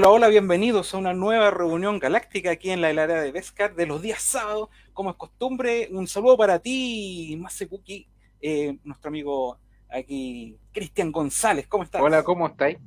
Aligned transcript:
Hola, 0.00 0.10
hola, 0.10 0.28
bienvenidos 0.28 0.94
a 0.94 0.98
una 0.98 1.12
nueva 1.12 1.50
reunión 1.50 1.98
galáctica 1.98 2.52
aquí 2.52 2.70
en 2.70 2.80
la 2.82 2.90
área 2.90 3.20
de 3.20 3.32
Vescar 3.32 3.74
de 3.74 3.84
los 3.84 4.00
días 4.00 4.22
sábados. 4.22 4.68
Como 4.92 5.10
es 5.10 5.16
costumbre, 5.16 5.88
un 5.90 6.06
saludo 6.06 6.36
para 6.36 6.60
ti, 6.60 7.36
Masekuki, 7.36 8.06
eh, 8.40 8.78
nuestro 8.84 9.08
amigo 9.08 9.58
aquí, 9.88 10.56
Cristian 10.70 11.10
González. 11.10 11.66
¿Cómo 11.66 11.82
estás? 11.82 12.00
Hola, 12.00 12.22
¿cómo 12.22 12.46
estáis? 12.46 12.78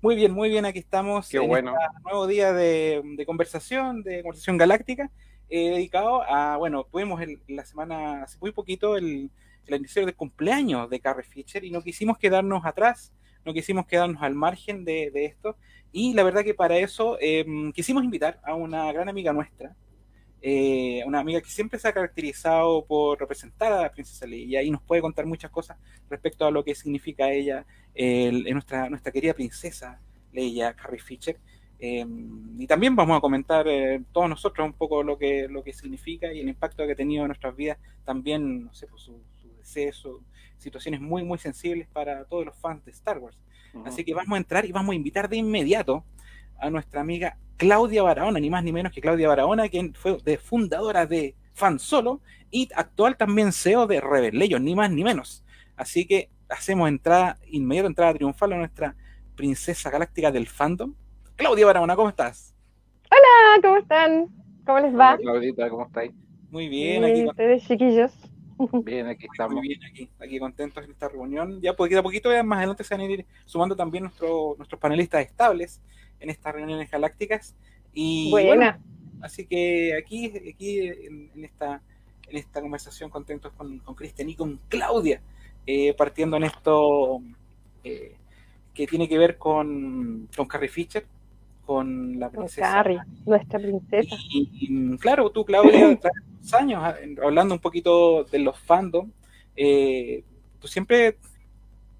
Muy 0.00 0.14
bien, 0.14 0.30
muy 0.30 0.48
bien, 0.48 0.64
aquí 0.64 0.78
estamos 0.78 1.28
Qué 1.28 1.40
bueno. 1.40 1.72
este 1.72 2.02
nuevo 2.04 2.28
día 2.28 2.52
de, 2.52 3.02
de 3.04 3.26
conversación, 3.26 4.04
de 4.04 4.22
conversación 4.22 4.56
galáctica, 4.56 5.10
eh, 5.48 5.70
dedicado 5.70 6.22
a, 6.22 6.58
bueno, 6.58 6.84
tuvimos 6.84 7.20
el- 7.22 7.40
la 7.48 7.64
semana, 7.64 8.22
hace 8.22 8.38
muy 8.40 8.52
poquito, 8.52 8.96
el, 8.96 9.32
el 9.66 9.74
aniversario 9.74 10.06
de 10.06 10.14
cumpleaños 10.14 10.88
de 10.90 11.00
Carrie 11.00 11.24
Fisher 11.24 11.64
y 11.64 11.72
no 11.72 11.82
quisimos 11.82 12.18
quedarnos 12.18 12.64
atrás, 12.64 13.12
no 13.46 13.54
quisimos 13.54 13.86
quedarnos 13.86 14.22
al 14.22 14.34
margen 14.34 14.84
de, 14.84 15.10
esto. 15.14 15.56
Y 15.92 16.12
la 16.12 16.24
verdad 16.24 16.44
que 16.44 16.52
para 16.54 16.76
eso 16.76 17.16
eh, 17.20 17.46
quisimos 17.74 18.04
invitar 18.04 18.40
a 18.44 18.54
una 18.54 18.92
gran 18.92 19.08
amiga 19.08 19.32
nuestra, 19.32 19.74
eh, 20.42 21.02
una 21.06 21.20
amiga 21.20 21.40
que 21.40 21.48
siempre 21.48 21.78
se 21.78 21.88
ha 21.88 21.92
caracterizado 21.92 22.84
por 22.84 23.18
representar 23.18 23.72
a 23.72 23.82
la 23.82 23.90
princesa 23.90 24.26
Leia 24.26 24.62
y 24.62 24.70
nos 24.70 24.82
puede 24.82 25.00
contar 25.00 25.24
muchas 25.26 25.50
cosas 25.50 25.78
respecto 26.10 26.44
a 26.44 26.50
lo 26.50 26.62
que 26.64 26.74
significa 26.74 27.30
ella, 27.30 27.64
el- 27.94 28.44
nuestra, 28.52 28.90
nuestra 28.90 29.12
querida 29.12 29.32
princesa 29.32 30.00
Leia 30.32 30.74
Carrie 30.74 31.00
Fisher. 31.00 31.38
Eh, 31.78 32.06
y 32.58 32.66
también 32.66 32.96
vamos 32.96 33.16
a 33.16 33.20
comentar 33.20 33.66
eh, 33.68 34.02
todos 34.12 34.28
nosotros 34.28 34.66
un 34.66 34.72
poco 34.72 35.02
lo 35.02 35.18
que, 35.18 35.46
lo 35.48 35.62
que 35.62 35.72
significa 35.72 36.32
y 36.32 36.40
el 36.40 36.48
impacto 36.48 36.86
que 36.86 36.92
ha 36.92 36.96
tenido 36.96 37.22
en 37.22 37.28
nuestras 37.28 37.54
vidas, 37.54 37.78
también, 38.04 38.64
no 38.64 38.74
sé, 38.74 38.86
pues, 38.86 39.02
su, 39.02 39.20
su 39.66 39.80
deceso, 39.80 40.20
situaciones 40.58 41.00
muy, 41.00 41.24
muy 41.24 41.38
sensibles 41.38 41.88
para 41.88 42.24
todos 42.24 42.46
los 42.46 42.56
fans 42.56 42.84
de 42.84 42.92
Star 42.92 43.18
Wars. 43.18 43.38
Así 43.84 44.04
que 44.04 44.14
vamos 44.14 44.34
a 44.34 44.38
entrar 44.38 44.64
y 44.64 44.72
vamos 44.72 44.92
a 44.92 44.96
invitar 44.96 45.28
de 45.28 45.36
inmediato 45.36 46.04
a 46.58 46.70
nuestra 46.70 47.02
amiga 47.02 47.36
Claudia 47.58 48.02
Barahona, 48.02 48.40
ni 48.40 48.48
más 48.48 48.64
ni 48.64 48.72
menos 48.72 48.92
que 48.92 49.02
Claudia 49.02 49.28
Barahona, 49.28 49.68
quien 49.68 49.92
fue 49.92 50.16
de 50.24 50.38
fundadora 50.38 51.04
de 51.04 51.34
Fan 51.52 51.78
Solo 51.78 52.20
y 52.50 52.68
actual 52.74 53.16
también 53.16 53.52
CEO 53.52 53.86
de 53.86 54.00
Rebel 54.00 54.38
Legion, 54.38 54.64
ni 54.64 54.74
más 54.74 54.90
ni 54.90 55.04
menos. 55.04 55.44
Así 55.76 56.06
que 56.06 56.30
hacemos 56.48 56.88
entrada, 56.88 57.38
inmediata 57.48 57.88
entrada 57.88 58.14
triunfal 58.14 58.54
a 58.54 58.56
nuestra 58.56 58.96
princesa 59.34 59.90
galáctica 59.90 60.30
del 60.32 60.46
fandom. 60.46 60.94
Claudia 61.34 61.66
Barahona, 61.66 61.96
¿cómo 61.96 62.08
estás? 62.08 62.54
Hola, 63.10 63.60
¿cómo 63.62 63.76
están? 63.76 64.28
¿Cómo 64.64 64.80
les 64.80 64.94
va? 64.94 65.14
Hola, 65.14 65.18
Claudita, 65.18 65.68
¿cómo 65.68 65.86
estáis? 65.86 66.12
Muy 66.50 66.68
bien, 66.68 67.04
aquí 67.04 67.12
Bien, 67.12 67.28
ustedes, 67.28 67.66
chiquillos. 67.66 68.12
Bien, 68.84 69.06
aquí 69.06 69.26
Muy 69.26 69.34
estamos. 69.34 69.60
bien, 69.62 69.84
aquí, 69.84 70.08
aquí 70.18 70.38
contentos 70.38 70.84
en 70.84 70.90
esta 70.90 71.08
reunión. 71.08 71.60
Ya 71.60 71.74
poquito 71.74 72.00
a 72.00 72.02
poquito, 72.02 72.30
más 72.44 72.58
adelante 72.58 72.84
se 72.84 72.94
van 72.94 73.00
a 73.02 73.04
ir 73.10 73.26
sumando 73.44 73.76
también 73.76 74.04
nuestro- 74.04 74.54
nuestros 74.56 74.80
panelistas 74.80 75.24
estables 75.24 75.80
en 76.20 76.30
estas 76.30 76.54
reuniones 76.54 76.90
galácticas. 76.90 77.54
Y 77.92 78.30
bueno, 78.30 78.48
Buena. 78.48 78.80
así 79.20 79.46
que 79.46 79.94
aquí, 79.96 80.32
aquí 80.52 80.80
en, 80.88 81.30
en 81.34 81.44
esta, 81.44 81.82
en 82.28 82.36
esta 82.36 82.60
conversación 82.60 83.10
contentos 83.10 83.52
con, 83.52 83.78
con 83.80 83.94
Cristian 83.94 84.28
y 84.30 84.34
con 84.34 84.58
Claudia, 84.68 85.20
eh, 85.66 85.94
partiendo 85.94 86.36
en 86.36 86.44
esto 86.44 87.20
eh, 87.84 88.14
que 88.74 88.86
tiene 88.86 89.08
que 89.08 89.18
ver 89.18 89.38
con, 89.38 90.28
con 90.36 90.46
Carrie 90.46 90.68
Fisher, 90.68 91.06
con 91.66 92.18
la 92.20 92.28
Con 92.30 92.38
princesa 92.44 92.72
Carrie, 92.72 93.00
nuestra 93.26 93.58
princesa. 93.58 94.16
y, 94.30 94.48
y, 94.52 94.96
claro, 94.98 95.30
tú, 95.30 95.44
Claudia, 95.44 95.96
tras 96.00 96.12
los 96.40 96.54
años, 96.54 96.80
ah, 96.82 96.96
hablando 97.22 97.54
un 97.54 97.60
poquito 97.60 98.24
de 98.24 98.38
los 98.38 98.58
fandom, 98.58 99.10
eh, 99.56 100.22
tú 100.60 100.68
siempre 100.68 101.18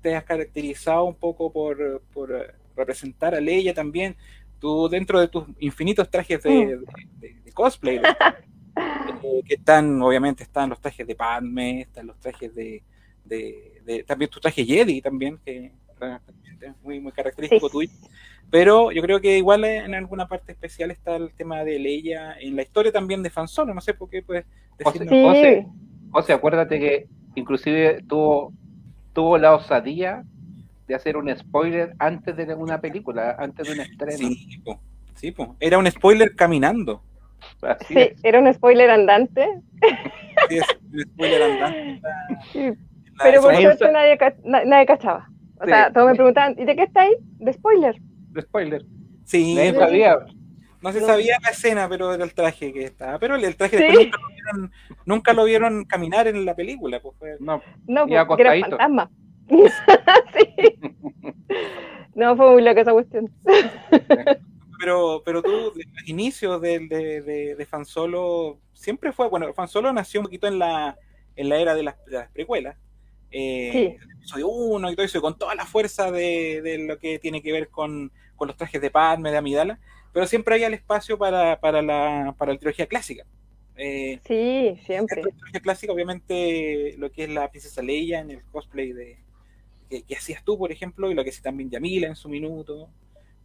te 0.01 0.15
has 0.15 0.25
caracterizado 0.25 1.05
un 1.05 1.15
poco 1.17 1.53
por, 1.53 2.01
por, 2.15 2.55
representar 2.77 3.35
a 3.35 3.41
Leia 3.41 3.75
también. 3.75 4.17
Tú, 4.61 4.89
dentro 4.89 5.19
de 5.21 5.29
tus 5.29 5.45
infinitos 5.59 6.09
trajes 6.11 6.43
de, 6.43 6.51
de- 6.51 6.79
de- 7.19 7.41
de 7.45 7.53
cosplay, 7.53 7.97
eh, 7.97 9.43
que 9.47 9.55
están, 9.55 10.01
obviamente, 10.03 10.43
están 10.45 10.71
los 10.71 10.81
trajes 10.81 11.07
de 11.07 11.15
Padme, 11.15 11.83
están 11.83 12.07
los 12.07 12.19
trajes 12.19 12.55
de. 12.55 12.83
también 14.07 14.31
tu 14.31 14.39
traje 14.41 14.65
Jedi, 14.65 15.01
también, 15.03 15.39
que 15.45 15.73
realmente 15.99 16.67
es 16.67 16.73
muy, 16.83 17.01
muy 17.01 17.13
característico 17.13 17.69
Sí. 17.69 17.73
tuyo. 17.73 17.91
Pero 18.51 18.93
yo 18.93 19.03
creo 19.03 19.21
que 19.21 19.37
igual 19.39 19.65
en 19.65 19.95
alguna 19.95 20.29
parte 20.29 20.53
especial 20.53 20.91
está 20.91 21.17
el 21.17 21.33
tema 21.35 21.65
de 21.65 21.79
Leia 21.79 22.37
en 22.41 22.55
la 22.57 22.63
historia 22.63 22.93
también 22.93 23.23
de 23.23 23.31
Fan 23.31 23.49
Solo. 23.49 23.75
No 23.75 23.81
sé 23.81 23.95
por 23.95 24.09
qué 24.09 24.23
puedes 24.23 24.45
decirnos. 24.79 25.11
Sí, 25.11 25.23
José, 25.23 25.67
José, 26.11 26.33
acuérdate 26.33 26.79
que 26.79 27.07
inclusive 27.35 28.03
tuvo, 28.09 28.53
tuvo 29.13 29.37
la 29.37 29.55
osadía 29.55 30.23
de 30.87 30.95
hacer 30.95 31.17
un 31.17 31.37
spoiler 31.37 31.93
antes 31.99 32.37
de 32.37 32.55
una 32.55 32.81
película, 32.81 33.35
antes 33.39 33.67
de 33.67 33.75
un 33.75 33.81
estreno. 33.81 34.17
Sí, 34.19 34.59
po, 34.65 34.81
sí, 35.17 35.33
po. 35.33 35.57
era 35.59 35.79
un 35.79 35.91
spoiler 35.91 36.35
caminando. 36.37 37.03
Así 37.63 37.95
sí, 37.95 37.99
es. 37.99 38.25
era 38.25 38.39
un 38.41 38.53
spoiler 38.55 38.91
andante. 38.91 39.47
Sí, 40.49 40.59
es 40.59 40.65
un 40.93 41.01
spoiler 41.13 41.43
andante. 41.43 42.01
Sí, 42.53 42.71
Pero 43.23 43.43
por 43.43 43.51
Ahí 43.55 43.63
suerte 43.63 43.85
está. 43.87 43.93
nadie, 43.93 44.19
nadie 44.67 44.87
cachaba. 44.87 45.29
O 45.59 45.65
Sí. 45.65 45.71
sea, 45.71 45.93
todos 45.93 46.07
me 46.09 46.15
preguntaban, 46.15 46.55
¿y 46.59 46.65
de 46.65 46.77
qué 46.77 46.83
estáis? 46.85 47.17
De 47.39 47.53
spoiler. 47.53 47.97
Spoiler. 48.43 48.85
sí, 49.25 49.55
Nadie 49.55 49.73
no, 49.73 49.81
sabía. 49.81 50.19
no 50.83 50.93
se 50.93 51.01
sabía 51.01 51.37
la 51.43 51.51
escena, 51.51 51.89
pero 51.89 52.13
era 52.15 52.25
el 52.25 52.35
traje 52.35 52.73
que 52.73 52.85
estaba. 52.85 53.19
Pero 53.19 53.35
el, 53.37 53.45
el 53.45 53.57
traje 53.57 53.79
Sí. 53.79 53.85
después 53.85 54.07
nunca 54.07 54.19
lo, 54.21 54.29
vieron, 54.35 54.73
nunca 55.07 55.33
lo 55.33 55.45
vieron 55.45 55.85
caminar 55.85 56.27
en 56.29 56.45
la 56.45 56.55
película. 56.55 57.01
Pues 57.01 57.17
fue- 57.19 57.37
No, 57.41 57.63
No, 57.87 58.07
porque 58.27 58.43
era 58.43 58.61
fantasma. 58.61 59.11
sí. 59.49 60.75
No, 62.15 62.37
fue 62.37 62.51
muy 62.53 62.63
loca 62.63 62.81
esa 62.81 62.93
cuestión. 62.93 63.31
Pero, 64.81 65.23
pero 65.25 65.43
tú, 65.43 65.73
de 65.75 65.85
los 65.93 66.09
inicios 66.09 66.61
de, 66.61 66.81
de, 66.81 67.23
de, 67.23 67.55
de 67.57 67.67
Fan 67.67 67.85
Solo, 67.87 68.59
siempre 68.73 69.13
fue, 69.13 69.29
bueno, 69.29 69.53
Fan 69.55 69.69
Solo 69.69 69.93
nació 69.93 70.21
un 70.21 70.25
poquito 70.27 70.47
en 70.47 70.59
la, 70.59 70.97
en 71.35 71.49
la 71.49 71.57
era 71.59 71.75
de 71.75 71.83
las, 71.83 72.03
de 72.05 72.13
las 72.13 72.31
precuelas. 72.31 72.77
Eh, 73.31 73.71
Sí. 73.73 73.79
el 74.05 74.11
episodio 74.19 74.49
1 74.49 74.91
y 74.91 74.95
todo 74.97 75.05
eso, 75.07 75.19
y 75.19 75.21
con 75.23 75.39
toda 75.39 75.55
la 75.55 75.65
fuerza 75.67 76.11
de, 76.11 76.61
de 76.63 76.79
lo 76.79 76.99
que 76.99 77.19
tiene 77.19 77.43
que 77.43 77.53
ver 77.53 77.69
con, 77.71 78.13
con 78.37 78.49
los 78.49 78.57
trajes 78.57 78.81
de 78.81 78.91
Padme, 78.91 79.31
de 79.31 79.39
Amidala, 79.39 79.79
pero 80.13 80.27
siempre 80.27 80.55
había 80.55 80.69
el 80.69 80.75
espacio 80.75 81.19
para, 81.19 81.59
para, 81.61 81.83
la, 81.83 82.35
para 82.39 82.53
la 82.53 82.59
trilogía 82.59 82.87
clásica. 82.87 83.25
Eh, 83.77 84.21
Sí, 84.27 84.79
siempre. 84.85 85.23
la 85.23 85.31
trilogía 85.31 85.61
clásica, 85.61 85.93
obviamente, 85.93 86.95
lo 86.99 87.11
que 87.11 87.25
es 87.25 87.31
la 87.31 87.51
princesa 87.51 87.83
Leia 87.83 88.21
en 88.21 88.31
el 88.31 88.43
cosplay 88.45 88.93
de 88.93 89.19
que, 89.91 90.03
que 90.03 90.17
hacías 90.17 90.43
tú, 90.45 90.59
por 90.59 90.73
ejemplo, 90.73 91.11
y 91.11 91.15
lo 91.15 91.23
que 91.23 91.31
hacía 91.31 91.43
también 91.45 91.71
Yamila 91.71 92.09
en 92.09 92.17
su 92.17 92.29
minuto, 92.29 92.89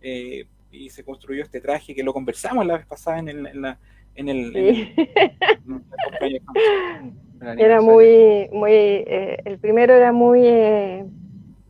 eh, 0.01 0.45
y 0.71 0.89
se 0.89 1.03
construyó 1.03 1.43
este 1.43 1.59
traje 1.61 1.93
que 1.93 2.03
lo 2.03 2.13
conversamos 2.13 2.65
la 2.65 2.77
vez 2.77 2.85
pasada 2.85 3.19
en 3.19 3.27
el, 3.27 3.45
en 3.47 3.61
la, 3.61 3.77
en 4.15 4.29
el, 4.29 4.53
Sí. 4.53 4.93
en 4.97 5.73
el 5.73 6.41
cumpleaños. 6.41 6.43
el 7.41 7.59
Era 7.59 7.81
muy, 7.81 8.47
muy, 8.51 8.71
eh, 8.71 9.37
el 9.45 9.59
primero 9.59 9.93
era 9.93 10.11
muy 10.13 10.47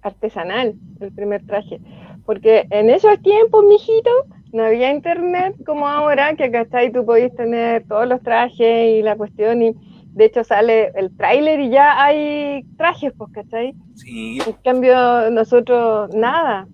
artesanal, 0.03 0.75
el 0.99 1.11
primer 1.11 1.45
traje, 1.45 1.79
porque 2.25 2.65
en 2.69 2.89
esos 2.89 3.21
tiempos, 3.21 3.63
mijito, 3.65 4.09
no 4.53 4.63
había 4.63 4.91
internet 4.91 5.55
como 5.65 5.87
ahora, 5.87 6.35
que 6.35 6.51
¿cachai? 6.51 6.91
Tú 6.91 7.05
podías 7.05 7.33
tener 7.35 7.83
todos 7.87 8.07
los 8.07 8.21
trajes 8.21 8.99
y 8.99 9.01
la 9.01 9.15
cuestión, 9.15 9.61
y 9.61 9.75
de 10.13 10.25
hecho 10.25 10.43
sale 10.43 10.91
el 10.95 11.15
tráiler 11.15 11.59
y 11.61 11.69
ya 11.69 12.03
hay 12.03 12.63
trajes, 12.77 13.13
pues, 13.17 13.31
¿cachai? 13.31 13.73
Sí, 13.95 14.39
En 14.45 14.53
cambio, 14.63 15.31
nosotros 15.31 16.13
nada. 16.13 16.67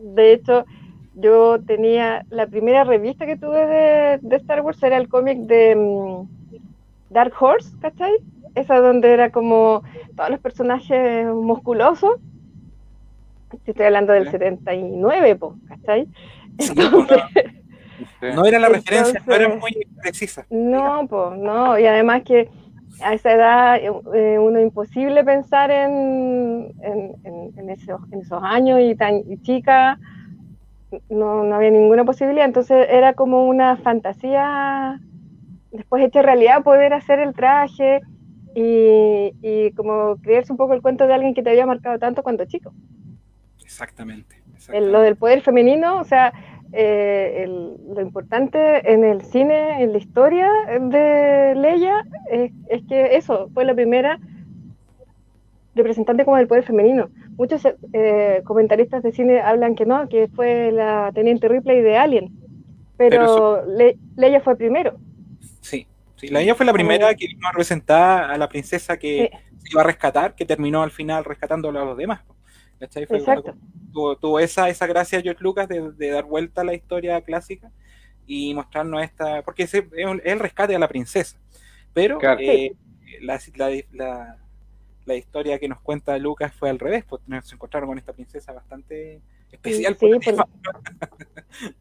De 0.00 0.32
hecho, 0.32 0.64
yo 1.14 1.58
tenía 1.64 2.24
la 2.30 2.46
primera 2.46 2.84
revista 2.84 3.26
que 3.26 3.36
tuve 3.36 3.66
de, 3.66 4.18
de 4.22 4.36
Star 4.36 4.60
Wars 4.60 4.82
era 4.82 4.96
el 4.96 5.08
cómic 5.08 5.38
de 5.38 5.76
mm, 5.76 6.28
Dark 7.10 7.32
Horse, 7.38 7.76
¿cachai? 7.80 8.12
Esa 8.54 8.80
donde 8.80 9.12
era 9.12 9.30
como 9.30 9.82
todos 10.16 10.30
los 10.30 10.40
personajes 10.40 11.26
musculosos. 11.26 12.20
Te 13.64 13.70
Estoy 13.72 13.86
hablando 13.86 14.12
del 14.12 14.24
Sí. 14.24 14.30
79, 14.32 15.36
po, 15.36 15.56
¿cachai? 15.68 16.08
Entonces, 16.58 17.22
no 18.34 18.44
era 18.44 18.58
la 18.58 18.68
referencia, 18.68 19.22
no 19.26 19.34
era 19.34 19.48
muy 19.48 19.86
precisa. 20.02 20.46
No, 20.50 21.06
pues 21.08 21.38
no, 21.38 21.78
y 21.78 21.86
además 21.86 22.22
que 22.24 22.48
a 23.00 23.12
esa 23.14 23.32
edad 23.32 23.76
eh, 24.14 24.38
uno 24.38 24.60
imposible 24.60 25.24
pensar 25.24 25.70
en, 25.70 26.72
en, 26.80 27.14
en- 27.24 27.58
en 27.58 27.70
esos, 27.70 28.00
en 28.12 28.20
esos 28.20 28.42
años 28.42 28.80
y 28.80 28.94
tan 28.94 29.18
y 29.28 29.36
chica, 29.42 29.98
no, 31.08 31.42
no 31.44 31.54
había 31.56 31.70
ninguna 31.70 32.04
posibilidad, 32.04 32.44
entonces 32.46 32.86
era 32.88 33.14
como 33.14 33.46
una 33.46 33.76
fantasía 33.76 35.00
después 35.72 36.04
hecha 36.04 36.22
realidad 36.22 36.62
poder 36.62 36.92
hacer 36.92 37.18
el 37.18 37.34
traje 37.34 38.00
y, 38.54 39.32
y 39.42 39.72
como 39.72 40.16
creerse 40.22 40.52
un 40.52 40.56
poco 40.56 40.72
el 40.74 40.82
cuento 40.82 41.06
de 41.08 41.14
alguien 41.14 41.34
que 41.34 41.42
te 41.42 41.50
había 41.50 41.66
marcado 41.66 41.98
tanto 41.98 42.22
cuando 42.22 42.44
chico. 42.44 42.72
Exactamente. 43.74 44.36
El- 44.72 44.92
lo 44.92 45.00
del 45.00 45.16
poder 45.16 45.42
femenino, 45.42 45.98
o 46.00 46.04
sea, 46.04 46.32
eh, 46.72 47.42
el- 47.44 47.74
lo 47.94 48.00
importante 48.00 48.58
en 48.92 49.04
el 49.04 49.22
cine, 49.22 49.82
en 49.82 49.92
la 49.92 49.98
historia 49.98 50.48
de 50.80 51.54
Leia, 51.56 52.04
es, 52.30 52.52
es 52.68 52.82
que 52.88 53.16
eso 53.16 53.50
fue 53.52 53.64
la 53.64 53.74
primera 53.74 54.18
representante 55.74 56.24
como 56.24 56.36
del 56.36 56.46
poder 56.46 56.62
femenino, 56.64 57.10
muchos 57.36 57.62
eh, 57.92 58.42
comentaristas 58.44 59.02
de 59.02 59.10
cine 59.10 59.40
hablan 59.40 59.74
que 59.74 59.86
no, 59.86 60.08
que 60.08 60.28
fue 60.28 60.70
la 60.70 61.10
Teniente 61.12 61.48
Ripley 61.48 61.82
de 61.82 61.96
Alien, 61.96 62.30
pero, 62.96 63.62
Leia 64.16 64.40
fue 64.40 64.54
primero. 64.56 64.96
Sí, 65.60 65.88
sí, 66.14 66.28
Leia 66.28 66.54
fue 66.54 66.64
la 66.64 66.72
primera 66.72 67.12
que 67.16 67.26
vino 67.26 67.48
a 67.48 67.50
representar 67.50 68.30
a 68.30 68.38
la 68.38 68.48
princesa 68.48 68.96
que 68.96 69.32
se 69.58 69.68
iba 69.72 69.80
a 69.80 69.84
rescatar, 69.84 70.36
que 70.36 70.44
terminó 70.44 70.80
al 70.84 70.92
final 70.92 71.24
rescatando 71.24 71.70
a 71.70 71.72
los 71.72 71.96
demás. 71.96 72.20
Exacto. 72.80 73.54
Tuvo, 74.20 74.40
esa, 74.40 74.68
esa 74.68 74.86
gracia 74.86 75.20
George 75.20 75.42
Lucas 75.42 75.68
de, 75.68 76.10
dar 76.10 76.24
vuelta 76.24 76.62
a 76.62 76.64
la 76.64 76.74
historia 76.74 77.20
clásica 77.20 77.70
y 78.26 78.52
mostrarnos 78.54 79.02
esta, 79.02 79.42
porque 79.42 79.64
es, 79.64 79.74
el 79.74 80.38
rescate 80.40 80.74
a 80.74 80.78
la 80.78 80.88
princesa. 80.88 81.38
Pero 81.92 82.18
eh, 82.40 82.74
la, 83.20 83.40
la, 83.92 84.36
la, 85.04 85.14
historia 85.14 85.60
que 85.60 85.68
nos 85.68 85.80
cuenta 85.80 86.18
Lucas 86.18 86.52
fue 86.52 86.70
al 86.70 86.80
revés, 86.80 87.04
pues 87.08 87.22
nos 87.26 87.52
encontraron 87.52 87.88
con 87.88 87.98
esta 87.98 88.12
princesa 88.12 88.52
bastante 88.52 89.20
especial. 89.52 89.96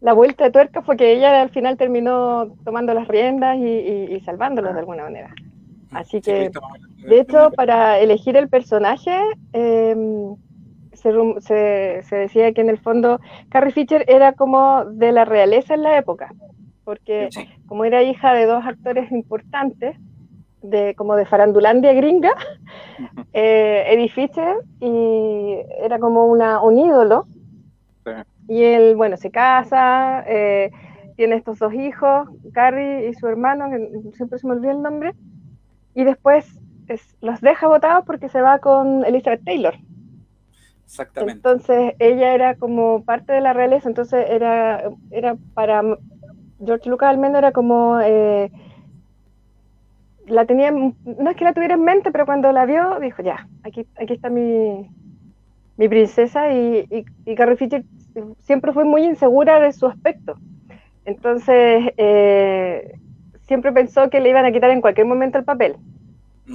la 0.00 0.12
vuelta 0.12 0.44
de 0.44 0.50
tuerca 0.50 0.82
fue 0.82 0.96
que 0.96 1.12
ella 1.12 1.40
al 1.40 1.50
final 1.50 1.76
terminó 1.76 2.54
tomando 2.64 2.92
las 2.92 3.08
riendas 3.08 3.56
y, 3.56 4.14
y, 4.14 4.20
salvándolos 4.20 4.74
de 4.74 4.80
alguna 4.80 5.04
manera. 5.04 5.34
Así 5.92 6.20
que, 6.20 6.50
de 6.98 7.20
hecho, 7.20 7.50
para 7.56 7.98
elegir 7.98 8.36
el 8.36 8.48
personaje, 8.48 9.16
em, 9.52 10.36
se, 10.92 12.02
se, 12.02 12.16
decía 12.16 12.52
que 12.52 12.60
en 12.60 12.70
el 12.70 12.78
fondo 12.78 13.20
Carrie 13.48 13.72
Fisher 13.72 14.04
era 14.08 14.32
como 14.32 14.84
de 14.84 15.12
la 15.12 15.24
realeza 15.24 15.74
en 15.74 15.82
la 15.82 15.96
época, 15.96 16.32
porque 16.84 17.28
como 17.66 17.84
era 17.84 18.02
hija 18.02 18.32
de 18.32 18.46
dos 18.46 18.64
actores 18.64 19.10
importantes, 19.12 19.96
de, 20.62 20.94
como 20.96 21.14
de 21.16 21.24
farandulandia 21.24 21.92
gringa, 21.92 22.32
eh, 23.32 23.84
Eddie 23.88 24.08
Fisher, 24.08 24.56
y 24.80 25.58
era 25.80 25.98
como 25.98 26.26
una, 26.26 26.60
un 26.60 26.78
ídolo. 26.78 27.26
Y 28.48 28.62
él, 28.62 28.96
bueno, 28.96 29.18
se 29.18 29.30
casa, 29.30 30.24
eh, 30.26 30.70
tiene 31.16 31.36
estos 31.36 31.58
dos 31.58 31.74
hijos, 31.74 32.28
Carrie 32.54 33.10
y 33.10 33.14
su 33.14 33.26
hermano, 33.28 33.66
siempre 34.14 34.38
se 34.38 34.46
me 34.46 34.54
olvida 34.54 34.72
el 34.72 34.80
nombre, 34.80 35.12
y 35.98 36.04
después 36.04 36.46
los 37.20 37.40
deja 37.40 37.66
votados 37.66 38.04
porque 38.06 38.28
se 38.28 38.40
va 38.40 38.60
con 38.60 39.04
Elizabeth 39.04 39.42
Taylor. 39.44 39.74
Exactamente. 40.84 41.32
Entonces 41.34 41.94
ella 41.98 42.34
era 42.34 42.54
como 42.54 43.02
parte 43.02 43.32
de 43.32 43.40
la 43.40 43.52
realeza, 43.52 43.88
entonces 43.88 44.24
era, 44.30 44.92
era 45.10 45.36
para 45.54 45.82
George 46.64 46.88
Lucas 46.88 47.10
al 47.10 47.18
menos 47.18 47.38
era 47.38 47.50
como 47.50 47.98
eh, 48.00 48.52
la 50.28 50.44
tenía, 50.44 50.70
no 50.70 51.30
es 51.30 51.36
que 51.36 51.44
la 51.44 51.52
tuviera 51.52 51.74
en 51.74 51.82
mente, 51.82 52.12
pero 52.12 52.26
cuando 52.26 52.52
la 52.52 52.64
vio 52.64 53.00
dijo 53.00 53.20
ya, 53.20 53.48
aquí, 53.64 53.84
aquí 54.00 54.12
está 54.12 54.30
mi, 54.30 54.88
mi 55.78 55.88
princesa 55.88 56.52
y, 56.52 57.04
y, 57.26 57.34
Carrie 57.34 57.56
Fisher 57.56 57.84
siempre 58.38 58.72
fue 58.72 58.84
muy 58.84 59.02
insegura 59.02 59.58
de 59.58 59.72
su 59.72 59.86
aspecto. 59.86 60.36
Entonces 61.04 61.92
eh, 61.96 63.00
siempre 63.48 63.72
pensó 63.72 64.08
que 64.10 64.20
le 64.20 64.28
iban 64.28 64.44
a 64.44 64.52
quitar 64.52 64.70
en 64.70 64.80
cualquier 64.80 65.06
momento 65.06 65.38
el 65.38 65.44
papel. 65.44 65.76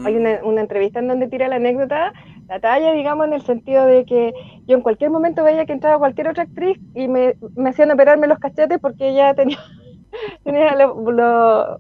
Hay 0.06 0.16
una, 0.16 0.40
una, 0.44 0.62
entrevista 0.62 1.00
en 1.00 1.08
donde 1.08 1.28
tira 1.28 1.48
la 1.48 1.58
anécdota, 1.58 2.14
la 2.48 2.60
talla, 2.60 2.94
digamos, 2.94 3.28
en 3.28 3.34
el 3.34 3.44
sentido 3.44 3.86
de 3.86 4.06
que 4.06 4.34
yo 4.66 4.76
en 4.76 4.82
cualquier 4.82 5.12
momento 5.12 5.44
veía 5.44 5.68
que 5.68 5.74
entraba 5.74 6.00
cualquier 6.00 6.30
otra 6.30 6.44
actriz 6.44 6.80
y 6.96 7.08
me, 7.08 7.36
me 7.56 7.70
hacían 7.70 7.92
operarme 7.92 8.26
los 8.26 8.40
cachetes 8.40 8.80
porque 8.80 9.10
ella 9.10 9.36
tenía, 9.36 9.60
tenía 10.44 10.76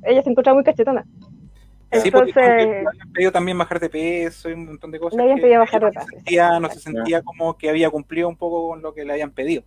ella 0.04 0.22
se 0.22 0.30
encontraba 0.30 0.56
muy 0.56 0.64
cachetona. 0.64 1.06
Sí, 2.02 2.08
Entonces, 2.08 2.34
porque 2.34 2.50
le 2.50 2.78
habían 2.88 3.14
pedido 3.14 3.32
también 3.32 3.58
bajar 3.58 3.80
de 3.80 3.90
peso 3.90 4.50
y 4.50 4.54
un 4.54 4.66
montón 4.66 4.90
de 4.90 5.00
cosas. 5.00 5.18
Le 5.18 5.24
habían 5.24 5.40
pedido 5.40 5.60
bajar 5.60 5.86
de 5.86 5.92
peso. 5.92 6.52
No, 6.52 6.60
no 6.60 6.70
se 6.70 6.80
sentía 6.80 7.22
como 7.22 7.56
que 7.56 7.70
había 7.70 7.90
cumplido 7.90 8.28
un 8.30 8.36
poco 8.36 8.70
con 8.70 8.82
lo 8.82 8.94
que 8.94 9.06
le 9.06 9.14
habían 9.14 9.32
pedido. 9.32 9.64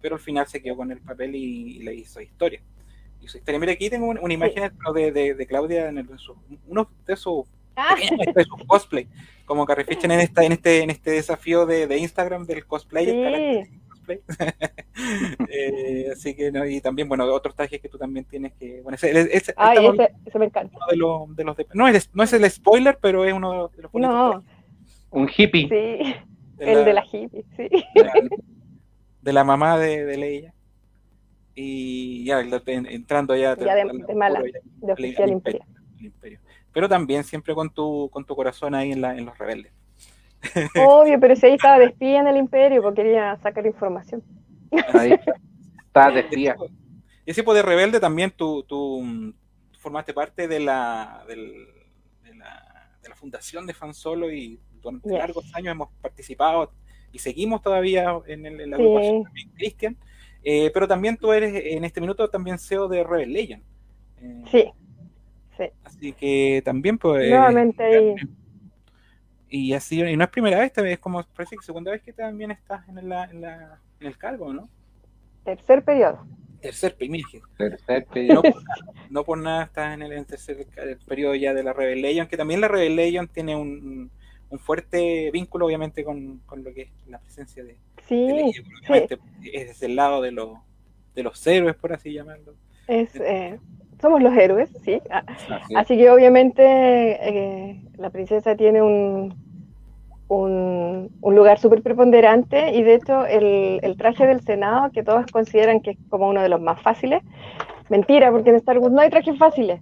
Pero 0.00 0.16
al 0.16 0.20
final 0.20 0.46
se 0.46 0.60
quedó 0.60 0.76
con 0.76 0.90
el 0.90 1.00
papel 1.00 1.34
y, 1.34 1.78
le 1.78 1.94
hizo 1.94 2.20
historia. 2.20 2.60
Hizo 3.22 3.38
historia. 3.38 3.60
Mira, 3.60 3.72
aquí 3.72 3.88
tengo 3.88 4.06
una, 4.06 4.34
imagen 4.34 4.72
de, 4.94 5.12
de, 5.12 5.34
de, 5.34 5.46
Claudia 5.46 5.88
en, 5.88 5.98
el, 5.98 6.08
uno 6.66 6.90
de 7.06 7.16
sus 7.16 7.46
Ah. 7.76 7.94
cosplay, 8.66 9.06
como 9.46 9.64
Carrie 9.64 9.84
Fisher 9.84 10.10
en, 10.10 10.18
esta, 10.20 10.44
en, 10.44 10.52
este, 10.52 10.82
en 10.82 10.90
este 10.90 11.12
desafío 11.12 11.64
de, 11.66 11.86
de 11.86 11.98
Instagram 11.98 12.44
del 12.44 12.66
cosplay. 12.66 13.08
eh, 15.48 16.08
así 16.12 16.34
que, 16.34 16.50
no, 16.50 16.66
y 16.66 16.80
también, 16.80 17.08
bueno, 17.08 17.24
otros 17.32 17.54
trajes 17.54 17.80
que 17.80 17.88
tú 17.88 17.98
también 17.98 18.24
tienes 18.24 18.52
que. 18.54 18.80
Bueno, 18.82 18.96
ese, 18.96 19.10
ese, 19.34 19.54
Ay, 19.56 19.86
ese, 19.86 20.12
ese, 20.26 20.38
me 20.38 20.46
encanta. 20.46 20.76
de 20.90 20.96
los, 20.96 21.34
de 21.34 21.44
los 21.44 21.56
de, 21.56 21.66
no, 21.72 21.88
es, 21.88 22.10
no 22.12 22.24
es 22.24 22.32
el 22.32 22.50
spoiler, 22.50 22.98
pero 23.00 23.24
es 23.24 23.32
uno 23.32 23.68
de 23.68 23.82
los 23.82 23.94
No. 23.94 24.44
Un 25.10 25.30
hippie. 25.34 25.68
Sí, 25.68 25.68
de 25.68 26.16
el 26.58 26.78
la, 26.78 26.84
de 26.84 26.92
la 26.92 27.04
hippie, 27.04 27.44
sí. 27.56 27.68
De 27.94 28.04
la, 28.04 28.12
de 29.22 29.32
la 29.32 29.44
mamá 29.44 29.78
de, 29.78 30.04
de 30.04 30.16
Leia. 30.16 30.54
Y 31.54 32.24
ya 32.24 32.40
entrando 32.40 33.36
ya. 33.36 33.56
Ya 33.56 33.74
de, 33.74 33.84
de 33.84 34.14
mala, 34.14 34.42
de 34.42 34.92
oficial 34.92 35.30
imperio 35.30 35.64
pero 36.72 36.88
también 36.88 37.22
siempre 37.22 37.54
con 37.54 37.70
tu, 37.70 38.08
con 38.10 38.24
tu 38.24 38.34
corazón 38.34 38.74
ahí 38.74 38.92
en, 38.92 39.00
la, 39.00 39.16
en 39.16 39.26
los 39.26 39.36
rebeldes. 39.38 39.72
Obvio, 40.76 41.20
pero 41.20 41.36
si 41.36 41.46
ahí 41.46 41.54
estaba 41.54 41.78
de 41.78 41.86
espía 41.86 42.20
en 42.20 42.26
el 42.26 42.36
imperio, 42.36 42.82
porque 42.82 43.02
quería 43.02 43.36
sacar 43.36 43.66
información. 43.66 44.22
Ahí 44.94 45.14
estaba 45.86 46.10
de 46.12 46.20
espía. 46.20 46.56
Y 47.24 47.30
ese 47.30 47.42
tipo 47.42 47.54
de 47.54 47.62
rebelde 47.62 48.00
también 48.00 48.32
tú, 48.32 48.64
tú, 48.64 49.32
formaste 49.78 50.14
parte 50.14 50.48
de 50.48 50.60
la, 50.60 51.24
de, 51.28 51.36
la, 51.36 52.90
de 53.02 53.08
la 53.08 53.14
fundación 53.14 53.66
de 53.66 53.74
Fan 53.74 53.94
Solo 53.94 54.32
y 54.32 54.58
durante 54.80 55.10
largos 55.10 55.54
años 55.54 55.72
hemos 55.72 55.90
participado 56.00 56.72
y 57.12 57.18
seguimos 57.18 57.62
todavía 57.62 58.18
en, 58.26 58.46
el, 58.46 58.60
en 58.60 58.70
la 58.70 58.76
agrupación 58.76 59.24
también, 59.24 59.50
Cristian. 59.50 59.96
Eh, 60.44 60.70
pero 60.74 60.88
también 60.88 61.16
tú 61.16 61.32
eres 61.32 61.52
en 61.54 61.84
este 61.84 62.00
minuto 62.00 62.28
también 62.28 62.58
CEO 62.58 62.88
de 62.88 63.04
Rebel 63.04 63.32
Legend. 63.32 63.62
Eh, 64.20 64.42
sí. 64.50 64.72
Así 65.84 66.12
que 66.12 66.62
también, 66.64 66.98
pues. 66.98 67.30
Nuevamente 67.30 68.16
Y 69.48 69.72
así, 69.74 70.02
y 70.02 70.16
no 70.16 70.24
es 70.24 70.30
primera 70.30 70.58
vez, 70.58 70.72
es 70.76 70.98
como 70.98 71.22
parece 71.22 71.56
que 71.56 71.64
segunda 71.64 71.92
vez 71.92 72.02
que 72.02 72.12
también 72.12 72.50
estás 72.50 72.88
en, 72.88 73.08
la, 73.08 73.24
en, 73.24 73.40
la, 73.40 73.80
en 74.00 74.06
el 74.06 74.18
cargo, 74.18 74.52
¿no? 74.52 74.68
Tercer 75.44 75.84
periodo. 75.84 76.26
Tercer, 76.60 76.96
tercer 77.56 78.06
periodo. 78.06 78.42
No, 79.10 79.24
por 79.24 79.36
nada 79.36 79.64
estás 79.64 79.94
en 79.94 80.02
el, 80.02 80.24
tercer 80.24 80.66
periodo 81.06 81.34
ya 81.34 81.52
de 81.52 81.62
la 81.62 81.72
Rebellion, 81.72 82.26
que 82.26 82.36
también 82.36 82.60
la 82.60 82.68
Rebellion 82.68 83.28
tiene 83.28 83.56
un, 83.56 84.10
un 84.52 84.58
fuerte 84.58 85.30
vínculo, 85.32 85.66
obviamente, 85.66 86.04
con, 86.04 86.40
con, 86.44 86.62
lo 86.62 86.72
que 86.74 86.82
es 86.82 86.90
la 87.08 87.18
presencia 87.18 87.64
de. 87.64 87.78
Sí. 88.06 88.52
es 89.52 89.82
el 89.82 89.96
lado 89.96 90.20
de, 90.20 90.30
los 90.30 90.58
de 91.14 91.22
los 91.22 91.46
héroes, 91.46 91.74
por 91.74 91.94
así 91.94 92.12
llamarlo. 92.12 92.54
Es. 92.86 93.16
Eh, 93.16 93.58
somos 94.00 94.22
los 94.22 94.36
héroes, 94.36 94.68
sí. 94.84 95.00
Ah, 95.10 95.24
así 95.76 95.96
que 95.96 96.10
obviamente 96.10 96.62
eh, 96.62 97.80
la 97.96 98.10
princesa 98.10 98.56
tiene 98.56 98.82
un, 98.82 99.34
un, 100.28 101.10
lugar 101.22 101.58
súper 101.58 101.82
preponderante 101.82 102.72
y 102.72 102.82
de 102.82 102.94
hecho 102.94 103.24
el, 103.24 103.78
el, 103.82 103.96
traje 103.96 104.26
del 104.26 104.42
Senado, 104.42 104.90
que 104.90 105.02
todos 105.02 105.24
consideran 105.30 105.80
que 105.80 105.92
es 105.92 105.98
como 106.10 106.28
uno 106.28 106.42
de 106.42 106.48
los 106.48 106.60
más 106.60 106.82
fáciles, 106.82 107.22
mentira, 107.88 108.30
porque 108.30 108.50
en 108.50 108.56
Star 108.56 108.78
Wars 108.78 108.92
no 108.92 109.00
hay 109.00 109.08
trajes 109.08 109.38
fáciles. 109.38 109.80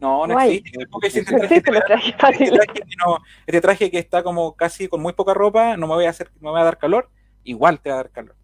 No, 0.00 0.26
no, 0.26 0.40
existe. 0.40 0.78
existe 1.02 1.32
no 1.36 1.42
existe 1.42 1.72
trajes 1.86 2.14
fáciles. 2.16 2.52
Este 2.52 2.66
traje, 2.66 2.82
no, 3.04 3.18
este 3.46 3.60
traje 3.60 3.90
que 3.90 3.98
está 3.98 4.22
como 4.22 4.54
casi 4.54 4.88
con 4.88 5.00
muy 5.00 5.12
poca 5.12 5.34
ropa, 5.34 5.76
no 5.76 5.86
me 5.86 5.94
voy 5.94 6.04
a 6.06 6.10
hacer, 6.10 6.30
no 6.40 6.50
me 6.50 6.54
va 6.54 6.60
a 6.60 6.64
dar 6.64 6.78
calor, 6.78 7.08
igual 7.44 7.80
te 7.80 7.90
va 7.90 7.96
a 7.96 7.98
dar 7.98 8.10
calor. 8.10 8.34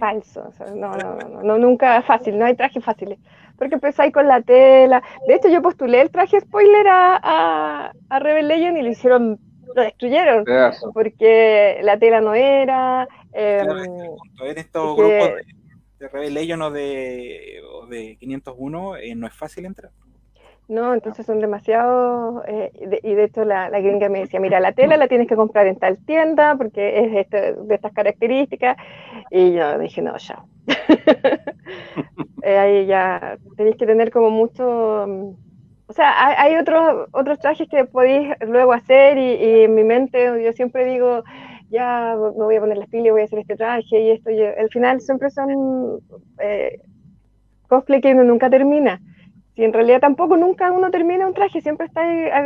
Falso, 0.00 0.52
no, 0.74 0.96
no, 0.96 1.14
no, 1.16 1.42
no, 1.42 1.58
nunca 1.58 2.02
fácil, 2.02 2.36
no 2.36 2.44
hay 2.44 2.56
trajes 2.56 2.84
fáciles 2.84 3.18
porque 3.58 3.74
empezáis 3.74 4.12
con 4.12 4.26
la 4.26 4.40
tela. 4.40 5.02
De 5.26 5.34
hecho, 5.34 5.48
yo 5.48 5.60
postulé 5.60 6.00
el 6.00 6.10
traje 6.10 6.40
spoiler 6.40 6.86
a, 6.86 7.20
a, 7.22 7.92
a 8.08 8.18
Rebel 8.20 8.48
Legend 8.48 8.78
y 8.78 8.82
lo 8.82 8.88
hicieron, 8.88 9.38
lo 9.74 9.82
destruyeron, 9.82 10.44
porque 10.94 11.80
la 11.82 11.98
tela 11.98 12.20
no 12.20 12.34
era. 12.34 13.08
Eh, 13.32 13.62
en 14.42 14.58
estos 14.58 14.96
grupos 14.96 15.30
de, 15.98 16.08
Rebel 16.08 16.34
Legend 16.34 16.62
o 16.62 16.70
de, 16.70 17.60
o 17.68 17.86
de 17.86 18.16
501 18.20 18.96
eh, 18.96 19.14
no 19.16 19.26
es 19.26 19.34
fácil 19.34 19.66
entrar. 19.66 19.90
No, 20.68 20.92
entonces 20.92 21.24
son 21.24 21.40
demasiado, 21.40 22.44
eh, 22.46 22.70
y 23.02 23.14
de 23.14 23.24
hecho 23.24 23.42
la, 23.42 23.70
la, 23.70 23.80
gringa 23.80 24.10
me 24.10 24.20
decía, 24.20 24.38
mira, 24.38 24.60
la 24.60 24.72
tela 24.72 24.98
la 24.98 25.08
tienes 25.08 25.26
que 25.26 25.34
comprar 25.34 25.66
en 25.66 25.78
tal 25.78 25.96
tienda 26.04 26.56
porque 26.56 27.00
es 27.00 27.16
este, 27.16 27.54
de 27.54 27.74
estas 27.74 27.94
características, 27.94 28.76
y 29.30 29.54
yo 29.54 29.78
dije, 29.78 30.02
no, 30.02 30.16
ya. 30.18 30.44
Eh, 32.42 32.56
ahí 32.56 32.86
ya 32.86 33.36
tenéis 33.56 33.76
que 33.76 33.84
tener 33.84 34.10
como 34.12 34.30
mucho, 34.30 34.64
o 34.64 35.92
sea, 35.92 36.40
hay, 36.40 36.56
otros, 36.56 37.08
otros 37.10 37.38
trajes 37.40 37.68
que 37.68 37.84
podéis 37.84 38.32
luego 38.46 38.72
hacer 38.72 39.18
y, 39.18 39.64
en 39.64 39.74
mi 39.74 39.82
mente 39.82 40.42
yo 40.42 40.52
siempre 40.52 40.86
digo, 40.86 41.24
ya 41.68 42.14
me 42.16 42.44
voy 42.44 42.56
a 42.56 42.60
poner 42.60 42.78
las 42.78 42.88
pilas, 42.88 43.12
voy 43.12 43.22
a 43.22 43.24
hacer 43.24 43.40
este 43.40 43.56
traje 43.56 44.00
y 44.00 44.10
esto, 44.12 44.30
y 44.30 44.40
al 44.42 44.68
final 44.70 45.00
siempre 45.00 45.30
son 45.30 46.00
eh, 46.38 46.80
cosplay 47.68 48.00
que 48.00 48.12
uno 48.12 48.24
nunca 48.24 48.48
termina 48.48 49.00
si 49.58 49.64
en 49.64 49.72
realidad 49.72 49.98
tampoco 49.98 50.36
nunca 50.36 50.70
uno 50.70 50.88
termina 50.92 51.26
un 51.26 51.34
traje, 51.34 51.60
siempre 51.60 51.86
está 51.86 52.00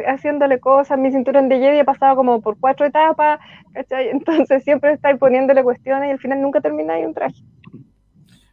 haciéndole 0.08 0.60
cosas. 0.60 0.98
Mi 0.98 1.10
cinturón 1.10 1.50
de 1.50 1.58
Jedi 1.58 1.80
ha 1.80 1.84
pasado 1.84 2.16
como 2.16 2.40
por 2.40 2.58
cuatro 2.58 2.86
etapas, 2.86 3.38
¿cachai? 3.74 4.08
Entonces 4.12 4.64
siempre 4.64 4.94
está 4.94 5.14
poniéndole 5.18 5.62
cuestiones 5.62 6.08
y 6.08 6.12
al 6.12 6.18
final 6.18 6.40
nunca 6.40 6.62
termina 6.62 6.94
ahí 6.94 7.04
un 7.04 7.12
traje. 7.12 7.36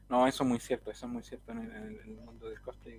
No, 0.10 0.28
eso 0.28 0.44
es 0.44 0.50
muy 0.50 0.60
cierto, 0.60 0.92
eso 0.92 1.06
es 1.06 1.12
muy 1.14 1.24
cierto 1.24 1.54
en 1.54 1.60
el, 1.60 2.18
mundo 2.26 2.50
del 2.50 2.60
cosplay. 2.60 2.96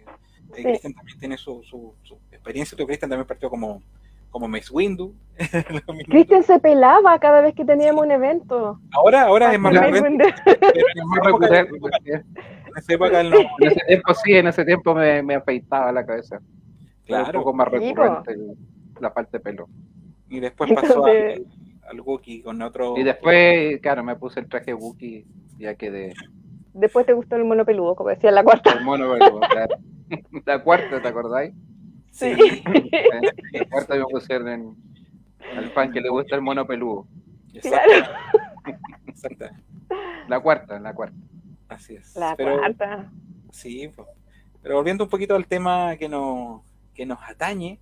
Eh, 0.56 0.62
Cristian 0.62 0.94
también 0.94 1.18
tiene 1.18 1.36
su, 1.36 1.62
su, 1.62 1.94
su 2.04 2.14
experiencia, 2.32 2.74
tu 2.74 2.86
Cristian 2.86 3.10
también 3.10 3.26
partió 3.26 3.50
como, 3.50 3.82
como 4.30 4.48
Mace 4.48 4.72
Windu. 4.72 5.14
Cristian 6.08 6.42
se 6.42 6.58
pelaba 6.58 7.18
cada 7.18 7.40
vez 7.40 7.54
que 7.54 7.64
teníamos 7.64 8.04
un 8.04 8.10
evento. 8.10 8.78
Ahora, 8.92 9.22
ahora 9.22 9.52
es 9.52 9.58
más 9.58 9.74
recurrente. 9.74 10.34
En 12.66 12.76
esa 12.76 12.92
época 12.92 13.22
no. 13.22 13.36
En 13.36 13.68
ese 13.68 13.80
tiempo 13.86 14.14
sí, 14.14 14.32
en 14.34 14.46
ese 14.46 14.64
tiempo 14.64 14.94
me, 14.94 15.22
me 15.22 15.34
afeitaba 15.34 15.90
la 15.92 16.04
cabeza. 16.04 16.40
Claro. 17.06 17.38
un 17.38 17.44
poco 17.44 17.54
más 17.54 17.68
recurrente 17.68 18.36
la 19.00 19.12
parte 19.12 19.38
de 19.38 19.40
pelo. 19.40 19.68
Y 20.28 20.40
después 20.40 20.72
pasó 20.72 21.06
al, 21.06 21.46
al 21.88 22.00
Wookiee 22.00 22.42
con 22.42 22.60
otro. 22.62 22.96
Y 22.96 23.02
después, 23.02 23.80
claro, 23.80 24.04
me 24.04 24.16
puse 24.16 24.40
el 24.40 24.48
traje 24.48 24.74
Wookiee, 24.74 25.26
ya 25.58 25.74
quedé. 25.74 26.14
Después 26.72 27.04
te 27.06 27.12
gustó 27.12 27.36
el 27.36 27.44
mono 27.44 27.64
peludo, 27.64 27.96
como 27.96 28.10
decía 28.10 28.30
la 28.30 28.44
cuarta. 28.44 28.72
El 28.72 28.84
mono 28.84 29.12
peludo, 29.12 29.40
claro. 29.40 29.76
La 30.44 30.60
cuarta, 30.60 31.00
¿te 31.00 31.06
acordáis? 31.06 31.54
Sí. 32.20 32.62
La 33.52 33.64
cuarta 33.70 33.94
me 33.94 34.04
pusieron 34.04 34.48
en, 34.48 34.76
al 35.56 35.70
fan 35.70 35.90
que 35.90 36.02
le 36.02 36.10
gusta 36.10 36.36
el 36.36 36.42
mono 36.42 36.66
peludo. 36.66 37.06
Claro. 37.62 38.06
Exacto. 39.06 39.46
La 40.28 40.38
cuarta, 40.40 40.78
la 40.78 40.94
cuarta. 40.94 41.16
Así 41.68 41.94
es. 41.94 42.14
La 42.16 42.36
cuarta. 42.36 43.10
Sí, 43.52 43.90
pues. 43.96 44.06
pero 44.62 44.76
volviendo 44.76 45.04
un 45.04 45.10
poquito 45.10 45.34
al 45.34 45.46
tema 45.46 45.96
que 45.96 46.10
nos, 46.10 46.60
que 46.94 47.06
nos 47.06 47.18
atañe. 47.22 47.78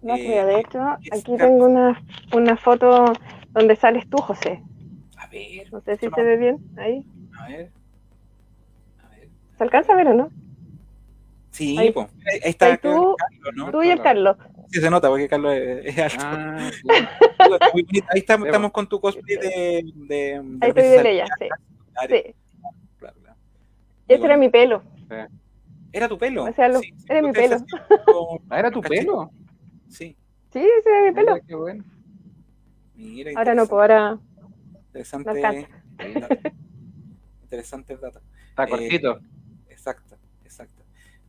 No, 0.00 0.16
eh, 0.16 0.44
de 0.44 0.60
hecho, 0.60 0.80
aquí 1.12 1.36
tengo 1.36 1.66
una, 1.66 2.02
una 2.34 2.56
foto 2.56 3.12
donde 3.50 3.76
sales 3.76 4.08
tú, 4.08 4.16
José. 4.16 4.62
A 5.18 5.26
ver. 5.28 5.70
No 5.70 5.80
sé 5.82 5.98
si 5.98 6.08
se 6.08 6.22
ve 6.22 6.36
bien 6.38 6.58
ahí. 6.78 7.06
A 7.38 7.48
ver. 7.48 7.70
¿Se 9.58 9.62
alcanza 9.62 9.92
a 9.92 9.96
ver 9.96 10.08
o 10.08 10.14
no? 10.14 10.30
Sí, 11.52 11.78
ahí, 11.78 11.92
pues. 11.92 12.08
ahí 12.26 12.50
está 12.50 12.66
ahí 12.66 12.78
tú, 12.78 13.14
Carlos, 13.18 13.52
¿no? 13.54 13.70
Tú 13.70 13.82
y 13.82 13.90
el 13.90 14.00
Carlos. 14.00 14.36
Sí, 14.70 14.80
se 14.80 14.90
nota 14.90 15.08
porque 15.08 15.28
Carlos 15.28 15.52
es, 15.52 15.98
es 15.98 15.98
alto. 15.98 16.24
Ah, 16.26 16.70
sí. 17.74 18.02
ahí 18.08 18.18
estamos, 18.20 18.46
estamos 18.46 18.72
con 18.72 18.88
tu 18.88 18.98
cosplay 18.98 19.36
de. 19.36 19.82
de, 19.94 20.40
de 20.42 20.58
ahí 20.62 20.68
estoy 20.70 20.84
de 20.84 21.02
Leia, 21.02 21.26
sí. 21.38 21.44
sí. 22.08 22.34
Claro, 22.98 23.16
claro. 23.20 23.36
Ese 24.08 24.24
era 24.24 24.36
mi 24.38 24.48
pelo. 24.48 24.82
Sí. 24.96 25.16
¿Era 25.92 26.08
tu 26.08 26.16
pelo? 26.16 26.44
O 26.44 26.52
sea, 26.54 26.68
lo, 26.68 26.80
sí, 26.80 26.94
era 27.06 27.20
mi 27.20 27.32
pelo. 27.32 27.56
Ah, 28.48 28.58
¿era 28.58 28.70
tu 28.70 28.80
pelo? 28.80 29.30
Sí. 29.88 30.16
Sí, 30.52 30.58
ese 30.58 30.88
era 30.88 31.02
mi 31.02 31.12
pelo. 31.12 31.34
Mira, 31.34 31.46
qué 31.46 31.54
bueno. 31.54 31.84
Mira, 32.94 33.32
Ahora 33.36 33.54
no, 33.54 33.66
pues 33.66 33.80
ahora. 33.80 34.18
Interesante. 34.86 35.68
No 35.98 36.26
interesante 37.42 37.96
dato. 37.96 38.20
Está 38.48 38.66
cortito. 38.66 39.18
Eh, 39.18 39.20
exacto, 39.68 40.02
exacto. 40.04 40.21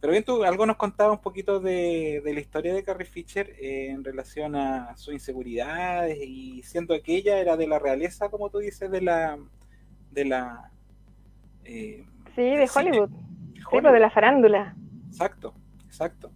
Pero 0.03 0.12
bien, 0.12 0.25
tú 0.25 0.43
algo 0.43 0.65
nos 0.65 0.75
contaba 0.75 1.13
un 1.13 1.22
poquito 1.22 1.62
de, 1.62 2.22
de 2.25 2.33
la 2.33 2.41
historia 2.41 2.74
de 2.74 2.83
Carrie 2.83 3.05
Fisher 3.07 3.55
eh, 3.57 3.88
en 3.89 4.03
relación 4.03 4.53
a 4.53 4.98
sus 4.98 5.13
inseguridades 5.13 6.17
y 6.22 6.62
siendo 6.63 7.01
que 7.01 7.15
ella 7.15 7.39
era 7.39 7.55
de 7.55 7.67
la 7.67 7.79
realeza, 7.79 8.27
como 8.27 8.50
tú 8.50 8.57
dices, 8.57 8.91
de 8.91 9.00
la. 9.00 9.39
de 10.12 10.25
la. 10.25 10.69
Eh, 11.63 12.03
sí, 12.36 12.41
de. 12.41 12.69
Hollywood. 12.75 13.12
Sí, 13.55 13.63
pues 13.81 13.93
de 13.93 14.00
la 14.01 14.10
farándula. 14.10 14.75
Exacto, 15.07 15.53
exacto. 15.86 16.31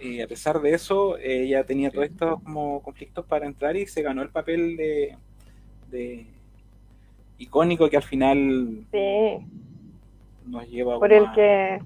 Y 0.00 0.20
a 0.20 0.26
pesar 0.26 0.60
de 0.60 0.74
eso, 0.74 1.16
ella 1.18 1.62
tenía 1.64 1.92
todos 1.92 2.06
estos 2.06 2.42
como 2.42 2.82
conflictos 2.82 3.24
para 3.26 3.46
entrar 3.46 3.76
y 3.76 3.86
se 3.86 4.02
ganó 4.02 4.22
el 4.22 4.30
papel 4.30 4.76
de, 4.76 5.16
de 5.88 6.26
icónico 7.38 7.88
que 7.88 7.96
al 7.96 8.02
final 8.02 8.84
Sí. 8.90 9.46
nos 10.46 10.68
lleva 10.68 10.98
por 10.98 11.08
como 11.08 11.20
el 11.22 11.26
a- 11.26 11.32
que 11.32 11.78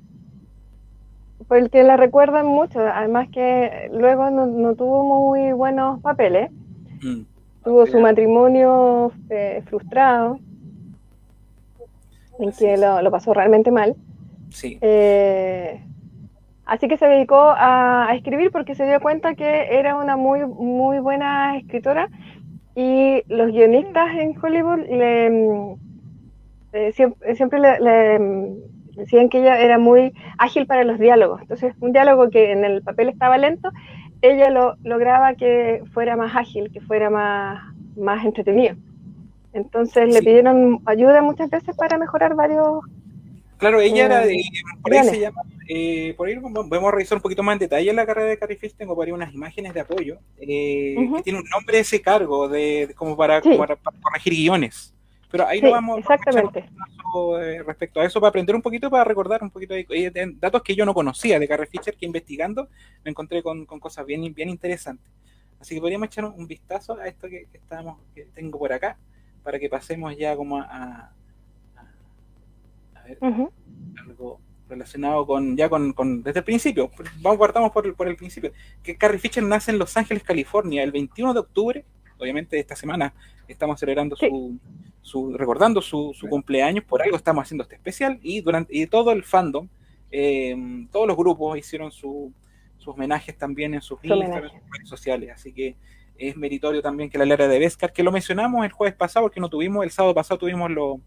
por 1.48 1.58
el 1.58 1.70
que 1.70 1.82
la 1.82 1.96
recuerdan 1.96 2.46
mucho, 2.46 2.80
además 2.80 3.28
que 3.30 3.88
luego 3.92 4.30
no, 4.30 4.46
no 4.46 4.74
tuvo 4.76 5.04
muy 5.04 5.52
buenos 5.52 6.00
papeles, 6.02 6.50
Mm, 7.02 7.26
tuvo 7.64 7.86
su 7.86 7.98
matrimonio 8.00 9.12
eh, 9.30 9.62
frustrado, 9.66 10.38
en 12.38 12.52
Así 12.52 12.64
que 12.64 12.76
lo, 12.76 13.02
lo 13.02 13.10
pasó 13.10 13.32
realmente 13.34 13.70
mal, 13.70 13.96
sí, 14.50 14.78
Eh, 14.80 15.80
así 16.66 16.88
que 16.88 16.96
se 16.98 17.06
dedicó 17.06 17.36
a, 17.40 18.08
a 18.08 18.14
escribir 18.16 18.50
porque 18.52 18.74
se 18.74 18.86
dio 18.86 19.00
cuenta 19.00 19.34
que 19.34 19.78
era 19.78 19.96
una 19.96 20.16
muy, 20.16 20.46
muy 20.46 20.98
buena 21.00 21.56
escritora 21.58 22.08
y 22.74 23.22
los 23.28 23.48
guionistas 23.52 24.08
en 24.16 24.34
Hollywood 24.42 24.80
le, 24.88 25.30
mm, 25.30 25.74
eh, 26.72 26.92
siempre, 26.92 27.36
siempre 27.36 27.60
le, 27.60 27.80
le, 27.80 28.18
mm, 28.18 28.56
decían 28.96 29.28
que 29.28 29.40
ella 29.40 29.58
era 29.60 29.78
muy 29.78 30.12
ágil 30.38 30.66
para 30.66 30.84
los 30.84 30.98
diálogos. 30.98 31.40
Entonces, 31.42 31.74
un 31.80 31.92
diálogo 31.92 32.30
que 32.30 32.52
en 32.52 32.64
el 32.64 32.82
papel 32.82 33.08
estaba 33.08 33.38
lento, 33.38 33.70
ella 34.20 34.50
lo 34.50 34.76
lograba 34.84 35.34
que 35.34 35.82
fuera 35.92 36.16
más 36.16 36.34
ágil, 36.36 36.70
que 36.72 36.80
fuera 36.80 37.10
más, 37.10 37.62
más 37.96 38.24
entretenido. 38.24 38.76
Entonces 39.52 40.12
le 40.12 40.20
pidieron 40.20 40.80
ayuda 40.86 41.20
muchas 41.22 41.50
veces 41.50 41.76
para 41.76 41.98
mejorar 41.98 42.34
varios 42.34 42.80
Claro, 43.58 43.80
ella 43.80 44.06
era 44.06 44.24
Eh, 44.24 44.28
de, 44.28 44.42
por 44.82 44.92
ahí 44.92 45.04
se 45.04 45.20
llama, 45.20 45.42
eh, 45.68 46.14
por 46.16 46.26
ahí 46.26 46.34
a 46.88 46.90
revisar 46.90 47.16
un 47.18 47.22
poquito 47.22 47.42
más 47.44 47.52
en 47.54 47.60
detalle 47.60 47.92
la 47.92 48.04
carrera 48.06 48.28
de 48.28 48.38
Carrie 48.38 48.58
tengo 48.76 48.96
por 48.96 49.06
ahí 49.06 49.12
unas 49.12 49.32
imágenes 49.32 49.72
de 49.72 49.80
apoyo, 49.80 50.18
eh, 50.40 50.96
que 51.16 51.22
tiene 51.22 51.38
un 51.38 51.44
nombre 51.48 51.78
ese 51.78 52.00
cargo, 52.00 52.48
de, 52.48 52.88
de- 52.88 52.94
como, 52.94 53.16
para, 53.16 53.40
Sí. 53.40 53.50
como 53.50 53.58
para, 53.58 53.76
para 53.76 53.96
corregir 54.00 54.32
guiones. 54.32 54.91
Pero 55.32 55.46
ahí 55.48 55.58
Sí, 55.60 55.64
lo 55.64 55.72
vamos 55.72 55.96
a 55.96 56.00
exactamente. 56.00 56.58
un 56.60 56.64
vistazo, 56.86 57.40
eh, 57.42 57.62
respecto 57.62 58.00
a 58.00 58.04
eso, 58.04 58.20
para 58.20 58.28
aprender 58.28 58.54
un 58.54 58.62
poquito, 58.62 58.90
para 58.90 59.02
recordar 59.04 59.42
un 59.42 59.50
poquito 59.50 59.72
de, 59.74 59.86
eh, 59.88 60.10
de 60.10 60.34
datos 60.38 60.62
que 60.62 60.74
yo 60.76 60.84
no 60.84 60.92
conocía 60.94 61.38
de 61.40 61.48
Carrie 61.48 61.66
Fisher, 61.66 61.96
que 61.96 62.06
investigando 62.06 62.68
me 63.04 63.10
encontré 63.10 63.42
con, 63.42 63.64
con 63.66 63.80
cosas 63.80 64.04
bien, 64.06 64.32
bien 64.34 64.50
interesantes. 64.50 65.10
Así 65.58 65.74
que 65.74 65.80
podríamos 65.80 66.06
echar 66.06 66.24
un, 66.26 66.34
un 66.38 66.46
vistazo 66.46 66.94
a 66.98 67.06
esto 67.08 67.28
que, 67.28 67.46
que 67.50 67.56
estábamos, 67.58 67.98
que 68.14 68.26
tengo 68.26 68.58
por 68.58 68.72
acá, 68.72 68.98
para 69.42 69.58
que 69.58 69.68
pasemos 69.68 70.16
ya 70.16 70.36
como 70.36 70.58
a, 70.58 70.64
a- 70.64 71.12
a 72.94 73.02
ver, 73.04 73.18
Ujú. 73.20 73.50
algo 74.06 74.40
relacionado 74.68 75.26
con 75.26 75.56
ya 75.56 75.68
con, 75.68 75.92
con- 75.92 76.22
desde 76.22 76.40
el 76.40 76.44
principio. 76.44 76.90
Vamos 77.20 77.38
partamos 77.38 77.72
por 77.72 77.86
el, 77.86 77.94
por 77.94 78.06
el 78.08 78.16
principio. 78.16 78.52
Que 78.82 78.96
Carrie 78.96 79.18
Fisher 79.18 79.42
nace 79.42 79.70
en 79.70 79.78
Los 79.78 79.96
Ángeles, 79.96 80.22
California, 80.22 80.82
el 80.82 80.92
21 80.92 81.32
de 81.34 81.40
octubre. 81.40 81.84
Obviamente 82.18 82.58
esta 82.58 82.76
semana 82.76 83.12
estamos 83.48 83.80
celebrando 83.80 84.14
Sí. 84.16 84.28
su, 84.28 84.58
su 85.02 85.36
recordando 85.36 85.82
su, 85.82 86.14
su 86.14 86.28
cumpleaños, 86.28 86.84
por 86.84 87.02
algo 87.02 87.16
estamos 87.16 87.42
haciendo 87.42 87.64
este 87.64 87.74
especial 87.74 88.18
y 88.22 88.40
durante 88.40 88.76
y 88.76 88.86
todo 88.86 89.12
el 89.12 89.24
fandom, 89.24 89.68
eh, 90.10 90.56
todos 90.90 91.06
los 91.06 91.16
grupos 91.16 91.58
hicieron 91.58 91.90
su, 91.90 92.32
sus 92.78 92.94
homenajes 92.94 93.36
también 93.36 93.74
en 93.74 93.82
sus 93.82 94.00
Su 94.00 94.06
Instagram, 94.06 94.30
en 94.30 94.38
homenaje. 94.38 94.60
sus 94.60 94.70
redes 94.70 94.88
sociales, 94.88 95.30
así 95.34 95.52
que 95.52 95.76
es 96.16 96.36
meritorio 96.36 96.82
también 96.82 97.10
que 97.10 97.18
la 97.18 97.26
Lara 97.26 97.48
de 97.48 97.58
Vescar, 97.58 97.92
que 97.92 98.02
lo 98.02 98.12
mencionamos 98.12 98.64
el 98.64 98.70
jueves 98.70 98.94
pasado, 98.94 99.24
porque 99.26 99.40
no 99.40 99.50
tuvimos, 99.50 99.84
el 99.84 99.90
sábado 99.90 100.14
pasado 100.14 100.38
tuvimos 100.38 100.70
los 100.70 100.98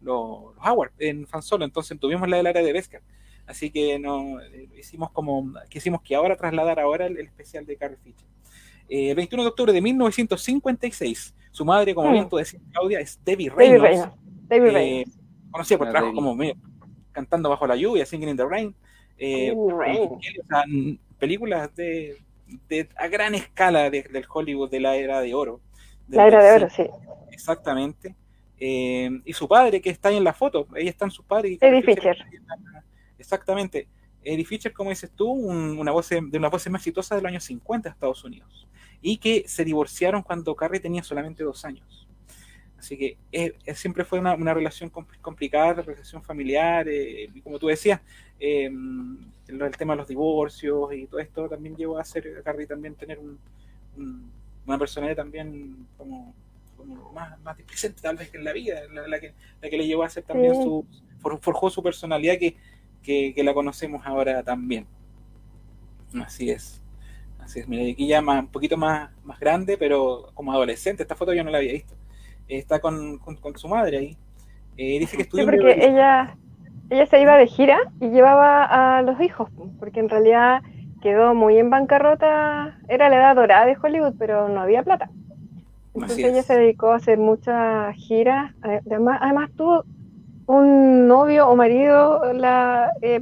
los 0.00 0.54
los 0.54 0.54
awards 0.60 0.94
en 0.98 1.26
fan 1.26 1.42
solo, 1.42 1.64
entonces 1.64 1.98
tuvimos 1.98 2.28
la 2.28 2.36
del 2.38 2.46
área 2.46 2.62
de 2.62 2.72
Vescar. 2.72 3.02
Así 3.46 3.70
que 3.70 3.98
no 3.98 4.40
eh, 4.40 4.68
hicimos 4.78 5.10
como 5.10 5.52
quisimos 5.68 6.02
que 6.02 6.14
ahora 6.14 6.36
trasladar 6.36 6.78
ahora 6.78 7.06
el, 7.06 7.18
el 7.18 7.26
especial 7.26 7.66
de 7.66 7.76
Carrie 7.76 7.98
Fisher. 8.02 8.26
Eh, 8.88 9.10
el 9.10 9.16
21 9.16 9.44
de 9.44 9.48
octubre 9.48 9.72
de 9.72 9.80
1956, 9.80 11.34
su 11.50 11.64
madre, 11.64 11.94
como 11.94 12.08
Mm. 12.10 12.12
bien 12.12 12.28
tú 12.28 12.36
decías, 12.36 12.62
Claudia, 12.72 13.00
es 13.00 13.18
Debbie 13.24 13.48
David 13.48 13.58
Reynolds, 13.58 13.82
Reynolds. 13.82 14.14
David 14.48 14.66
eh, 14.68 14.72
Reynolds. 14.72 15.18
conocida 15.50 15.78
por 15.78 15.86
trabajos 15.88 16.08
Debbie. 16.10 16.16
como 16.16 16.34
medio 16.36 16.54
Cantando 17.12 17.48
bajo 17.50 17.66
la 17.66 17.74
lluvia, 17.76 18.06
Singing 18.06 18.28
in 18.30 18.36
the 18.36 18.46
Rain, 18.46 18.74
eh, 19.18 19.52
Rain. 19.76 20.98
películas 21.18 21.74
de, 21.74 22.16
de- 22.68 22.88
a 22.96 23.08
gran 23.08 23.34
escala 23.34 23.90
de- 23.90 24.04
del 24.04 24.24
Hollywood 24.32 24.70
de 24.70 24.80
la 24.80 24.94
era 24.96 25.20
de 25.20 25.34
oro. 25.34 25.60
La 26.08 26.26
era 26.28 26.42
de 26.42 26.52
oro, 26.52 26.70
sí. 26.70 26.84
Exactamente. 27.32 28.14
Eh, 28.58 29.10
y 29.24 29.32
su 29.32 29.48
padre, 29.48 29.80
que 29.80 29.90
está 29.90 30.08
ahí 30.10 30.16
en 30.18 30.24
la 30.24 30.32
foto, 30.32 30.66
ahí 30.74 30.86
están 30.86 31.10
sus 31.10 31.24
padres. 31.24 31.52
y 31.52 31.58
Eddie 31.60 31.82
Fisher. 31.82 32.16
Exactamente. 33.18 33.88
Eddie 34.22 34.44
Fisher, 34.44 34.72
como 34.72 34.90
dices 34.90 35.10
tú, 35.14 35.30
un- 35.30 35.78
una 35.78 35.92
voz 35.92 36.08
de 36.08 36.18
una 36.38 36.48
voz 36.48 36.68
más 36.68 36.80
exitosa 36.80 37.16
de 37.16 37.22
los 37.22 37.28
años 37.30 37.44
50 37.44 37.88
de 37.88 37.92
Estados 37.94 38.22
Unidos. 38.24 38.68
Y 39.02 39.16
que 39.18 39.44
se 39.46 39.64
divorciaron 39.64 40.22
cuando 40.22 40.54
Carrie 40.54 40.80
tenía 40.80 41.02
solamente 41.02 41.42
dos 41.44 41.64
años. 41.64 42.06
Así 42.78 42.96
que 42.96 43.18
eh, 43.30 43.54
eh, 43.66 43.74
siempre 43.74 44.04
fue 44.04 44.18
una, 44.18 44.34
una 44.34 44.54
relación 44.54 44.90
compl- 44.90 45.20
complicada, 45.20 45.82
relación 45.82 46.22
familiar, 46.22 46.88
eh, 46.88 47.30
y 47.34 47.40
como 47.42 47.58
tú 47.58 47.66
decías, 47.66 48.00
eh, 48.38 48.70
lo- 49.48 49.66
el 49.66 49.76
tema 49.76 49.92
de 49.92 49.98
los 49.98 50.08
divorcios 50.08 50.92
y 50.94 51.06
todo 51.06 51.20
esto 51.20 51.48
también 51.48 51.76
llevó 51.76 51.98
a 51.98 52.02
hacer 52.02 52.38
a 52.38 52.42
Carrie 52.42 52.66
también 52.66 52.94
tener 52.94 53.18
un, 53.18 53.38
un- 53.96 54.30
una 54.66 54.78
personalidad 54.78 55.16
también 55.16 55.86
como, 55.98 56.34
como 56.76 57.12
más, 57.12 57.38
más 57.40 57.56
displicente 57.58 58.00
tal 58.00 58.16
vez 58.16 58.30
que 58.30 58.38
en 58.38 58.44
la 58.44 58.52
vida, 58.54 58.80
la, 58.92 59.06
la 59.08 59.20
que, 59.20 59.34
la 59.60 59.68
que 59.68 59.76
le 59.76 59.86
llevó 59.86 60.02
a 60.02 60.06
hacer 60.06 60.22
también 60.22 60.54
Sí. 60.54 60.62
su, 60.62 60.86
for- 61.20 61.38
forjó 61.40 61.68
su 61.68 61.82
personalidad 61.82 62.38
que, 62.38 62.56
que, 63.02 63.34
que 63.34 63.44
la 63.44 63.52
conocemos 63.52 64.06
ahora 64.06 64.42
también. 64.42 64.86
Así 66.14 66.50
es. 66.50 66.79
Así 67.50 67.60
es. 67.60 67.66
Aquí 67.66 68.06
ya 68.06 68.22
más, 68.22 68.44
un 68.44 68.48
poquito 68.48 68.76
más, 68.76 69.10
más 69.24 69.40
grande, 69.40 69.76
pero 69.76 70.30
como 70.34 70.52
adolescente. 70.52 71.02
Esta 71.02 71.16
foto 71.16 71.34
yo 71.34 71.42
no 71.42 71.50
la 71.50 71.58
había 71.58 71.72
visto. 71.72 71.94
está 72.46 72.78
con, 72.78 73.18
con, 73.18 73.58
su 73.58 73.68
madre 73.68 73.98
ahí. 73.98 74.16
Eh, 74.76 75.00
dice 75.00 75.16
que 75.16 75.24
estudió. 75.24 75.44
Sí, 75.44 75.50
porque 75.50 75.84
ella, 75.84 76.36
ella 76.90 77.06
se 77.06 77.20
iba 77.20 77.36
de 77.36 77.48
gira 77.48 77.78
y 78.00 78.10
llevaba 78.10 78.98
a 78.98 79.02
los 79.02 79.20
hijos, 79.20 79.50
porque 79.80 79.98
en 79.98 80.08
realidad 80.08 80.62
quedó 81.02 81.34
muy 81.34 81.58
en 81.58 81.70
bancarrota. 81.70 82.78
Era 82.88 83.08
la 83.08 83.16
edad 83.16 83.34
dorada 83.34 83.66
de 83.66 83.76
Hollywood, 83.82 84.14
pero 84.16 84.48
no 84.48 84.60
había 84.60 84.84
plata. 84.84 85.10
Entonces 85.94 86.18
ella 86.18 86.42
se 86.44 86.56
dedicó 86.56 86.92
a 86.92 86.96
hacer 86.96 87.18
muchas 87.18 87.96
giras. 87.96 88.54
Además, 88.62 89.18
además 89.20 89.50
tuvo 89.56 89.84
un 90.46 91.08
novio 91.08 91.48
o 91.48 91.56
marido 91.56 92.32
la, 92.32 92.92
eh, 93.02 93.20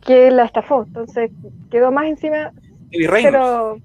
que 0.00 0.30
la 0.30 0.44
estafó. 0.44 0.84
Entonces 0.84 1.32
quedó 1.72 1.90
más 1.90 2.06
encima. 2.06 2.52
De 2.90 3.08
cero, 3.08 3.80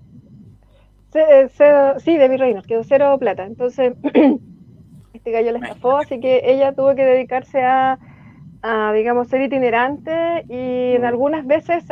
cero, 1.11 1.93
sí, 1.99 2.17
de 2.17 2.27
Reynolds, 2.37 2.67
quedó 2.67 2.83
cero 2.83 3.17
plata. 3.19 3.45
Entonces 3.45 3.93
este 5.13 5.31
gallo 5.31 5.51
la 5.51 5.59
estafó, 5.59 5.97
así 5.97 6.19
que 6.19 6.41
ella 6.43 6.73
tuvo 6.73 6.95
que 6.95 7.05
dedicarse 7.05 7.63
a, 7.63 7.99
a 8.61 8.93
digamos, 8.93 9.27
ser 9.27 9.41
itinerante 9.41 10.45
y 10.49 10.95
en 10.95 11.01
mm. 11.01 11.05
algunas 11.05 11.45
veces 11.45 11.83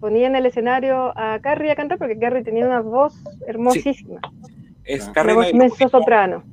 ponía 0.00 0.26
en 0.26 0.36
el 0.36 0.46
escenario 0.46 1.12
a 1.16 1.38
Carrie 1.40 1.70
a 1.70 1.76
cantar 1.76 1.98
porque 1.98 2.18
Carrie 2.18 2.42
tenía 2.42 2.66
una 2.66 2.80
voz 2.80 3.14
hermosísima. 3.46 4.20
Es 4.84 5.08
Carrie 5.10 5.52
una 5.52 5.68
voz 5.68 5.90
soprano 5.90 6.44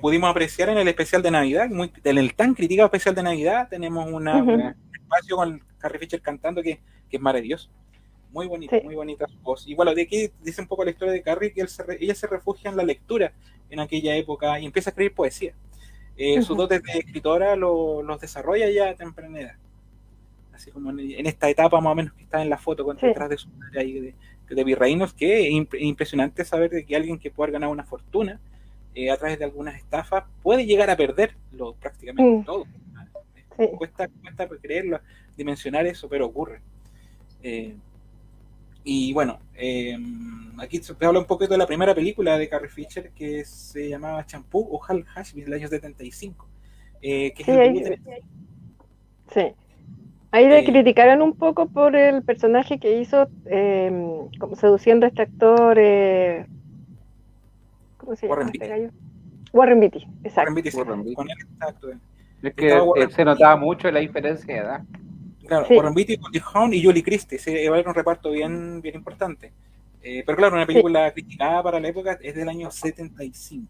pudimos 0.00 0.30
apreciar 0.30 0.68
en 0.68 0.78
el 0.78 0.88
especial 0.88 1.22
de 1.22 1.30
Navidad, 1.30 1.68
muy, 1.68 1.92
en 2.04 2.18
el 2.18 2.34
tan 2.34 2.54
criticado 2.54 2.86
especial 2.86 3.14
de 3.14 3.22
Navidad, 3.22 3.68
tenemos 3.68 4.10
un 4.10 4.28
espacio 4.28 5.36
con 5.36 5.62
Carrie 5.78 5.98
Fisher 5.98 6.20
cantando 6.20 6.62
que, 6.62 6.80
es 7.10 7.20
maravilloso. 7.20 7.70
Muy 8.32 8.46
bonito, 8.46 8.76
muy 8.82 8.94
bonita 8.94 9.26
su 9.26 9.38
voz. 9.38 9.66
Y 9.66 9.74
bueno, 9.74 9.94
de 9.94 10.02
aquí 10.02 10.30
dice 10.42 10.60
un 10.60 10.68
poco 10.68 10.84
la 10.84 10.90
historia 10.90 11.12
de 11.12 11.22
Carrie, 11.22 11.52
que 11.52 11.66
ella 12.00 12.14
se 12.14 12.26
refugia 12.26 12.70
en 12.70 12.76
la 12.76 12.84
lectura 12.84 13.32
en 13.70 13.80
aquella 13.80 14.14
época 14.16 14.58
y 14.60 14.66
empieza 14.66 14.90
a 14.90 14.92
escribir 14.92 15.14
poesía. 15.14 15.54
Eh, 16.16 16.42
Sus 16.42 16.56
dotes 16.56 16.82
de 16.82 16.98
escritora 16.98 17.56
los 17.56 18.20
desarrolla 18.20 18.68
ya 18.70 18.90
a 18.90 18.94
temprana 18.94 19.40
edad. 19.40 19.56
Así 20.52 20.70
como 20.72 20.90
en, 20.90 21.26
esta 21.26 21.48
etapa 21.48 21.80
más 21.80 21.92
o 21.92 21.94
menos 21.94 22.12
que 22.14 22.24
está 22.24 22.42
en 22.42 22.50
la 22.50 22.58
foto 22.58 22.84
con 22.84 22.96
detrás 22.96 23.28
de 23.28 23.38
su 23.38 23.48
madre 23.50 23.80
ahí 23.80 24.00
de, 24.00 24.14
de 24.54 24.64
Virreinos, 24.64 25.14
que 25.14 25.46
es 25.46 25.66
impresionante 25.78 26.44
saber 26.44 26.70
de 26.70 26.84
que 26.84 26.96
alguien 26.96 27.18
que 27.18 27.30
pueda 27.30 27.52
ganar 27.52 27.70
una 27.70 27.84
fortuna 27.84 28.40
eh, 28.94 29.12
a 29.12 29.16
través 29.16 29.38
de 29.38 29.44
algunas 29.44 29.76
estafas, 29.76 30.24
puede 30.42 30.66
llegar 30.66 30.90
a 30.90 30.96
perderlo 30.96 31.74
prácticamente 31.74 32.44
todo. 32.44 32.66
Cuesta, 33.76 34.08
cuesta 34.08 34.48
creerlo, 34.60 35.00
dimensionar 35.36 35.86
eso, 35.86 36.08
pero 36.08 36.26
ocurre. 36.26 36.60
Eh, 37.42 37.76
y 38.90 39.12
bueno, 39.12 39.38
eh, 39.54 39.98
aquí 40.56 40.78
se 40.78 40.94
habla 41.04 41.18
un 41.18 41.26
poquito 41.26 41.52
de 41.52 41.58
la 41.58 41.66
primera 41.66 41.94
película 41.94 42.38
de 42.38 42.48
Carrie 42.48 42.70
Fisher 42.70 43.10
que 43.10 43.44
se 43.44 43.90
llamaba 43.90 44.24
Champú 44.24 44.60
o 44.60 44.80
Hal 44.82 45.04
Hashby 45.04 45.42
del 45.42 45.52
año 45.52 45.68
75. 45.68 46.48
Eh, 47.02 47.34
que 47.34 47.44
sí, 47.44 47.50
ahí, 47.50 47.84
sí. 49.30 49.52
Ahí 50.30 50.48
le 50.48 50.64
criticaron 50.64 51.20
un 51.20 51.34
poco 51.34 51.68
por 51.68 51.96
el 51.96 52.22
personaje 52.22 52.78
que 52.78 52.98
hizo 52.98 53.28
como 54.38 54.56
seduciendo 54.56 55.04
a 55.04 55.10
este 55.10 55.20
actor 55.20 55.76
Warren 58.22 58.50
Beatty. 58.50 58.88
Warren 59.52 59.80
Beatty, 59.80 60.06
exacto. 60.24 60.50
Warren 60.78 61.04
Beatty, 61.04 61.14
Con 61.14 61.30
él, 61.30 61.36
exacto. 61.52 61.90
Es 62.42 62.54
que 62.54 63.14
se 63.14 63.24
notaba 63.26 63.56
mucho 63.56 63.90
la 63.90 64.00
diferencia 64.00 64.54
de 64.54 64.60
edad. 64.60 64.80
Claro, 65.48 65.66
Warren 65.70 65.94
Beatty, 65.94 66.16
Goldie 66.16 66.42
Hawn 66.52 66.74
y 66.74 66.84
Julie 66.84 67.02
Christie, 67.02 67.38
se 67.38 67.64
era 67.64 67.88
un 67.88 67.94
reparto 67.94 68.30
bien, 68.30 68.82
bien 68.82 68.96
importante. 68.96 69.50
Eh, 70.02 70.22
pero 70.26 70.36
claro, 70.36 70.56
una 70.56 70.66
película 70.66 71.10
criticada 71.10 71.62
para 71.62 71.80
la 71.80 71.88
época 71.88 72.18
es 72.20 72.34
del 72.34 72.50
año 72.50 72.70
75. 72.70 73.66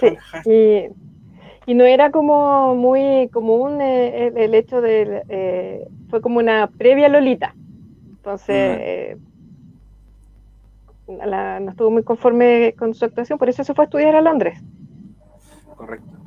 Sí, 0.00 0.16
y, 0.46 1.70
y, 1.70 1.74
no 1.74 1.84
era 1.84 2.10
como 2.10 2.74
muy 2.74 3.28
común 3.28 3.82
eh, 3.82 4.28
el, 4.28 4.38
el, 4.38 4.54
hecho 4.54 4.80
de... 4.80 5.22
Eh, 5.28 5.86
fue 6.08 6.22
como 6.22 6.38
una 6.38 6.66
previa 6.68 7.10
Lolita. 7.10 7.54
Entonces, 8.08 9.18
no 11.06 11.70
estuvo 11.70 11.90
muy 11.90 12.02
conforme 12.02 12.74
con 12.78 12.94
su 12.94 13.04
actuación, 13.04 13.38
por 13.38 13.50
eso 13.50 13.62
se 13.62 13.74
fue 13.74 13.84
a 13.84 13.86
estudiar 13.86 14.16
a 14.16 14.22
Londres. 14.22 14.58
Correcto. 15.76 16.21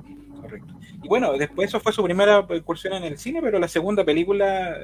Y 1.05 1.07
bueno, 1.07 1.33
después 1.33 1.69
eso 1.69 1.79
fue 1.79 1.93
su 1.93 2.03
primera 2.03 2.43
incursión 2.49 2.93
en 2.93 3.03
el 3.03 3.19
cine, 3.19 3.39
pero 3.39 3.59
la 3.59 3.67
segunda 3.67 4.03
película 4.03 4.75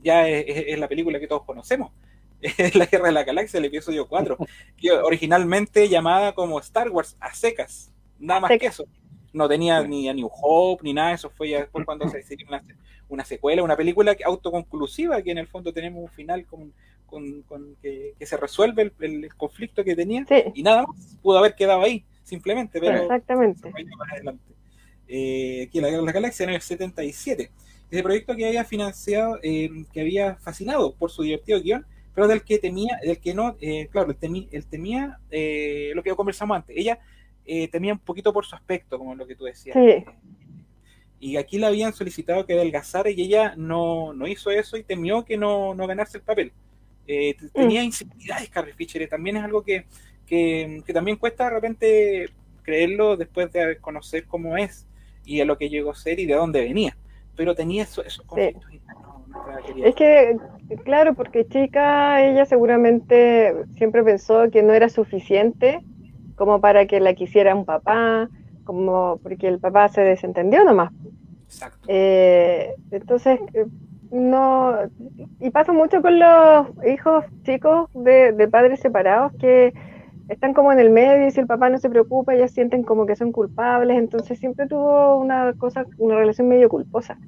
ya 0.00 0.28
es, 0.28 0.78
la 0.78 0.86
película 0.86 1.18
que 1.18 1.26
todos 1.26 1.42
conocemos. 1.42 1.90
Es 2.40 2.76
La 2.76 2.86
Guerra 2.86 3.06
de 3.06 3.12
la 3.12 3.24
Galaxia, 3.24 3.58
el 3.58 3.64
episodio 3.64 4.06
4, 4.06 4.36
que 4.76 4.92
originalmente 4.92 5.88
llamada 5.88 6.32
como 6.32 6.60
Star 6.60 6.90
Wars 6.90 7.16
a 7.18 7.34
secas, 7.34 7.90
nada 8.20 8.38
más 8.38 8.52
que 8.56 8.66
eso. 8.66 8.84
No 9.32 9.48
tenía 9.48 9.82
ni 9.82 10.08
a 10.08 10.14
New 10.14 10.30
Hope 10.30 10.84
ni 10.84 10.92
nada, 10.92 11.12
eso 11.12 11.28
fue 11.30 11.48
ya 11.50 11.58
después 11.58 11.84
cuando 11.84 12.08
se 12.08 12.18
decidió 12.18 12.46
una, 12.48 12.62
una 13.08 13.24
secuela, 13.24 13.64
una 13.64 13.76
película 13.76 14.14
autoconclusiva, 14.24 15.22
que 15.22 15.32
en 15.32 15.38
el 15.38 15.48
fondo 15.48 15.72
tenemos 15.72 16.04
un 16.04 16.08
final 16.08 16.46
con, 16.46 16.72
con, 17.06 17.76
que, 17.82 18.14
se 18.20 18.36
resuelve 18.36 18.92
el, 19.00 19.34
conflicto 19.34 19.82
que 19.82 19.96
tenía 19.96 20.24
y 20.54 20.62
nada 20.62 20.84
más 20.86 21.16
pudo 21.20 21.38
haber 21.38 21.56
quedado 21.56 21.82
ahí, 21.82 22.04
simplemente, 22.22 22.78
pero 22.78 23.02
Exactamente. 23.02 23.72
Eh, 25.14 25.66
aquí 25.68 25.78
en 25.78 25.84
la, 25.84 25.90
la 25.90 26.12
Galaxia 26.12 26.44
en 26.44 26.50
el 26.50 26.62
77. 26.62 27.50
Ese 27.90 28.02
proyecto 28.02 28.34
que 28.34 28.46
había 28.46 28.64
financiado, 28.64 29.38
eh, 29.42 29.68
que 29.92 30.00
había 30.00 30.36
fascinado 30.36 30.94
por 30.94 31.10
su 31.10 31.22
divertido 31.22 31.60
guion, 31.60 31.84
pero 32.14 32.26
del 32.26 32.42
que 32.42 32.58
temía, 32.58 32.98
del 33.02 33.18
que 33.18 33.34
no, 33.34 33.56
eh, 33.60 33.88
claro, 33.90 34.10
él 34.10 34.16
temía, 34.16 34.48
él 34.50 34.66
temía 34.66 35.18
lo 35.94 36.02
que 36.02 36.14
conversamos 36.16 36.56
antes. 36.56 36.76
Ella 36.76 36.98
temía 37.70 37.92
un 37.92 37.98
poquito 37.98 38.32
por 38.32 38.46
su 38.46 38.54
aspecto, 38.54 38.98
como 38.98 39.14
lo 39.14 39.26
que 39.26 39.34
tú 39.34 39.44
decías. 39.44 39.76
Y 41.20 41.36
aquí 41.36 41.58
la 41.58 41.68
habían 41.68 41.92
solicitado 41.92 42.46
que 42.46 42.54
adelgazara 42.54 43.10
y 43.10 43.20
ella 43.20 43.54
no, 43.56 44.12
no 44.14 44.26
hizo 44.26 44.50
eso 44.50 44.76
y 44.76 44.82
temió 44.82 45.24
que 45.24 45.36
no, 45.36 45.74
no 45.74 45.86
ganarse 45.86 46.18
el 46.18 46.24
papel. 46.24 46.52
Eh, 47.06 47.36
tenía 47.52 47.82
mm. 47.82 47.84
inseguridades 47.84 48.48
Carrie 48.48 48.74
Fisher, 48.74 49.02
y 49.02 49.08
también 49.08 49.36
es 49.36 49.44
algo 49.44 49.62
que, 49.62 49.86
que, 50.26 50.82
también 50.92 51.16
cuesta 51.16 51.44
de 51.44 51.50
repente 51.50 52.30
creerlo 52.62 53.16
después 53.16 53.52
de 53.52 53.78
conocer 53.78 54.26
cómo 54.26 54.56
es 54.56 54.86
y 55.24 55.40
a 55.40 55.44
lo 55.44 55.58
que 55.58 55.68
llegó 55.68 55.90
a 55.90 55.94
ser 55.94 56.20
y 56.20 56.26
de 56.26 56.34
dónde 56.34 56.60
venía. 56.60 56.96
Pero 57.36 57.54
tenía 57.54 57.84
esos 57.84 58.22
conflictos 58.26 58.70
Es 59.82 59.94
que, 59.94 60.36
claro, 60.84 61.14
porque 61.14 61.46
chica, 61.46 62.22
ella 62.22 62.44
seguramente 62.44 63.54
siempre 63.76 64.02
pensó 64.02 64.50
que 64.50 64.62
no 64.62 64.72
era 64.72 64.88
suficiente 64.88 65.80
como 66.36 66.60
para 66.60 66.86
que 66.86 67.00
la 67.00 67.14
quisiera 67.14 67.54
un 67.54 67.64
papá, 67.64 68.28
como 68.64 69.18
porque 69.22 69.48
el 69.48 69.58
papá 69.58 69.88
se 69.88 70.00
desentendió 70.02 70.64
nomás. 70.64 70.92
Exacto. 71.46 71.86
Eh, 71.88 72.74
entonces, 72.90 73.38
eh, 73.54 73.66
no, 74.12 74.76
y 75.40 75.50
pasa 75.50 75.72
mucho 75.72 76.02
con 76.02 76.18
los 76.18 76.66
hijos 76.86 77.24
chicos 77.44 77.88
de, 77.94 78.48
padres 78.50 78.80
separados 78.80 79.32
que 79.40 79.72
están 80.28 80.54
como 80.54 80.72
en 80.72 80.80
el 80.80 80.90
medio 80.90 81.26
y 81.26 81.30
si 81.30 81.40
el 81.40 81.46
papá 81.46 81.68
no 81.68 81.78
se 81.78 81.90
preocupa, 81.90 82.34
ellas 82.34 82.50
sienten 82.50 82.82
como 82.82 83.06
que 83.06 83.16
son 83.16 83.32
culpables, 83.32 83.98
entonces 83.98 84.38
siempre 84.38 84.66
tuvo 84.66 85.16
una 85.18 85.52
cosa, 85.54 85.84
una 85.98 86.16
relación 86.16 86.48
medio 86.48 86.68
culposa. 86.68 87.18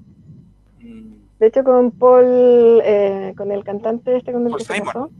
Mm. 0.80 1.14
De 1.38 1.46
hecho, 1.46 1.64
con 1.64 1.90
Paul, 1.90 2.80
eh, 2.84 3.34
con 3.36 3.50
el 3.52 3.64
cantante 3.64 4.16
este 4.16 4.32
con 4.32 4.46
el 4.46 4.56
que 4.56 4.64
se 4.64 4.82
casó, 4.82 5.10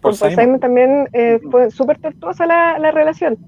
con 0.00 0.16
Paul 0.16 0.30
Simon. 0.30 0.60
También 0.60 1.08
eh, 1.12 1.40
fue 1.50 1.70
súper 1.70 1.98
tortuosa 1.98 2.46
la, 2.46 2.78
la, 2.78 2.90
relación. 2.90 3.38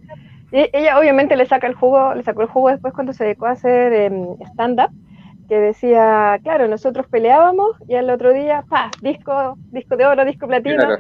Y 0.53 0.69
ella 0.73 0.99
obviamente 0.99 1.37
le 1.37 1.47
saca 1.47 1.67
el 1.67 1.75
jugo, 1.75 2.15
le 2.15 2.23
sacó 2.23 2.43
el 2.43 2.49
jugo 2.49 2.71
después 2.71 2.95
cuando 2.95 3.13
se 3.13 3.25
dedicó 3.25 3.47
a 3.47 3.53
hacer 3.53 3.93
em, 3.93 4.37
stand-up 4.53 4.91
que 5.49 5.59
decía, 5.59 6.39
claro, 6.43 6.69
nosotros 6.69 7.07
peleábamos 7.07 7.77
y 7.87 7.97
al 7.97 8.09
otro 8.11 8.33
día, 8.33 8.65
pa, 8.69 8.91
disco, 9.03 9.59
disco 9.73 9.97
de 9.97 10.07
oro, 10.07 10.25
disco 10.25 10.47
platino, 10.47 10.97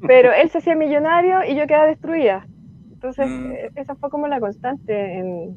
pero 0.00 0.32
él 0.32 0.50
se 0.50 0.58
hacía 0.58 0.74
millonario 0.74 1.44
y 1.44 1.56
yo 1.56 1.66
quedaba 1.66 1.86
destruida. 1.86 2.46
Entonces, 2.92 3.28
mm. 3.28 3.52
e-, 3.52 3.70
esa 3.76 3.94
fue 3.96 4.10
como 4.10 4.28
la 4.28 4.40
constante 4.40 5.18
en, 5.18 5.56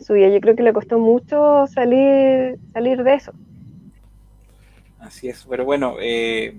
su 0.00 0.12
vida. 0.12 0.28
Yo 0.28 0.40
creo 0.40 0.54
que 0.54 0.62
le 0.62 0.72
costó 0.72 0.98
mucho 0.98 1.66
salir, 1.66 2.58
salir 2.72 3.02
de 3.02 3.14
eso. 3.14 3.32
Así 4.98 5.28
es, 5.28 5.46
pero 5.48 5.64
bueno, 5.64 5.96
eh, 6.00 6.58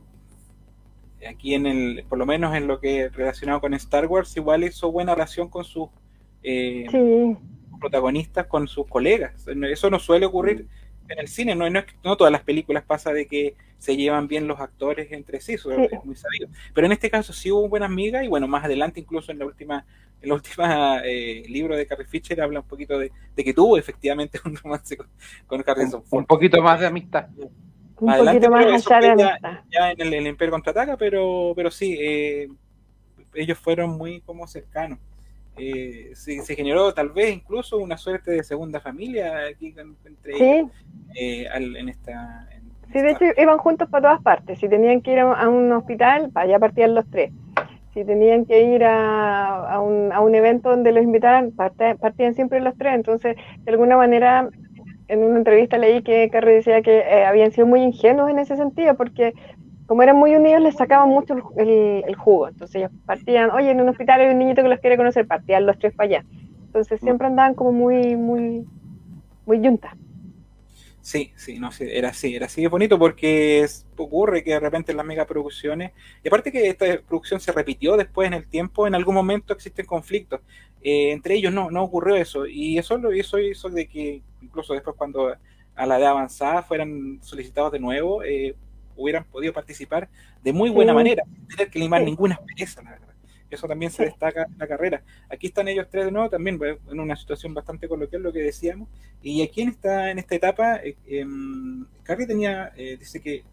aquí 1.30 1.54
en 1.54 1.68
el, 1.68 2.06
por 2.10 2.18
lo 2.18 2.26
menos 2.26 2.56
en 2.56 2.68
lo 2.68 2.80
que 2.80 3.10
relacionado 3.10 3.62
con 3.62 3.74
Star 3.76 4.08
Wars, 4.08 4.36
igual 4.36 4.64
hizo 4.64 4.92
buena 4.92 5.14
relación 5.14 5.48
con 5.48 5.64
sus 5.64 5.90
eh, 6.42 6.88
protagonistas, 7.80 8.48
con 8.48 8.68
sus 8.68 8.88
colegas. 8.88 9.46
Eso 9.48 9.90
no 9.90 10.00
suele 10.00 10.26
ocurrir 10.26 10.68
en 11.08 11.20
el 11.20 11.28
cine, 11.28 11.56
no, 11.56 11.70
no, 11.70 11.82
no 12.04 12.18
todas 12.18 12.32
las 12.32 12.44
películas 12.44 12.84
pasa 12.84 13.14
de 13.14 13.28
que 13.28 13.56
se 13.80 13.96
llevan 13.98 14.28
bien 14.28 14.46
los 14.48 14.60
actores 14.60 15.12
entre 15.12 15.40
sí, 15.42 15.54
eso 15.54 15.72
es 15.72 16.04
muy 16.06 16.16
sabido. 16.16 16.50
Pero 16.74 16.86
en 16.86 16.92
este 16.94 17.10
caso 17.10 17.34
sí 17.34 17.50
hubo 17.52 17.68
buenas 17.68 17.90
amigas 17.90 18.24
y 18.24 18.28
bueno, 18.28 18.48
más 18.48 18.64
adelante 18.66 19.00
incluso 19.00 19.32
en 19.32 19.40
la 19.40 19.46
última 19.46 19.86
en 20.22 20.28
la 20.30 20.36
última 20.36 21.02
eh, 21.06 21.44
libro 21.48 21.76
de 21.78 21.88
Carrie 21.88 22.06
Fisher 22.06 22.42
habla 22.42 22.60
un 22.60 22.68
poquito 22.68 23.00
de, 23.00 23.12
que 23.36 23.54
tuvo 23.54 23.78
efectivamente 23.78 24.38
un 24.46 24.56
romance 24.56 24.96
con, 24.98 25.08
con 25.48 25.64
Harrison 25.66 26.04
Un, 26.12 26.26
poquito 26.26 26.62
más 26.62 26.80
de 26.80 26.88
amistad. 26.88 27.28
Un 28.02 28.10
adelante, 28.10 28.48
poquito 28.48 28.52
más 28.52 28.66
de 28.66 28.80
fue 28.82 29.02
ya- 29.18 29.30
amistad. 29.32 29.60
ya 29.72 29.92
en 29.92 30.02
el, 30.02 30.14
el 30.14 30.28
Imperio 30.28 30.52
contraataca, 30.52 30.96
pero, 30.98 31.54
pero 31.56 31.72
sí, 31.72 31.98
eh, 32.00 32.50
ellos 33.34 33.58
fueron 33.58 33.92
muy 33.98 34.22
como 34.22 34.46
cercanos. 34.48 35.00
Eh, 35.58 36.12
se, 36.16 36.42
se 36.42 36.56
generó 36.56 36.94
tal 36.94 37.10
vez 37.10 37.34
incluso 37.36 37.78
una 37.78 37.98
suerte 37.98 38.32
de 38.32 38.44
segunda 38.44 38.80
familia 38.80 39.48
aquí 39.48 39.74
entre 40.06 40.36
ellos 40.36 40.72
Sí, 41.14 41.20
eh, 41.20 41.48
al- 41.48 41.76
en 41.76 41.90
esta. 41.90 42.48
Sí, 42.92 43.02
de 43.02 43.12
hecho 43.12 43.26
iban 43.38 43.58
juntos 43.58 43.90
para 43.90 44.04
todas 44.10 44.22
partes. 44.22 44.60
Si 44.60 44.70
tenían 44.70 45.02
que 45.02 45.14
ir 45.14 45.20
a 45.20 45.50
un 45.50 45.72
hospital, 45.72 46.32
para 46.32 46.46
allá 46.46 46.60
partían 46.60 46.96
los 46.96 47.10
tres. 47.10 47.32
Si 47.94 48.06
tenían 48.06 48.46
que 48.46 48.64
ir 48.64 48.84
a, 48.86 49.80
un, 49.82 50.12
a 50.14 50.22
un 50.22 50.36
evento 50.36 50.70
donde 50.70 50.92
los 50.94 51.04
invitaran, 51.04 51.54
partían 51.56 52.36
siempre 52.36 52.62
los 52.62 52.78
tres. 52.78 52.96
Entonces, 52.96 53.36
de 53.66 53.72
alguna 53.72 53.98
manera, 53.98 54.50
en 55.08 55.24
una 55.24 55.40
entrevista 55.40 55.78
leí 55.78 56.04
que 56.04 56.30
Carrie 56.32 56.56
decía 56.58 56.82
que 56.84 57.00
eh, 57.00 57.26
habían 57.26 57.52
sido 57.52 57.68
muy 57.68 57.82
ingenuos 57.84 58.30
en 58.30 58.40
ese 58.40 58.58
sentido, 58.58 58.96
porque 58.98 59.34
como 59.88 60.04
eran 60.04 60.18
muy 60.18 60.36
unidos, 60.36 60.62
les 60.62 60.76
sacaban 60.78 61.10
mucho 61.10 61.34
el, 61.36 61.44
el- 61.58 62.04
el 62.08 62.16
jugo. 62.16 62.48
Entonces 62.50 62.76
ellos 62.78 62.92
partían, 63.06 63.52
oye, 63.52 63.72
en 63.72 63.82
un 63.82 63.90
hospital 63.90 64.22
hay 64.22 64.30
un 64.30 64.40
niñito 64.40 64.62
que 64.64 64.70
los 64.70 64.80
quiere 64.80 64.98
conocer, 64.98 65.28
partían 65.28 65.66
los 65.66 65.78
tres 65.80 65.94
para 65.96 66.08
allá. 66.10 66.26
Entonces 66.68 67.02
siempre 67.02 67.28
andaban 67.28 67.56
como 67.56 67.72
muy, 67.74 68.16
muy, 68.18 68.68
muy 69.46 69.62
yuntas. 69.62 69.94
Sí, 71.10 71.34
sí, 71.36 71.58
no, 71.58 71.72
sí, 71.72 71.86
era 71.90 72.10
así, 72.10 72.36
era 72.36 72.46
así 72.46 72.62
de 72.62 72.68
bonito 72.68 73.00
porque 73.00 73.62
es- 73.62 73.88
ocurre 73.98 74.44
que 74.44 74.52
de 74.52 74.60
repente 74.60 74.92
en 74.92 74.98
las 74.98 75.06
megaproducciones, 75.08 75.92
y 76.24 76.28
aparte 76.28 76.52
que 76.52 76.68
esta 76.70 76.86
producción 77.02 77.40
se 77.40 77.52
repitió 77.52 77.98
después 77.98 78.28
en 78.28 78.36
el 78.36 78.46
tiempo, 78.48 78.86
en 78.86 78.94
algún 78.94 79.16
momento 79.16 79.52
existen 79.52 79.88
conflictos. 79.88 80.42
Eh, 80.84 81.10
entre 81.12 81.34
ellos 81.34 81.52
no, 81.52 81.72
no 81.72 81.82
ocurrió 81.84 82.16
eso, 82.16 82.46
y 82.46 82.78
eso 82.78 82.96
lo 83.00 83.12
hizo, 83.12 83.40
hizo 83.40 83.70
de 83.70 83.88
que 83.88 84.22
incluso 84.40 84.74
después 84.76 84.96
cuando 84.96 85.36
a 85.76 85.86
la 85.88 85.98
edad 85.98 86.10
avanzada 86.12 86.62
fueran 86.62 87.18
solicitados 87.24 87.72
de 87.72 87.80
nuevo, 87.80 88.22
eh, 88.24 88.56
hubieran 88.96 89.24
podido 89.24 89.52
participar 89.52 90.10
de 90.44 90.54
muy 90.54 90.70
buena 90.70 90.92
Sí. 90.92 90.96
manera, 90.96 91.24
sin 91.26 91.48
tener 91.48 91.72
que 91.72 91.80
limar 91.80 92.02
Sí. 92.02 92.06
ninguna 92.06 92.36
aspereza, 92.36 92.84
la 92.84 92.92
verdad. 92.92 93.09
Eso 93.50 93.68
también 93.68 93.92
se 93.92 94.04
Sí. 94.04 94.10
destaca 94.10 94.44
en 94.44 94.58
la 94.58 94.68
carrera. 94.68 95.02
Aquí 95.30 95.48
están 95.48 95.68
ellos 95.68 95.88
tres 95.90 96.06
de 96.06 96.12
nuevo, 96.12 96.30
también 96.30 96.58
pues, 96.58 96.78
en 96.92 97.00
una 97.00 97.16
situación 97.16 97.54
bastante 97.54 97.88
coloquial, 97.88 98.22
lo 98.24 98.32
que 98.34 98.40
decíamos. 98.40 98.88
Y 99.24 99.42
aquí 99.42 99.62
en 99.62 99.70
esta, 99.70 100.12
en 100.12 100.20
esta 100.20 100.36
etapa, 100.36 100.80
eh, 100.84 101.26
Carrie 102.04 102.28
tenía, 102.28 102.72
eh, 102.76 102.98
dice 102.98 103.20
que 103.22 103.44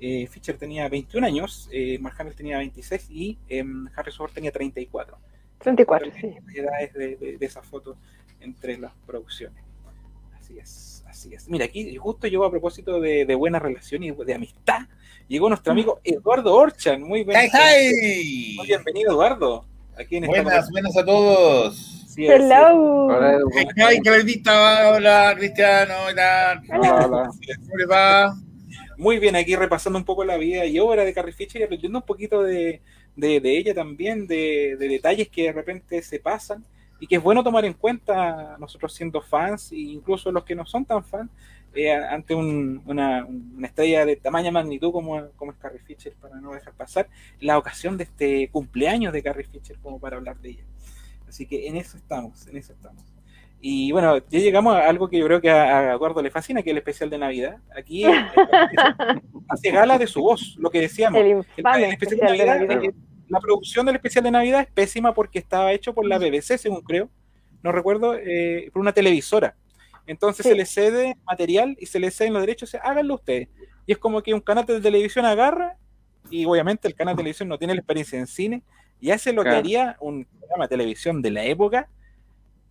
eh, 0.00 0.26
Fisher 0.26 0.58
tenía 0.58 0.88
21 0.88 1.24
años, 1.24 1.68
eh, 1.72 1.98
Mark 2.00 2.16
Hamill 2.18 2.34
tenía 2.34 2.58
26 2.58 3.08
y 3.10 3.38
em, 3.48 3.88
Harrison 3.96 4.26
Ford 4.26 4.32
tenía 4.34 4.52
34. 4.52 5.16
34, 5.58 6.12
sí. 6.20 6.34
Las 6.44 6.54
edades 6.54 6.92
de, 6.92 7.16
de- 7.16 7.38
de 7.38 7.46
esa 7.46 7.62
foto 7.62 7.96
entre 8.40 8.76
las 8.76 8.92
producciones. 9.06 9.62
Así 10.38 10.58
es, 10.58 11.02
así 11.08 11.34
es. 11.34 11.48
Mira, 11.48 11.64
aquí 11.64 11.96
justo 11.96 12.26
llegó 12.28 12.44
a 12.44 12.50
propósito 12.50 13.00
de, 13.00 13.24
de 13.24 13.34
buena 13.34 13.58
relación 13.58 14.02
y 14.02 14.10
de 14.10 14.34
amistad. 14.34 14.82
Llegó 15.28 15.48
nuestro 15.48 15.72
amigo 15.72 16.00
Eduardo 16.04 16.54
Orchan. 16.54 17.02
Muy, 17.02 17.24
buen- 17.24 17.36
¡Hi, 17.36 17.48
hi! 17.52 18.54
muy 18.56 18.66
bienvenido, 18.66 19.12
Eduardo. 19.12 19.64
Aquí 19.98 20.16
en 20.16 20.24
esta 20.24 20.42
Buenas, 20.42 20.70
buenas 20.70 20.96
a 20.96 21.04
todos. 21.04 21.76
Sí, 22.08 22.26
Hello. 22.26 23.06
Hola, 23.06 23.32
Edu, 23.34 23.48
¡Hi, 23.58 23.64
¿cómo 23.74 23.90
hi, 23.92 24.00
Clarita! 24.00 24.90
Hola, 24.92 25.34
Cristiano. 25.36 25.94
Hola, 26.08 26.62
hola. 26.70 27.30
¿Cómo 27.30 27.76
les 27.76 27.90
va? 27.90 28.36
Muy 28.98 29.18
bien, 29.18 29.36
aquí 29.36 29.54
repasando 29.56 29.98
un 29.98 30.04
poco 30.04 30.24
la 30.24 30.36
vida 30.36 30.64
y 30.64 30.78
obra 30.78 31.04
de 31.04 31.12
Carrie 31.12 31.32
Fisher 31.34 31.60
y 31.60 31.64
aprendiendo 31.64 31.98
un 31.98 32.06
poquito 32.06 32.42
de, 32.42 32.80
de- 33.16 33.40
de 33.40 33.58
ella 33.58 33.74
también, 33.74 34.26
de, 34.26 34.76
de 34.78 34.88
detalles 34.88 35.28
que 35.28 35.44
de 35.44 35.52
repente 35.52 36.00
se 36.02 36.18
pasan 36.20 36.64
y 36.98 37.06
que 37.06 37.16
es 37.16 37.22
bueno 37.22 37.44
tomar 37.44 37.66
en 37.66 37.74
cuenta 37.74 38.56
nosotros 38.58 38.94
siendo 38.94 39.20
fans 39.20 39.70
e 39.72 39.76
incluso 39.76 40.32
los 40.32 40.44
que 40.44 40.54
no 40.54 40.64
son 40.64 40.86
tan 40.86 41.04
fans 41.04 41.30
eh, 41.76 41.92
ante 41.94 42.34
un- 42.34 42.82
una, 42.86 43.24
una 43.26 43.66
estrella 43.66 44.04
de 44.06 44.16
tamaña 44.16 44.50
magnitud 44.50 44.92
como, 44.92 45.28
como 45.36 45.52
es 45.52 45.58
Carrie 45.58 45.80
Fisher 45.80 46.14
para 46.20 46.36
no 46.40 46.52
dejar 46.52 46.72
pasar 46.74 47.08
la 47.40 47.58
ocasión 47.58 47.96
de 47.96 48.04
este 48.04 48.48
cumpleaños 48.50 49.12
de 49.12 49.22
Carrie 49.22 49.44
Fisher 49.46 49.78
como 49.82 49.98
para 50.00 50.16
hablar 50.16 50.38
de 50.38 50.50
ella. 50.50 50.64
Así 51.28 51.46
que 51.46 51.66
en 51.68 51.76
eso 51.76 51.96
estamos, 51.96 52.46
en 52.46 52.56
eso 52.56 52.72
estamos. 52.72 53.02
Y 53.60 53.90
bueno, 53.90 54.18
ya 54.28 54.38
llegamos 54.38 54.74
a 54.76 54.88
algo 54.88 55.08
que 55.08 55.18
yo 55.18 55.26
creo 55.26 55.40
que 55.40 55.50
a, 55.50 55.90
a 55.90 55.94
Eduardo 55.94 56.22
le 56.22 56.30
fascina, 56.30 56.62
que 56.62 56.70
es 56.70 56.72
el 56.72 56.78
especial 56.78 57.10
de 57.10 57.18
Navidad. 57.18 57.56
Aquí 57.76 58.04
eh, 58.04 58.10
hace 59.48 59.70
gala 59.70 59.98
de 59.98 60.06
su 60.06 60.20
voz, 60.22 60.56
lo 60.58 60.70
que 60.70 60.80
decíamos. 60.80 61.20
El 61.20 61.26
El, 61.84 61.92
especial 61.92 62.20
de 62.20 62.26
Navidad, 62.46 62.92
la 63.28 63.40
producción 63.40 63.86
del 63.86 63.96
especial 63.96 64.24
de 64.24 64.30
Navidad 64.30 64.60
es 64.60 64.68
pésima 64.68 65.12
porque 65.14 65.38
estaba 65.38 65.72
hecho 65.72 65.94
por 65.94 66.06
la 66.06 66.18
BBC, 66.18 66.58
según 66.58 66.82
creo, 66.82 67.08
no 67.62 67.72
recuerdo, 67.72 68.14
eh, 68.14 68.70
por 68.72 68.80
una 68.82 68.92
televisora. 68.92 69.56
Entonces 70.06 70.44
Sí. 70.44 70.50
se 70.50 70.54
le 70.56 70.66
cede 70.66 71.16
material 71.24 71.76
y 71.80 71.86
se 71.86 71.98
le 71.98 72.10
ceden 72.10 72.32
los 72.32 72.42
derechos, 72.42 72.68
o 72.68 72.72
sea, 72.72 72.80
háganlo 72.80 73.14
ustedes. 73.14 73.48
Y 73.86 73.92
es 73.92 73.98
como 73.98 74.22
que 74.22 74.34
un 74.34 74.40
canal 74.40 74.64
de 74.66 74.80
televisión 74.80 75.24
agarra, 75.24 75.76
y 76.30 76.44
obviamente 76.44 76.88
el 76.88 76.94
canal 76.94 77.14
de 77.14 77.18
televisión 77.20 77.48
no 77.48 77.58
tiene 77.58 77.74
la 77.74 77.80
experiencia 77.80 78.18
en 78.18 78.26
cine, 78.26 78.62
y 79.00 79.10
hace 79.10 79.32
lo 79.32 79.42
que 79.44 79.50
haría 79.50 79.96
un 80.00 80.24
programa 80.24 80.64
de 80.64 80.68
televisión 80.68 81.22
de 81.22 81.30
la 81.30 81.44
época, 81.44 81.88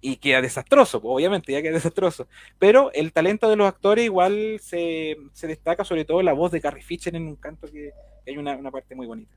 y 0.01 0.17
queda 0.17 0.39
desastroso, 0.41 1.01
pues, 1.01 1.11
obviamente, 1.15 1.51
ya 1.51 1.61
queda 1.63 1.73
desastroso. 1.73 2.27
Pero 2.59 2.91
el 2.93 3.11
talento 3.11 3.49
de 3.49 3.55
los 3.55 3.67
actores 3.67 4.05
igual 4.05 4.57
se, 4.61 5.17
se 5.33 5.47
destaca, 5.47 5.83
sobre 5.83 6.05
todo 6.05 6.21
la 6.21 6.33
voz 6.33 6.51
de 6.51 6.61
Carrie 6.61 6.83
Fisher 6.83 7.15
en 7.15 7.27
un 7.27 7.35
canto 7.37 7.65
que, 7.67 7.91
que 8.23 8.31
hay 8.31 8.37
una, 8.37 8.55
una 8.55 8.69
parte 8.69 8.93
muy 8.93 9.07
bonita. 9.07 9.35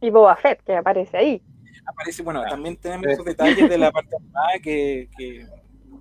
Y 0.00 0.10
Boba 0.10 0.34
Fett, 0.36 0.62
que 0.64 0.74
aparece 0.74 1.16
ahí. 1.16 1.42
Aparece, 1.86 2.22
bueno, 2.22 2.42
también 2.48 2.76
tenemos 2.76 3.06
Sí. 3.06 3.12
esos 3.12 3.24
detalles 3.26 3.68
de 3.68 3.78
la 3.78 3.92
parte 3.92 4.16
animada 4.16 4.58
que, 4.62 5.08
que, 5.16 5.46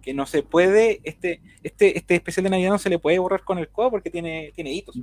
que 0.02 0.14
no 0.14 0.26
se 0.26 0.44
puede, 0.44 1.00
este, 1.04 1.42
este, 1.64 1.98
este 1.98 2.16
especial 2.16 2.44
de 2.46 2.50
Navidad 2.52 2.70
no 2.72 2.78
se 2.80 2.90
le 2.90 3.00
puede 3.00 3.20
borrar 3.20 3.44
con 3.44 3.58
el 3.58 3.70
codo 3.70 3.92
porque 3.92 4.10
tiene, 4.10 4.52
tiene 4.56 4.72
hitos. 4.74 4.98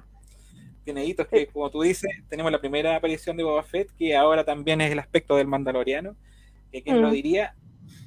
Tiene 0.85 1.04
hitos 1.07 1.26
que, 1.28 1.46
como 1.46 1.70
tú 1.70 1.83
dices, 1.83 2.11
tenemos 2.28 2.52
la 2.52 2.61
primera 2.61 2.94
aparición 2.96 3.37
de 3.37 3.42
Boba 3.44 3.62
Fett, 3.62 3.90
que 3.96 4.14
ahora 4.16 4.44
también 4.44 4.80
es 4.83 4.92
el 4.92 4.98
aspecto 4.98 5.37
del 5.37 5.46
Mandaloriano, 5.46 6.14
que 6.70 6.83
quien 6.83 7.00
lo 7.00 7.09
Mm. 7.09 7.12
diría, 7.12 7.54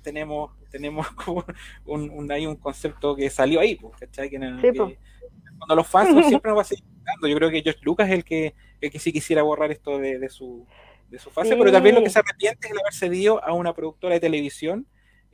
tenemos, 0.03 0.51
tenemos 0.71 1.07
como 1.15 1.45
un, 1.85 2.09
un, 2.11 2.31
hay 2.31 2.45
un 2.45 2.55
concepto 2.55 3.15
que 3.15 3.29
salió 3.29 3.59
ahí, 3.59 3.77
¿cachai? 3.99 4.29
Que, 4.29 4.37
no- 4.39 4.57
Sí, 4.61 4.67
que- 4.71 4.73
po. 4.73 4.91
cuando 5.57 5.75
los 5.75 5.87
fans 5.87 6.09
son- 6.09 6.23
siempre 6.41 6.49
nos 6.49 6.57
va 6.59 6.61
a 6.61 6.65
seguir 6.65 6.83
gustando. 6.85 7.27
Yo 7.27 7.35
creo 7.35 7.49
que 7.49 7.61
George 7.63 7.79
Lucas 7.83 8.07
es 8.09 8.13
el 8.15 8.23
que, 8.23 8.53
el 8.79 8.91
que 8.91 8.99
sí 8.99 9.11
quisiera 9.11 9.41
borrar 9.41 9.71
esto 9.71 9.97
de, 9.97 10.19
de 10.19 10.29
su, 10.29 10.67
de 11.09 11.17
su 11.17 11.31
fase, 11.31 11.49
Sí. 11.51 11.55
pero 11.57 11.71
también 11.71 11.95
lo 11.95 12.03
que 12.03 12.09
se 12.11 12.19
arrepiente 12.19 12.67
es 12.67 12.73
el 12.73 12.79
haber 12.79 12.93
cedido 12.93 13.43
a 13.43 13.53
una 13.53 13.73
productora 13.73 14.13
de 14.13 14.19
televisión 14.19 14.85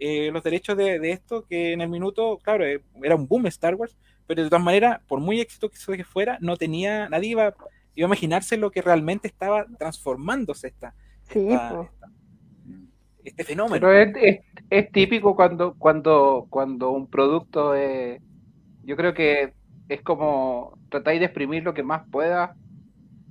eh, 0.04 0.32
los 0.32 0.44
derechos 0.44 0.78
de, 0.78 1.00
de 1.00 1.12
esto, 1.12 1.46
que 1.46 1.74
en 1.74 1.82
el 1.82 1.90
minuto, 1.90 2.40
claro, 2.44 2.66
eh, 2.66 2.84
era 3.04 3.16
un 3.16 3.28
boom 3.28 3.48
Star 3.48 3.76
Wars, 3.76 3.98
pero 4.28 4.44
de 4.44 4.50
todas 4.50 4.64
maneras, 4.64 5.02
por 5.08 5.20
muy 5.20 5.40
exitoso 5.42 5.94
que 5.94 6.04
fuera, 6.04 6.38
no 6.42 6.58
tenía, 6.58 7.10
nadie 7.10 7.30
iba, 7.32 7.56
iba 7.96 8.06
a 8.06 8.10
imaginarse 8.10 8.58
lo 8.58 8.72
que 8.72 8.82
realmente 8.82 9.28
estaba 9.28 9.66
transformándose 9.78 10.68
esta, 10.68 10.96
Sí, 11.24 11.40
esta- 11.50 11.70
po. 11.70 11.82
esta- 11.84 12.10
este 13.24 13.44
fenómeno. 13.44 13.88
Pero 13.88 13.92
es, 13.94 14.16
es- 14.18 14.40
es 14.70 14.92
típico 14.92 15.36
cuando, 15.36 15.76
cuando, 15.78 16.48
cuando 16.50 16.92
un 16.92 17.10
producto 17.10 17.76
es, 17.76 18.22
yo 18.84 18.96
creo 18.98 19.14
que 19.14 19.54
es 19.88 20.02
como 20.02 20.78
tratáis 20.90 21.20
de 21.20 21.26
exprimir 21.28 21.64
lo 21.64 21.74
que 21.74 21.84
más 21.84 22.04
pueda, 22.10 22.56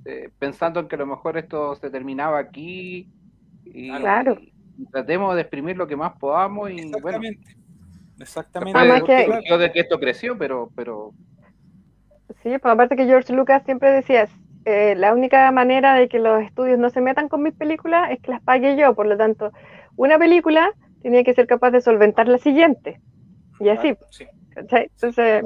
eh, 0.05 0.29
pensando 0.39 0.79
en 0.79 0.87
que 0.87 0.95
a 0.95 0.99
lo 0.99 1.07
mejor 1.07 1.37
esto 1.37 1.75
se 1.75 1.89
terminaba 1.89 2.39
aquí 2.39 3.09
y, 3.65 3.89
Claro. 3.89 4.37
y 4.39 4.52
tratemos 4.91 5.35
de 5.35 5.41
exprimir 5.41 5.77
lo 5.77 5.87
que 5.87 5.95
más 5.95 6.13
podamos 6.19 6.69
y 6.71 6.91
bueno, 7.01 7.19
Exactamente. 7.19 7.55
Exactamente. 8.19 8.79
Además 8.79 9.03
que- 9.03 9.57
de 9.57 9.71
que 9.71 9.79
esto 9.79 9.99
creció, 9.99 10.37
pero, 10.37 10.69
pero 10.75 11.11
Sí, 12.41 12.49
pues 12.57 12.65
aparte 12.73 12.95
que 12.95 13.05
George 13.05 13.33
Lucas 13.33 13.63
siempre 13.65 13.91
decía, 13.91 14.27
eh, 14.65 14.95
la 14.97 15.13
única 15.13 15.51
manera 15.51 15.95
de 15.95 16.07
que 16.09 16.19
los 16.19 16.41
estudios 16.41 16.79
no 16.79 16.89
se 16.89 17.01
metan 17.01 17.29
con 17.29 17.43
mis 17.43 17.53
películas 17.53 18.11
es 18.11 18.19
que 18.21 18.31
las 18.31 18.41
pague 18.41 18.75
yo, 18.75 18.93
por 18.95 19.05
lo 19.05 19.17
tanto, 19.17 19.51
una 19.95 20.17
película 20.17 20.71
tenía 21.01 21.23
que 21.23 21.33
ser 21.33 21.47
capaz 21.47 21.71
de 21.71 21.81
solventar 21.81 22.27
la 22.27 22.37
siguiente. 22.37 22.99
Y 23.59 23.69
así, 23.69 23.95
sí. 24.09 24.25
¿cachai? 24.49 24.89
Entonces, 24.93 25.43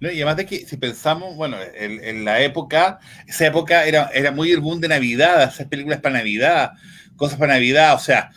No, 0.00 0.10
y 0.10 0.16
además 0.16 0.36
de 0.36 0.46
que 0.46 0.66
si 0.66 0.76
pensamos, 0.78 1.36
bueno, 1.36 1.58
en, 1.74 2.02
en 2.02 2.24
la 2.24 2.40
época, 2.42 2.98
esa 3.26 3.46
época 3.46 3.84
era, 3.86 4.10
era 4.14 4.30
muy 4.32 4.50
el 4.50 4.60
boom 4.60 4.80
de 4.80 4.88
Navidad, 4.88 5.42
hacer 5.42 5.68
películas 5.68 6.00
para 6.00 6.18
Navidad, 6.18 6.72
cosas 7.16 7.38
para 7.38 7.52
Navidad, 7.54 7.94
o 7.94 7.98
sea, 7.98 8.30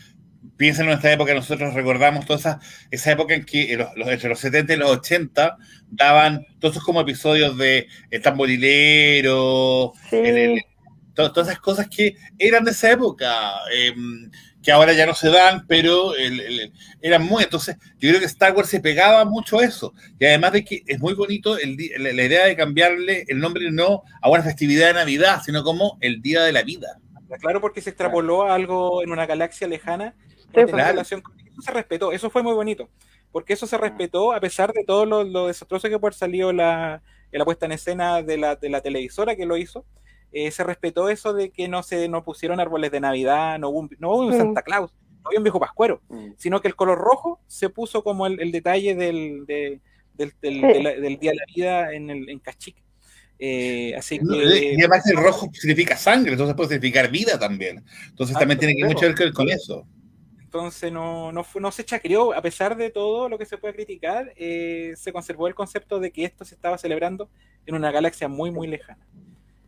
piensen 0.57 0.83
en 0.85 0.89
nuestra 0.91 1.13
época, 1.13 1.33
nosotros 1.33 1.73
recordamos 1.73 2.25
toda 2.25 2.39
esa, 2.39 2.59
esa 2.91 3.11
época 3.11 3.33
en 3.35 3.45
que 3.45 3.77
los, 3.77 3.95
los- 3.95 4.09
entre 4.09 4.29
los 4.29 4.39
70 4.39 4.73
y 4.73 4.77
los 4.77 4.89
80 4.91 5.57
daban 5.89 6.45
todos 6.59 6.75
esos 6.75 6.83
como 6.85 7.01
episodios 7.01 7.57
de 7.57 7.87
El 8.11 8.21
Tamborilero, 8.21 9.93
sí, 10.09 10.17
el- 10.17 10.37
el- 10.37 10.61
to- 11.13 11.31
todas 11.31 11.49
esas 11.49 11.61
cosas 11.61 11.87
que 11.89 12.15
eran 12.39 12.63
de 12.65 12.71
esa 12.71 12.91
época, 12.91 13.53
eh, 13.73 13.93
que 14.63 14.71
ahora 14.71 14.93
ya 14.93 15.05
no 15.05 15.13
se 15.13 15.29
dan, 15.29 15.67
pero 15.67 16.15
el- 16.15 16.39
el- 16.39 16.73
eran 17.01 17.23
muy. 17.23 17.43
Entonces, 17.43 17.75
yo 17.99 18.09
creo 18.09 18.19
que 18.19 18.25
Star 18.25 18.55
Wars 18.55 18.69
se 18.69 18.79
pegaba 18.79 19.25
mucho 19.25 19.59
a 19.59 19.65
eso. 19.65 19.93
Y 20.19 20.25
además 20.25 20.53
de 20.53 20.63
que 20.63 20.81
es 20.87 20.99
muy 20.99 21.13
bonito 21.13 21.57
el 21.57 21.77
la, 21.99 22.13
la 22.13 22.23
idea 22.23 22.45
de 22.45 22.55
cambiarle 22.55 23.25
el 23.27 23.39
nombre 23.39 23.69
no 23.71 24.03
a 24.21 24.29
una 24.29 24.41
festividad 24.41 24.87
de 24.87 24.93
Navidad, 24.93 25.41
sino 25.45 25.63
como 25.63 25.97
el 26.01 26.21
Día 26.21 26.43
de 26.43 26.53
la 26.53 26.63
Vida. 26.63 26.99
Claro, 27.39 27.59
porque 27.61 27.81
se 27.81 27.89
extrapoló 27.89 28.43
a 28.43 28.55
algo 28.55 29.03
en 29.03 29.11
una 29.11 29.25
galaxia 29.25 29.67
lejana. 29.67 30.15
Sí, 30.27 30.35
no 30.47 30.51
tenía 30.53 30.71
claro. 30.73 30.91
relación 30.91 31.21
con- 31.21 31.37
Eso 31.39 31.61
se 31.61 31.71
respetó, 31.71 32.11
eso 32.11 32.29
fue 32.29 32.41
muy 32.43 32.53
bonito. 32.53 32.89
Porque 33.31 33.53
eso 33.53 33.65
se 33.67 33.77
respetó 33.77 34.31
a 34.33 34.39
pesar 34.39 34.71
de 34.71 34.83
todo 34.85 35.05
lo, 35.05 35.23
lo 35.23 35.47
desastroso 35.47 35.89
que 35.89 35.97
puede 35.99 36.09
haber 36.11 36.13
salido 36.13 36.53
la, 36.53 37.01
la 37.31 37.45
puesta 37.45 37.65
en 37.65 37.71
escena 37.73 38.21
de 38.21 38.37
la, 38.37 38.55
de 38.55 38.69
la 38.69 38.81
televisora 38.81 39.35
que 39.35 39.45
lo 39.47 39.57
hizo, 39.57 39.85
eh, 40.33 40.51
se 40.51 40.63
respetó 40.63 41.09
eso 41.09 41.33
de 41.33 41.51
que 41.51 41.67
no 41.67 41.83
se 41.83 42.09
no 42.09 42.23
pusieron 42.25 42.59
árboles 42.59 42.91
de 42.91 42.99
Navidad, 42.99 43.57
no 43.59 43.69
hubo 43.69 43.79
un, 43.79 43.89
no 43.99 44.09
hubo 44.11 44.19
un 44.27 44.33
Mm. 44.33 44.37
Santa 44.37 44.61
Claus, 44.63 44.91
no 45.23 45.27
había 45.29 45.39
un 45.39 45.43
viejo 45.43 45.59
pascuero, 45.59 46.01
Mm. 46.09 46.31
sino 46.37 46.59
que 46.61 46.67
el 46.67 46.75
color 46.75 46.97
rojo 46.97 47.39
se 47.47 47.69
puso 47.69 48.03
como 48.03 48.27
el, 48.27 48.39
el 48.41 48.51
detalle 48.51 48.95
del, 48.95 49.45
de- 49.45 49.79
del, 50.15 50.33
del- 50.41 50.53
Sí. 50.61 50.67
de 50.67 50.83
la- 50.83 50.93
del 50.95 51.17
Día 51.19 51.31
de 51.31 51.37
la 51.37 51.43
Vida 51.55 51.93
en, 51.93 52.09
el, 52.09 52.29
en 52.29 52.39
Cachic. 52.39 52.75
Eh, 53.39 53.93
así 53.97 54.19
que... 54.19 54.73
Y 54.75 54.79
además 54.79 55.05
el 55.09 55.17
rojo 55.17 55.49
significa 55.53 55.97
sangre, 55.97 56.31
entonces 56.33 56.55
puede 56.55 56.69
significar 56.69 57.09
vida 57.09 57.37
también. 57.39 57.83
Entonces 58.09 58.35
Ah, 58.35 58.39
también 58.39 58.59
tiene 58.59 58.75
que 58.75 58.85
mucho 58.85 59.01
que 59.15 59.23
ver 59.25 59.33
con 59.33 59.49
eso. 59.49 59.85
Entonces 60.39 60.91
no, 60.91 61.31
no 61.31 61.71
se 61.71 61.83
chacreó, 61.83 62.31
a 62.33 62.41
pesar 62.43 62.77
de 62.77 62.91
todo 62.91 63.27
lo 63.27 63.39
que 63.39 63.45
se 63.47 63.57
puede 63.57 63.73
criticar, 63.73 64.31
eh, 64.37 64.93
se 64.95 65.11
conservó 65.11 65.47
el 65.47 65.55
concepto 65.55 65.99
de 65.99 66.11
que 66.11 66.25
esto 66.25 66.45
se 66.45 66.53
estaba 66.53 66.77
celebrando 66.77 67.27
en 67.65 67.73
una 67.73 67.91
galaxia 67.91 68.27
muy, 68.27 68.51
muy 68.51 68.67
lejana. 68.67 69.05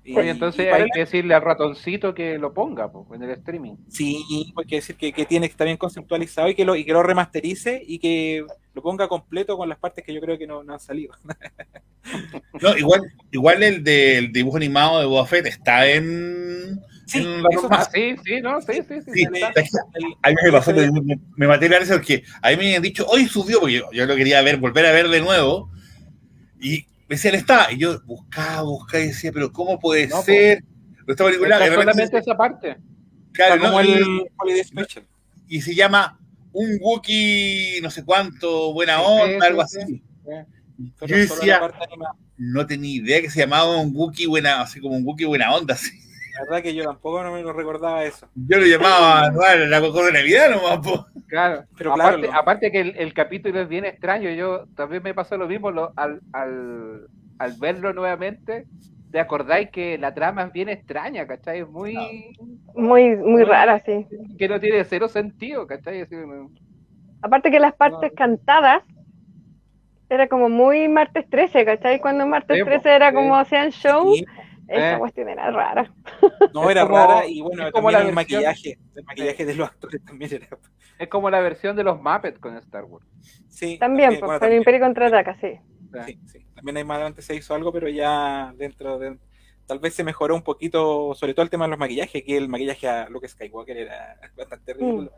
Y- 0.07 0.15
Oye, 0.15 0.29
entonces 0.29 0.71
hay 0.71 0.87
que 0.91 0.99
decirle 0.99 1.33
al 1.33 1.41
ratoncito 1.41 2.13
que 2.13 2.37
lo 2.37 2.53
ponga 2.53 2.91
po, 2.91 3.07
en 3.15 3.23
el 3.23 3.31
streaming. 3.31 3.73
Sí, 3.89 4.23
hay 4.55 4.65
que 4.65 4.75
decir 4.75 4.95
que, 4.95 5.11
que 5.11 5.25
tiene 5.25 5.47
que 5.47 5.51
estar 5.53 5.65
bien 5.65 5.77
conceptualizado 5.77 6.47
y 6.47 6.53
que, 6.53 6.63
lo, 6.63 6.75
y 6.75 6.85
que 6.85 6.93
lo 6.93 7.01
remasterice 7.01 7.81
y 7.85 7.97
que 7.97 8.45
lo 8.75 8.81
ponga 8.83 9.07
completo 9.07 9.57
con 9.57 9.67
las 9.67 9.79
partes 9.79 10.03
que 10.05 10.13
yo 10.13 10.21
creo 10.21 10.37
que 10.37 10.45
no, 10.45 10.63
no 10.63 10.73
han 10.73 10.79
salido. 10.79 11.13
No, 12.61 12.77
igual, 12.77 13.01
igual 13.31 13.63
el 13.63 13.83
del 13.83 14.31
dibujo 14.31 14.57
animado 14.57 14.99
de 14.99 15.07
Boba 15.07 15.25
Fett 15.25 15.47
está 15.47 15.89
en, 15.89 16.79
Sí, 17.07 17.17
en 17.17 17.41
la 17.41 17.49
eso 17.51 17.61
norma- 17.63 17.83
sí, 17.91 18.15
sí, 18.23 18.41
no, 18.41 18.61
sí, 18.61 18.73
sí, 18.87 19.01
sí. 19.01 19.11
Sí, 19.11 19.23
está- 19.23 19.47
es 19.59 19.71
que 19.71 19.77
El- 19.95 20.13
a 20.21 20.29
mí 20.29 20.35
me 20.43 20.51
pasó, 20.51 20.71
me, 20.71 20.91
me- 21.01 21.19
me 21.35 21.47
maté 21.47 21.67
la 21.67 21.79
risa 21.79 21.95
porque 21.95 22.23
a 22.43 22.51
mí 22.51 22.57
me 22.57 22.65
habían 22.67 22.83
dicho, 22.83 23.07
hoy 23.07 23.25
subió, 23.25 23.59
porque 23.59 23.73
yo, 23.79 23.91
yo 23.91 24.05
lo 24.05 24.15
quería 24.15 24.39
ver, 24.43 24.57
volver 24.57 24.85
a 24.85 24.91
ver 24.91 25.09
de 25.09 25.19
nuevo, 25.21 25.71
y 26.61 26.85
me 27.07 27.15
decían, 27.15 27.35
está, 27.35 27.71
y 27.71 27.77
yo 27.77 28.01
buscaba, 28.05 28.63
buscaba 28.63 29.03
y 29.03 29.07
decía, 29.07 29.31
pero 29.31 29.51
¿cómo 29.51 29.79
puede 29.79 30.07
No, 30.07 30.21
ser? 30.21 30.63
De 31.05 31.13
repente 31.15 31.73
solamente 31.75 32.17
esa 32.17 32.35
parte. 32.35 32.77
claro, 33.31 33.61
como 33.61 33.73
¿no? 33.73 33.79
el 33.81 34.29
y 35.47 35.61
se 35.61 35.75
llama 35.75 36.19
un 36.51 36.77
Wookiee, 36.81 37.79
no 37.81 37.91
sé 37.91 38.03
cuánto, 38.03 38.73
buena 38.73 39.01
onda, 39.01 39.39
sí, 39.39 39.45
algo 39.45 39.67
sí. 39.67 39.79
así. 39.81 40.03
Yo 40.77 40.87
solo 41.07 41.17
decía-. 41.17 41.61
No 42.37 42.65
tenía 42.65 42.95
idea 42.95 43.21
que 43.21 43.29
se 43.29 43.39
llamaba 43.39 43.79
un 43.79 43.95
Wookiee 43.95 44.27
buena, 44.27 44.61
así 44.61 44.79
como 44.79 44.95
un 44.95 45.05
Wookiee 45.05 45.27
buena 45.27 45.53
onda, 45.53 45.73
así. 45.75 45.91
La 46.35 46.41
verdad 46.45 46.63
que 46.63 46.75
yo 46.75 46.83
tampoco 46.83 47.23
no 47.23 47.31
me 47.31 47.41
lo 47.41 47.53
recordaba 47.53 48.03
eso. 48.03 48.27
Yo 48.35 48.57
lo 48.57 48.65
llamaba, 48.65 49.29
la 49.31 49.79
mejor 49.79 50.05
de 50.07 50.11
Navidad 50.13 50.49
nomás, 50.49 50.79
po. 50.79 51.05
Claro, 51.27 51.63
Pero 51.77 51.93
claro, 51.93 52.09
aparte, 52.09 52.27
lo- 52.27 52.33
aparte 52.33 52.71
que 52.71 52.79
el, 52.81 52.95
el 52.97 53.13
capítulo 53.13 53.61
es 53.61 53.67
bien 53.69 53.85
extraño, 53.85 54.29
yo 54.31 54.65
también 54.75 55.01
me 55.03 55.13
pasó 55.13 55.37
lo 55.37 55.47
mismo 55.47 55.71
lo- 55.71 55.93
al, 55.95 56.19
al, 56.33 57.07
al 57.39 57.53
verlo 57.59 57.93
nuevamente, 57.93 58.65
te 59.11 59.19
acordáis 59.19 59.69
que 59.71 59.97
la 59.97 60.13
trama 60.13 60.43
es 60.43 60.51
bien 60.51 60.67
extraña, 60.69 61.25
¿cachai? 61.25 61.59
Es 61.61 61.67
muy... 61.69 61.95
Muy, 62.75 63.15
muy 63.15 63.43
rara, 63.45 63.79
sí. 63.79 64.05
que 64.37 64.49
no 64.49 64.59
tiene 64.59 64.83
cero 64.83 65.07
sentido, 65.07 65.65
¿cachai? 65.65 66.01
Así, 66.01 66.15
no- 66.15 66.49
Aparte 67.21 67.49
que 67.49 67.59
las 67.61 67.73
partes 67.73 68.11
No. 68.11 68.15
cantadas 68.15 68.83
era 70.09 70.27
como 70.27 70.49
muy 70.49 70.87
martes 70.87 71.27
13, 71.29 71.65
¿cachai? 71.65 71.99
Cuando 71.99 72.27
martes 72.27 72.57
Sí, 72.57 72.63
po, 72.63 72.69
13 72.69 72.89
era 72.95 73.13
como 73.13 73.35
hacían 73.35 73.71
show, 73.71 74.13
Sí, 74.13 74.25
esa 74.67 74.95
Eh. 74.95 74.99
cuestión 74.99 75.29
era 75.29 75.51
rara. 75.51 75.93
no 76.53 76.69
era 76.69 76.83
como- 76.83 76.95
rara 76.97 77.27
y 77.27 77.41
bueno, 77.41 77.67
es 77.67 77.71
como 77.73 77.91
también 77.91 77.93
la 77.93 78.09
el 78.09 78.15
versión- 78.15 78.43
maquillaje, 78.43 78.79
el 78.95 79.03
maquillaje 79.05 79.45
de 79.45 79.55
los 79.55 79.67
actores 79.69 80.03
también 80.05 80.33
era. 80.33 80.47
Es 80.97 81.07
como 81.09 81.29
la 81.29 81.39
versión 81.41 81.75
de 81.75 81.83
los 81.83 82.01
Muppets 82.01 82.39
con 82.39 82.55
Star 82.57 82.85
Wars. 82.85 83.05
Sí, 83.49 83.77
También, 83.77 84.09
pues, 84.11 84.19
bueno, 84.21 84.27
con 84.27 84.33
el 84.35 84.39
también. 84.39 84.61
Imperio 84.61 84.79
contraataca, 84.81 85.37
sí. 85.41 85.59
Sí, 86.05 86.19
sí. 86.25 86.45
También 86.55 86.77
ahí 86.77 86.83
más 86.83 86.95
adelante 86.95 87.21
se 87.21 87.35
hizo 87.35 87.53
algo, 87.53 87.71
pero 87.71 87.87
ya 87.89 88.53
dentro 88.57 88.97
de. 88.99 89.17
Tal 89.65 89.79
vez 89.79 89.93
se 89.95 90.03
mejoró 90.03 90.35
un 90.35 90.43
poquito, 90.43 91.13
sobre 91.15 91.33
todo 91.33 91.43
el 91.43 91.49
tema 91.49 91.65
de 91.65 91.71
los 91.71 91.79
maquillajes, 91.79 92.21
que 92.23 92.37
el 92.37 92.47
maquillaje 92.49 92.87
a 92.87 93.09
Luke 93.09 93.27
Skywalker 93.27 93.75
era 93.77 94.15
bastante 94.37 94.73
ridículo. 94.73 95.11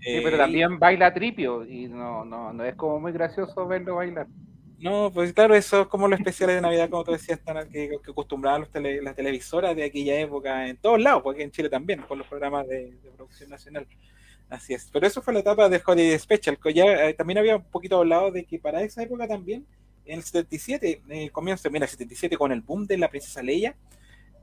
Sí, 0.00 0.08
Eh, 0.16 0.20
pero 0.24 0.36
y- 0.36 0.38
también 0.40 0.78
baila 0.80 1.14
tripio 1.14 1.64
y 1.64 1.86
no, 1.86 2.24
no, 2.24 2.52
no 2.52 2.64
es 2.64 2.74
como 2.74 2.98
muy 2.98 3.12
gracioso 3.12 3.66
verlo 3.66 3.96
bailar. 3.96 4.26
No, 4.82 5.12
pues 5.12 5.32
claro, 5.32 5.54
eso 5.54 5.82
es 5.82 5.86
como 5.86 6.08
los 6.08 6.18
especiales 6.18 6.56
de 6.56 6.60
Navidad, 6.62 6.90
como 6.90 7.04
tú 7.04 7.12
decías, 7.12 7.40
tan- 7.40 7.68
que, 7.70 7.88
que 8.02 8.10
acostumbraban 8.10 8.62
los 8.62 8.70
tele- 8.70 9.00
las 9.00 9.14
televisoras 9.14 9.76
de 9.76 9.84
aquella 9.84 10.18
época 10.18 10.66
en 10.68 10.76
todos 10.76 11.00
lados, 11.00 11.22
porque 11.22 11.44
en 11.44 11.52
Chile 11.52 11.68
también, 11.68 12.02
con 12.02 12.18
los 12.18 12.26
programas 12.26 12.66
de, 12.66 12.90
de 12.96 13.10
producción 13.16 13.48
nacional. 13.50 13.86
Así 14.50 14.74
es. 14.74 14.90
Pero 14.92 15.06
eso 15.06 15.22
fue 15.22 15.32
la 15.34 15.40
etapa 15.40 15.68
del 15.68 15.80
Holiday 15.86 16.18
Special, 16.18 16.58
que 16.58 16.74
ya 16.74 16.84
eh, 17.08 17.14
también 17.14 17.38
había 17.38 17.56
un 17.56 17.64
poquito 17.64 17.98
hablado 17.98 18.32
de 18.32 18.44
que 18.44 18.58
para 18.58 18.82
esa 18.82 19.02
época 19.04 19.28
también, 19.28 19.64
en 20.04 20.18
el 20.18 20.24
77, 20.24 21.02
en 21.08 21.12
el 21.16 21.30
comienzo, 21.32 21.70
mira, 21.70 21.84
el 21.84 21.90
77, 21.90 22.36
con 22.36 22.50
el 22.50 22.60
boom 22.60 22.86
de 22.86 22.98
la 22.98 23.08
princesa 23.08 23.40
Leia, 23.40 23.76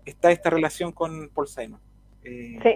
está 0.06 0.32
esta 0.32 0.50
relación 0.50 0.94
con 0.94 1.30
Paul 1.30 1.48
Simon. 1.50 1.82
Eh, 2.24 2.58
Sí, 2.64 2.70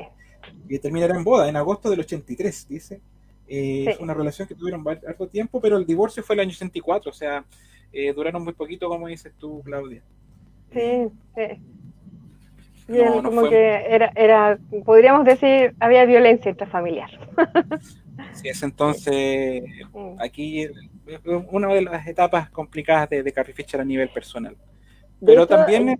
que 0.67 0.79
terminará 0.79 1.15
en 1.15 1.23
boda 1.23 1.47
en 1.47 1.55
agosto 1.55 1.89
del 1.89 2.01
83, 2.01 2.67
dice. 2.67 2.99
Eh, 3.47 3.85
Sí. 3.87 3.93
Fue 3.95 4.03
una 4.03 4.13
relación 4.13 4.47
que 4.47 4.55
tuvieron 4.55 4.83
harto 4.87 5.27
tiempo, 5.27 5.59
pero 5.61 5.77
el 5.77 5.85
divorcio 5.85 6.23
fue 6.23 6.35
el 6.35 6.39
año 6.41 6.51
84, 6.51 7.11
o 7.11 7.13
sea, 7.13 7.43
eh, 7.91 8.13
duraron 8.13 8.43
muy 8.43 8.53
poquito, 8.53 8.87
como 8.89 9.07
dices 9.07 9.33
tú, 9.37 9.61
Claudia. 9.63 10.01
sí, 10.71 11.07
sí. 11.35 11.61
Y 12.89 12.91
No, 12.97 12.97
él 13.15 13.23
no 13.23 13.29
como 13.29 13.41
fue- 13.41 13.49
que 13.49 13.85
era, 13.95 14.11
era, 14.15 14.57
podríamos 14.85 15.23
decir, 15.25 15.73
había 15.79 16.05
violencia 16.05 16.51
intrafamiliar. 16.51 17.09
Sí, 18.33 18.47
es 18.47 18.61
entonces 18.61 19.63
aquí 20.19 20.61
eh, 20.63 20.71
una 21.51 21.67
de 21.73 21.81
las 21.81 22.05
etapas 22.07 22.49
complicadas 22.51 23.09
de, 23.09 23.23
de 23.23 23.31
Carrie 23.31 23.53
Fisher 23.55 23.81
a 23.81 23.85
nivel 23.85 24.09
personal. 24.09 24.55
Pero 25.25 25.43
hecho, 25.43 25.55
también... 25.55 25.89
en- 25.89 25.99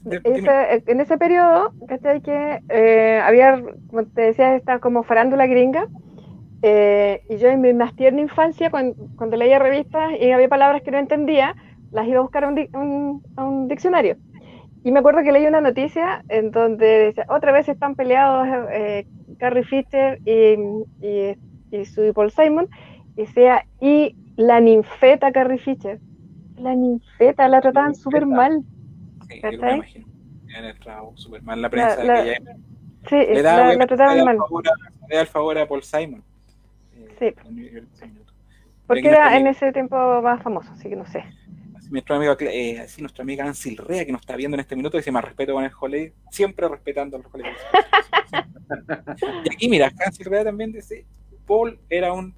De- 0.00 0.20
ese- 0.24 0.90
en 0.90 1.00
ese 1.00 1.18
periodo, 1.18 1.72
¿cachai? 1.86 2.22
Que 2.22 2.60
eh, 2.70 3.20
había, 3.22 3.62
como 3.88 4.04
te 4.06 4.22
decía, 4.22 4.56
esta 4.56 4.78
como 4.78 5.02
farándula 5.04 5.46
gringa. 5.46 5.86
Eh, 6.62 7.22
y 7.28 7.36
yo 7.38 7.48
en 7.48 7.60
mi 7.60 7.72
más 7.72 7.94
tierna 7.96 8.20
infancia, 8.20 8.70
cuando, 8.70 8.94
cuando 9.16 9.36
leía 9.36 9.58
revistas 9.58 10.12
y 10.20 10.30
había 10.30 10.48
palabras 10.48 10.82
que 10.82 10.90
no 10.90 10.98
entendía, 10.98 11.54
las 11.90 12.06
iba 12.06 12.18
a 12.18 12.22
buscar 12.22 12.44
a 12.44 12.48
un, 12.48 12.58
un- 12.74 13.22
a 13.36 13.44
un 13.44 13.68
diccionario. 13.68 14.16
Y 14.84 14.90
me 14.90 14.98
acuerdo 15.00 15.22
que 15.22 15.32
leí 15.32 15.46
una 15.46 15.60
noticia 15.60 16.24
en 16.28 16.50
donde 16.50 16.86
decía, 16.86 17.26
otra 17.28 17.52
vez 17.52 17.68
están 17.68 17.94
peleados 17.94 18.48
eh, 18.72 19.06
Carrie 19.38 19.64
Fisher 19.64 20.18
y, 20.24 20.56
y, 21.06 21.36
y 21.70 21.84
su 21.84 22.04
y 22.04 22.12
Paul 22.12 22.30
Simon, 22.32 22.68
y 23.16 23.26
sea, 23.26 23.64
y 23.80 24.16
la 24.36 24.60
ninfeta 24.60 25.30
Carrie 25.32 25.58
Fisher. 25.58 26.00
La 26.56 26.74
ninfeta 26.74 27.48
la 27.48 27.60
trataban 27.60 27.94
súper 27.94 28.26
mal. 28.26 28.62
Sí, 29.28 29.40
yo 29.42 29.50
me 29.60 29.82
súper 31.16 31.42
mal 31.42 31.62
la 31.62 31.70
prensa 31.70 32.04
la-. 32.04 32.24
Sí, 33.08 33.16
Le 33.16 33.42
da, 33.42 33.74
la, 33.74 33.86
trataban 33.86 34.24
mal. 34.24 34.34
el 34.36 34.38
favor 34.38 34.64
a, 34.68 35.06
le 35.08 35.14
da 35.16 35.20
el 35.22 35.26
favor 35.26 35.58
a 35.58 35.66
Paul 35.66 35.82
Simon. 35.82 36.22
Sí. 37.18 37.34
Porque 38.86 39.08
era 39.08 39.36
en 39.36 39.46
ese 39.46 39.72
tiempo 39.72 39.96
más 40.22 40.42
famoso, 40.42 40.70
así 40.72 40.88
que 40.88 40.96
no 40.96 41.06
sé. 41.06 41.24
Así, 41.76 41.90
nuestra 41.90 42.16
amiga, 42.16 42.36
eh, 42.40 42.80
así 42.80 43.00
nuestra 43.00 43.22
amiga 43.22 43.44
Ansil 43.44 43.76
Rea, 43.78 44.04
que 44.04 44.12
nos 44.12 44.20
está 44.20 44.36
viendo 44.36 44.54
en 44.56 44.60
este 44.60 44.76
minuto, 44.76 44.96
dice 44.96 45.10
más 45.12 45.24
respeto 45.24 45.54
con 45.54 45.64
el 45.64 45.70
Holiday, 45.78 46.12
siempre 46.30 46.68
respetando 46.68 47.16
a 47.16 47.20
los 47.20 47.32
Holiday. 47.32 47.52
y 49.44 49.52
aquí, 49.54 49.68
mira, 49.68 49.90
Ansil 50.04 50.26
Rea 50.26 50.44
también 50.44 50.72
dice, 50.72 51.06
Paul 51.46 51.78
era 51.88 52.12
un, 52.12 52.34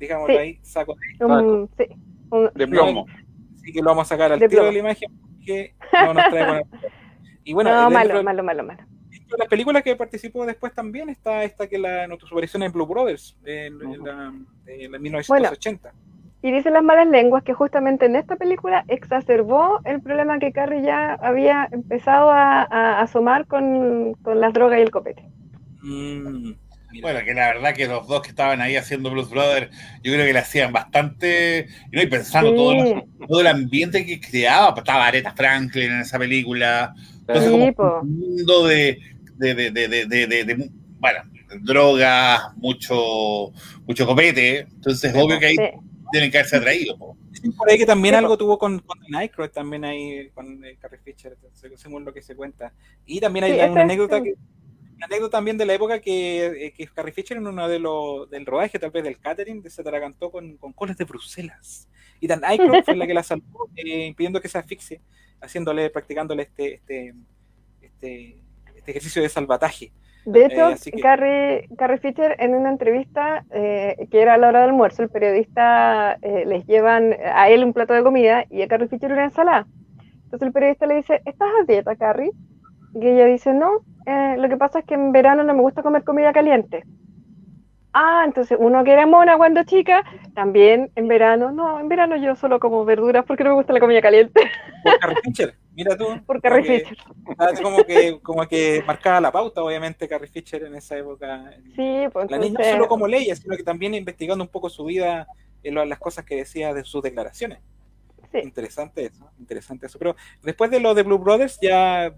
digamos 0.00 0.28
Sí. 0.28 0.36
ahí, 0.36 0.58
saco 0.62 0.94
de 1.18 1.24
Un, 1.24 1.70
sí, 1.76 1.84
un- 2.30 2.50
De 2.54 2.66
plomo. 2.66 3.06
Así 3.54 3.72
que 3.72 3.80
lo 3.80 3.86
vamos 3.90 4.06
a 4.06 4.08
sacar 4.08 4.32
al 4.32 4.40
De 4.40 4.48
tiro 4.48 4.64
de 4.64 4.72
la 4.72 4.78
imagen, 4.78 5.10
porque 5.36 5.74
no 5.92 6.14
nos 6.14 6.28
trae 6.30 6.46
buena- 6.46 6.62
Y 7.44 7.52
bueno, 7.54 7.70
no, 7.74 7.90
malo, 7.90 8.22
malo, 8.22 8.42
malo, 8.42 8.62
malo. 8.64 8.82
De 9.32 9.38
las 9.38 9.48
películas 9.48 9.82
que 9.82 9.96
participó 9.96 10.46
después 10.46 10.74
también 10.74 11.08
está 11.08 11.44
esta 11.44 11.66
que 11.66 11.78
la 11.78 12.06
nuestra 12.06 12.28
aparición 12.30 12.62
en 12.62 12.72
Blue 12.72 12.86
Brothers, 12.86 13.36
en, 13.44 13.80
en 13.80 13.86
Ujú. 13.86 14.06
la, 14.06 14.32
en 14.66 14.92
la 14.92 14.98
1980. 14.98 15.92
Y 16.44 16.50
dicen 16.50 16.72
las 16.72 16.82
malas 16.82 17.06
lenguas 17.06 17.44
que 17.44 17.54
justamente 17.54 18.06
en 18.06 18.16
esta 18.16 18.34
película 18.36 18.84
exacerbó 18.88 19.80
el 19.84 20.00
problema 20.02 20.38
que 20.40 20.52
Carrie 20.52 20.82
ya 20.82 21.14
había 21.14 21.68
empezado 21.70 22.30
a, 22.30 22.62
a 22.62 23.00
asomar 23.00 23.46
con, 23.46 24.14
con 24.22 24.40
las 24.40 24.52
drogas 24.52 24.78
y 24.78 24.82
el 24.82 24.90
copete. 24.90 25.22
Mm, 25.82 26.52
mira. 26.90 27.02
Bueno, 27.02 27.20
que 27.24 27.34
la 27.34 27.46
verdad 27.54 27.74
que 27.74 27.86
los 27.86 28.06
dos 28.06 28.22
que 28.22 28.30
estaban 28.30 28.60
ahí 28.60 28.76
haciendo 28.76 29.10
Blues 29.10 29.30
Brothers, 29.30 29.70
yo 30.02 30.12
creo 30.12 30.26
que 30.26 30.32
le 30.32 30.38
hacían 30.38 30.72
bastante, 30.72 31.66
y, 31.92 31.96
no, 31.96 32.02
y 32.02 32.06
pensando 32.06 32.50
Sí. 32.50 32.56
todo, 32.56 32.72
el- 32.72 33.04
todo 33.28 33.40
el 33.40 33.46
ambiente 33.46 34.04
que 34.04 34.20
creaba, 34.20 34.74
pues, 34.74 34.82
estaba 34.82 35.06
Aretha 35.06 35.32
Franklin 35.34 35.92
en 35.92 36.00
esa 36.00 36.18
película, 36.18 36.92
entonces 37.20 37.44
Sí, 37.44 37.74
como 37.74 38.00
un 38.00 38.18
mundo 38.18 38.66
de, 38.66 38.98
de, 39.42 39.54
de, 39.54 39.70
de, 39.70 39.88
de, 39.88 40.06
de- 40.06 40.26
de- 40.26 40.44
de- 40.44 40.70
bueno, 40.98 41.20
drogas, 41.60 42.56
mucho, 42.56 43.50
mucho 43.86 44.06
copete, 44.06 44.60
entonces 44.60 45.12
obvio 45.14 45.38
que 45.38 45.46
ahí 45.46 45.56
tienen 46.12 46.30
que 46.30 46.38
haberse 46.38 46.56
atraído. 46.56 46.96
po. 46.96 47.16
Por 47.56 47.68
ahí 47.70 47.76
que 47.78 47.86
también 47.86 48.14
algo 48.14 48.38
tuvo 48.38 48.56
con, 48.56 48.78
con 48.78 48.98
Nightcrawler, 49.08 49.50
también 49.50 49.84
ahí 49.84 50.28
con 50.34 50.64
eh, 50.64 50.76
Carrie 50.80 51.00
Fisher, 51.04 51.36
según 51.76 52.04
lo 52.04 52.12
que 52.14 52.22
se 52.22 52.36
cuenta. 52.36 52.72
Y 53.04 53.18
también 53.20 53.44
hay 53.44 53.52
Sí, 53.54 53.68
una 53.68 53.82
anécdota 53.82 54.18
sí. 54.18 54.24
que 54.24 54.34
una 54.96 55.06
anécdota 55.06 55.38
también 55.38 55.58
de 55.58 55.66
la 55.66 55.74
época 55.74 56.00
que, 56.00 56.66
eh, 56.66 56.72
que 56.76 56.86
Carrie 56.86 57.12
Fisher 57.12 57.36
en 57.36 57.48
uno 57.48 57.66
de 57.68 57.80
los 57.80 58.30
del 58.30 58.46
rodaje 58.46 58.78
tal 58.78 58.92
vez 58.92 59.02
del 59.02 59.18
catering 59.18 59.68
se 59.68 59.80
atragantó 59.80 60.30
con, 60.30 60.56
con 60.58 60.72
colas 60.72 60.96
de 60.96 61.04
Bruselas 61.04 61.88
Y 62.20 62.28
Dan 62.28 62.44
Aykroyd 62.44 62.84
fue 62.84 62.94
la 62.94 63.08
que 63.08 63.14
la 63.14 63.24
salvó, 63.24 63.68
eh, 63.74 64.06
impidiendo 64.06 64.40
que 64.40 64.48
se 64.48 64.58
asfixie, 64.58 65.00
haciéndole, 65.40 65.90
practicándole 65.90 66.44
este, 66.44 66.74
este, 66.74 67.14
este, 67.80 68.36
este 68.82 68.90
ejercicio 68.92 69.22
de 69.22 69.28
salvataje. 69.28 69.92
De 70.24 70.46
hecho, 70.46 70.70
Eh, 70.70 70.76
que- 70.92 71.00
Carrie, 71.00 71.68
Carrie 71.76 71.98
Fisher 71.98 72.36
en 72.38 72.54
una 72.54 72.70
entrevista 72.70 73.44
eh, 73.50 73.96
que 74.10 74.20
era 74.22 74.34
a 74.34 74.38
la 74.38 74.48
hora 74.48 74.60
del 74.60 74.70
almuerzo, 74.70 75.02
el 75.02 75.08
periodista 75.08 76.16
eh, 76.22 76.44
les 76.46 76.64
llevan 76.66 77.16
a 77.34 77.48
él 77.48 77.64
un 77.64 77.72
plato 77.72 77.92
de 77.94 78.02
comida 78.04 78.44
y 78.50 78.62
a 78.62 78.68
Carrie 78.68 78.88
Fisher 78.88 79.12
una 79.12 79.24
ensalada. 79.24 79.66
Entonces 80.24 80.46
el 80.46 80.52
periodista 80.52 80.86
le 80.86 80.96
dice, 80.96 81.20
¿estás 81.24 81.48
a 81.60 81.64
dieta, 81.66 81.96
Carrie? 81.96 82.30
Y 82.94 83.06
ella 83.06 83.26
dice, 83.26 83.52
no, 83.52 83.70
eh, 84.06 84.36
lo 84.38 84.48
que 84.48 84.56
pasa 84.56 84.78
es 84.80 84.84
que 84.84 84.94
en 84.94 85.12
verano 85.12 85.42
no 85.44 85.54
me 85.54 85.60
gusta 85.62 85.82
comer 85.82 86.04
comida 86.04 86.32
caliente. 86.32 86.84
Ah, 87.94 88.22
entonces 88.24 88.56
uno 88.58 88.82
que 88.84 88.92
era 88.92 89.06
mona 89.06 89.36
cuando 89.36 89.64
chica, 89.64 90.02
también 90.34 90.90
en 90.94 91.08
verano, 91.08 91.52
no, 91.52 91.78
en 91.78 91.88
verano 91.88 92.16
yo 92.16 92.34
solo 92.36 92.58
como 92.58 92.84
verduras 92.86 93.24
porque 93.26 93.44
no 93.44 93.50
me 93.50 93.56
gusta 93.56 93.72
la 93.74 93.80
comida 93.80 94.00
caliente, 94.00 94.40
Por 94.82 94.98
Carrie 94.98 95.16
Fisher, 95.22 95.54
mira 95.74 95.96
tú. 95.96 96.06
por 96.24 96.40
Carrie 96.40 96.82
como 96.82 96.88
Fisher. 96.88 97.62
Como 97.62 97.84
que, 97.84 98.20
como 98.22 98.48
que 98.48 98.82
marcaba 98.86 99.20
la 99.20 99.30
pauta, 99.30 99.62
obviamente, 99.62 100.08
Carrie 100.08 100.28
Fisher 100.28 100.64
en 100.64 100.74
esa 100.74 100.96
época. 100.96 101.52
Sí, 101.76 102.04
pues 102.12 102.30
La 102.30 102.38
niña 102.38 102.58
no 102.58 102.64
solo 102.64 102.88
como 102.88 103.06
Leia, 103.06 103.36
sino 103.36 103.56
que 103.56 103.62
también 103.62 103.94
investigando 103.94 104.42
un 104.42 104.48
poco 104.50 104.70
su 104.70 104.84
vida, 104.84 105.26
en 105.62 105.74
lo- 105.74 105.84
las 105.84 105.98
cosas 105.98 106.24
que 106.24 106.36
decía 106.36 106.72
de 106.72 106.84
sus 106.84 107.02
declaraciones. 107.02 107.58
Sí. 108.32 108.38
Interesante 108.42 109.04
eso, 109.04 109.28
interesante 109.38 109.84
eso. 109.86 109.98
Pero 109.98 110.16
después 110.42 110.70
de 110.70 110.80
lo 110.80 110.94
de 110.94 111.02
Blue 111.02 111.18
Brothers, 111.18 111.58
ya 111.60 112.10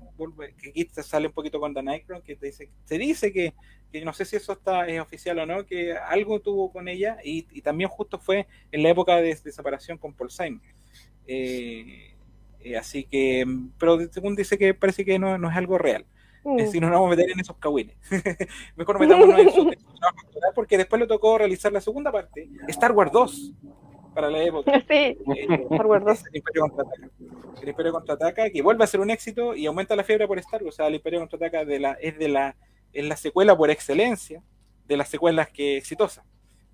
que 0.63 0.87
sale 1.03 1.27
un 1.27 1.33
poquito 1.33 1.59
con 1.59 1.75
Dan 1.75 1.89
Aykroyd, 1.89 2.23
que 2.23 2.37
te 2.37 2.47
dice, 2.47 2.71
se 2.85 2.99
dice 2.99 3.33
que, 3.33 3.53
que 4.01 4.05
no 4.05 4.13
sé 4.13 4.25
si 4.25 4.35
eso 4.37 4.53
está 4.53 4.87
es 4.89 5.01
oficial 5.01 5.39
o 5.39 5.47
no, 5.47 5.65
que 5.65 5.93
algo 5.93 6.41
tuvo 6.41 6.73
con 6.73 6.89
ella 6.89 7.17
y, 7.25 7.47
y 7.53 7.61
también 7.63 7.89
justo 7.89 8.19
fue 8.19 8.47
en 8.73 8.83
la 8.83 8.89
época 8.91 9.17
de, 9.17 9.35
de 9.35 9.53
separación 9.53 9.99
con 9.99 10.13
Paul 10.15 10.31
Simon. 10.31 10.61
Eh, 11.27 12.15
eh, 12.61 12.77
así 12.77 13.05
que, 13.05 13.45
pero 13.79 13.99
según 14.11 14.35
dice 14.35 14.59
que 14.59 14.75
parece 14.75 15.05
que 15.05 15.19
no, 15.19 15.39
no 15.39 15.51
es 15.51 15.57
algo 15.57 15.79
real. 15.79 16.05
mm, 16.43 16.59
Eh, 16.59 16.67
si 16.67 16.81
no 16.81 16.89
nos 16.89 16.97
vamos 16.97 17.13
a 17.13 17.17
meter 17.17 17.31
en 17.31 17.41
esos 17.41 17.57
cagüines. 17.59 17.97
Mejor 18.77 18.99
metámonos 18.99 19.39
en 19.39 19.51
su, 19.53 19.61
actoral, 19.69 20.53
porque 20.55 20.77
después 20.77 21.01
le 21.01 21.07
tocó 21.07 21.39
realizar 21.39 21.73
la 21.73 21.81
segunda 21.81 22.11
parte, 22.11 22.49
Star 22.69 22.93
Wars 22.93 23.13
2, 23.13 23.53
para 24.15 24.29
la 24.31 24.43
época. 24.43 24.73
sí, 24.89 24.95
Eh, 24.95 25.17
Star 25.71 25.87
Wars 25.87 26.05
2. 26.05 26.19
es 26.19 26.25
el 26.33 26.37
Imperio 26.37 26.63
Contraataca. 26.63 27.11
El 27.63 27.69
Imperio 27.69 27.93
Contraataca, 27.93 28.51
que 28.51 28.63
vuelve 28.63 28.85
a 28.85 28.87
ser 28.89 29.01
un 29.01 29.11
éxito 29.11 29.55
y 29.55 29.67
aumenta 29.67 29.95
la 29.97 30.05
fiebre 30.05 30.27
por 30.27 30.39
Star 30.41 30.63
Wars. 30.65 30.75
O 30.75 30.77
sea, 30.77 30.89
el 30.89 30.97
Imperio 30.97 31.21
Contraataca 31.21 31.65
de 31.65 31.79
la, 31.79 31.93
es, 31.95 32.19
de 32.19 32.29
la, 32.29 32.57
es 32.95 33.05
la 33.05 33.17
secuela 33.17 33.57
por 33.57 33.71
excelencia 33.71 34.43
de 34.87 34.97
las 34.97 35.09
secuelas 35.09 35.49
que 35.51 35.77
exitosas. 35.77 36.25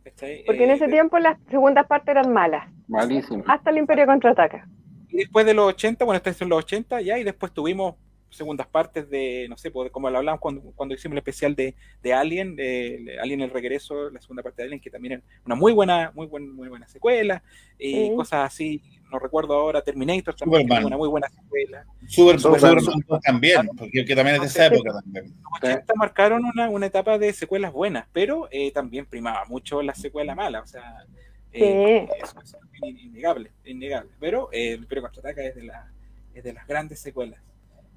¿cachai? 0.05 0.45
Porque 0.47 0.65
en 0.65 0.71
Eh, 0.71 0.75
ese 0.75 0.89
tiempo 0.89 1.19
las 1.19 1.39
segundas 1.51 1.87
partes 1.87 2.09
eran 2.11 2.33
malas, 2.33 2.69
Malísimo. 2.89 3.45
hasta 3.47 3.71
el 3.71 3.79
Imperio 3.79 4.07
contraataca. 4.07 4.67
Y 5.09 5.17
después 5.19 5.45
de 5.45 5.55
los 5.55 5.67
80, 5.69 6.05
bueno, 6.05 6.17
esto 6.19 6.31
es 6.31 6.41
en 6.41 6.49
los 6.49 6.59
80 6.61 7.01
ya, 7.01 7.19
y 7.19 7.25
después 7.25 7.53
tuvimos 7.53 7.97
segundas 8.33 8.69
partes 8.69 9.11
de, 9.11 9.47
no 9.49 9.57
sé, 9.57 9.73
pues, 9.73 9.91
como 9.91 10.09
lo 10.09 10.19
hablamos 10.19 10.41
cuando, 10.41 10.63
cuando 10.77 10.95
hicimos 10.95 11.15
el 11.15 11.19
especial 11.19 11.57
de, 11.57 11.75
de 12.01 12.15
Alien, 12.15 12.55
de 12.55 13.19
Alien 13.21 13.41
el 13.41 13.51
regreso, 13.51 14.09
la 14.09 14.21
segunda 14.21 14.43
parte 14.45 14.63
de 14.63 14.67
Alien, 14.67 14.81
que 14.81 14.89
también 14.89 15.15
es 15.15 15.23
una 15.45 15.57
muy 15.57 15.73
buena, 15.73 16.13
muy 16.15 16.29
buen, 16.29 16.55
muy 16.55 16.69
buena 16.69 16.87
secuela, 16.87 17.43
y 17.77 17.93
Sí. 18.07 18.13
cosas 18.15 18.47
así, 18.47 18.83
no 19.11 19.19
recuerdo 19.19 19.55
ahora, 19.55 19.83
Terminator 19.83 20.35
también, 20.35 20.63
que 20.63 20.65
Superman. 20.69 20.81
es 20.83 20.87
una 20.87 20.97
muy 20.97 21.09
buena 21.09 21.29
secuela. 21.29 21.85
Super, 22.07 22.41
Superman. 22.41 22.81
Superman 22.81 23.21
también, 23.23 23.69
porque 23.77 24.05
que 24.05 24.15
también 24.17 24.37
es 24.37 24.41
de 24.43 24.47
esa 24.49 24.67
época 24.67 24.93
también. 24.93 25.27
Los 25.43 25.53
80 25.63 25.95
marcaron 25.97 26.45
una, 26.45 26.69
una 26.71 26.87
etapa 26.87 27.19
de 27.19 27.33
secuelas 27.33 27.73
buenas, 27.73 28.07
pero 28.13 28.49
eh, 28.51 28.71
también 28.73 29.07
primaba 29.07 29.45
mucho 29.47 29.83
la 29.83 29.95
secuela 29.95 30.35
mala, 30.35 30.61
o 30.61 30.67
sea, 30.67 31.05
eh, 31.53 32.09
eso, 32.23 32.41
eso 32.41 32.59
es 32.73 32.83
in- 32.89 32.99
innegable, 32.99 33.51
innegable. 33.65 34.11
Pero 34.21 34.49
eh, 34.53 34.73
el 34.75 34.81
Imperio 34.81 35.03
Contraataca 35.03 35.43
es 35.43 35.55
de, 35.57 35.65
la, 35.65 35.91
es 36.35 36.45
de 36.45 36.53
las 36.53 36.67
grandes 36.67 37.01
secuelas, 37.01 37.41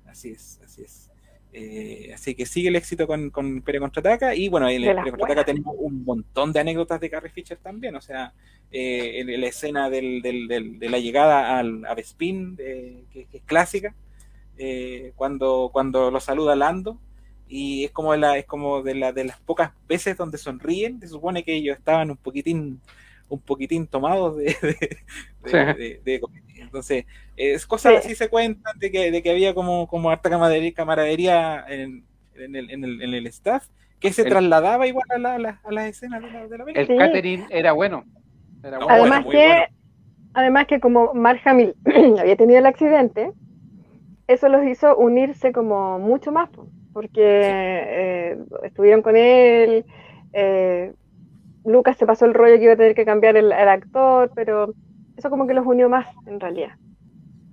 así 0.08 0.32
es, 0.32 0.60
así 0.66 0.82
es. 0.84 1.10
Eh, 1.56 2.12
así 2.16 2.34
que 2.34 2.48
sigue 2.48 2.70
el 2.70 2.76
éxito 2.76 3.06
con, 3.06 3.30
con 3.30 3.46
Imperio 3.46 3.80
Contraataca 3.82 4.34
y 4.34 4.50
bueno, 4.50 4.68
en 4.70 4.82
Imperio 4.98 5.12
Contraataca 5.12 5.46
tenemos 5.46 5.76
un 5.78 6.04
montón 6.04 6.52
de 6.52 6.60
anécdotas 6.60 7.00
de 7.00 7.12
Carrie 7.12 7.30
Fisher 7.32 7.58
también, 7.62 7.96
o 7.96 8.02
sea, 8.02 8.34
eh, 8.72 9.20
en 9.20 9.40
la 9.40 9.48
escena 9.48 9.88
del, 9.90 10.24
del- 10.24 10.48
del- 10.48 10.80
de 10.80 10.90
la 10.90 10.98
llegada 10.98 11.60
al, 11.60 11.86
a 11.86 11.94
Bespin, 11.94 12.56
eh, 12.58 13.04
que, 13.14 13.26
que 13.26 13.38
es 13.38 13.44
clásica, 13.44 13.94
eh, 14.58 15.12
cuando, 15.16 15.70
cuando 15.72 16.10
lo 16.10 16.20
saluda 16.20 16.56
Lando, 16.56 16.98
y 17.48 17.84
es 17.84 17.92
como, 17.92 18.16
la, 18.16 18.36
es 18.40 18.46
como 18.48 18.82
de, 18.82 18.96
la, 18.96 19.12
de 19.14 19.26
las 19.26 19.40
pocas 19.40 19.74
veces 19.88 20.18
donde 20.18 20.40
sonríen, 20.40 21.00
se 21.02 21.08
supone 21.08 21.44
que 21.44 21.54
ellos 21.54 21.78
estaban 21.78 22.10
un 22.10 22.18
poquitín 22.18 22.82
un 23.30 23.40
poquitín 23.42 23.88
tomados 23.88 24.38
de, 24.38 24.44
de, 24.62 24.68
de- 24.70 24.98
Sí. 25.46 25.52
de- 25.58 26.02
de 26.04 26.20
comedia. 26.20 26.44
Entonces, 26.64 27.06
es 27.36 27.66
cosas 27.66 27.92
Sí. 27.94 27.98
así 28.00 28.16
se 28.16 28.30
cuentan 28.30 28.78
de 28.80 28.92
que, 28.92 29.12
de 29.12 29.22
que 29.24 29.32
había 29.32 29.54
como, 29.54 29.88
como 29.88 30.10
harta 30.10 30.30
camaradería, 30.30 30.74
camaradería 30.74 31.66
en, 31.68 32.04
en 32.36 32.56
el, 32.56 32.70
en, 32.72 32.84
el, 32.84 33.02
en 33.02 33.14
el 33.14 33.28
staff, 33.28 33.68
que 34.00 34.12
se 34.14 34.22
El- 34.24 34.30
trasladaba 34.30 34.88
igual 34.88 35.06
a, 35.10 35.18
la, 35.18 35.36
a, 35.36 35.40
la- 35.40 35.62
a 35.64 35.72
las 35.72 35.86
escenas 35.88 36.22
de 36.22 36.32
la, 36.32 36.48
de 36.48 36.58
la 36.58 36.64
El 36.64 36.74
película. 36.74 37.06
Sí. 37.06 37.12
catering 37.12 37.46
era 37.50 37.72
bueno. 37.74 38.06
Era 38.64 38.80
No, 38.80 38.86
bueno. 38.86 39.02
además 39.02 39.26
que, 39.26 39.38
bueno. 39.48 39.66
además 40.34 40.68
que 40.68 40.80
como 40.80 41.14
Mark 41.14 41.42
Hamill 41.46 41.76
había 42.20 42.36
tenido 42.38 42.60
el 42.60 42.66
accidente, 42.66 43.32
eso 44.28 44.48
los 44.48 44.64
hizo 44.66 44.96
unirse 44.98 45.52
como 45.52 46.00
mucho 46.00 46.32
más, 46.32 46.50
po, 46.50 46.68
porque 46.94 47.22
eh, 47.22 48.38
estuvieron 48.64 49.02
con 49.02 49.16
él, 49.18 49.86
eh, 50.32 50.94
Lucas 51.66 51.98
se 51.98 52.06
pasó 52.06 52.26
el 52.26 52.34
rollo 52.34 52.58
que 52.58 52.64
iba 52.64 52.74
a 52.74 52.78
tener 52.78 52.96
que 52.96 53.06
cambiar 53.06 53.38
el, 53.38 53.52
el 53.52 53.70
actor, 53.70 54.32
pero 54.36 54.74
eso 55.18 55.30
como 55.30 55.48
que 55.48 55.54
los 55.54 55.66
unió 55.66 55.90
más 55.90 56.08
en 56.26 56.40
realidad. 56.40 56.72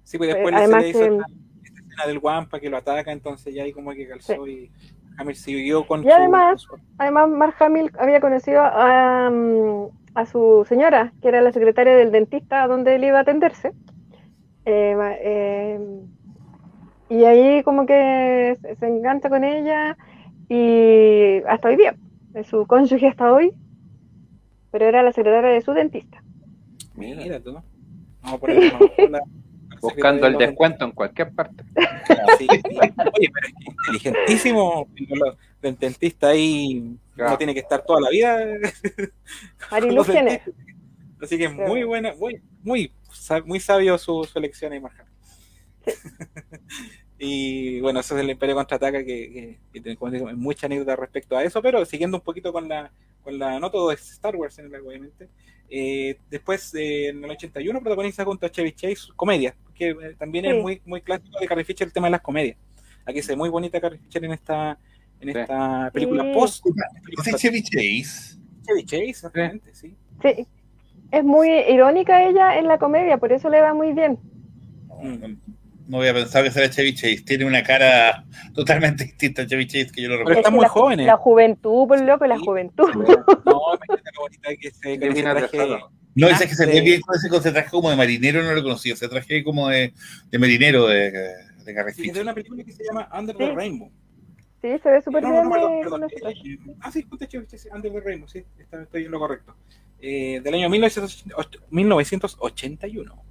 Sí, 0.05 0.19
pues 0.19 0.35
después 0.35 0.53
Eh, 0.55 0.57
se 0.59 0.63
además 0.65 0.83
le 0.83 0.89
hizo 0.91 0.99
que- 0.99 1.05
esta, 1.07 1.25
escena 1.65 2.07
del 2.07 2.19
Wampa 2.19 2.61
que 2.61 2.71
lo 2.71 2.77
ataca, 2.77 3.13
entonces 3.13 3.55
ya 3.55 3.63
ahí 3.65 3.73
como 3.73 3.93
que 3.93 4.09
calzó 4.09 4.47
y 4.47 4.71
Hammer 5.19 5.37
siguió 5.37 5.87
con 5.87 6.03
Y 6.03 6.11
además- 6.11 6.63
su- 6.63 6.77
Además, 6.99 7.29
Mark 7.31 7.55
Hamill 7.61 7.91
había 7.99 8.21
conocido 8.21 8.61
a, 8.63 9.31
mm, 9.31 9.89
a 10.15 10.27
su 10.27 10.65
señora, 10.69 11.13
que 11.23 11.29
era 11.29 11.41
la 11.43 11.53
secretaria 11.53 11.95
del 11.95 12.11
dentista 12.11 12.67
donde 12.67 12.95
él 12.97 13.05
iba 13.05 13.19
a 13.19 13.23
atenderse. 13.23 13.73
Eh, 14.65 14.97
eh, 15.23 15.81
y 17.09 17.25
ahí 17.25 17.63
como 17.63 17.87
que 17.87 18.57
se, 18.63 18.77
se 18.77 18.87
engancha 18.87 19.29
con 19.29 19.45
ella 19.45 19.97
y 20.49 21.43
hasta 21.49 21.69
hoy 21.69 21.77
día, 21.77 21.95
es 22.35 22.47
su 22.47 22.67
cónyuge 22.67 23.09
hasta 23.09 23.33
hoy, 23.33 23.53
pero 24.71 24.87
era 24.87 25.03
la 25.03 25.13
secretaria 25.13 25.51
de 25.51 25.61
su 25.61 25.73
dentista. 25.73 26.23
Mira 26.95 27.41
tú. 27.41 27.53
Vamos 28.23 28.35
a 28.35 28.39
poner 28.39 28.73
la- 29.11 29.21
Buscando 29.81 30.27
el 30.27 30.37
descuento 30.37 30.85
en 30.85 30.91
cualquier 30.93 31.33
parte. 31.33 31.65
Sí, 32.39 32.47
sí. 32.51 32.61
Oye, 32.69 32.93
pero 33.33 33.47
es 33.47 33.53
que 33.55 33.65
inteligentísimo 34.09 34.89
el 35.63 35.79
dentista 35.79 36.29
ahí 36.29 36.97
Claro. 37.15 37.31
no 37.33 37.39
tiene 37.39 37.55
que 37.55 37.61
estar 37.61 37.83
toda 37.87 38.01
la 38.03 38.11
vida. 38.11 38.39
Marilu 39.71 39.95
los 39.97 40.07
quién 40.07 40.29
es? 40.29 40.45
dentistas. 40.45 40.67
Así 41.23 41.39
que 41.39 41.45
es 41.45 41.53
Claro. 41.53 41.69
muy 41.69 41.85
buena, 41.85 42.13
muy, 42.19 42.43
muy, 42.63 42.93
muy 43.47 43.59
sabio 43.61 43.97
su, 43.97 44.23
su 44.25 44.39
elección 44.39 44.73
ahí, 44.75 44.81
Marja. 44.81 45.07
y 47.23 47.81
bueno, 47.81 48.01
eso 48.01 48.17
es 48.17 48.25
el 48.25 48.31
Imperio 48.31 48.55
Contraataca, 48.55 49.05
que, 49.05 49.59
que, 49.75 49.97
como 49.97 50.11
digo, 50.11 50.29
hay 50.29 50.37
mucha 50.37 50.67
anécdota 50.67 50.97
respecto 50.97 51.37
a 51.37 51.45
eso, 51.45 51.61
pero 51.61 51.85
siguiendo 51.85 52.17
un 52.17 52.23
poquito 52.23 52.51
con 52.51 52.67
la, 52.67 52.91
con 53.23 53.39
la 53.39 53.61
no 53.61 53.71
todo 53.71 53.93
es 53.93 54.11
Star 54.13 54.35
Wars 54.37 54.59
en 54.59 54.67
el 54.75 54.75
obviamente. 54.81 55.29
Eh, 55.69 56.17
después, 56.31 56.75
eh, 56.75 57.09
en 57.09 57.23
el 57.23 57.31
81, 57.31 57.79
protagoniza 57.81 58.25
junto 58.25 58.47
a 58.47 58.51
Chevy 58.51 58.73
Chase 58.73 59.13
comedia, 59.15 59.55
que 59.75 59.91
eh, 59.91 60.17
también 60.19 60.47
Sí. 60.47 60.51
es 60.51 60.63
muy, 60.63 60.83
muy 60.87 61.03
clásico 61.03 61.39
de 61.39 61.47
Carrie 61.47 61.65
Fisher 61.65 61.87
el 61.87 61.93
tema 61.93 62.07
de 62.07 62.13
las 62.13 62.23
comedias. 62.23 62.57
Aquí 63.05 63.21
se 63.21 63.33
ve 63.33 63.37
muy 63.37 63.51
bonita 63.51 63.81
Carrie 63.83 63.99
Fisher 63.99 64.25
en 64.25 64.33
esta, 64.33 64.79
en 65.21 65.33
Sí. 65.33 65.39
esta 65.39 65.91
película 65.93 66.25
Sí. 66.25 66.31
post. 66.33 66.65
Ese 67.19 67.35
Chevy 67.37 67.63
Chase. 67.63 68.39
Chevy 68.67 68.85
Chase, 68.85 69.09
exactamente, 69.11 69.75
sí. 69.75 69.95
Sí, 70.23 70.47
es 71.13 71.25
muy 71.25 71.51
irónica 71.51 72.27
ella 72.27 72.59
en 72.59 72.67
la 72.67 72.79
comedia, 72.79 73.19
por 73.19 73.31
eso 73.31 73.51
le 73.51 73.61
va 73.61 73.75
muy 73.75 73.93
bien. 73.93 74.19
Mm. 75.03 75.35
No 75.91 75.97
voy 75.97 76.07
a 76.07 76.15
pensar 76.15 76.45
que 76.45 76.53
será 76.53 76.71
Chevy 76.71 76.95
Chase. 76.95 77.23
Tiene 77.27 77.45
una 77.45 77.65
cara 77.65 78.25
totalmente 78.55 79.05
distinta 79.05 79.43
a 79.43 79.47
Chevy 79.47 79.67
Chase 79.67 79.91
que 79.93 80.03
yo 80.03 80.09
lo 80.09 80.19
Pero 80.19 80.29
recuerdo. 80.29 80.39
están 80.41 80.45
Es 80.45 80.45
que 80.53 80.57
muy 80.57 80.63
la, 80.63 80.69
jóvenes. 80.69 81.07
La 81.07 81.17
juventud, 81.17 81.89
por 81.89 82.01
loco, 82.01 82.27
la 82.27 82.37
Sí. 82.39 82.45
juventud. 82.45 82.85
No, 83.45 83.61
imagínate 83.75 84.11
lo 84.15 84.21
bonita 84.23 84.49
que 84.61 84.71
se, 84.71 84.99
que 84.99 85.23
traje. 85.23 85.59
No, 86.15 86.29
dice 86.29 86.49
que 86.49 86.55
se 86.55 86.67
ve 86.67 86.81
bien 86.81 87.01
con 87.01 87.17
ese, 87.41 87.51
traje 87.53 87.71
como 87.71 87.91
de 87.91 87.97
marinero, 87.97 88.43
no 88.45 88.53
lo 88.53 88.63
conocía. 88.63 88.95
Ese 88.95 89.09
traje 89.09 89.43
como 89.43 89.69
de, 89.69 89.93
de 90.31 90.39
marinero 90.39 90.87
de, 90.87 91.11
de 91.11 91.75
Carrie 91.75 91.93
Sí, 91.95 92.09
es 92.09 92.15
de 92.15 92.21
una 92.23 92.35
película 92.35 92.63
que 92.63 92.73
se 92.73 92.85
llama 92.85 93.09
Under 93.19 93.37
Sí. 93.37 93.45
the 93.45 93.53
Rainbow. 93.53 93.91
Sí, 94.63 94.69
se 94.83 94.91
ve 94.91 95.03
súper 95.03 95.23
No, 95.25 95.31
bien. 95.33 95.45
no, 95.45 95.51
perdón, 95.51 95.73
eh, 95.73 95.81
perdón. 95.83 96.01
traje. 96.21 96.39
Eh, 96.53 96.59
ah, 96.81 96.93
sí, 96.93 97.03
justo 97.09 97.25
Chevy 97.27 97.47
Chase, 97.47 97.69
Under 97.75 97.91
the 97.93 98.01
Rainbow, 98.01 98.29
sí, 98.29 98.45
está- 98.59 98.83
estoy 98.83 99.07
en 99.07 99.11
lo 99.11 99.19
correcto. 99.19 99.57
Eh, 100.01 100.41
del 100.45 100.55
año 100.55 100.69
1980 100.71 101.59
1981. 101.71 103.25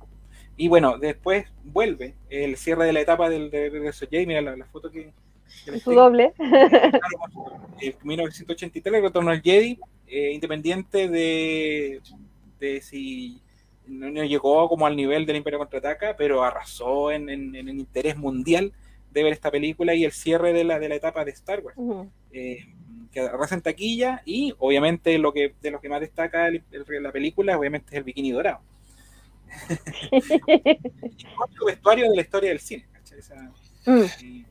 Y 0.59 0.67
bueno, 0.67 0.97
después 0.97 1.45
vuelve 1.63 2.15
el 2.29 2.57
cierre 2.57 2.85
de 2.85 2.91
la 2.93 2.99
etapa 2.99 3.29
del 3.29 3.49
de 3.49 3.69
Regreso 3.69 4.05
Jay. 4.11 4.25
Mira 4.27 4.41
la, 4.41 4.55
la 4.57 4.65
foto 4.65 4.91
que. 4.91 5.11
su 5.79 5.91
doble. 5.93 6.33
En 7.81 7.93
1983 8.03 9.01
retornó 9.01 9.31
al 9.31 9.41
Jedi, 9.41 9.79
eh, 10.07 10.31
independiente 10.33 11.07
de, 11.07 12.01
de 12.59 12.81
si 12.81 13.39
no, 13.87 14.11
no 14.11 14.23
llegó 14.25 14.67
como 14.67 14.85
al 14.85 14.95
nivel 14.95 15.25
del 15.25 15.37
Imperio 15.37 15.59
Contraataca, 15.59 16.15
pero 16.17 16.43
arrasó 16.43 17.11
en, 17.11 17.29
en- 17.29 17.55
en 17.55 17.69
el 17.69 17.79
interés 17.79 18.17
mundial 18.17 18.73
de 19.11 19.23
ver 19.23 19.33
esta 19.33 19.49
película 19.49 19.95
y 19.95 20.03
el 20.05 20.11
cierre 20.11 20.51
de 20.53 20.63
la, 20.65 20.77
de 20.77 20.89
la 20.89 20.95
etapa 20.95 21.23
de 21.25 21.31
Star 21.31 21.61
Wars. 21.61 21.77
Eh, 22.31 22.65
que 23.11 23.21
arrasa 23.21 23.55
en 23.55 23.61
taquilla 23.61 24.21
y 24.25 24.53
obviamente 24.59 25.17
lo 25.17 25.31
que 25.33 25.53
de 25.61 25.71
lo 25.71 25.79
que 25.81 25.89
más 25.89 25.99
destaca 26.01 26.47
el- 26.47 26.63
el- 26.71 27.01
la 27.03 27.11
película 27.11 27.57
obviamente 27.57 27.87
es 27.91 27.97
el 27.97 28.03
bikini 28.03 28.31
dorado. 28.31 28.59
Otro 31.39 31.65
vestuario 31.65 32.09
de 32.09 32.15
la 32.15 32.21
historia 32.21 32.49
del 32.49 32.59
cine. 32.59 32.87
¿cachai? 32.91 33.19
O 33.19 33.21
sea, 33.21 33.51
Mm, 33.85 34.43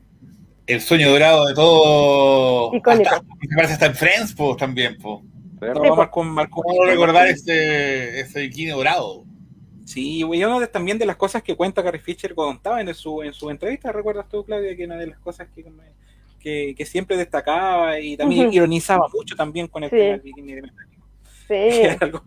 El 0.65 0.81
sueño 0.81 1.09
dorado 1.11 1.45
de 1.47 1.53
todo. 1.53 2.75
Icónico. 2.75 3.09
Hasta, 3.09 3.21
me 3.21 3.55
parece 3.55 3.73
hasta 3.73 3.85
en 3.87 3.95
Friends, 3.95 4.33
pues, 4.35 4.57
también, 4.57 4.97
pues. 5.01 5.23
no, 5.23 5.73
pues. 5.73 5.95
Marco- 5.97 6.23
Marco- 6.23 6.61
¿Cómo 6.63 6.85
recordar 6.85 7.27
ese, 7.27 8.19
ese 8.19 8.41
bikini 8.41 8.71
dorado? 8.71 9.25
Sí, 9.85 10.19
y 10.19 10.23
una 10.23 10.59
de- 10.59 10.67
también 10.67 10.97
de 10.99 11.05
las 11.05 11.15
cosas 11.15 11.41
que 11.41 11.55
cuenta 11.55 11.83
Carrie 11.83 12.01
Fisher 12.01 12.35
contaba 12.35 12.81
en 12.81 12.93
su, 12.93 13.23
en 13.23 13.33
su 13.33 13.49
entrevista, 13.49 13.91
¿recuerdas 13.91 14.27
tú, 14.29 14.43
Claudia? 14.45 14.75
Que 14.75 14.85
una 14.85 14.97
de 14.97 15.07
las 15.07 15.19
cosas 15.19 15.47
que, 15.55 15.65
que, 16.39 16.75
que 16.77 16.85
siempre 16.85 17.17
destacaba 17.17 17.99
y 17.99 18.15
también 18.17 18.47
Ujú. 18.47 18.55
ironizaba 18.55 19.07
mucho 19.13 19.35
también 19.35 19.67
con 19.67 19.83
el 19.83 19.89
Sí. 19.89 19.95
tema 19.95 20.11
del 20.11 20.21
bikini 20.21 20.53
de 20.53 20.61
metálico. 20.63 21.05
Sí, 21.23 21.47
Que 21.47 21.81
era 21.97 21.97
algo 22.01 22.23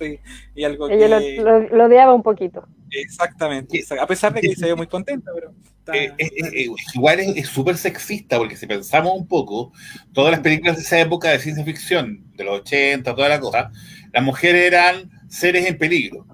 y, 0.00 0.60
y 0.60 0.64
algo 0.64 0.88
ella 0.88 1.18
que... 1.18 1.36
lo, 1.38 1.60
lo- 1.60 1.76
lo 1.76 1.84
odiaba 1.86 2.14
un 2.14 2.22
poquito. 2.22 2.66
Exactamente, 2.90 3.78
exact- 3.78 4.00
a 4.00 4.06
pesar 4.06 4.32
de 4.34 4.40
que 4.40 4.54
se 4.56 4.66
ve 4.66 4.74
muy 4.74 4.86
contenta, 4.86 5.30
pero... 5.34 5.52
está- 5.78 5.96
Eh, 5.96 6.12
eh, 6.18 6.30
eh, 6.52 6.66
igual 6.94 7.20
es 7.20 7.46
súper 7.48 7.76
sexista, 7.76 8.36
porque 8.38 8.56
si 8.56 8.66
pensamos 8.66 9.12
un 9.16 9.26
poco, 9.28 9.72
todas 10.12 10.32
las 10.32 10.40
películas 10.40 10.76
de 10.76 10.82
esa 10.82 10.98
época 11.00 11.30
de 11.30 11.38
ciencia 11.38 11.64
ficción, 11.64 12.24
de 12.34 12.44
los 12.44 12.60
80, 12.60 13.14
toda 13.14 13.28
la 13.28 13.38
cosa, 13.40 13.70
las 14.12 14.22
mujeres 14.24 14.66
eran 14.66 15.10
seres 15.28 15.66
en 15.66 15.78
peligro. 15.78 16.26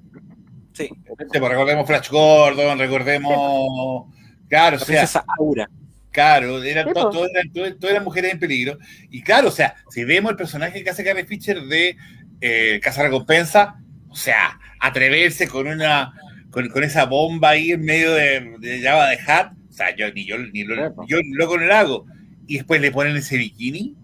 sí, 0.73 0.89
Sí, 0.89 0.95
pues, 1.17 1.51
recordemos 1.51 1.87
Flash 1.87 2.11
Gordon, 2.11 2.79
recordemos. 2.79 4.07
Claro, 4.49 4.77
o 4.77 4.81
sea, 4.81 5.07
Aura. 5.39 5.69
claro, 6.11 6.63
eran 6.63 6.93
todas, 6.93 7.31
eran, 7.35 7.53
todas- 7.53 7.79
todas 7.79 7.91
eran 7.93 8.05
mujeres 8.05 8.33
en 8.33 8.39
peligro. 8.39 8.79
Y 9.11 9.23
claro, 9.23 9.49
o 9.49 9.51
sea, 9.51 9.75
si 9.91 10.05
vemos 10.05 10.31
el 10.31 10.37
personaje 10.37 10.83
que 10.85 10.91
hace 10.91 11.03
Carrie 11.05 11.27
Fisher 11.27 11.61
de 11.63 11.97
eh, 12.41 12.81
Casa 12.83 13.03
Recompensa, 13.03 13.81
o 14.09 14.17
sea, 14.17 14.59
atreverse 14.81 15.49
con 15.49 15.67
una 15.67 16.13
con, 16.51 16.69
con 16.69 16.85
esa 16.85 17.05
bomba 17.05 17.51
ahí 17.51 17.73
en 17.73 17.83
medio 17.83 18.13
de, 18.15 18.57
de 18.59 18.81
Java 18.81 19.11
de 19.11 19.19
Hat, 19.27 19.53
o 19.69 19.73
sea, 19.73 19.95
yo 19.95 20.11
ni 20.13 20.25
yo 20.25 20.39
ni 20.39 20.65
lo, 20.65 21.07
yo 21.07 21.19
loco 21.35 21.59
no 21.59 21.67
lo 21.67 21.75
hago. 21.75 22.07
Y 22.47 22.57
después 22.57 22.81
le 22.81 22.93
ponen 22.93 23.17
ese 23.17 23.37
bikini. 23.37 23.95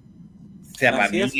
O 0.70 0.78
sea, 0.78 0.93
para 0.93 1.09
mí, 1.09 1.20
es. 1.22 1.33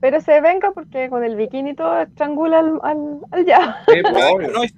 Pero 0.00 0.20
se 0.20 0.40
venga 0.40 0.72
porque 0.72 1.08
con 1.10 1.24
el 1.24 1.36
bikini 1.36 1.74
todo 1.74 2.00
estrangula 2.00 2.58
al, 2.60 2.78
al, 2.82 3.20
al 3.30 3.46
ya. 3.46 3.76
Sí, 3.88 4.02
pues, 4.02 4.52
No, 4.52 4.62
es- 4.62 4.74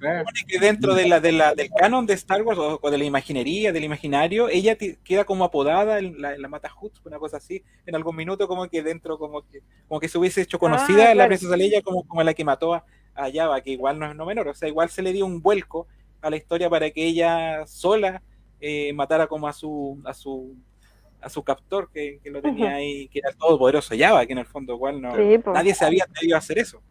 que 0.47 0.59
dentro 0.59 0.93
de 0.93 1.07
la, 1.07 1.19
de 1.19 1.31
la, 1.31 1.55
del 1.55 1.73
canon 1.73 2.05
de 2.05 2.13
Star 2.13 2.41
Wars 2.43 2.59
o, 2.59 2.79
o 2.81 2.91
de 2.91 2.97
la 2.97 3.03
imaginería, 3.05 3.71
del 3.73 3.83
imaginario, 3.83 4.49
ella 4.49 4.77
queda 5.03 5.25
como 5.25 5.43
apodada 5.45 5.99
en 5.99 6.21
la, 6.21 6.35
en 6.35 6.41
la 6.41 6.47
Mata 6.47 6.69
Hut, 6.79 6.93
una 7.05 7.17
cosa 7.19 7.37
así, 7.37 7.63
en 7.85 7.95
algún 7.95 8.15
minuto 8.15 8.47
como 8.47 8.67
que 8.69 8.83
dentro, 8.83 9.17
como 9.17 9.41
que, 9.47 9.61
como 9.87 9.99
que 9.99 10.07
se 10.07 10.17
hubiese 10.17 10.41
hecho 10.41 10.59
conocida 10.59 11.11
Ah, 11.11 11.15
la 11.15 11.27
princesa 11.27 11.57
Leia 11.57 11.81
como, 11.81 12.03
como 12.07 12.23
la 12.23 12.33
que 12.33 12.45
mató 12.45 12.73
a, 12.75 12.85
a 13.15 13.31
Java, 13.31 13.61
que 13.61 13.71
igual 13.71 13.97
no 13.99 14.05
es 14.09 14.15
no 14.15 14.25
menor, 14.25 14.47
o 14.47 14.53
sea, 14.53 14.69
igual 14.69 14.89
se 14.89 15.01
le 15.01 15.11
dio 15.11 15.25
un 15.25 15.41
vuelco 15.41 15.87
a 16.21 16.29
la 16.29 16.37
historia 16.37 16.69
para 16.69 16.89
que 16.91 17.05
ella 17.05 17.65
sola 17.65 18.21
eh, 18.59 18.93
matara 18.93 19.27
como 19.27 19.47
a 19.47 19.53
su, 19.53 20.01
a 20.05 20.13
su 20.13 20.55
a 21.21 21.29
su 21.29 21.43
captor 21.43 21.89
que, 21.91 22.19
que 22.23 22.29
lo 22.29 22.41
tenía 22.41 22.75
ahí, 22.75 23.07
que 23.09 23.19
era 23.19 23.29
el 23.29 23.35
todopoderoso 23.37 23.93
Java, 23.97 24.25
que 24.25 24.33
en 24.33 24.39
el 24.39 24.45
fondo 24.45 24.73
igual 24.73 25.01
no, 25.01 25.15
Sí, 25.15 25.37
pues. 25.37 25.53
nadie 25.53 25.73
se 25.75 25.85
había 25.85 26.03
atrevido 26.05 26.35
a 26.35 26.39
hacer 26.39 26.59
eso. 26.59 26.81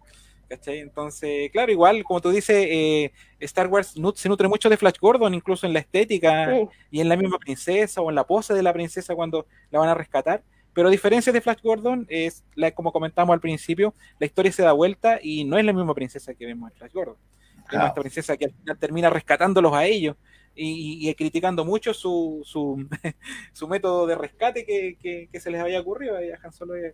¿cachai? 0.49 0.79
Entonces, 0.79 1.51
claro, 1.53 1.71
igual, 1.71 2.03
como 2.05 2.23
tú 2.23 2.31
dices, 2.31 2.57
eh, 2.71 3.13
Star 3.41 3.67
Wars 3.67 3.97
nut- 3.99 4.17
se 4.17 4.31
nutre 4.31 4.49
mucho 4.49 4.71
de 4.71 4.79
Flash 4.79 4.97
Gordon, 4.99 5.35
incluso 5.35 5.67
en 5.67 5.75
la 5.75 5.81
estética 5.81 6.47
Sí. 6.51 6.69
y 6.91 7.01
en 7.01 7.09
la 7.11 7.17
misma 7.17 7.39
princesa 7.39 8.01
o 8.01 8.09
en 8.09 8.15
la 8.15 8.25
pose 8.25 8.55
de 8.55 8.63
la 8.63 8.73
princesa 8.73 9.15
cuando 9.15 9.47
la 9.71 9.79
van 9.81 9.91
a 9.91 9.95
rescatar. 9.95 10.43
Pero 10.73 10.89
a 10.89 10.91
diferencia 10.91 11.33
de 11.35 11.41
Flash 11.43 11.61
Gordon, 11.63 12.07
es 12.09 12.45
la, 12.55 12.71
como 12.71 12.93
comentamos 12.93 13.35
al 13.35 13.41
principio, 13.41 13.93
la 14.19 14.25
historia 14.25 14.51
se 14.51 14.63
da 14.63 14.73
vuelta 14.73 15.19
y 15.23 15.45
no 15.45 15.59
es 15.59 15.65
la 15.67 15.73
misma 15.75 15.93
princesa 15.95 16.33
que 16.33 16.47
vemos 16.47 16.71
en 16.73 16.79
Flash 16.79 16.93
Gordon. 16.93 17.17
Claro. 17.67 17.89
esta 17.89 18.01
princesa 18.01 18.37
que 18.39 18.47
al 18.47 18.53
final 18.53 18.79
termina 18.79 19.11
rescatándolos 19.11 19.75
a 19.75 19.85
ellos 19.85 20.17
y, 20.61 21.15
criticando 21.15 21.65
mucho 21.65 21.95
su, 21.95 22.43
su, 22.45 22.87
su 23.53 23.69
método 23.69 24.07
de 24.07 24.15
rescate 24.17 24.65
que, 24.67 24.97
que- 25.01 25.29
que 25.31 25.41
se 25.41 25.51
les 25.51 25.61
había 25.61 25.81
ocurrido 25.81 26.17
a 26.17 26.21
Han 26.47 26.53
Solo 26.53 26.75
y 26.77 26.85
a, 26.85 26.93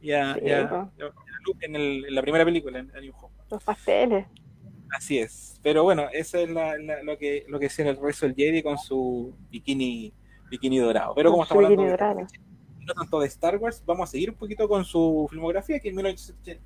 y 0.00 0.12
a- 0.12 0.34
Sí, 0.34 0.40
y 0.44 0.50
a- 0.50 0.68
po. 0.68 0.90
y 0.98 1.02
a 1.02 1.12
Luke 1.46 1.66
en, 1.66 1.76
el- 1.76 2.04
en 2.06 2.14
la 2.14 2.22
primera 2.22 2.44
película, 2.44 2.78
en, 2.78 2.90
en 2.94 3.00
New 3.02 3.12
Hope. 3.20 3.34
Los 3.50 3.62
pasteles. 3.64 4.26
Así 4.96 5.18
es. 5.18 5.58
Pero 5.62 5.82
bueno, 5.84 6.06
eso 6.12 6.38
es 6.38 6.50
la- 6.50 6.76
la- 6.78 7.02
lo 7.02 7.16
que 7.18 7.44
lo 7.48 7.58
que 7.58 7.66
decía 7.66 7.88
el 7.88 7.96
resto 8.00 8.26
del 8.26 8.34
Jedi 8.36 8.62
con 8.62 8.78
su 8.78 9.34
bikini 9.50 10.12
bikini 10.50 10.78
dorado. 10.78 11.14
Pero 11.14 11.30
como 11.30 11.42
estamos 11.44 11.64
hablando 11.64 11.82
de- 11.84 11.88
no 12.84 12.94
tanto 12.94 13.20
de 13.20 13.26
Star 13.28 13.56
Wars, 13.58 13.82
vamos 13.86 14.08
a 14.08 14.12
seguir 14.12 14.30
un 14.30 14.36
poquito 14.36 14.68
con 14.68 14.84
su 14.84 15.26
filmografía, 15.30 15.78
que 15.80 15.88
en 15.88 15.94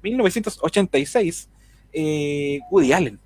1986, 0.02 1.50
eh, 1.92 2.58
Woody 2.70 2.92
Allen. 2.92 3.20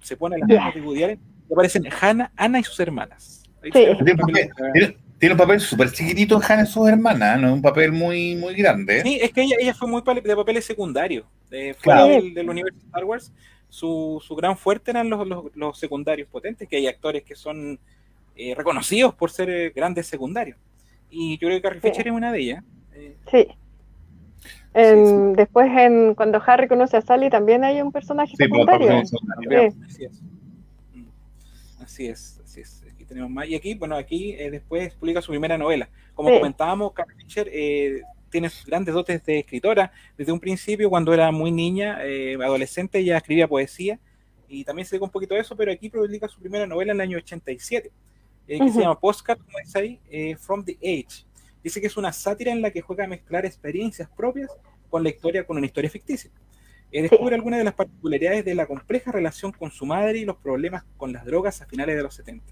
Se 0.00 0.16
pone 0.16 0.36
las 0.38 0.48
manos 0.48 0.74
de 0.74 0.80
Woody 0.82 1.02
Allen 1.04 1.20
aparecen 1.54 1.84
Hannah, 2.00 2.30
Ana 2.36 2.60
y 2.60 2.64
sus 2.64 2.78
hermanas. 2.80 3.42
Sí. 3.62 3.70
tiene, 3.70 3.92
un 4.12 4.16
papel, 4.18 4.50
tiene- 4.74 4.96
tiene 5.18 5.32
un 5.34 5.38
papel 5.38 5.60
súper 5.60 5.90
chiquitito 5.90 6.36
en 6.36 6.42
Hannah 6.42 6.64
y 6.64 6.66
sus 6.66 6.86
hermanas, 6.86 7.40
no 7.40 7.46
es 7.48 7.52
un 7.54 7.62
papel 7.62 7.92
muy, 7.92 8.36
muy 8.36 8.54
grande. 8.54 9.00
Sí, 9.02 9.18
es 9.22 9.32
que 9.32 9.42
ella, 9.42 9.56
ella 9.58 9.72
fue 9.74 9.88
muy 9.88 10.02
de 10.22 10.36
papeles 10.36 10.64
secundarios. 10.66 11.24
Eh, 11.50 11.74
fuera 11.78 12.00
Claro. 12.04 12.06
del, 12.22 12.34
del 12.34 12.50
universo 12.50 12.78
de 12.78 12.86
Star 12.86 13.04
Wars, 13.04 13.32
su, 13.70 14.22
su 14.24 14.36
gran 14.36 14.56
fuerte 14.58 14.90
eran 14.90 15.08
los, 15.08 15.26
los- 15.26 15.44
los 15.56 15.78
secundarios 15.78 16.28
potentes, 16.28 16.68
que 16.68 16.76
hay 16.76 16.86
actores 16.86 17.22
que 17.22 17.34
son 17.34 17.78
eh, 18.36 18.54
reconocidos 18.54 19.14
por 19.14 19.30
ser 19.30 19.48
eh, 19.48 19.72
grandes 19.74 20.06
secundarios. 20.08 20.58
Y 21.10 21.38
yo 21.38 21.46
creo 21.48 21.58
que 21.58 21.62
Carrie 21.62 21.80
Sí. 21.80 21.88
Fisher 21.88 22.08
es 22.08 22.12
una 22.12 22.32
de 22.32 22.38
ellas. 22.40 22.64
Eh, 22.94 23.16
Sí. 23.30 23.46
En- 24.74 25.32
Después, 25.34 25.70
en, 25.70 26.14
cuando 26.16 26.42
Harry 26.44 26.66
conoce 26.66 26.96
a 26.96 27.00
Sally, 27.00 27.30
también 27.30 27.62
hay 27.64 27.80
un 27.80 27.92
personaje 27.92 28.32
Sí, 28.32 28.36
pues, 28.38 28.48
secundario. 28.50 28.88
papel 28.88 29.06
secundario. 29.06 29.70
Sí. 29.70 29.78
Así 29.86 30.04
es. 30.04 30.22
Mm. 30.94 31.04
Así 31.94 32.08
es, 32.08 32.40
así 32.44 32.60
es. 32.60 32.82
Aquí 32.92 33.04
tenemos 33.04 33.30
más. 33.30 33.46
Y 33.46 33.54
aquí, 33.54 33.74
bueno, 33.74 33.94
aquí 33.96 34.32
eh, 34.32 34.50
después 34.50 34.92
publica 34.94 35.22
su 35.22 35.30
primera 35.30 35.56
novela. 35.56 35.88
Como 36.12 36.28
Sí. 36.28 36.34
comentábamos, 36.36 36.92
Carrie 36.92 37.14
Fisher 37.16 37.48
eh, 37.52 38.02
tiene 38.30 38.48
sus 38.50 38.66
grandes 38.66 38.92
dotes 38.92 39.24
de 39.24 39.38
escritora. 39.38 39.92
Desde 40.18 40.32
un 40.32 40.40
principio, 40.40 40.90
cuando 40.90 41.14
era 41.14 41.30
muy 41.30 41.52
niña, 41.52 41.98
eh, 42.04 42.34
adolescente, 42.34 42.98
ella 42.98 43.18
escribía 43.18 43.46
poesía. 43.46 44.00
Y 44.48 44.64
también 44.64 44.86
se 44.86 44.90
dedica 44.96 45.04
un 45.04 45.10
poquito 45.12 45.36
a 45.36 45.38
eso, 45.38 45.56
pero 45.56 45.70
aquí 45.70 45.88
publica 45.88 46.26
su 46.26 46.40
primera 46.40 46.66
novela 46.66 46.90
en 46.92 46.96
el 46.96 47.00
año 47.02 47.18
87, 47.18 47.92
eh, 48.48 48.58
que 48.58 48.64
Ujú. 48.64 48.72
se 48.74 48.80
llama 48.80 48.98
Postcard, 48.98 49.38
como 49.38 49.58
dice 49.60 49.78
ahí, 49.78 50.00
eh, 50.10 50.34
From 50.36 50.64
the 50.64 50.76
Age. 50.82 51.24
Dice 51.62 51.80
que 51.80 51.86
es 51.86 51.96
una 51.96 52.12
sátira 52.12 52.50
en 52.50 52.60
la 52.60 52.72
que 52.72 52.80
juega 52.80 53.04
a 53.04 53.06
mezclar 53.06 53.46
experiencias 53.46 54.08
propias 54.16 54.50
con 54.90 55.04
la 55.04 55.10
historia, 55.10 55.46
con 55.46 55.56
una 55.56 55.66
historia 55.66 55.88
ficticia. 55.90 56.30
Eh, 56.94 57.02
descubre 57.02 57.34
algunas 57.34 57.58
de 57.58 57.64
las 57.64 57.74
particularidades 57.74 58.44
de 58.44 58.54
la 58.54 58.66
compleja 58.66 59.10
relación 59.10 59.50
con 59.50 59.72
su 59.72 59.84
madre 59.84 60.20
y 60.20 60.24
los 60.24 60.36
problemas 60.36 60.84
con 60.96 61.12
las 61.12 61.24
drogas 61.24 61.60
a 61.60 61.66
finales 61.66 61.96
de 61.96 62.04
los 62.04 62.14
70. 62.14 62.46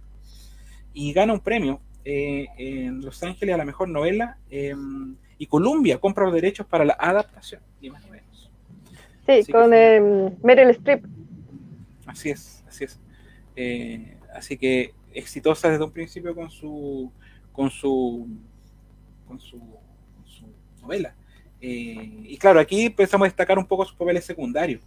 Y 0.93 1.13
gana 1.13 1.33
un 1.33 1.39
premio 1.39 1.81
eh, 2.05 2.49
en 2.59 3.03
Los 3.03 3.23
Ángeles 3.23 3.55
a 3.55 3.59
la 3.59 3.65
mejor 3.65 3.89
novela 3.89 4.39
eh, 4.51 4.75
y 5.39 5.47
Columbia 5.47 5.99
compra 5.99 6.25
los 6.25 6.35
derechos 6.35 6.67
para 6.67 6.85
la 6.85 6.97
adaptación, 6.99 7.61
ni 7.81 7.91
más 7.91 8.03
ni 8.05 8.11
menos. 8.11 8.51
Sí, 9.27 9.33
Así 9.33 9.53
con 9.53 9.73
em, 9.73 10.35
Meryl 10.43 10.71
Streep. 10.71 11.05
Así 12.07 12.31
es, 12.31 12.65
así 12.67 12.83
es. 12.83 12.99
Eh, 13.55 14.17
así 14.35 14.59
que 14.59 14.93
exitosa 15.15 15.71
desde 15.71 15.85
un 15.85 15.93
principio 15.93 16.35
con 16.35 16.51
su 16.51 17.13
con 17.53 17.71
su 17.71 18.27
con 19.29 19.39
su, 19.39 19.61
con 19.61 20.27
su 20.27 20.47
novela. 20.83 21.15
Eh, 21.63 22.25
y 22.25 22.37
claro, 22.39 22.59
aquí 22.61 22.87
empezamos 22.87 23.25
a 23.27 23.29
destacar 23.29 23.57
un 23.59 23.65
poco 23.67 23.85
sus 23.85 23.97
papeles 23.97 24.25
secundarios. 24.25 24.83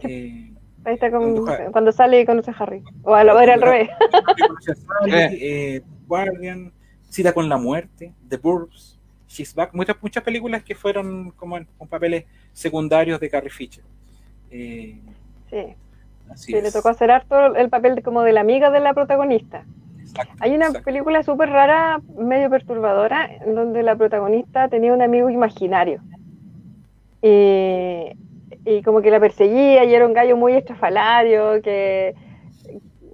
Eh, 0.00 0.52
Ahí 0.84 0.94
está 0.94 1.10
con- 1.10 1.44
Cuando 1.72 1.92
sale 1.92 2.20
y 2.20 2.26
conoce 2.26 2.50
a 2.50 2.54
Harry. 2.58 2.82
O 3.02 3.14
a 3.14 3.24
lo 3.24 3.38
era 3.40 3.54
al 3.54 3.62
revés. 3.62 3.88
Eh, 5.08 5.82
Guardian, 6.06 6.72
Cita 7.08 7.32
con 7.32 7.48
la 7.48 7.56
muerte, 7.58 8.12
The 8.28 8.36
Burbs, 8.36 8.98
She's 9.28 9.54
Back, 9.54 9.74
muchas, 9.74 9.96
muchas 10.00 10.22
películas 10.22 10.62
que 10.62 10.74
fueron 10.74 11.30
como 11.32 11.56
en- 11.56 11.66
con 11.76 11.88
papeles 11.88 12.24
secundarios 12.52 13.18
de 13.20 13.28
Carrie 13.30 13.50
Fisher. 13.50 13.84
Eh, 14.50 14.98
Sí, 15.50 15.56
así 16.30 16.52
sí, 16.52 16.60
le 16.60 16.70
tocó 16.70 16.88
hacer 16.90 17.10
harto 17.10 17.56
el 17.56 17.68
papel 17.68 18.00
como 18.04 18.22
de 18.22 18.32
la 18.32 18.40
amiga 18.42 18.70
de 18.70 18.78
la 18.80 18.94
protagonista. 18.94 19.64
Exacto, 20.10 20.34
Hay 20.40 20.54
una 20.54 20.66
exacto. 20.66 20.84
película 20.84 21.22
súper 21.22 21.50
rara, 21.50 22.00
medio 22.18 22.50
perturbadora, 22.50 23.28
en 23.44 23.54
donde 23.54 23.82
la 23.82 23.96
protagonista 23.96 24.68
tenía 24.68 24.92
un 24.92 25.02
amigo 25.02 25.30
imaginario. 25.30 26.00
Y, 27.22 28.12
y 28.64 28.82
como 28.82 29.02
que 29.02 29.10
la 29.10 29.20
perseguía 29.20 29.84
y 29.84 29.94
era 29.94 30.06
un 30.06 30.14
gallo 30.14 30.36
muy 30.36 30.54
estrafalario, 30.54 31.60
que 31.62 32.14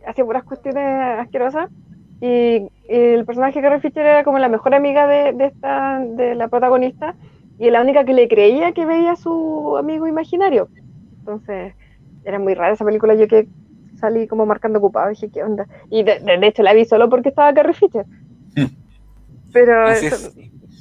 hacía 0.07 0.24
puras 0.24 0.44
cuestiones 0.44 1.18
asquerosas. 1.18 1.70
Y, 2.20 2.68
y 2.88 2.97
el 3.14 3.26
personaje 3.26 3.61
Carrie 3.61 3.80
Fisher 3.80 4.07
era 4.07 4.24
como 4.24 4.38
la 4.38 4.49
mejor 4.49 4.74
amiga 4.74 5.07
de, 5.07 5.32
de 5.32 5.47
esta, 5.47 6.01
de 6.01 6.34
la 6.34 6.49
protagonista 6.49 7.14
y 7.59 7.70
la 7.70 7.82
única 7.82 8.05
que 8.05 8.14
le 8.14 8.28
creía 8.28 8.72
que 8.72 8.86
veía 8.86 9.12
a 9.12 9.16
su 9.16 9.76
amigo 9.76 10.07
imaginario. 10.07 10.68
Entonces, 11.18 11.74
era 12.24 12.38
muy 12.38 12.55
rara 12.55 12.72
esa 12.72 12.84
película, 12.84 13.14
yo 13.14 13.28
que 13.28 13.47
salí 13.97 14.26
como 14.26 14.47
marcando 14.47 14.78
ocupado, 14.78 15.09
dije, 15.11 15.28
¿qué 15.30 15.42
onda? 15.42 15.66
Y 15.90 16.03
de, 16.05 16.20
de 16.20 16.47
hecho 16.47 16.62
la 16.62 16.72
vi 16.74 16.84
solo 16.84 17.09
porque 17.09 17.30
estaba 17.30 17.53
Carrie 17.55 17.74
Fisher. 17.74 18.05
Pero 19.53 19.88
es. 19.90 20.32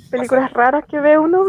películas 0.10 0.52
raras 0.54 0.86
que 0.86 1.00
ve 1.00 1.18
uno. 1.18 1.46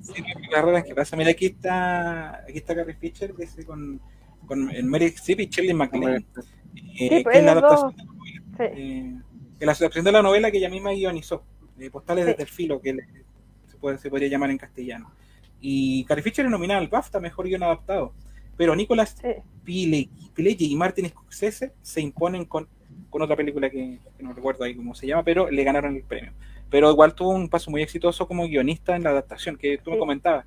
Sí, 0.00 0.22
las 0.52 0.64
raras 0.64 0.84
que 0.84 0.94
pasa. 0.94 1.16
Mira, 1.16 1.30
aquí 1.30 1.46
está, 1.46 2.36
aquí 2.44 2.58
está 2.58 2.74
Carrie 2.74 2.94
Fisher 2.94 3.34
dice, 3.36 3.64
con, 3.64 4.00
con 4.46 4.70
el 4.70 4.84
Mary 4.84 5.06
Streep 5.06 5.40
y 5.40 5.46
Shirley 5.46 5.74
MacLaine. 5.74 6.16
eh, 6.16 6.22
Sí, 6.98 7.20
pues 7.22 7.32
que 7.32 7.38
es 7.38 7.44
la 7.44 7.52
adaptación, 7.52 7.94
dos. 7.96 8.06
Sí. 8.56 8.62
eh, 8.62 9.16
que 9.58 9.66
la 9.66 9.72
adaptación 9.72 10.04
de 10.04 10.12
la 10.12 10.22
novela 10.22 10.50
que 10.50 10.58
ella 10.58 10.70
misma 10.70 10.90
guionizó, 10.92 11.44
de 11.76 11.90
Postales 11.90 12.24
Sí. 12.24 12.30
desde 12.30 12.42
el 12.42 12.48
filo, 12.48 12.80
que 12.80 12.94
le- 12.94 13.06
se, 13.66 13.76
puede, 13.76 13.98
se 13.98 14.08
podría 14.10 14.28
llamar 14.28 14.50
en 14.50 14.58
castellano. 14.58 15.10
Y 15.60 16.04
Carrie 16.04 16.22
Fisher 16.22 16.44
es 16.44 16.50
nominada 16.50 16.80
al 16.80 16.88
BAFTA, 16.88 17.18
mejor 17.20 17.46
guion 17.46 17.62
adaptado. 17.62 18.12
Pero 18.56 18.74
Nicolas 18.76 19.16
Sí. 19.20 19.28
Pile- 19.64 20.08
Pileggi 20.34 20.66
y 20.72 20.76
Martin 20.76 21.08
Scorsese 21.08 21.72
se 21.82 22.00
imponen 22.00 22.44
con, 22.44 22.68
con 23.10 23.22
otra 23.22 23.36
película 23.36 23.68
que, 23.70 23.98
que 24.16 24.22
no 24.22 24.32
recuerdo 24.32 24.64
ahí 24.64 24.74
cómo 24.74 24.94
se 24.94 25.06
llama, 25.06 25.22
pero 25.24 25.50
le 25.50 25.64
ganaron 25.64 25.96
el 25.96 26.02
premio. 26.02 26.32
Pero 26.70 26.90
igual 26.90 27.14
tuvo 27.14 27.30
un 27.30 27.48
paso 27.48 27.70
muy 27.70 27.82
exitoso 27.82 28.26
como 28.26 28.46
guionista 28.46 28.96
en 28.96 29.04
la 29.04 29.10
adaptación, 29.10 29.56
que 29.56 29.78
tú 29.78 29.90
me 29.92 29.98
comentabas, 29.98 30.46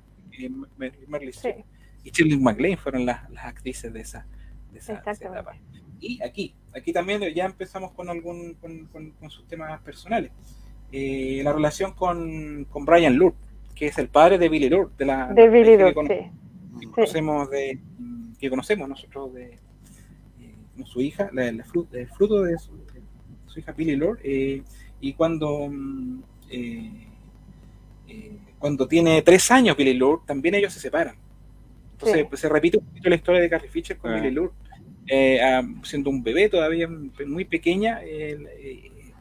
Mer- 0.78 0.92
Sí, 1.32 1.38
Streep 1.38 1.64
y 2.04 2.10
Shirley 2.10 2.38
MacLaine 2.38 2.76
fueron 2.78 3.04
las, 3.06 3.28
las 3.30 3.44
actrices 3.44 3.92
de 3.92 4.00
esa, 4.00 4.26
de 4.72 4.78
esa, 4.78 4.92
de 4.94 4.98
esa 5.00 5.10
exactamente. 5.10 5.40
etapa. 5.40 5.56
Y 6.00 6.22
aquí, 6.22 6.54
aquí 6.74 6.92
también 6.92 7.20
ya 7.34 7.44
empezamos 7.44 7.92
con 7.92 8.08
algún 8.08 8.54
con, 8.54 8.86
con- 8.86 9.10
con 9.12 9.30
sus 9.30 9.46
temas 9.46 9.80
personales. 9.82 10.30
Eh, 10.92 11.40
la 11.44 11.52
relación 11.52 11.92
con, 11.92 12.64
con 12.70 12.84
Brian 12.86 13.16
Lourd, 13.16 13.34
que 13.74 13.86
es 13.88 13.98
el 13.98 14.08
padre 14.08 14.38
de 14.38 14.48
Billy 14.48 14.68
Lourd, 14.68 14.90
de 14.96 15.04
la 15.06 15.26
De 15.32 15.48
Billy 15.48 15.76
sí. 16.08 16.30
Que 16.80 16.90
conocemos 16.90 17.50
de 17.50 17.78
que 18.38 18.48
conocemos 18.50 18.88
nosotros 18.88 19.34
de 19.34 19.58
eh, 20.40 20.84
su 20.86 21.00
hija, 21.00 21.28
la- 21.32 21.52
la 21.52 21.64
fru- 21.64 21.86
el 21.92 22.08
fruto 22.08 22.42
de 22.42 22.58
su, 22.58 22.72
de 22.86 23.02
su 23.46 23.58
hija 23.60 23.72
Billy 23.72 23.96
Lord, 23.96 24.18
eh, 24.24 24.62
y 25.00 25.12
cuando 25.12 25.68
mm, 25.70 26.22
eh, 26.50 27.06
eh, 28.08 28.38
cuando 28.58 28.88
tiene 28.88 29.20
tres 29.22 29.50
años 29.50 29.76
Billy 29.76 29.94
Lord, 29.94 30.24
también 30.26 30.54
ellos 30.54 30.72
se 30.72 30.80
separan. 30.80 31.16
Entonces 31.92 32.18
Sí. 32.20 32.24
pues, 32.28 32.40
se 32.40 32.48
repite 32.48 32.78
un 32.78 32.84
poquito 32.86 33.08
la 33.10 33.16
historia 33.16 33.40
de 33.42 33.50
Carrie 33.50 33.68
Fisher 33.70 33.96
con 33.98 34.12
Ah. 34.12 34.16
Billy 34.20 34.30
Lord. 34.34 34.52
Ah, 35.42 35.62
siendo 35.82 36.08
un 36.08 36.22
bebé 36.22 36.48
todavía 36.48 36.88
muy 37.26 37.44
pequeña, 37.44 38.00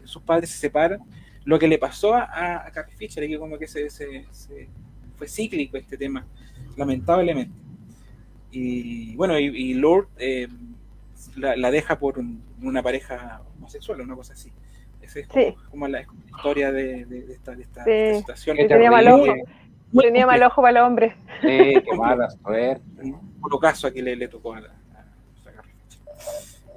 sus 0.06 0.22
padres 0.22 0.50
se 0.52 0.58
separan. 0.58 1.00
Lo 1.46 1.58
que 1.58 1.68
le 1.68 1.78
pasó 1.78 2.14
a, 2.14 2.66
a 2.68 2.72
Carrie 2.72 2.96
Fisher, 2.96 3.28
que 3.28 3.38
como 3.40 3.58
que 3.58 3.68
se, 3.68 3.90
se- 3.90 4.26
se- 4.32 4.70
fue 5.18 5.28
cíclico 5.28 5.78
este 5.78 5.98
tema, 5.98 6.26
lamentablemente. 6.80 7.54
Y 8.52 9.16
bueno, 9.16 9.38
y, 9.38 9.46
y 9.46 9.74
Lord 9.76 10.08
eh, 10.18 10.48
la, 11.36 11.56
la 11.56 11.70
deja 11.72 12.00
por 12.00 12.18
un- 12.18 12.42
una 12.64 12.82
pareja 12.82 13.42
homosexual, 13.58 14.02
una 14.02 14.16
cosa 14.16 14.34
así. 14.34 14.52
Esa 15.02 15.20
es 15.20 15.28
como, 15.28 15.44
Sí. 15.46 15.56
como 15.70 15.88
la, 15.88 16.00
es 16.02 16.08
como 16.08 16.22
la 16.22 16.38
historia 16.38 16.72
de, 16.72 17.06
de- 17.06 17.22
de 17.28 17.34
esta, 17.34 17.56
de 17.56 17.62
esta- 17.64 17.84
Sí. 17.84 17.90
de 17.92 18.12
esta 18.18 18.36
situación. 18.36 18.68
Tenía 18.68 18.90
mal 18.92 19.08
ojo. 19.08 19.34
Tenía 20.02 20.26
mal 20.26 20.42
ojo 20.44 20.62
para 20.62 20.80
los 20.80 20.88
hombres. 20.88 21.14
Sí, 21.42 21.48
qué 21.48 21.98
mala 21.98 22.30
suerte. 22.30 22.82
Por 23.42 23.52
lo 23.52 23.60
caso 23.60 23.88
aquí 23.88 24.02
le, 24.02 24.16
le 24.16 24.28
tocó 24.28 24.54
a 24.54 24.62
la. 24.62 24.70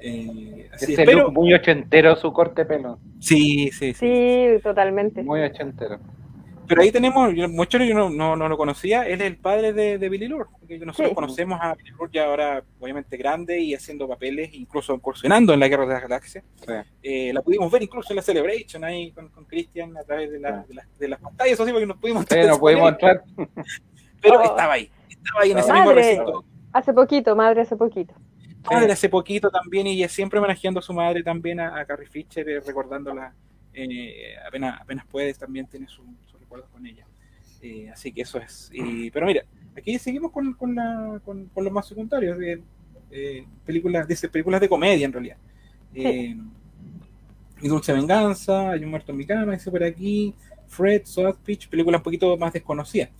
Eh, 0.04 0.68
así 0.72 0.96
muy 1.30 1.54
ochentero 1.54 2.16
su 2.16 2.32
corte 2.32 2.62
de 2.62 2.66
pelo. 2.66 2.98
sí, 3.20 3.70
sí, 3.70 3.94
sí. 3.94 4.06
Sí, 4.56 4.62
totalmente. 4.62 5.22
Muy 5.22 5.40
ochentero. 5.42 6.00
Pero 6.68 6.80
ahí 6.82 6.92
tenemos, 6.92 7.34
yo, 7.34 7.48
mucho 7.48 7.78
yo 7.78 7.94
no, 7.94 8.08
no, 8.08 8.36
no 8.36 8.48
lo 8.48 8.56
conocía, 8.56 9.06
él 9.06 9.20
es 9.20 9.26
el 9.26 9.36
padre 9.36 9.72
de, 9.72 9.98
de 9.98 10.08
Billy 10.08 10.28
Lord, 10.28 10.48
porque 10.58 10.78
nosotros 10.78 11.08
Sí. 11.10 11.14
conocemos 11.14 11.58
a 11.60 11.74
Billy 11.74 11.90
Lord 11.90 12.10
ya 12.12 12.26
ahora 12.26 12.62
obviamente 12.80 13.16
grande 13.16 13.60
y 13.60 13.74
haciendo 13.74 14.06
papeles, 14.08 14.54
incluso 14.54 14.94
incursionando 14.94 15.52
en 15.52 15.60
la 15.60 15.68
Guerra 15.68 15.86
de 15.86 15.92
las 15.94 16.02
Galaxias. 16.02 16.44
Sí. 16.64 16.72
Eh, 17.02 17.32
la 17.32 17.42
pudimos 17.42 17.70
ver 17.70 17.82
incluso 17.82 18.12
en 18.12 18.16
la 18.16 18.22
Celebration 18.22 18.84
ahí 18.84 19.10
con, 19.12 19.28
con 19.30 19.44
Christian 19.44 19.96
a 19.96 20.04
través 20.04 20.30
de, 20.30 20.38
la- 20.40 20.64
de, 20.68 20.74
las- 20.74 20.98
de 20.98 21.08
las 21.08 21.20
pantallas, 21.20 21.52
eso 21.54 21.66
sí, 21.66 21.72
porque 21.72 21.86
nos 21.86 21.96
pudimos 21.98 22.24
Sí, 22.30 22.36
no 22.46 22.58
pudimos 22.58 22.92
entrar. 22.92 23.22
pero 24.22 24.38
Oh. 24.40 24.42
estaba 24.44 24.72
ahí, 24.74 24.90
estaba 25.08 25.40
ahí 25.42 25.50
en 25.50 25.58
ese 25.58 25.68
Madre. 25.72 25.80
mismo 25.84 25.94
recinto. 25.94 26.44
Hace 26.72 26.92
poquito, 26.94 27.36
madre, 27.36 27.60
hace 27.62 27.76
poquito. 27.76 28.14
Madre 28.70 28.92
hace 28.92 29.08
poquito 29.08 29.50
también 29.50 29.88
y 29.88 30.08
siempre 30.08 30.38
homenajeando 30.38 30.78
a 30.78 30.82
su 30.82 30.94
madre 30.94 31.22
también 31.24 31.58
a, 31.58 31.78
a 31.80 31.84
Carrie 31.84 32.06
Fisher, 32.08 32.48
eh, 32.48 32.60
recordándola 32.60 33.34
eh, 33.74 34.34
apenas, 34.46 34.80
apenas 34.80 35.04
puedes, 35.06 35.36
también 35.38 35.66
tiene 35.66 35.88
su 35.88 36.04
con 36.72 36.86
ella. 36.86 37.06
Eh, 37.62 37.90
así 37.90 38.12
que 38.12 38.22
eso 38.22 38.38
es. 38.38 38.70
Y- 38.72 39.10
pero 39.10 39.26
mira, 39.26 39.44
aquí 39.76 39.98
seguimos 39.98 40.32
con, 40.32 40.52
con, 40.54 40.74
la, 40.74 41.20
con, 41.24 41.46
con 41.46 41.64
los 41.64 41.72
más 41.72 41.86
secundarios, 41.86 42.38
de, 42.38 42.62
eh, 43.10 43.46
películas, 43.64 44.06
dice, 44.08 44.28
películas 44.28 44.60
de 44.60 44.68
comedia 44.68 45.04
en 45.06 45.12
realidad. 45.12 45.36
Eh, 45.94 46.36
Mi 47.60 47.68
Dulce 47.68 47.92
Venganza, 47.92 48.70
Hay 48.72 48.82
un 48.84 48.90
muerto 48.90 49.12
en 49.12 49.18
mi 49.18 49.26
cama, 49.26 49.52
dice 49.52 49.70
por 49.70 49.84
aquí, 49.84 50.34
Fred, 50.66 51.02
South 51.04 51.36
Pitch, 51.44 51.68
películas 51.68 52.00
un 52.00 52.02
poquito 52.02 52.36
más 52.36 52.52
desconocidas. 52.52 53.10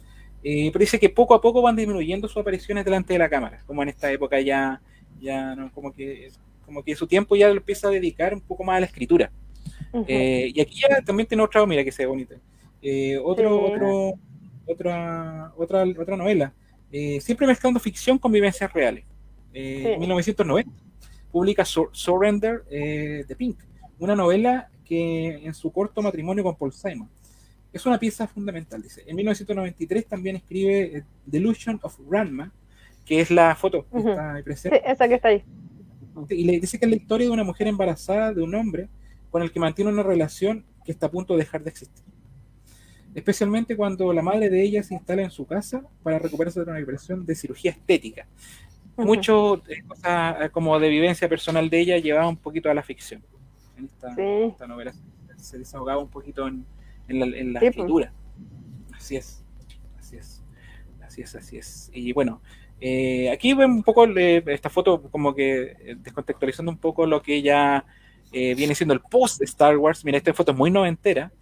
Eh, 0.43 0.71
pero 0.73 0.81
dice 0.81 0.99
que 0.99 1.09
poco 1.09 1.35
a 1.35 1.41
poco 1.41 1.63
van 1.63 1.77
disminuyendo 1.77 2.27
sus 2.27 2.39
apariciones 2.39 2.85
delante 2.85 3.13
de 3.13 3.19
la 3.21 3.29
cámara, 3.29 3.63
como 3.67 3.83
en 3.83 3.91
esta 3.91 4.11
época 4.11 4.41
ya, 4.41 4.81
ya 5.21 5.55
no, 5.55 5.71
como 5.71 5.93
que 5.93 6.31
como 6.67 6.83
que 6.83 6.97
su 6.97 7.07
tiempo 7.07 7.37
ya 7.37 7.49
lo 7.49 7.57
empieza 7.57 7.89
a 7.89 7.91
dedicar 7.91 8.33
un 8.35 8.41
poco 8.41 8.65
más 8.65 8.79
a 8.79 8.81
la 8.81 8.87
escritura. 8.87 9.31
Ujú. 9.93 10.07
Eh, 10.09 10.51
y 10.55 10.61
aquí 10.61 10.81
ya 10.81 11.03
también 11.03 11.29
tiene 11.29 11.43
otra, 11.45 11.65
mira 11.67 11.85
que 11.85 11.93
se 11.93 12.03
ve 12.03 12.07
bonita. 12.07 12.35
Eh, 12.83 13.19
otro, 13.23 13.67
Sí. 13.69 13.73
otro, 13.75 14.15
otra, 14.67 15.53
otra, 15.57 15.85
otra 16.01 16.17
novela. 16.17 16.53
Eh, 16.91 17.21
siempre 17.21 17.47
mezclando 17.47 17.81
ficción 17.81 18.19
con 18.19 18.33
vivencias 18.33 18.73
reales. 18.73 19.05
Eh, 19.55 19.93
Sí. 19.95 20.01
1990 20.01 20.71
publica 21.31 21.65
Sur- 21.65 21.91
Surrender 21.93 22.65
eh, 22.71 23.25
de 23.27 23.37
Pink, 23.37 23.59
una 23.99 24.15
novela 24.17 24.69
que 24.85 25.47
en 25.47 25.55
su 25.55 25.71
corto 25.73 26.03
matrimonio 26.03 26.45
con 26.45 26.57
Paul 26.57 26.73
Simon. 26.73 27.09
Es 27.73 27.87
una 27.87 27.99
pieza 27.99 28.27
fundamental, 28.27 28.83
dice. 28.83 29.03
En 29.07 29.17
1993 29.17 30.07
también 30.07 30.37
escribe 30.37 31.05
Delusion 31.25 31.81
of 31.83 31.99
Ranma, 32.11 32.53
que 33.07 33.21
es 33.21 33.31
la 33.31 33.55
foto 33.57 33.87
que 33.91 33.99
está 33.99 34.35
ahí 34.35 34.41
Sí, 34.41 34.45
presente. 34.45 34.83
esa 34.85 35.09
que 35.09 35.15
está 35.15 35.29
ahí. 35.29 35.43
Y 36.29 36.45
le 36.45 36.61
dice 36.61 36.79
que 36.79 36.85
es 36.85 36.91
la 36.91 36.97
historia 36.97 37.27
de 37.29 37.33
una 37.33 37.45
mujer 37.45 37.67
embarazada 37.69 38.35
de 38.35 38.43
un 38.43 38.55
hombre 38.55 38.89
con 39.31 39.41
el 39.43 39.51
que 39.51 39.59
mantiene 39.59 39.91
una 39.91 40.03
relación 40.03 40.67
que 40.85 40.93
está 40.93 41.07
a 41.07 41.11
punto 41.11 41.33
de 41.33 41.39
dejar 41.41 41.63
de 41.65 41.71
existir. 41.71 42.05
Especialmente 43.15 43.77
cuando 43.77 44.13
la 44.13 44.23
madre 44.23 44.49
de 44.49 44.63
ella 44.63 44.83
se 44.83 44.95
instala 44.95 45.23
en 45.23 45.31
su 45.31 45.47
casa 45.47 45.83
para 46.03 46.19
recuperarse 46.19 46.65
de 46.65 46.71
una 46.71 46.81
operación 46.83 47.27
de 47.27 47.35
cirugía 47.35 47.71
estética. 47.73 48.27
Mucho 48.97 49.63
eh, 49.69 49.83
cosas 49.87 50.37
eh, 50.43 50.51
como 50.51 50.79
de 50.79 50.89
vivencia 50.89 51.29
personal 51.29 51.69
de 51.71 51.81
ella 51.81 51.99
llevaba 51.99 52.29
un 52.29 52.37
poquito 52.37 52.71
a 52.71 52.75
la 52.75 52.83
ficción. 52.83 53.23
En 53.77 53.87
esta, 53.87 54.15
Sí. 54.15 54.23
esta 54.51 54.67
novela 54.67 54.93
se 55.37 55.59
desahogaba 55.59 56.01
un 56.01 56.09
poquito 56.09 56.47
en, 56.47 56.65
en 57.09 57.19
la, 57.21 57.27
en 57.27 57.53
la 57.53 57.61
Sí, 57.61 57.67
pues. 57.67 57.77
escritura. 57.77 58.13
Así 58.95 59.17
es, 59.17 59.45
así 59.99 60.17
es, 60.17 60.43
así 61.03 61.23
es, 61.23 61.35
así 61.35 61.57
es. 61.59 61.91
Y 61.93 62.13
bueno, 62.13 62.41
eh, 62.81 63.31
aquí 63.31 63.55
ven 63.55 63.71
un 63.71 63.83
poco 63.83 64.07
eh, 64.07 64.43
esta 64.47 64.71
foto 64.71 65.03
como 65.11 65.35
que 65.35 65.77
eh, 65.81 65.97
descontextualizando 65.99 66.71
un 66.71 66.79
poco 66.79 67.07
lo 67.07 67.21
que 67.23 67.43
ya 67.43 67.85
eh, 68.33 68.55
viene 68.55 68.75
siendo 68.75 68.95
el 68.95 69.01
post 69.01 69.43
Star 69.43 69.77
Wars. 69.77 70.05
Mira, 70.05 70.19
esta 70.19 70.33
foto 70.35 70.53
es 70.53 70.59
muy 70.59 70.71
noventera, 70.71 71.33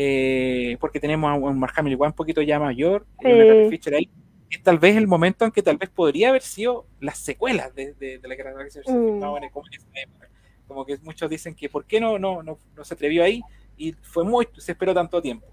eh, 0.00 0.76
porque 0.78 1.00
tenemos 1.00 1.28
a 1.28 1.34
un 1.34 1.58
Mark 1.58 1.72
Hamill 1.76 1.92
igual 1.94 2.10
un 2.10 2.14
poquito 2.16 2.40
ya 2.40 2.60
mayor, 2.60 3.04
una 3.18 3.64
Sí. 3.64 3.70
Fisher 3.70 3.94
ahí. 3.94 4.08
Es 4.48 4.62
tal 4.62 4.78
vez 4.78 4.96
el 4.96 5.08
momento 5.08 5.44
en 5.44 5.50
que 5.50 5.60
tal 5.60 5.76
vez 5.76 5.90
podría 5.90 6.28
haber 6.28 6.42
sido 6.42 6.86
las 7.00 7.18
secuelas 7.18 7.74
de, 7.74 7.94
de, 7.94 8.18
de 8.18 8.28
la 8.28 8.36
Guerra 8.36 8.52
Galaxias 8.52 8.84
se 8.86 8.92
Mm. 8.92 9.18
como 9.20 9.36
en 9.36 9.44
esa 9.44 9.86
época. 9.94 10.28
Como 10.68 10.86
que 10.86 10.96
muchos 11.02 11.28
dicen 11.28 11.52
que 11.54 11.68
¿por 11.68 11.84
qué 11.84 11.98
no, 12.00 12.16
no, 12.16 12.44
no, 12.44 12.58
no 12.76 12.84
se 12.84 12.94
atrevió 12.94 13.24
ahí? 13.24 13.42
Y 13.76 13.92
fue 14.02 14.22
muy, 14.24 14.46
se 14.56 14.70
esperó 14.72 14.94
tanto 14.94 15.20
tiempo. 15.20 15.46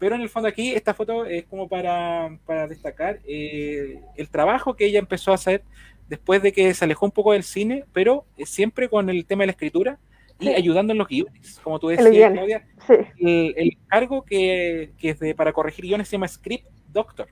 Pero 0.00 0.16
en 0.16 0.20
el 0.22 0.28
fondo 0.28 0.48
aquí, 0.48 0.74
esta 0.74 0.94
foto 0.94 1.24
es 1.26 1.44
como 1.44 1.68
para, 1.68 2.36
para 2.44 2.66
destacar 2.66 3.20
eh, 3.24 4.00
el 4.16 4.28
trabajo 4.28 4.74
que 4.74 4.86
ella 4.86 4.98
empezó 4.98 5.30
a 5.30 5.36
hacer 5.36 5.62
después 6.08 6.42
de 6.42 6.52
que 6.52 6.74
se 6.74 6.84
alejó 6.84 7.06
un 7.06 7.12
poco 7.12 7.32
del 7.32 7.44
cine, 7.44 7.84
pero 7.92 8.24
eh, 8.36 8.44
siempre 8.46 8.88
con 8.88 9.08
el 9.08 9.24
tema 9.26 9.42
de 9.42 9.46
la 9.46 9.52
escritura 9.52 9.98
y 10.40 10.46
Sí. 10.46 10.54
ayudando 10.54 10.92
en 10.92 10.98
los 10.98 11.08
guiones. 11.08 11.60
Como 11.62 11.78
tú 11.78 11.88
decías, 11.88 12.10
guiones. 12.10 12.32
Claudia, 12.38 12.66
Sí, 12.86 12.94
el, 13.20 13.54
el 13.56 13.78
cargo 13.86 14.22
que, 14.24 14.92
que 14.98 15.10
es 15.10 15.20
de, 15.20 15.34
para 15.34 15.52
corregir 15.52 15.84
guiones 15.84 16.08
se 16.08 16.12
llama 16.16 16.28
Script 16.28 16.66
Doctor. 16.88 17.28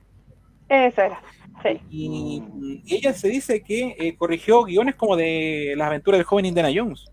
eso 0.69 1.01
era. 1.01 1.21
Sí. 1.61 1.79
Y, 1.89 2.43
y 2.85 2.95
ella 2.95 3.13
se 3.13 3.27
dice 3.27 3.61
que 3.61 3.95
eh, 3.99 4.15
corrigió 4.15 4.63
guiones 4.63 4.95
como 4.95 5.15
de 5.15 5.73
las 5.77 5.87
aventuras 5.87 6.17
del 6.19 6.25
joven 6.25 6.45
Indiana 6.45 6.69
Jones. 6.73 7.05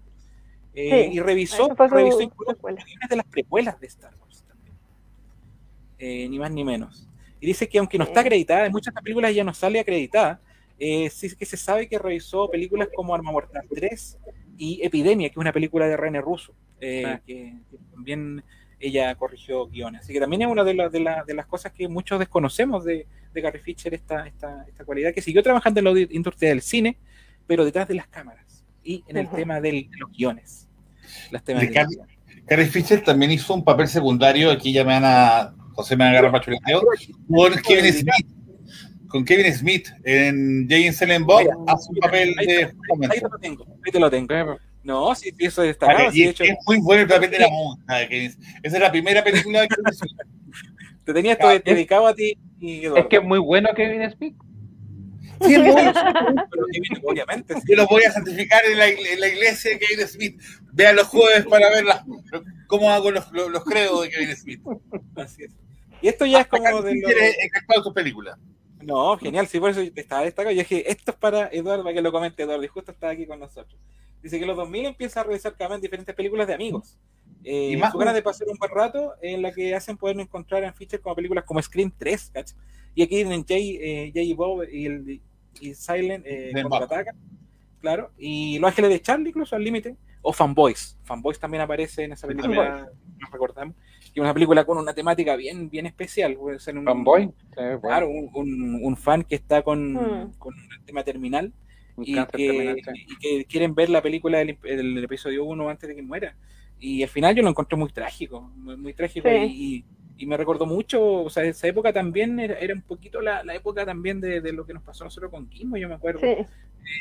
Eh, 0.74 1.10
y 1.12 1.18
revisó, 1.20 1.68
revisó 1.74 2.18
guiones 2.18 3.08
de 3.10 3.16
las 3.16 3.26
precuelas 3.26 3.78
de 3.80 3.88
Star 3.88 4.14
Wars 4.20 4.44
también. 4.46 4.74
Eh, 5.98 6.28
ni 6.28 6.38
más 6.38 6.50
ni 6.52 6.62
menos. 6.64 7.08
Y 7.40 7.46
dice 7.46 7.68
que 7.68 7.78
aunque 7.78 7.98
no 7.98 8.04
está 8.04 8.20
acreditada, 8.20 8.66
en 8.66 8.72
muchas 8.72 8.94
películas 8.94 9.34
ya 9.34 9.42
no 9.44 9.52
sale 9.52 9.80
acreditada, 9.80 10.40
sí 10.78 11.34
que 11.36 11.44
se 11.44 11.56
sabe 11.56 11.88
que 11.88 11.98
revisó 11.98 12.48
películas 12.48 12.88
como 12.94 13.14
Arma 13.14 13.32
Mortal 13.32 13.64
3 13.74 14.18
y 14.58 14.80
Epidemia, 14.82 15.28
que 15.28 15.34
es 15.34 15.38
una 15.38 15.52
película 15.52 15.86
de 15.86 15.96
René 15.96 16.20
Russo, 16.20 16.52
eh, 16.80 17.04
Ah. 17.06 17.20
que, 17.26 17.54
que 17.70 17.76
también 17.94 18.42
ella 18.80 19.14
corrigió 19.14 19.66
guiones. 19.68 20.02
Así 20.02 20.12
que 20.12 20.20
también 20.20 20.42
es 20.42 20.48
una 20.48 20.64
de, 20.64 20.74
las- 20.74 20.92
de, 20.92 21.00
las- 21.00 21.24
de 21.26 21.34
las 21.34 21.46
cosas 21.46 21.72
que 21.72 21.88
muchos 21.88 22.18
desconocemos 22.18 22.84
de, 22.84 23.06
de 23.32 23.42
Carrie 23.42 23.60
Fisher, 23.62 23.94
esta, 23.94 24.26
esta, 24.26 24.64
esta 24.68 24.84
cualidad, 24.84 25.12
que 25.14 25.22
siguió 25.22 25.42
trabajando 25.42 25.80
en 25.80 25.84
la 25.84 26.00
industria 26.10 26.50
del 26.50 26.60
cine, 26.62 26.96
pero 27.46 27.64
detrás 27.64 27.88
de 27.88 27.94
las 27.94 28.08
cámaras 28.08 28.64
y 28.84 29.02
en 29.08 29.16
el 29.16 29.28
tema 29.30 29.60
del- 29.60 29.88
de 29.90 29.96
los 29.98 30.10
guiones. 30.12 30.68
Los 31.30 31.42
temas 31.42 31.62
De. 31.62 31.86
Carrie 32.46 32.66
Fisher 32.66 33.02
también 33.02 33.30
hizo 33.32 33.52
un 33.54 33.62
papel 33.64 33.88
secundario, 33.88 34.50
aquí 34.50 34.72
ya 34.72 34.82
me 34.84 34.92
van 34.94 35.04
a, 35.04 35.54
José 35.74 35.96
me 35.96 36.04
va 36.04 36.08
a 36.08 36.12
agarrar 36.12 36.32
pachuleteo, 36.32 36.80
con 37.28 37.52
Kevin 37.62 37.92
Smith. 37.92 38.26
Con 39.08 39.24
Kevin 39.24 39.52
Smith 39.54 39.88
en 40.04 40.66
Jay 40.68 40.86
and 40.86 40.96
Silent 40.96 41.24
Bob 41.26 41.40
Mira, 41.40 41.54
hace 41.66 41.88
un 41.90 41.96
papel 41.96 42.34
Ahí, 42.38 42.46
de 42.46 42.54
ahí 42.64 43.20
te 43.20 43.28
lo 43.28 43.38
tengo, 43.38 43.64
ahí 43.84 43.92
te 43.92 44.00
lo 44.00 44.10
tengo. 44.10 44.58
No, 44.82 45.14
sí, 45.14 45.30
sí, 45.36 45.44
eso 45.46 45.62
es 45.62 45.76
Vale, 45.78 45.92
destacado. 45.94 46.12
sí, 46.12 46.24
hecho, 46.24 46.44
es 46.44 46.54
muy 46.66 46.78
bueno 46.78 47.02
el 47.02 47.08
papel 47.08 47.30
de 47.30 47.38
la 47.40 47.48
monja. 47.48 47.96
de 47.98 48.08
Kevin 48.08 48.32
Smith. 48.32 48.46
Esa 48.62 48.76
es 48.76 48.82
la 48.82 48.90
primera 48.90 49.24
película 49.24 49.60
de 49.62 49.68
Kevin 49.68 49.92
Smith. 49.94 50.12
te 51.04 51.12
tenía 51.14 51.32
esto 51.32 51.48
Ah, 51.48 51.58
dedicado 51.58 52.06
a 52.06 52.14
ti 52.14 52.38
y. 52.60 52.84
Es 52.86 53.06
que 53.08 53.16
es 53.16 53.22
muy 53.24 53.38
bueno 53.38 53.68
Kevin 53.74 54.10
Smith. 54.10 54.34
Sí, 55.40 55.54
es 55.54 55.72
bueno. 55.72 55.92
Pero 55.94 56.66
Kevin, 56.72 57.02
obviamente. 57.04 57.54
sí. 57.54 57.60
Yo 57.68 57.76
lo 57.76 57.86
voy 57.86 58.02
a 58.04 58.12
santificar 58.12 58.62
en 58.64 58.78
la, 58.78 58.88
en 58.88 59.20
la 59.20 59.28
iglesia 59.28 59.70
de 59.72 59.78
Kevin 59.78 60.06
Smith. 60.06 60.40
Vean 60.72 60.96
los 60.96 61.06
jueves 61.08 61.46
para 61.46 61.70
ver 61.70 61.84
las- 61.84 62.02
cómo 62.66 62.90
hago 62.90 63.10
los, 63.10 63.30
los, 63.32 63.50
los 63.50 63.64
credos 63.64 64.02
de 64.02 64.10
Kevin 64.10 64.36
Smith. 64.36 64.60
Así 65.16 65.44
es. 65.44 65.50
Y 66.02 66.08
esto 66.08 66.24
ya 66.26 66.40
es 66.42 66.46
como 66.46 66.82
de 66.82 66.92
encantado 66.92 67.80
de 67.80 67.84
sus 67.84 67.94
películas. 67.94 68.38
No, 68.82 69.16
genial, 69.18 69.46
sí, 69.48 69.58
por 69.60 69.70
eso 69.70 69.80
estaba 69.80 70.22
destacado. 70.22 70.52
Yo 70.54 70.60
dije, 70.60 70.90
esto 70.90 71.10
es 71.10 71.16
para 71.16 71.48
Eduardo, 71.48 71.82
para 71.82 71.94
que 71.94 72.02
lo 72.02 72.12
comente 72.12 72.42
Eduardo, 72.42 72.64
y 72.64 72.68
justo 72.68 72.92
está 72.92 73.10
aquí 73.10 73.26
con 73.26 73.40
nosotros. 73.40 73.76
Dice 74.22 74.36
que 74.38 74.42
en 74.44 74.48
los 74.48 74.56
2000 74.56 74.86
empieza 74.86 75.20
a 75.20 75.24
realizar 75.24 75.54
cada 75.56 75.70
vez 75.74 75.82
diferentes 75.82 76.14
películas 76.14 76.46
de 76.46 76.54
amigos. 76.54 76.96
Eh, 77.44 77.70
Y 77.72 77.76
más- 77.76 77.92
su 77.92 77.98
ganas 77.98 78.14
de 78.14 78.22
pasar 78.22 78.48
un 78.48 78.58
buen 78.58 78.70
rato 78.70 79.14
en 79.22 79.42
la 79.42 79.52
que 79.52 79.74
hacen 79.74 79.96
poder 79.96 80.18
encontrar 80.18 80.64
en 80.64 80.74
Fisher 80.74 81.00
como 81.00 81.14
películas 81.14 81.44
como 81.44 81.62
Scream 81.62 81.92
3, 81.96 82.30
¿cacho? 82.34 82.54
Y 82.94 83.02
aquí 83.02 83.20
en 83.20 83.44
Jay, 83.44 83.78
eh, 83.80 84.10
Jay 84.12 84.30
y 84.30 84.34
Bob 84.34 84.64
y, 84.70 84.86
el, 84.86 85.20
y 85.60 85.74
Silent 85.74 86.24
eh, 86.26 86.50
contraatacan, 86.62 87.16
claro. 87.80 88.10
Y 88.18 88.58
Los 88.58 88.68
Ángeles 88.70 88.90
de 88.90 89.00
Charlie, 89.00 89.28
incluso 89.30 89.54
al 89.54 89.62
límite. 89.62 89.96
O 90.22 90.32
Fanboys. 90.32 90.98
Fanboys 91.04 91.38
también 91.38 91.60
aparece 91.62 92.02
en 92.04 92.12
esa 92.12 92.26
película, 92.26 92.90
nos 93.18 93.30
recordamos. 93.30 93.76
Que 94.12 94.20
es 94.20 94.24
una 94.24 94.34
película 94.34 94.64
con 94.64 94.78
una 94.78 94.94
temática 94.94 95.36
bien, 95.36 95.68
bien 95.70 95.86
especial. 95.86 96.34
puede 96.36 96.58
ser 96.58 96.76
un- 96.78 96.84
Fanboy. 96.84 97.24
Sí, 97.26 97.32
bueno, 97.56 97.80
Claro, 97.80 98.08
un, 98.08 98.30
un- 98.34 98.80
un 98.82 98.96
fan 98.96 99.22
que 99.22 99.34
está 99.36 99.62
con, 99.62 99.92
Mm. 99.94 100.32
con 100.38 100.54
un 100.54 100.84
tema 100.86 101.02
terminal 101.04 101.52
y 102.00 102.14
que, 102.26 102.76
y 103.22 103.44
quieren 103.44 103.74
ver 103.74 103.90
la 103.90 104.00
película 104.02 104.38
del, 104.38 104.56
del 104.62 105.04
episodio 105.04 105.44
1 105.44 105.68
antes 105.68 105.88
de 105.88 105.94
que 105.96 106.02
muera. 106.02 106.36
Y 106.80 107.02
al 107.02 107.08
final 107.08 107.34
yo 107.34 107.42
lo 107.42 107.48
encontré 107.50 107.76
muy 107.76 107.90
trágico, 107.90 108.40
muy, 108.56 108.76
muy 108.76 108.94
trágico 108.94 109.28
Sí. 109.28 109.84
y, 110.20 110.26
me 110.26 110.36
recordó 110.36 110.66
mucho, 110.66 111.00
o 111.24 111.30
sea, 111.30 111.44
esa 111.44 111.68
época 111.68 111.92
también 111.92 112.38
era, 112.40 112.54
era 112.58 112.74
un 112.74 112.82
poquito 112.82 113.20
la, 113.20 113.42
la 113.44 113.54
época 113.54 113.84
también 113.86 114.20
de, 114.20 114.40
de 114.40 114.52
lo 114.52 114.64
que 114.66 114.74
nos 114.74 114.82
pasó 114.82 115.04
a 115.04 115.06
nosotros 115.06 115.30
con 115.30 115.48
Kimbo, 115.48 115.76
yo 115.76 115.88
me 115.88 115.94
acuerdo. 115.94 116.20
Sí, 116.20 116.44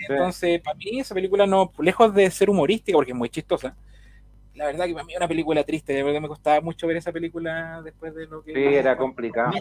Entonces, 0.09 0.61
para 0.61 0.75
mí 0.77 0.99
esa 0.99 1.15
película 1.15 1.45
no, 1.47 1.71
lejos 1.79 2.13
de 2.13 2.29
ser 2.29 2.49
humorística, 2.49 2.95
porque 2.95 3.11
es 3.13 3.17
muy 3.17 3.29
chistosa, 3.29 3.75
la 4.57 4.65
verdad 4.65 4.85
que 4.85 4.93
para 4.93 5.05
mí 5.05 5.13
es 5.13 5.17
una 5.17 5.27
película 5.27 5.63
triste, 5.63 5.93
de 5.93 6.03
verdad 6.03 6.19
me 6.21 6.27
costaba 6.27 6.59
mucho 6.61 6.87
ver 6.87 6.97
esa 6.97 7.11
película 7.11 7.81
después 7.83 8.13
de 8.15 8.27
lo 8.27 8.43
que... 8.43 8.53
Sí, 8.53 8.59
era 8.59 8.97
complicado. 8.97 9.53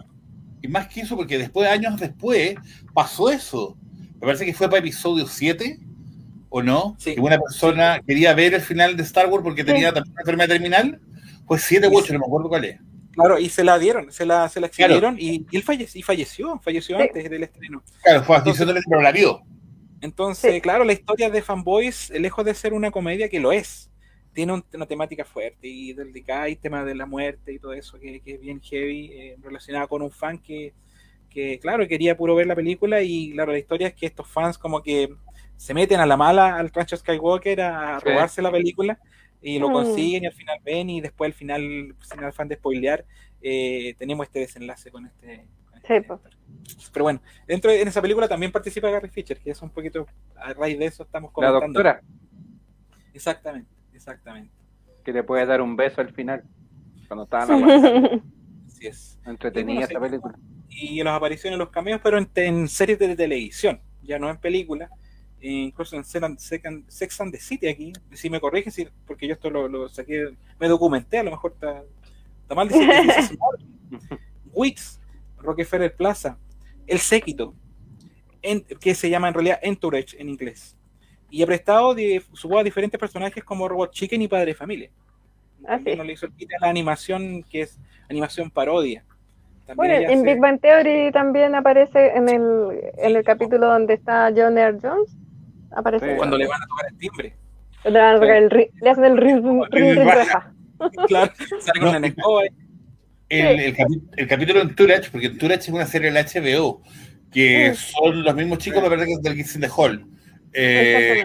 Y 0.62 0.68
más 0.68 0.88
que 0.88 1.02
eso, 1.02 1.16
porque 1.16 1.38
después, 1.38 1.68
años 1.68 2.00
después, 2.00 2.56
pasó 2.94 3.30
eso. 3.30 3.76
Me 4.14 4.20
parece 4.26 4.44
que 4.46 4.54
fue 4.54 4.68
para 4.68 4.78
episodio 4.80 5.26
7, 5.26 5.78
¿o 6.48 6.62
no? 6.62 6.96
Sí. 6.98 7.14
Que 7.14 7.20
una 7.20 7.38
persona 7.38 8.00
quería 8.06 8.34
ver 8.34 8.54
el 8.54 8.62
final 8.62 8.96
de 8.96 9.02
Star 9.02 9.28
Wars 9.28 9.44
porque 9.44 9.62
tenía 9.64 9.92
también 9.92 10.12
una 10.12 10.22
enfermedad 10.22 10.48
terminal. 10.48 11.00
Fue 11.46 11.58
7 11.58 11.86
u 11.88 11.96
8, 11.96 12.12
no 12.14 12.18
me 12.20 12.24
acuerdo 12.26 12.48
cuál 12.48 12.64
es. 12.64 12.80
Claro, 13.12 13.38
y 13.38 13.48
se 13.48 13.64
la 13.64 13.78
dieron, 13.78 14.10
se 14.12 14.26
la, 14.26 14.48
se 14.48 14.60
la 14.60 14.68
Claro. 14.68 14.94
exhibieron 14.94 15.16
y, 15.18 15.46
y 15.50 15.56
él 15.56 15.62
falleció, 15.62 15.98
y 15.98 16.02
falleció, 16.02 16.58
falleció 16.62 16.96
Sí. 16.96 17.02
antes 17.02 17.30
del 17.30 17.42
estreno. 17.44 17.82
Claro, 18.02 18.24
fue 18.24 18.36
Entonces- 18.36 18.52
diciéndole 18.60 18.80
pero 18.88 19.00
la 19.02 19.12
vio. 19.12 19.40
Entonces, 20.02 20.54
Sí. 20.54 20.60
claro, 20.60 20.84
la 20.84 20.92
historia 20.92 21.30
de 21.30 21.40
Fanboys, 21.42 22.10
lejos 22.10 22.44
de 22.44 22.54
ser 22.54 22.74
una 22.74 22.90
comedia, 22.90 23.28
que 23.28 23.40
lo 23.40 23.52
es, 23.52 23.90
tiene 24.36 24.52
un- 24.52 24.64
una 24.74 24.84
temática 24.86 25.24
fuerte 25.24 25.66
y 25.66 25.94
delicada 25.94 26.46
y 26.50 26.56
tema 26.56 26.84
de 26.84 26.94
la 26.94 27.06
muerte 27.06 27.54
y 27.54 27.58
todo 27.58 27.72
eso, 27.72 27.98
que, 27.98 28.20
que 28.20 28.34
es 28.34 28.40
bien 28.40 28.60
heavy, 28.60 29.10
eh, 29.14 29.36
relacionada 29.42 29.86
con 29.86 30.02
un 30.02 30.10
fan 30.10 30.38
que, 30.38 30.74
que, 31.30 31.58
claro, 31.58 31.88
quería 31.88 32.14
puro 32.16 32.34
ver 32.34 32.46
la 32.46 32.54
película 32.54 33.00
y, 33.02 33.32
claro, 33.32 33.52
la 33.52 33.58
historia 33.58 33.88
es 33.88 33.94
que 33.94 34.04
estos 34.06 34.28
fans 34.28 34.58
como 34.58 34.82
que 34.82 35.08
se 35.56 35.72
meten 35.72 36.00
a 36.00 36.06
la 36.06 36.18
mala 36.18 36.56
al 36.56 36.70
rancho 36.70 36.96
Skywalker 36.98 37.62
a 37.62 37.98
Sí. 37.98 38.04
robarse 38.06 38.42
la 38.42 38.50
película 38.52 38.98
y 39.40 39.58
lo 39.58 39.70
Mm. 39.70 39.72
consiguen 39.72 40.24
y 40.24 40.26
al 40.26 40.34
final 40.34 40.58
ven 40.62 40.90
y 40.90 41.00
después 41.00 41.28
al 41.30 41.34
final, 41.34 41.94
sin 42.02 42.22
afán 42.22 42.48
de 42.48 42.56
spoilear, 42.56 43.06
eh, 43.40 43.94
tenemos 43.98 44.26
este 44.26 44.40
desenlace 44.40 44.90
con 44.90 45.06
este... 45.06 45.46
con 45.70 45.78
este 45.78 46.02
Sí, 46.78 46.88
pero 46.92 47.04
bueno, 47.04 47.22
dentro 47.46 47.70
de 47.70 47.80
en 47.80 47.88
esa 47.88 48.02
película 48.02 48.28
también 48.28 48.52
participa 48.52 48.90
Gary 48.90 49.08
Fisher, 49.08 49.38
que 49.38 49.50
es 49.52 49.62
un 49.62 49.70
poquito 49.70 50.06
a 50.36 50.52
raíz 50.52 50.78
de 50.78 50.86
eso 50.86 51.04
estamos 51.04 51.30
La 51.30 51.48
comentando. 51.52 51.66
doctora, 51.80 52.02
Exactamente, 53.14 53.70
exactamente. 53.96 54.52
que 55.04 55.12
le 55.12 55.22
puede 55.22 55.46
dar 55.46 55.60
un 55.60 55.76
beso 55.76 56.00
al 56.00 56.12
final. 56.12 56.44
Cuando 57.08 57.24
estaban 57.24 57.50
aguantando. 57.50 58.22
Así 58.66 58.86
es. 58.86 59.18
Entretenida 59.24 59.72
Y 59.72 59.76
bueno, 59.76 59.86
esa 59.86 59.94
sí. 59.94 60.00
película. 60.10 60.38
Y 60.68 61.02
las 61.02 61.16
apariciones, 61.16 61.58
los 61.58 61.70
cameos, 61.70 62.00
pero 62.02 62.18
en, 62.18 62.28
en 62.34 62.68
series 62.68 62.98
de 62.98 63.16
televisión, 63.16 63.80
ya 64.02 64.18
no 64.18 64.28
en 64.28 64.36
películas. 64.36 64.90
E 65.40 65.50
incluso 65.50 65.96
en 65.96 66.04
Sex 66.04 67.20
and, 67.20 67.32
the 67.32 67.38
City 67.38 67.68
aquí, 67.68 67.92
si 68.12 68.28
me 68.30 68.40
corrigen, 68.40 68.72
si- 68.72 68.88
porque 69.06 69.26
yo 69.28 69.34
esto 69.34 69.50
lo, 69.50 69.68
lo 69.68 69.88
saqué, 69.88 70.34
me 70.58 70.66
documenté, 70.68 71.18
a 71.18 71.22
lo 71.22 71.30
mejor 71.30 71.52
está, 71.52 71.82
está 72.42 72.54
mal 72.54 72.68
decir. 72.68 73.38
Wix, 74.52 74.98
Rockefeller 75.38 75.94
Plaza, 75.94 76.38
El 76.86 76.98
Séquito, 76.98 77.54
en- 78.42 78.62
que 78.62 78.94
se 78.94 79.10
llama 79.10 79.28
en 79.28 79.34
realidad 79.34 79.58
Entourage 79.62 80.20
en 80.20 80.28
inglés. 80.30 80.75
Y 81.30 81.42
ha 81.42 81.46
prestado 81.46 81.94
de, 81.94 82.22
su 82.32 82.48
voz 82.48 82.60
a 82.60 82.64
diferentes 82.64 82.98
personajes 83.00 83.42
como 83.44 83.68
Robot 83.68 83.90
Chicken 83.92 84.22
y 84.22 84.28
Padre 84.28 84.46
de 84.46 84.54
Familia. 84.54 84.90
Ah, 85.66 85.78
sí. 85.84 85.96
no 85.96 86.04
le 86.04 86.12
hizo 86.12 86.28
la 86.60 86.68
animación 86.68 87.42
que 87.42 87.62
es 87.62 87.78
animación 88.08 88.50
parodia. 88.50 89.04
También 89.66 89.76
Bueno, 89.76 89.94
en 90.12 90.20
hace- 90.20 90.32
Big 90.32 90.40
Bang 90.40 90.60
Theory 90.60 91.10
también 91.10 91.54
aparece 91.56 92.12
en 92.14 92.28
el, 92.28 92.80
en 92.98 93.16
el 93.16 93.24
capítulo 93.24 93.66
donde 93.66 93.94
está 93.94 94.32
John 94.36 94.56
R. 94.56 94.78
Jones. 94.80 95.16
Aparece. 95.72 96.10
Sí. 96.10 96.16
cuando 96.16 96.38
le 96.38 96.46
van 96.46 96.62
a 96.62 96.66
tocar 96.66 96.86
el 96.90 96.98
timbre. 96.98 97.34
Le, 97.84 97.90
van 98.00 98.16
a 98.16 98.20
tocar 98.20 98.36
el 98.36 98.50
ri- 98.50 98.70
le 98.80 98.90
hacen 98.90 99.04
el 99.04 99.16
ring, 99.16 99.42
ring, 99.44 99.62
ring, 99.72 99.96
ring, 99.98 100.08
reja. 100.08 100.52
Claro, 101.08 101.32
sale 101.60 101.80
con 101.80 102.04
escoba. 102.04 102.44
y- 102.46 102.50
El, 103.28 103.58
el, 103.60 103.76
el 104.16 104.28
capítulo 104.28 104.60
en 104.60 104.74
Turach, 104.76 105.10
porque 105.10 105.30
Turach 105.30 105.58
es 105.60 105.68
una 105.70 105.86
serie 105.86 106.12
de 106.12 106.14
la 106.14 106.20
HBO, 106.22 106.80
que 107.32 107.72
Mm. 107.72 107.74
son 107.74 108.22
los 108.22 108.34
mismos 108.36 108.58
chicos, 108.58 108.80
me 108.82 108.88
parece 108.88 109.06
que 109.08 109.12
es 109.14 109.22
del 109.22 109.34
Kids 109.34 109.54
in 109.56 109.60
the 109.62 109.68
Hall. 109.76 110.06
Eh, 110.56 111.24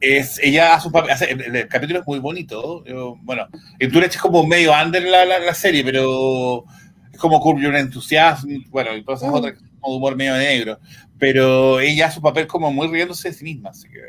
es, 0.00 0.38
ella 0.42 0.74
hace 0.74 0.86
un 0.86 0.92
papel, 0.92 1.10
hace- 1.10 1.30
el, 1.32 1.56
el 1.56 1.68
capítulo 1.68 2.00
es 2.00 2.06
muy 2.06 2.18
bonito. 2.20 2.84
yo- 2.84 3.16
bueno, 3.22 3.46
en 3.78 3.90
Turach 3.90 4.14
es 4.14 4.20
como 4.20 4.46
medio 4.46 4.72
under 4.72 5.02
la, 5.02 5.24
la, 5.24 5.38
la 5.40 5.54
serie, 5.54 5.82
pero 5.84 6.64
es 7.12 7.18
como 7.18 7.40
Curb 7.40 7.58
Your 7.60 7.74
Enthusiasm, 7.74 8.64
bueno, 8.70 8.96
y 8.96 9.02
todas 9.04 9.20
esas 9.22 9.32
Mm. 9.32 9.36
otras 9.36 9.54
como 9.80 9.96
humor 9.96 10.16
medio 10.16 10.36
negro. 10.36 10.78
Pero 11.18 11.80
ella 11.80 12.06
hace 12.06 12.18
un 12.20 12.22
papel 12.22 12.46
como 12.46 12.70
muy 12.72 12.86
riéndose 12.88 13.28
de 13.30 13.34
sí 13.34 13.44
misma, 13.44 13.70
así 13.70 13.88
que, 13.88 14.00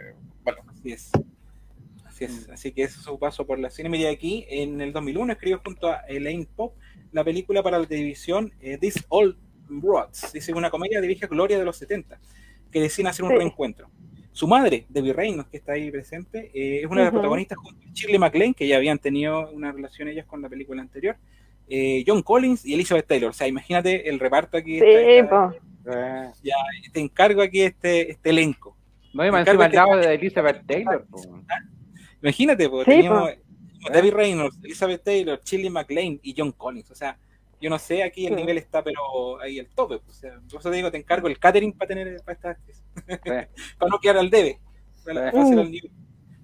bueno. 0.44 0.60
Así 0.72 0.92
es. 0.92 1.12
Así 2.06 2.26
es. 2.26 2.50
Así 2.50 2.72
que 2.72 2.84
ese 2.84 2.98
es 3.00 3.04
su 3.06 3.18
paso 3.18 3.48
por 3.48 3.58
la 3.60 3.70
cine 3.72 3.90
media 3.90 4.12
aquí. 4.12 4.46
En 4.50 4.80
el 4.82 4.94
2001 4.94 5.34
escribió 5.34 5.62
junto 5.66 5.88
a 5.90 6.02
Elaine 6.08 6.46
Pop 6.56 6.76
la 7.12 7.24
película 7.24 7.64
para 7.64 7.80
la 7.80 7.88
televisión 7.88 8.54
eh, 8.62 8.78
This 8.80 9.04
Old 9.10 9.38
Broads. 9.70 10.34
Dice 10.34 10.54
una 10.54 10.70
comedia 10.70 11.02
de 11.02 11.08
vieja 11.08 11.26
gloria 11.28 11.58
de 11.58 11.66
los 11.66 11.78
70 11.78 12.20
que 12.72 12.82
deciden 12.82 13.08
hacer 13.08 13.26
un 13.26 13.32
Sí. 13.32 13.38
reencuentro. 13.38 13.90
Su 14.32 14.48
madre, 14.48 14.86
Debbie 14.90 15.12
Reynolds, 15.14 15.50
que 15.50 15.58
está 15.58 15.74
ahí 15.74 15.92
presente, 15.92 16.50
eh, 16.54 16.80
es 16.82 16.86
una 16.86 17.02
de 17.02 17.06
las 17.06 17.12
protagonistas 17.14 17.58
junto 17.58 17.86
a 17.86 17.92
Shirley 17.94 18.20
MacLaine, 18.20 18.54
que 18.54 18.68
ya 18.68 18.78
habían 18.78 18.98
tenido 19.00 19.50
una 19.52 19.72
relación 19.72 20.08
ellas 20.08 20.26
con 20.26 20.42
la 20.42 20.50
película 20.50 20.82
anterior. 20.82 21.16
eh, 21.72 22.04
John 22.08 22.24
Collins 22.24 22.66
y 22.66 22.74
Elizabeth 22.74 23.06
Taylor. 23.06 23.30
O 23.30 23.34
sea, 23.34 23.48
imagínate 23.48 24.10
el 24.10 24.20
reparto 24.20 24.58
aquí. 24.58 24.80
Sí, 24.80 24.86
esta- 24.88 25.50
po. 25.52 25.56
Eh, 25.94 26.32
te 26.92 27.00
encargo 27.00 27.44
aquí 27.44 27.62
este, 27.62 28.10
este 28.10 28.32
elenco. 28.32 28.76
No, 29.14 29.24
y 29.24 29.28
encima 29.28 29.66
al 29.66 29.70
te- 29.70 29.76
lado 29.78 29.98
de 29.98 30.14
Elizabeth 30.16 30.66
Taylor. 30.66 31.06
po. 31.08 31.22
Imagínate, 32.24 32.68
pues, 32.70 32.86
Sí, 32.86 32.92
teníamos 32.92 33.30
po. 33.84 33.94
David 33.94 34.14
Reynolds, 34.14 34.58
Elizabeth 34.64 35.04
Taylor, 35.04 35.40
Shirley 35.46 35.70
MacLaine 35.70 36.20
y 36.24 36.34
John 36.36 36.52
Collins. 36.54 36.90
O 36.92 36.96
sea, 36.96 37.18
yo 37.62 37.70
no 37.70 37.80
sé, 37.80 38.04
aquí 38.04 38.26
el 38.28 38.34
Sí. 38.36 38.40
nivel 38.42 38.58
está, 38.58 38.84
pero 38.84 39.40
ahí 39.42 39.60
el 39.60 39.68
tope. 39.70 40.00
pues, 40.00 40.18
O 40.18 40.20
sea, 40.20 40.40
por 40.50 40.60
eso 40.60 40.70
te 40.70 40.76
digo, 40.78 40.92
te 40.92 40.98
encargo 40.98 41.28
el 41.28 41.38
catering 41.40 41.74
para 41.74 41.88
tener 41.90 42.22
para 42.24 42.34
esta 42.34 42.50
actriz. 42.52 42.84
para 43.78 43.90
no 43.90 44.00
quedar 44.00 44.18
al 44.18 44.30
debe. 44.30 44.60
Para 45.06 45.32
Sí. 45.32 45.38
Mm. 45.38 45.60
al 45.60 45.72
nivel. 45.72 45.92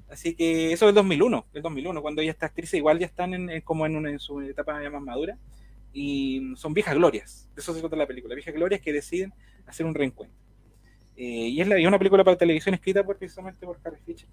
Así 0.10 0.36
que 0.36 0.72
eso 0.72 0.86
es 0.86 0.90
el 0.90 0.96
2001, 0.96 1.46
el 1.54 1.62
2001, 1.62 2.02
cuando 2.02 2.22
ya 2.22 2.32
estas 2.32 2.50
actrices 2.50 2.76
igual 2.76 3.00
ya 3.00 3.06
están 3.08 3.34
en, 3.34 3.50
en- 3.50 3.62
como 3.62 3.86
en, 3.86 3.96
una, 3.96 4.10
en 4.12 4.20
su 4.20 4.40
etapa 4.42 4.82
ya 4.82 4.90
más 4.90 5.02
madura 5.02 5.38
y 5.92 6.54
son 6.56 6.74
viejas 6.74 6.96
glorias. 6.96 7.50
De 7.56 7.62
eso 7.62 7.74
se 7.74 7.80
trata 7.82 7.96
la 7.96 8.06
película, 8.08 8.36
viejas 8.36 8.54
glorias 8.54 8.82
que 8.82 8.94
deciden 8.94 9.34
hacer 9.66 9.86
un 9.86 9.96
reencuentro. 9.96 10.38
Eh, 11.18 11.24
y 11.50 11.62
es, 11.62 11.68
la, 11.68 11.80
y 11.80 11.84
es 11.84 11.88
una 11.88 11.98
película 11.98 12.24
para 12.24 12.38
televisión 12.38 12.76
escrita 12.76 13.04
por, 13.04 13.18
precisamente 13.18 13.66
por 13.66 13.82
Carrie 13.82 14.02
Fisher. 14.06 14.28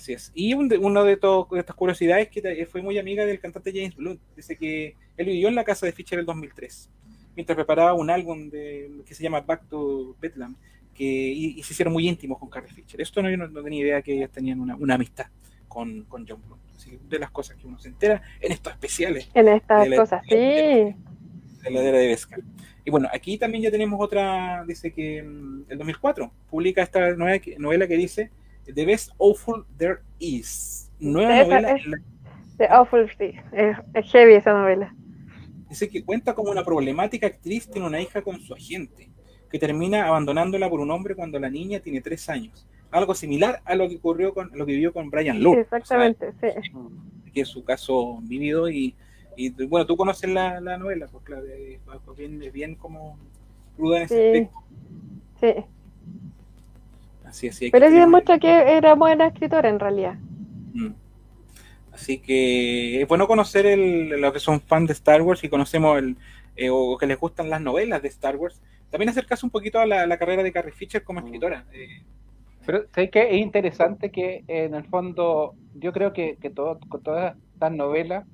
Así 0.00 0.14
es. 0.14 0.32
Y 0.34 0.54
un 0.54 0.66
de, 0.66 0.78
uno 0.78 1.04
de, 1.04 1.18
to- 1.18 1.46
de 1.52 1.60
estas 1.60 1.76
curiosidades 1.76 2.28
que 2.30 2.66
fue 2.66 2.80
muy 2.80 2.98
amiga 2.98 3.26
del 3.26 3.38
cantante 3.38 3.70
James 3.70 3.94
Blunt. 3.94 4.18
Dice 4.34 4.56
que 4.56 4.96
él 5.18 5.26
vivió 5.26 5.48
en 5.48 5.54
la 5.54 5.62
casa 5.62 5.84
de 5.84 5.92
Fisher 5.92 6.14
en 6.14 6.20
el 6.20 6.26
2003, 6.26 6.88
mientras 7.36 7.54
preparaba 7.54 7.92
un 7.92 8.08
álbum 8.08 8.48
de, 8.48 8.90
que 9.04 9.14
se 9.14 9.22
llama 9.22 9.42
Back 9.42 9.68
to 9.68 10.16
Bedlam, 10.18 10.56
que, 10.94 11.04
y, 11.04 11.62
se 11.62 11.74
hicieron 11.74 11.92
muy 11.92 12.08
íntimos 12.08 12.38
con 12.38 12.48
Carrie 12.48 12.72
Fisher. 12.72 12.98
Esto 12.98 13.20
no, 13.20 13.28
yo 13.28 13.36
no, 13.36 13.62
tenía 13.62 13.80
idea 13.80 14.00
que 14.00 14.14
ellas 14.14 14.30
tenían 14.30 14.58
una, 14.58 14.74
una 14.74 14.94
amistad 14.94 15.26
con, 15.68 16.04
con 16.04 16.26
John 16.26 16.40
Bloom. 16.46 16.58
de 17.10 17.18
las 17.18 17.30
cosas 17.30 17.58
que 17.58 17.66
uno 17.66 17.78
se 17.78 17.88
entera 17.88 18.22
en 18.40 18.52
estos 18.52 18.72
especiales. 18.72 19.28
En 19.34 19.48
estas 19.48 19.86
cosas, 19.90 20.22
sí. 20.26 20.34
De 20.34 20.94
la 21.70 21.82
era 21.82 21.98
de 21.98 22.06
Vescar. 22.06 22.40
Y 22.86 22.90
bueno, 22.90 23.06
aquí 23.12 23.36
también 23.36 23.64
ya 23.64 23.70
tenemos 23.70 24.00
otra, 24.00 24.64
dice 24.66 24.94
que 24.94 25.22
mm, 25.22 25.64
el 25.68 25.76
2004 25.76 26.32
publica 26.48 26.82
esta 26.82 27.14
novela, 27.14 27.38
novela 27.58 27.86
que 27.86 27.98
dice 27.98 28.30
The 28.72 28.86
Best 28.86 29.10
Awful 29.18 29.64
There 29.76 30.00
Is. 30.18 30.90
Nueva 30.98 31.44
novela. 31.44 31.76
The 32.58 32.66
Awful, 32.66 33.10
sí. 33.16 33.32
Es, 33.52 34.12
heavy 34.12 34.34
esa 34.34 34.52
novela. 34.52 34.94
Dice 35.68 35.88
que 35.88 36.04
cuenta 36.04 36.34
como 36.34 36.50
una 36.50 36.64
problemática 36.64 37.26
actriz 37.26 37.70
tiene 37.70 37.86
una 37.86 38.00
hija 38.00 38.22
con 38.22 38.40
su 38.40 38.54
agente, 38.54 39.10
que 39.50 39.58
termina 39.58 40.06
abandonándola 40.06 40.68
por 40.68 40.80
un 40.80 40.90
hombre 40.90 41.14
cuando 41.14 41.38
la 41.38 41.48
niña 41.48 41.80
tiene 41.80 42.00
tres 42.00 42.28
años. 42.28 42.66
Algo 42.90 43.14
similar 43.14 43.62
a 43.64 43.74
lo 43.76 43.88
que 43.88 43.96
ocurrió 43.96 44.34
con 44.34 44.50
lo 44.52 44.66
que 44.66 44.72
vivió 44.72 44.92
con 44.92 45.10
Brian 45.10 45.42
Lowe. 45.42 45.60
exactamente, 45.60 46.32
sí. 46.40 46.70
Que 47.32 47.42
es 47.42 47.48
su 47.48 47.64
caso 47.64 48.18
vivido 48.22 48.68
y, 48.68 48.96
bueno, 49.68 49.86
tú 49.86 49.96
conoces 49.96 50.28
la, 50.28 50.60
novela, 50.60 51.06
pues 51.06 51.24
claro, 51.24 51.44
bien, 52.16 52.42
bien 52.52 52.74
como 52.74 53.16
cruda 53.76 53.98
en 53.98 54.02
ese 54.02 54.14
sí. 54.14 54.38
aspecto. 54.38 54.60
Sí. 55.40 55.79
Así, 57.30 57.48
así 57.48 57.70
Pero 57.70 57.86
eso 57.86 57.96
demuestra 57.96 58.38
que 58.38 58.48
era 58.50 58.94
buena 58.94 59.28
escritora 59.28 59.68
en 59.68 59.78
realidad. 59.78 60.14
Mm. 60.74 60.90
Así 61.92 62.18
que 62.18 63.02
es 63.02 63.08
bueno 63.08 63.28
conocer 63.28 63.66
el, 63.66 64.20
lo 64.20 64.32
que 64.32 64.40
son 64.40 64.60
fans 64.60 64.88
de 64.88 64.94
Star 64.94 65.22
Wars 65.22 65.44
y 65.44 65.48
conocemos 65.48 65.98
el, 65.98 66.16
eh, 66.56 66.70
o 66.70 66.98
que 66.98 67.06
les 67.06 67.18
gustan 67.18 67.48
las 67.48 67.60
novelas 67.60 68.02
de 68.02 68.08
Star 68.08 68.36
Wars. 68.36 68.60
También 68.90 69.10
acercarse 69.10 69.46
un 69.46 69.50
poquito 69.50 69.78
a 69.78 69.86
la, 69.86 70.18
carrera 70.18 70.42
de 70.42 70.50
Carrie 70.50 70.72
Fisher 70.72 71.04
como 71.04 71.20
mm. 71.20 71.24
escritora. 71.24 71.64
Eh. 71.72 72.02
Pero 72.66 72.84
sé 72.92 73.10
que 73.10 73.30
es 73.30 73.40
interesante 73.40 74.10
que 74.10 74.42
en 74.48 74.74
el 74.74 74.84
fondo 74.84 75.54
yo 75.74 75.92
creo 75.92 76.12
que, 76.12 76.36
que 76.40 76.50
todo, 76.50 76.80
con 76.88 77.00
todas 77.02 77.36
estas 77.54 77.72
novelas, 77.72 78.26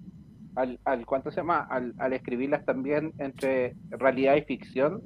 al, 0.55 0.81
al 0.85 1.05
¿cuánto 1.05 1.31
se 1.31 1.37
llama? 1.37 1.67
Al, 1.71 1.93
al 1.99 2.15
escribirlas 2.15 2.65
también 2.65 3.13
entre 3.19 3.75
realidad 3.91 4.37
y 4.37 4.43
ficción, 4.43 5.03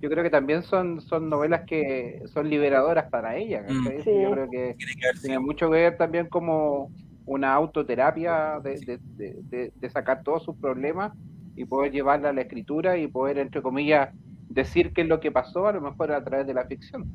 yo 0.00 0.10
creo 0.10 0.22
que 0.22 0.30
también 0.30 0.62
son, 0.62 1.00
son 1.00 1.28
novelas 1.28 1.62
que 1.66 2.22
son 2.26 2.48
liberadoras 2.50 3.08
para 3.10 3.36
ella. 3.36 3.64
Mm. 3.68 3.84
Yo 4.04 4.30
creo 4.30 4.50
que 4.50 4.76
tiene, 5.22 5.38
mucho 5.38 5.70
que 5.70 5.76
ver 5.76 5.96
también 5.96 6.28
como 6.28 6.90
una 7.24 7.54
autoterapia 7.54 8.60
de, 8.60 9.00
de, 9.16 9.90
sacar 9.90 10.22
todos 10.22 10.44
sus 10.44 10.56
problemas 10.56 11.12
y 11.56 11.64
poder 11.64 11.92
llevarla 11.92 12.28
a 12.28 12.32
la 12.32 12.42
escritura 12.42 12.98
y 12.98 13.08
poder, 13.08 13.38
entre 13.38 13.62
comillas, 13.62 14.10
decir 14.48 14.92
qué 14.92 15.02
es 15.02 15.08
lo 15.08 15.20
que 15.20 15.32
pasó, 15.32 15.66
a 15.66 15.72
lo 15.72 15.80
mejor 15.80 16.12
a 16.12 16.22
través 16.22 16.46
de 16.46 16.54
la 16.54 16.66
ficción. 16.66 17.06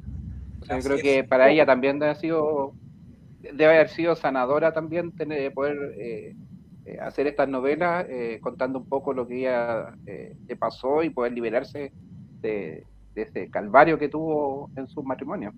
yo 0.62 0.80
creo 0.80 0.98
que 0.98 1.24
para 1.24 1.50
ella 1.50 1.66
también 1.66 2.00
debe, 2.00 2.16
sido, 2.16 2.74
debe 3.42 3.76
haber 3.76 3.90
sido 3.90 4.16
sanadora 4.16 4.74
también 4.74 5.12
tener, 5.12 5.54
poder 5.54 5.78
eh, 5.98 6.36
eh, 6.86 6.98
hacer 7.00 7.28
estas 7.28 7.48
novelas 7.48 8.06
eh, 8.10 8.40
contando 8.42 8.80
un 8.80 8.90
poco 8.90 9.14
lo 9.14 9.28
que 9.28 9.40
ella 9.40 9.96
le 10.06 10.56
pasó 10.58 11.04
y 11.04 11.12
poder 11.12 11.34
liberarse 11.34 11.94
de, 12.42 12.86
ese 13.16 13.50
calvario 13.50 14.00
que 14.00 14.10
tuvo 14.10 14.70
en 14.76 14.88
su 14.88 15.04
matrimonio. 15.04 15.54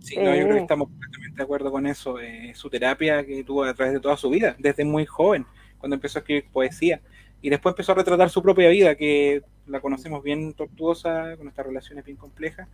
Sí, 0.00 0.14
yo 0.14 0.22
creo 0.22 0.54
que 0.54 0.58
estamos 0.58 0.88
completamente 0.88 1.36
de 1.36 1.42
acuerdo 1.42 1.70
con 1.70 1.86
eso. 1.86 2.18
Eh, 2.20 2.52
su 2.54 2.70
terapia 2.70 3.24
que 3.24 3.44
tuvo 3.44 3.64
a 3.64 3.74
través 3.74 3.94
de 3.94 4.00
toda 4.00 4.16
su 4.16 4.30
vida, 4.30 4.56
desde 4.58 4.84
muy 4.84 5.04
joven, 5.06 5.44
cuando 5.78 5.96
empezó 5.96 6.18
a 6.18 6.20
escribir 6.20 6.46
poesía. 6.52 7.00
Y 7.42 7.50
después 7.50 7.72
empezó 7.72 7.92
a 7.92 7.96
retratar 7.96 8.30
su 8.30 8.42
propia 8.42 8.68
vida, 8.68 8.94
que 8.94 9.42
la 9.66 9.80
conocemos 9.80 10.22
bien 10.22 10.54
tortuosa, 10.54 11.36
con 11.36 11.48
estas 11.48 11.66
relaciones 11.66 12.04
bien 12.04 12.16
complejas. 12.16 12.68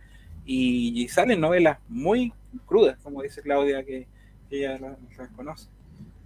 Y, 0.45 1.07
salen 1.09 1.41
novelas 1.41 1.79
muy 1.89 2.31
crudas, 2.65 2.97
como 3.01 3.21
dice 3.21 3.41
Claudia, 3.41 3.83
que, 3.83 4.07
ella 4.51 4.79
las 4.79 5.29
conoce. 5.35 5.67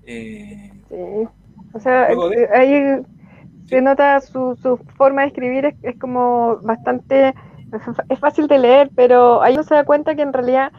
Eh, 0.06 0.72
sí. 0.90 0.96
O 1.74 1.80
sea, 1.80 2.10
ahí 2.54 3.02
se 3.70 3.82
nota 3.82 4.20
su, 4.20 4.58
su 4.62 4.78
forma 4.98 5.22
de 5.22 5.28
escribir, 5.28 5.76
es, 5.84 5.98
como 6.00 6.58
bastante, 6.64 7.36
es 8.10 8.20
fácil 8.20 8.48
de 8.48 8.58
leer, 8.58 8.90
pero 8.96 9.42
ahí 9.44 9.54
uno 9.54 9.64
se 9.64 9.76
da 9.76 9.86
cuenta 9.86 10.16
que 10.16 10.24
en 10.24 10.34
realidad 10.34 10.72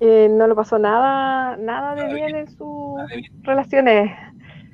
eh, 0.00 0.28
no 0.30 0.46
lo 0.46 0.56
pasó 0.56 0.78
nada, 0.78 1.56
nada 1.56 1.94
de 1.94 2.14
bien 2.14 2.34
en 2.34 2.48
sus 2.48 3.00
relaciones. 3.42 4.10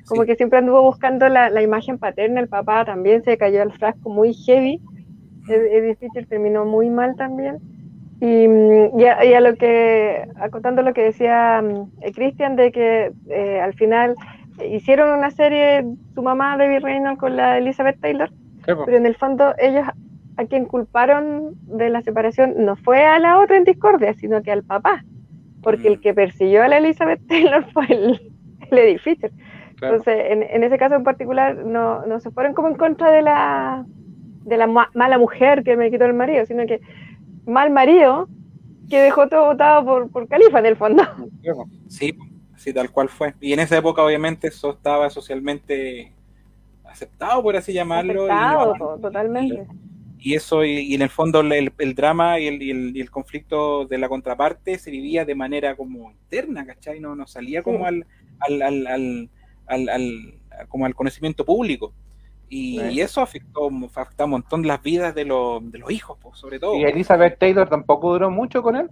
Como 0.07 0.23
que 0.23 0.35
siempre 0.35 0.59
anduvo 0.59 0.83
buscando 0.83 1.27
la, 1.29 1.49
la, 1.49 1.61
imagen 1.61 1.97
paterna, 1.97 2.39
el 2.39 2.47
papá 2.47 2.85
también 2.85 3.23
se 3.23 3.37
cayó 3.37 3.63
al 3.63 3.73
frasco 3.73 4.09
muy 4.09 4.33
heavy. 4.33 4.79
Eddie 5.47 5.95
Fisher 5.95 6.25
terminó 6.27 6.63
muy 6.65 6.89
mal 6.89 7.15
también. 7.15 7.59
Y, 8.21 8.45
y, 8.97 9.05
a, 9.05 9.41
lo 9.41 9.55
que, 9.55 10.27
acotando 10.37 10.83
lo 10.83 10.93
que 10.93 11.03
decía 11.03 11.61
um, 11.61 11.89
Cristian, 12.13 12.55
de 12.55 12.71
que 12.71 13.11
eh, 13.29 13.59
al 13.59 13.73
final 13.73 14.15
hicieron 14.63 15.17
una 15.17 15.31
serie, 15.31 15.85
su 16.13 16.23
mamá, 16.23 16.57
Debbie 16.57 16.79
Reynolds, 16.79 17.19
con 17.19 17.35
la 17.35 17.57
Elizabeth 17.57 17.99
Taylor, 17.99 18.31
pero 18.65 18.97
en 18.97 19.05
el 19.05 19.15
fondo 19.15 19.53
ellos 19.57 19.85
a 20.37 20.45
quien 20.45 20.65
culparon 20.65 21.55
de 21.61 21.89
la 21.89 22.01
separación 22.01 22.53
no 22.65 22.75
fue 22.75 23.05
a 23.05 23.19
la 23.19 23.39
otra 23.39 23.57
en 23.57 23.63
discordia, 23.63 24.13
sino 24.13 24.41
que 24.41 24.51
al 24.51 24.63
papá, 24.63 25.03
porque 25.61 25.87
el 25.87 25.97
mm. 25.97 26.01
que 26.01 26.13
persiguió 26.13 26.63
a 26.63 26.67
la 26.67 26.77
Elizabeth 26.77 27.25
Taylor 27.27 27.65
fue 27.73 27.85
el, 27.89 28.33
el 28.71 28.77
edificio. 28.77 29.29
Entonces, 29.81 30.25
en, 30.29 30.43
en, 30.43 30.63
ese 30.63 30.77
caso 30.77 30.95
en 30.95 31.03
particular, 31.03 31.57
no, 31.65 32.05
no 32.05 32.19
se 32.19 32.31
fueron 32.31 32.53
como 32.53 32.69
en 32.69 32.75
contra 32.75 33.11
de 33.11 33.21
la, 33.21 33.85
de 34.45 34.57
la 34.57 34.67
mala 34.67 35.17
mujer 35.17 35.63
que 35.63 35.75
me 35.75 35.91
quitó 35.91 36.05
el 36.05 36.13
marido, 36.13 36.45
sino 36.45 36.65
que 36.65 36.79
mal 37.45 37.71
marido 37.71 38.27
que 38.89 38.99
dejó 38.99 39.27
todo 39.27 39.47
votado 39.47 39.83
por, 39.83 40.11
por 40.11 40.27
Califa 40.27 40.59
en 40.59 40.65
el 40.65 40.75
fondo. 40.75 41.03
Sí, 41.87 42.17
Sí, 42.65 42.73
tal 42.73 42.89
cual 42.89 43.09
fue. 43.09 43.35
Y 43.39 43.53
en 43.53 43.59
esa 43.59 43.77
época, 43.77 44.03
obviamente, 44.03 44.47
eso 44.47 44.71
estaba 44.71 45.07
socialmente 45.11 46.11
aceptado, 46.83 47.43
por 47.43 47.55
así 47.55 47.73
llamarlo. 47.73 48.23
Aceptado, 48.23 48.97
totalmente. 48.99 49.67
Y, 50.17 50.33
eso, 50.33 50.65
y, 50.65 50.95
en 50.95 51.03
el 51.03 51.09
fondo, 51.09 51.41
el, 51.41 51.93
drama 51.93 52.39
y 52.39 52.47
el, 52.47 52.97
el, 52.97 53.11
conflicto 53.11 53.85
de 53.85 53.99
la 53.99 54.09
contraparte 54.09 54.79
se 54.79 54.89
vivía 54.89 55.25
de 55.25 55.35
manera 55.35 55.75
como 55.75 56.09
interna, 56.09 56.65
¿cachai? 56.65 56.99
No, 56.99 57.15
no 57.15 57.27
salía 57.27 57.61
como 57.61 57.85
al, 57.85 58.07
al, 58.39 58.63
al, 58.63 59.29
al, 59.67 60.33
como 60.67 60.87
al 60.87 60.95
conocimiento 60.95 61.45
público. 61.45 61.93
Y, 62.49 62.99
eso 62.99 63.21
afectó, 63.21 63.69
afectó 63.95 64.25
un 64.25 64.31
montón 64.31 64.65
las 64.65 64.81
vidas 64.81 65.13
de, 65.13 65.25
los, 65.25 65.71
de 65.71 65.77
los 65.77 65.91
hijos, 65.91 66.17
pues, 66.19 66.39
sobre 66.39 66.59
todo. 66.59 66.75
Y 66.77 66.83
Elizabeth 66.85 67.37
Taylor 67.37 67.69
tampoco 67.69 68.13
duró 68.13 68.31
mucho 68.31 68.63
con 68.63 68.75
él. 68.75 68.89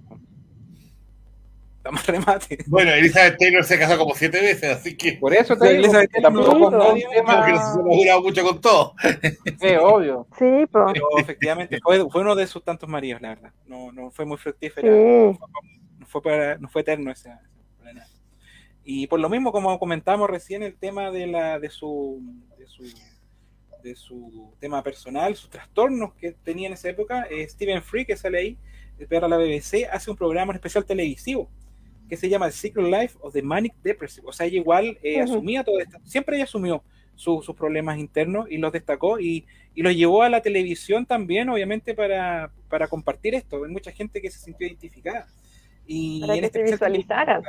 Remate. 2.05 2.57
Bueno, 2.67 2.91
Elizabeth 2.91 3.37
Taylor 3.37 3.63
se 3.63 3.77
casó 3.77 3.97
como 3.97 4.15
siete 4.15 4.41
veces, 4.41 4.77
así 4.77 4.95
que. 4.95 5.13
Por 5.13 5.33
eso 5.33 5.57
te 5.57 5.69
digo, 5.69 5.79
Elizabeth 5.79 6.11
Taylor 6.11 6.33
tampoco 6.33 6.59
con 6.59 6.77
nadie. 6.77 7.05
Como 7.05 7.45
que 7.45 7.51
no 7.51 7.57
se 7.57 7.79
ha 7.79 7.97
durado 7.97 8.21
mucho 8.21 8.43
con 8.43 8.61
todo. 8.61 8.95
Sí, 9.59 9.67
obvio. 9.79 10.27
Sí, 10.37 10.65
pero 10.71 10.93
efectivamente 11.17 11.79
fue, 11.83 12.09
fue, 12.09 12.21
uno 12.21 12.35
de 12.35 12.47
sus 12.47 12.63
tantos 12.63 12.87
maridos, 12.87 13.21
la 13.21 13.29
verdad. 13.29 13.51
No, 13.65 13.91
no 13.91 14.11
fue 14.11 14.25
muy 14.25 14.37
fructífera. 14.37 14.89
No, 14.89 15.37
fue 16.07 16.21
para, 16.21 16.57
no 16.57 16.69
fue 16.69 16.81
eterno 16.81 17.11
ese. 17.11 17.31
Y 18.85 19.07
por 19.07 19.19
lo 19.19 19.29
mismo, 19.29 19.53
como 19.53 19.79
comentamos 19.79 20.29
recién, 20.29 20.61
el 20.61 20.75
tema 20.75 21.09
de, 21.09 21.25
la, 21.27 21.57
de, 21.57 21.69
su, 21.69 22.21
de, 22.57 22.67
su, 22.67 22.83
de 23.81 23.95
su 23.95 24.53
tema 24.59 24.83
personal, 24.83 25.33
sus 25.35 25.49
trastornos 25.49 26.13
que 26.15 26.33
tenía 26.33 26.67
en 26.67 26.73
esa 26.73 26.89
época, 26.89 27.25
eh, 27.31 27.47
Stephen 27.47 27.81
Free, 27.81 28.05
que 28.05 28.17
sale 28.17 28.39
ahí, 28.39 28.57
de 28.97 29.21
la 29.21 29.37
BBC, 29.37 29.87
hace 29.89 30.11
un 30.11 30.17
programa 30.17 30.53
especial 30.53 30.85
televisivo 30.85 31.49
que 32.13 32.17
se 32.17 32.29
llama 32.29 32.45
The 32.45 32.51
Secret 32.51 32.85
Life 32.85 33.17
of 33.21 33.33
the 33.33 33.41
Manic 33.41 33.73
Depressive. 33.81 34.27
O 34.27 34.31
sea, 34.31 34.45
ella 34.45 34.57
igual 34.57 34.99
eh, 35.01 35.19
asumía 35.19 35.63
todo 35.63 35.79
esto, 35.79 35.97
siempre 36.03 36.35
ella 36.35 36.43
asumió 36.43 36.83
sus 37.15 37.55
problemas 37.55 37.97
internos 37.97 38.47
y 38.49 38.57
los 38.57 38.71
destacó 38.71 39.19
y, 39.19 39.45
y, 39.73 39.81
los 39.81 39.95
llevó 39.95 40.21
a 40.23 40.29
la 40.29 40.41
televisión 40.41 41.05
también, 41.05 41.49
obviamente, 41.49 41.93
para, 41.93 42.51
para 42.69 42.87
compartir 42.87 43.33
esto. 43.33 43.63
Hay 43.63 43.71
mucha 43.71 43.91
gente 43.91 44.21
que 44.21 44.29
se 44.29 44.39
sintió 44.39 44.67
identificada. 44.67 45.27
Y 45.87 46.21
para 46.21 46.33
que 46.33 46.45
este 46.45 46.65
se 46.65 46.71
visualizara. 46.71 47.41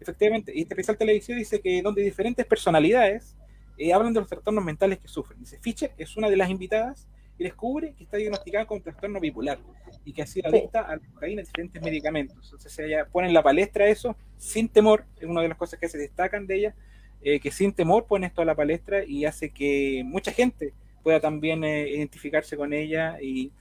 Efectivamente, 0.00 0.52
y 0.54 0.62
este 0.62 0.74
especial 0.74 0.96
televisivo 0.96 1.38
dice 1.38 1.60
que 1.60 1.82
donde 1.82 2.02
diferentes 2.02 2.46
personalidades 2.46 3.36
eh, 3.78 3.92
hablan 3.92 4.12
de 4.12 4.20
los 4.20 4.28
trastornos 4.28 4.64
mentales 4.64 4.98
que 4.98 5.08
sufren. 5.08 5.38
Dice, 5.38 5.58
Fischer 5.60 5.92
es 5.98 6.16
una 6.16 6.28
de 6.28 6.36
las 6.36 6.50
invitadas 6.50 7.08
y 7.40 7.44
descubre 7.44 7.94
que 7.96 8.04
está 8.04 8.18
diagnosticada 8.18 8.66
con 8.66 8.82
trastorno 8.82 9.18
bipolar 9.18 9.58
y 10.04 10.12
que 10.12 10.20
ha 10.20 10.26
sido 10.26 10.50
adicta 10.50 10.82
a 10.82 10.96
la 10.96 11.02
cocaína 11.14 11.40
y 11.40 11.44
diferentes 11.46 11.82
medicamentos. 11.82 12.36
Entonces 12.44 12.78
ella 12.80 13.06
pone 13.10 13.28
en 13.28 13.34
la 13.34 13.42
palestra 13.42 13.86
eso 13.86 14.14
sin 14.36 14.68
temor, 14.68 15.06
es 15.18 15.24
una 15.24 15.40
de 15.40 15.48
las 15.48 15.56
cosas 15.56 15.80
que 15.80 15.88
se 15.88 15.96
destacan 15.96 16.46
de 16.46 16.56
ella, 16.56 16.74
eh, 17.22 17.40
que 17.40 17.50
sin 17.50 17.72
temor 17.72 18.04
pone 18.04 18.26
esto 18.26 18.42
a 18.42 18.44
la 18.44 18.54
palestra 18.54 19.04
y 19.06 19.24
hace 19.24 19.48
que 19.48 20.02
mucha 20.04 20.32
gente 20.32 20.74
pueda 21.02 21.18
también 21.18 21.64
eh, 21.64 21.88
identificarse 21.88 22.58
con 22.58 22.74
ella 22.74 23.16
y, 23.22 23.52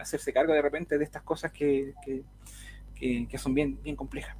hacerse 0.00 0.32
cargo 0.32 0.52
de 0.52 0.60
repente 0.60 0.98
de 0.98 1.04
estas 1.04 1.22
cosas 1.22 1.52
que, 1.52 1.94
que, 2.94 3.38
son 3.38 3.54
bien, 3.54 3.80
bien 3.82 3.94
complejas. 3.94 4.36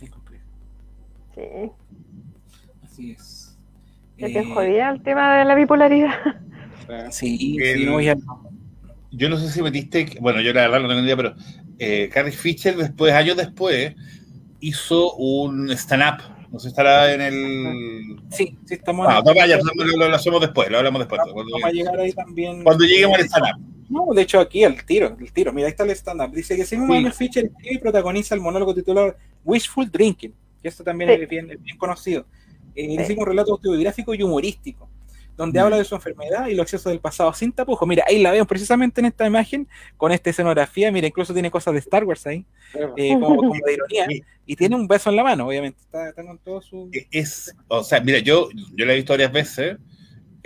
Bien 0.00 0.10
complejas. 0.10 0.46
Sí. 1.34 1.70
Así 2.82 3.12
es. 3.12 3.58
Te 4.18 4.26
eh, 4.26 4.44
jodía 4.44 4.90
el 4.90 5.02
tema 5.02 5.38
de 5.38 5.44
la 5.44 5.54
bipolaridad. 5.54 6.10
Sí, 7.10 7.58
sí 7.58 7.86
yo 9.16 9.28
no 9.28 9.38
sé 9.38 9.50
si 9.50 9.62
metiste, 9.62 10.18
bueno, 10.20 10.40
yo 10.40 10.52
la 10.52 10.62
verdad 10.62 10.80
no 10.80 10.88
tengo 10.88 11.02
idea, 11.02 11.16
pero 11.16 11.34
eh, 11.78 12.10
Carrie 12.12 12.32
Fisher 12.32 12.76
después, 12.76 13.12
años 13.14 13.36
después, 13.36 13.94
hizo 14.60 15.14
un 15.14 15.70
stand-up. 15.70 16.22
No 16.52 16.58
sé, 16.58 16.68
estará 16.68 17.12
en 17.12 17.20
el. 17.20 18.16
Sí, 18.30 18.56
sí, 18.64 18.74
estamos. 18.74 19.06
Ah, 19.08 19.22
no, 19.24 19.34
vaya, 19.34 19.58
lo, 19.58 19.96
lo, 20.08 20.14
hacemos 20.14 20.40
después, 20.40 20.70
lo 20.70 20.78
hablamos 20.78 21.00
después. 21.00 21.18
Vamos, 21.18 21.34
cuando, 21.34 21.66
a 21.66 21.70
llegar 21.70 21.98
ahí 21.98 22.12
también. 22.12 22.62
Cuando 22.62 22.84
lleguemos 22.84 23.18
al 23.18 23.24
stand-up. 23.24 23.60
No, 23.88 24.06
de 24.14 24.22
hecho, 24.22 24.40
aquí 24.40 24.64
el 24.64 24.84
tiro, 24.84 25.16
el 25.18 25.32
tiro. 25.32 25.52
Mira, 25.52 25.66
ahí 25.66 25.70
está 25.70 25.84
el 25.84 25.90
stand-up. 25.90 26.32
Dice 26.32 26.56
que 26.56 26.64
Simon 26.64 27.04
sí. 27.12 27.26
Fisher 27.26 27.46
escribe 27.46 27.74
y 27.74 27.78
protagoniza 27.78 28.34
el 28.34 28.40
monólogo 28.40 28.74
titulado 28.74 29.16
Wishful 29.44 29.90
Drinking, 29.90 30.34
que 30.62 30.68
esto 30.68 30.84
también 30.84 31.10
sí. 31.10 31.22
es 31.22 31.28
bien, 31.28 31.46
bien, 31.46 31.78
conocido. 31.78 32.26
Eh, 32.74 33.04
sí. 33.06 33.14
un 33.16 33.26
relato 33.26 33.52
autobiográfico 33.52 34.14
y 34.14 34.22
humorístico 34.22 34.90
donde 35.36 35.60
mm. 35.60 35.62
habla 35.62 35.76
de 35.78 35.84
su 35.84 35.94
enfermedad 35.94 36.46
y 36.48 36.54
los 36.54 36.64
excesos 36.64 36.90
del 36.90 37.00
pasado 37.00 37.32
sin 37.32 37.52
tapujos. 37.52 37.86
Mira, 37.86 38.04
ahí 38.08 38.20
la 38.22 38.32
veo 38.32 38.46
precisamente 38.46 39.00
en 39.00 39.06
esta 39.06 39.26
imagen, 39.26 39.68
con 39.96 40.12
esta 40.12 40.30
escenografía. 40.30 40.90
Mira, 40.90 41.06
incluso 41.06 41.32
tiene 41.32 41.50
cosas 41.50 41.74
de 41.74 41.80
Star 41.80 42.04
Wars 42.04 42.26
ahí, 42.26 42.44
eh, 42.96 43.12
como, 43.14 43.36
como, 43.36 43.54
de 43.64 43.74
ironía. 43.74 44.06
Y 44.46 44.56
tiene 44.56 44.76
un 44.76 44.88
beso 44.88 45.10
en 45.10 45.16
la 45.16 45.24
mano, 45.24 45.46
obviamente. 45.46 45.78
Está, 45.80 46.08
está 46.08 46.24
con 46.24 46.38
todo 46.38 46.60
su. 46.60 46.90
Es, 47.10 47.54
o 47.68 47.82
sea, 47.82 48.00
mira, 48.00 48.18
yo, 48.18 48.48
yo 48.74 48.86
la 48.86 48.92
he 48.92 48.96
visto 48.96 49.12
varias 49.12 49.32
veces. 49.32 49.76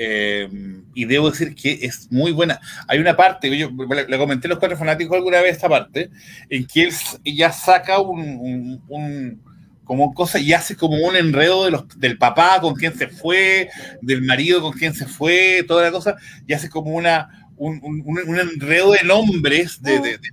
Eh, 0.03 0.49
y 0.95 1.05
debo 1.05 1.31
decir 1.31 1.55
que 1.55 1.79
es 1.83 2.11
muy 2.11 2.33
buena. 2.33 2.59
Hay 2.89 2.99
una 2.99 3.15
parte, 3.15 3.55
yo 3.55 3.69
le, 3.69 4.09
le 4.09 4.19
comenté 4.19 4.49
a 4.49 4.51
los 4.51 4.59
cuatro 4.59 4.79
fanáticos 4.79 5.15
alguna 5.15 5.43
vez 5.43 5.57
esta 5.57 5.69
parte, 5.69 6.09
en 6.49 6.67
que 6.67 6.85
él, 6.85 6.95
ella 7.23 7.53
saca 7.53 8.01
un, 8.01 8.19
un, 8.19 8.83
un 8.89 9.43
como 9.91 10.15
cosa 10.15 10.39
y 10.39 10.53
hace 10.53 10.77
como 10.77 10.99
un 10.99 11.17
enredo 11.17 11.65
de 11.65 11.73
los, 11.73 11.99
del 11.99 12.17
papá 12.17 12.61
con 12.61 12.77
quien 12.77 12.97
se 12.97 13.09
fue, 13.09 13.71
del 14.01 14.23
marido 14.23 14.63
con 14.63 14.73
quien 14.73 14.95
se 14.95 15.05
fue, 15.05 15.65
toda 15.67 15.83
la 15.83 15.91
cosa, 15.91 16.15
y 16.47 16.53
hace 16.53 16.69
como 16.69 16.95
una, 16.95 17.51
un, 17.57 17.81
un, 17.83 18.05
un 18.07 18.39
enredo 18.39 18.93
de 18.93 19.03
nombres 19.03 19.83
de, 19.83 19.99
de, 19.99 20.19
de, 20.19 20.29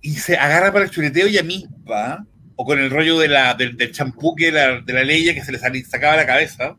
y 0.00 0.14
se 0.14 0.36
agarra 0.36 0.72
para 0.72 0.84
el 0.84 0.90
chuleteo 0.90 1.28
y 1.28 1.38
a 1.38 1.44
misma, 1.44 2.26
o 2.56 2.64
con 2.64 2.80
el 2.80 2.90
rollo 2.90 3.20
de 3.20 3.28
la, 3.28 3.54
del, 3.54 3.92
champú 3.92 4.34
que 4.34 4.50
la, 4.50 4.80
de 4.80 4.92
la 4.92 5.04
ley 5.04 5.32
que 5.32 5.44
se 5.44 5.52
le 5.52 5.84
sacaba 5.84 6.16
la 6.16 6.26
cabeza. 6.26 6.76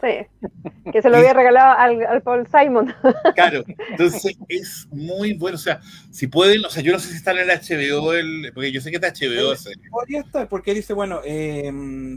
Sí, 0.00 0.90
que 0.92 1.02
se 1.02 1.10
lo 1.10 1.16
había 1.16 1.34
regalado 1.34 1.76
al, 1.76 2.06
al, 2.06 2.22
Paul 2.22 2.46
Simon. 2.46 2.94
Claro, 3.34 3.64
entonces 3.90 4.36
es 4.48 4.86
muy 4.92 5.32
bueno. 5.34 5.56
O 5.56 5.60
sea, 5.60 5.80
si 6.10 6.28
pueden, 6.28 6.64
o 6.64 6.70
sea, 6.70 6.82
yo 6.82 6.92
no 6.92 7.00
sé 7.00 7.08
si 7.08 7.16
está 7.16 7.32
en 7.32 7.38
el 7.38 7.48
HBO, 7.48 8.14
el, 8.14 8.52
porque 8.54 8.70
yo 8.70 8.80
sé 8.80 8.90
que 8.90 8.96
está 8.96 9.08
HBO. 9.08 9.56
Sí, 9.56 9.70
podría 9.90 10.20
estar, 10.20 10.48
porque 10.48 10.72
dice, 10.72 10.92
bueno, 10.92 11.20
eh, 11.24 11.64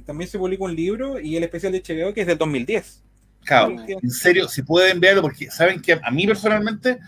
también 0.05 0.29
se 0.29 0.37
publicó 0.37 0.65
un 0.65 0.75
libro 0.75 1.19
y 1.19 1.37
el 1.37 1.43
especial 1.43 1.71
de 1.71 1.81
HBO 1.81 2.13
que 2.13 2.21
es 2.21 2.27
del 2.27 2.37
2010. 2.37 3.03
Claro, 3.45 3.75
en 3.87 4.11
serio, 4.11 4.47
si 4.47 4.61
pueden 4.61 4.99
verlo, 4.99 5.23
porque 5.23 5.49
saben 5.49 5.81
que 5.81 5.99
a 6.01 6.11
mí 6.11 6.27
personalmente, 6.27 6.99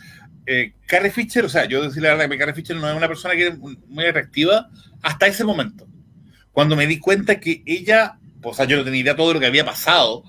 eh, 0.47 0.73
Carrie 0.87 1.11
Fisher, 1.11 1.45
o 1.45 1.49
sea, 1.49 1.65
yo 1.65 1.83
decir 1.83 2.01
la 2.01 2.15
verdad 2.15 2.27
que 2.27 2.37
Carrie 2.39 2.55
Fisher 2.55 2.75
no 2.75 2.89
es 2.89 2.97
una 2.97 3.07
persona 3.07 3.35
que 3.35 3.49
es 3.49 3.57
muy 3.59 4.05
atractiva 4.05 4.69
hasta 5.03 5.27
ese 5.27 5.43
momento. 5.43 5.87
Cuando 6.51 6.75
me 6.75 6.87
di 6.87 6.97
cuenta 6.97 7.39
que 7.39 7.61
ella, 7.67 8.17
o 8.41 8.53
sea, 8.55 8.65
yo 8.65 8.77
no 8.77 8.83
tenía 8.83 9.01
idea 9.01 9.13
de 9.13 9.17
todo 9.17 9.33
lo 9.35 9.39
que 9.39 9.45
había 9.45 9.63
pasado 9.63 10.23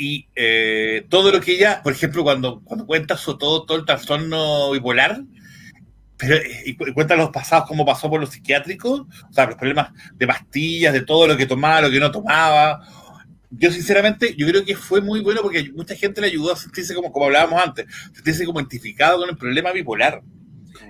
y 0.00 0.28
eh, 0.36 1.04
todo 1.08 1.32
lo 1.32 1.40
que 1.40 1.52
ella, 1.52 1.82
por 1.82 1.92
ejemplo, 1.92 2.22
cuando, 2.22 2.60
cuando 2.62 2.86
cuenta 2.86 3.16
su, 3.16 3.36
todo, 3.36 3.64
todo 3.64 3.78
el 3.78 3.84
trastorno 3.84 4.70
bipolar, 4.70 5.22
pero 6.16 6.36
y 6.64 6.74
cuenta 6.74 7.16
los 7.16 7.30
pasados, 7.30 7.68
cómo 7.68 7.84
pasó 7.84 8.08
por 8.08 8.20
los 8.20 8.30
psiquiátricos, 8.30 9.00
o 9.00 9.32
sea, 9.32 9.46
los 9.46 9.56
problemas 9.56 9.90
de 10.14 10.26
pastillas, 10.26 10.92
de 10.92 11.02
todo 11.02 11.26
lo 11.26 11.36
que 11.36 11.46
tomaba, 11.46 11.82
lo 11.82 11.90
que 11.90 11.98
no 11.98 12.12
tomaba. 12.12 12.80
Yo, 13.50 13.72
sinceramente, 13.72 14.36
yo 14.36 14.46
creo 14.46 14.64
que 14.64 14.76
fue 14.76 15.00
muy 15.00 15.20
bueno 15.20 15.42
porque 15.42 15.68
mucha 15.74 15.96
gente 15.96 16.20
le 16.20 16.28
ayudó 16.28 16.52
a 16.52 16.56
sentirse 16.56 16.94
como, 16.94 17.10
como 17.10 17.26
hablábamos 17.26 17.60
antes, 17.60 17.86
sentirse 18.12 18.44
como 18.44 18.60
identificado 18.60 19.18
con 19.18 19.28
el 19.28 19.36
problema 19.36 19.72
bipolar, 19.72 20.22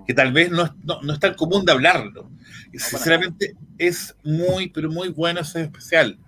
que 0.06 0.12
tal 0.12 0.32
vez 0.32 0.50
no, 0.50 0.76
no, 0.84 1.00
no 1.00 1.12
es 1.14 1.18
tan 1.18 1.32
común 1.32 1.64
de 1.64 1.72
hablarlo. 1.72 2.30
Y, 2.74 2.78
sinceramente, 2.78 3.54
es 3.78 4.14
muy, 4.22 4.68
pero 4.68 4.90
muy 4.90 5.09
bueno 5.09 5.40
ese 5.40 5.62
especial. 5.62 6.18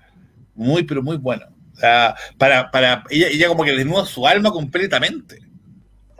Muy, 0.54 0.84
pero 0.84 1.02
muy 1.02 1.18
bueno. 1.18 1.59
O 1.80 1.82
sea, 1.82 2.14
para, 2.36 2.70
para 2.70 3.04
ella, 3.08 3.28
ella 3.28 3.48
como 3.48 3.64
que 3.64 3.72
desnuda 3.72 4.04
su 4.04 4.26
alma 4.26 4.50
completamente. 4.50 5.38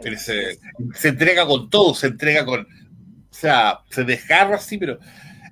Se, 0.00 0.56
se, 0.94 1.08
entrega 1.08 1.44
con 1.44 1.68
todo, 1.68 1.92
se 1.92 2.06
entrega 2.06 2.46
con. 2.46 2.60
O 2.60 2.66
sea, 3.34 3.80
se 3.90 4.04
desgarra 4.04 4.56
así, 4.56 4.78
pero 4.78 4.98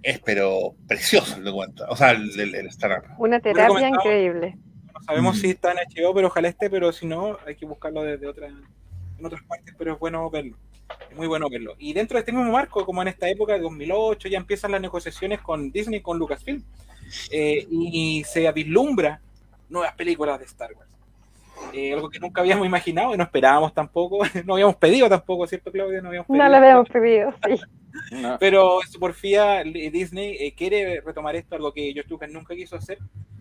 es 0.02 0.18
pero 0.20 0.74
precioso 0.86 1.36
el 1.36 1.44
documental. 1.44 1.88
O 1.90 1.96
sea, 1.96 2.12
el, 2.12 2.40
el, 2.40 2.54
el. 2.54 2.70
Una 3.18 3.38
terapia 3.38 3.86
increíble. 3.86 4.56
No 4.94 5.02
sabemos 5.02 5.36
mm. 5.36 5.40
si 5.40 5.50
está 5.50 5.72
en 5.72 5.76
HBO, 5.76 6.14
pero 6.14 6.28
ojalá 6.28 6.48
esté, 6.48 6.70
pero 6.70 6.90
si 6.90 7.04
no, 7.04 7.36
hay 7.46 7.54
que 7.56 7.66
buscarlo 7.66 8.02
desde 8.02 8.26
otra, 8.26 8.46
en 8.46 9.26
otras 9.26 9.42
partes, 9.42 9.74
pero 9.76 9.92
es 9.92 9.98
bueno 9.98 10.30
verlo. 10.30 10.56
Es 11.10 11.16
muy 11.18 11.26
bueno 11.26 11.50
verlo. 11.50 11.74
Y 11.78 11.92
dentro 11.92 12.16
de 12.16 12.20
este 12.20 12.32
mismo 12.32 12.50
marco, 12.50 12.86
como 12.86 13.02
en 13.02 13.08
esta 13.08 13.28
época 13.28 13.52
de 13.52 13.60
2008, 13.60 14.28
ya 14.28 14.38
empiezan 14.38 14.72
las 14.72 14.80
negociaciones 14.80 15.42
con 15.42 15.70
Disney, 15.70 16.00
con 16.00 16.18
Lucasfilm, 16.18 16.64
eh, 17.30 17.66
y, 17.70 18.20
y 18.20 18.24
se 18.24 18.50
vislumbra 18.52 19.20
nuevas 19.68 19.94
películas 19.94 20.38
de 20.38 20.44
Star 20.46 20.72
Wars. 20.74 20.88
Eh, 21.72 21.92
algo 21.92 22.08
que 22.08 22.20
nunca 22.20 22.40
habíamos 22.40 22.66
imaginado 22.66 23.14
y 23.14 23.18
no 23.18 23.24
esperábamos 23.24 23.74
tampoco, 23.74 24.18
no 24.46 24.54
habíamos 24.54 24.76
pedido 24.76 25.08
tampoco, 25.08 25.46
¿cierto, 25.46 25.70
Claudia? 25.70 26.00
No, 26.00 26.08
habíamos 26.08 26.26
pedido, 26.26 26.44
no 26.44 26.50
lo 26.50 26.56
habíamos 26.56 26.88
pedido, 26.88 27.34
sí. 27.46 27.60
No. 28.12 28.36
Pero 28.38 28.78
por 28.92 29.00
porfía 29.00 29.64
Disney 29.64 30.36
eh, 30.38 30.54
quiere 30.54 31.00
retomar 31.00 31.34
esto, 31.36 31.56
algo 31.56 31.72
que 31.72 31.92
George 31.92 32.10
Lucas 32.10 32.30
nunca 32.30 32.54
quiso 32.54 32.76
hacer, 32.76 32.98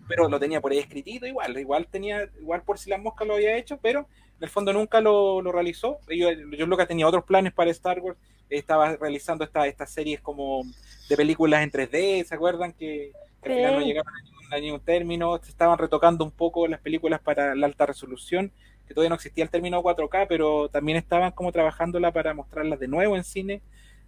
pero 0.08 0.28
lo 0.28 0.40
tenía 0.40 0.60
por 0.60 0.72
ahí 0.72 0.78
escritito 0.78 1.26
igual, 1.26 1.56
igual 1.58 1.86
tenía, 1.86 2.28
igual 2.40 2.62
por 2.62 2.78
si 2.78 2.90
las 2.90 3.00
moscas 3.00 3.28
lo 3.28 3.34
había 3.34 3.56
hecho, 3.56 3.78
pero 3.80 4.00
en 4.00 4.44
el 4.44 4.48
fondo 4.48 4.72
nunca 4.72 5.00
lo, 5.00 5.40
lo 5.42 5.52
realizó. 5.52 5.98
George 6.08 6.66
Lucas 6.66 6.88
tenía 6.88 7.06
otros 7.06 7.24
planes 7.24 7.52
para 7.52 7.70
Star 7.70 8.00
Wars, 8.00 8.18
estaba 8.48 8.96
realizando 8.96 9.44
estas 9.44 9.66
esta 9.66 9.86
series 9.86 10.20
como 10.20 10.62
de 11.08 11.16
películas 11.16 11.62
en 11.62 11.70
3D, 11.70 12.24
¿se 12.24 12.34
acuerdan? 12.34 12.72
Que, 12.72 13.12
que 13.42 13.50
al 13.50 13.56
final 13.56 13.74
no 13.74 13.80
llegaron 13.80 14.12
a 14.14 14.22
ningún 14.22 14.37
a 14.50 14.58
ningún 14.58 14.80
término, 14.80 15.38
se 15.42 15.50
estaban 15.50 15.78
retocando 15.78 16.24
un 16.24 16.30
poco 16.30 16.66
las 16.66 16.80
películas 16.80 17.20
para 17.20 17.54
la 17.54 17.66
alta 17.66 17.86
resolución, 17.86 18.52
que 18.86 18.94
todavía 18.94 19.10
no 19.10 19.16
existía 19.16 19.44
el 19.44 19.50
término 19.50 19.82
4K, 19.82 20.26
pero 20.28 20.68
también 20.68 20.96
estaban 20.96 21.32
como 21.32 21.52
trabajándola 21.52 22.12
para 22.12 22.34
mostrarlas 22.34 22.80
de 22.80 22.88
nuevo 22.88 23.16
en 23.16 23.24
cine. 23.24 23.62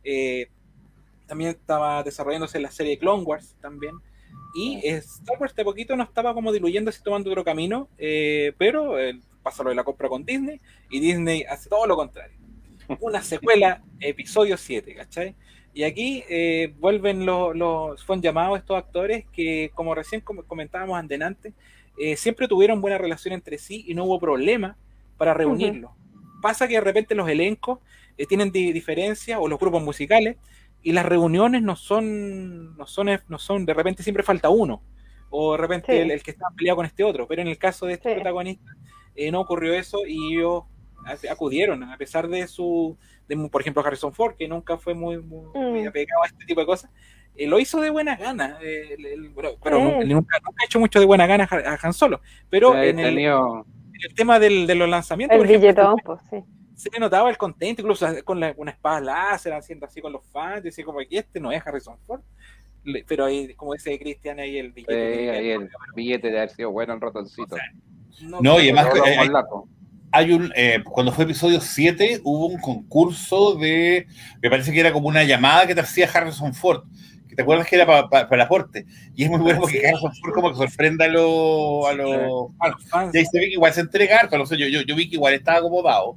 Eh, 0.05 0.49
también 1.26 1.51
estaba 1.51 2.03
desarrollándose 2.03 2.59
la 2.59 2.70
serie 2.70 2.99
Clone 2.99 3.24
Wars 3.24 3.55
también. 3.61 3.95
Y 4.55 4.80
Star 4.86 5.38
Wars 5.38 5.55
de 5.55 5.64
poquito 5.64 5.95
no 5.97 6.03
estaba 6.03 6.34
como 6.34 6.53
diluyéndose 6.53 7.01
y 7.01 7.05
tomando 7.05 7.30
otro 7.30 7.45
camino, 7.45 7.88
eh, 7.99 8.53
pero 8.59 8.99
eh, 8.99 9.20
pasó 9.43 9.62
lo 9.62 9.70
de 9.70 9.76
la 9.76 9.84
compra 9.84 10.09
con 10.09 10.24
Disney 10.24 10.61
y 10.91 11.01
Disney 11.01 11.45
hace 11.45 11.68
todo 11.68 11.86
lo 11.86 11.97
contrario. 11.97 12.36
Una 13.01 13.22
secuela, 13.22 13.82
episodio 14.01 14.57
7, 14.57 14.95
¿cachai? 14.95 15.36
Y 15.73 15.85
aquí 15.85 16.25
eh, 16.29 16.75
vuelven 16.79 17.25
los, 17.25 17.57
los, 17.57 18.05
fueron 18.05 18.23
llamados 18.23 18.59
estos 18.59 18.77
actores 18.77 19.25
que, 19.33 19.71
como 19.75 19.95
recién 19.95 20.21
comentábamos 20.21 20.99
antes, 20.99 21.55
eh, 21.99 22.16
siempre 22.16 22.49
tuvieron 22.49 22.81
buena 22.81 22.99
relación 22.99 23.35
entre 23.35 23.59
sí 23.59 23.85
y 23.87 23.95
no 23.95 24.05
hubo 24.05 24.18
problema 24.18 24.77
para 25.16 25.35
reunirlos. 25.35 25.93
Uh 25.93 25.95
-huh. 25.95 26.41
Pasa 26.41 26.66
que 26.66 26.75
de 26.75 26.81
repente 26.81 27.14
los 27.14 27.29
elencos 27.29 27.79
eh, 28.16 28.27
tienen 28.27 28.51
di 28.51 28.73
diferencias 28.73 29.39
o 29.41 29.47
los 29.49 29.59
grupos 29.59 29.83
musicales 29.83 30.37
y 30.83 30.93
las 30.93 31.05
reuniones 31.05 31.62
no 31.62 31.77
son, 31.77 32.77
no 32.77 32.87
son, 32.87 33.21
no 33.29 33.39
son, 33.39 33.66
de 33.66 33.75
repente 33.75 34.03
siempre 34.03 34.23
falta 34.23 34.49
uno 34.49 34.83
o 35.29 35.53
de 35.53 35.59
repente 35.59 35.93
sí. 35.93 35.99
el, 35.99 36.11
el, 36.11 36.23
que 36.23 36.33
está 36.33 36.47
peleado 36.57 36.77
con 36.77 36.87
este 36.87 37.05
otro, 37.05 37.27
pero 37.29 37.43
en 37.43 37.49
el 37.49 37.59
caso 37.59 37.87
de 37.87 37.95
este 37.95 38.09
sí. 38.09 38.14
protagonista 38.16 38.73
eh, 39.14 39.31
no 39.31 39.41
ocurrió 39.41 39.75
eso 39.75 40.07
y 40.07 40.37
ellos 40.37 40.64
acudieron 41.30 41.82
a 41.82 41.96
pesar 41.96 42.28
de 42.28 42.46
su 42.46 42.96
de, 43.30 43.48
por 43.48 43.61
ejemplo, 43.61 43.84
Harrison 43.84 44.12
Ford, 44.12 44.34
que 44.36 44.48
nunca 44.48 44.76
fue 44.76 44.92
muy, 44.94 45.18
muy, 45.18 45.46
muy 45.55 45.86
apegado 45.86 46.22
a 46.24 46.26
este 46.26 46.44
tipo 46.44 46.61
de 46.61 46.66
cosas, 46.66 46.90
eh, 47.36 47.46
lo 47.46 47.61
hizo 47.61 47.80
de 47.80 47.90
buena 47.90 48.16
gana, 48.16 48.59
eh, 48.61 48.96
el, 48.98 49.07
el, 49.07 49.32
pero, 49.34 49.57
pero 49.62 49.78
nunca, 49.78 50.05
nunca, 50.05 50.38
ha 50.61 50.64
hecho 50.64 50.80
mucho 50.80 50.98
de 50.98 51.07
buena 51.07 51.26
gana 51.26 51.48
a, 51.51 51.78
Han 51.80 51.92
Solo, 51.92 52.20
pero 52.48 52.76
en 52.76 52.98
el, 52.98 53.18
en 53.18 53.28
el, 53.28 54.14
tema 54.16 54.40
del, 54.40 54.66
de 54.66 54.74
los 54.74 54.88
lanzamientos, 54.88 55.40
el 55.40 55.46
billetón, 55.46 55.96
pues, 56.05 56.20
sí. 56.28 56.42
se 56.74 56.90
le 56.90 56.98
notaba 56.98 57.30
el 57.30 57.38
contento, 57.38 57.82
incluso 57.82 58.07
con 58.24 58.40
la, 58.40 58.53
una 58.57 58.72
espada 58.72 59.01
láser, 59.01 59.53
haciendo 59.53 59.86
así 59.86 60.01
con 60.01 60.12
los 60.12 60.26
fans, 60.26 60.64
decía 60.64 60.84
como 60.84 60.98
que 60.98 61.18
este 61.18 61.38
no 61.38 61.53
es 61.53 61.64
Harrison 61.64 61.96
Ford, 62.07 62.22
pero 63.07 63.26
ahí, 63.26 63.55
como 63.55 63.74
dice 63.74 63.96
Cristian, 63.98 64.40
ahí 64.40 64.59
el 64.59 64.72
billete. 64.72 65.14
Sí, 65.16 65.28
ahí 65.28 65.51
el 65.51 65.70
billete 65.94 66.30
de 66.30 66.38
haber 66.38 66.51
sido 66.51 66.72
bueno 66.72 66.94
en 66.94 67.01
rotoncito. 67.01 67.55
O 67.55 67.59
sea, 67.59 68.28
no, 68.28 68.40
no 68.40 68.61
y 68.61 68.70
además 68.70 68.88
hay 69.05 69.28
un, 70.12 70.52
eh, 70.56 70.82
cuando 70.84 71.12
fue 71.12 71.24
episodio 71.24 71.61
7 71.61 72.20
hubo 72.24 72.46
un 72.46 72.61
concurso 72.61 73.54
de, 73.54 74.06
me 74.42 74.50
parece 74.50 74.72
que 74.72 74.80
era 74.80 74.92
como 74.92 75.08
una 75.08 75.24
llamada 75.24 75.66
que 75.66 75.74
te 75.74 75.80
hacía 75.80 76.08
Harrison 76.12 76.54
Ford, 76.54 76.84
que 77.28 77.36
te 77.36 77.42
acuerdas 77.42 77.66
que 77.68 77.76
era 77.76 77.86
para 77.86 78.08
pa, 78.08 78.28
pa 78.28 78.34
el 78.34 78.40
aporte, 78.40 78.86
y 79.14 79.24
es 79.24 79.30
muy 79.30 79.38
bueno 79.38 79.61
porque 79.61 79.86
Harrison 79.86 80.12
Ford 80.14 80.34
como 80.34 80.50
que 80.50 80.56
sorprende 80.56 81.04
a, 81.04 81.08
lo, 81.08 81.86
a 81.86 81.94
los 81.94 82.84
fans, 82.88 83.14
y 83.14 83.18
ahí 83.18 83.24
se 83.26 83.38
ve 83.38 83.46
que 83.46 83.54
igual 83.54 83.72
se 83.72 83.80
entrega 83.80 84.18
harto, 84.18 84.36
no 84.36 84.46
sé, 84.46 84.56
yo, 84.56 84.66
yo, 84.66 84.82
yo 84.82 84.96
vi 84.96 85.08
que 85.08 85.16
igual 85.16 85.34
estaba 85.34 85.58
acomodado, 85.58 86.16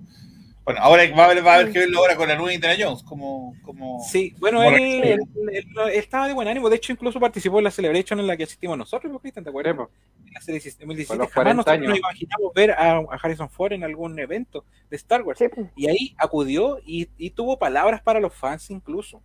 Bueno, 0.65 0.79
ahora 0.81 1.03
va 1.15 1.23
a 1.23 1.25
haber, 1.25 1.45
va 1.45 1.51
a 1.51 1.55
haber 1.55 1.71
que 1.73 1.79
verlo 1.79 1.99
ahora 1.99 2.15
con 2.15 2.27
la 2.29 2.35
nueva 2.35 2.53
Indiana 2.53 2.75
Jones, 2.79 3.03
como... 3.03 3.53
como 3.63 3.99
sí, 4.01 4.33
bueno, 4.39 4.59
como 4.63 4.69
él, 4.77 4.83
él- 5.03 5.03
él- 5.03 5.65
él 5.77 5.89
estaba 5.93 6.27
de 6.27 6.33
buen 6.33 6.47
ánimo, 6.47 6.69
de 6.69 6.77
hecho 6.77 6.93
incluso 6.93 7.19
participó 7.19 7.57
en 7.57 7.65
la 7.65 7.71
Celebration 7.71 8.17
en 8.21 8.27
la 8.27 8.37
que 8.37 8.43
asistimos 8.43 8.77
nosotros, 8.77 9.11
¿no, 9.11 9.19
Cristian? 9.19 9.43
¿Te 9.43 9.49
acuerdas? 9.49 9.75
Sí. 9.75 10.27
En 10.27 10.33
la 10.33 10.41
serie 10.41 10.61
2017, 10.61 11.07
Con 11.07 11.17
los 11.17 11.27
jamás 11.31 11.33
40 11.33 11.53
nosotros 11.55 11.73
años. 11.73 11.89
nos 11.89 11.99
imaginamos 11.99 12.53
ver 12.53 12.71
a, 12.71 12.91
a 12.97 13.19
Harrison 13.21 13.49
Ford 13.49 13.73
en 13.73 13.83
algún 13.83 14.17
evento 14.19 14.63
de 14.89 14.95
Star 14.95 15.21
Wars. 15.23 15.37
Sí. 15.39 15.45
Y 15.75 15.87
ahí 15.89 16.15
acudió 16.17 16.79
y, 16.85 17.09
y 17.17 17.31
tuvo 17.31 17.59
palabras 17.59 18.01
para 18.01 18.21
los 18.21 18.33
fans 18.33 18.69
incluso. 18.69 19.21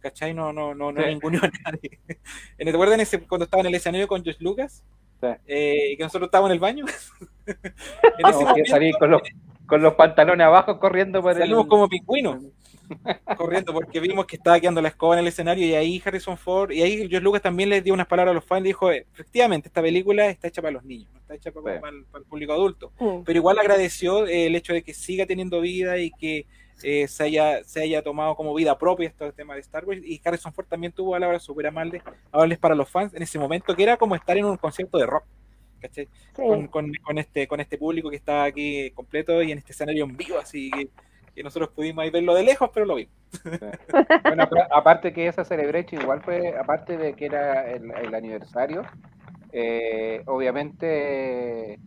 ¿Cachai? 0.00 0.34
No, 0.34 0.52
no, 0.52 0.74
no, 0.74 0.92
no 0.92 1.00
Sí. 1.02 1.08
ninguneó 1.08 1.40
a 1.42 1.50
nadie. 1.70 2.00
¿Te 2.58 2.68
acuerdas 2.70 2.98
ese, 3.00 3.20
cuando 3.20 3.44
estaba 3.44 3.62
en 3.62 3.68
el 3.68 3.74
escenario 3.76 4.06
con 4.08 4.22
George 4.22 4.42
Lucas? 4.44 4.82
Sí. 5.20 5.28
Eh, 5.46 5.94
que 5.96 6.02
nosotros 6.02 6.26
estábamos 6.26 6.50
en 6.50 6.54
el 6.54 6.60
baño. 6.60 6.84
en 7.46 8.26
ese 8.28 8.44
momento, 8.44 8.68
salir 8.70 8.94
con 8.98 9.10
los, 9.12 9.22
con 9.72 9.80
los 9.80 9.94
pantalones 9.94 10.44
abajo 10.46 10.78
corriendo 10.78 11.22
por 11.22 11.32
el... 11.32 11.38
salimos 11.38 11.66
como 11.66 11.88
pingüinos 11.88 12.42
corriendo 13.38 13.72
porque 13.72 14.00
vimos 14.00 14.26
que 14.26 14.36
estaba 14.36 14.60
quedando 14.60 14.82
la 14.82 14.88
escoba 14.88 15.14
en 15.14 15.20
el 15.20 15.28
escenario 15.28 15.64
y 15.66 15.72
ahí 15.72 16.02
Harrison 16.04 16.36
Ford 16.36 16.72
y 16.72 16.82
ahí 16.82 16.98
George 17.08 17.20
Lucas 17.20 17.40
también 17.40 17.70
les 17.70 17.82
dio 17.82 17.94
unas 17.94 18.06
palabras 18.06 18.32
a 18.32 18.34
los 18.34 18.44
fans 18.44 18.60
y 18.60 18.68
dijo 18.68 18.90
efectivamente 18.90 19.68
esta 19.68 19.80
película 19.80 20.26
está 20.26 20.48
hecha 20.48 20.60
para 20.60 20.72
los 20.72 20.84
niños 20.84 21.10
no 21.14 21.20
está 21.20 21.36
hecha 21.36 21.50
para, 21.50 21.76
Sí. 21.76 21.80
para 21.80 21.96
el, 21.96 22.04
para 22.04 22.22
el 22.22 22.28
público 22.28 22.52
adulto 22.52 22.92
pero 23.24 23.38
igual 23.38 23.58
agradeció 23.60 24.26
eh, 24.26 24.48
el 24.48 24.56
hecho 24.56 24.74
de 24.74 24.82
que 24.82 24.92
siga 24.92 25.24
teniendo 25.24 25.58
vida 25.62 25.96
y 25.96 26.10
que 26.10 26.44
eh, 26.82 27.08
se, 27.08 27.22
haya, 27.24 27.64
se 27.64 27.80
haya 27.80 28.02
tomado 28.02 28.34
como 28.34 28.52
vida 28.52 28.76
propia 28.76 29.08
este 29.08 29.30
tema 29.32 29.54
de 29.54 29.60
Star 29.60 29.84
Wars. 29.84 30.02
Y 30.04 30.20
Harrison 30.24 30.52
Ford 30.52 30.66
también 30.66 30.92
tuvo 30.92 31.12
palabras 31.12 31.40
súper 31.40 31.68
amables, 31.68 32.02
amables 32.32 32.58
para 32.58 32.74
los 32.74 32.90
fans 32.90 33.14
en 33.14 33.22
ese 33.22 33.38
momento 33.38 33.76
que 33.76 33.84
era 33.84 33.96
como 33.96 34.16
estar 34.16 34.36
en 34.36 34.46
un 34.46 34.56
concierto 34.56 34.98
de 34.98 35.06
rock 35.06 35.22
¿cachai? 35.82 36.06
Sí. 36.06 36.42
con, 36.42 36.66
con- 36.68 36.92
con 36.94 37.18
este, 37.18 37.46
con 37.46 37.60
este 37.60 37.76
público 37.76 38.08
que 38.08 38.16
está 38.16 38.44
aquí 38.44 38.90
completo 38.92 39.42
y 39.42 39.52
en 39.52 39.58
este 39.58 39.72
escenario 39.72 40.04
en 40.04 40.16
vivo, 40.16 40.38
así 40.38 40.70
que, 40.70 40.88
que 41.34 41.42
nosotros 41.42 41.70
pudimos 41.70 42.02
ahí 42.04 42.10
verlo 42.10 42.34
de 42.34 42.44
lejos, 42.44 42.70
pero 42.72 42.86
lo 42.86 42.94
vimos. 42.94 43.12
Bueno, 44.22 44.42
apa- 44.44 44.68
aparte 44.70 45.12
que 45.12 45.26
esa 45.26 45.44
Celebration 45.44 46.00
igual 46.00 46.22
fue, 46.22 46.56
aparte 46.56 46.96
de 46.96 47.14
que 47.14 47.26
era 47.26 47.70
el, 47.70 47.90
el 47.90 48.14
aniversario, 48.14 48.84
eh, 49.52 50.22
obviamente 50.26 51.78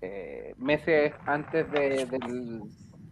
eh, 0.00 0.54
meses 0.58 1.12
antes 1.26 1.70
de, 1.72 2.06
del- 2.06 2.62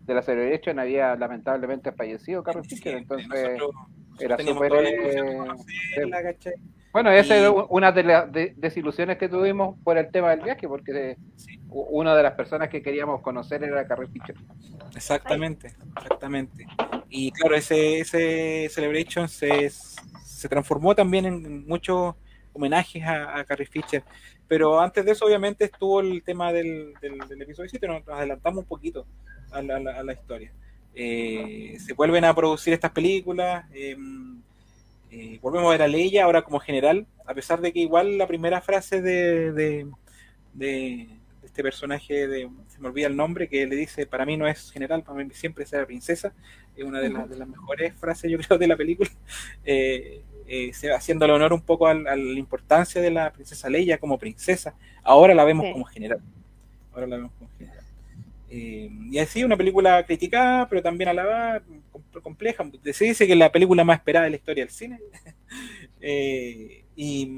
de 0.06 0.14
la 0.14 0.22
Celebration 0.22 0.78
había 0.78 1.16
lamentablemente 1.16 1.90
fallecido 1.92 2.42
Carlos 2.42 2.66
Fisher, 2.68 2.94
entonces 2.96 3.58
Nosotros 3.58 3.70
era 4.20 4.36
súper... 4.38 4.72
Bueno, 6.94 7.10
esa 7.10 7.36
Y- 7.36 7.42
es 7.42 7.50
una 7.70 7.90
de 7.90 8.04
las 8.04 8.30
de- 8.30 8.54
desilusiones 8.56 9.18
que 9.18 9.28
tuvimos 9.28 9.76
por 9.82 9.98
el 9.98 10.12
tema 10.12 10.30
del 10.30 10.42
viaje, 10.42 10.68
porque 10.68 11.16
Sí. 11.34 11.58
una 11.68 12.14
de 12.14 12.22
las 12.22 12.34
personas 12.34 12.68
que 12.68 12.82
queríamos 12.82 13.20
conocer 13.20 13.64
era 13.64 13.84
Carrie 13.84 14.06
Fisher. 14.06 14.36
Exactamente, 14.94 15.74
exactamente. 15.96 16.66
Y 17.10 17.32
claro, 17.32 17.56
ese, 17.56 17.98
ese 17.98 18.68
Celebration 18.70 19.28
se, 19.28 19.70
se 19.70 20.48
transformó 20.48 20.94
también 20.94 21.24
en 21.26 21.66
muchos 21.66 22.14
homenajes 22.52 23.02
a, 23.02 23.38
a 23.40 23.44
Carrie 23.44 23.66
Fisher. 23.66 24.04
Pero 24.46 24.78
antes 24.78 25.04
de 25.04 25.10
eso, 25.10 25.24
obviamente, 25.26 25.64
estuvo 25.64 25.98
el 26.00 26.22
tema 26.22 26.52
del, 26.52 26.94
del, 27.02 27.18
del 27.28 27.42
episodio 27.42 27.68
7, 27.70 27.88
nos, 27.88 28.06
nos 28.06 28.16
adelantamos 28.16 28.60
un 28.62 28.68
poquito 28.68 29.04
a 29.50 29.60
la, 29.62 29.76
a 29.76 29.80
la- 29.80 29.98
a 29.98 30.02
la 30.04 30.12
historia. 30.12 30.52
Eh, 30.94 31.76
se 31.84 31.92
vuelven 31.92 32.24
a 32.24 32.32
producir 32.32 32.72
estas 32.72 32.92
películas, 32.92 33.64
eh, 33.74 33.96
eh, 35.14 35.38
volvemos 35.42 35.68
a 35.68 35.72
ver 35.72 35.82
a 35.82 35.88
Leia 35.88 36.24
ahora 36.24 36.42
como 36.42 36.58
general, 36.60 37.06
a 37.26 37.34
pesar 37.34 37.60
de 37.60 37.72
que 37.72 37.80
igual 37.80 38.18
la 38.18 38.26
primera 38.26 38.60
frase 38.60 39.00
de, 39.02 39.52
de, 39.52 39.86
de 40.52 41.08
este 41.42 41.62
personaje, 41.62 42.26
de, 42.26 42.48
se 42.68 42.80
me 42.80 42.88
olvida 42.88 43.06
el 43.06 43.16
nombre, 43.16 43.48
que 43.48 43.66
le 43.66 43.76
dice, 43.76 44.06
para 44.06 44.26
mí 44.26 44.36
no 44.36 44.46
es 44.48 44.70
general, 44.72 45.02
para 45.02 45.22
mí 45.22 45.30
siempre 45.32 45.66
será 45.66 45.86
princesa, 45.86 46.32
es 46.76 46.84
una 46.84 47.00
de, 47.00 47.10
las- 47.10 47.28
de 47.28 47.36
las 47.36 47.48
mejores 47.48 47.94
frases 47.94 48.30
yo 48.30 48.38
creo 48.38 48.58
de 48.58 48.66
la 48.66 48.76
película, 48.76 49.10
eh, 49.64 50.22
eh, 50.46 50.72
haciéndole 50.94 51.32
honor 51.32 51.52
un 51.52 51.62
poco 51.62 51.86
al- 51.86 52.06
a, 52.06 52.16
la 52.16 52.38
importancia 52.38 53.00
de 53.00 53.10
la 53.10 53.32
princesa 53.32 53.68
Leia 53.70 53.98
como 53.98 54.18
princesa, 54.18 54.74
ahora 55.02 55.34
la 55.34 55.44
vemos 55.44 55.66
Sí. 55.66 55.72
como 55.72 55.84
general, 55.84 56.20
ahora 56.92 57.06
la 57.06 57.16
vemos 57.16 57.32
como 57.38 57.50
general. 57.58 57.73
Eh, 58.56 58.88
y 59.10 59.18
así, 59.18 59.42
una 59.42 59.56
película 59.56 60.04
criticada, 60.06 60.68
pero 60.68 60.80
también 60.80 61.08
alabada, 61.08 61.60
com- 61.90 62.02
compleja. 62.22 62.64
Se 62.92 63.04
dice 63.04 63.26
que 63.26 63.32
es 63.32 63.38
la 63.38 63.50
película 63.50 63.82
más 63.82 63.98
esperada 63.98 64.26
de 64.26 64.30
la 64.30 64.36
historia 64.36 64.64
del 64.64 64.72
cine. 64.72 64.98
Eh, 66.06 66.84
y, 66.96 67.30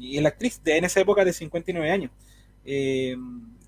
y 0.00 0.20
la 0.20 0.30
actriz 0.30 0.60
de, 0.64 0.76
en 0.76 0.84
esa 0.84 1.00
época 1.00 1.24
de 1.24 1.32
59 1.32 1.88
años. 1.90 2.10
Eh, 2.64 3.16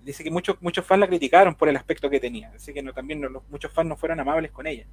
dice 0.05 0.24
que 0.24 0.30
muchos 0.30 0.57
muchos 0.61 0.85
fans 0.85 1.01
la 1.01 1.07
criticaron 1.07 1.55
por 1.55 1.68
el 1.68 1.76
aspecto 1.76 2.11
que 2.11 2.18
tenía. 2.18 2.51
Así 2.55 2.72
que 2.72 2.82
no, 2.82 2.93
también 2.93 3.20
no- 3.20 3.28
los- 3.28 3.49
muchos 3.49 3.70
fans 3.72 3.89
no 3.89 3.97
fueron 3.97 4.18
amables 4.20 4.51
con 4.51 4.66
ella 4.66 4.87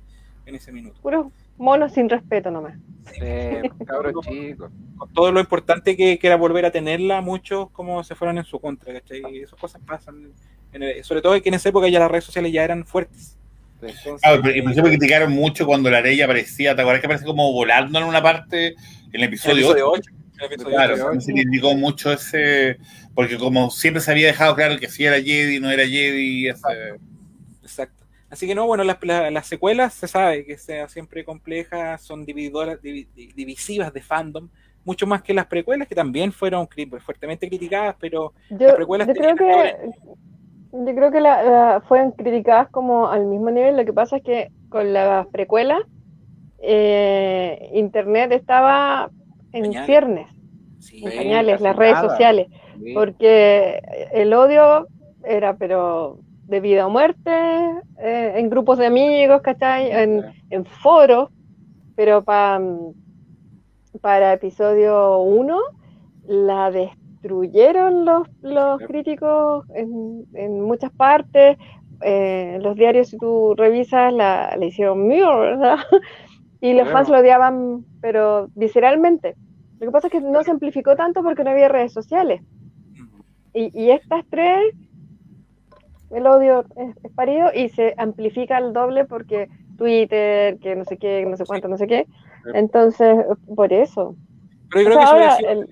en 0.45 0.55
ese 0.55 0.71
minuto. 0.71 1.01
Puros 1.01 1.27
monos 1.57 1.91
sin 1.93 2.07
respeto 2.07 2.51
nomás. 2.51 2.77
Eh, 3.19 3.63
cabros 3.87 4.23
chicos. 4.27 4.71
Con 4.97 5.11
todo 5.13 5.31
lo 5.31 5.39
importante 5.39 5.97
que, 5.97 6.19
que 6.19 6.27
era 6.27 6.35
volver 6.35 6.65
a 6.65 6.71
tenerla, 6.71 7.21
muchos 7.21 7.71
como 7.71 8.03
se 8.03 8.13
fueron 8.13 8.37
en 8.37 8.43
su 8.43 8.59
contra. 8.59 8.93
¿cachai? 8.93 9.23
Y 9.33 9.39
esas 9.41 9.59
cosas 9.59 9.81
pasan. 9.85 10.33
En 10.73 10.83
el- 10.83 11.03
sobre 11.03 11.21
todo 11.21 11.41
que 11.41 11.49
en 11.49 11.55
esa 11.55 11.69
época 11.69 11.87
ya 11.89 11.99
las 11.99 12.11
redes 12.11 12.23
sociales 12.25 12.51
ya 12.51 12.63
eran 12.63 12.85
fuertes. 12.85 13.37
Sí. 13.79 13.87
Entonces, 13.87 14.21
Ah, 14.23 14.37
pero- 14.41 14.55
y 14.55 14.61
por 14.61 14.71
ejemplo 14.71 14.91
criticaron 14.91 15.31
mucho 15.31 15.65
cuando 15.65 15.89
la 15.89 16.01
Leia 16.01 16.25
aparecía, 16.25 16.75
¿te 16.75 16.81
acuerdas 16.81 17.01
que 17.01 17.07
aparece 17.07 17.25
como 17.25 17.51
volando 17.51 17.97
en 17.99 18.05
una 18.05 18.21
parte 18.21 18.67
en 18.67 18.75
el 19.13 19.21
el 19.21 19.23
episodio, 19.23 19.67
8? 19.69 19.85
8. 19.91 20.11
el 20.39 20.45
episodio 20.45 20.75
Claro, 20.75 20.93
ocho. 20.95 21.03
también 21.03 21.21
se 21.21 21.33
criticó 21.33 21.75
mucho 21.75 22.11
ese, 22.13 22.77
porque 23.13 23.37
como 23.37 23.69
siempre 23.69 24.01
se 24.01 24.09
había 24.11 24.27
dejado 24.27 24.55
claro 24.55 24.79
que 24.79 24.89
si 24.89 25.05
era 25.05 25.21
Jedi, 25.21 25.59
no 25.59 25.69
era 25.69 25.83
Jedi, 25.85 26.47
ese- 26.47 26.95
Exacto. 27.61 28.05
Así 28.29 28.47
que 28.47 28.55
no, 28.55 28.65
bueno, 28.65 28.83
las, 28.83 28.97
la- 29.03 29.29
las 29.29 29.45
secuelas 29.47 29.93
se 29.93 30.07
sabe 30.07 30.45
que 30.45 30.57
sean 30.57 30.87
siempre 30.89 31.23
complejas, 31.25 32.01
son 32.01 32.25
divididoras, 32.25 32.79
divi- 32.81 33.07
di- 33.13 33.31
divisivas 33.35 33.93
de 33.93 34.01
fandom, 34.01 34.47
mucho 34.85 35.05
más 35.05 35.21
que 35.21 35.33
las 35.33 35.45
precuelas, 35.47 35.87
que 35.87 35.93
también 35.95 36.31
fueron 36.31 36.67
fuertemente 37.05 37.47
criticadas, 37.47 37.95
pero 37.99 38.33
Yo, 38.49 38.67
Las 38.67 38.75
precuelas 38.77 39.07
yo 39.09 39.13
creo 39.13 39.35
que 39.35 39.75
yo 40.71 40.95
creo 40.95 41.11
que 41.11 41.21
la, 41.21 41.43
la- 41.43 41.81
fueron 41.81 42.11
criticadas 42.11 42.69
como 42.71 43.09
al 43.09 43.25
mismo 43.25 43.51
nivel. 43.51 43.77
Lo 43.77 43.85
que 43.85 43.93
pasa 43.93 44.17
es 44.17 44.23
que 44.23 44.49
con 44.69 44.93
las 44.93 45.27
precuelas 45.27 45.79
eh, 46.59 47.69
internet 47.73 48.31
estaba 48.33 49.11
en 49.51 49.63
Pañales. 49.63 49.85
ciernes, 49.85 50.27
sí, 50.79 51.05
en 51.05 51.11
Sí, 51.11 51.15
pañales, 51.15 51.61
las 51.61 51.75
redes 51.75 51.93
nada. 51.93 52.07
sociales, 52.07 52.47
Sí. 52.73 52.95
porque 52.95 53.81
el 54.13 54.33
odio 54.33 54.87
era 55.23 55.55
pero 55.57 56.19
de 56.47 56.59
vida 56.61 56.87
o 56.87 56.89
muerte, 56.89 57.31
eh, 57.99 58.33
en 58.37 58.49
grupos 58.49 58.77
de 58.79 58.87
amigos, 58.87 59.41
¿cachai? 59.41 59.91
En, 59.91 60.33
en 60.49 60.65
foros, 60.65 61.29
pero 61.95 62.23
pa- 62.23 62.59
para 64.01 64.33
episodio 64.33 65.19
1 65.19 65.59
la 66.23 66.71
destruyeron 67.21 68.05
los, 68.05 68.27
los 68.41 68.81
críticos 68.83 69.65
en, 69.69 70.25
en 70.33 70.61
muchas 70.61 70.91
partes. 70.93 71.57
Eh, 72.01 72.57
los 72.61 72.75
diarios, 72.75 73.09
si 73.09 73.17
tú 73.17 73.53
revisas, 73.55 74.11
la, 74.13 74.55
le 74.57 74.67
hicieron 74.67 75.07
mío, 75.07 75.39
¿verdad? 75.39 75.77
Y 76.61 76.73
los 76.73 76.83
Claro. 76.83 76.91
fans 76.91 77.09
lo 77.09 77.19
odiaban, 77.19 77.85
pero 78.01 78.49
visceralmente. 78.55 79.35
Lo 79.79 79.87
que 79.87 79.91
pasa 79.91 80.07
es 80.07 80.11
que 80.13 80.21
no 80.21 80.43
se 80.43 80.51
amplificó 80.51 80.95
tanto 80.95 81.23
porque 81.23 81.43
no 81.43 81.51
había 81.51 81.69
redes 81.69 81.93
sociales. 81.93 82.41
Y, 83.53 83.71
y 83.73 83.91
estas 83.91 84.25
tres, 84.29 84.75
el 86.09 86.27
odio 86.27 86.65
es, 86.75 86.95
es 87.03 87.11
parido 87.13 87.49
y 87.53 87.69
se 87.69 87.93
amplifica 87.97 88.57
al 88.57 88.73
doble 88.73 89.05
porque 89.05 89.49
Twitter, 89.77 90.59
que 90.59 90.75
no 90.75 90.85
sé 90.85 90.97
qué, 90.97 91.25
no 91.25 91.37
sé 91.37 91.45
cuánto, 91.45 91.67
no 91.67 91.77
sé 91.77 91.87
qué. 91.87 92.07
Entonces, 92.53 93.17
por 93.55 93.71
eso. 93.73 94.17
pero 94.69 94.81
yo 94.81 94.85
O 94.85 94.91
creo 94.91 94.97
sea, 94.97 95.03
que 95.07 95.15
hubiera 95.15 95.29
ahora 95.29 95.37
el- 95.37 95.67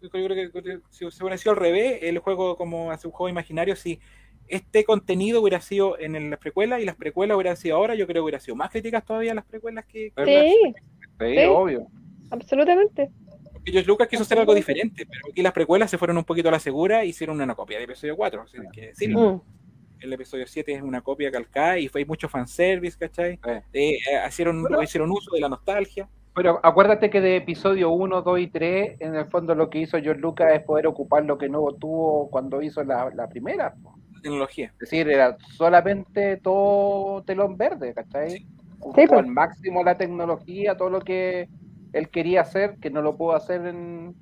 yo 0.00 0.10
creo 0.10 0.28
que 0.28 0.50
si 0.90 1.10
se 1.10 1.22
hubiera 1.22 1.36
sido 1.38 1.52
al 1.52 1.56
revés, 1.58 1.98
el 2.02 2.18
juego 2.18 2.56
como 2.56 2.90
hace 2.90 3.06
un 3.06 3.12
juego 3.12 3.28
imaginario, 3.28 3.76
si 3.76 3.98
este 4.46 4.84
contenido 4.84 5.40
hubiera 5.40 5.60
sido 5.60 5.98
en 5.98 6.30
las 6.30 6.38
precuelas 6.38 6.80
y 6.80 6.84
las 6.84 6.96
precuelas 6.96 7.36
hubieran 7.36 7.56
sido 7.56 7.76
ahora, 7.76 7.94
yo 7.94 8.06
creo 8.06 8.20
que 8.22 8.24
hubiera 8.24 8.40
sido 8.40 8.56
más 8.56 8.70
críticas 8.70 9.04
todavía 9.04 9.34
las 9.34 9.44
precuelas 9.44 9.84
que, 9.86 10.12
Sí, 10.24 10.74
Sí, 11.18 11.34
Sí. 11.36 11.44
obvio. 11.48 11.86
absolutamente. 12.30 13.10
Porque 13.52 13.70
George 13.72 13.88
Lucas 13.88 14.08
quiso 14.08 14.22
hacer 14.22 14.38
algo 14.38 14.54
diferente, 14.54 15.06
pero 15.06 15.20
aquí 15.30 15.40
las 15.42 15.52
precuelas 15.52 15.90
se 15.90 15.96
fueron 15.96 16.18
un 16.18 16.24
poquito 16.24 16.48
a 16.48 16.52
la 16.52 16.58
segura 16.58 17.04
y 17.04 17.10
hicieron 17.10 17.40
una 17.40 17.54
copia 17.54 17.78
del 17.78 17.84
episodio 17.88 18.16
4. 18.16 18.42
así 18.42 18.58
que 18.72 18.88
decirlo. 18.88 19.32
Mm. 19.36 19.54
El 20.00 20.12
episodio 20.12 20.46
7 20.46 20.74
es 20.74 20.82
una 20.82 21.00
copia 21.00 21.30
calcada 21.30 21.78
y 21.78 21.88
fue 21.88 22.04
mucho 22.04 22.28
fanservice, 22.28 22.98
¿cachai? 22.98 23.38
Eh, 23.46 23.62
eh, 23.72 23.98
hicieron, 24.28 24.60
Bueno. 24.62 24.82
hicieron 24.82 25.10
uso 25.10 25.34
de 25.34 25.40
la 25.40 25.48
nostalgia. 25.48 26.06
Pero 26.34 26.58
acuérdate 26.64 27.10
que 27.10 27.20
de 27.20 27.36
episodio 27.36 27.90
1, 27.90 28.22
2 28.22 28.40
y 28.40 28.48
3, 28.48 28.96
en 29.00 29.14
el 29.14 29.26
fondo 29.26 29.54
lo 29.54 29.70
que 29.70 29.78
hizo 29.80 29.98
George 30.00 30.20
Lucas 30.20 30.52
es 30.54 30.62
poder 30.64 30.86
ocupar 30.86 31.24
lo 31.24 31.38
que 31.38 31.48
no 31.48 31.64
tuvo 31.74 32.28
cuando 32.30 32.60
hizo 32.62 32.82
la, 32.82 33.10
la 33.14 33.28
primera. 33.28 33.74
tecnología. 34.22 34.74
Es 34.80 34.90
decir, 34.90 35.08
era 35.08 35.36
solamente 35.56 36.38
todo 36.38 37.22
telón 37.24 37.56
verde, 37.56 37.94
¿cachai? 37.94 38.46
Ocupó 38.80 39.00
Sí, 39.00 39.06
pues. 39.06 39.20
al 39.20 39.26
máximo 39.26 39.82
la 39.84 39.96
tecnología, 39.96 40.76
todo 40.76 40.90
lo 40.90 41.00
que 41.00 41.48
él 41.92 42.10
quería 42.10 42.42
hacer, 42.42 42.78
que 42.80 42.90
no 42.90 43.02
lo 43.02 43.16
pudo 43.16 43.34
hacer 43.34 43.66
en 43.66 44.14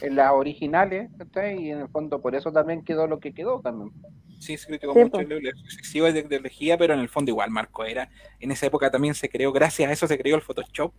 en 0.00 0.16
las 0.16 0.32
originales, 0.32 1.10
y 1.58 1.70
en 1.70 1.80
el 1.80 1.88
fondo 1.88 2.20
por 2.20 2.34
eso 2.34 2.52
también 2.52 2.82
quedó 2.84 3.06
lo 3.06 3.20
que 3.20 3.32
quedó 3.32 3.60
también. 3.60 3.92
Sí, 4.38 4.56
se 4.56 4.66
criticó 4.66 4.94
mucho 4.94 5.18
el, 5.18 5.46
excesivo 5.46 6.10
de, 6.12 6.40
lejía, 6.40 6.76
pero 6.76 6.94
en 6.94 7.00
el 7.00 7.08
fondo 7.08 7.30
igual 7.30 7.50
Marco 7.50 7.84
era. 7.84 8.08
En 8.40 8.50
esa 8.50 8.66
época 8.66 8.90
también 8.90 9.14
se 9.14 9.28
creó, 9.28 9.52
gracias 9.52 9.88
a 9.88 9.92
eso 9.92 10.06
se 10.06 10.18
creó 10.18 10.36
el 10.36 10.42
Photoshop. 10.42 10.92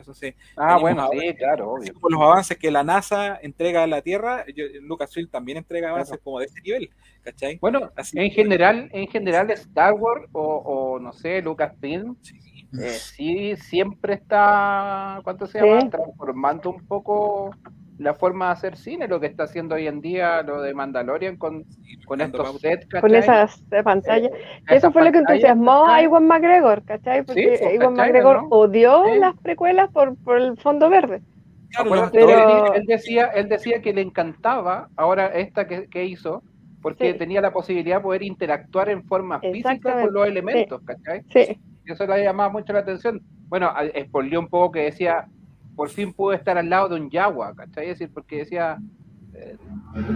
Eso 0.00 0.14
se, 0.14 0.36
ah, 0.56 0.78
bueno, 0.78 1.08
sí, 1.12 1.34
claro, 1.34 1.72
obvio. 1.72 1.92
Como 1.94 2.10
los 2.10 2.22
avances 2.22 2.56
que 2.56 2.70
la 2.70 2.84
NASA 2.84 3.38
entrega 3.42 3.82
a 3.82 3.86
la 3.86 4.00
Tierra, 4.00 4.44
Lucasfilm 4.82 5.28
también 5.28 5.58
entrega 5.58 5.90
avances 5.90 6.18
como 6.22 6.38
de 6.38 6.46
ese 6.46 6.60
nivel, 6.60 6.90
¿cachai? 7.22 7.58
Bueno, 7.60 7.90
en 8.14 8.30
general, 8.30 8.88
en 8.92 9.08
general 9.08 9.50
Star 9.50 9.94
Wars 9.94 10.28
o, 10.32 10.40
o 10.40 10.98
no 11.00 11.12
sé, 11.12 11.42
Lucasfilm, 11.42 12.16
sí. 12.22 12.51
Eh, 12.78 12.90
sí, 12.90 13.56
siempre 13.56 14.14
está, 14.14 15.20
¿cuánto 15.24 15.46
se 15.46 15.60
llama? 15.60 15.90
Transformando 15.90 16.70
un 16.70 16.86
poco 16.86 17.50
la 17.98 18.14
forma 18.14 18.46
de 18.46 18.52
hacer 18.52 18.76
cine, 18.76 19.06
lo 19.06 19.20
que 19.20 19.26
está 19.26 19.44
haciendo 19.44 19.74
hoy 19.74 19.86
en 19.86 20.00
día 20.00 20.42
lo 20.42 20.62
de 20.62 20.74
Mandalorian 20.74 21.36
con, 21.36 21.64
con 22.06 22.20
estos 22.20 22.60
sets, 22.60 22.86
¿cachai? 22.86 23.00
Con 23.00 23.14
esas 23.14 23.62
pantallas. 23.84 24.32
Eh, 24.32 24.60
eso 24.68 24.90
fue 24.90 25.04
lo 25.04 25.12
que 25.12 25.18
entusiasmó 25.18 25.86
a 25.86 26.02
Iwan 26.02 26.26
McGregor, 26.26 26.82
¿cachai? 26.84 27.22
Porque 27.22 27.58
pues, 27.60 27.74
Iwan 27.74 27.94
McGregor 27.94 28.46
odió 28.50 29.14
las 29.16 29.36
precuelas 29.38 29.90
por, 29.90 30.16
por 30.16 30.38
el 30.40 30.56
fondo 30.56 30.88
verde. 30.88 31.22
pero... 32.12 32.74
él, 32.74 32.86
decía, 32.86 33.26
él 33.26 33.48
decía 33.48 33.82
que 33.82 33.92
le 33.92 34.00
encantaba 34.00 34.88
ahora 34.96 35.26
esta 35.26 35.66
que, 35.66 35.88
que 35.88 36.04
hizo, 36.04 36.42
porque 36.80 37.14
tenía 37.14 37.40
la 37.40 37.52
posibilidad 37.52 37.98
de 37.98 38.02
poder 38.02 38.22
interactuar 38.22 38.88
en 38.88 39.04
forma 39.04 39.40
física 39.40 40.00
con 40.00 40.12
los 40.12 40.26
elementos, 40.26 40.82
¿cachai? 40.84 41.22
Sí. 41.30 41.60
Eso 41.86 42.06
le 42.06 42.24
llamaba 42.24 42.50
mucho 42.50 42.72
la 42.72 42.80
atención. 42.80 43.22
Bueno, 43.48 43.72
expolió 43.94 44.40
un 44.40 44.48
poco 44.48 44.72
que 44.72 44.80
decía, 44.80 45.28
por 45.76 45.88
fin 45.90 46.12
pude 46.12 46.36
estar 46.36 46.56
al 46.58 46.70
lado 46.70 46.90
de 46.90 46.96
un 46.96 47.10
Yagua, 47.10 47.54
¿cachai? 47.54 47.90
Es 47.90 47.98
decir, 47.98 48.12
porque 48.12 48.38
decía, 48.38 48.78
eh, 49.34 49.56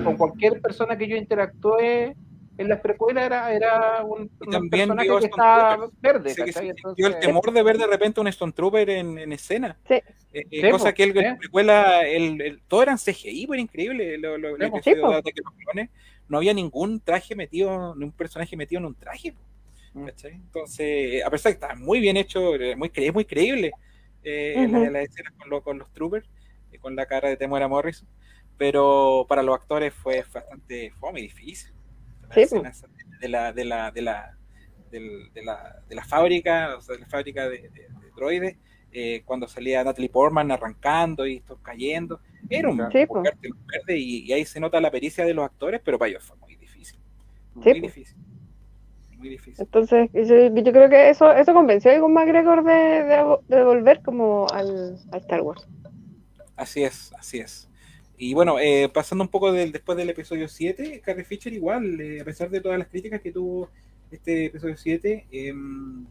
con 0.04 0.16
cualquier 0.16 0.60
persona 0.60 0.96
que 0.96 1.08
yo 1.08 1.16
interactué 1.16 2.16
en 2.58 2.68
las 2.68 2.80
precuelas 2.80 3.26
era, 3.26 3.52
era 3.52 4.04
un, 4.04 4.28
personaje 4.70 5.08
que 5.08 5.26
estaba 5.26 5.88
verde, 6.00 6.34
¿cachai? 6.34 6.70
Entonces, 6.70 7.04
el 7.04 7.18
temor 7.18 7.52
de 7.52 7.62
ver 7.62 7.76
de 7.76 7.86
repente 7.86 8.20
un 8.20 8.28
Stone 8.28 8.52
Trooper 8.52 8.88
en, 8.88 9.18
en 9.18 9.32
escena. 9.32 9.76
Sí. 9.86 9.94
Eh, 10.32 10.46
eh, 10.50 10.70
cosa 10.70 10.92
que 10.92 11.02
él, 11.02 11.16
en 11.16 11.24
la 11.24 11.36
precuela, 11.36 12.06
el, 12.06 12.40
el, 12.40 12.62
todo 12.68 12.82
eran 12.82 12.98
CGI, 12.98 13.46
fue 13.46 13.58
increíble. 13.58 14.18
Lo, 14.18 14.36
lo, 14.36 14.56
lo 14.56 14.72
que 14.82 14.96
no 16.28 16.38
había 16.38 16.54
ningún 16.54 17.00
traje 17.00 17.34
metido, 17.34 17.94
ningún 17.94 18.12
personaje 18.12 18.56
metido 18.56 18.80
en 18.80 18.86
un 18.86 18.94
traje. 18.94 19.34
Mm. 19.96 20.08
Entonces, 20.24 21.24
a 21.24 21.30
pesar 21.30 21.52
de 21.52 21.58
que 21.58 21.64
está 21.64 21.74
muy 21.74 22.00
bien 22.00 22.18
hecho, 22.18 22.52
muy, 22.76 22.90
es 22.94 23.14
muy 23.14 23.24
creíble 23.24 23.72
eh, 24.22 24.68
la, 24.70 25.00
escena 25.00 25.32
con, 25.64 25.78
los 25.78 25.90
troopers, 25.92 26.28
y 26.70 26.78
con 26.78 26.94
la 26.94 27.06
cara 27.06 27.30
de 27.30 27.36
Temuera 27.38 27.66
Morrison, 27.66 28.06
pero 28.58 29.24
para 29.26 29.42
los 29.42 29.54
actores 29.54 29.94
fue 29.94 30.22
bastante 30.32 30.90
fome 31.00 31.20
y 31.20 31.22
difícil. 31.22 31.72
de, 33.20 33.28
la, 33.28 33.52
de, 33.52 33.64
la, 33.64 33.90
de, 33.90 34.02
la, 34.02 34.36
de, 34.90 35.42
la, 35.42 35.82
de 35.88 35.94
la 35.94 36.04
fábrica, 36.04 36.76
o 36.76 36.82
sea, 36.82 36.96
de 36.96 37.00
la 37.00 37.08
fábrica 37.08 37.48
de, 37.48 37.70
droides, 38.14 38.56
eh, 38.92 39.22
cuando 39.24 39.48
salía 39.48 39.82
Natalie 39.82 40.10
Portman 40.10 40.50
arrancando 40.50 41.26
y 41.26 41.36
esto 41.36 41.58
cayendo, 41.62 42.20
era 42.50 42.68
un 42.68 42.76
sí, 42.92 43.06
verde 43.06 43.98
y, 43.98 44.30
ahí 44.32 44.44
se 44.44 44.60
nota 44.60 44.78
la 44.78 44.90
pericia 44.90 45.24
de 45.24 45.32
los 45.32 45.44
actores, 45.46 45.80
pero 45.82 45.98
para 45.98 46.10
ellos 46.10 46.24
fue 46.24 46.36
muy 46.36 46.54
difícil. 46.56 46.98
Muy 47.54 47.80
difícil 47.80 48.25
muy 49.16 49.28
difícil. 49.28 49.64
Entonces, 49.64 50.10
yo, 50.12 50.72
creo 50.72 50.88
que 50.88 51.10
eso 51.10 51.32
eso 51.32 51.54
convenció 51.54 51.90
a 51.90 51.94
Egon 51.94 52.12
McGregor 52.12 52.64
de, 52.64 53.04
de, 53.48 53.64
volver 53.64 54.02
como 54.02 54.46
al, 54.52 54.98
a 55.12 55.16
Star 55.18 55.42
Wars. 55.42 55.66
Así 56.56 56.84
es, 56.84 57.12
así 57.18 57.38
es. 57.38 57.68
Y 58.18 58.34
bueno, 58.34 58.58
eh, 58.58 58.88
pasando 58.92 59.24
un 59.24 59.28
poco 59.28 59.52
del, 59.52 59.72
después 59.72 59.98
del 59.98 60.08
episodio 60.08 60.48
7, 60.48 61.02
Carrie 61.04 61.24
Fisher 61.24 61.52
igual, 61.52 62.00
eh, 62.00 62.20
a 62.20 62.24
pesar 62.24 62.48
de 62.48 62.60
todas 62.60 62.78
las 62.78 62.88
críticas 62.88 63.20
que 63.20 63.30
tuvo 63.30 63.70
este 64.10 64.46
episodio 64.46 64.76
7, 64.76 65.26
eh, 65.30 65.48
em, 65.48 66.06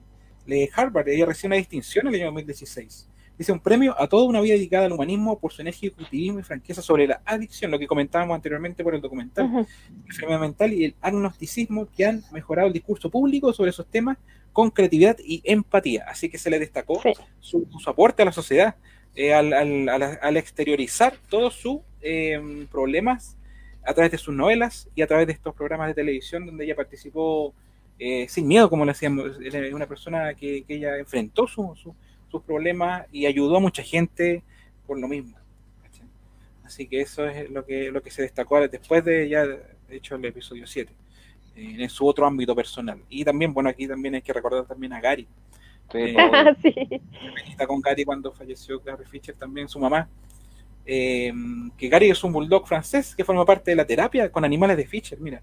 Harvard, 0.76 1.10
ella 1.10 1.26
recibió 1.26 1.48
una 1.48 1.56
distinción 1.56 2.08
en 2.08 2.14
el 2.14 2.22
año 2.22 2.28
2016 2.28 3.10
Dice 3.38 3.52
un 3.52 3.60
premio 3.60 4.00
a 4.00 4.08
toda 4.08 4.24
una 4.26 4.40
vida 4.40 4.54
dedicada 4.54 4.86
al 4.86 4.94
humanismo 4.94 5.38
por 5.38 5.52
su 5.52 5.62
energía, 5.62 5.92
y 6.12 6.32
franqueza 6.42 6.82
sobre 6.82 7.06
la 7.06 7.22
adicción, 7.26 7.70
lo 7.70 7.78
que 7.78 7.88
comentábamos 7.88 8.36
anteriormente 8.36 8.84
por 8.84 8.96
el 8.96 9.02
documental, 9.02 9.52
la 9.52 9.66
enfermedad 10.08 10.40
mental 10.40 10.74
y 10.74 10.86
el 10.86 10.96
agnosticismo 11.02 11.88
que 11.96 12.06
han 12.06 12.24
mejorado 12.32 12.68
el 12.68 12.74
discurso 12.74 13.10
público 13.10 13.52
sobre 13.52 13.72
esos 13.72 13.86
temas 13.88 14.18
con 14.54 14.70
creatividad 14.70 15.18
y 15.20 15.42
empatía. 15.44 16.06
Así 16.08 16.30
que 16.30 16.38
se 16.38 16.50
le 16.50 16.60
destacó 16.60 17.02
su, 17.42 17.68
aporte 17.86 18.22
a 18.22 18.26
la 18.26 18.32
sociedad 18.32 18.76
eh, 19.16 19.34
al, 19.34 20.38
exteriorizar 20.38 21.18
todos 21.30 21.56
sus 21.56 21.80
eh, 22.02 22.66
problemas 22.72 23.36
a 23.84 23.94
través 23.94 24.12
de 24.12 24.18
sus 24.18 24.34
novelas 24.34 24.90
y 24.96 25.02
a 25.02 25.08
través 25.08 25.28
de 25.28 25.34
estos 25.34 25.54
programas 25.54 25.90
de 25.90 25.94
televisión 25.94 26.46
donde 26.46 26.64
ella 26.64 26.76
participó 26.76 27.54
eh, 28.00 28.28
sin 28.30 28.48
miedo, 28.48 28.70
como 28.70 28.86
le 28.86 28.92
decíamos, 28.92 29.38
una 29.74 29.88
persona 29.88 30.34
que, 30.34 30.66
ella 30.68 30.98
enfrentó 30.98 31.48
su, 31.48 31.74
su 31.76 31.96
problemas 32.44 33.06
y 33.12 33.26
ayudó 33.26 33.58
a 33.58 33.60
mucha 33.60 33.84
gente 33.84 34.44
por 34.86 35.00
lo 35.00 35.08
mismo. 35.08 35.38
Así 36.66 36.88
que 36.88 37.02
eso 37.02 37.28
es 37.28 37.50
lo 37.52 37.64
que, 37.64 37.92
lo 37.92 38.02
que 38.02 38.10
se 38.10 38.24
destacó 38.24 38.60
después 38.68 39.06
de 39.06 39.30
ya, 39.30 39.46
de 39.46 39.62
hecho, 39.90 40.16
el 40.16 40.26
episodio 40.26 40.66
7, 40.66 40.92
en 41.56 41.90
su 41.90 42.08
otro 42.08 42.26
ámbito 42.26 42.56
personal. 42.56 43.00
Y 43.08 43.24
también, 43.24 43.54
bueno, 43.54 43.70
aquí 43.70 43.88
también 43.88 44.16
hay 44.16 44.22
que 44.22 44.34
recordar 44.34 44.66
también 44.66 44.94
a 44.94 45.00
Gary. 45.00 45.28
Eh, 45.94 46.16
Está 47.52 47.68
con 47.68 47.82
Gary 47.82 48.04
cuando 48.04 48.32
falleció 48.32 48.80
Gary 48.80 49.06
Fisher, 49.06 49.36
también 49.36 49.70
su 49.70 49.80
mamá. 49.80 50.10
Eh, 50.88 51.32
que 51.78 51.88
Gary 51.88 52.10
es 52.10 52.24
un 52.24 52.34
bulldog 52.34 52.68
francés 52.68 53.16
que 53.16 53.24
forma 53.24 53.46
parte 53.46 53.72
de 53.72 53.76
la 53.76 53.86
terapia 53.86 54.32
con 54.32 54.44
animales 54.44 54.78
de 54.78 54.88
Fisher. 54.88 55.20
Mira, 55.20 55.42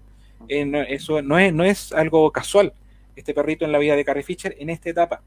eh, 0.49 0.85
eso 0.89 1.21
no 1.21 1.39
es, 1.39 1.53
no 1.53 1.63
es 1.63 1.93
algo 1.93 2.29
casual. 2.31 2.73
Este 3.15 3.33
perrito 3.33 3.63
en 3.63 3.71
la 3.71 3.77
vida 3.77 3.95
de 3.95 4.03
Carrie 4.03 4.23
Fisher 4.23 4.55
en 4.59 4.69
esta 4.69 4.89
etapa 4.89 5.21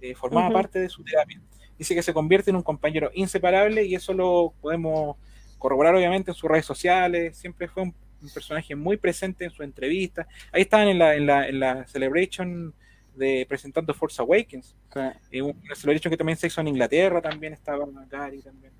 eh, 0.00 0.14
formaba 0.14 0.50
parte 0.50 0.78
de 0.78 0.88
su 0.88 1.02
terapia. 1.02 1.40
Dice 1.78 1.94
que 1.94 2.02
se 2.02 2.12
convierte 2.12 2.50
en 2.50 2.56
un 2.56 2.62
compañero 2.62 3.10
inseparable 3.14 3.84
y 3.84 3.94
eso 3.94 4.12
lo 4.12 4.52
podemos 4.60 5.16
corroborar 5.58 5.94
obviamente 5.94 6.30
en 6.30 6.34
sus 6.34 6.48
redes 6.48 6.64
sociales, 6.64 7.36
siempre 7.36 7.68
fue 7.68 7.82
un, 7.82 7.94
personaje 8.34 8.74
muy 8.74 8.96
presente 8.96 9.44
en 9.44 9.50
su 9.52 9.62
entrevista. 9.62 10.26
Ahí 10.50 10.62
estaban 10.62 10.88
en 10.88 10.98
la, 10.98 11.14
en 11.14 11.26
la, 11.26 11.48
en 11.48 11.60
la 11.60 11.86
celebration 11.86 12.74
de 13.14 13.46
presentando 13.48 13.94
Force 13.94 14.20
Awakens. 14.20 14.74
Eh, 15.30 15.40
una 15.40 15.74
celebration 15.74 16.10
que 16.10 16.16
también 16.16 16.36
se 16.36 16.48
hizo 16.48 16.60
en 16.60 16.68
Inglaterra, 16.68 17.20
también 17.20 17.52
estaba 17.52 17.86
Gary 18.08 18.40
también. 18.40 18.72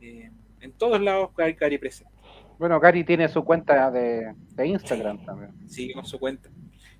Eh, 0.00 0.30
en 0.60 0.72
todos 0.72 1.00
lados 1.00 1.30
Gary, 1.36 1.54
Gary, 1.54 1.78
presente. 1.78 2.12
Bueno, 2.58 2.78
Gary 2.80 3.04
tiene 3.04 3.28
su 3.28 3.44
cuenta 3.44 3.90
de, 3.90 4.34
Instagram 4.64 5.24
también. 5.24 5.68
Sigue 5.68 5.94
con 5.94 6.06
su 6.06 6.18
cuenta. 6.18 6.48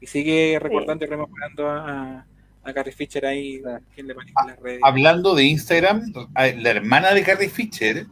Y 0.00 0.06
sigue 0.06 0.58
recordando 0.60 1.04
y 1.04 1.08
rememorando 1.08 1.70
a, 1.70 2.26
a 2.64 2.72
Carrie 2.72 2.92
Fisher 2.92 3.26
ahí, 3.26 3.60
le 3.60 4.14
las 4.46 4.60
redes. 4.60 4.80
Hablando 4.82 5.34
de 5.34 5.44
Instagram, 5.44 6.12
la 6.34 6.70
hermana 6.70 7.12
de 7.12 7.22
Carrie 7.22 7.48
Fisher 7.48 8.06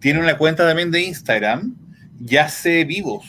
tiene 0.00 0.20
una 0.20 0.36
cuenta 0.36 0.66
también 0.66 0.90
de 0.90 1.02
Instagram, 1.02 1.76
ya 2.20 2.48
sé 2.48 2.84
vivos. 2.84 3.24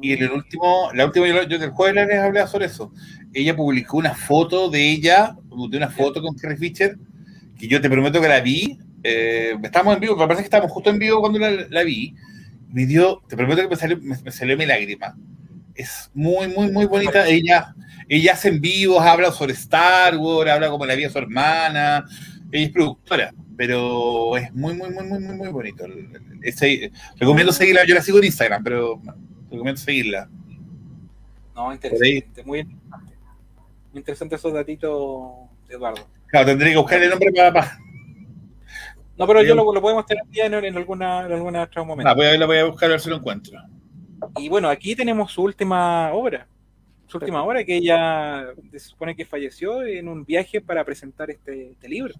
Y 0.00 0.12
en 0.12 0.22
el 0.22 0.30
último, 0.32 0.90
la 0.94 1.06
última, 1.06 1.26
yo, 1.26 1.42
yo 1.44 1.58
del 1.58 1.70
jueves 1.70 2.06
les 2.06 2.18
hablé 2.18 2.46
sobre 2.46 2.66
eso. 2.66 2.92
Ella 3.32 3.56
publicó 3.56 3.96
una 3.96 4.14
foto 4.14 4.70
de 4.70 4.90
ella, 4.90 5.36
de 5.70 5.76
una 5.76 5.90
foto 5.90 6.22
con 6.22 6.36
Carrie 6.36 6.56
Fisher, 6.56 6.96
que 7.58 7.68
yo 7.68 7.80
te 7.80 7.90
prometo 7.90 8.20
que 8.20 8.28
la 8.28 8.40
vi. 8.40 8.78
Eh, 9.02 9.54
estamos 9.62 9.94
en 9.94 10.00
vivo, 10.00 10.16
me 10.16 10.26
parece 10.26 10.42
que 10.42 10.46
estábamos 10.46 10.72
justo 10.72 10.90
en 10.90 10.98
vivo 10.98 11.20
cuando 11.20 11.38
la, 11.38 11.82
vi. 11.82 12.14
Me 12.70 12.86
dio, 12.86 13.22
te 13.28 13.36
prometo 13.36 13.62
que 13.62 13.68
me 13.68 13.76
salió, 13.76 13.98
me 14.00 14.30
salió 14.32 14.56
mi 14.56 14.66
lágrima. 14.66 15.16
Es 15.74 16.10
muy, 16.14 16.48
muy, 16.48 16.70
muy 16.70 16.86
bonita. 16.86 17.26
Ella, 17.26 17.74
ella 18.08 18.32
hace 18.32 18.48
en 18.48 18.60
vivos, 18.60 19.02
habla 19.04 19.32
sobre 19.32 19.54
Star 19.54 20.16
Wars, 20.16 20.50
habla 20.50 20.68
como 20.68 20.86
la 20.86 20.94
vida 20.94 21.08
de 21.08 21.12
su 21.12 21.18
hermana. 21.18 22.04
Ella 22.52 22.66
es 22.66 22.72
productora, 22.72 23.34
pero 23.56 24.36
es 24.36 24.52
muy, 24.52 24.74
muy, 24.74 24.90
muy, 24.90 25.04
muy, 25.04 25.18
muy, 25.18 25.36
muy 25.36 25.48
bonito. 25.48 25.86
recomiendo 27.16 27.52
seguirla, 27.52 27.84
yo 27.84 27.94
la 27.94 28.02
sigo 28.02 28.18
en 28.18 28.24
Instagram, 28.24 28.62
pero 28.62 29.00
recomiendo 29.50 29.80
seguirla. 29.80 30.28
No, 31.54 31.72
interesante, 31.72 32.42
muy 32.44 32.60
interesante. 32.60 33.14
Muy 33.92 34.00
interesante 34.00 34.34
esos 34.34 34.52
datitos, 34.52 35.32
Eduardo. 35.68 36.06
Claro, 36.26 36.46
tendría 36.46 36.72
que 36.72 36.78
buscar 36.78 37.02
el 37.02 37.10
nombre 37.10 37.30
para... 37.32 37.78
No, 39.16 39.26
pero 39.28 39.42
yo 39.42 39.54
lo, 39.54 39.72
lo, 39.72 39.80
podemos 39.80 40.04
tener 40.06 40.24
en, 40.34 40.64
en, 40.64 40.76
alguna, 40.76 41.26
en 41.26 41.32
alguna 41.32 41.62
otro 41.62 41.84
momento. 41.84 42.10
Ah, 42.10 42.14
voy 42.14 42.26
a, 42.26 42.46
voy 42.46 42.58
a 42.58 42.64
buscar 42.64 42.88
a 42.88 42.92
ver 42.92 43.00
si 43.00 43.08
lo 43.08 43.16
encuentro. 43.16 43.60
Y 44.38 44.48
bueno, 44.48 44.68
aquí 44.68 44.96
tenemos 44.96 45.32
su 45.32 45.42
última 45.42 46.12
obra, 46.12 46.46
su 47.06 47.18
última 47.18 47.42
obra, 47.42 47.64
que 47.64 47.76
ella 47.76 48.46
se 48.72 48.78
supone 48.80 49.14
que 49.14 49.24
falleció 49.24 49.82
en 49.82 50.08
un 50.08 50.24
viaje 50.24 50.60
para 50.60 50.84
presentar 50.84 51.30
este, 51.30 51.72
este 51.72 51.88
libro, 51.88 52.14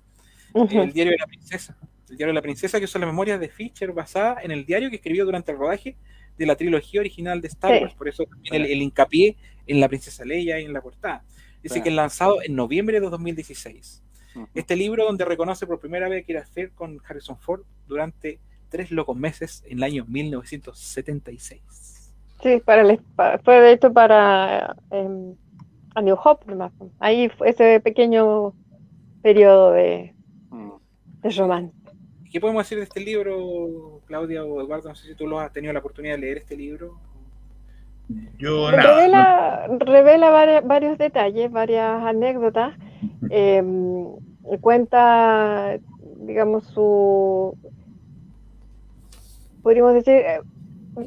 El 0.55 0.93
diario 0.93 1.13
de 1.13 1.19
la 1.19 1.27
princesa. 1.27 1.77
El 2.09 2.17
diario 2.17 2.33
de 2.33 2.35
la 2.35 2.43
princesa, 2.43 2.79
que 2.79 2.87
son 2.87 3.01
las 3.01 3.09
memorias 3.09 3.41
de 3.41 3.49
Fisher 3.49 3.93
basada 3.93 4.37
en 4.43 4.51
el 4.51 4.65
diario 4.65 4.91
que 4.91 4.97
escribió 4.97 5.25
durante 5.25 5.53
el 5.53 5.59
rodaje 5.59 5.97
de 6.37 6.47
la 6.47 6.57
trilogía 6.57 7.01
original 7.01 7.41
de 7.41 7.49
Star 7.49 7.83
Wars. 7.83 7.95
Por 7.95 8.09
eso 8.09 8.25
también 8.25 8.63
el, 8.63 8.83
hincapié 8.83 9.37
en 9.67 9.81
la 9.81 9.89
princesa 9.89 10.25
Leia 10.25 10.61
y 10.61 10.65
en 10.65 10.73
la 10.73 10.83
portada. 10.83 11.25
Dice 11.63 11.83
que 11.83 11.89
es 11.89 11.95
lanzado 11.95 12.43
en 12.43 12.55
noviembre 12.55 13.01
de 13.01 13.09
2016. 13.09 14.03
Este 14.55 14.77
libro 14.77 15.05
donde 15.05 15.25
reconoce 15.25 15.67
por 15.67 15.81
primera 15.81 16.09
vez 16.09 16.27
que 16.27 16.33
era 16.33 16.45
Fair 16.45 16.73
con 16.73 17.01
Harrison 17.07 17.39
Ford 17.39 17.63
durante 17.87 18.39
Tres 18.75 18.91
locos 18.91 19.17
meses 19.17 19.63
en 19.69 19.79
el 19.79 19.85
año 19.85 20.05
1976. 20.09 21.63
Sí, 22.45 22.61
para 22.63 22.83
el, 22.83 23.01
fue 23.43 23.59
de 23.63 23.73
hecho 23.73 23.91
para 23.91 24.77
eh, 24.91 25.35
a 25.95 26.03
New 26.03 26.19
Hope, 26.23 26.45
ahí 26.99 27.31
fue 27.31 27.49
ese 27.49 27.81
pequeño 27.81 28.53
periodo 29.23 29.73
de, 29.73 30.15
mm. 30.51 30.73
de 31.23 31.31
romance. 31.31 31.75
¿Qué 32.31 32.41
podemos 32.41 32.65
decir 32.65 32.77
de 32.77 32.85
este 32.85 33.01
libro, 33.01 34.03
Claudia 34.05 34.45
o 34.45 34.61
Eduardo? 34.61 34.91
No 34.91 34.95
sé 34.95 35.09
si 35.09 35.15
tú 35.15 35.27
lo 35.27 35.41
has 35.41 35.55
tenido 35.55 35.73
la 35.73 35.79
oportunidad 35.79 36.17
de 36.17 36.21
leer 36.21 36.37
este 36.37 36.55
libro. 36.55 36.99
Yo 38.37 38.71
revela, 38.71 39.67
revela 39.79 40.61
varios 40.61 40.99
detalles, 40.99 41.51
varias 41.51 42.05
anécdotas. 42.05 42.77
Em, 43.31 44.05
cuenta, 44.61 45.79
digamos, 46.19 46.67
su. 46.67 47.57
Podríamos 49.63 49.95
decir, 49.95 50.13
eh, 50.13 50.41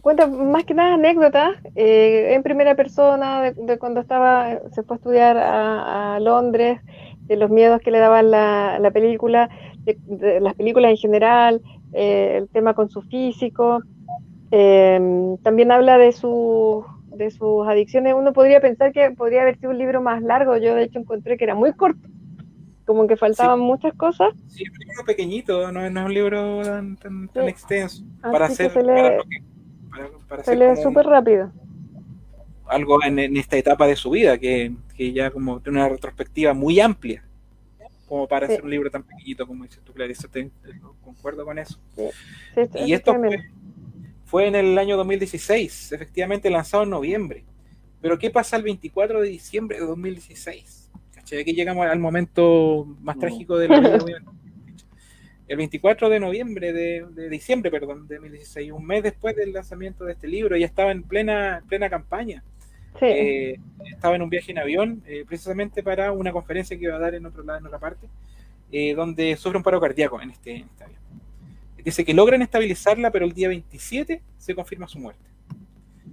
cuenta 0.02 0.28
más 0.28 0.66
que 0.66 0.74
nada 0.74 0.96
anécdotas 0.96 1.56
eh, 1.76 2.34
en 2.34 2.44
primera 2.44 2.76
persona 2.76 3.52
de, 3.52 3.78
cuando 3.78 4.02
estaba, 4.02 4.60
se 4.74 4.84
fue 4.84 4.96
a 4.96 4.98
estudiar 4.98 5.38
a, 5.38 6.20
Londres, 6.20 6.80
de 7.22 7.36
los 7.38 7.50
miedos 7.50 7.82
que 7.82 7.92
le 7.92 8.00
daban 8.00 8.32
la, 8.32 8.80
la 8.80 8.92
película, 8.92 9.50
de, 9.86 10.40
las 10.42 10.54
películas 10.56 10.92
en 10.92 10.98
general, 10.98 11.62
eh, 11.94 12.36
el 12.38 12.50
tema 12.50 12.74
con 12.74 12.90
su 12.90 13.02
físico. 13.02 13.82
Em, 14.52 15.38
también 15.38 15.72
habla 15.72 15.98
de, 15.98 16.12
su, 16.12 16.86
de 17.16 17.32
sus 17.32 17.68
adicciones. 17.68 18.14
Uno 18.16 18.34
podría 18.34 18.62
pensar 18.62 18.92
que 18.92 19.12
podría 19.12 19.42
haber 19.42 19.58
sido 19.58 19.72
un 19.72 19.78
libro 19.78 20.02
más 20.02 20.22
largo. 20.22 20.58
Yo, 20.58 20.76
de 20.76 20.84
hecho, 20.84 21.00
encontré 21.00 21.38
que 21.38 21.44
era 21.44 21.56
muy 21.56 21.74
corto, 21.74 22.08
como 22.86 23.08
que 23.08 23.18
faltaban 23.18 23.60
muchas 23.60 23.94
cosas. 23.94 24.30
Sí, 24.48 24.64
es 24.64 24.70
un 24.70 24.88
libro 24.88 25.06
pequeñito, 25.06 25.72
no, 25.72 25.86
es 25.86 25.94
un 25.94 26.14
libro 26.14 26.62
tan, 27.02 27.30
extenso. 27.48 28.04
para 28.22 28.46
hacer. 28.46 28.72
Se 28.72 28.84
lee, 28.84 29.24
se 30.44 30.56
lee 30.56 30.82
súper 30.82 31.06
rápido. 31.06 31.52
Algo 32.66 33.04
en, 33.04 33.38
esta 33.38 33.58
etapa 33.58 33.88
de 33.88 33.96
su 33.96 34.10
vida, 34.10 34.38
que, 34.38 34.74
que 34.96 35.14
ya 35.14 35.32
como 35.32 35.62
tiene 35.62 35.80
una 35.80 35.90
retrospectiva 35.90 36.54
muy 36.54 36.80
amplia 36.80 37.24
como 38.08 38.28
para 38.28 38.46
hacer 38.46 38.64
un 38.64 38.70
libro 38.70 38.90
tan 38.90 39.04
pequeñito 39.04 39.46
como 39.46 39.64
dices 39.64 39.82
tú, 39.84 39.94
Clarissa, 39.94 40.28
te, 40.28 40.50
concuerdo 41.04 41.46
con 41.46 41.60
eso. 41.60 41.78
y 42.86 42.94
esto 42.94 43.16
fue, 44.26 44.48
en 44.48 44.56
el 44.56 44.78
año 44.78 44.98
2016, 44.98 45.92
efectivamente 45.92 46.50
lanzado 46.50 46.84
en 46.84 46.90
noviembre. 46.90 47.46
Pero 48.02 48.18
¿qué 48.18 48.30
pasa 48.30 48.56
el 48.58 48.64
24 48.64 49.22
de 49.22 49.30
diciembre 49.30 49.80
de 49.80 49.86
2016? 49.86 50.92
¿Cachai? 51.14 51.42
Aquí 51.42 51.54
llegamos 51.54 51.86
al 51.86 52.00
momento 52.00 52.86
más 53.02 53.18
trágico 53.18 53.58
de 53.58 53.68
la 53.68 53.80
vida. 53.80 54.00
el 55.48 55.58
24 55.58 56.10
de 56.10 56.20
noviembre, 56.20 56.74
de, 56.74 57.30
diciembre, 57.30 57.72
perdón, 57.72 58.08
de 58.08 58.16
2016, 58.16 58.72
un 58.72 58.86
mes 58.86 59.04
después 59.04 59.36
del 59.36 59.54
lanzamiento 59.54 60.04
de 60.04 60.14
este 60.14 60.28
libro, 60.28 60.58
ya 60.58 60.66
estaba 60.66 60.92
en 60.92 61.04
plena, 61.04 61.64
plena 61.68 61.90
campaña. 61.90 62.44
Eh, 63.00 63.60
estaba 63.92 64.16
en 64.16 64.24
un 64.24 64.30
viaje 64.30 64.52
en 64.52 64.58
avión, 64.58 65.04
eh, 65.06 65.24
precisamente 65.26 65.84
para 65.84 66.12
una 66.12 66.32
conferencia 66.32 66.78
que 66.78 66.86
iba 66.86 66.96
a 66.96 67.00
dar 67.00 67.14
en 67.16 67.26
otro 67.26 67.44
lado, 67.44 67.60
en 67.60 67.66
otra 67.68 67.80
parte, 67.80 68.08
eh, 68.72 68.94
donde 68.96 69.38
sufre 69.38 69.58
un 69.58 69.64
paro 69.64 69.80
cardíaco 69.80 70.20
en 70.22 70.32
este, 70.32 70.56
en 70.58 70.66
este, 70.66 70.84
avión. 70.84 71.00
Dice 71.84 72.04
que 72.04 72.14
logran 72.14 72.42
estabilizarla, 72.42 73.12
pero 73.12 73.26
el 73.26 73.32
día 73.34 73.48
27 73.48 74.22
se 74.38 74.56
confirma 74.56 74.88
su 74.88 75.00
muerte. 75.00 75.24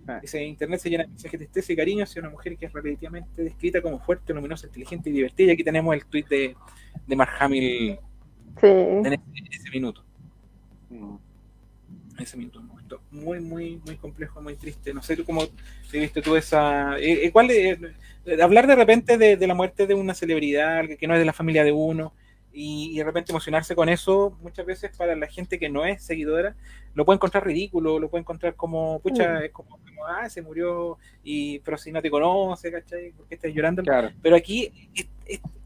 Ah. 0.06 0.19
Dice, 0.20 0.44
Internet 0.44 0.78
se 0.78 0.90
llena 0.90 1.05
de 1.05 1.09
mensajes 1.09 1.40
de 1.40 1.47
tristeza 1.47 1.73
y 1.73 1.77
cariño 1.77 2.05
hacia 2.05 2.20
una 2.20 2.31
mujer 2.31 2.56
que 2.56 2.66
es 2.66 2.73
repetitivamente 2.73 3.43
descrita 3.43 3.81
como 3.81 3.98
fuerte, 3.98 4.32
luminosa, 4.32 4.66
inteligente 4.66 5.11
y 5.11 5.15
divertida. 5.15 5.48
Y 5.48 5.55
aquí 5.55 5.65
tenemos 5.65 5.94
el 5.94 6.05
tweet 6.05 6.27
de, 6.28 6.55
de 7.06 7.16
Mark 7.16 7.32
Hamill 7.40 7.98
en, 8.62 9.06
ese, 9.52 9.70
minuto. 9.70 10.05
Mm. 10.90 11.16
En 12.16 12.22
ese 12.22 12.36
minuto 12.36 12.62
muy, 13.10 13.40
muy, 13.40 13.81
muy 13.85 13.97
complejo, 13.97 14.40
muy 14.40 14.56
triste. 14.56 14.93
No 14.93 15.02
sé 15.02 15.22
cómo 15.24 15.47
viste 15.93 16.22
tú 16.22 16.36
esa... 16.36 16.98
Eh, 16.98 17.32
eh, 17.32 18.43
hablar 18.43 18.66
de 18.66 18.74
repente 18.74 19.18
de, 19.18 19.47
la 19.47 19.55
muerte 19.55 19.86
de 19.86 19.94
una 19.94 20.14
celebridad, 20.14 20.85
que 20.98 21.06
no 21.06 21.14
es 21.14 21.20
de 21.20 21.26
la 21.26 21.32
familia 21.32 21.64
de 21.64 21.72
uno, 21.72 22.12
y, 22.52 22.97
de 22.97 23.05
repente 23.05 23.32
emocionarse 23.32 23.74
con 23.74 23.89
eso, 23.89 24.36
muchas 24.40 24.64
veces 24.64 24.97
para 24.97 25.16
la 25.16 25.26
gente 25.26 25.59
que 25.59 25.68
no 25.68 25.85
es 25.85 26.02
seguidora, 26.05 26.55
lo 26.94 27.05
puede 27.05 27.16
encontrar 27.16 27.44
ridículo, 27.44 27.98
lo 27.98 28.09
puede 28.09 28.22
encontrar 28.22 28.55
como, 28.55 29.01
pucha, 29.01 29.40
mm. 29.40 29.43
es 29.44 29.51
como, 29.51 29.78
ah, 30.09 30.28
se 30.31 30.43
murió, 30.43 30.98
y 31.22 31.59
pero 31.60 31.76
si 31.76 31.90
no 31.90 32.01
te 32.01 32.10
conoce, 32.10 32.70
¿cachai? 32.70 33.10
¿Por 33.10 33.26
qué 33.26 33.35
estás 33.35 33.52
llorando? 33.52 33.82
Pero 34.22 34.36
aquí, 34.36 34.70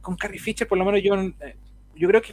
con 0.01 0.17
Carrie 0.17 0.41
Fisher, 0.41 0.67
por 0.67 0.79
lo 0.79 0.85
menos 0.85 1.03
yo, 1.03 1.15
eh, 1.15 1.57
yo 1.95 2.09
creo 2.09 2.23
que 2.23 2.33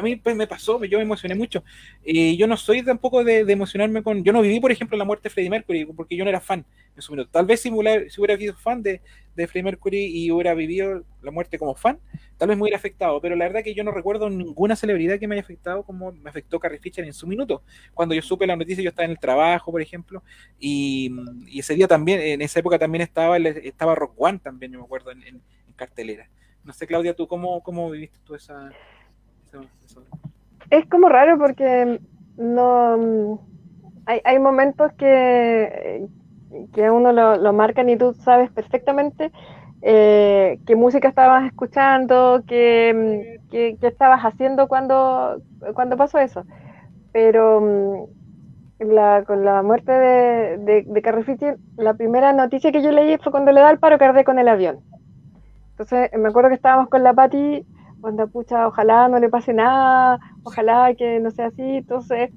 a 0.00 0.02
mí 0.02 0.16
pues, 0.16 0.34
me 0.34 0.46
pasó, 0.46 0.82
yo 0.84 0.98
me 0.98 1.04
emocioné 1.04 1.34
mucho. 1.34 1.62
y 2.04 2.36
yo 2.36 2.46
no 2.46 2.56
soy 2.56 2.82
tampoco 2.82 3.22
de, 3.24 3.40
emocionarme 3.40 4.02
con. 4.02 4.24
Yo 4.24 4.32
no 4.32 4.42
viví, 4.42 4.60
por 4.60 4.72
ejemplo, 4.72 4.96
la 4.98 5.04
muerte 5.04 5.28
de 5.28 5.30
Freddie 5.30 5.50
Mercury, 5.50 5.84
porque 5.86 6.16
yo 6.16 6.24
no 6.24 6.30
era 6.30 6.40
fan 6.40 6.64
en. 7.00 7.28
Tal 7.28 7.46
vez 7.46 7.60
si, 7.60 7.68
si 7.68 8.20
hubiera 8.20 8.36
sido 8.36 8.54
fan 8.54 8.82
de, 8.82 9.00
de 9.34 9.46
Freddie 9.46 9.64
Mercury 9.64 10.04
y 10.06 10.30
hubiera 10.30 10.54
vivido 10.54 11.04
la 11.22 11.30
muerte 11.30 11.58
como 11.58 11.74
fan, 11.74 11.98
tal 12.36 12.48
vez 12.48 12.56
me 12.56 12.62
hubiera 12.62 12.76
afectado. 12.76 13.20
Pero 13.20 13.36
la 13.36 13.46
verdad 13.46 13.62
que 13.62 13.74
yo 13.74 13.84
no 13.84 13.90
recuerdo 13.90 14.28
ninguna 14.28 14.76
celebridad 14.76 15.18
que 15.18 15.26
me 15.26 15.34
haya 15.34 15.42
afectado 15.42 15.82
como 15.82 16.12
me 16.12 16.30
afectó 16.30 16.58
Carrie 16.58 16.78
Fisher 16.78 17.04
en 17.04 17.14
su 17.14 17.26
minuto. 17.26 17.62
Cuando 17.94 18.14
yo 18.14 18.22
supe 18.22 18.46
la 18.46 18.56
noticia, 18.56 18.82
yo 18.82 18.90
estaba 18.90 19.06
en 19.06 19.12
el 19.12 19.18
trabajo, 19.18 19.70
por 19.70 19.80
ejemplo, 19.80 20.22
y, 20.58 21.10
ese 21.54 21.74
día 21.74 21.88
también, 21.88 22.20
en 22.20 22.42
esa 22.42 22.60
época 22.60 22.78
también 22.78 23.02
estaba, 23.02 23.36
estaba 23.38 23.94
Rock 23.94 24.14
One 24.16 24.38
también, 24.38 24.72
yo 24.72 24.78
me 24.78 24.84
acuerdo, 24.84 25.10
en, 25.10 25.42
cartelera. 25.76 26.28
No 26.62 26.74
sé, 26.74 26.86
Claudia, 26.86 27.14
¿tú 27.14 27.26
cómo, 27.26 27.62
cómo 27.62 27.90
viviste 27.90 28.18
tú 28.22 28.34
esa, 28.34 28.70
es 30.70 30.86
como 30.86 31.08
raro 31.08 31.38
porque 31.38 32.00
no 32.36 33.40
hay, 34.06 34.20
hay 34.24 34.38
momentos 34.38 34.92
que, 34.94 36.06
que 36.72 36.90
uno 36.90 37.12
lo, 37.12 37.36
lo 37.36 37.52
marcan 37.52 37.88
y 37.88 37.96
tú 37.96 38.14
sabes 38.14 38.50
perfectamente 38.50 39.32
eh, 39.82 40.58
qué 40.66 40.76
música 40.76 41.08
estabas 41.08 41.46
escuchando, 41.46 42.42
qué, 42.46 43.40
qué, 43.50 43.76
estabas 43.80 44.20
haciendo 44.22 44.68
cuando, 44.68 45.40
cuando 45.74 45.96
pasó 45.96 46.18
eso. 46.18 46.44
Pero 47.12 47.60
mm, 48.80 48.92
la, 48.92 49.24
con 49.26 49.44
la 49.44 49.62
muerte 49.62 49.92
de, 49.92 50.58
de, 50.58 50.82
de 50.82 51.58
la 51.76 51.94
primera 51.94 52.32
noticia 52.32 52.72
que 52.72 52.82
yo 52.82 52.92
leí 52.92 53.16
fue 53.18 53.32
cuando 53.32 53.52
le 53.52 53.60
da 53.60 53.70
el 53.70 53.78
paro 53.78 53.98
cardíaco 53.98 54.32
en 54.32 54.38
el 54.38 54.48
avión. 54.48 54.80
Entonces 55.70 56.10
me 56.18 56.28
acuerdo 56.28 56.50
que 56.50 56.56
estábamos 56.56 56.88
con 56.90 57.02
la 57.02 57.14
Patti 57.14 57.64
cuando 58.00 58.28
pucha, 58.28 58.66
ojalá 58.66 59.08
no 59.08 59.18
le 59.18 59.28
pase 59.28 59.52
nada, 59.52 60.18
ojalá 60.42 60.94
que 60.94 61.20
no 61.20 61.30
sea 61.30 61.46
así, 61.46 61.62
entonces, 61.62 62.30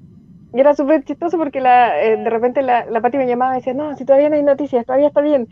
y 0.53 0.59
era 0.59 0.73
súper 0.73 1.03
chistoso 1.03 1.37
porque 1.37 1.61
la, 1.61 2.01
eh, 2.03 2.17
de 2.17 2.29
repente 2.29 2.61
la, 2.61 2.85
la 2.85 3.01
Pati 3.01 3.17
me 3.17 3.27
llamaba 3.27 3.53
y 3.53 3.59
decía, 3.59 3.73
no, 3.73 3.95
si 3.95 4.05
todavía 4.05 4.29
no 4.29 4.35
hay 4.35 4.43
noticias, 4.43 4.85
todavía 4.85 5.07
está 5.07 5.21
bien, 5.21 5.47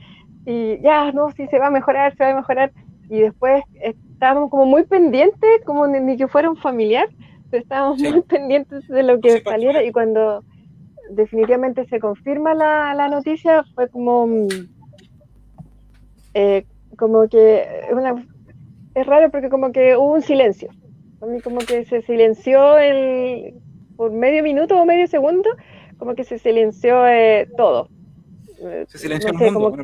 y 0.45 0.79
ya, 0.81 1.11
no, 1.11 1.31
si 1.31 1.47
se 1.47 1.59
va 1.59 1.67
a 1.67 1.71
mejorar, 1.71 2.15
se 2.15 2.23
va 2.23 2.31
a 2.31 2.35
mejorar, 2.35 2.71
y 3.09 3.19
después 3.19 3.63
estábamos 3.81 4.49
como 4.49 4.65
muy 4.65 4.83
pendientes, 4.83 5.63
como 5.65 5.87
ni, 5.87 6.17
que 6.17 6.27
fuera 6.27 6.49
un 6.49 6.57
familiar, 6.57 7.07
pero 7.49 7.63
estábamos 7.63 8.01
muy 8.01 8.21
pendientes 8.21 8.87
de 8.87 9.03
lo 9.03 9.19
que 9.19 9.41
saliera, 9.41 9.83
y 9.83 9.91
cuando 9.91 10.43
definitivamente 11.09 11.85
se 11.85 11.99
confirma 11.99 12.53
la, 12.53 12.93
la 12.95 13.07
noticia, 13.07 13.63
fue 13.75 13.89
como... 13.89 14.27
Mm, 14.27 14.47
eh, 16.33 16.65
como 16.97 17.27
que 17.27 17.65
una, 17.91 18.15
es 18.95 19.05
raro 19.05 19.29
porque 19.31 19.49
como 19.49 19.71
que 19.71 19.95
hubo 19.95 20.13
un 20.13 20.21
silencio. 20.21 20.69
Como 21.43 21.59
que 21.59 21.85
se 21.85 22.01
silenció 22.01 22.77
el, 22.77 23.53
por 23.95 24.11
medio 24.11 24.43
minuto 24.43 24.79
o 24.79 24.85
medio 24.85 25.07
segundo, 25.07 25.49
como 25.97 26.15
que 26.15 26.23
se 26.23 26.39
silenció 26.39 27.07
eh, 27.07 27.47
todo. 27.57 27.89
Se 28.87 28.97
silenció 28.97 29.29
el 29.29 29.51
mundo 29.53 29.75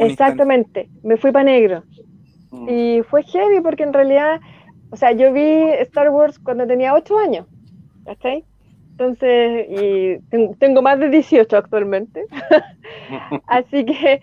Exactamente, 0.00 0.88
me 1.02 1.16
fui 1.16 1.32
para 1.32 1.44
negro. 1.44 1.84
Mm. 2.50 2.68
Y 2.68 3.02
fue 3.02 3.22
heavy 3.22 3.60
porque 3.62 3.82
en 3.82 3.92
realidad, 3.92 4.40
o 4.90 4.96
sea, 4.96 5.12
yo 5.12 5.32
vi 5.32 5.70
Star 5.80 6.10
Wars 6.10 6.38
cuando 6.38 6.66
tenía 6.66 6.94
8 6.94 7.18
años, 7.18 7.46
¿cachai? 8.04 8.44
Entonces, 8.92 9.66
y 9.70 10.18
tengo 10.58 10.82
más 10.82 10.98
de 10.98 11.08
18 11.08 11.56
actualmente. 11.56 12.24
Así 13.46 13.84
que... 13.84 14.20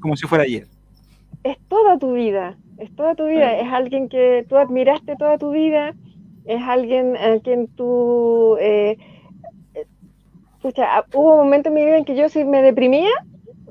como 0.00 0.16
si 0.16 0.26
fuera 0.26 0.44
ayer. 0.44 0.68
Es 1.44 1.58
toda 1.68 1.98
tu 1.98 2.12
vida 2.12 2.56
es 2.78 2.94
toda 2.94 3.14
tu 3.14 3.26
vida, 3.26 3.58
es 3.58 3.70
alguien 3.72 4.08
que 4.08 4.46
tú 4.48 4.56
admiraste 4.56 5.16
toda 5.16 5.36
tu 5.36 5.50
vida, 5.50 5.94
es 6.46 6.62
alguien 6.62 7.16
a 7.16 7.40
quien 7.40 7.66
tú... 7.68 8.56
Eh, 8.60 8.96
escucha, 10.54 11.04
hubo 11.12 11.34
un 11.34 11.38
momento 11.44 11.68
en 11.68 11.74
mi 11.74 11.84
vida 11.84 11.98
en 11.98 12.04
que 12.04 12.16
yo 12.16 12.28
si 12.28 12.44
me 12.44 12.62
deprimía, 12.62 13.10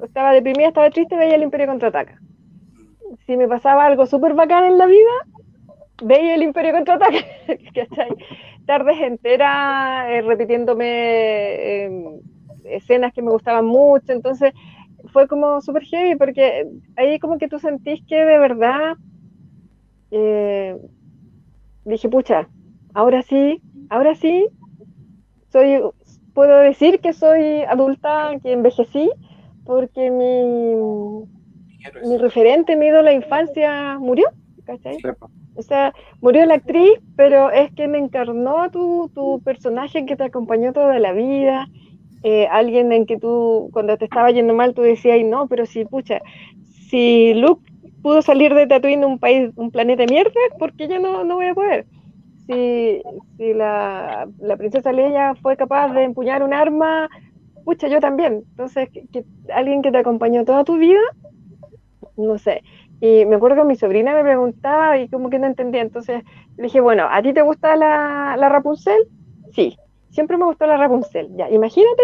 estaba 0.03 0.31
deprimida, 0.33 0.67
estaba 0.67 0.89
triste, 0.89 1.15
veía 1.15 1.35
el 1.35 1.43
Imperio 1.43 1.67
Contraataca. 1.67 2.19
Si 3.25 3.35
me 3.37 3.47
pasaba 3.47 3.85
algo 3.85 4.05
súper 4.05 4.33
bacán 4.33 4.65
en 4.65 4.77
la 4.77 4.85
vida, 4.85 5.11
veía 6.03 6.35
el 6.35 6.43
Imperio 6.43 6.73
Contraataca, 6.73 7.17
Tardes 8.65 8.99
enteras 8.99 10.09
eh, 10.09 10.21
repitiéndome 10.21 11.83
em, 11.85 12.19
escenas 12.65 13.13
que 13.13 13.21
me 13.21 13.31
gustaban 13.31 13.65
mucho, 13.65 14.11
entonces 14.11 14.53
fue 15.07 15.27
como 15.27 15.61
súper 15.61 15.83
heavy 15.83 16.15
porque 16.15 16.67
ahí 16.95 17.19
como 17.19 17.37
que 17.37 17.47
tú 17.47 17.59
sentís 17.59 18.01
que 18.07 18.15
de 18.15 18.37
verdad 18.37 18.95
eh, 20.11 20.77
dije, 21.85 22.09
pucha, 22.09 22.49
ahora 22.93 23.21
sí, 23.21 23.61
ahora 23.89 24.15
sí, 24.15 24.47
soy, 25.51 25.81
puedo 26.33 26.59
decir 26.59 26.99
que 26.99 27.13
soy 27.13 27.61
adulta, 27.63 28.31
que 28.41 28.51
envejecí, 28.53 29.09
porque 29.65 30.11
mi, 30.11 30.75
mi 32.07 32.17
referente, 32.17 32.75
mi 32.75 32.87
ídolo 32.87 32.99
de 32.99 33.03
la 33.03 33.13
infancia 33.13 33.97
murió, 33.99 34.27
¿cachai? 34.65 34.97
O 35.55 35.61
sea, 35.63 35.93
murió 36.21 36.45
la 36.45 36.55
actriz, 36.55 36.99
pero 37.15 37.49
es 37.49 37.71
que 37.73 37.87
me 37.87 37.97
encarnó 37.97 38.69
tu, 38.69 39.09
tu 39.13 39.41
personaje 39.43 40.05
que 40.05 40.15
te 40.15 40.25
acompañó 40.25 40.71
toda 40.71 40.99
la 40.99 41.13
vida, 41.13 41.67
eh, 42.23 42.47
alguien 42.47 42.91
en 42.91 43.05
que 43.05 43.17
tú, 43.17 43.69
cuando 43.71 43.97
te 43.97 44.05
estaba 44.05 44.31
yendo 44.31 44.53
mal, 44.53 44.73
tú 44.73 44.81
decías, 44.81 45.17
no, 45.25 45.47
pero 45.47 45.65
si, 45.65 45.85
pucha, 45.85 46.21
si 46.89 47.33
Luke 47.33 47.61
pudo 48.01 48.21
salir 48.21 48.53
de 48.53 48.67
Tatooine, 48.67 49.05
un 49.05 49.19
país, 49.19 49.51
un 49.55 49.71
planeta 49.71 50.03
de 50.05 50.11
mierda, 50.11 50.31
¿por 50.57 50.73
qué 50.73 50.87
yo 50.87 50.99
no, 50.99 51.23
no 51.23 51.35
voy 51.35 51.47
a 51.47 51.55
poder? 51.55 51.85
Si, 52.47 53.01
si 53.37 53.53
la, 53.53 54.27
la, 54.39 54.57
princesa 54.57 54.91
Leia 54.93 55.35
fue 55.35 55.57
capaz 55.57 55.93
de 55.93 56.03
empuñar 56.03 56.43
un 56.43 56.53
arma, 56.53 57.09
pucha, 57.65 57.87
yo 57.87 57.99
también. 57.99 58.45
Entonces, 58.51 58.89
alguien 59.53 59.81
que 59.81 59.91
te 59.91 59.97
acompañó 59.97 60.45
toda 60.45 60.63
tu 60.63 60.77
vida, 60.77 61.01
no 62.15 62.37
sé. 62.37 62.63
Y 62.99 63.25
me 63.25 63.35
acuerdo 63.35 63.57
que 63.57 63.67
mi 63.67 63.75
sobrina 63.75 64.15
me 64.15 64.23
preguntaba 64.23 64.97
y 64.97 65.09
como 65.09 65.29
que 65.29 65.39
no 65.39 65.47
entendía. 65.47 65.81
Entonces 65.81 66.23
le 66.55 66.63
dije, 66.63 66.79
bueno, 66.79 67.07
¿a 67.11 67.21
ti 67.21 67.33
te 67.33 67.41
gusta 67.41 67.75
la, 67.75 68.35
la 68.37 68.49
Rapunzel? 68.49 69.07
Sí, 69.51 69.77
siempre 70.17 70.35
me 70.35 70.45
gustó 70.45 70.65
la 70.65 70.77
Rapunzel. 70.77 71.29
Ya, 71.37 71.47
imagínate, 71.51 72.01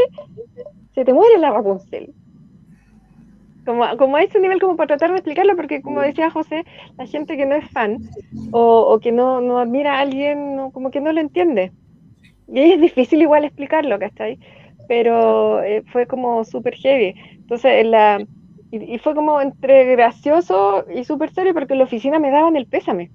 se 0.93 1.03
te 1.03 1.11
muere 1.11 1.39
la 1.39 1.49
Rapunzel. 1.49 2.13
Como, 3.65 3.83
como 3.97 4.17
a 4.17 4.21
ese 4.21 4.39
nivel, 4.39 4.61
como 4.61 4.75
para 4.75 4.89
tratar 4.89 5.09
de 5.09 5.15
explicarlo, 5.15 5.55
porque 5.55 5.81
como 5.81 5.99
decía 5.99 6.29
José, 6.29 6.63
la 6.99 7.07
gente 7.07 7.35
que 7.37 7.47
no 7.47 7.55
es 7.55 7.67
fan 7.71 7.97
o, 8.51 8.81
o 8.81 8.99
que 8.99 9.11
no, 9.11 9.41
no, 9.41 9.57
admira 9.57 9.95
a 9.95 10.01
alguien, 10.01 10.69
como 10.73 10.91
que 10.91 11.01
no 11.01 11.11
lo 11.11 11.21
entiende. 11.21 11.71
Y 12.47 12.59
es 12.59 12.79
difícil 12.81 13.19
igual 13.19 13.45
explicarlo, 13.45 13.97
¿cachai? 13.97 14.37
Pero 14.87 15.63
eh, 15.63 15.81
fue 15.91 16.05
como 16.05 16.43
súper 16.43 16.75
heavy. 16.75 17.15
Entonces, 17.31 17.83
la, 17.87 18.23
y, 18.69 18.93
y, 18.93 18.99
fue 18.99 19.15
como 19.15 19.41
entre 19.41 19.85
gracioso 19.95 20.85
y 20.93 21.03
súper 21.03 21.33
serio, 21.33 21.55
porque 21.55 21.73
en 21.73 21.79
la 21.79 21.85
oficina 21.85 22.19
me 22.19 22.29
daban 22.29 22.55
el 22.57 22.67
pésame. 22.67 23.09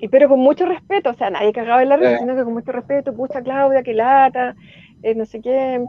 Y, 0.00 0.08
pero 0.08 0.28
con 0.28 0.40
mucho 0.40 0.66
respeto, 0.66 1.10
o 1.10 1.14
sea, 1.14 1.30
nadie 1.30 1.52
cagaba 1.52 1.82
en 1.82 1.88
la 1.88 1.96
risa, 1.96 2.18
sino 2.18 2.34
que 2.34 2.44
con 2.44 2.52
mucho 2.52 2.72
respeto, 2.72 3.14
pucha 3.14 3.42
Claudia, 3.42 3.82
que 3.82 3.94
lata, 3.94 4.54
eh, 5.02 5.14
no 5.14 5.24
sé 5.24 5.40
qué. 5.40 5.84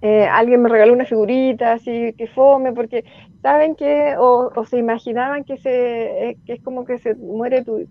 Eh, 0.00 0.26
alguien 0.26 0.62
me 0.62 0.68
regaló 0.68 0.92
una 0.92 1.04
figurita 1.04 1.74
así 1.74 2.12
que 2.18 2.26
fome, 2.26 2.72
porque 2.72 3.04
saben 3.40 3.76
que, 3.76 4.16
o, 4.18 4.50
o 4.54 4.64
se 4.64 4.78
imaginaban 4.78 5.44
que, 5.44 5.58
se, 5.58 6.30
eh, 6.30 6.36
que 6.44 6.54
es 6.54 6.62
como 6.62 6.84
que 6.84 6.98
se 6.98 7.14
muere 7.14 7.64
tu. 7.64 7.86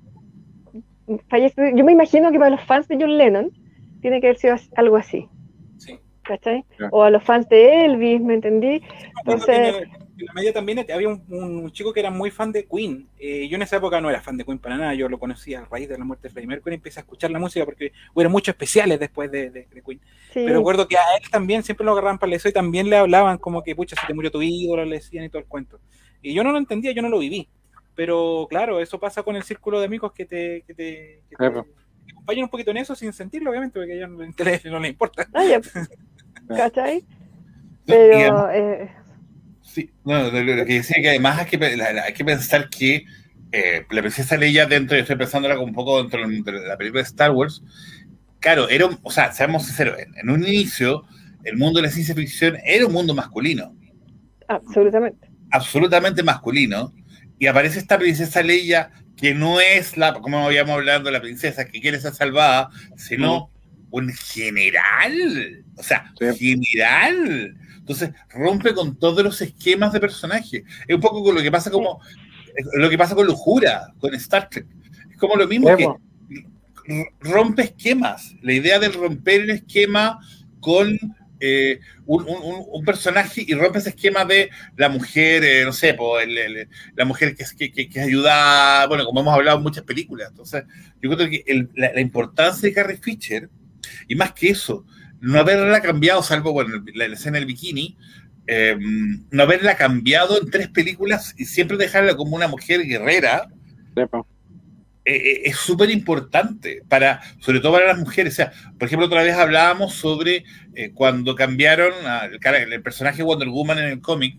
Fallece. 1.29 1.73
Yo 1.75 1.83
me 1.83 1.91
imagino 1.91 2.31
que 2.31 2.39
para 2.39 2.51
los 2.51 2.63
fans 2.63 2.87
de 2.87 2.97
John 2.99 3.17
Lennon 3.17 3.51
tiene 4.01 4.21
que 4.21 4.27
haber 4.27 4.37
sido 4.37 4.55
algo 4.75 4.97
así. 4.97 5.27
Sí. 5.77 5.99
¿Cachai? 6.23 6.63
Claro. 6.77 6.95
O 6.95 7.03
a 7.03 7.09
los 7.09 7.23
fans 7.23 7.49
de 7.49 7.85
Elvis, 7.85 8.21
¿me 8.21 8.35
entendí? 8.35 8.81
Entonces 9.25 9.87
en 10.21 10.27
la 10.27 10.33
media 10.33 10.53
también 10.53 10.79
había 10.79 11.09
un, 11.09 11.23
un, 11.29 11.71
chico 11.71 11.91
que 11.91 11.99
era 11.99 12.09
muy 12.09 12.31
fan 12.31 12.51
de 12.51 12.65
Queen. 12.65 13.07
Eh, 13.19 13.47
yo 13.49 13.55
en 13.55 13.61
esa 13.63 13.77
época 13.77 13.99
no 13.99 14.09
era 14.09 14.21
fan 14.21 14.37
de 14.37 14.45
Queen 14.45 14.59
para 14.59 14.77
nada, 14.77 14.93
yo 14.93 15.09
lo 15.09 15.19
conocía 15.19 15.61
a 15.61 15.65
raíz 15.65 15.89
de 15.89 15.97
la 15.97 16.05
muerte 16.05 16.27
de 16.27 16.33
Freddie 16.33 16.47
Mercury 16.47 16.75
y 16.75 16.77
empecé 16.77 16.99
a 16.99 17.01
escuchar 17.01 17.31
la 17.31 17.39
música 17.39 17.65
porque 17.65 17.91
hubo 18.13 18.29
muchos 18.29 18.53
especiales 18.53 18.99
después 18.99 19.31
de, 19.31 19.49
de, 19.49 19.67
de 19.71 19.81
Queen. 19.81 19.99
Sí. 20.33 20.43
Pero 20.45 20.59
recuerdo 20.59 20.87
que 20.87 20.97
a 20.97 21.03
él 21.21 21.29
también 21.29 21.63
siempre 21.63 21.85
lo 21.85 21.91
agarraban 21.91 22.19
para 22.19 22.35
eso 22.35 22.47
y 22.47 22.53
también 22.53 22.89
le 22.89 22.97
hablaban 22.97 23.37
como 23.37 23.63
que, 23.63 23.75
pucha, 23.75 23.95
se 23.99 24.07
te 24.07 24.13
murió 24.13 24.31
tu 24.31 24.41
ídolo, 24.41 24.85
le 24.85 24.95
decían 24.95 25.25
y 25.25 25.29
todo 25.29 25.39
el 25.39 25.47
cuento. 25.47 25.79
Y 26.21 26.33
yo 26.33 26.43
no 26.43 26.51
lo 26.51 26.57
entendía, 26.57 26.91
yo 26.91 27.01
no 27.01 27.09
lo 27.09 27.19
viví. 27.19 27.49
Pero 27.95 28.47
claro, 28.49 28.79
eso 28.79 28.99
pasa 28.99 29.23
con 29.23 29.35
el 29.35 29.43
círculo 29.43 29.79
de 29.79 29.85
amigos 29.85 30.13
que 30.13 30.25
te, 30.25 30.63
que 30.65 30.73
te, 30.73 31.23
que 31.29 31.35
te, 31.35 31.49
te 31.49 32.11
acompañan 32.11 32.43
un 32.43 32.49
poquito 32.49 32.71
en 32.71 32.77
eso 32.77 32.95
sin 32.95 33.11
sentirlo, 33.11 33.49
obviamente, 33.49 33.79
porque 33.79 33.93
a 33.93 33.95
ellos 33.95 34.09
no, 34.09 34.17
no 34.71 34.79
les 34.79 34.91
importa. 34.91 35.27
Ya. 35.33 35.59
¿Cachai? 36.47 37.03
Pero... 37.85 38.49
Eh, 38.51 38.91
Sí, 39.73 39.89
no, 40.03 40.23
lo 40.29 40.65
que 40.65 40.73
decía 40.73 41.01
que 41.01 41.09
además 41.09 41.39
hay 41.39 41.45
que, 41.45 41.65
hay 41.65 42.13
que 42.13 42.25
pensar 42.25 42.69
que 42.69 43.05
eh, 43.53 43.85
la 43.89 44.01
princesa 44.01 44.35
Leia 44.35 44.65
dentro, 44.65 44.97
yo 44.97 45.01
estoy 45.01 45.15
pensándola 45.15 45.57
un 45.59 45.73
poco 45.73 46.01
dentro 46.03 46.27
de 46.27 46.67
la 46.67 46.77
película 46.77 47.01
de 47.01 47.07
Star 47.07 47.31
Wars, 47.31 47.63
claro, 48.39 48.67
era, 48.67 48.89
o 49.01 49.11
sea, 49.11 49.31
seamos 49.31 49.65
sinceros, 49.65 49.97
en, 49.97 50.13
en, 50.17 50.29
un 50.29 50.45
inicio 50.45 51.05
el 51.43 51.57
mundo 51.57 51.79
de 51.79 51.87
la 51.87 51.91
ciencia 51.91 52.13
ficción 52.13 52.57
era 52.65 52.85
un 52.85 52.91
mundo 52.91 53.15
masculino. 53.15 53.73
Absolutamente. 54.47 55.29
Absolutamente 55.51 56.21
masculino. 56.21 56.93
Y 57.39 57.47
aparece 57.47 57.79
esta 57.79 57.97
princesa 57.97 58.43
Leia 58.43 58.91
que 59.15 59.33
no 59.33 59.61
es 59.61 59.97
la, 59.97 60.13
como 60.15 60.45
habíamos 60.45 60.75
hablado, 60.75 61.09
la 61.11 61.21
princesa 61.21 61.65
que 61.65 61.79
quiere 61.79 61.99
ser 61.99 62.13
salvada, 62.13 62.69
sino 62.97 63.47
mm. 63.47 63.87
un 63.91 64.09
general. 64.13 65.63
O 65.77 65.83
sea, 65.83 66.13
sí. 66.19 66.57
general 66.57 67.55
entonces 67.81 68.11
rompe 68.29 68.73
con 68.73 68.95
todos 68.95 69.23
los 69.23 69.41
esquemas 69.41 69.91
de 69.91 69.99
personaje. 69.99 70.63
Es 70.87 70.95
un 70.95 71.01
poco 71.01 71.23
con 71.23 71.35
lo 71.35 71.41
que 71.41 71.51
pasa 71.51 71.69
como 71.69 71.99
lo 72.73 72.89
que 72.89 72.97
pasa 72.97 73.15
con 73.15 73.27
Lujura, 73.27 73.93
con 73.99 74.13
Star 74.15 74.49
Trek. 74.49 74.67
Es 75.09 75.17
como 75.17 75.35
lo 75.35 75.47
mismo 75.47 75.75
que 75.75 75.87
rompe 77.21 77.63
esquemas. 77.63 78.35
La 78.41 78.53
idea 78.53 78.79
de 78.79 78.89
romper 78.89 79.41
el 79.41 79.49
esquema 79.51 80.19
con 80.59 80.97
eh, 81.39 81.79
un, 82.05 82.23
un, 82.27 82.65
un, 82.71 82.85
personaje 82.85 83.43
y 83.47 83.55
rompe 83.55 83.79
ese 83.79 83.89
esquema 83.89 84.25
de 84.25 84.51
la 84.77 84.89
mujer, 84.89 85.43
eh, 85.43 85.65
no 85.65 85.73
sé, 85.73 85.95
po, 85.95 86.19
el, 86.19 86.37
el, 86.37 86.69
la 86.95 87.03
mujer 87.03 87.35
que, 87.35 87.71
que, 87.71 87.89
que, 87.89 87.99
ayuda, 87.99 88.85
bueno, 88.85 89.05
como 89.05 89.21
hemos 89.21 89.33
hablado 89.33 89.57
en 89.57 89.63
muchas 89.63 89.83
películas. 89.83 90.29
Entonces, 90.29 90.65
yo 91.01 91.09
creo 91.09 91.27
que 91.27 91.43
el, 91.47 91.69
la, 91.75 91.93
la, 91.93 92.01
importancia 92.01 92.69
de 92.69 92.75
Carrie 92.75 92.97
Fisher, 92.97 93.49
y 94.07 94.13
más 94.13 94.33
que 94.33 94.51
eso, 94.51 94.85
no 95.21 95.39
haberla 95.39 95.81
cambiado, 95.81 96.21
salvo 96.23 96.51
bueno, 96.51 96.83
la, 96.93 97.07
la 97.07 97.13
escena 97.13 97.37
del 97.37 97.45
bikini, 97.45 97.95
eh, 98.47 98.75
no 99.29 99.43
haberla 99.43 99.77
cambiado 99.77 100.41
en 100.41 100.49
tres 100.49 100.67
películas 100.67 101.33
y 101.37 101.45
siempre 101.45 101.77
dejarla 101.77 102.17
como 102.17 102.35
una 102.35 102.47
mujer 102.47 102.83
guerrera, 102.83 103.47
eh, 105.05 105.41
es 105.45 105.57
súper 105.57 105.89
importante, 105.91 106.83
para, 106.89 107.21
sobre 107.39 107.59
todo 107.59 107.73
para 107.73 107.87
las 107.87 107.99
mujeres. 107.99 108.33
O 108.33 108.35
sea, 108.35 108.51
por 108.77 108.87
ejemplo, 108.87 109.05
otra 109.05 109.23
vez 109.23 109.35
hablábamos 109.35 109.93
sobre 109.93 110.43
eh, 110.75 110.91
cuando 110.93 111.35
cambiaron 111.35 111.93
el, 112.31 112.73
el, 112.73 112.81
personaje 112.81 113.23
Wonder 113.23 113.49
Woman 113.49 113.77
en 113.77 113.85
el 113.85 114.01
cómic, 114.01 114.37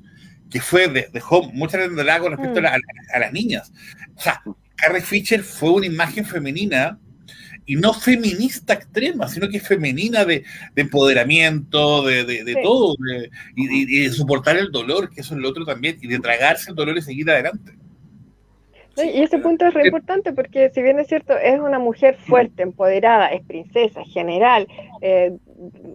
que 0.51 0.61
fue, 0.61 0.89
dejó 0.89 1.45
mucha 1.53 1.79
con 1.79 2.33
respecto 2.33 2.61
mm. 2.61 2.67
a, 2.67 2.69
a, 2.69 2.81
a, 3.15 3.19
las 3.21 3.33
niñas. 3.33 3.73
O 4.17 4.21
sea, 4.21 4.43
Carrie 4.77 5.01
Fisher 5.01 5.43
fue 5.43 5.71
una 5.71 5.87
imagen 5.87 6.25
femenina 6.25 6.99
y 7.73 7.77
no 7.77 7.95
feminista 7.95 8.75
extrema, 8.75 9.29
sino 9.29 9.49
que 9.49 9.57
es 9.57 9.67
femenina 9.67 10.27
de, 10.27 10.45
de 10.75 10.83
empoderamiento, 10.83 12.03
de, 12.03 12.25
de, 12.25 12.45
de 12.45 12.53
sí. 12.53 12.61
todo, 12.63 12.95
y, 13.57 13.97
y, 13.97 14.05
de 14.05 14.11
soportar 14.11 14.59
el 14.59 14.71
dolor, 14.71 15.09
que 15.09 15.23
eso 15.23 15.35
es 15.35 15.41
lo 15.41 15.49
otro 15.49 15.65
también, 15.65 15.97
y 16.03 16.07
de 16.07 16.19
tragarse 16.19 16.69
el 16.69 16.77
dolor 16.77 16.99
y 16.99 17.03
seguir 17.03 17.31
adelante. 17.31 17.73
Sí, 18.95 19.09
y 19.15 19.23
ese 19.23 19.39
punto 19.39 19.65
es 19.65 19.73
re 19.73 19.87
importante 19.87 20.35
porque 20.35 20.69
si 20.75 20.83
bien 20.83 20.99
es 20.99 21.07
cierto, 21.07 21.35
es 21.39 21.59
una 21.59 21.79
mujer 21.79 22.17
fuerte, 22.17 22.63
empoderada, 22.63 23.29
es 23.29 23.43
princesa, 23.43 24.05
general, 24.05 24.69
eh, 25.01 25.33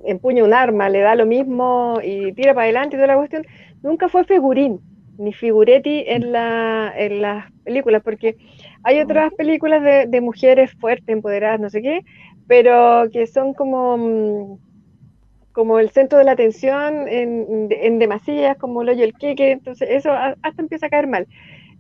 empuña 0.05 0.43
un 0.43 0.55
arma, 0.55 0.89
le 0.89 1.01
da 1.01 1.13
lo 1.13 1.27
mismo 1.27 1.99
y 2.03 2.33
tira 2.33 2.55
para 2.55 2.63
adelante 2.63 2.95
y 2.95 2.97
toda 2.97 3.05
la 3.05 3.17
cuestión, 3.17 3.45
nunca 3.83 4.09
fue 4.09 4.25
figurín 4.25 4.81
ni 5.19 5.31
figuretti 5.31 6.05
en, 6.07 6.31
la, 6.31 6.91
en 6.95 7.21
las 7.21 7.51
películas, 7.63 8.01
porque 8.03 8.37
hay 8.87 9.01
otras 9.01 9.33
películas 9.33 9.83
de, 9.83 10.05
de, 10.07 10.21
mujeres 10.21 10.71
fuertes, 10.79 11.09
empoderadas, 11.09 11.59
no 11.59 11.69
sé 11.69 11.81
qué, 11.81 12.05
pero 12.47 13.09
que 13.11 13.27
son 13.27 13.53
como, 13.53 13.97
mm, 13.97 14.59
como 15.51 15.79
el 15.79 15.89
centro 15.89 16.17
de 16.17 16.23
la 16.23 16.31
atención 16.31 17.05
en, 17.09 17.67
en 17.69 17.99
demasías, 17.99 18.55
como 18.57 18.81
el 18.81 18.89
hoyo 18.89 19.03
el 19.03 19.13
queque, 19.13 19.51
entonces 19.51 19.89
eso 19.91 20.13
hasta 20.13 20.61
empieza 20.61 20.85
a 20.85 20.89
caer 20.89 21.07
mal. 21.07 21.27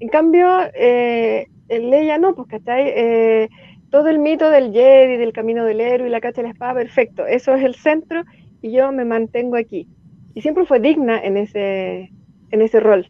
En 0.01 0.09
cambio, 0.09 0.47
eh, 0.73 1.47
en 1.69 1.89
Leia 1.89 2.17
no, 2.17 2.35
pues, 2.35 2.49
¿cachai? 2.49 2.89
Eh, 2.89 3.49
todo 3.89 4.09
el 4.09 4.19
mito 4.19 4.49
del 4.49 4.73
Jedi, 4.73 5.15
del 5.15 5.31
camino 5.31 5.63
del 5.63 5.79
héroe 5.79 6.09
y 6.09 6.11
la 6.11 6.19
cacha 6.19 6.41
de 6.41 6.49
la 6.49 6.53
espada, 6.53 6.73
perfecto, 6.73 7.25
eso 7.25 7.55
es 7.55 7.63
el 7.63 7.75
centro 7.75 8.23
y 8.61 8.73
yo 8.73 8.91
me 8.91 9.05
mantengo 9.05 9.55
aquí. 9.55 9.87
Y 10.33 10.41
siempre 10.41 10.65
fue 10.65 10.81
digna 10.81 11.17
en 11.23 11.37
ese, 11.37 12.11
en 12.51 12.61
ese 12.61 12.81
rol. 12.81 13.09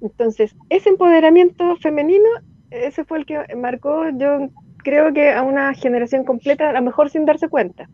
Entonces, 0.00 0.56
ese 0.70 0.88
empoderamiento 0.88 1.76
femenino, 1.76 2.28
ese 2.74 3.04
fue 3.04 3.18
el 3.18 3.26
que 3.26 3.54
marcó, 3.56 4.08
yo 4.10 4.48
creo 4.78 5.12
que 5.12 5.32
a 5.32 5.42
una 5.42 5.74
generación 5.74 6.24
completa, 6.24 6.70
a 6.70 6.72
lo 6.72 6.82
mejor 6.82 7.10
sin 7.10 7.24
darse 7.24 7.48
cuenta. 7.48 7.88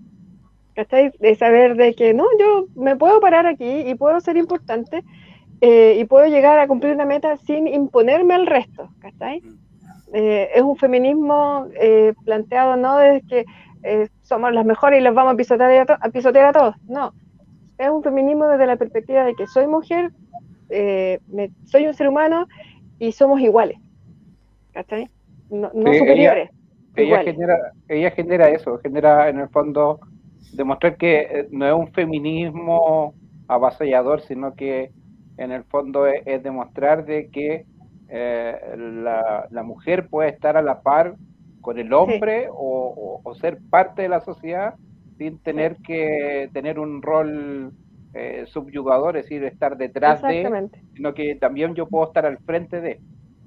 ¿Cachai? 0.75 1.13
De 1.19 1.35
saber 1.35 1.77
de 1.77 1.95
que 1.95 2.15
no, 2.15 2.25
yo 2.39 2.67
me 2.75 2.97
puedo 2.97 3.21
parar 3.21 3.47
aquí 3.47 3.81
y 3.81 3.95
puedo 3.95 4.21
ser 4.21 4.37
importante 4.37 5.03
eh, 5.61 5.99
y 6.01 6.05
puedo 6.05 6.27
llegar 6.27 6.59
a 6.59 6.67
cumplir 6.67 6.95
una 6.95 7.05
meta 7.05 7.37
sin 7.39 7.67
imponerme 7.67 8.35
al 8.35 8.47
resto. 8.47 8.89
¿Cachai? 9.01 9.43
Eh, 10.13 10.49
es 10.55 10.63
un 10.63 10.77
feminismo 10.77 11.69
eh, 11.81 12.15
planteado 12.25 12.77
no 12.77 12.97
desde 12.99 13.27
que 13.27 13.45
somos 14.23 14.53
las 14.53 14.67
mejores 14.67 15.01
y 15.01 15.03
los 15.03 15.15
vamos 15.15 15.35
a 15.35 15.37
pisotear 15.37 15.99
a, 16.01 16.09
pisotear 16.11 16.47
a 16.47 16.53
todos. 16.53 16.75
No. 16.87 17.13
Es 17.79 17.89
un 17.89 18.03
feminismo 18.03 18.47
desde 18.47 18.67
la 18.67 18.77
perspectiva 18.77 19.25
de 19.25 19.35
que 19.35 19.47
soy 19.47 19.67
mujer, 19.67 20.13
soy 21.65 21.87
un 21.87 21.95
ser 21.95 22.09
humano 22.09 22.47
y 22.99 23.13
somos 23.13 23.41
iguales. 23.41 23.79
¿Cachai? 24.81 25.11
No, 25.51 25.71
no 25.75 25.93
sí, 25.93 25.99
superiores. 25.99 26.49
Ella, 26.97 27.21
ella, 27.21 27.33
genera, 27.33 27.57
ella 27.89 28.11
genera 28.13 28.49
eso, 28.49 28.79
genera 28.79 29.29
en 29.29 29.39
el 29.39 29.49
fondo 29.51 30.01
demostrar 30.55 30.97
que 30.97 31.21
eh, 31.21 31.49
no 31.51 31.67
es 31.67 31.75
un 31.75 31.93
feminismo 31.93 33.15
avasallador, 33.47 34.23
sino 34.23 34.55
que 34.55 34.91
en 35.37 35.53
el 35.53 35.65
fondo 35.65 36.07
es, 36.07 36.43
demostrar 36.43 37.05
de 37.05 37.29
que 37.29 37.67
eh, 38.09 38.57
la, 38.77 39.63
mujer 39.63 40.09
puede 40.09 40.31
estar 40.31 40.57
a 40.57 40.63
la 40.63 40.81
par 40.81 41.17
con 41.61 41.79
el 41.79 41.93
hombre 41.93 42.49
o, 42.51 43.23
ser 43.39 43.59
parte 43.69 44.03
de 44.03 44.09
la 44.09 44.21
sociedad 44.21 44.75
sin 45.19 45.39
tener 45.39 45.77
que 45.77 46.49
tener 46.55 46.79
un 46.79 47.03
rol 47.03 47.73
eh, 48.15 48.45
subyugador, 48.47 49.19
es 49.19 49.25
decir, 49.25 49.45
estar 49.45 49.77
detrás 49.77 50.23
de, 50.23 50.69
sino 50.95 51.13
que 51.13 51.37
también 51.37 51.75
yo 51.75 51.87
puedo 51.87 52.07
estar 52.07 52.25
al 52.25 52.39
frente 52.39 52.81
de. 52.81 52.99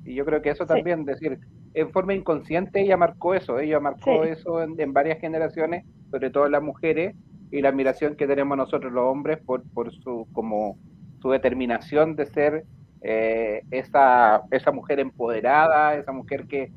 Y 0.06 0.16
yo 0.16 0.26
creo 0.26 0.42
que 0.42 0.50
eso 0.50 0.66
también, 0.66 1.06
decir, 1.06 1.40
en 1.74 1.90
forma 1.92 2.14
inconsciente 2.14 2.82
ella 2.82 2.98
marcó 2.98 3.34
eso, 3.34 3.60
ella 3.60 3.80
marcó 3.80 4.24
eso 4.24 4.62
en, 4.62 4.94
varias 4.94 5.20
generaciones, 5.20 5.86
sobre 6.12 6.30
todo 6.30 6.48
las 6.50 6.62
mujeres, 6.62 7.16
y 7.52 7.62
la 7.62 7.70
admiración 7.70 8.16
que 8.16 8.28
tenemos 8.28 8.58
nosotros 8.58 8.92
los 8.92 9.06
hombres 9.06 9.40
por, 9.40 9.64
por 9.72 9.92
su, 9.92 10.28
como, 10.34 10.78
su 11.22 11.30
determinación 11.30 12.16
de 12.16 12.26
ser 12.26 12.66
eh, 13.02 13.62
esa, 13.70 14.42
esa 14.52 14.72
mujer 14.72 15.00
empoderada, 15.00 15.96
esa 15.96 16.12
mujer 16.12 16.48
que, 16.48 16.72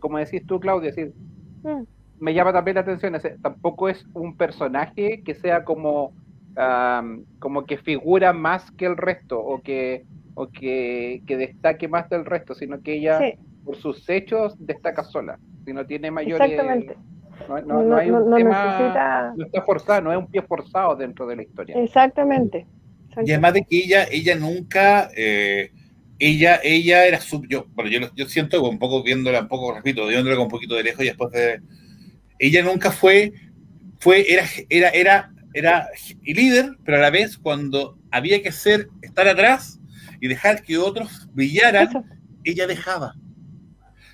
como 0.00 0.18
decís 0.18 0.44
tú, 0.46 0.60
Claudia, 0.60 0.90
decir, 0.90 1.14
mm. 1.62 1.82
me 2.20 2.34
llama 2.34 2.52
también 2.52 2.76
la 2.76 2.80
atención, 2.82 3.16
tampoco 3.42 3.88
es 3.88 4.04
un 4.12 4.36
personaje 4.36 5.22
que 5.22 5.34
sea 5.34 5.64
como, 5.64 6.12
como 7.38 7.64
que 7.64 7.78
figura 7.78 8.32
más 8.32 8.70
que 8.72 8.86
el 8.86 8.96
resto 8.96 9.38
o 9.38 9.62
que, 9.62 10.04
o 10.38 10.48
que, 10.48 11.20
destaque 11.26 11.88
más 11.88 12.08
del 12.08 12.24
resto, 12.24 12.54
sino 12.54 12.80
que 12.80 12.94
ella 12.94 13.18
por 13.64 13.76
sus 13.76 14.08
hechos 14.08 14.54
destaca 14.58 15.02
sola, 15.02 15.38
si 15.64 15.72
no 15.72 15.84
tiene 15.84 16.12
mayores... 16.12 16.48
Exactamente. 16.48 16.96
No, 17.66 17.82
no, 17.82 17.96
hay 17.96 18.10
un 18.10 18.34
tema, 18.34 19.32
no 19.36 19.44
está 19.44 19.62
forzado, 19.62 20.02
no 20.02 20.12
es 20.12 20.18
un 20.18 20.28
pie 20.28 20.42
forzado 20.42 20.94
dentro 20.94 21.26
de 21.26 21.36
la 21.36 21.42
historia. 21.42 21.76
Exactamente. 21.76 22.66
Y 23.24 23.32
además 23.32 23.54
de 23.54 23.62
que 23.62 23.78
ella, 23.78 24.06
ella 24.10 24.36
nunca, 24.36 25.10
eh, 25.16 25.72
ella, 26.18 26.60
ella 26.62 27.06
era 27.06 27.20
sub, 27.20 27.46
yo, 27.48 27.66
bueno, 27.74 27.90
yo, 27.90 28.00
yo 28.14 28.26
siento 28.26 28.62
un 28.62 28.78
poco 28.78 29.02
viéndola, 29.02 29.40
un 29.40 29.48
poco, 29.48 29.74
repito, 29.74 30.06
viéndola 30.06 30.36
con 30.36 30.44
un 30.44 30.50
poquito 30.50 30.76
de 30.76 30.84
lejos 30.84 31.02
y 31.02 31.08
después 31.08 31.32
de, 31.32 31.60
ella 32.38 32.62
nunca 32.62 32.92
fue, 32.92 33.32
fue, 33.98 34.24
era, 34.32 34.44
era, 34.68 34.88
era, 34.90 35.32
era 35.52 35.88
líder, 36.22 36.76
pero 36.84 36.98
a 36.98 37.00
la 37.00 37.10
vez 37.10 37.38
cuando 37.38 37.98
había 38.10 38.40
que 38.40 38.52
ser, 38.52 38.88
estar 39.02 39.26
atrás 39.26 39.77
y 40.20 40.28
dejar 40.28 40.62
que 40.62 40.78
otros 40.78 41.28
brillaran, 41.32 41.88
ella 42.44 42.66
dejaba. 42.66 43.14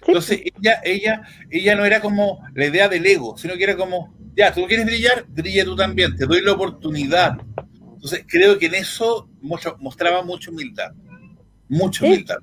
Entonces, 0.07 0.43
ella, 0.45 0.81
ella, 0.85 1.23
ella 1.51 1.75
no 1.75 1.85
era 1.85 2.01
como 2.01 2.43
la 2.55 2.67
idea 2.67 2.89
del 2.89 3.07
ego, 3.07 3.37
sino 3.39 3.55
que 3.55 3.65
era 3.65 3.77
como, 3.77 4.15
ya, 4.37 4.53
tú 4.53 4.67
quieres 4.67 4.87
brillar, 4.87 5.25
brilla 5.29 5.65
tú 5.65 5.77
también, 5.77 6.15
te 6.17 6.27
doy 6.27 6.43
la 6.43 6.53
oportunidad. 6.53 7.39
Entonces, 7.95 8.25
creo 8.29 8.59
que 8.59 8.67
en 8.67 8.75
eso 8.75 9.31
mostraba 9.41 10.23
mucha 10.23 10.51
humildad. 10.51 10.93
Mucha 11.69 12.05
humildad. 12.05 12.37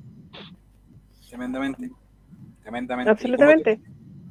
Tremendamente. 1.29 1.91
Tremendamente. 2.61 3.11
Absolutamente. 3.11 3.79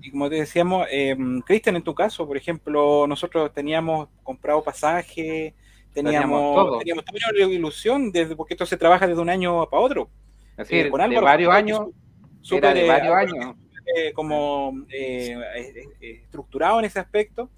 Y 0.03 0.11
como 0.11 0.29
te, 0.29 0.37
decíamos, 0.37 0.87
eh, 0.91 1.17
Cristian, 1.45 1.77
en 1.77 1.83
tu 1.83 1.95
caso, 1.95 2.27
por 2.27 2.37
ejemplo, 2.37 3.07
nosotros 3.07 3.53
teníamos 3.53 4.09
comprado 4.23 4.65
pasaje, 4.65 5.55
teníamos, 6.03 6.79
teníamos, 6.79 7.05
la 7.33 7.45
ilusión, 7.47 8.13
desde, 8.13 8.37
porque 8.37 8.55
esto 8.55 8.67
se 8.67 8.77
trabaja 8.77 9.07
desde 9.07 9.21
un 9.21 9.31
año 9.31 9.69
para 9.69 9.83
otro. 9.83 10.11
Es 10.53 10.69
decir, 10.69 10.87
eh, 10.87 10.91
con 10.91 11.09
de 11.09 11.21
varios 11.21 11.53
años 11.53 11.89
super, 12.41 12.75
de 12.75 12.87
varios 12.87 13.15
años. 13.15 13.57
como 14.15 14.85
eh, 14.91 15.37
estructurado 16.01 16.79
en 16.79 16.85
ese 16.87 16.99
aspecto. 16.99 17.51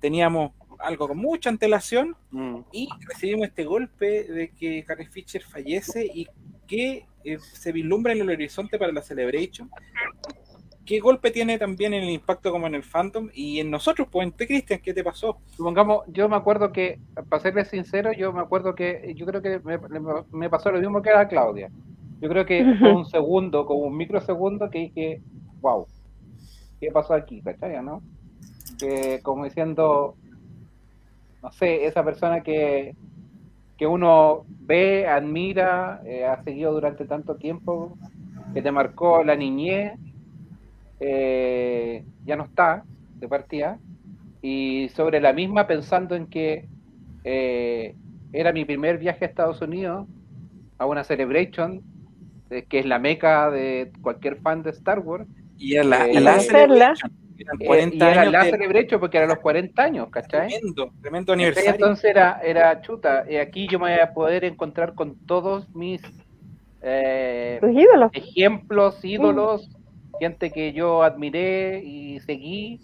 Teníamos 0.00 0.52
algo 0.82 1.08
con 1.08 1.18
mucha 1.18 1.48
antelación 1.48 2.16
mm. 2.30 2.58
y 2.72 2.88
recibimos 3.06 3.48
este 3.48 3.64
golpe 3.64 4.24
de 4.24 4.50
que 4.50 4.84
Carrie 4.84 5.08
Fisher 5.08 5.42
fallece 5.42 6.04
y 6.12 6.26
que 6.66 7.06
eh, 7.24 7.38
se 7.38 7.72
vislumbra 7.72 8.12
en 8.12 8.20
el 8.20 8.30
horizonte 8.30 8.78
para 8.78 8.92
la 8.92 9.02
Celebration. 9.02 9.70
¿Qué 10.84 10.98
golpe 10.98 11.30
tiene 11.30 11.58
también 11.58 11.94
en 11.94 12.02
el 12.02 12.10
impacto 12.10 12.50
como 12.50 12.66
en 12.66 12.74
el 12.74 12.82
Phantom 12.82 13.28
y 13.32 13.60
en 13.60 13.70
nosotros? 13.70 14.08
Pues, 14.10 14.32
Cristian, 14.36 14.80
¿qué 14.82 14.92
te 14.92 15.04
pasó? 15.04 15.38
Supongamos, 15.56 16.02
yo 16.08 16.28
me 16.28 16.34
acuerdo 16.34 16.72
que, 16.72 16.98
para 17.28 17.42
serles 17.42 17.68
sincero, 17.68 18.12
yo 18.12 18.32
me 18.32 18.40
acuerdo 18.40 18.74
que, 18.74 19.14
yo 19.16 19.24
creo 19.26 19.40
que 19.40 19.60
me, 19.60 19.78
me 20.32 20.50
pasó 20.50 20.72
lo 20.72 20.80
mismo 20.80 21.00
que 21.00 21.10
a 21.10 21.18
la 21.18 21.28
Claudia. 21.28 21.70
Yo 22.20 22.28
creo 22.28 22.44
que 22.44 22.64
fue 22.80 22.92
un 22.92 23.06
segundo, 23.06 23.64
como 23.64 23.80
un 23.80 23.96
microsegundo, 23.96 24.70
que 24.70 24.78
dije, 24.78 25.20
wow, 25.60 25.86
¿qué 26.80 26.90
pasó 26.90 27.14
aquí? 27.14 27.40
¿Cachai? 27.42 27.82
¿No? 27.82 28.02
Que 28.78 29.20
como 29.22 29.44
diciendo, 29.44 30.16
no 31.42 31.52
sé, 31.52 31.86
esa 31.86 32.04
persona 32.04 32.42
que, 32.42 32.96
que 33.76 33.86
uno 33.86 34.44
ve, 34.48 35.06
admira, 35.06 36.02
eh, 36.04 36.24
ha 36.24 36.42
seguido 36.42 36.72
durante 36.72 37.04
tanto 37.04 37.36
tiempo, 37.36 37.96
que 38.52 38.62
te 38.62 38.72
marcó 38.72 39.22
la 39.22 39.36
niñez, 39.36 39.92
eh, 41.04 42.04
ya 42.24 42.36
no 42.36 42.44
está 42.44 42.84
de 43.16 43.28
partida. 43.28 43.78
Y 44.40 44.88
sobre 44.94 45.20
la 45.20 45.32
misma, 45.32 45.66
pensando 45.66 46.14
en 46.14 46.26
que 46.26 46.68
eh, 47.24 47.94
era 48.32 48.52
mi 48.52 48.64
primer 48.64 48.98
viaje 48.98 49.24
a 49.24 49.28
Estados 49.28 49.60
Unidos, 49.60 50.06
a 50.78 50.86
una 50.86 51.04
celebration 51.04 51.82
que 52.68 52.80
es 52.80 52.86
la 52.86 52.98
meca 52.98 53.50
de 53.50 53.90
cualquier 54.02 54.36
fan 54.36 54.62
de 54.62 54.70
Star 54.70 54.98
Wars. 54.98 55.26
Y 55.58 55.74
era 55.74 55.84
la, 55.84 56.06
eh, 56.06 56.20
la, 56.20 56.38
Celebration. 56.40 57.10
y 57.38 58.02
era 58.02 58.24
la 58.26 58.44
Celebration 58.44 59.00
porque 59.00 59.16
era 59.16 59.26
los 59.26 59.38
40 59.38 59.82
años, 59.82 60.08
¿cachai? 60.10 60.48
Tremendo, 60.48 60.92
tremendo 61.00 61.32
aniversario. 61.32 61.70
Entonces 61.70 62.04
era, 62.04 62.40
era 62.44 62.80
chuta. 62.82 63.24
Y 63.28 63.36
aquí 63.36 63.66
yo 63.68 63.78
me 63.78 63.92
voy 63.92 64.00
a 64.00 64.12
poder 64.12 64.44
encontrar 64.44 64.94
con 64.94 65.16
todos 65.26 65.68
mis 65.74 66.02
eh, 66.82 67.60
ídolos. 67.62 68.10
ejemplos, 68.12 69.02
ídolos, 69.04 69.70
gente 70.22 70.50
que 70.50 70.72
yo 70.72 71.02
admiré 71.02 71.82
y 71.84 72.20
seguí. 72.20 72.80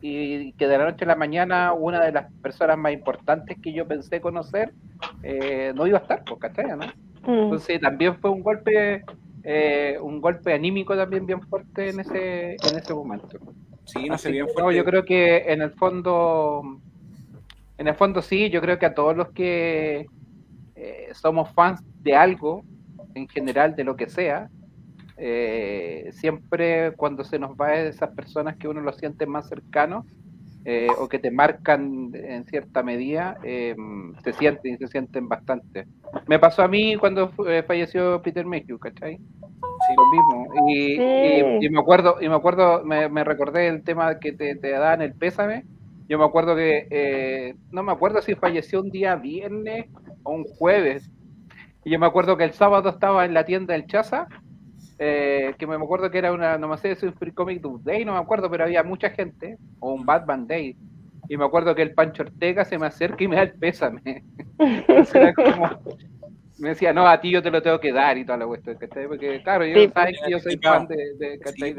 Y 0.00 0.52
que 0.52 0.68
de 0.68 0.78
la 0.78 0.84
noche 0.84 1.04
a 1.04 1.08
la 1.08 1.16
mañana 1.16 1.72
una 1.72 2.00
de 2.00 2.12
las 2.12 2.32
personas 2.40 2.78
más 2.78 2.92
importantes 2.92 3.56
que 3.60 3.72
yo 3.72 3.84
pensé 3.88 4.20
conocer 4.20 4.72
eh, 5.24 5.72
no 5.74 5.88
iba 5.88 5.98
a 5.98 6.02
estar, 6.02 6.22
pues, 6.24 6.38
¿cachai? 6.40 6.66
¿no? 6.68 6.86
Mm. 7.26 7.42
Entonces 7.44 7.80
también 7.80 8.16
fue 8.20 8.30
un 8.30 8.42
golpe, 8.44 9.04
eh, 9.42 9.98
un 10.00 10.20
golpe 10.20 10.54
anímico 10.54 10.96
también 10.96 11.26
bien 11.26 11.42
fuerte 11.42 11.90
en 11.90 11.98
ese, 11.98 12.52
en 12.52 12.78
ese 12.78 12.94
momento. 12.94 13.38
Sí, 13.84 14.08
no 14.08 14.16
sé, 14.18 14.30
bien 14.30 14.46
fuerte. 14.48 14.76
yo 14.76 14.84
creo 14.84 15.04
que 15.04 15.52
en 15.52 15.62
el 15.62 15.72
fondo, 15.72 16.62
en 17.76 17.88
el 17.88 17.94
fondo 17.96 18.22
sí, 18.22 18.50
yo 18.50 18.60
creo 18.60 18.78
que 18.78 18.86
a 18.86 18.94
todos 18.94 19.16
los 19.16 19.30
que 19.30 20.06
eh, 20.76 21.08
somos 21.12 21.52
fans 21.54 21.82
de 22.02 22.14
algo, 22.14 22.62
en 23.14 23.28
general, 23.28 23.74
de 23.74 23.82
lo 23.82 23.96
que 23.96 24.08
sea, 24.08 24.48
eh, 25.18 26.10
siempre 26.12 26.92
cuando 26.96 27.24
se 27.24 27.38
nos 27.38 27.52
va 27.52 27.70
de 27.70 27.88
esas 27.88 28.10
personas 28.10 28.56
que 28.56 28.68
uno 28.68 28.80
lo 28.80 28.92
siente 28.92 29.26
más 29.26 29.48
cercano, 29.48 30.06
eh, 30.70 30.88
o 30.98 31.08
que 31.08 31.18
te 31.18 31.30
marcan 31.30 32.10
en 32.12 32.44
cierta 32.44 32.82
medida, 32.82 33.38
eh, 33.42 33.74
se 34.22 34.34
sienten 34.34 34.74
y 34.74 34.76
se 34.76 34.88
sienten 34.88 35.26
bastante. 35.26 35.86
Me 36.26 36.38
pasó 36.38 36.62
a 36.62 36.68
mí 36.68 36.94
cuando 36.96 37.32
eh, 37.46 37.62
falleció 37.66 38.20
Peter 38.20 38.44
Mayhew, 38.44 38.78
¿cachai? 38.78 39.16
Sí, 39.16 39.94
lo 39.96 40.10
mismo. 40.10 40.68
Y, 40.68 41.70
me 41.70 41.78
acuerdo, 41.78 42.16
y 42.20 42.28
me 42.28 42.34
acuerdo, 42.34 42.84
me, 42.84 43.24
recordé 43.24 43.68
el 43.68 43.82
tema 43.82 44.18
que 44.18 44.32
te, 44.32 44.56
te 44.56 44.70
dan 44.72 45.00
el 45.00 45.14
pésame. 45.14 45.64
Yo 46.06 46.18
me 46.18 46.26
acuerdo 46.26 46.54
que, 46.54 47.54
no 47.70 47.82
me 47.82 47.92
acuerdo 47.92 48.20
si 48.20 48.34
falleció 48.34 48.82
un 48.82 48.90
día 48.90 49.16
viernes 49.16 49.86
o 50.22 50.32
un 50.32 50.44
jueves. 50.44 51.10
Y 51.82 51.92
yo 51.92 51.98
me 51.98 52.06
acuerdo 52.06 52.36
que 52.36 52.44
el 52.44 52.52
sábado 52.52 52.90
estaba 52.90 53.24
en 53.24 53.32
la 53.32 53.46
tienda 53.46 53.72
del 53.72 53.86
Chaza 53.86 54.28
eh, 54.98 55.54
que 55.58 55.66
me 55.66 55.76
acuerdo 55.76 56.10
que 56.10 56.18
era 56.18 56.32
una, 56.32 56.58
no 56.58 56.68
me 56.68 56.78
sé, 56.78 56.90
es 56.90 57.02
un 57.02 57.14
Free 57.14 57.32
Comic 57.32 57.62
Day, 57.82 58.04
no 58.04 58.12
me 58.12 58.18
acuerdo, 58.18 58.50
pero 58.50 58.64
había 58.64 58.82
mucha 58.82 59.10
gente, 59.10 59.58
o 59.80 59.92
un 59.92 60.04
Batman 60.04 60.46
Day, 60.46 60.76
y 61.28 61.36
me 61.36 61.44
acuerdo 61.44 61.74
que 61.74 61.82
el 61.82 61.92
Pancho 61.92 62.22
Ortega 62.22 62.64
se 62.64 62.78
me 62.78 62.86
acerca 62.86 63.22
y 63.22 63.28
me 63.28 63.36
da 63.36 63.42
el 63.42 63.52
pésame. 63.52 64.24
me 66.58 66.70
decía, 66.70 66.92
no, 66.92 67.06
a 67.06 67.20
ti 67.20 67.30
yo 67.30 67.42
te 67.42 67.50
lo 67.50 67.62
tengo 67.62 67.78
que 67.78 67.92
dar 67.92 68.18
y 68.18 68.24
toda 68.24 68.38
la 68.38 68.46
cuestión, 68.46 68.76
Porque, 69.08 69.42
claro, 69.42 69.64
yo 69.64 69.88
saben 69.90 70.14
que 70.24 70.30
yo 70.30 70.40
soy 70.40 70.56
fan 70.56 70.88
de, 70.88 71.14
de, 71.18 71.38
¿cachai? 71.38 71.74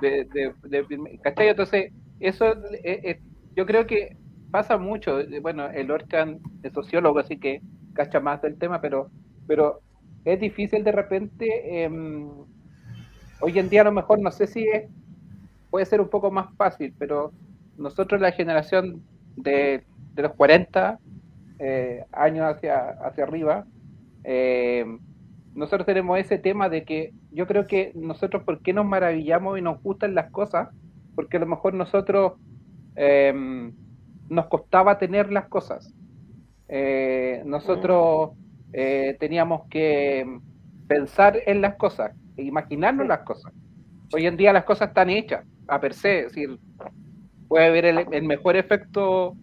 de, 0.00 0.24
de, 0.24 1.48
Entonces, 1.48 1.92
eso, 2.20 2.52
eh, 2.82 3.00
eh, 3.04 3.20
yo 3.54 3.66
creo 3.66 3.86
que 3.86 4.16
pasa 4.50 4.78
mucho, 4.78 5.18
bueno, 5.42 5.68
el 5.68 5.90
Orchan 5.90 6.38
es 6.62 6.72
sociólogo, 6.72 7.18
así 7.18 7.38
que 7.38 7.60
cacha 7.92 8.20
más 8.20 8.40
del 8.40 8.56
tema, 8.56 8.80
pero, 8.80 9.10
pero 9.46 9.82
es 10.26 10.40
difícil 10.40 10.82
de 10.82 10.92
repente, 10.92 11.84
em, 11.84 12.28
hoy 13.40 13.58
en 13.58 13.68
día 13.68 13.82
a 13.82 13.84
lo 13.84 13.92
mejor 13.92 14.20
no 14.20 14.30
sé 14.32 14.46
si 14.46 14.66
es, 14.66 14.90
puede 15.70 15.86
ser 15.86 16.00
un 16.00 16.08
poco 16.08 16.30
más 16.30 16.52
fácil, 16.56 16.92
pero 16.98 17.32
nosotros 17.78 18.20
la 18.20 18.32
generación 18.32 19.02
de, 19.36 19.84
los 20.16 20.32
40 20.32 20.98
eh, 21.58 22.04
años 22.10 22.46
hacia, 22.46 22.88
hacia 23.06 23.24
arriba, 23.24 23.66
em, 24.24 24.98
nosotros 25.54 25.86
tenemos 25.86 26.18
ese 26.18 26.38
tema 26.38 26.68
de 26.68 26.84
que 26.84 27.12
yo 27.30 27.46
creo 27.46 27.66
que 27.66 27.92
nosotros, 27.94 28.42
¿por 28.42 28.60
qué 28.62 28.72
nos 28.72 28.84
maravillamos 28.84 29.58
y 29.58 29.62
nos 29.62 29.80
gustan 29.82 30.14
las 30.14 30.30
cosas? 30.30 30.68
Porque 31.14 31.36
a 31.36 31.40
lo 31.40 31.46
mejor 31.46 31.72
nosotros, 31.74 32.32
em, 32.96 33.72
nos 34.28 34.46
costaba 34.46 34.98
tener 34.98 35.32
las 35.32 35.46
cosas. 35.48 35.94
Eh, 36.68 37.42
nosotros 37.46 38.30
eh, 38.78 39.16
teníamos 39.18 39.62
que 39.70 40.26
pensar 40.86 41.40
en 41.46 41.62
las 41.62 41.76
cosas, 41.76 42.12
imaginarnos 42.36 43.06
las 43.06 43.20
cosas. 43.20 43.50
Hoy 44.12 44.26
en 44.26 44.36
día 44.36 44.52
las 44.52 44.64
cosas 44.64 44.88
están 44.88 45.08
hechas, 45.08 45.46
a 45.66 45.80
per 45.80 45.94
se, 45.94 46.18
es 46.18 46.24
decir, 46.26 46.58
puede 47.48 47.68
haber 47.68 47.86
el, 47.86 48.22
mejor 48.24 48.54
efecto 48.54 49.34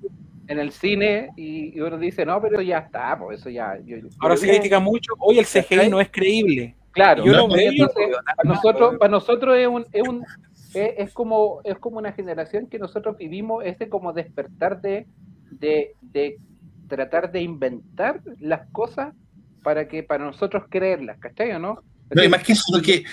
en 0.47 0.59
el 0.59 0.71
cine 0.71 1.29
y, 1.35 1.79
uno 1.79 1.97
dice, 1.97 2.27
no, 2.27 2.39
pero 2.43 2.61
ya 2.61 2.77
está, 2.77 3.17
pues 3.17 3.39
eso 3.39 3.49
ya... 3.49 3.75
Ahora 4.19 4.37
se 4.37 4.47
critica 4.47 4.79
mucho, 4.79 5.13
hoy 5.17 5.39
el 5.39 5.45
CGI 5.45 5.89
no 5.89 5.99
es 5.99 6.11
creíble. 6.11 6.75
Claro, 6.91 7.23
para, 7.23 8.43
nosotros, 8.43 8.97
para 8.99 9.11
nosotros 9.11 9.57
es 9.57 9.67
un, 9.67 9.83
es 9.91 10.07
un 10.07 10.23
es, 10.75 11.11
como 11.11 11.61
es 11.63 11.79
como 11.79 11.97
una 11.97 12.11
generación 12.11 12.67
que 12.67 12.77
nosotros 12.77 13.17
vivimos 13.17 13.65
ese 13.65 13.89
como 13.89 14.13
despertar 14.13 14.79
de, 14.79 15.07
de, 15.49 15.95
de 16.01 16.37
tratar 16.87 17.31
de 17.31 17.41
inventar 17.41 18.21
las 18.39 18.69
cosas 18.71 19.15
para 19.63 19.87
que 19.87 20.03
para 20.03 20.25
nosotros 20.25 20.65
creerlas, 20.69 21.17
¿cachai 21.19 21.51
o 21.53 21.59
no? 21.59 21.83
No, 22.11 22.23
y 22.23 22.29
más 22.29 22.43
que 22.43 22.53
eso, 22.53 22.81
que 22.81 23.03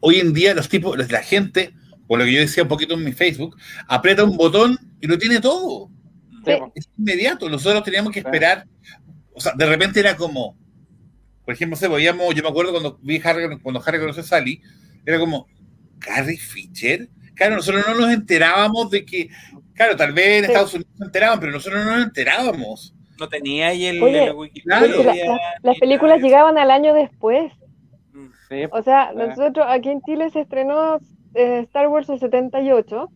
hoy 0.00 0.16
en 0.16 0.32
día 0.32 0.54
los 0.54 0.68
tipos, 0.68 0.96
la 1.10 1.22
gente, 1.22 1.72
por 2.06 2.18
lo 2.18 2.24
que 2.24 2.32
yo 2.32 2.40
decía 2.40 2.64
un 2.64 2.68
poquito 2.68 2.94
en 2.94 3.04
mi 3.04 3.12
Facebook, 3.12 3.56
aprieta 3.86 4.24
un 4.24 4.36
botón 4.36 4.76
y 5.00 5.06
lo 5.06 5.18
tiene 5.18 5.40
todo. 5.40 5.90
Es 6.74 6.88
inmediato. 6.98 7.48
Nosotros 7.48 7.84
teníamos 7.84 8.12
que 8.12 8.20
esperar. 8.20 8.66
O 9.34 9.40
sea, 9.40 9.52
de 9.56 9.66
repente 9.66 10.00
era 10.00 10.16
como, 10.16 10.56
por 11.44 11.54
ejemplo, 11.54 11.76
se 11.76 11.86
veíamos, 11.86 12.34
yo 12.34 12.42
me 12.42 12.48
acuerdo 12.48 12.72
cuando 12.72 12.98
vi 13.02 13.20
Harry, 13.22 13.58
cuando 13.60 13.82
Harry 13.84 14.00
conoció 14.00 14.22
a 14.22 14.26
Sally, 14.26 14.60
era 15.04 15.18
como, 15.18 15.46
Carrie 15.98 16.38
Fisher. 16.38 17.08
Claro, 17.34 17.56
nosotros 17.56 17.84
no 17.86 17.94
nos 17.94 18.10
enterábamos 18.10 18.90
de 18.90 19.04
que, 19.04 19.28
claro, 19.74 19.94
tal 19.94 20.12
vez 20.12 20.38
en 20.38 20.44
Estados 20.46 20.74
Unidos 20.74 20.92
se 20.96 21.04
enteraban, 21.04 21.38
pero 21.38 21.52
nosotros 21.52 21.84
no 21.84 21.96
nos 21.96 22.04
enterábamos. 22.06 22.94
No 23.18 23.28
tenía 23.28 23.68
ahí 23.68 23.86
el, 23.86 24.00
las 25.62 25.78
películas 25.78 26.20
llegaban 26.20 26.58
al 26.58 26.70
año 26.70 26.94
después. 26.94 27.52
o 28.70 28.82
sea, 28.82 29.12
nosotros 29.12 29.66
aquí 29.68 29.90
en 29.90 30.00
Chile 30.02 30.30
se 30.30 30.40
estrenó 30.40 30.98
eh, 31.34 31.60
Star 31.60 31.88
Wars 31.88 32.08
el 32.08 32.18
78 32.18 33.10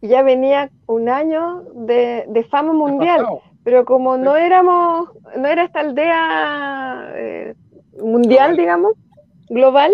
y 0.00 0.08
ya 0.08 0.22
venía 0.22 0.70
un 0.86 1.08
año 1.08 1.62
de, 1.74 2.46
fama 2.50 2.72
mundial. 2.72 3.26
Pero 3.64 3.84
como 3.84 4.16
no 4.16 4.36
éramos, 4.36 5.10
no 5.36 5.48
era 5.48 5.64
esta 5.64 5.80
aldea 5.80 7.10
eh, 7.14 7.54
mundial, 8.00 8.56
digamos, 8.56 8.92
global, 9.48 9.92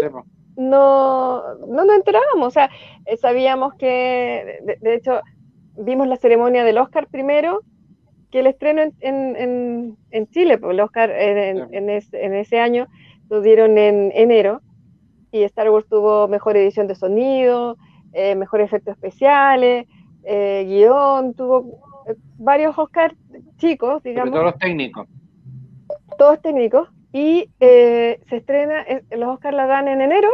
no, 0.57 1.43
no 1.67 1.85
nos 1.85 1.97
enterábamos. 1.97 2.49
O 2.49 2.51
sea, 2.51 2.71
eh, 3.07 3.17
sabíamos 3.17 3.75
que, 3.75 4.77
de, 4.81 4.95
hecho, 4.95 5.21
vimos 5.77 6.07
la 6.07 6.17
ceremonia 6.17 6.65
del 6.65 6.79
Oscar 6.79 7.07
primero 7.07 7.63
que 8.33 8.41
el 8.41 8.47
estreno 8.47 8.83
en, 9.01 9.97
en, 10.11 10.27
Chile, 10.29 10.57
porque 10.57 10.73
el 10.73 10.81
Oscar 10.81 11.11
en, 11.11 11.91
ese 11.91 12.59
año 12.59 12.89
lo 13.29 13.43
dieron 13.43 13.77
en 13.77 14.11
enero 14.15 14.63
y 15.31 15.43
Star 15.43 15.71
Wars 15.71 15.87
tuvo 15.87 16.29
mejor 16.29 16.57
edición 16.57 16.87
de 16.87 16.95
sonido, 16.95 17.77
eh, 18.15 18.35
mejores 18.35 18.67
efectos 18.67 18.95
especiales, 18.95 19.87
eh, 20.25 20.65
guion, 20.67 21.35
tuvo 21.35 21.81
eh, 22.09 22.15
varios 22.39 22.77
Oscars 22.79 23.15
chicos, 23.59 24.03
digamos. 24.03 24.35
todos 24.35 24.59
técnicos. 24.59 25.07
Todos 26.19 26.41
técnicos. 26.41 26.89
Y 27.13 27.51
se 27.59 28.19
estrena, 28.31 28.87
los 29.11 29.29
Oscars 29.29 29.55
la 29.55 29.67
dan 29.67 29.87
en 29.87 30.01
enero, 30.01 30.31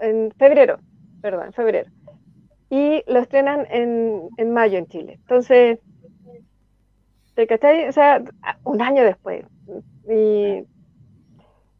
en 0.00 0.32
febrero, 0.36 0.78
perdón, 1.20 1.46
en 1.46 1.52
febrero. 1.52 1.90
Y 2.70 3.04
lo 3.06 3.20
estrenan 3.20 3.68
en, 3.70 4.28
en 4.36 4.52
mayo 4.52 4.78
en 4.78 4.86
Chile. 4.86 5.12
Entonces, 5.20 5.78
¿Te 7.34 7.46
cachai? 7.46 7.88
O 7.88 7.92
sea, 7.92 8.22
un 8.64 8.82
año 8.82 9.04
después. 9.04 9.44
Y, 10.08 10.64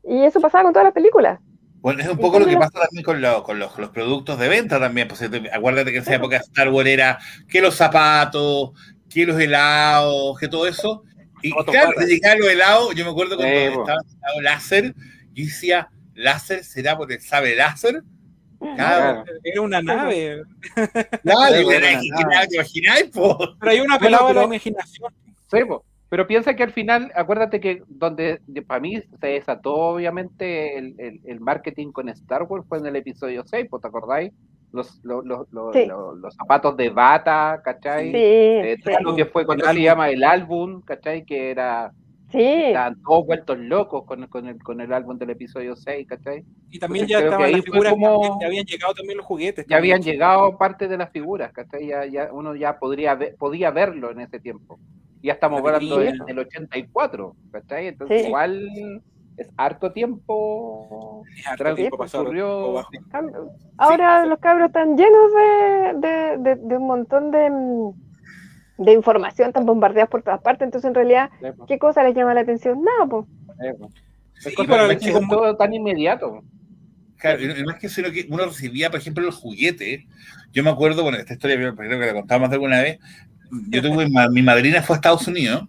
y 0.05 0.25
eso 0.25 0.41
pasaba 0.41 0.65
con 0.65 0.73
todas 0.73 0.85
las 0.85 0.95
películas. 0.95 1.41
Bueno, 1.83 2.01
es 2.01 2.09
un 2.09 2.19
poco 2.19 2.39
lo 2.39 2.47
que 2.47 2.57
pasa 2.57 2.79
también 2.81 3.03
con, 3.03 3.21
con 3.43 3.59
los, 3.59 3.77
los, 3.77 3.91
productos 3.91 4.39
de 4.39 4.49
venta 4.49 4.79
también. 4.79 5.09
Pues, 5.09 5.21
acuérdate 5.53 5.91
que 5.91 5.97
en 5.97 6.03
esa 6.03 6.15
época 6.15 6.37
Star 6.37 6.69
Wars 6.69 6.89
era 6.89 7.19
que 7.49 7.61
los 7.61 7.75
zapatos, 7.75 8.71
que 9.11 9.27
los 9.27 9.39
helados, 9.41 10.39
que 10.39 10.47
todo 10.47 10.67
eso. 10.69 11.03
Y 11.43 11.51
claro, 11.65 11.91
de 11.99 12.07
llegar 12.07 12.39
los 12.39 12.49
helados, 12.49 12.95
yo 12.95 13.05
me 13.05 13.11
acuerdo 13.11 13.37
cuando 13.37 13.53
estaba 13.53 13.99
el 13.99 14.17
helado 14.17 14.41
láser, 14.43 14.95
yo 15.33 15.45
decía, 15.45 15.89
¿láser 16.15 16.63
será 16.63 16.97
porque 16.97 17.19
sabe 17.19 17.57
láser? 17.57 18.05
Claro. 18.77 19.25
Era 19.43 19.61
una 19.61 19.83
nave. 19.83 20.45
Claro, 21.25 21.71
era, 21.73 22.01
era, 22.01 22.47
imagináis, 22.49 23.11
Pero 23.13 23.71
hay 23.73 23.81
una 23.81 23.99
pelada 23.99 24.29
de 24.29 24.35
la 24.35 24.45
imaginación 24.45 25.13
pero 26.09 26.27
piensa 26.27 26.55
que 26.55 26.63
al 26.63 26.73
final, 26.73 27.11
acuérdate 27.15 27.59
que 27.59 27.83
donde 27.89 28.41
para 28.67 28.81
mí 28.81 29.01
se 29.19 29.27
desató 29.29 29.75
obviamente 29.75 30.77
el, 30.77 31.21
el, 31.25 31.41
marketing 31.41 31.91
con 31.91 32.11
Star 32.11 32.43
Wars 32.43 32.67
fue 32.69 32.77
en 32.79 32.87
el 32.87 32.97
episodio 32.97 33.43
6, 33.47 33.67
¿te 33.81 33.89
acordáis? 33.89 34.31
Los, 34.73 35.01
los, 35.05 35.25
los, 35.25 35.49
los, 35.51 36.35
zapatos 36.35 36.77
de 36.77 36.91
bata, 36.91 37.63
¿cachai? 37.65 38.11
Sí, 38.11 38.17
eh, 38.17 38.79
Lo 39.01 39.17
que 39.17 39.25
fue 39.25 39.47
cuando 39.47 39.65
se 39.65 39.81
llama 39.81 40.11
el 40.11 40.23
álbum, 40.23 40.83
¿cachai? 40.83 41.25
Que 41.25 41.51
era 41.51 41.93
Sí. 42.33 42.43
Estaban 42.43 43.01
todos 43.03 43.27
vueltos 43.27 43.59
locos 43.59 44.05
con, 44.05 44.27
con, 44.27 44.49
el, 44.49 44.63
con 44.63 44.81
el 44.81 44.93
álbum 44.93 45.19
del 45.19 45.31
episodio 45.31 45.77
6, 45.77 46.07
¿cachai? 46.09 46.45
Y 46.71 46.79
también 46.79 47.07
ya 47.07 47.21
estaban 47.21 47.53
las 47.53 47.63
figuras, 47.63 47.93
como... 47.93 48.41
ya 48.41 48.47
habían 48.47 48.65
llegado 48.65 48.95
también 48.95 49.19
los 49.19 49.27
juguetes. 49.27 49.67
Ya 49.69 49.77
habían 49.77 50.03
llegado 50.03 50.57
parte 50.57 50.89
de 50.89 50.97
las 50.97 51.11
figuras, 51.11 51.53
¿cachai? 51.53 51.87
Ya, 51.87 52.07
ya 52.07 52.33
uno 52.33 52.57
ya 52.57 52.79
podría 52.79 53.19
podía 53.39 53.71
verlo 53.71 54.11
en 54.11 54.21
ese 54.21 54.41
tiempo 54.41 54.79
ya 55.23 55.35
estamos 55.35 55.61
hablando 55.61 55.99
del 55.99 56.39
84, 56.39 57.37
¿cachai? 57.53 57.87
Entonces 57.89 58.27
igual 58.27 59.03
es 59.37 59.49
harto 59.57 59.93
tiempo. 59.93 61.23
Ahora 63.79 64.27
los 64.27 64.39
cabros 64.41 64.67
están 64.67 64.97
llenos 64.97 65.33
de, 66.01 66.57
de, 66.57 66.77
un 66.77 66.87
montón 66.87 67.31
de, 67.31 67.51
de 68.85 68.93
información, 68.93 69.49
están 69.49 69.67
bombardeados 69.67 70.11
por 70.11 70.23
todas 70.23 70.41
partes, 70.41 70.67
entonces 70.67 70.89
en 70.89 70.95
realidad, 70.95 71.31
¿qué 71.67 71.79
cosa 71.79 72.03
les 72.03 72.15
llama 72.15 72.35
la 72.35 72.41
atención? 72.41 72.83
Nada, 72.83 73.07
pues. 73.09 73.27
es 74.47 74.55
todo 75.29 75.57
tan 75.57 75.75
inmediato. 75.75 76.43
Claro, 77.19 77.41
y 77.41 77.47
es 77.47 77.75
que, 77.81 77.89
sino 77.89 78.11
que 78.11 78.27
uno 78.29 78.47
recibía, 78.47 78.91
por 78.91 78.99
ejemplo, 78.99 79.25
los 79.25 79.37
juguetes. 79.37 80.03
Yo 80.53 80.65
me 80.65 80.71
acuerdo, 80.71 81.05
bueno, 81.05 81.19
esta 81.19 81.35
historia 81.35 81.57
creo 81.57 81.77
que 81.77 82.07
la 82.07 82.15
contaba 82.15 82.47
más 82.47 82.53
alguna 82.53 82.83
vez, 82.83 82.99
yo 83.69 83.83
tuve, 83.83 84.09
mi 84.31 84.43
madrina 84.43 84.83
fue 84.83 84.97
a 84.97 84.99
Estados 84.99 85.29
Unidos 85.29 85.69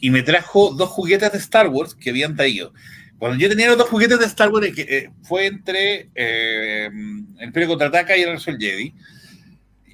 y 0.00 0.10
me 0.10 0.22
trajo 0.22 0.74
dos 0.74 0.90
juguetes 0.90 1.32
de 1.32 1.38
Star 1.38 1.68
Wars 1.68 1.94
que 1.94 2.10
habían 2.10 2.36
traído. 2.36 2.72
Cuando 3.18 3.38
yo 3.38 3.48
tenía 3.48 3.68
los 3.68 3.78
dos 3.78 3.88
juguetes 3.88 4.18
de 4.18 4.26
Star 4.26 4.50
Wars, 4.50 4.72
que 4.74 4.82
eh, 4.82 5.10
fue 5.22 5.46
entre 5.46 6.10
eh, 6.14 6.90
el 7.38 7.44
Imperio 7.46 7.68
Contraataca 7.70 8.16
y 8.16 8.20
el 8.20 8.26
Regreso 8.26 8.52
Jedi, 8.58 8.94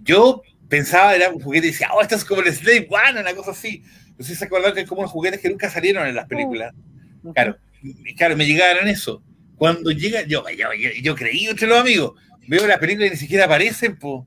yo 0.03 0.43
pensaba, 0.70 1.14
era 1.14 1.28
un 1.28 1.40
juguete 1.40 1.66
y 1.66 1.70
decía, 1.72 1.90
oh, 1.92 2.01
esto 2.01 2.14
es 2.14 2.24
como 2.24 2.40
el 2.40 2.51
Slave 2.55 2.88
One, 2.88 3.20
una 3.20 3.34
cosa 3.34 3.51
así. 3.51 3.82
Entonces 4.09 4.38
se 4.38 4.44
acordaron 4.47 4.74
que 4.74 4.80
es 4.82 4.88
como 4.88 5.02
los 5.02 5.10
juguetes 5.10 5.40
que 5.40 5.51
nunca 5.51 5.68
salieron 5.68 6.06
en 6.06 6.14
las 6.14 6.26
películas. 6.26 6.72
Claro, 7.34 7.59
claro, 8.16 8.36
me 8.36 8.47
llegaron 8.47 8.88
eso. 8.88 9.22
Cuando 9.56 9.90
llega, 9.90 10.22
yo, 10.22 10.42
yo, 10.56 10.68
yo, 11.02 11.14
creí 11.14 11.47
entre 11.47 11.66
los 11.66 11.78
amigos, 11.78 12.14
veo 12.48 12.66
la 12.66 12.80
película 12.80 13.06
y 13.06 13.10
ni 13.10 13.16
siquiera 13.16 13.44
aparecen, 13.44 13.98
po. 13.98 14.26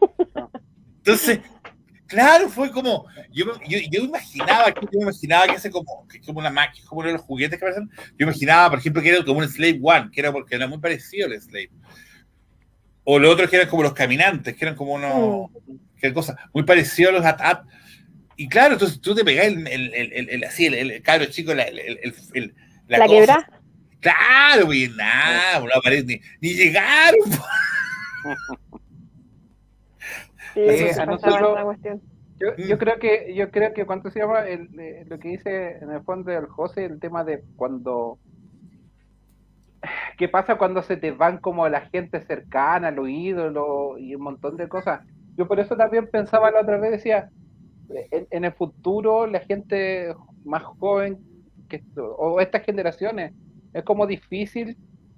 Entonces, 0.96 1.38
Claro, 2.06 2.50
fue 2.50 2.70
como, 2.70 3.06
yo, 3.32 3.46
yo, 3.66 3.78
yo 3.90 4.04
imaginaba, 4.04 4.68
yo 4.68 5.00
imaginaba 5.00 5.46
que 5.46 5.54
ese 5.54 5.70
como, 5.70 6.06
que 6.06 6.20
como 6.20 6.38
una 6.38 6.50
máquina, 6.50 6.86
como 6.86 7.00
uno 7.00 7.08
de 7.08 7.14
los 7.14 7.22
juguetes 7.22 7.58
que 7.58 7.64
aparecen, 7.64 7.90
yo 8.18 8.24
imaginaba, 8.24 8.70
por 8.70 8.78
ejemplo, 8.78 9.02
que 9.02 9.08
era 9.08 9.24
como 9.24 9.40
un 9.40 9.48
Slave 9.48 9.80
One, 9.82 10.10
que 10.12 10.20
era 10.20 10.30
porque 10.30 10.54
era 10.54 10.66
muy 10.66 10.78
parecido 10.78 11.26
al 11.26 11.40
Slave. 11.40 11.70
O 13.04 13.18
los 13.18 13.32
otros 13.32 13.50
que 13.50 13.56
eran 13.56 13.68
como 13.68 13.82
los 13.82 13.92
caminantes, 13.92 14.56
que 14.56 14.64
eran 14.64 14.76
como 14.76 14.94
unos, 14.94 15.50
mm. 15.50 15.74
qué 15.98 16.12
cosa, 16.12 16.36
muy 16.52 16.64
parecido 16.64 17.10
a 17.10 17.12
los 17.12 17.24
AT-AT. 17.24 17.66
Y 18.36 18.48
claro, 18.48 18.72
entonces 18.72 19.00
tú 19.00 19.14
te 19.14 19.24
pegás 19.24 19.46
el, 19.46 19.66
el, 19.68 19.94
el, 19.94 20.28
el 20.30 20.44
así, 20.44 20.66
el, 20.66 20.74
el, 20.74 21.02
cabro 21.02 21.26
chico, 21.26 21.54
la, 21.54 21.64
el, 21.64 22.54
la, 22.88 22.98
¿La 22.98 23.06
quebra. 23.06 23.48
Claro, 24.00 24.72
y 24.72 24.88
nada, 24.88 25.60
no 25.60 25.68
aparece 25.74 26.04
ni, 26.04 26.20
ni 26.40 26.54
llegaron. 26.54 27.20
yo, 32.68 32.78
creo 32.78 32.98
que 32.98 33.34
yo 33.34 33.50
creo 33.50 33.72
que 33.72 33.86
cuando 33.86 34.10
se 34.10 34.20
llama 34.20 34.46
eh, 34.46 35.04
lo 35.06 35.18
que 35.18 35.28
dice 35.28 35.78
en 35.80 35.90
el 35.90 36.02
fondo 36.02 36.30
del 36.30 36.46
José 36.46 36.84
el 36.84 37.00
tema 37.00 37.24
de 37.24 37.42
cuando 37.56 38.18
qué 40.16 40.28
pasa 40.28 40.56
cuando 40.56 40.82
se 40.82 40.96
te 40.96 41.10
van 41.10 41.38
como 41.38 41.68
la 41.68 41.82
gente 41.82 42.20
cercana, 42.20 42.90
los 42.90 43.08
ídolos 43.08 43.98
y 43.98 44.14
un 44.14 44.22
montón 44.22 44.56
de 44.56 44.68
cosas. 44.68 45.00
Yo 45.36 45.46
por 45.48 45.60
eso 45.60 45.76
también 45.76 46.08
pensaba 46.10 46.50
la 46.50 46.60
otra 46.60 46.78
vez 46.78 46.92
decía 46.92 47.30
en, 48.10 48.44
el 48.44 48.52
futuro 48.52 49.26
la 49.26 49.40
gente 49.40 50.14
más 50.44 50.62
joven 50.62 51.18
que 51.68 51.82
o 51.96 52.40
estas 52.40 52.62
generaciones 52.62 53.32
es 53.72 53.82
como 53.82 54.06
difícil 54.06 54.76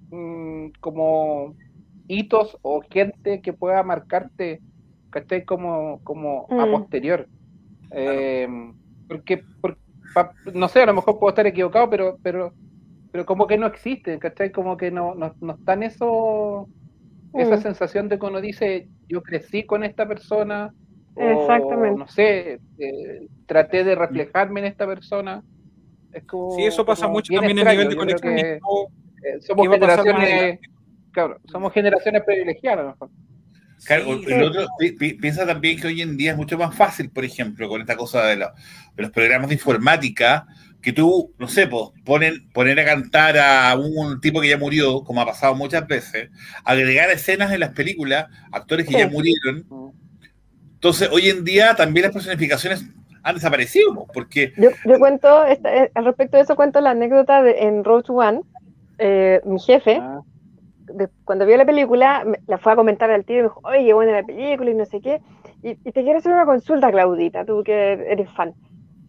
mm, 0.09 0.69
como 0.79 1.55
hitos 2.07 2.57
o 2.61 2.81
gente 2.81 3.41
que 3.41 3.53
pueda 3.53 3.83
marcarte 3.83 4.61
¿cachai? 5.09 5.45
Como, 5.45 6.01
como 6.03 6.47
a 6.49 6.65
mm. 6.65 6.71
posterior. 6.71 7.27
Eh, 7.91 8.47
porque, 9.07 9.43
no 10.53 10.67
sé, 10.67 10.81
a 10.81 10.85
lo 10.85 10.93
mejor 10.93 11.19
puedo 11.19 11.29
estar 11.29 11.47
equivocado, 11.47 11.89
pero, 11.89 12.17
pero, 12.21 12.53
pero 13.17 13.25
como 13.25 13.47
que 13.47 13.57
no 13.57 13.65
existe, 13.65 14.19
¿cachai? 14.19 14.51
Como 14.51 14.77
que 14.77 14.91
no, 14.91 15.15
no, 15.15 15.33
no 15.41 15.53
está 15.55 15.73
en 15.73 15.81
eso, 15.81 16.69
esa 17.33 17.57
mm. 17.57 17.61
sensación 17.63 18.09
de 18.09 18.19
que 18.19 18.25
uno 18.27 18.39
dice, 18.39 18.89
yo 19.09 19.23
crecí 19.23 19.63
con 19.63 19.83
esta 19.83 20.07
persona, 20.07 20.71
Exactamente. 21.15 21.97
no 21.97 22.07
sé, 22.07 22.59
eh, 22.77 23.27
traté 23.47 23.83
de 23.83 23.95
reflejarme 23.95 24.59
en 24.59 24.65
esta 24.67 24.85
persona. 24.85 25.43
Es 26.13 26.25
como, 26.25 26.51
sí, 26.51 26.65
eso 26.65 26.85
pasa 26.85 27.07
mucho 27.07 27.33
también 27.33 27.57
en 27.57 27.67
nivel 27.67 27.89
de 27.89 27.95
conexión. 27.95 28.37
Eh, 28.37 28.59
somos 29.39 29.67
generaciones, 29.67 30.59
somos 31.51 31.73
generaciones 31.73 32.21
privilegiadas. 32.23 32.97
Claro, 33.83 34.13
el 34.27 34.43
otro 34.43 34.67
piensa 34.99 35.43
también 35.47 35.79
que 35.79 35.87
hoy 35.87 36.03
en 36.03 36.17
día 36.17 36.33
es 36.33 36.37
mucho 36.37 36.55
más 36.55 36.75
fácil, 36.75 37.09
por 37.09 37.25
ejemplo, 37.25 37.67
con 37.67 37.81
esta 37.81 37.95
cosa 37.95 38.27
de, 38.27 38.35
de 38.35 39.01
los 39.01 39.09
programas 39.09 39.47
de 39.47 39.55
informática, 39.55 40.45
que 40.87 40.93
tú, 40.93 41.33
no 41.37 41.49
sé, 41.49 41.67
pues, 41.67 41.89
ponen, 42.05 42.49
poner 42.53 42.79
a 42.79 42.85
cantar 42.85 43.37
a 43.37 43.75
un 43.75 44.21
tipo 44.21 44.39
que 44.39 44.47
ya 44.47 44.57
murió, 44.57 45.03
como 45.03 45.19
ha 45.19 45.25
pasado 45.25 45.53
muchas 45.53 45.85
veces, 45.85 46.29
agregar 46.63 47.09
escenas 47.09 47.51
en 47.51 47.59
las 47.59 47.71
películas, 47.71 48.27
actores 48.53 48.87
que 48.87 48.93
ya 48.93 49.09
murieron. 49.09 49.65
Entonces, 50.75 51.09
hoy 51.11 51.27
en 51.27 51.43
día 51.43 51.75
también 51.75 52.05
las 52.05 52.13
personificaciones 52.13 52.85
han 53.21 53.35
desaparecido, 53.35 54.07
porque... 54.13 54.53
Yo, 54.55 54.69
yo 54.85 54.97
cuento, 54.97 55.45
eh, 55.45 55.91
al 55.93 56.05
respecto 56.05 56.37
de 56.37 56.43
eso, 56.43 56.55
cuento 56.55 56.79
la 56.79 56.91
anécdota 56.91 57.43
de, 57.43 57.63
en 57.63 57.83
Road 57.83 58.05
One, 58.07 58.43
eh, 58.97 59.41
mi 59.43 59.59
jefe, 59.59 59.99
ah 60.01 60.21
cuando 61.25 61.45
vio 61.45 61.57
la 61.57 61.65
película, 61.65 62.25
la 62.47 62.57
fue 62.57 62.71
a 62.71 62.75
comentar 62.77 63.11
al 63.11 63.25
tío 63.25 63.35
y 63.35 63.39
me 63.39 63.43
dijo, 63.49 63.61
oye, 63.65 63.93
buena 63.93 64.13
la 64.13 64.23
película 64.23 64.71
y 64.71 64.73
no 64.73 64.85
sé 64.85 65.01
qué. 65.01 65.21
Y, 65.61 65.75
te 65.75 66.01
quiero 66.03 66.19
hacer 66.19 66.31
una 66.31 66.45
consulta, 66.45 66.89
Claudita, 66.91 67.43
tú 67.43 67.61
que 67.61 67.93
eres 68.07 68.29
fan. 68.31 68.53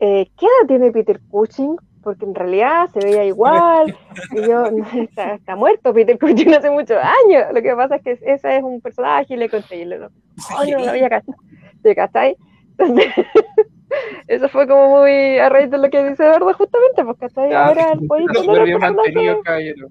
Eh, 0.01 0.31
¿Qué 0.39 0.47
edad 0.47 0.69
tiene 0.69 0.93
Peter 0.93 1.20
Cushing? 1.31 1.77
Porque 2.03 2.25
en 2.25 2.35
realidad 2.35 2.89
se 2.93 3.01
veía 3.01 3.25
igual. 3.25 3.97
y 4.33 4.47
yo, 4.47 4.65
está, 5.16 5.57
muerto 5.57 5.93
Peter 5.93 6.19
Cushing 6.19 6.55
hace 6.55 6.70
muchos 6.70 6.99
años. 6.99 7.47
Lo 7.53 7.62
que 7.62 7.75
pasa 7.75 7.97
es 7.97 8.03
que 8.03 8.19
ese 8.23 8.57
es 8.57 8.62
un 8.62 8.81
personaje 8.81 9.35
y 9.35 9.37
le 9.37 9.49
conté. 9.49 9.77
Y 9.77 9.85
le 9.85 9.99
no, 9.99 10.07
oh, 10.07 10.65
no, 10.65 10.79
lo 10.79 10.91
había 10.91 11.09
cachado. 11.09 11.39
¿Te 11.83 11.95
cachai? 11.95 12.37
Entonces, 12.77 13.07
eso 14.29 14.49
fue 14.49 14.66
como 14.66 15.01
muy 15.01 15.39
a 15.39 15.49
raíz 15.49 15.70
de 15.70 15.79
lo 15.79 15.91
que 15.91 16.09
dice 16.09 16.25
Eduardo, 16.25 16.53
justamente, 16.55 17.05
porque 17.05 17.27
hasta 17.27 17.43
ahora 17.43 17.93
el 17.93 18.07
pollo 18.07 18.27
no 18.27 18.55
lo 18.55 19.89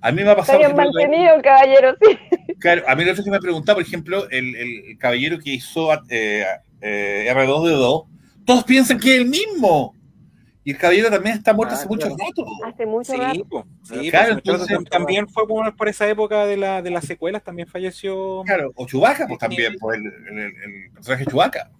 a 0.00 0.12
mí 0.12 0.22
me 0.22 0.30
ha 0.30 0.36
pasado. 0.36 0.60
Se 0.60 0.74
mantenido, 0.74 1.42
caballero, 1.42 1.94
sí. 2.00 2.18
Claro, 2.60 2.82
a 2.86 2.94
mí 2.94 3.04
lo 3.04 3.14
que 3.14 3.30
me 3.30 3.40
preguntaba, 3.40 3.76
por 3.76 3.82
ejemplo, 3.82 4.28
el, 4.30 4.54
el 4.54 4.98
caballero 4.98 5.38
que 5.38 5.50
hizo 5.50 5.92
eh, 6.08 6.44
eh, 6.80 7.32
R2D2, 7.34 8.06
todos 8.48 8.64
piensan 8.64 8.98
que 8.98 9.14
es 9.14 9.20
el 9.20 9.28
mismo. 9.28 9.94
Y 10.64 10.70
el 10.70 10.78
caballero 10.78 11.10
también 11.10 11.36
está 11.36 11.52
muerto 11.52 11.74
hace 11.74 11.84
ah, 11.84 11.88
mucho 11.90 12.08
rato. 12.08 12.46
Hace 12.64 12.86
mucho 12.86 13.12
sí, 13.12 13.18
rato. 13.18 13.66
sí, 13.82 14.10
claro, 14.10 14.32
entonces, 14.32 14.78
también 14.90 15.28
fue 15.28 15.46
por, 15.46 15.88
esa 15.88 16.08
época 16.08 16.46
de, 16.46 16.56
la, 16.56 16.80
de 16.80 16.90
las 16.90 17.04
secuelas, 17.04 17.44
también 17.44 17.68
falleció. 17.68 18.42
Claro, 18.46 18.72
o 18.74 18.86
Chubaca, 18.86 19.26
pues 19.26 19.38
también, 19.38 19.76
por 19.78 19.94
el, 19.94 20.06
el, 20.06 20.90
personaje 20.94 21.26
Chubaca. 21.26 21.70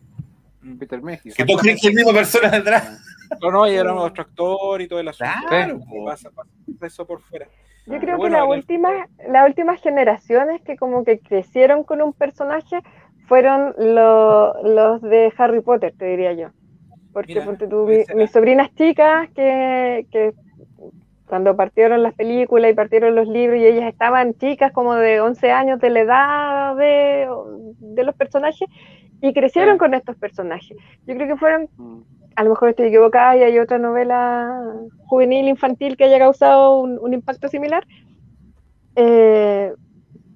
Peter 0.78 1.00
México. 1.00 1.34
Que 1.34 1.46
todos 1.46 1.62
creen 1.62 1.76
que 1.76 1.86
es 1.88 1.90
el 1.90 1.94
mismo 1.94 2.12
persona 2.12 2.50
detrás. 2.50 3.00
No, 3.42 3.50
no, 3.50 3.70
y 3.70 3.74
era 3.74 3.94
otro 3.94 4.22
actor 4.22 4.80
y 4.80 4.88
todo 4.88 5.00
el 5.00 5.08
asunto. 5.08 5.34
Claro, 5.48 5.80
pasa, 6.06 6.30
pasa 6.30 6.48
eso 6.86 7.06
por 7.06 7.20
fuera. 7.20 7.46
Yo 7.84 7.98
creo 7.98 8.18
que 8.18 8.30
las 8.30 8.48
últimas, 8.48 9.06
las 9.28 9.46
últimas 9.46 9.82
generaciones 9.82 10.62
que 10.62 10.78
como 10.78 11.04
que 11.04 11.18
crecieron 11.18 11.84
con 11.84 12.00
un 12.00 12.14
personaje 12.14 12.80
fueron 13.26 13.74
los 13.76 15.02
de 15.02 15.30
Harry 15.36 15.60
Potter, 15.60 15.92
te 15.98 16.06
diría 16.06 16.32
yo. 16.32 16.48
Porque 17.12 17.42
mis 18.14 18.30
sobrinas 18.30 18.74
chicas 18.74 19.28
que, 19.34 20.06
que 20.10 20.32
cuando 21.26 21.56
partieron 21.56 22.02
las 22.02 22.14
películas 22.14 22.70
y 22.70 22.74
partieron 22.74 23.14
los 23.14 23.26
libros 23.28 23.58
y 23.58 23.66
ellas 23.66 23.88
estaban 23.88 24.34
chicas 24.34 24.72
como 24.72 24.94
de 24.94 25.20
11 25.20 25.50
años 25.50 25.80
de 25.80 25.90
la 25.90 26.00
edad 26.00 26.76
de, 26.76 27.28
de 27.78 28.04
los 28.04 28.14
personajes 28.14 28.68
y 29.20 29.32
crecieron 29.32 29.78
con 29.78 29.94
estos 29.94 30.16
personajes. 30.16 30.76
Yo 31.06 31.14
creo 31.14 31.26
que 31.26 31.36
fueron 31.36 31.68
mm 31.76 32.02
a 32.38 32.44
lo 32.44 32.50
mejor 32.50 32.68
estoy 32.68 32.86
equivocada 32.86 33.36
y 33.36 33.42
hay 33.42 33.58
otra 33.58 33.78
novela 33.78 34.62
juvenil, 35.06 35.48
infantil 35.48 35.96
que 35.96 36.04
haya 36.04 36.20
causado 36.20 36.78
un, 36.78 37.12
impacto 37.12 37.48
similar. 37.48 37.84
Eh, 38.94 39.72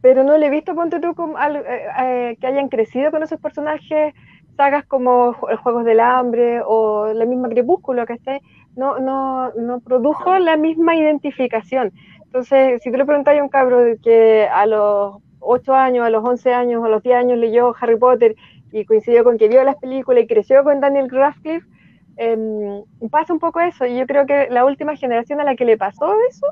pero 0.00 0.24
no 0.24 0.36
le 0.36 0.46
he 0.46 0.50
visto, 0.50 0.74
ponte 0.74 0.98
tú, 0.98 1.10
eh, 1.10 1.86
eh, 2.00 2.36
que 2.40 2.46
hayan 2.48 2.68
crecido 2.68 3.12
con 3.12 3.22
esos 3.22 3.40
personajes, 3.40 4.14
sagas 4.62 4.84
como 4.86 5.34
el 5.50 5.56
Juegos 5.56 5.84
del 5.84 6.00
Hambre 6.00 6.62
o 6.64 7.12
la 7.12 7.24
misma 7.24 7.48
Crepúsculo, 7.48 8.06
que 8.06 8.14
esté, 8.14 8.42
no, 8.76 8.98
no, 8.98 9.52
no 9.54 9.80
produjo 9.80 10.38
la 10.38 10.56
misma 10.56 10.96
identificación. 10.96 11.92
Entonces, 12.24 12.80
si 12.82 12.90
tú 12.90 12.96
le 12.96 13.04
preguntas 13.04 13.38
a 13.38 13.42
un 13.42 13.48
cabro 13.48 13.78
que 14.02 14.48
a 14.52 14.66
los 14.66 15.16
8 15.40 15.74
años, 15.74 16.06
a 16.06 16.10
los 16.10 16.24
11 16.24 16.54
años, 16.54 16.84
a 16.84 16.88
los 16.88 17.02
10 17.02 17.16
años 17.16 17.38
leyó 17.38 17.74
Harry 17.80 17.98
Potter 17.98 18.34
y 18.70 18.84
coincidió 18.84 19.24
con 19.24 19.36
que 19.36 19.48
vio 19.48 19.62
las 19.64 19.76
películas 19.76 20.24
y 20.24 20.26
creció 20.26 20.64
con 20.64 20.80
Daniel 20.80 21.10
Radcliffe, 21.10 21.66
Em, 22.16 22.84
pasa 23.10 23.32
un 23.32 23.38
poco 23.38 23.60
eso, 23.60 23.86
y 23.86 23.96
yo 23.96 24.06
creo 24.06 24.26
que 24.26 24.48
la 24.50 24.64
última 24.64 24.96
generación 24.96 25.40
a 25.40 25.44
la 25.44 25.56
que 25.56 25.64
le 25.64 25.78
pasó 25.78 26.14
eso, 26.28 26.46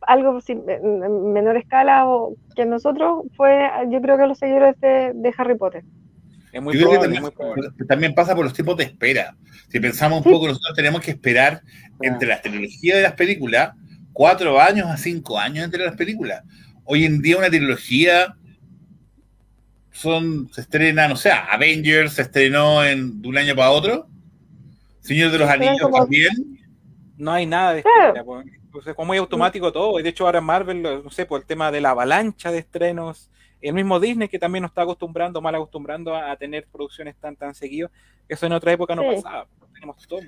algo 0.00 0.38
en 0.46 1.32
menor 1.32 1.56
escala 1.56 2.06
que 2.54 2.66
nosotros, 2.66 3.24
fue 3.36 3.70
yo 3.88 4.00
creo 4.00 4.18
que 4.18 4.26
los 4.26 4.38
seguidores 4.38 4.78
de, 4.80 5.34
Harry 5.38 5.56
Potter. 5.56 5.84
Es 6.54 6.62
muy 6.62 6.78
también, 7.88 8.14
pasa 8.14 8.34
por 8.34 8.44
los 8.44 8.54
tiempos 8.54 8.76
de 8.76 8.84
espera. 8.84 9.36
Si 9.68 9.80
pensamos 9.80 10.24
un 10.24 10.32
poco, 10.32 10.46
nosotros 10.46 10.76
tenemos 10.76 11.00
que 11.00 11.10
esperar 11.10 11.62
entre 12.00 12.28
las 12.28 12.42
trilogías 12.42 12.96
de 12.96 13.02
las 13.02 13.14
películas, 13.14 13.74
cuatro 14.12 14.60
años 14.60 14.86
a 14.86 14.96
cinco 14.96 15.36
años 15.36 15.64
entre 15.64 15.84
las 15.84 15.96
películas. 15.96 16.44
Hoy 16.84 17.04
en 17.04 17.20
día 17.20 17.38
una 17.38 17.50
trilogía 17.50 18.36
son, 19.90 20.48
se 20.52 20.60
estrena, 20.60 21.08
no 21.08 21.16
sé, 21.16 21.32
Avengers 21.32 22.12
se 22.12 22.22
estrenó 22.22 22.84
en, 22.84 23.20
de 23.20 23.28
un 23.28 23.36
año 23.36 23.56
para 23.56 23.70
otro 23.70 24.08
Señor 25.04 25.32
de 25.32 25.38
los 25.38 25.50
Anillos 25.50 25.90
también. 25.92 26.32
No 27.16 27.32
hay 27.32 27.46
nada 27.46 27.74
de 27.74 27.78
espera, 27.80 28.24
pues, 28.24 28.46
pues, 28.72 28.86
es 28.86 28.94
como 28.94 29.08
muy 29.08 29.18
automático 29.18 29.72
todo. 29.72 30.00
Y 30.00 30.02
de 30.02 30.08
hecho 30.08 30.24
ahora 30.24 30.40
Marvel, 30.40 30.82
no 30.82 31.10
sé, 31.10 31.26
por 31.26 31.40
el 31.40 31.46
tema 31.46 31.70
de 31.70 31.80
la 31.80 31.90
avalancha 31.90 32.50
de 32.50 32.58
estrenos, 32.58 33.28
el 33.68 33.74
mismo 33.74 33.98
Disney 33.98 34.28
que 34.28 34.38
también 34.38 34.62
nos 34.62 34.70
está 34.70 34.82
acostumbrando, 34.82 35.40
mal 35.40 35.54
acostumbrando 35.54 36.14
a, 36.14 36.36
tener 36.36 36.66
producciones 36.70 37.16
tan 37.16 37.36
tan 37.36 37.54
seguidas, 37.54 37.90
eso 38.28 38.46
en 38.46 38.52
otra 38.52 38.72
época 38.72 38.94
no 38.94 39.02
pasaba. 39.02 39.46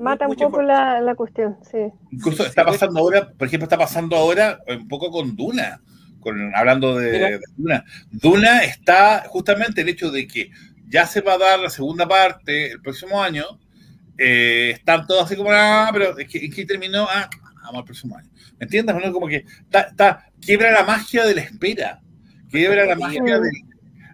Mata 0.00 0.28
un 0.28 0.36
poco 0.36 0.60
la, 0.62 1.14
cuestión, 1.16 1.56
sí. 1.62 1.78
Incluso 2.10 2.44
está 2.44 2.64
pasando 2.64 3.00
ahora, 3.00 3.30
por 3.30 3.46
ejemplo, 3.46 3.64
está 3.64 3.78
pasando 3.78 4.16
ahora 4.16 4.60
un 4.68 4.86
poco 4.88 5.10
con 5.10 5.34
Duna, 5.34 5.80
con, 6.20 6.54
hablando 6.54 6.96
de, 6.96 7.40
Duna. 7.56 7.84
Duna 8.10 8.64
está 8.64 9.24
justamente 9.28 9.80
el 9.80 9.88
hecho 9.88 10.10
de 10.10 10.26
que 10.26 10.50
ya 10.88 11.06
se 11.06 11.20
va 11.20 11.34
a 11.34 11.38
dar 11.38 11.58
la 11.58 11.70
segunda 11.70 12.06
parte 12.06 12.72
el 12.72 12.80
próximo 12.80 13.22
año, 13.22 13.44
eh, 14.18 14.72
están 14.74 15.06
todos 15.06 15.24
así 15.24 15.36
como, 15.36 15.50
ah, 15.52 15.90
pero 15.92 16.18
es 16.18 16.28
que, 16.28 16.44
¿en 16.44 16.52
qué 16.52 16.64
terminó? 16.64 17.06
Ah, 17.08 17.28
vamos 17.62 17.78
al 17.80 17.84
próximo 17.84 18.16
año. 18.16 18.30
¿Me 18.58 18.64
entiendes? 18.64 18.94
Como 19.12 19.26
que 19.26 19.44
está, 19.70 20.30
quiebra 20.40 20.70
la 20.70 20.84
magia 20.84 21.24
de 21.24 21.34
la 21.34 21.42
espera, 21.42 22.00
quiebra 22.56 22.86
la 22.86 22.96
magia 22.96 23.40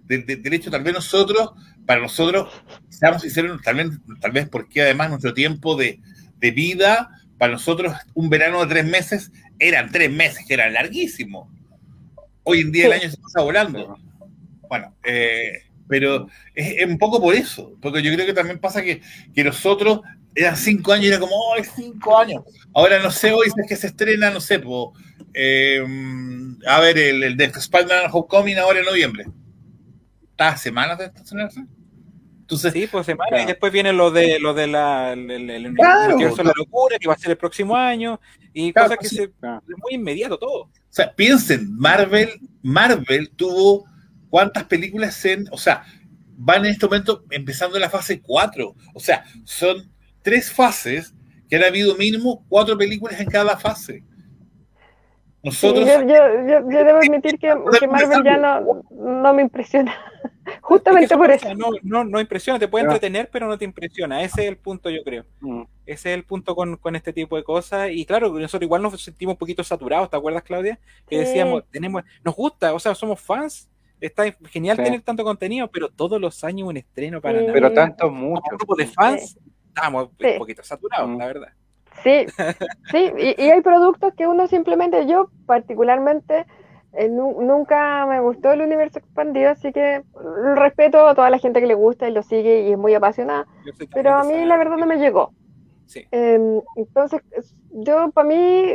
del, 0.04 0.26
del, 0.26 0.52
hecho, 0.52 0.70
tal 0.70 0.82
vez 0.82 0.94
nosotros, 0.94 1.52
para 1.86 2.00
nosotros, 2.00 2.52
seamos 2.88 3.22
sinceros, 3.22 3.60
tal 3.62 3.76
vez, 3.76 3.88
tal 4.20 4.32
vez 4.32 4.48
porque 4.48 4.82
además 4.82 5.10
nuestro 5.10 5.32
tiempo 5.32 5.76
de, 5.76 6.00
de 6.38 6.50
vida, 6.50 7.10
para 7.38 7.52
nosotros 7.52 7.94
un 8.14 8.28
verano 8.28 8.60
de 8.60 8.66
tres 8.66 8.84
meses 8.84 9.32
eran 9.58 9.90
tres 9.90 10.10
meses, 10.10 10.44
que 10.46 10.54
eran 10.54 10.72
larguísimos. 10.72 11.48
Hoy 12.44 12.60
en 12.60 12.72
día 12.72 12.86
el 12.86 12.92
año 12.92 13.10
se 13.10 13.16
está 13.26 13.42
volando. 13.42 13.96
Bueno, 14.68 14.94
eh, 15.04 15.62
pero 15.88 16.28
es, 16.54 16.84
un 16.86 16.98
poco 16.98 17.20
por 17.20 17.34
eso, 17.34 17.76
porque 17.80 18.02
yo 18.02 18.12
creo 18.12 18.26
que 18.26 18.32
también 18.32 18.58
pasa 18.58 18.82
que, 18.82 19.00
que 19.34 19.44
nosotros 19.44 20.00
eran 20.34 20.56
cinco 20.56 20.92
años 20.92 21.06
y 21.06 21.08
era 21.08 21.20
como, 21.20 21.34
es 21.56 21.70
cinco 21.76 22.18
años. 22.18 22.42
Ahora 22.74 23.00
no 23.00 23.10
sé, 23.10 23.32
hoy 23.32 23.48
es 23.48 23.68
que 23.68 23.76
se 23.76 23.88
estrena, 23.88 24.30
no 24.30 24.40
sé, 24.40 24.58
eh, 25.34 25.84
a 26.66 26.80
ver, 26.80 26.98
el, 26.98 27.22
el 27.22 27.36
de 27.36 27.44
Spider-Man 27.44 28.10
Homecoming 28.12 28.58
ahora 28.58 28.80
en 28.80 28.84
noviembre. 28.84 29.26
¿Está 30.30 30.56
semanas 30.56 30.98
de 30.98 31.06
estrenarse? 31.06 31.64
Entonces, 32.40 32.72
sí, 32.72 32.86
pues 32.86 33.06
semanas, 33.06 33.44
y 33.44 33.46
después 33.46 33.72
viene 33.72 33.92
lo 33.92 34.10
de 34.10 34.38
lo 34.38 34.52
de 34.52 34.66
la, 34.66 35.12
el, 35.12 35.30
el, 35.30 35.74
la 35.74 36.52
locura, 36.54 36.98
que 36.98 37.08
va 37.08 37.14
a 37.14 37.18
ser 37.18 37.30
el 37.30 37.36
próximo 37.38 37.74
año, 37.74 38.20
y 38.52 38.72
cosas 38.72 38.98
que 38.98 39.08
se, 39.08 39.22
es 39.22 39.30
muy 39.78 39.94
inmediato 39.94 40.38
todo. 40.38 40.64
O 40.64 40.70
sea, 40.90 41.14
piensen, 41.14 41.74
Marvel, 41.74 42.28
Marvel 42.62 43.30
tuvo 43.30 43.86
cuántas 44.28 44.64
películas 44.64 45.24
en, 45.24 45.48
o 45.50 45.56
sea, 45.56 45.84
van 46.36 46.66
en 46.66 46.72
este 46.72 46.84
momento 46.84 47.24
empezando 47.30 47.78
la 47.78 47.88
fase 47.88 48.20
4, 48.20 48.74
o 48.92 49.00
sea, 49.00 49.24
son 49.44 49.90
tres 50.20 50.50
fases 50.50 51.14
que 51.48 51.56
han 51.56 51.64
habido 51.64 51.96
mínimo 51.96 52.44
cuatro 52.48 52.76
películas 52.76 53.20
en 53.20 53.28
cada 53.28 53.56
fase. 53.56 54.04
Nosotros... 55.42 55.84
yo, 55.86 56.62
debo 56.62 56.98
admitir 56.98 57.38
que, 57.38 57.54
Marvel 57.54 58.22
ya 58.24 58.36
no, 58.38 59.34
me 59.34 59.42
impresiona. 59.42 59.92
Justamente 60.60 61.16
por 61.16 61.30
eso. 61.30 61.54
No, 61.54 61.70
no, 61.82 62.04
no 62.04 62.20
impresiona, 62.20 62.58
te 62.58 62.68
puede 62.68 62.84
entretener, 62.84 63.28
pero 63.30 63.46
no 63.46 63.58
te 63.58 63.64
impresiona. 63.64 64.22
Ese 64.22 64.42
es 64.42 64.48
el 64.48 64.56
punto, 64.56 64.90
yo 64.90 65.02
creo. 65.04 65.24
Mm. 65.40 65.62
Ese 65.86 66.10
es 66.10 66.18
el 66.18 66.24
punto 66.24 66.54
con, 66.54 66.76
con, 66.76 66.94
este 66.96 67.12
tipo 67.12 67.36
de 67.36 67.44
cosas. 67.44 67.90
Y 67.90 68.04
claro, 68.04 68.28
nosotros 68.28 68.62
igual 68.62 68.82
nos 68.82 69.00
sentimos 69.00 69.34
un 69.34 69.38
poquito 69.38 69.64
saturados, 69.64 70.10
¿te 70.10 70.16
acuerdas, 70.16 70.42
Claudia? 70.42 70.78
Que 71.08 71.18
decíamos, 71.18 71.64
tenemos, 71.70 72.02
nos 72.24 72.34
gusta, 72.34 72.72
o 72.74 72.78
sea, 72.78 72.94
somos 72.94 73.20
fans. 73.20 73.68
Está 74.00 74.24
genial 74.50 74.76
tener 74.76 75.00
tanto 75.02 75.22
contenido, 75.22 75.70
pero 75.70 75.88
todos 75.88 76.20
los 76.20 76.42
años 76.42 76.68
un 76.68 76.76
estreno 76.76 77.20
para 77.20 77.40
nada. 77.40 77.52
Pero 77.52 77.72
tanto 77.72 78.10
mucho. 78.10 78.42
grupo 78.50 78.74
de 78.74 78.86
fans, 78.86 79.38
estamos 79.68 80.08
un 80.08 80.38
poquito 80.38 80.62
saturados, 80.64 81.08
mm. 81.08 81.18
la 81.18 81.26
verdad. 81.26 81.52
Sí, 82.02 82.26
sí, 82.90 83.12
y, 83.16 83.42
y, 83.42 83.50
hay 83.50 83.60
productos 83.60 84.14
que 84.14 84.26
uno 84.26 84.46
simplemente, 84.46 85.06
yo 85.06 85.30
particularmente, 85.46 86.46
eh, 86.94 87.08
nunca 87.08 88.06
me 88.06 88.20
gustó 88.20 88.52
el 88.52 88.60
universo 88.60 88.98
expandido, 88.98 89.50
así 89.50 89.72
que 89.72 90.02
respeto 90.56 91.06
a 91.06 91.14
toda 91.14 91.30
la 91.30 91.38
gente 91.38 91.60
que 91.60 91.66
le 91.66 91.74
gusta 91.74 92.08
y 92.08 92.12
lo 92.12 92.22
sigue 92.22 92.68
y 92.68 92.72
es 92.72 92.78
muy 92.78 92.92
apasionada, 92.94 93.46
pero 93.94 94.14
a 94.14 94.24
mí 94.24 94.44
la 94.44 94.58
verdad 94.58 94.76
no 94.76 94.86
me 94.86 94.98
llegó. 94.98 95.32
Em, 96.10 96.60
entonces, 96.76 97.22
yo 97.70 98.10
para 98.12 98.28
mí, 98.28 98.74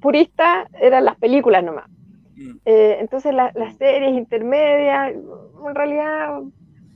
purista, 0.00 0.68
eran 0.80 1.04
las 1.04 1.16
películas 1.16 1.64
nomás. 1.64 1.88
Mm. 2.36 2.56
Eh, 2.64 2.96
entonces, 3.00 3.34
las 3.34 3.76
series 3.78 4.14
intermedias, 4.14 5.12
en 5.12 5.74
realidad, 5.74 6.42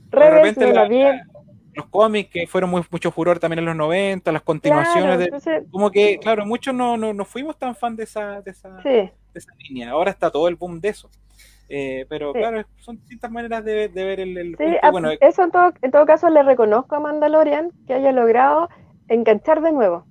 Rebels 0.09 0.57
la, 0.57 0.87
bien. 0.87 1.21
Los 1.73 1.85
cómics 1.87 2.29
que 2.31 2.47
fueron 2.47 2.69
muy, 2.69 2.83
mucho 2.89 3.11
furor 3.11 3.39
también 3.39 3.59
en 3.59 3.65
los 3.65 3.75
90, 3.75 4.31
las 4.31 4.41
continuaciones 4.41 5.19
de, 5.19 5.63
como 5.71 5.89
que, 5.91 6.17
claro, 6.19 6.45
muchos 6.45 6.73
no, 6.73 6.97
no, 6.97 7.13
no 7.13 7.25
fuimos 7.25 7.57
tan 7.57 7.75
fan 7.75 7.95
de 7.95 8.03
esa, 8.03 8.41
de 8.41 8.51
esa, 8.51 8.79
esa 9.33 9.53
línea. 9.59 9.91
Ahora 9.91 10.11
está 10.11 10.29
todo 10.29 10.47
el 10.47 10.55
boom 10.55 10.79
de 10.81 10.89
eso. 10.89 11.09
Eh, 11.73 12.05
pero 12.09 12.33
claro, 12.33 12.61
son 12.79 12.97
distintas 12.97 13.31
maneras 13.31 13.63
de, 13.63 13.87
ver 13.87 14.19
el, 14.19 14.57
sí, 14.57 14.65
bueno, 14.91 15.11
eso 15.21 15.43
en 15.43 15.51
todo, 15.51 15.71
en 15.81 15.91
todo 15.91 16.05
caso 16.05 16.29
le 16.29 16.43
reconozco 16.43 16.95
a 16.95 16.99
Mandalorian 16.99 17.71
que 17.87 17.93
haya 17.93 18.11
logrado 18.11 18.67
enganchar 19.07 19.61
de 19.61 19.71
nuevo, 19.71 20.05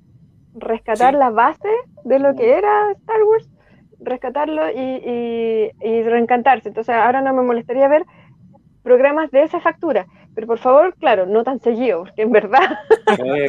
rescatar 0.55 1.13
la 1.13 1.29
base 1.29 1.69
de 2.05 2.19
lo 2.19 2.35
que 2.35 2.55
era 2.55 2.93
Star 2.93 3.23
Wars, 3.25 3.51
rescatarlo 3.99 4.71
y, 4.71 5.71
y, 5.83 6.03
reencantarse. 6.03 6.69
Entonces 6.69 6.95
ahora 6.95 7.21
no 7.21 7.35
me 7.35 7.43
molestaría 7.43 7.89
ver 7.89 8.07
programas 8.83 9.31
de 9.31 9.43
esa 9.43 9.61
factura. 9.61 10.07
Pero 10.41 10.47
por 10.47 10.59
favor, 10.59 10.97
claro, 10.99 11.27
no 11.27 11.45
tan 11.45 11.61
seguido, 11.61 12.05
porque 12.05 12.23
en 12.23 12.33
verdad. 12.33 12.79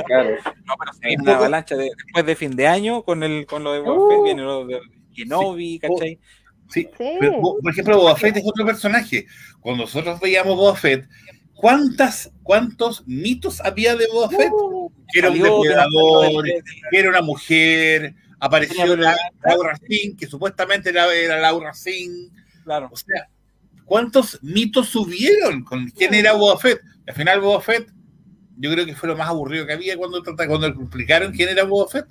claro. 0.05 0.35
No, 0.65 0.73
pero 0.77 0.91
se 0.91 1.15
una 1.21 1.37
avalancha 1.37 1.77
después 1.77 2.25
de 2.25 2.35
fin 2.35 2.53
de 2.53 2.67
año 2.67 3.03
con 3.03 3.23
el 3.23 3.45
con 3.45 3.63
lo 3.63 3.71
de 3.71 3.79
uh. 3.79 4.23
viene 4.25 4.41
lo 4.41 4.65
de 4.65 4.81
Kenobi, 5.15 5.79
¿cachai? 5.79 6.19
Sí, 6.67 6.89
por 7.39 7.71
ejemplo, 7.71 7.97
Boba 7.97 8.17
Fett 8.17 8.35
es 8.35 8.43
otro 8.45 8.65
personaje. 8.65 9.25
Cuando 9.61 9.83
nosotros 9.83 10.19
veíamos 10.19 10.57
Boba 10.57 10.75
Fett, 10.75 11.07
¿cuántas, 11.53 12.33
¿cuántos 12.43 13.07
mitos 13.07 13.61
había 13.61 13.95
de 13.95 14.07
Boba 14.11 14.27
Fett? 14.27 14.51
Uh, 14.51 14.91
que 15.13 15.19
era 15.19 15.29
un 15.29 15.39
depredador, 15.39 16.43
que 16.43 16.99
era 16.99 17.09
una 17.09 17.21
mujer, 17.21 18.15
apareció 18.37 18.97
la, 18.97 19.15
Laura 19.45 19.77
Singh, 19.77 20.17
que 20.17 20.27
supuestamente 20.27 20.89
era, 20.89 21.13
era 21.13 21.39
Laura 21.39 21.73
Singh. 21.73 22.33
Claro. 22.65 22.89
O 22.91 22.97
sea, 22.97 23.29
¿cuántos 23.91 24.41
mitos 24.41 24.87
subieron 24.87 25.65
con 25.65 25.89
quién 25.89 26.13
era 26.13 26.31
Boba 26.31 26.57
Fett? 26.57 26.79
Al 27.05 27.13
final 27.13 27.41
Boba 27.41 27.59
Fett, 27.59 27.91
yo 28.55 28.71
creo 28.71 28.85
que 28.85 28.95
fue 28.95 29.09
lo 29.09 29.17
más 29.17 29.27
aburrido 29.27 29.65
que 29.65 29.73
había 29.73 29.97
cuando, 29.97 30.23
cuando 30.23 30.67
explicaron 30.67 31.33
quién 31.33 31.49
era 31.49 31.65
Boba 31.65 31.91
Fett. 31.91 32.05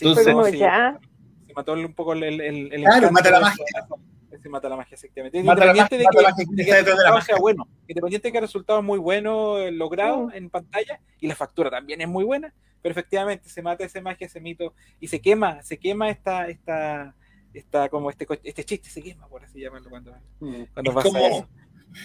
Entonces, 0.00 0.58
ya 0.58 0.98
se 1.46 1.52
mató 1.52 1.74
un 1.74 1.92
poco 1.92 2.14
el. 2.14 2.22
el, 2.22 2.40
el 2.72 2.82
claro, 2.84 3.12
mata 3.12 3.30
la 3.30 3.40
magia. 3.40 3.66
Se 4.42 4.48
mata 4.48 4.70
la 4.70 4.76
magia, 4.76 4.94
efectivamente. 4.94 5.42
Mata 5.42 5.66
independiente 5.66 5.98
de 5.98 6.04
que, 6.10 6.70
el 6.70 6.86
resultado 6.86 7.20
sea 7.20 7.36
bueno. 7.36 7.68
Independiente 7.86 8.28
de 8.28 8.32
que 8.32 8.38
el 8.38 8.44
resultado 8.44 8.78
es 8.78 8.84
muy 8.86 8.98
bueno 8.98 9.58
eh, 9.58 9.70
logrado 9.70 10.28
mm. 10.28 10.32
en 10.36 10.48
pantalla 10.48 11.00
y 11.20 11.28
la 11.28 11.36
factura 11.36 11.68
también 11.68 12.00
es 12.00 12.08
muy 12.08 12.24
buena, 12.24 12.54
pero 12.80 12.92
efectivamente 12.92 13.50
se 13.50 13.60
mata 13.60 13.84
esa 13.84 14.00
magia, 14.00 14.26
ese 14.26 14.40
mito 14.40 14.72
y 15.00 15.08
se 15.08 15.20
quema, 15.20 15.62
se 15.62 15.78
quema 15.78 16.08
esta, 16.08 16.48
esta, 16.48 17.14
esta 17.54 17.88
como 17.88 18.10
este, 18.10 18.26
este 18.44 18.64
chiste 18.64 18.90
se 18.90 19.02
quema, 19.02 19.26
por 19.28 19.44
así 19.44 19.60
llamarlo 19.60 19.90
cuando, 19.90 20.12
mm. 20.40 20.62
cuando 20.72 20.90
es 20.90 20.94
pasa 20.94 21.08
como, 21.08 21.26
eso. 21.26 21.48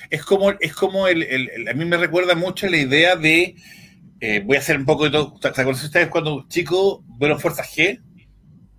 Es 0.10 0.26
como, 0.26 0.52
es 0.52 0.76
como 0.76 1.08
el, 1.08 1.24
el, 1.24 1.68
a 1.68 1.74
mí 1.74 1.86
me 1.86 1.98
recuerda 1.98 2.36
mucho 2.36 2.68
la 2.68 2.78
idea 2.78 3.16
de 3.16 3.56
eh, 4.20 4.42
voy 4.44 4.56
a 4.58 4.60
hacer 4.60 4.78
un 4.78 4.86
poco 4.86 5.06
de 5.06 5.12
todo. 5.12 5.38
¿Se 5.42 5.48
acuerdan 5.48 5.74
ustedes 5.74 6.08
cuando 6.08 6.48
chicos 6.48 7.02
fueron 7.18 7.40
Fuerza 7.40 7.64
G? 7.64 8.02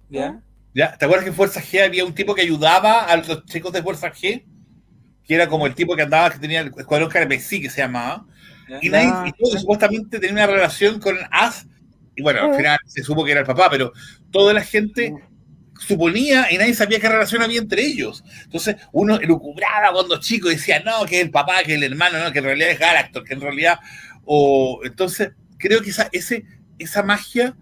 ¿Ya? 0.08 0.42
¿Te 0.74 1.04
acuerdas 1.04 1.24
que 1.24 1.30
en 1.30 1.36
Fuerza 1.36 1.60
G 1.60 1.84
había 1.84 2.04
un 2.04 2.14
tipo 2.14 2.34
que 2.34 2.42
ayudaba 2.42 3.04
a 3.04 3.16
los 3.16 3.44
chicos 3.46 3.72
de 3.72 3.82
Fuerza 3.82 4.12
G? 4.12 4.44
Que 5.24 5.34
era 5.34 5.48
como 5.48 5.66
el 5.66 5.74
tipo 5.74 5.94
que 5.96 6.02
andaba, 6.02 6.30
que 6.30 6.38
tenía 6.38 6.60
el 6.60 6.72
escuadrón 6.76 7.08
Carmesí, 7.08 7.60
que 7.60 7.70
se 7.70 7.80
llamaba. 7.80 8.26
Y, 8.82 8.88
nadie, 8.88 9.32
y 9.38 9.58
supuestamente 9.58 10.18
tenía 10.18 10.44
una 10.44 10.46
relación 10.46 10.98
con 11.00 11.16
As. 11.30 11.66
Y 12.14 12.22
bueno, 12.22 12.42
al 12.42 12.56
final 12.56 12.78
se 12.86 13.02
supo 13.02 13.24
que 13.24 13.32
era 13.32 13.40
el 13.40 13.46
papá, 13.46 13.68
pero 13.70 13.92
toda 14.30 14.52
la 14.52 14.62
gente 14.62 15.14
suponía 15.78 16.50
y 16.50 16.58
nadie 16.58 16.74
sabía 16.74 17.00
qué 17.00 17.08
relación 17.08 17.42
había 17.42 17.60
entre 17.60 17.82
ellos. 17.82 18.24
Entonces 18.44 18.76
uno 18.92 19.18
elucubraba 19.18 19.92
cuando 19.92 20.20
chico 20.20 20.48
decía, 20.48 20.80
no, 20.80 21.04
que 21.06 21.18
es 21.18 21.24
el 21.24 21.30
papá, 21.30 21.62
que 21.64 21.72
es 21.72 21.78
el 21.78 21.92
hermano, 21.92 22.18
no, 22.18 22.32
que 22.32 22.38
en 22.38 22.44
realidad 22.44 22.70
es 22.70 22.78
Galactor, 22.78 23.24
que 23.24 23.34
en 23.34 23.40
realidad... 23.40 23.78
O, 24.24 24.80
entonces 24.84 25.30
creo 25.58 25.80
que 25.82 25.90
esa, 25.90 26.08
ese, 26.12 26.44
esa 26.78 27.02
magia 27.02 27.56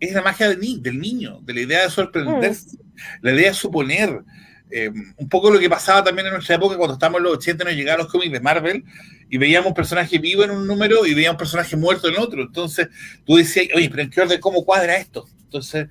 es 0.00 0.12
la 0.12 0.22
magia 0.22 0.48
del, 0.48 0.98
niño, 0.98 1.40
de 1.42 1.54
la 1.54 1.60
idea 1.60 1.82
de 1.84 1.90
sorprenderse, 1.90 2.76
la 3.20 3.32
idea 3.32 3.50
de 3.50 3.54
suponer. 3.54 4.22
Eh, 4.74 4.90
un 5.16 5.28
poco 5.28 5.50
lo 5.50 5.60
que 5.60 5.68
pasaba 5.68 6.02
también 6.02 6.26
en 6.26 6.32
nuestra 6.32 6.56
época 6.56 6.78
cuando 6.78 6.94
estábamos 6.94 7.18
en 7.18 7.24
los 7.24 7.34
80 7.34 7.64
nos 7.64 7.74
llegaban 7.74 7.98
los 7.98 8.10
cómics 8.10 8.32
de 8.32 8.40
Marvel 8.40 8.84
y 9.28 9.36
veíamos 9.36 9.68
un 9.68 9.74
personaje 9.74 10.18
vivo 10.18 10.44
en 10.44 10.50
un 10.50 10.66
número 10.66 11.04
y 11.04 11.12
veíamos 11.12 11.34
un 11.34 11.38
personaje 11.38 11.76
muerto 11.76 12.08
en 12.08 12.18
otro. 12.18 12.42
Entonces 12.42 12.88
tú 13.24 13.36
decías, 13.36 13.66
oye, 13.74 13.90
pero 13.90 14.02
¿en 14.02 14.10
qué 14.10 14.22
orden 14.22 14.40
cómo 14.40 14.64
cuadra 14.64 14.96
esto? 14.96 15.26
Entonces, 15.44 15.82
es 15.84 15.90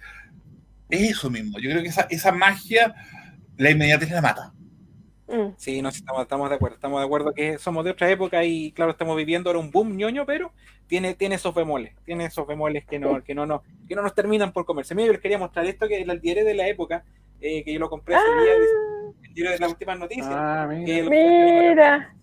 eso 0.92 1.30
mismo. 1.30 1.60
Yo 1.60 1.70
creo 1.72 1.82
que 1.82 1.90
esa, 1.90 2.08
esa 2.10 2.32
magia, 2.32 2.94
la 3.58 3.72
inmediatez 3.72 4.12
la 4.12 4.22
mata. 4.22 4.54
Mm. 5.28 5.54
Sí, 5.58 5.82
no, 5.82 5.90
estamos, 5.90 6.22
estamos 6.22 6.50
de 6.50 6.56
acuerdo. 6.56 6.76
Estamos 6.76 7.00
de 7.00 7.06
acuerdo 7.06 7.34
que 7.34 7.58
somos 7.58 7.86
de 7.86 7.92
otra 7.92 8.10
época 8.10 8.44
y, 8.44 8.72
claro, 8.74 8.92
estamos 8.92 9.16
viviendo 9.16 9.50
ahora 9.50 9.60
un 9.60 9.72
boom 9.72 9.96
ñoño, 9.96 10.26
pero 10.26 10.52
tiene, 10.88 11.14
tiene 11.16 11.36
esos 11.36 11.56
bemoles. 11.56 11.96
Tiene 12.04 12.26
esos 12.26 12.46
bemoles 12.46 12.86
que 12.86 13.00
no, 13.00 13.24
que 13.24 13.34
no, 13.34 13.46
no, 13.46 13.64
que 13.88 13.96
no 13.96 14.02
nos 14.02 14.14
terminan 14.14 14.52
por 14.52 14.66
comerse. 14.66 14.94
Mira, 14.94 15.08
yo 15.08 15.14
les 15.14 15.22
quería 15.22 15.38
mostrar 15.38 15.66
esto 15.66 15.88
que 15.88 16.02
es 16.02 16.08
el 16.08 16.22
diario 16.22 16.44
de 16.44 16.54
la 16.54 16.68
época, 16.68 17.06
eh, 17.40 17.64
que 17.64 17.74
yo 17.74 17.80
lo 17.80 17.90
compré 17.90 18.16
ese 18.16 18.26
día, 18.26 18.54
ah. 18.54 19.12
el 19.24 19.34
diario 19.34 19.52
de 19.54 19.60
las 19.60 19.72
últimas 19.72 20.00
noticias. 20.00 20.28
Ah, 20.30 20.68
mira. 20.70 22.14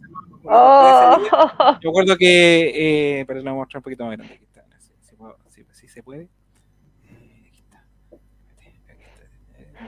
Oh. 0.44 1.18
Yo 1.80 1.90
recuerdo 1.90 2.16
que, 2.16 3.20
eh, 3.20 3.24
pero 3.26 3.40
lo 3.40 3.44
voy 3.44 3.52
a 3.52 3.54
mostrar 3.62 3.80
un 3.80 3.84
poquito 3.84 4.04
más 4.04 4.16
grande. 4.16 4.34
Aquí 4.34 4.44
está, 4.44 4.64
si, 4.78 5.64
si, 5.64 5.64
si 5.72 5.88
se 5.88 6.02
puede. 6.02 6.28
Aquí 7.04 7.60
está. 7.60 7.84
Aquí 8.10 8.78
está. 9.66 9.86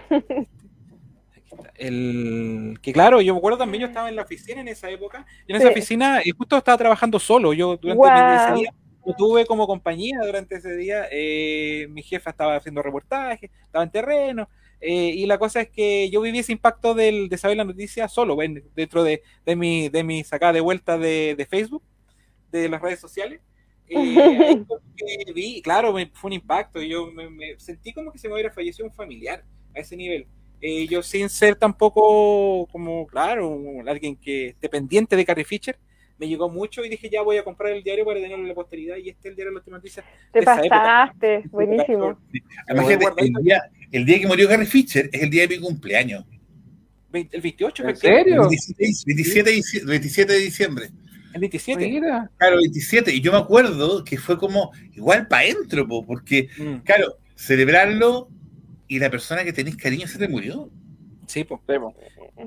El, 1.75 2.79
que 2.83 2.93
claro, 2.93 3.21
yo 3.21 3.35
me 3.35 3.39
acuerdo 3.39 3.59
también, 3.59 3.83
yo 3.83 3.87
estaba 3.89 4.09
en 4.09 4.17
la 4.17 4.23
oficina 4.23 4.61
en 4.61 4.69
esa 4.69 4.91
época, 4.91 5.27
y 5.47 5.53
en 5.53 5.61
esa 5.61 5.71
oficina 5.71 6.21
y 6.25 6.31
justo 6.31 6.57
estaba 6.57 6.77
trabajando 6.77 7.19
solo, 7.19 7.53
yo 7.53 7.77
durante 7.77 8.45
ese 8.45 8.55
día 8.55 8.75
tuve 9.17 9.47
como 9.47 9.67
compañía 9.67 10.19
durante 10.25 10.57
ese 10.57 10.77
día, 10.77 11.07
eh, 11.11 11.87
mi 11.91 12.03
jefa 12.03 12.31
estaba 12.31 12.57
haciendo 12.57 12.83
reportajes, 12.83 13.51
estaba 13.63 13.85
en 13.85 13.91
terreno, 13.91 14.49
eh, 14.81 15.13
y 15.15 15.27
la 15.27 15.39
cosa 15.39 15.63
es 15.63 15.71
que 15.71 16.11
yo 16.11 16.21
viví 16.21 16.39
ese 16.39 16.53
impacto 16.53 16.95
del, 16.95 17.29
de 17.29 17.39
saber 17.39 17.57
la 17.57 17.65
noticia 17.65 18.09
solo, 18.09 18.37
dentro 18.75 19.05
de, 19.05 19.23
de, 19.45 19.57
mi, 19.57 19.89
de 19.89 20.05
mi 20.05 20.25
sacada 20.25 20.53
de 20.53 20.61
vuelta 20.61 20.99
de, 20.99 21.47
Facebook, 21.49 21.83
de 22.51 22.69
las 22.69 22.81
redes 22.81 23.01
sociales. 23.01 23.41
Eh, 23.89 23.97
vi, 25.35 25.63
claro, 25.63 25.95
fue 26.13 26.29
un 26.29 26.33
impacto, 26.35 26.81
yo 26.81 27.11
me, 27.11 27.29
me, 27.29 27.59
sentí 27.59 27.93
como 27.93 28.13
que 28.13 28.19
se 28.19 28.29
me 28.29 28.35
hubiera 28.35 28.53
fallecido 28.53 28.87
un 28.87 28.95
familiar 28.95 29.45
a 29.75 29.81
ese 29.81 29.97
nivel. 29.97 30.27
Eh, 30.61 30.87
yo 30.89 31.03
sin 31.03 31.29
ser 31.29 31.57
tampoco 31.57 32.67
como, 32.71 33.07
claro, 33.07 33.59
alguien 33.87 34.17
que 34.17 34.49
esté 34.49 34.69
pendiente 34.69 35.17
de 35.17 35.25
Carrie 35.25 35.45
Fisher, 35.45 35.79
me 36.19 36.29
llegó 36.29 36.51
mucho 36.51 36.85
y 36.85 36.91
dije, 36.91 37.09
ya 37.09 37.23
voy 37.23 37.39
a 37.39 37.45
comprar 37.45 37.73
el 37.73 37.83
diario 37.83 38.05
para 38.05 38.21
tenerlo 38.21 38.43
en 38.43 38.49
la 38.49 38.55
posteridad 38.55 38.97
y 38.99 39.09
este 39.09 39.29
es 39.29 39.31
el 39.31 39.37
diario 39.37 39.53
de 39.53 39.55
las 39.55 39.61
últimas 39.63 39.79
noticias. 39.79 40.05
Te 40.31 40.43
pasaste, 40.43 41.45
buenísimo. 41.51 42.19
el, 42.67 43.33
día, 43.43 43.63
el 43.91 44.05
día 44.05 44.21
que 44.21 44.27
murió 44.27 44.47
Carrie 44.47 44.67
Fisher 44.67 45.09
es 45.11 45.23
el 45.23 45.31
día 45.31 45.47
de 45.47 45.57
mi 45.57 45.63
cumpleaños. 45.63 46.27
¿El 47.13 47.41
28? 47.41 47.89
¿En 47.89 47.97
serio? 47.97 48.49
27, 48.49 49.63
27, 49.87 50.33
de 50.33 50.39
diciembre. 50.39 50.91
¿El 51.33 51.41
27? 51.41 51.89
Mira. 51.89 52.31
Claro, 52.37 52.57
27. 52.57 53.15
Y 53.15 53.21
yo 53.21 53.33
me 53.33 53.39
acuerdo 53.39 54.05
que 54.05 54.19
fue 54.19 54.39
como 54.39 54.73
igual 54.93 55.27
para 55.27 55.43
adentro, 55.43 55.89
porque, 55.89 56.49
mm. 56.59 56.77
claro, 56.85 57.17
celebrarlo 57.35 58.29
y 58.91 58.99
la 58.99 59.09
persona 59.09 59.45
que 59.45 59.53
tenéis 59.53 59.77
cariño 59.77 60.09
se 60.09 60.19
te 60.19 60.27
murió. 60.27 60.69
Sí, 61.29 61.45
pues. 61.45 61.61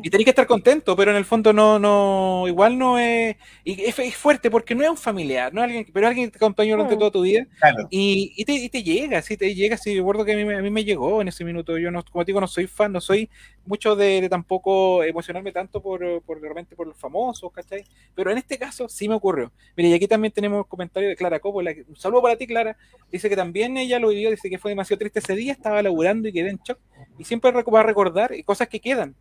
Y 0.01 0.09
tenés 0.09 0.25
que 0.25 0.31
estar 0.31 0.47
contento, 0.47 0.95
pero 0.95 1.11
en 1.11 1.17
el 1.17 1.25
fondo 1.25 1.53
no, 1.53 1.77
no, 1.77 2.45
igual 2.47 2.77
no 2.77 2.97
es, 2.97 3.35
y 3.63 3.81
es, 3.83 4.15
fuerte 4.15 4.49
porque 4.49 4.73
no 4.73 4.83
es 4.83 4.89
un 4.89 4.97
familiar, 4.97 5.53
no 5.53 5.61
es 5.61 5.65
alguien, 5.65 5.87
pero 5.93 6.07
alguien 6.07 6.27
que 6.27 6.31
te 6.31 6.37
acompañó 6.37 6.75
durante 6.75 6.95
mm. 6.95 6.99
toda 6.99 7.11
tu 7.11 7.21
vida 7.21 7.45
y, 7.89 8.33
y, 8.35 8.45
te, 8.45 8.53
y, 8.53 8.69
te, 8.69 8.83
llega, 8.83 9.21
sí, 9.21 9.37
te 9.37 9.53
llega, 9.53 9.77
sí, 9.77 9.95
recuerdo 9.95 10.25
que 10.25 10.33
a 10.33 10.35
mí, 10.35 10.53
a 10.53 10.61
mí 10.61 10.69
me 10.69 10.83
llegó 10.83 11.21
en 11.21 11.27
ese 11.27 11.43
minuto, 11.43 11.77
yo 11.77 11.91
no, 11.91 12.03
como 12.03 12.25
te 12.25 12.31
digo, 12.31 12.41
no 12.41 12.47
soy 12.47 12.67
fan, 12.67 12.91
no 12.91 13.01
soy 13.01 13.29
mucho 13.65 13.95
de, 13.95 14.27
tampoco 14.29 15.03
emocionarme 15.03 15.51
tanto 15.51 15.81
por, 15.81 16.21
por 16.23 16.41
realmente 16.41 16.75
por 16.75 16.87
los 16.87 16.97
famosos, 16.97 17.51
¿cachai? 17.51 17.85
Pero 18.15 18.31
en 18.31 18.37
este 18.37 18.57
caso 18.57 18.89
sí 18.89 19.07
me 19.07 19.15
ocurrió. 19.15 19.51
Mira, 19.75 19.89
y 19.89 19.93
aquí 19.93 20.07
también 20.07 20.31
tenemos 20.31 20.67
comentario 20.67 21.09
de 21.09 21.15
Clara 21.15 21.39
Coppola, 21.39 21.73
un 21.87 21.95
saludo 21.95 22.21
para 22.21 22.35
ti, 22.35 22.47
Clara, 22.47 22.75
dice 23.11 23.29
que 23.29 23.35
también 23.35 23.77
ella 23.77 23.99
lo 23.99 24.09
vivió, 24.09 24.29
dice 24.31 24.49
que 24.49 24.57
fue 24.57 24.71
demasiado 24.71 24.99
triste 24.99 25.19
ese 25.19 25.35
día, 25.35 25.53
estaba 25.53 25.81
laburando 25.81 26.27
y 26.27 26.33
quedé 26.33 26.49
en 26.49 26.59
shock, 26.63 26.79
y 27.17 27.23
siempre 27.23 27.51
va 27.51 27.79
a 27.79 27.83
recordar 27.83 28.31
cosas 28.45 28.67
que 28.67 28.79
quedan, 28.79 29.15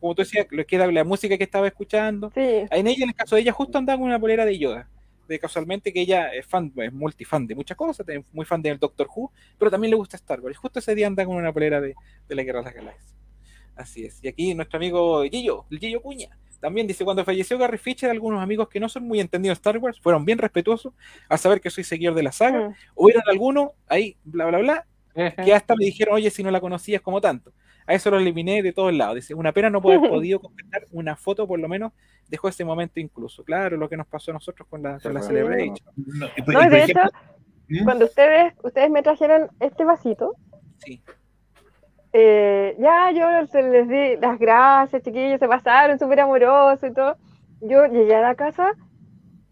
como 0.00 0.14
tú 0.14 0.22
decías, 0.22 0.46
lo 0.50 0.64
queda 0.66 0.90
la 0.90 1.04
música 1.04 1.36
que 1.36 1.44
estaba 1.44 1.66
escuchando. 1.66 2.30
En 2.34 2.86
ella, 2.86 3.04
en 3.04 3.10
el 3.10 3.14
caso 3.14 3.36
de 3.36 3.42
ella, 3.42 3.52
justo 3.52 3.78
andaba 3.78 3.98
con 3.98 4.08
una 4.08 4.18
polera 4.18 4.44
de 4.44 4.58
Yoda 4.58 4.88
de 5.28 5.38
casualmente 5.38 5.92
que 5.92 6.00
ella 6.00 6.32
es 6.32 6.46
fan, 6.46 6.72
es 6.76 6.92
multifan 6.92 7.46
de 7.46 7.54
muchas 7.54 7.76
cosas, 7.76 8.06
muy 8.32 8.46
fan 8.46 8.62
del 8.62 8.78
Doctor 8.78 9.08
Who, 9.14 9.30
pero 9.58 9.70
también 9.70 9.90
le 9.90 9.96
gusta 9.96 10.16
Star 10.16 10.40
Wars. 10.40 10.56
Justo 10.56 10.78
ese 10.78 10.94
día 10.94 11.06
anda 11.06 11.24
con 11.26 11.36
una 11.36 11.52
polera 11.52 11.80
de, 11.80 11.94
de 12.26 12.34
la 12.34 12.42
Guerra 12.42 12.60
de 12.60 12.64
las 12.64 12.74
Galaxias. 12.74 13.14
Así 13.76 14.04
es. 14.06 14.18
Y 14.22 14.28
aquí 14.28 14.54
nuestro 14.54 14.78
amigo 14.78 15.22
Gillo, 15.24 15.66
el 15.70 15.78
Gillo 15.78 16.00
Cuña, 16.00 16.30
también 16.60 16.86
dice, 16.86 17.04
cuando 17.04 17.24
falleció 17.24 17.56
Gary 17.56 17.78
Fisher, 17.78 18.10
algunos 18.10 18.42
amigos 18.42 18.68
que 18.68 18.80
no 18.80 18.88
son 18.88 19.04
muy 19.06 19.20
entendidos 19.20 19.58
en 19.58 19.60
Star 19.60 19.78
Wars 19.78 20.00
fueron 20.00 20.24
bien 20.24 20.38
respetuosos 20.38 20.92
a 21.28 21.38
saber 21.38 21.60
que 21.60 21.70
soy 21.70 21.84
seguidor 21.84 22.14
de 22.14 22.22
la 22.24 22.32
saga. 22.32 22.70
Mm. 22.70 22.74
Hubieron 22.96 23.22
algunos 23.28 23.70
ahí, 23.86 24.16
bla, 24.24 24.46
bla, 24.46 24.58
bla, 24.58 24.86
que 25.44 25.54
hasta 25.54 25.74
me 25.76 25.84
dijeron, 25.84 26.14
oye, 26.14 26.30
si 26.30 26.42
no 26.42 26.50
la 26.50 26.60
conocías 26.60 27.02
como 27.02 27.20
tanto. 27.20 27.52
A 27.86 27.94
eso 27.94 28.10
lo 28.10 28.18
eliminé 28.18 28.62
de 28.62 28.72
todos 28.72 28.92
lados. 28.94 29.14
Dice, 29.16 29.34
una 29.34 29.52
pena 29.52 29.70
no 29.70 29.80
poder 29.80 30.00
podido 30.00 30.40
completar 30.40 30.84
una 30.92 31.16
foto, 31.16 31.46
por 31.46 31.58
lo 31.58 31.68
menos 31.68 31.92
dejó 32.28 32.48
ese 32.48 32.64
momento 32.64 33.00
incluso. 33.00 33.44
Claro, 33.44 33.76
lo 33.76 33.88
que 33.88 33.96
nos 33.96 34.06
pasó 34.06 34.30
a 34.30 34.34
nosotros 34.34 34.68
con 34.68 34.82
la, 34.82 34.98
con 35.00 35.14
la 35.14 35.22
Celebration. 35.22 35.78
No, 36.46 36.62
y 36.62 36.68
de 36.68 36.84
hecho, 36.84 37.00
¿Mm? 37.68 37.84
cuando 37.84 38.04
ustedes, 38.04 38.54
ustedes 38.62 38.90
me 38.90 39.02
trajeron 39.02 39.48
este 39.60 39.84
vasito, 39.84 40.34
sí 40.78 41.02
eh, 42.12 42.74
ya 42.78 43.10
yo 43.10 43.28
les 43.70 43.88
di 43.88 44.16
las 44.16 44.38
gracias, 44.38 45.02
chiquillos, 45.02 45.38
se 45.38 45.48
pasaron 45.48 45.98
súper 45.98 46.20
amorosos 46.20 46.90
y 46.90 46.94
todo. 46.94 47.16
Yo 47.60 47.86
llegué 47.86 48.14
a 48.14 48.20
la 48.20 48.34
casa 48.34 48.72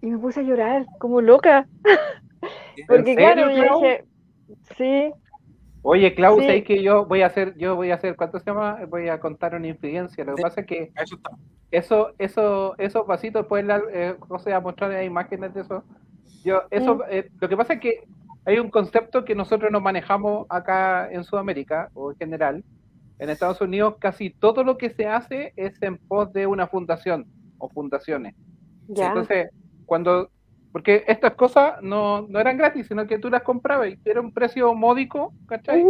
y 0.00 0.06
me 0.06 0.18
puse 0.18 0.40
a 0.40 0.42
llorar 0.42 0.86
como 0.98 1.20
loca. 1.20 1.66
Porque 2.88 3.14
claro, 3.14 3.50
yo 3.50 3.80
dije, 3.80 4.04
sí. 4.76 5.12
Oye, 5.88 6.16
Klaus, 6.16 6.42
sí. 6.42 6.62
que 6.62 6.82
yo 6.82 7.06
voy 7.06 7.22
a 7.22 7.26
hacer, 7.26 7.56
yo 7.56 7.76
voy 7.76 7.92
a 7.92 7.94
hacer, 7.94 8.16
¿cuánto 8.16 8.40
se 8.40 8.46
llama? 8.46 8.80
Voy 8.88 9.08
a 9.08 9.20
contar 9.20 9.54
una 9.54 9.68
infidencia. 9.68 10.24
Lo 10.24 10.34
que 10.34 10.42
pasa 10.42 10.62
es 10.62 10.66
que 10.66 10.90
eso, 11.70 12.12
eso, 12.18 12.74
esos 12.78 13.06
vasitos, 13.06 13.46
pueden, 13.46 13.70
eh, 13.92 14.16
José, 14.18 14.52
a 14.52 14.58
mostrar 14.58 15.00
imágenes 15.04 15.54
de 15.54 15.60
eso. 15.60 15.84
Yo, 16.44 16.62
eso, 16.72 17.04
eh, 17.08 17.30
lo 17.40 17.48
que 17.48 17.56
pasa 17.56 17.74
es 17.74 17.80
que 17.80 18.02
hay 18.44 18.58
un 18.58 18.68
concepto 18.68 19.24
que 19.24 19.36
nosotros 19.36 19.70
no 19.70 19.80
manejamos 19.80 20.46
acá 20.48 21.08
en 21.08 21.22
Sudamérica 21.22 21.90
o 21.94 22.10
en 22.10 22.18
general. 22.18 22.64
En 23.20 23.30
Estados 23.30 23.60
Unidos 23.60 23.94
casi 24.00 24.30
todo 24.30 24.64
lo 24.64 24.78
que 24.78 24.90
se 24.90 25.06
hace 25.06 25.52
es 25.54 25.80
en 25.82 25.98
pos 25.98 26.32
de 26.32 26.48
una 26.48 26.66
fundación 26.66 27.26
o 27.58 27.68
fundaciones. 27.68 28.34
Entonces, 28.88 29.50
cuando, 29.84 30.30
porque 30.76 31.04
estas 31.08 31.32
cosas 31.36 31.80
no, 31.80 32.26
no, 32.28 32.38
eran 32.38 32.58
gratis, 32.58 32.86
sino 32.86 33.06
que 33.06 33.18
tú 33.18 33.30
las 33.30 33.42
comprabas 33.42 33.88
y 33.88 33.98
era 34.04 34.20
un 34.20 34.30
precio 34.30 34.74
módico, 34.74 35.32
¿cachai? 35.46 35.82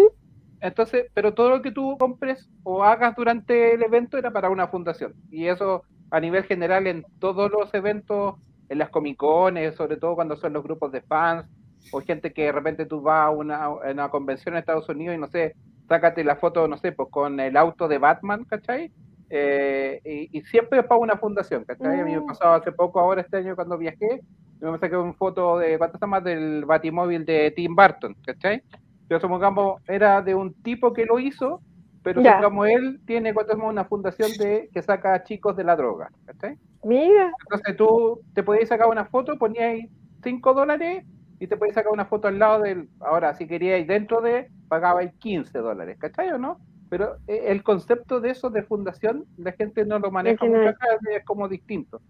Entonces, 0.60 1.06
pero 1.12 1.34
todo 1.34 1.50
lo 1.50 1.60
que 1.60 1.72
tú 1.72 1.98
compres 1.98 2.48
o 2.62 2.84
hagas 2.84 3.16
durante 3.16 3.74
el 3.74 3.82
evento 3.82 4.16
era 4.16 4.30
para 4.30 4.48
una 4.48 4.68
fundación. 4.68 5.12
Y 5.28 5.46
eso 5.46 5.82
a 6.12 6.20
nivel 6.20 6.44
general 6.44 6.86
en 6.86 7.04
todos 7.18 7.50
los 7.50 7.74
eventos, 7.74 8.36
en 8.68 8.78
las 8.78 8.90
Comic 8.90 9.16
Cones, 9.16 9.74
sobre 9.74 9.96
todo 9.96 10.14
cuando 10.14 10.36
son 10.36 10.52
los 10.52 10.62
grupos 10.62 10.92
de 10.92 11.00
fans, 11.00 11.48
o 11.90 12.00
gente 12.00 12.32
que 12.32 12.44
de 12.44 12.52
repente 12.52 12.86
tú 12.86 13.00
vas 13.00 13.26
a 13.26 13.30
una, 13.30 14.08
convención 14.08 14.54
en 14.54 14.60
Estados 14.60 14.88
Unidos 14.88 15.16
y 15.16 15.18
no 15.18 15.26
sé, 15.26 15.56
sácate 15.88 16.22
la 16.22 16.36
foto, 16.36 16.68
no 16.68 16.78
sé, 16.78 16.92
pues 16.92 17.08
con 17.10 17.40
el 17.40 17.56
auto 17.56 17.88
de 17.88 17.98
Batman, 17.98 18.44
¿cachai? 18.44 18.92
Eh, 19.28 20.28
y, 20.32 20.40
siempre 20.42 20.80
es 20.80 20.86
para 20.86 21.00
una 21.00 21.16
fundación, 21.16 21.64
¿cachai? 21.64 22.00
A 22.00 22.04
mí 22.04 22.12
me 22.12 22.20
mm. 22.20 22.26
pasaba 22.26 22.56
hace 22.56 22.72
poco, 22.72 23.00
ahora 23.00 23.22
este 23.22 23.38
año 23.38 23.56
cuando 23.56 23.76
viajé, 23.76 24.22
yo 24.60 24.72
me 24.72 24.78
saqué 24.78 24.96
una 24.96 25.12
foto 25.12 25.58
de, 25.58 25.78
más 26.06 26.24
del 26.24 26.64
batimóvil 26.64 27.24
de 27.24 27.50
Tim 27.50 27.74
Burton, 27.74 28.16
¿cachai? 28.24 28.62
Pero 29.08 29.20
supongamos, 29.20 29.82
era 29.86 30.22
de 30.22 30.34
un 30.34 30.54
tipo 30.62 30.92
que 30.92 31.04
lo 31.04 31.18
hizo, 31.18 31.60
pero 32.02 32.22
supongamos 32.22 32.68
él 32.68 33.00
tiene 33.04 33.34
una 33.62 33.84
fundación 33.84 34.30
de 34.38 34.70
que 34.72 34.82
saca 34.82 35.14
a 35.14 35.24
chicos 35.24 35.56
de 35.56 35.64
la 35.64 35.76
droga, 35.76 36.10
¿cachai? 36.24 36.56
Mira. 36.84 37.32
Entonces 37.42 37.76
tú 37.76 38.20
te 38.34 38.44
podías 38.44 38.68
sacar 38.68 38.88
una 38.88 39.06
foto, 39.06 39.36
ponías 39.38 39.88
5 40.22 40.54
dólares 40.54 41.04
y 41.40 41.46
te 41.48 41.56
podías 41.56 41.74
sacar 41.74 41.92
una 41.92 42.06
foto 42.06 42.28
al 42.28 42.38
lado 42.38 42.62
del. 42.62 42.88
Ahora, 43.00 43.34
si 43.34 43.46
queríais 43.46 43.86
dentro 43.86 44.20
de, 44.20 44.48
pagabais 44.68 45.12
15 45.14 45.58
dólares, 45.58 45.96
¿cachai 45.98 46.30
o 46.30 46.38
no? 46.38 46.58
Pero 46.97 47.18
eh, 47.27 47.48
el 47.48 47.62
concepto 47.62 48.20
de 48.20 48.31
eso 48.31 48.48
de 48.48 48.62
fundación, 48.62 49.27
la 49.36 49.52
gente 49.52 49.85
no 49.85 49.98
lo 49.98 50.10
maneja 50.10 50.47
mucho 50.47 50.70
acá, 50.70 50.86
es 51.14 51.23
como 51.27 51.47
distinto. 51.47 52.01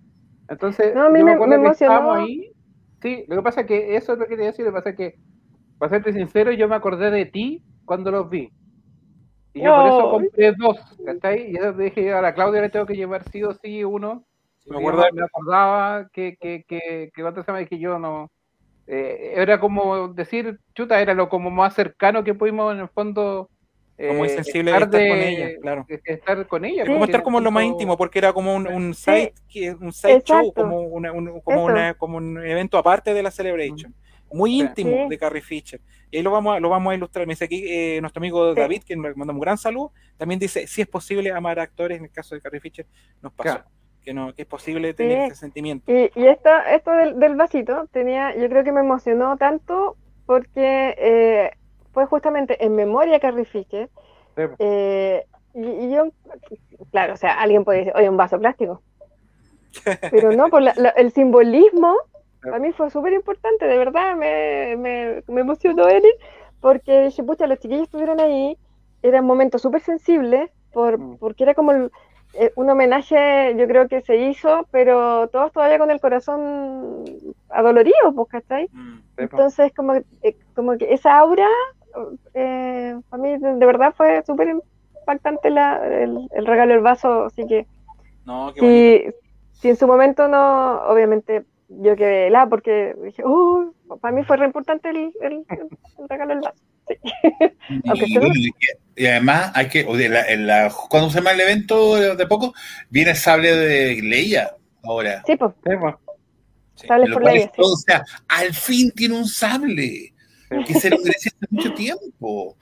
Entonces, 0.49 0.95
no, 0.95 1.11
me, 1.11 1.25
me, 1.25 1.33
ahí. 1.33 2.53
Sí, 3.03 3.25
lo 3.27 3.35
que 3.35 3.43
pasa 3.43 3.63
es 3.63 3.67
que 3.67 3.97
eso 3.97 4.13
es 4.13 4.19
lo 4.21 4.29
que 4.29 4.37
te 4.37 4.45
decía, 4.45 4.65
lo 4.65 4.71
que 4.71 4.77
pasa 4.77 4.91
es 4.91 4.97
que, 4.97 5.19
para 5.77 5.91
serte 5.91 6.13
sincero, 6.13 6.53
yo 6.53 6.69
me 6.69 6.77
acordé 6.77 7.11
de 7.11 7.27
ti 7.27 7.65
cuando 7.85 8.13
los 8.13 8.31
vi. 8.31 8.53
Y 9.55 9.63
yo 9.63 9.75
por 9.75 9.87
eso 9.89 10.11
compré 10.13 10.53
dos, 10.53 10.79
¿cachai? 11.05 11.51
Y 11.51 11.59
yo 11.59 11.73
dije, 11.73 12.13
a 12.13 12.23
la 12.23 12.33
Claudia 12.33 12.61
le 12.61 12.71
tengo 12.71 12.87
que 12.87 12.95
llevar 12.95 13.25
sí 13.25 13.43
o 13.43 13.55
sí 13.55 13.83
uno. 13.83 14.25
me, 14.67 14.79
me 14.79 15.25
acordaba 15.25 16.09
que, 16.13 16.37
que, 16.41 16.65
que, 16.69 17.11
que, 17.13 17.25
que, 17.25 17.67
que 17.67 17.79
yo 17.81 17.99
no, 17.99 18.31
eh, 18.87 19.33
era 19.35 19.59
como 19.59 20.09
decir, 20.09 20.61
chuta, 20.73 21.01
era 21.01 21.13
lo 21.13 21.29
como 21.29 21.51
más 21.51 21.75
cercano 21.75 22.23
que 22.23 22.35
pudimos 22.35 22.73
en 22.73 22.81
el 22.81 22.89
fondo. 22.89 23.51
Como 23.97 24.25
eh, 24.25 24.29
sensible 24.29 24.71
estar, 24.71 24.91
de, 24.91 25.09
con 25.09 25.19
ella, 25.19 25.49
claro. 25.61 25.87
Estar 25.89 26.47
con 26.47 26.65
ella. 26.65 26.85
Como 26.85 27.05
estar 27.05 27.23
como 27.23 27.41
lo 27.41 27.51
más 27.51 27.65
íntimo, 27.65 27.97
porque 27.97 28.19
era 28.19 28.33
como 28.33 28.55
un, 28.55 28.67
un 28.69 28.95
site, 28.95 29.35
un 29.81 29.93
site 29.93 30.23
show, 30.23 30.53
como, 30.53 30.81
una, 30.81 31.13
un, 31.13 31.41
como, 31.41 31.65
una, 31.65 31.95
como 31.95 32.19
un 32.19 32.39
evento 32.45 32.77
aparte 32.77 33.15
de 33.15 33.23
la 33.23 33.31
Celebration. 33.31 33.95
Muy 34.33 34.61
íntimo 34.61 35.09
de 35.09 35.17
Carrie 35.19 35.41
Fisher. 35.41 35.81
Y 36.11 36.17
ahí 36.19 36.23
lo 36.23 36.31
vamos 36.33 36.57
a, 36.57 36.61
lo 36.61 36.69
vamos 36.69 36.91
a 36.91 36.95
ilustrar. 36.97 37.27
Me 37.27 37.33
dice 37.33 37.45
aquí 37.45 37.65
eh, 37.67 38.01
nuestro 38.01 38.21
amigo 38.21 38.55
David, 38.55 38.83
que 38.83 38.97
nos 38.97 39.17
manda 39.17 39.33
un 39.33 39.41
gran 39.41 39.57
saludo, 39.57 39.93
también 40.17 40.41
dice, 40.41 40.67
si 40.67 40.83
es 40.83 40.89
posible 40.89 41.31
amar 41.31 41.59
a 41.59 41.63
actores, 41.63 41.99
en 41.99 42.05
el 42.05 42.11
caso 42.11 42.35
de 42.35 42.41
Carrie 42.41 42.61
Fisher, 42.61 42.87
nos 43.23 43.33
pasó 43.33 43.63
que 44.07 44.15
no 44.15 44.33
que 44.33 44.43
es 44.43 44.49
posible 44.49 44.95
tener 44.95 45.27
ese 45.27 45.35
sentimiento. 45.35 45.91
Y, 45.91 46.13
y 46.15 46.27
esto, 46.27 46.49
esto 46.71 46.93
del, 46.93 47.19
del, 47.19 47.35
vasito 47.35 47.89
tenía, 47.91 48.37
yo 48.37 48.49
creo 48.49 48.63
que 48.63 48.71
me 48.71 48.81
emocionó 48.81 49.37
tanto 49.37 49.97
porque 50.27 50.95
eh, 50.97 51.51
fue 51.97 52.05
justamente 52.05 52.63
en 52.63 52.75
memoria 52.75 53.19
Carrie 53.19 53.47
Fisher. 53.47 53.89
Eh, 54.59 55.25
y, 55.55 55.91
yo, 55.91 56.09
claro, 56.91 57.15
o 57.15 57.17
sea, 57.17 57.41
alguien 57.41 57.65
puede 57.65 57.79
decir, 57.79 57.95
oye, 57.97 58.11
un 58.11 58.19
vaso 58.19 58.39
plástico. 58.39 58.83
Pero 60.11 60.31
no, 60.33 60.51
por 60.51 60.63
el 60.63 61.11
simbolismo, 61.13 61.97
a 62.53 62.59
mí 62.59 62.71
fue 62.73 62.91
súper 62.91 63.15
importante, 63.15 63.67
de 63.67 63.79
verdad, 63.79 64.15
me, 64.15 64.77
me, 64.77 65.23
me 65.27 65.41
emocionó 65.41 65.89
él, 65.89 66.03
porque 66.61 67.05
dije, 67.05 67.23
pucha, 67.23 67.47
los 67.47 67.61
chiquillos 67.61 67.85
estuvieron 67.85 68.21
ahí, 68.21 68.59
era 69.03 69.23
un 69.23 69.27
momento 69.27 69.59
súper 69.59 69.81
sensible, 69.81 70.53
por, 70.75 70.99
mm. 70.99 71.17
porque 71.17 71.45
era 71.45 71.55
como 71.55 71.73
el, 71.73 71.91
eh, 72.35 72.53
un 72.57 72.69
homenaje 72.69 73.55
yo 73.57 73.67
creo 73.67 73.89
que 73.89 74.03
se 74.03 74.17
hizo, 74.17 74.67
pero 74.71 75.29
todos 75.29 75.51
todavía 75.53 75.79
con 75.79 75.91
el 75.91 76.01
corazón 76.01 77.05
adolorido, 77.49 78.13
pues, 78.15 78.29
¿cachai? 78.29 78.69
Mm, 78.73 78.99
Entonces, 79.17 79.73
como, 79.75 79.95
eh, 79.95 80.37
como 80.55 80.77
que 80.77 80.93
esa 80.93 81.19
aura, 81.19 81.49
eh, 82.35 82.97
para 83.09 83.23
mí 83.23 83.39
de, 83.39 83.67
verdad 83.67 83.95
fue 83.97 84.23
súper 84.27 84.49
impactante 85.01 85.49
el, 85.49 86.47
regalo 86.47 86.73
del 86.73 86.83
vaso, 86.83 87.25
así 87.27 87.47
que... 87.47 87.67
No, 88.25 88.53
qué 88.55 89.13
si, 89.53 89.61
si 89.61 89.69
en 89.69 89.77
su 89.77 89.87
momento 89.87 90.29
no, 90.29 90.83
obviamente 90.89 91.45
yo 91.69 91.97
quedé 91.97 92.29
helada 92.29 92.49
porque 92.49 92.95
dije, 93.03 93.23
oh, 93.25 93.73
para 94.01 94.15
mí 94.15 94.25
fue 94.25 94.37
re 94.37 94.47
importante 94.47 94.91
el, 94.91 95.13
el, 95.21 95.45
regalo 96.09 96.35
del 96.35 96.43
vaso. 96.43 96.63
Y, 98.99 99.07
además 99.07 99.53
hay 99.55 99.69
que, 99.69 99.85
cuando 99.85 101.11
se 101.11 101.17
llama 101.19 101.33
el 101.33 101.41
evento 101.41 101.97
de, 101.97 102.27
poco, 102.27 102.55
viene 102.89 103.11
el 103.11 103.17
sable 103.17 103.55
de 103.55 104.01
Leia 104.01 104.57
ahora. 104.83 105.23
Sí, 105.27 105.37
pues. 105.37 105.53
Sable 106.77 107.13
por 107.13 107.23
Leia. 107.23 107.53
O 107.59 107.77
sea, 107.77 108.03
al 108.29 108.55
fin 108.55 108.91
tiene 108.93 109.17
un 109.17 109.27
sable 109.27 110.15
que 110.67 110.75
se 110.75 110.91
lo 110.91 110.99
merecía 110.99 111.33
hace 111.35 111.47
mucho 111.51 111.75
tiempo. 111.75 112.57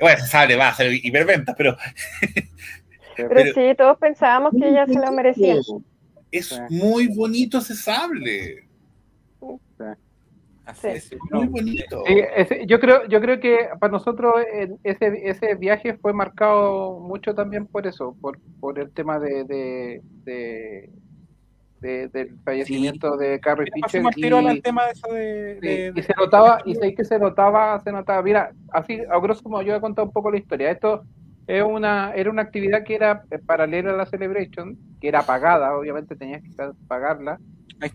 Bueno, 0.00 0.18
ese 0.18 0.26
sable 0.26 0.56
va 0.56 0.68
a 0.68 0.74
ser 0.74 0.92
hiperventa, 0.92 1.54
pero, 1.54 1.76
pero. 3.16 3.52
sí, 3.52 3.74
todos 3.76 3.98
pensábamos 3.98 4.52
que 4.58 4.68
ella 4.68 4.86
se 4.86 4.94
lo 4.94 5.12
merecía. 5.12 5.56
Es 6.30 6.60
muy 6.70 7.08
bonito 7.08 7.58
ese 7.58 7.74
sable. 7.74 8.68
Así 10.66 10.80
Sí. 10.80 10.88
es. 10.88 11.12
Muy 11.12 11.46
Bueno, 11.46 11.50
bonito. 11.50 12.02
Sí, 12.06 12.14
ese- 12.36 12.66
yo 12.66 12.80
creo, 12.80 13.06
yo 13.06 13.20
creo 13.20 13.38
que 13.38 13.68
para 13.78 13.92
nosotros 13.92 14.32
ese, 14.82 15.28
ese 15.28 15.54
viaje 15.56 15.98
fue 15.98 16.14
marcado 16.14 17.00
mucho 17.00 17.34
también 17.34 17.66
por 17.66 17.86
eso, 17.86 18.16
por, 18.20 18.38
por 18.60 18.78
el 18.78 18.90
tema 18.90 19.18
de, 19.18 19.44
de, 19.44 20.00
de- 20.24 20.90
de- 21.84 22.08
del 22.08 22.38
fallecimiento 22.42 23.16
de 23.18 23.38
Carrie 23.40 23.70
Fisher 23.74 24.02
y, 24.16 24.60
tema 24.62 24.86
de 24.86 24.92
eso 24.92 25.12
de... 25.12 25.58
sí, 25.60 25.66
de- 25.68 25.86
y 25.88 25.92
de- 25.92 26.02
se 26.02 26.14
notaba, 26.16 26.60
y 26.64 26.74
sé 26.74 26.94
que 26.94 27.04
se 27.04 27.18
notaba, 27.18 27.78
se 27.80 27.92
notaba, 27.92 28.22
mira, 28.22 28.52
así 28.72 29.00
a 29.10 29.18
grosso 29.18 29.46
modo 29.48 29.60
yo 29.62 29.74
a 29.76 29.80
contar 29.80 30.06
un 30.06 30.10
poco 30.12 30.30
la 30.30 30.38
historia. 30.38 30.70
Esto 30.70 31.04
es 31.46 31.62
una, 31.62 32.12
era 32.16 32.30
una 32.30 32.40
actividad 32.42 32.84
que 32.84 32.94
era 32.94 33.22
eh, 33.30 33.38
paralela 33.38 33.90
a 33.90 33.96
la 33.96 34.06
Celebration, 34.06 34.76
que 35.00 35.08
era 35.08 35.22
pagada, 35.22 35.76
obviamente 35.76 36.16
tenías 36.16 36.40
que 36.42 36.48
pagarla, 36.88 37.38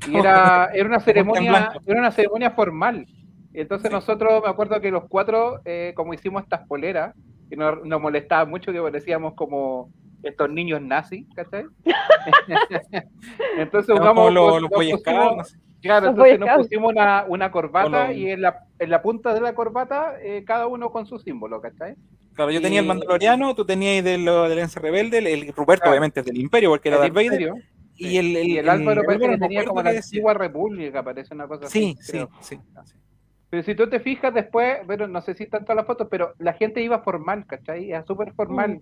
y 0.08 0.18
era, 0.18 0.70
era 0.72 0.88
una 0.88 1.00
ceremonia, 1.00 1.72
era 1.86 2.00
una 2.00 2.12
ceremonia 2.12 2.52
formal. 2.52 3.08
Y 3.52 3.62
entonces 3.62 3.90
Sí. 3.90 3.96
nosotros, 3.96 4.44
me 4.44 4.50
acuerdo 4.50 4.80
que 4.80 4.92
los 4.92 5.06
cuatro, 5.10 5.62
eh, 5.66 5.94
como 5.96 6.14
hicimos 6.14 6.44
estas 6.44 6.68
poleras, 6.68 7.16
que 7.50 7.56
nos, 7.58 7.84
nos 7.84 8.00
molestaba 8.00 8.46
mucho, 8.46 8.72
que 8.72 8.80
parecíamos 8.80 9.34
como 9.34 9.90
estos 10.24 10.50
niños 10.50 10.82
nazis, 10.82 11.26
¿cachai? 11.36 11.66
entonces 13.58 13.96
jugamos, 13.98 14.34
los, 14.34 14.62
los 14.62 14.72
pusimos- 14.72 15.02
sé. 15.48 15.58
Claro, 15.82 16.08
Los 16.08 16.12
entonces 16.16 16.40
nos 16.40 16.50
pusimos 16.58 16.92
una, 16.92 17.24
una 17.28 17.52
corbata 17.52 18.08
los- 18.08 18.18
y 18.18 18.30
en 18.32 18.42
la, 18.42 18.66
en 18.80 18.90
la 18.90 19.02
punta 19.02 19.34
de 19.34 19.40
la 19.40 19.56
corbata 19.56 20.16
eh, 20.22 20.44
cada 20.46 20.68
uno 20.68 20.90
con 20.92 21.06
su 21.06 21.20
símbolo, 21.20 21.62
¿cachai? 21.62 21.96
Claro, 22.34 22.52
yo 22.52 22.62
tenía 22.62 22.82
el 22.82 22.86
Mandaloriano, 22.86 23.56
tú 23.56 23.66
tenías 23.66 24.04
de 24.04 24.18
lo 24.18 24.50
del 24.50 24.60
Lance 24.60 24.80
Rebelde, 24.80 25.20
el, 25.20 25.28
el 25.28 25.48
Ruperto 25.54 25.84
Claro. 25.84 25.92
obviamente 25.92 26.20
es 26.20 26.26
del 26.26 26.38
Imperio 26.38 26.70
porque 26.70 26.90
era 26.90 26.98
Darth 26.98 27.14
Vader, 27.14 27.54
y 27.96 28.18
el, 28.18 28.36
el, 28.36 28.48
Y 28.48 28.58
el 28.58 28.70
Álvaro 28.70 29.04
parece 29.06 29.30
que 29.30 29.38
tenía 29.38 29.64
como 29.66 29.82
la 29.82 29.90
antigua 29.92 30.34
república, 30.34 31.02
parece 31.04 31.34
una 31.34 31.48
cosa 31.48 31.68
Sí, 31.68 31.96
así. 31.98 32.04
sí, 32.04 32.12
creo. 32.12 32.30
sí. 32.42 32.60
sí. 32.86 32.96
Pero 33.50 33.64
si 33.64 33.74
tú 33.74 33.90
te 33.90 34.00
fijas 34.00 34.34
después, 34.34 34.86
bueno, 34.86 35.08
no 35.08 35.22
sé 35.22 35.34
si 35.34 35.44
están 35.44 35.64
todas 35.64 35.78
las 35.78 35.88
fotos, 35.88 36.08
pero 36.12 36.34
la 36.40 36.54
gente 36.54 36.82
iba 36.84 37.00
formal, 37.00 37.46
¿cachai? 37.48 37.90
Era 37.90 38.04
súper 38.06 38.34
formal, 38.34 38.80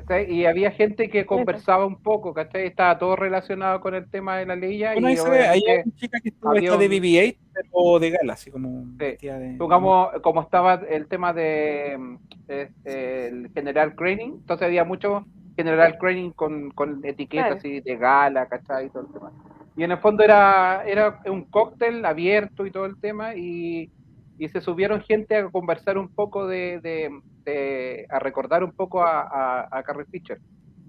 ¿cachai? 0.00 0.32
Y 0.32 0.46
había 0.46 0.70
gente 0.70 1.08
que 1.08 1.26
conversaba 1.26 1.86
un 1.86 2.00
poco, 2.02 2.32
¿cachai? 2.34 2.66
Estaba 2.66 2.98
todo 2.98 3.16
relacionado 3.16 3.80
con 3.80 3.94
el 3.94 4.08
tema 4.10 4.36
de 4.38 4.46
la 4.46 4.56
ley 4.56 4.82
Bueno, 4.82 5.08
y 5.08 5.12
ahí 5.12 5.16
se 5.16 5.28
ve, 5.30 5.46
hay 5.48 5.62
una 5.84 5.94
chica 5.96 6.20
que 6.20 6.28
estuvo 6.28 6.54
esta 6.54 6.76
de 6.76 6.86
un- 6.86 6.92
BB-8, 6.92 7.36
pero 7.54 7.98
de 7.98 8.10
gala, 8.10 8.32
así 8.34 8.50
como 8.50 8.82
vestida 8.96 9.38
de... 9.38 9.52
Supongamos, 9.52 10.08
como 10.22 10.42
estaba 10.42 10.74
el 10.88 11.06
tema 11.08 11.32
de 11.32 11.98
este, 12.46 13.26
el 13.28 13.50
General 13.52 13.94
Craning, 13.94 14.32
entonces 14.40 14.66
había 14.66 14.84
mucho 14.84 15.26
General 15.56 15.98
Craning 15.98 16.30
con, 16.32 16.70
con 16.70 17.00
etiquetas 17.04 17.46
Claro. 17.46 17.56
así 17.58 17.80
de 17.80 17.96
gala, 17.96 18.46
¿cachai? 18.46 18.86
Y 18.86 18.90
todo 18.90 19.02
el 19.06 19.12
tema. 19.12 19.32
Y 19.76 19.84
en 19.84 19.92
el 19.92 19.98
fondo 19.98 20.22
era, 20.24 20.82
era 20.86 21.20
un 21.26 21.44
cóctel 21.44 22.04
abierto 22.04 22.66
y 22.66 22.70
todo 22.70 22.86
el 22.86 23.00
tema, 23.00 23.34
y, 23.34 23.90
y 24.38 24.48
se 24.48 24.60
subieron 24.60 25.00
gente 25.02 25.36
a 25.36 25.48
conversar 25.48 25.98
un 25.98 26.08
poco 26.08 26.46
de, 26.46 26.80
de- 26.80 27.10
de- 27.48 28.06
a 28.10 28.18
recordar 28.18 28.62
un 28.64 28.72
poco 28.72 29.02
a, 29.02 29.22
a, 29.22 29.68
a 29.78 29.82
Carrie 29.82 30.06
Fisher. 30.10 30.38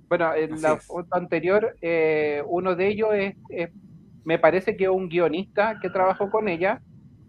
Bueno, 0.08 0.34
en 0.34 0.54
Así 0.54 0.64
la 0.64 0.74
es. 0.74 0.86
foto 0.86 1.16
anterior, 1.16 1.76
eh, 1.82 2.42
uno 2.48 2.76
de 2.76 2.88
ellos 2.88 3.10
es, 3.14 3.36
es- 3.50 3.70
me 4.26 4.38
parece 4.40 4.76
que 4.76 4.84
es 4.86 4.90
un 4.90 5.08
guionista 5.10 5.80
que 5.82 5.90
trabajó 5.90 6.30
con 6.30 6.48
ella, 6.50 6.82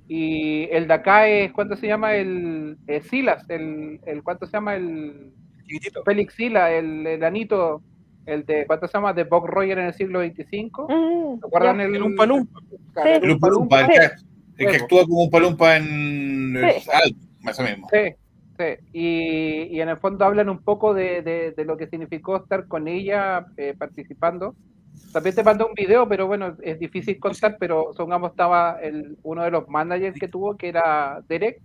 y 0.08 0.64
el 0.72 0.88
de 0.88 0.94
acá 0.94 1.28
es, 1.28 1.52
¿cuánto 1.52 1.76
se 1.76 1.86
llama? 1.86 2.14
El, 2.16 2.76
Silas, 3.08 3.44
el, 3.48 4.00
el, 4.06 4.22
¿cuánto 4.24 4.44
se 4.46 4.52
llama? 4.52 4.74
El 4.74 5.32
Chiquitito. 5.66 6.02
Félix 6.04 6.34
Sila, 6.34 6.72
el, 6.72 7.06
el 7.06 7.22
anito, 7.22 7.80
el 8.26 8.44
de, 8.44 8.66
¿cuánto 8.66 8.88
se 8.88 8.94
llama? 8.94 9.12
De 9.12 9.22
Bob 9.24 9.46
Roger 9.46 9.78
en 9.78 9.86
el 9.86 9.94
siglo 9.94 10.20
XXV. 10.20 10.70
Mm, 10.88 11.40
¿Recuerdan 11.42 11.76
ya. 11.78 11.84
el, 11.84 11.94
El. 11.94 12.48
Claro, 12.92 13.10
Sí. 13.14 13.26
el 13.26 13.30
El 13.78 13.86
que, 13.86 13.94
el 14.04 14.10
que 14.56 14.64
Luego. 14.64 14.82
actúa 14.84 15.02
como 15.06 15.22
un 15.24 15.30
palumpa 15.30 15.76
en 15.76 16.56
Sí. 16.80 16.88
Más 17.42 17.58
o 17.58 17.62
menos. 17.62 17.88
Sí, 17.92 18.14
sí. 18.60 18.86
Y, 18.92 19.76
y 19.76 19.80
en 19.80 19.88
el 19.88 19.96
fondo 19.98 20.24
hablan 20.24 20.48
un 20.50 20.58
poco 20.62 20.92
de, 20.94 21.22
de- 21.22 21.52
de 21.52 21.64
lo 21.64 21.76
que 21.76 21.86
significó 21.86 22.36
estar 22.36 22.66
con 22.68 22.88
ella 22.88 23.46
eh, 23.56 23.74
participando. 23.78 24.54
También 25.12 25.34
te 25.34 25.42
mandó 25.42 25.66
un 25.66 25.74
video, 25.74 26.06
pero 26.08 26.26
bueno, 26.26 26.56
es 26.62 26.78
difícil 26.78 27.18
contar, 27.18 27.56
pero 27.58 27.92
supongamos 27.92 28.30
estaba 28.32 28.78
el, 28.82 29.16
uno 29.22 29.42
de 29.42 29.50
los 29.50 29.68
managers 29.68 30.18
que 30.18 30.28
tuvo, 30.28 30.56
que 30.56 30.68
era 30.68 31.20
Derek, 31.28 31.60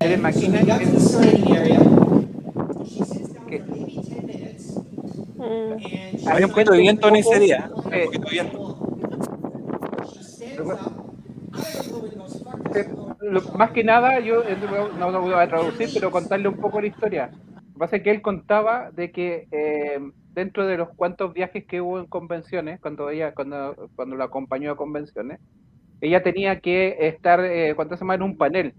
Derek 0.00 0.16
So 0.18 0.22
we 0.22 0.32
McKinnon, 0.32 0.66
got 0.66 0.78
que- 0.78 0.86
to 0.86 0.92
the 0.92 1.00
signing 1.00 1.56
area. 1.56 1.80
She 2.84 3.04
sits 3.04 3.32
down 3.34 3.44
Okay. 3.44 3.58
for 3.60 3.68
maybe 3.76 4.00
10 4.02 4.26
minutes. 4.26 4.80
Mm. 5.36 6.28
Había 6.28 6.46
un 6.46 6.52
poquito 6.52 6.72
de 6.72 6.78
viento 6.78 7.08
en 7.08 7.16
ese 7.16 7.38
día. 7.38 7.68
¿eh? 7.68 7.68
Sí. 7.68 7.98
Un 7.98 8.04
poquito 8.06 8.24
de 8.24 8.30
viento. 8.30 8.60
Lo- 13.20 13.48
más 13.52 13.72
que 13.72 13.84
nada, 13.84 14.20
yo 14.20 14.42
no 14.94 15.10
lo 15.10 15.20
voy 15.22 15.34
a 15.34 15.48
traducir, 15.48 15.90
pero 15.92 16.10
contarle 16.10 16.48
un 16.48 16.58
poco 16.58 16.80
la 16.80 16.88
historia. 16.88 17.32
Lo 17.74 17.78
que 17.78 17.78
pasa 17.80 17.96
es 17.96 18.02
que 18.02 18.10
él 18.10 18.22
contaba 18.22 18.90
de 18.92 19.12
que 19.12 19.46
eh, 19.50 19.98
dentro 20.34 20.66
de 20.66 20.76
los 20.76 20.88
cuantos 20.96 21.32
viajes 21.32 21.64
que 21.66 21.80
hubo 21.80 21.98
en 22.00 22.06
convenciones, 22.06 22.80
cuando 22.80 23.10
ella, 23.10 23.32
cuando, 23.34 23.74
cuando 23.96 24.16
la 24.16 24.24
acompañó 24.26 24.72
a 24.72 24.76
convenciones, 24.76 25.38
ella 26.00 26.22
tenía 26.22 26.60
que 26.60 26.96
estar, 27.08 27.40
eh, 27.44 27.74
¿cuánto 27.76 27.96
se 27.96 28.02
llama?, 28.02 28.16
en 28.16 28.22
un 28.24 28.36
panel. 28.38 28.74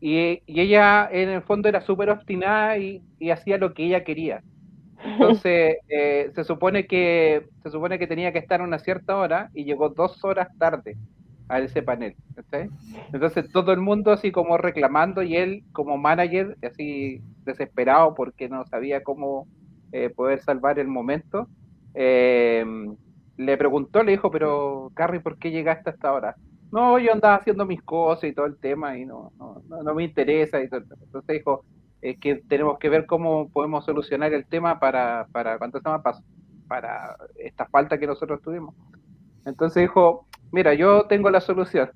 Y, 0.00 0.42
y 0.46 0.60
ella, 0.60 1.08
en 1.10 1.28
el 1.30 1.42
fondo, 1.42 1.68
era 1.68 1.80
súper 1.80 2.10
obstinada 2.10 2.78
y, 2.78 3.02
y 3.18 3.30
hacía 3.30 3.58
lo 3.58 3.74
que 3.74 3.84
ella 3.86 4.04
quería. 4.04 4.42
Entonces, 5.04 5.76
eh, 5.88 6.32
se 6.34 6.44
supone 6.44 6.86
que 6.86 7.46
se 7.62 7.70
supone 7.70 7.98
que 7.98 8.06
tenía 8.08 8.32
que 8.32 8.38
estar 8.40 8.60
a 8.60 8.64
una 8.64 8.78
cierta 8.80 9.16
hora 9.18 9.50
y 9.54 9.64
llegó 9.64 9.90
dos 9.90 10.24
horas 10.24 10.48
tarde 10.58 10.98
a 11.48 11.60
ese 11.60 11.82
panel. 11.82 12.14
¿cachai? 12.34 12.68
Entonces 13.12 13.50
todo 13.52 13.72
el 13.72 13.80
mundo 13.80 14.12
así 14.12 14.32
como 14.32 14.58
reclamando 14.58 15.22
y 15.22 15.36
él 15.36 15.64
como 15.72 15.96
manager 15.96 16.56
así 16.62 17.22
desesperado 17.44 18.14
porque 18.14 18.48
no 18.48 18.64
sabía 18.66 19.02
cómo 19.02 19.46
eh, 19.92 20.10
poder 20.10 20.40
salvar 20.40 20.78
el 20.78 20.88
momento, 20.88 21.48
eh, 21.94 22.64
le 23.38 23.56
preguntó, 23.56 24.02
le 24.02 24.12
dijo, 24.12 24.30
pero 24.30 24.90
Carrie, 24.94 25.20
¿por 25.20 25.38
qué 25.38 25.50
llegaste 25.50 25.90
hasta 25.90 26.08
ahora? 26.08 26.36
No, 26.70 26.98
yo 26.98 27.12
andaba 27.12 27.36
haciendo 27.36 27.64
mis 27.64 27.82
cosas 27.82 28.24
y 28.24 28.34
todo 28.34 28.46
el 28.46 28.58
tema 28.58 28.98
y 28.98 29.06
no, 29.06 29.32
no, 29.38 29.62
no, 29.68 29.82
no 29.82 29.94
me 29.94 30.04
interesa. 30.04 30.60
Y 30.62 30.68
todo. 30.68 30.82
Entonces 31.02 31.38
dijo, 31.38 31.64
es 32.02 32.18
que 32.18 32.36
tenemos 32.36 32.78
que 32.78 32.88
ver 32.90 33.06
cómo 33.06 33.48
podemos 33.48 33.84
solucionar 33.84 34.34
el 34.34 34.46
tema 34.46 34.78
para, 34.78 35.26
para 35.32 35.56
¿cuánto 35.58 35.78
se 35.78 35.88
llama? 35.88 36.02
Para, 36.02 36.18
para 36.68 37.16
esta 37.36 37.66
falta 37.66 37.98
que 37.98 38.06
nosotros 38.06 38.42
tuvimos. 38.42 38.74
Entonces 39.46 39.82
dijo, 39.82 40.27
mira, 40.52 40.74
yo 40.74 41.06
tengo 41.06 41.30
la 41.30 41.40
solución. 41.40 41.90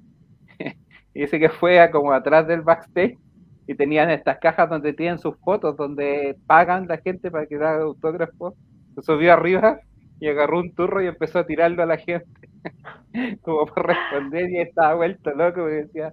y 1.14 1.20
dice 1.20 1.38
que 1.38 1.48
fue 1.48 1.80
a 1.80 1.90
como 1.90 2.12
atrás 2.12 2.46
del 2.46 2.62
backstage 2.62 3.18
y 3.66 3.74
tenían 3.74 4.10
estas 4.10 4.38
cajas 4.38 4.68
donde 4.68 4.92
tienen 4.92 5.18
sus 5.18 5.36
fotos, 5.38 5.76
donde 5.76 6.36
pagan 6.46 6.86
la 6.88 6.98
gente 6.98 7.30
para 7.30 7.46
que 7.46 7.56
haga 7.56 7.82
autógrafos. 7.82 8.54
Se 8.94 9.02
subió 9.02 9.32
arriba 9.32 9.80
y 10.20 10.28
agarró 10.28 10.60
un 10.60 10.74
turro 10.74 11.02
y 11.02 11.06
empezó 11.06 11.40
a 11.40 11.46
tirarlo 11.46 11.82
a 11.82 11.86
la 11.86 11.96
gente. 11.96 12.26
como 13.42 13.66
por 13.66 13.86
responder 13.86 14.50
y 14.50 14.58
estaba 14.58 14.94
vuelto 14.94 15.30
loco. 15.32 15.68
Y 15.68 15.74
decía, 15.74 16.12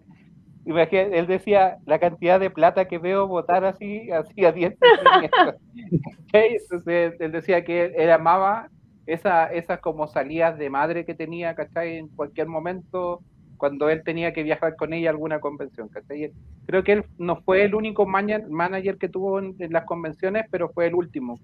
imagínate, 0.66 1.20
él 1.20 1.28
decía 1.28 1.78
la 1.86 2.00
cantidad 2.00 2.40
de 2.40 2.50
plata 2.50 2.86
que 2.86 2.98
veo 2.98 3.28
botar 3.28 3.66
así, 3.66 4.12
así 4.12 4.46
a 4.46 4.52
dientes. 4.52 4.80
Entonces 6.34 7.16
él 7.20 7.32
decía 7.32 7.64
que 7.64 7.94
él 7.96 8.12
amaba 8.12 8.70
esa, 9.14 9.46
esas 9.52 9.80
como 9.80 10.08
salidas 10.08 10.58
de 10.58 10.70
madre 10.70 11.06
que 11.06 11.16
tenía, 11.16 11.56
¿cachai? 11.56 11.98
En 11.98 12.08
cualquier 12.10 12.48
momento, 12.48 13.22
cuando 13.58 13.90
él 13.90 14.04
tenía 14.04 14.32
que 14.34 14.44
viajar 14.44 14.76
con 14.76 14.94
ella 14.94 15.10
a 15.10 15.12
alguna 15.14 15.40
convención, 15.40 15.90
¿cachai? 15.90 16.32
Creo 16.66 16.84
que 16.84 16.92
él 16.94 17.04
no 17.18 17.38
fue 17.42 17.64
el 17.64 17.76
único 17.76 18.06
manager 18.06 18.98
que 18.98 19.10
tuvo 19.10 19.40
en, 19.40 19.56
en 19.60 19.74
las 19.74 19.86
convenciones, 19.86 20.46
pero 20.52 20.70
fue 20.70 20.88
el 20.88 20.96
último 20.96 21.40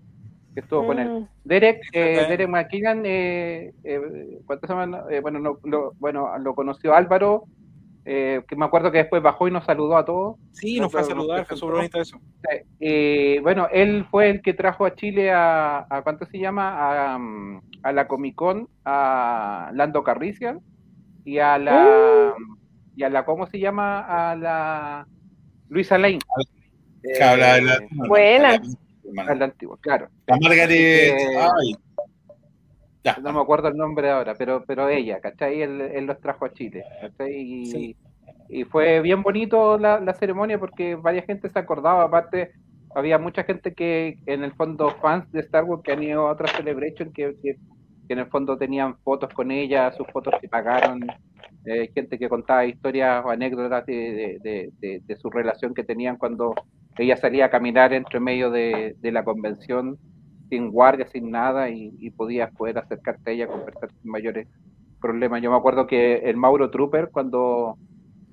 que 0.54 0.62
estuvo 0.62 0.86
con 0.88 1.00
él. 1.00 1.10
Mm. 1.10 1.28
Derek, 1.44 1.82
eh. 1.92 2.26
Derek 2.30 2.48
McKinnon, 2.48 3.02
eh, 3.06 3.74
eh, 3.84 4.40
¿cuánto 4.46 4.68
se 4.68 4.74
llama? 4.74 5.04
Eh, 5.12 5.20
bueno, 5.20 5.40
lo, 5.40 5.60
lo- 5.66 5.92
bueno, 6.00 6.38
lo 6.38 6.56
conoció 6.56 6.94
Álvaro, 6.96 7.44
eh, 8.06 8.44
que 8.48 8.56
me 8.56 8.65
acuerdo 8.65 8.91
que 8.91 8.99
después 8.99 9.22
bajó 9.23 9.48
y 9.48 9.52
nos 9.52 9.65
saludó 9.65 9.98
a 9.98 10.06
todos. 10.06 10.38
Sí, 10.52 10.80
nos 10.80 10.91
fue 10.91 11.02
a 11.02 11.03
saludar, 11.03 11.45
fue 11.45 11.57
súper 11.57 11.76
bonito 11.76 11.99
eso. 11.99 12.19
Eh, 12.80 13.40
bueno, 13.41 13.68
él 13.72 14.06
fue 14.11 14.30
el 14.30 14.41
que 14.41 14.53
trajo 14.53 14.86
a 14.86 14.94
Chile 14.95 15.32
a, 15.32 15.86
a 15.90 16.02
¿cuánto 16.03 16.26
se 16.27 16.38
llama? 16.40 17.15
A, 17.15 17.19
a 17.84 17.91
la 17.91 18.07
Comic 18.07 18.36
Con, 18.36 18.69
a 18.86 19.72
Lando 19.73 20.03
Carrician 20.03 20.60
y 21.23 21.40
a 21.40 21.57
la, 21.57 22.34
y 22.95 23.03
a 23.03 23.10
la, 23.10 23.26
¿cómo 23.26 23.48
se 23.48 23.60
llama? 23.60 23.99
A 24.32 24.36
la 24.36 25.07
Luisa 25.69 25.98
Lane. 25.98 26.19
La, 27.19 27.57
Eh, 27.57 27.88
Buena. 28.07 28.60
a 29.27 29.36
la 29.36 29.45
antigua, 29.45 29.77
claro. 29.82 30.07
La 30.27 30.38
Margaret. 30.41 30.72
Eh, 30.72 31.38
ay. 31.40 31.76
Ya. 33.06 33.18
No 33.22 33.32
me 33.34 33.40
acuerdo 33.40 33.68
el 33.69 33.77
nombre 33.77 34.10
ahora, 34.10 34.34
pero, 34.36 34.64
pero 34.65 34.90
ella, 34.90 35.19
¿cachai? 35.22 35.61
Él, 35.61 35.80
él 35.82 36.06
los 36.07 36.19
trajo 36.19 36.45
a 36.45 36.53
Chile, 36.53 36.84
¿cachai? 37.02 37.34
Y, 37.36 37.65
Sí. 37.68 37.95
y 38.49 38.64
fue 38.65 38.99
bien 39.02 39.22
bonito 39.23 39.77
la, 39.77 39.99
la 39.99 40.14
ceremonia 40.15 40.60
porque 40.60 40.95
varias 40.95 41.26
gente 41.27 41.49
se 41.49 41.60
acordaba, 41.60 42.03
aparte 42.03 42.52
había 42.95 43.19
mucha 43.19 43.44
gente 43.44 43.73
que 43.76 44.18
en 44.26 44.44
el 44.44 44.53
fondo 44.53 44.90
fans 45.02 45.32
de 45.32 45.41
Star 45.41 45.65
Wars 45.65 45.84
que 45.84 45.91
han 45.91 46.02
ido 46.03 46.27
a 46.27 46.32
otras 46.32 46.52
celebration 46.53 47.11
que, 47.14 47.36
que, 47.44 47.56
que 48.07 48.14
en 48.14 48.19
el 48.19 48.27
fondo 48.27 48.57
tenían 48.57 48.98
fotos 49.03 49.32
con 49.34 49.52
ella, 49.52 49.91
sus 49.91 50.07
fotos 50.07 50.34
que 50.41 50.48
pagaron 50.49 51.02
eh, 51.65 51.90
gente 51.94 52.18
que 52.18 52.30
contaba 52.30 52.65
historias 52.65 53.23
o 53.26 53.30
anécdotas 53.30 53.86
de, 53.86 53.94
de- 53.94 54.40
de- 54.41 54.69
de- 54.80 55.02
de 55.06 55.15
su 55.18 55.30
relación 55.30 55.73
que 55.73 55.84
tenían 55.84 56.18
cuando 56.18 56.56
ella 56.98 57.18
salía 57.18 57.45
a 57.45 57.49
caminar 57.49 57.91
entre 57.94 58.19
medio 58.19 58.49
de, 58.52 58.95
de 58.99 59.11
la 59.11 59.23
convención 59.23 59.98
sin 60.50 60.72
guardia, 60.72 61.08
sin 61.08 61.32
nada, 61.32 61.70
y, 61.70 61.92
y 62.00 62.12
podías 62.12 62.52
poder 62.54 62.78
acercarte 62.78 63.32
a 63.32 63.34
ella, 63.34 63.48
conversar 63.48 63.90
sin 64.02 64.12
mayores 64.12 64.48
problemas. 65.02 65.42
Yo 65.42 65.52
me 65.52 65.58
acuerdo 65.58 65.88
que 65.88 66.16
el 66.18 66.38
Mauro 66.38 66.70
Trooper, 66.72 67.10
cuando 67.12 67.78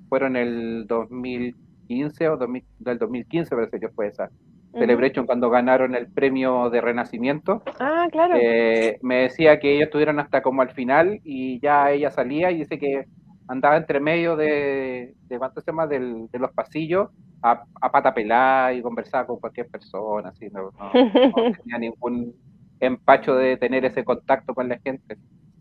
fueron 0.08 0.36
el 0.36 0.86
2015 0.86 2.28
o 2.28 2.36
2000 2.36 2.64
del 2.78 2.98
2015 2.98 3.54
parece 3.54 3.80
que 3.80 3.88
fue 3.88 4.08
esa, 4.08 4.30
Celebration, 4.74 5.26
cuando 5.26 5.50
ganaron 5.50 5.94
el 5.94 6.10
premio 6.10 6.70
de 6.70 6.80
Renacimiento, 6.80 7.62
Ah, 7.78 8.08
claro. 8.10 8.36
eh, 8.38 8.98
me 9.02 9.16
decía 9.22 9.60
que 9.60 9.74
ellos 9.74 9.84
estuvieron 9.88 10.18
hasta 10.18 10.40
como 10.40 10.62
al 10.62 10.70
final 10.70 11.20
y 11.24 11.60
ya 11.60 11.90
ella 11.90 12.10
salía 12.10 12.50
y 12.50 12.58
dice 12.58 12.78
que 12.78 13.04
andaba 13.48 13.76
entre 13.76 14.00
medio 14.00 14.36
de, 14.36 15.14
de 15.28 15.38
¿cuánto 15.38 15.60
se 15.60 15.70
llama? 15.70 15.86
Del- 15.86 16.28
de 16.30 16.38
los 16.38 16.52
pasillos 16.52 17.08
a, 17.42 17.64
a 17.80 17.90
pata 17.92 18.14
pelada 18.14 18.72
y 18.72 18.82
conversaba 18.82 19.26
con 19.26 19.38
cualquier 19.40 19.68
persona, 19.68 20.28
así, 20.30 20.48
no, 20.50 20.70
no- 20.78 20.92
no 20.92 20.92
tenía 21.64 21.78
ningún 21.78 22.34
empacho 22.80 23.34
de 23.34 23.56
tener 23.56 23.84
ese 23.84 24.04
contacto 24.04 24.54
con 24.54 24.68
la 24.68 24.78
gente. 24.78 25.16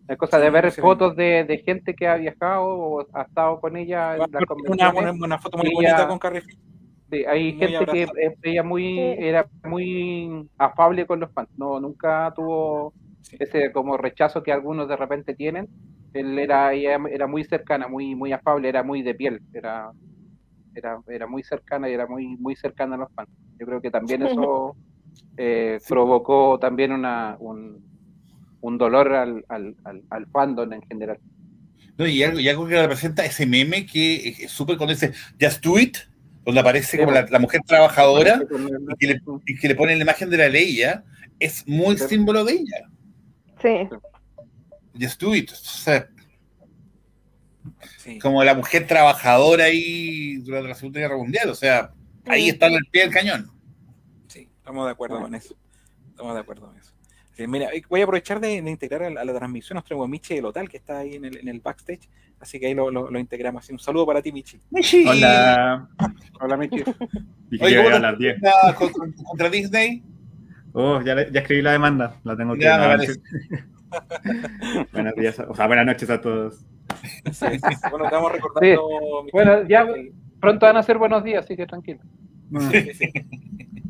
Es 0.08 0.18
cosa 0.18 0.40
de 0.40 0.50
ver 0.50 0.72
sí. 0.72 0.82
fotos 0.82 1.16
de, 1.16 1.44
de 1.46 1.58
gente 1.60 1.94
que 1.94 2.08
ha 2.08 2.16
viajado 2.16 2.66
o 2.66 3.06
ha 3.14 3.22
estado 3.22 3.60
con 3.62 3.78
ella 3.78 4.14
en 4.16 4.20
las 4.20 4.30
Una, 4.30 4.46
convenciones. 4.46 5.02
una, 5.02 5.12
una 5.26 5.40
foto 5.40 5.58
muy 5.58 5.72
bonita 5.74 6.08
con 6.08 6.20
Carrie 6.20 6.42
Fisher. 6.42 6.60
Sí, 7.12 7.26
hay 7.26 7.54
Muy 7.54 7.60
gente 7.68 7.86
que 7.86 8.34
ella 8.44 8.64
muy 8.64 8.84
Sí. 8.84 9.16
era 9.20 9.46
muy 9.66 10.50
afable 10.58 11.06
con 11.06 11.20
los 11.20 11.32
fans, 11.32 11.50
no 11.58 11.80
nunca 11.80 12.32
tuvo 12.36 12.94
Sí. 13.32 13.38
ese 13.40 13.72
como 13.72 13.98
rechazo 13.98 14.44
que 14.44 14.52
algunos 14.54 14.88
de 14.90 14.98
repente 14.98 15.36
tienen. 15.36 15.68
Él 16.14 16.38
era 16.40 16.74
era 16.74 17.28
muy 17.28 17.44
cercana, 17.46 17.88
muy 17.88 18.16
muy 18.16 18.34
afable, 18.34 18.70
era 18.70 18.84
muy 18.84 19.02
de 19.02 19.16
piel, 19.16 19.42
era 19.54 19.92
era, 20.76 21.00
era 21.10 21.28
muy 21.28 21.44
cercana 21.44 21.90
y 21.90 21.94
era 21.94 22.08
muy 22.08 22.38
muy 22.38 22.56
cercana 22.56 22.96
a 22.96 23.00
los 23.00 23.14
fans. 23.14 23.30
Yo 23.60 23.66
creo 23.66 23.82
que 23.82 23.92
también 23.92 24.24
eso 24.24 24.76
eh, 25.38 25.80
provocó 25.88 26.60
también 26.60 26.92
una 26.94 27.38
un, 27.40 27.84
un 28.62 28.78
dolor 28.78 29.14
al, 29.14 29.46
al, 29.50 29.76
al, 29.86 30.04
al 30.10 30.28
fandom 30.28 30.72
en 30.74 30.82
general. 30.84 31.20
No, 31.98 32.08
y, 32.08 32.24
algo, 32.24 32.40
y 32.40 32.50
algo 32.50 32.68
que 32.68 32.82
representa 32.82 33.26
ese 33.26 33.46
meme 33.46 33.86
que 33.86 34.30
es 34.30 34.52
súper 34.52 34.78
cuando 34.78 34.94
dice 34.94 35.14
Just 35.40 35.64
Do 35.64 35.78
It, 35.80 35.98
donde 36.46 36.62
aparece 36.62 36.98
como 37.00 37.12
la, 37.12 37.28
la 37.30 37.40
mujer 37.40 37.62
trabajadora 37.66 38.42
y 38.90 38.96
que, 38.98 39.08
le, 39.08 39.22
y 39.46 39.58
que 39.58 39.68
le 39.68 39.76
ponen 39.76 39.98
la 40.00 40.04
imagen 40.04 40.30
de 40.30 40.38
la 40.38 40.50
ley, 40.50 40.78
¿ya? 40.78 41.04
es 41.40 41.68
muy 41.68 41.98
Sí. 41.98 42.08
símbolo 42.10 42.44
de 42.46 42.54
ella. 42.54 42.91
Sí. 43.62 43.90
Just 45.00 45.22
Do 45.22 45.36
It. 45.36 45.52
O 45.52 45.56
sea, 45.56 46.08
Sí. 47.98 48.18
como 48.20 48.44
la 48.44 48.56
mujer 48.56 48.88
trabajadora 48.88 49.66
ahí 49.66 50.38
durante 50.38 50.68
la 50.70 50.76
Segunda 50.76 51.00
Guerra 51.00 51.18
Mundial. 51.18 51.50
O 51.50 51.56
sea, 51.56 51.92
ahí 52.26 52.50
está 52.50 52.66
al 52.68 52.80
pie 52.92 53.04
del 53.04 53.12
cañón. 53.12 53.52
Sí, 54.28 54.50
estamos 54.58 54.86
de 54.86 54.92
acuerdo 54.92 55.22
con 55.22 55.36
eso. 55.36 55.56
Estamos 56.10 56.34
de 56.34 56.40
acuerdo 56.42 56.68
con 56.68 56.78
eso. 56.78 56.92
Sí, 57.34 57.48
mira, 57.48 57.70
voy 57.90 58.02
a 58.02 58.04
aprovechar 58.04 58.40
de, 58.40 58.62
de 58.62 58.70
integrar 58.72 59.04
a 59.04 59.10
la, 59.10 59.22
a 59.22 59.26
la 59.26 59.34
transmisión 59.34 59.78
a 59.78 59.80
nuestro 59.80 59.96
amigo 59.96 60.08
Michi 60.08 60.36
del 60.36 60.46
Hotel, 60.46 60.68
que 60.68 60.78
está 60.78 60.98
ahí 61.00 61.16
en 61.16 61.26
el, 61.26 61.38
en 61.38 61.48
el 61.48 61.60
backstage. 61.62 62.10
Así 62.40 62.60
que 62.60 62.68
ahí 62.68 62.74
lo, 62.74 62.90
lo- 62.92 63.10
lo 63.10 63.20
integramos. 63.20 63.64
Así, 63.64 63.72
un 63.72 63.80
saludo 63.80 64.06
para 64.06 64.22
ti, 64.22 64.32
Michi. 64.32 64.60
Hola. 65.08 65.88
Hola 66.42 66.58
Michi. 66.58 66.84
Dije 67.50 67.64
Oye, 67.64 67.76
que 67.76 67.78
¿cómo 67.78 67.90
iba 67.90 67.96
a 67.98 68.00
las 68.00 68.18
10. 68.18 68.38
sientes 68.40 68.76
contra, 68.76 69.24
contra 69.24 69.50
Disney? 69.50 70.04
Oh, 70.74 71.02
ya, 71.02 71.14
escribí 71.14 71.62
la 71.62 71.74
demanda. 71.74 72.16
La 72.24 72.36
tengo 72.36 72.54
que 72.56 72.62
Ya. 72.62 72.98
Buenos 74.94 75.16
días, 75.16 75.38
o 75.40 75.54
sea, 75.54 75.68
buenas 75.68 75.86
noches 75.86 76.10
a 76.10 76.22
todos. 76.22 76.66
Así 77.26 77.46
es. 77.46 77.62
Bueno, 77.90 78.06
estamos 78.06 78.32
recordando. 78.32 79.24
Michi, 79.24 79.32
Bueno, 79.34 79.68
ya 79.68 79.86
pronto 80.40 80.66
van 80.66 80.78
a 80.78 80.84
ser 80.84 80.98
buenos 80.98 81.24
días, 81.24 81.44
así 81.44 81.58
que 81.58 81.66
tranquilo. 81.66 82.00
Sí, 82.72 82.94
sí. 82.94 83.10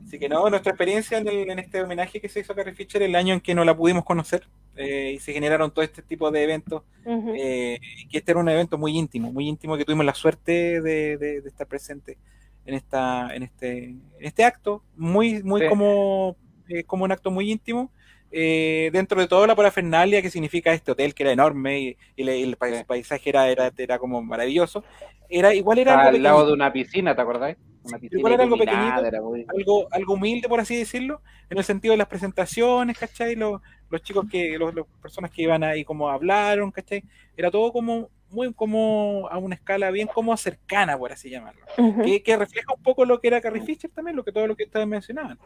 Así 0.06 0.20
que 0.20 0.28
no, 0.28 0.49
nuestra 0.49 0.72
experiencia 0.72 1.18
en, 1.20 1.28
el- 1.28 1.49
en 1.49 1.60
este 1.60 1.82
homenaje 1.82 2.20
que 2.20 2.30
se 2.30 2.40
hizo 2.41 2.52
a 2.52 2.56
Carrie 2.56 2.74
Fisher, 2.74 3.02
el 3.03 3.16
año 3.16 3.34
en 3.34 3.40
que 3.41 3.53
no 3.56 3.64
la 3.64 3.76
pudimos 3.78 4.03
conocer 4.03 4.48
eh, 4.76 5.14
y 5.16 5.20
se 5.20 5.34
generaron 5.34 5.72
todo 5.72 5.84
este 5.86 6.02
tipo 6.02 6.32
de 6.32 6.44
eventos, 6.44 6.84
eh, 7.06 7.80
que 8.10 8.18
este 8.18 8.32
era 8.32 8.40
un 8.41 8.49
evento 8.49 8.78
muy 8.78 8.98
íntimo, 8.98 9.32
muy 9.32 9.48
íntimo 9.48 9.78
que 9.78 9.86
tuvimos 9.86 10.06
la 10.06 10.14
suerte 10.14 10.82
de, 10.82 11.18
de- 11.18 11.41
de 11.41 11.48
estar 11.48 11.66
presente 11.68 12.18
en 12.66 12.74
esta, 12.74 13.34
en 13.36 13.44
este, 13.44 13.84
en 13.86 14.02
este 14.20 14.44
acto, 14.44 14.84
muy, 14.98 15.41
muy 15.44 15.62
Sí. 15.62 15.68
como, 15.70 16.36
eh, 16.72 16.84
como 16.84 17.06
un 17.06 17.11
acto 17.11 17.31
muy 17.31 17.52
íntimo. 17.52 17.91
eh, 18.34 18.89
dentro 18.93 19.19
de 19.19 19.27
toda 19.27 19.45
la 19.45 19.56
parafernalia 19.56 20.22
que 20.22 20.30
significa 20.30 20.72
este 20.72 20.91
hotel 20.93 21.14
que 21.14 21.23
era 21.23 21.34
enorme 21.34 21.81
y, 21.81 21.98
el 22.15 22.56
paisaje 22.88 23.30
era, 23.30 23.49
era, 23.49 23.72
era 23.77 23.99
como 23.99 24.22
maravilloso, 24.22 24.85
era 25.27 25.53
igual 25.53 25.80
era 25.80 25.99
algo 25.99 26.15
al 26.15 26.23
lado 26.23 26.48
de 26.48 26.53
una 26.53 26.72
piscina, 26.72 27.14
¿te 27.15 27.22
acordáis? 27.22 27.57
Una 27.84 27.98
piscina 27.98 28.19
igual 28.19 28.34
era 28.34 28.43
algo 28.43 28.57
pequeñito. 28.57 29.06
era 29.06 29.22
muy- 29.22 29.45
algo, 29.48 29.88
algo 29.91 30.14
humilde, 30.14 30.48
por 30.48 30.60
así 30.60 30.77
decirlo, 30.77 31.22
en 31.49 31.57
el 31.57 31.64
sentido 31.64 31.91
de 31.93 31.98
las 31.98 32.07
presentaciones, 32.07 32.98
¿cachai? 32.98 33.35
Los, 33.35 33.61
los 33.89 34.02
chicos 34.02 34.26
que, 34.31 34.57
los, 34.57 34.73
las 34.73 34.85
personas 35.02 35.31
que 35.31 35.41
iban 35.41 35.64
ahí 35.64 35.84
como 35.84 36.10
hablaron, 36.10 36.72
¿cachai? 36.72 37.03
Era 37.35 37.52
todo 37.52 37.73
como, 37.73 38.10
muy 38.32 38.53
como 38.53 39.28
a 39.30 39.38
una 39.38 39.56
escala 39.56 39.91
bien 39.91 40.08
como 40.08 40.36
cercana, 40.38 40.98
por 40.98 41.12
así 41.12 41.30
llamarlo. 41.30 41.62
Que, 42.03 42.24
que 42.24 42.38
refleja 42.38 42.74
un 42.76 42.82
poco 42.84 43.06
lo 43.06 43.20
que 43.20 43.28
era 43.28 43.41
Carrie 43.41 43.62
Fisher 43.62 43.90
también, 43.91 44.16
lo 44.16 44.24
que 44.24 44.32
todo 44.32 44.48
lo 44.48 44.56
que 44.56 44.64
ustedes 44.64 44.88
mencionaban. 44.88 45.38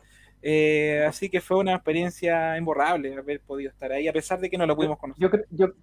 Eh, 0.41 1.03
así 1.07 1.29
que 1.29 1.41
fue 1.41 1.57
una 1.57 1.73
experiencia 1.73 2.57
imborrable 2.57 3.15
haber 3.17 3.41
podido 3.41 3.71
estar 3.71 3.91
ahí, 3.91 4.07
a 4.07 4.13
pesar 4.13 4.39
de 4.39 4.49
que 4.49 4.57
no 4.57 4.65
lo 4.65 4.75
pudimos 4.75 4.97
conocer. 4.99 5.21
Yo, 5.29 5.37
yo, 5.49 5.73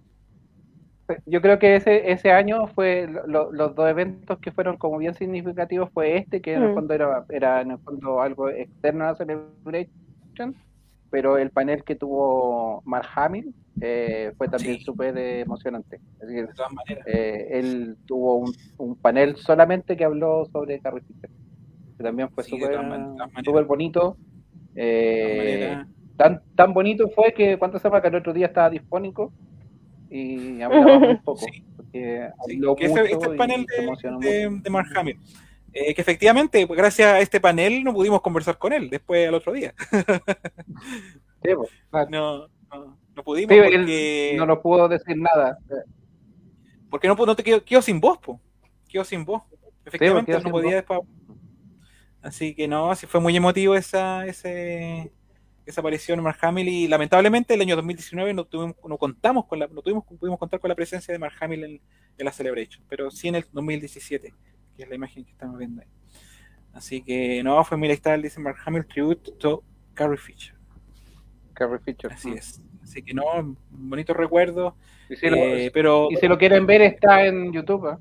yo 1.25 1.41
creo 1.41 1.59
que 1.59 1.75
ese, 1.75 2.11
ese 2.11 2.31
año 2.31 2.67
fue 2.67 3.07
lo- 3.07 3.27
lo- 3.27 3.51
los 3.51 3.75
dos 3.75 3.89
eventos 3.89 4.39
que 4.39 4.51
fueron 4.51 4.77
como 4.77 4.97
bien 4.99 5.13
significativos 5.15 5.89
fue 5.93 6.17
este, 6.17 6.41
que 6.41 6.53
en 6.53 6.63
el 6.63 6.69
Mm. 6.69 6.73
fondo 6.75 6.93
era, 6.93 7.25
era 7.29 7.61
en 7.61 7.71
el 7.71 7.77
fondo 7.79 8.21
algo 8.21 8.49
externo 8.49 9.03
a 9.03 9.07
la 9.09 9.15
Celebration, 9.15 10.55
pero 11.13 11.37
el 11.37 11.51
panel 11.51 11.83
que 11.83 11.95
tuvo 11.95 12.81
Mark 12.85 13.07
Hamill 13.15 13.53
eh, 13.81 14.31
fue 14.35 14.47
también 14.47 14.77
Sí. 14.79 14.83
súper 14.83 15.15
eh, 15.15 15.41
emocionante. 15.41 15.99
Así 16.19 16.33
que, 16.33 16.41
De 16.41 16.53
todas 16.55 16.73
maneras. 16.73 17.05
eh, 17.07 17.47
él 17.51 17.97
tuvo 18.07 18.37
un, 18.37 18.51
un 18.79 18.95
panel 18.95 19.35
solamente 19.35 19.95
que 19.95 20.05
habló 20.05 20.45
sobre 20.51 20.79
Fisher, 20.79 21.29
que 21.97 22.03
también 22.03 22.29
fue 22.31 22.43
Sí, 22.43 22.57
de 22.57 22.65
súper 22.65 22.79
de 22.79 23.43
súper 23.43 23.65
bonito. 23.65 24.17
De 24.73 25.73
Eh, 25.75 25.83
tan, 26.17 26.41
tan 26.55 26.73
bonito 26.73 27.07
fue 27.09 27.31
que 27.33 27.57
cuánto 27.59 27.77
se 27.77 27.83
llama 27.87 28.01
que 28.01 28.07
el 28.07 28.15
otro 28.15 28.33
día 28.33 28.47
estaba 28.47 28.71
dispónico 28.71 29.31
y 30.09 30.61
hablaba 30.63 30.97
muy 30.97 31.17
poco 31.25 31.45
Sí. 31.45 31.63
porque 31.77 32.29
Sí, 32.47 32.55
habló 32.55 32.75
que 32.75 32.85
ese- 32.85 33.01
este 33.03 33.15
es 33.17 33.23
el 33.23 33.37
panel 33.37 33.65
de, 33.77 33.85
mucho. 33.85 34.07
de 34.63 34.69
Mark 34.71 34.87
Hamill. 34.95 35.19
Eh, 35.73 35.93
que 35.95 36.01
efectivamente, 36.01 36.67
pues, 36.67 36.77
gracias 36.77 37.07
a 37.13 37.19
este 37.19 37.41
panel 37.41 37.83
no 37.83 37.93
pudimos 37.93 38.21
conversar 38.21 38.57
con 38.57 38.73
él 38.73 38.89
después 38.89 39.27
al 39.27 39.33
otro 39.33 39.51
día. 39.53 39.73
Sí, 41.43 41.49
pues, 41.55 41.69
claro. 41.89 42.09
No, 42.09 42.47
no, 42.69 42.97
no 43.15 43.23
pudimos 43.23 43.53
Sí, 43.55 43.61
porque, 43.61 44.35
no 44.37 44.45
lo 44.45 44.61
pudo 44.61 44.87
decir 44.87 45.17
nada 45.17 45.57
porque 46.93 47.07
no, 47.07 47.15
no 47.15 47.35
te 47.35 47.43
quedó, 47.43 47.65
quedó 47.65 47.81
sin 47.81 47.99
voz, 47.99 48.19
po. 48.19 48.39
quedó 48.87 49.03
sin 49.03 49.25
voz. 49.25 49.41
Efectivamente, 49.83 50.31
quedó 50.31 50.37
él 50.37 50.43
no 50.43 50.51
podía 50.51 50.75
después- 50.75 51.01
Así 52.21 52.53
que 52.53 52.67
no, 52.67 52.93
sí 52.95 53.07
fue 53.07 53.19
muy 53.19 53.35
emotivo 53.35 53.73
esa, 53.73 54.27
ese, 54.27 55.11
esa 55.65 55.81
aparición 55.81 56.19
de 56.19 56.23
Mark 56.23 56.37
Hamill 56.41 56.69
y 56.69 56.87
lamentablemente 56.87 57.55
el 57.55 57.61
año 57.61 57.75
2019 57.77 58.35
no, 58.35 58.45
tuvimos, 58.45 58.75
no 58.87 58.97
contamos 58.99 59.47
con 59.47 59.57
la, 59.57 59.65
no 59.69 59.81
tuvimos, 59.81 60.05
pudimos 60.05 60.37
contar 60.37 60.59
con 60.59 60.69
la 60.69 60.75
presencia 60.75 61.11
de 61.11 61.17
Mark 61.17 61.33
Hamill 61.41 61.63
en, 61.63 61.81
en 62.19 62.25
la 62.25 62.31
Celebration, 62.31 62.85
pero 62.87 63.09
sí 63.09 63.27
en 63.27 63.35
el 63.35 63.45
2017, 63.51 64.31
que 64.75 64.83
es 64.83 64.89
la 64.89 64.95
imagen 64.95 65.23
que 65.25 65.31
estamos 65.31 65.57
viendo 65.57 65.81
ahí. 65.81 65.87
Así 66.73 67.01
que 67.03 67.43
no, 67.43 67.63
fue 67.63 67.77
ahí 67.77 67.91
está, 67.91 68.17
dice 68.17 68.39
Mark 68.39 68.57
Hamill 68.65 68.85
Tribute 68.85 69.31
to 69.33 69.63
Carrie 69.93 70.17
Fisher. 70.17 70.55
Carrie 71.53 71.79
Fisher. 71.79 72.11
Así 72.11 72.31
es. 72.31 72.61
Así 72.81 73.01
que 73.01 73.13
no, 73.13 73.55
bonito 73.69 74.13
recuerdo. 74.13 74.75
y 75.09 75.15
si, 75.15 75.29
lo, 75.29 75.37
eh, 75.37 75.71
pero 75.73 76.09
y 76.11 76.15
si 76.17 76.27
lo 76.27 76.37
quieren 76.37 76.65
ver 76.65 76.81
está 76.81 77.25
en 77.25 77.53
YouTube 77.53 77.91
¿eh? 77.91 77.97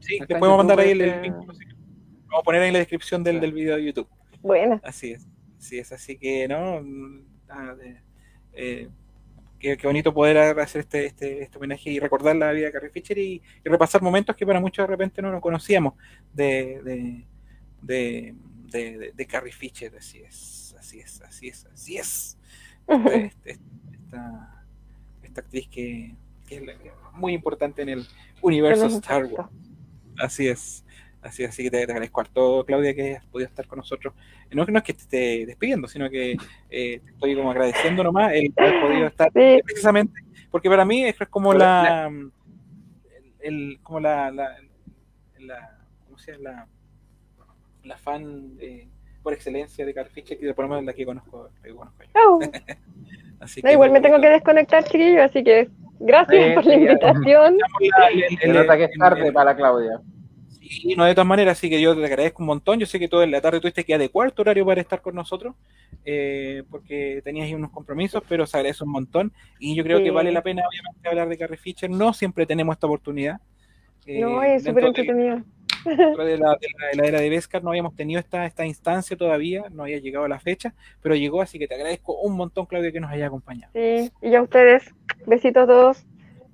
sí, 0.00 0.18
está 0.20 0.34
en 0.34 0.40
podemos 0.40 0.58
mandar 0.58 0.80
ahí 0.80 0.90
el, 0.90 1.02
este- 1.02 1.20
vínculo. 1.20 1.54
sí. 1.54 1.64
Vamos 2.26 2.40
a 2.40 2.44
poner 2.44 2.62
ahí 2.62 2.68
en 2.68 2.72
la 2.72 2.78
descripción 2.78 3.22
del, 3.22 3.40
del 3.40 3.52
video 3.52 3.76
de 3.76 3.84
YouTube. 3.84 4.08
Buena. 4.40 4.80
Así 4.82 5.12
es, 5.12 5.28
así 5.58 5.78
es, 5.78 5.92
así 5.92 6.16
que 6.16 6.48
no, 6.48 6.80
mm, 6.82 7.24
eh, 8.54 8.88
qué, 9.62 9.76
qué 9.76 9.86
bonito 9.86 10.12
poder 10.12 10.58
hacer 10.58 10.80
este, 10.80 11.06
este, 11.06 11.42
este 11.44 11.56
homenaje 11.56 11.88
y 11.88 12.00
recordar 12.00 12.34
la 12.34 12.50
vida 12.50 12.66
de 12.66 12.72
Carrie 12.72 12.90
Fisher 12.90 13.16
y, 13.16 13.40
y 13.64 13.68
repasar 13.68 14.02
momentos 14.02 14.34
que 14.34 14.44
para 14.44 14.60
muchos 14.60 14.82
de 14.82 14.88
repente 14.88 15.22
no 15.22 15.30
lo 15.30 15.40
conocíamos 15.40 15.94
de, 16.34 16.82
de, 16.82 18.34
de, 18.72 19.12
de, 19.14 19.26
Carrie 19.26 19.52
Fisher, 19.52 19.94
así 19.96 20.18
es, 20.18 20.74
así 20.78 20.98
es, 20.98 21.22
así 21.22 21.48
es, 21.48 21.66
así 21.66 21.96
es. 21.96 22.38
Este- 22.88 23.24
este- 23.26 23.58
esta, 23.92 24.64
esta 25.22 25.40
actriz 25.40 25.68
que, 25.68 26.16
que 26.48 26.56
es 26.56 26.62
muy 27.14 27.32
importante 27.32 27.82
en 27.82 27.88
el 27.88 28.06
universo 28.42 28.84
nos 28.84 28.94
Star. 28.94 29.26
Wars. 29.26 29.48
Así 30.18 30.48
es. 30.48 30.84
Así, 31.22 31.44
así 31.44 31.62
que 31.62 31.70
te, 31.70 31.86
te 31.86 31.92
agradezco 31.92 32.20
harto, 32.20 32.64
Claudia, 32.66 32.94
que 32.94 33.02
hayas 33.02 33.24
podido 33.26 33.48
estar 33.48 33.66
con 33.68 33.78
nosotros. 33.78 34.12
No, 34.50 34.64
no 34.66 34.78
es 34.78 34.84
que 34.84 34.92
te 34.92 35.00
esté 35.02 35.46
despidiendo, 35.46 35.86
sino 35.86 36.10
que 36.10 36.32
eh, 36.68 37.00
te 37.04 37.10
estoy 37.12 37.36
como 37.36 37.50
agradeciendo 37.52 38.02
nomás 38.02 38.32
el 38.34 38.52
haber 38.56 38.80
podido 38.80 39.06
estar 39.06 39.30
Sí. 39.32 39.60
precisamente, 39.64 40.20
porque 40.50 40.68
para 40.68 40.84
mí 40.84 41.04
esto 41.04 41.22
es 41.24 41.30
como 41.30 41.54
la, 41.54 42.10
el, 43.40 43.78
como 43.82 44.00
la, 44.00 44.30
la, 44.32 44.56
la 45.38 45.78
¿cómo 46.04 46.18
se 46.18 46.32
llama? 46.32 46.50
La, 46.50 46.66
la 47.84 47.96
fan 47.96 48.54
eh, 48.60 48.88
por 49.22 49.32
excelencia 49.32 49.86
de 49.86 49.94
Carl 49.94 50.08
Fischer 50.08 50.36
y 50.40 50.44
de 50.46 50.54
por 50.54 50.64
lo 50.64 50.70
menos 50.70 50.84
la 50.84 50.92
que 50.92 51.04
conozco, 51.06 51.50
la 51.54 51.62
que 51.62 51.74
conozco 51.74 52.02
yo. 52.02 52.38
Así 53.40 53.60
No, 53.62 53.70
igual 53.72 53.90
me 53.92 54.00
tengo 54.00 54.20
que 54.20 54.28
desconectar, 54.28 54.84
chiquillos, 54.84 55.22
así 55.22 55.42
que 55.42 55.68
gracias 56.00 56.44
Sí, 56.48 56.54
por 56.54 56.64
la 56.66 56.74
sí, 56.74 56.80
invitación. 56.80 57.56
Se 58.40 58.48
nota 58.48 58.76
que 58.76 58.84
es 58.84 58.90
tarde 58.98 59.32
para 59.32 59.50
la 59.52 59.56
Claudia. 59.56 60.00
Sí, 60.72 60.94
no, 60.96 61.04
de 61.04 61.14
todas 61.14 61.26
maneras, 61.26 61.58
así 61.58 61.68
que 61.68 61.80
yo 61.80 61.94
te 61.94 62.04
agradezco 62.04 62.42
un 62.42 62.46
montón. 62.46 62.78
Yo 62.78 62.86
sé 62.86 62.98
que 62.98 63.08
toda 63.08 63.26
la 63.26 63.40
tarde 63.40 63.60
tuviste 63.60 63.84
que 63.84 63.94
adecuar 63.94 64.32
tu 64.32 64.42
horario 64.42 64.64
para 64.64 64.80
estar 64.80 65.00
con 65.02 65.14
nosotros, 65.14 65.54
eh, 66.04 66.62
porque 66.70 67.20
tenías 67.22 67.46
ahí 67.46 67.54
unos 67.54 67.70
compromisos, 67.70 68.22
pero 68.28 68.46
se 68.46 68.56
agradece 68.56 68.82
un 68.84 68.90
montón. 68.90 69.32
Y 69.58 69.74
yo 69.74 69.84
creo 69.84 69.98
Sí. 69.98 70.04
que 70.04 70.10
vale 70.10 70.32
la 70.32 70.42
pena, 70.42 70.62
obviamente, 70.68 71.08
hablar 71.08 71.28
de 71.28 71.36
Carrie 71.36 71.58
Fisher. 71.58 71.90
No 71.90 72.12
siempre 72.14 72.46
tenemos 72.46 72.74
esta 72.74 72.86
oportunidad. 72.86 73.40
Eh, 74.06 74.20
No, 74.20 74.42
es 74.42 74.64
súper 74.64 74.84
entretenido. 74.84 75.42
de 75.84 75.96
la, 75.96 76.24
de 76.24 76.38
la- 76.38 76.56
de 76.56 76.96
la 76.96 77.06
era 77.08 77.20
de 77.20 77.28
Vescar 77.28 77.62
no 77.64 77.70
habíamos 77.70 77.96
tenido 77.96 78.20
esta, 78.20 78.46
esta 78.46 78.64
instancia 78.64 79.16
todavía, 79.16 79.64
no 79.72 79.82
había 79.82 79.98
llegado 79.98 80.28
la 80.28 80.38
fecha, 80.38 80.74
pero 81.02 81.16
llegó, 81.16 81.42
así 81.42 81.58
que 81.58 81.66
te 81.66 81.74
agradezco 81.74 82.14
un 82.20 82.36
montón, 82.36 82.66
Claudia, 82.66 82.92
que 82.92 83.00
nos 83.00 83.10
haya 83.10 83.26
acompañado. 83.26 83.72
Sí, 83.74 84.10
y 84.22 84.34
a 84.34 84.42
ustedes, 84.42 84.84
besitos 85.26 85.64
a 85.64 85.66
todos. 85.66 86.06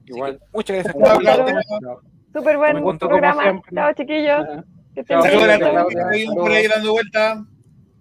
Igual. 0.06 0.38
que 0.38 0.44
muchas 0.54 0.76
gracias, 0.76 0.94
Claudia. 0.96 1.96
Súper 2.38 2.56
buen 2.56 2.98
programa. 2.98 3.62
Chao, 3.74 3.92
chiquillos. 3.94 4.40
Ajá. 4.40 4.64
Que 4.94 5.00
estén 5.00 5.20
Chao, 5.20 5.22
bien. 5.22 5.32
Saludos 5.32 5.48
a 5.48 5.58
la 5.58 5.86
Claudia. 5.86 6.30
por 6.36 6.50
ahí 6.52 6.66
dando 6.68 6.92
vuelta. 6.92 7.44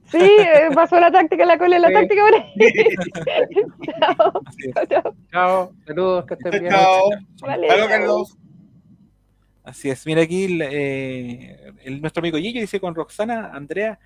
Sí, 0.10 0.18
eh, 0.22 0.70
pasó 0.74 1.00
la 1.02 1.12
táctica, 1.12 1.46
la 1.46 1.58
cola, 1.58 1.80
la 1.80 1.88
Sí. 1.90 1.94
táctica 1.94 2.22
por 2.24 2.36
ahí. 2.36 2.54
chao, 4.00 4.86
chao, 4.90 5.16
chao. 5.32 5.72
Saludos, 5.86 6.26
que 6.26 6.34
estén 6.36 6.52
bien. 6.62 6.70
Chao. 6.74 7.10
Vale, 7.42 7.68
chao. 7.68 7.88
Carlos. 7.88 8.38
Así 9.64 9.90
es, 9.90 10.06
mira 10.06 10.22
aquí 10.22 10.60
eh, 10.62 11.74
el- 11.84 12.00
nuestro 12.00 12.22
amigo 12.22 12.38
Gillo 12.38 12.62
dice 12.62 12.80
con 12.80 12.96
Roxana 12.96 13.52
Andrea 13.54 14.00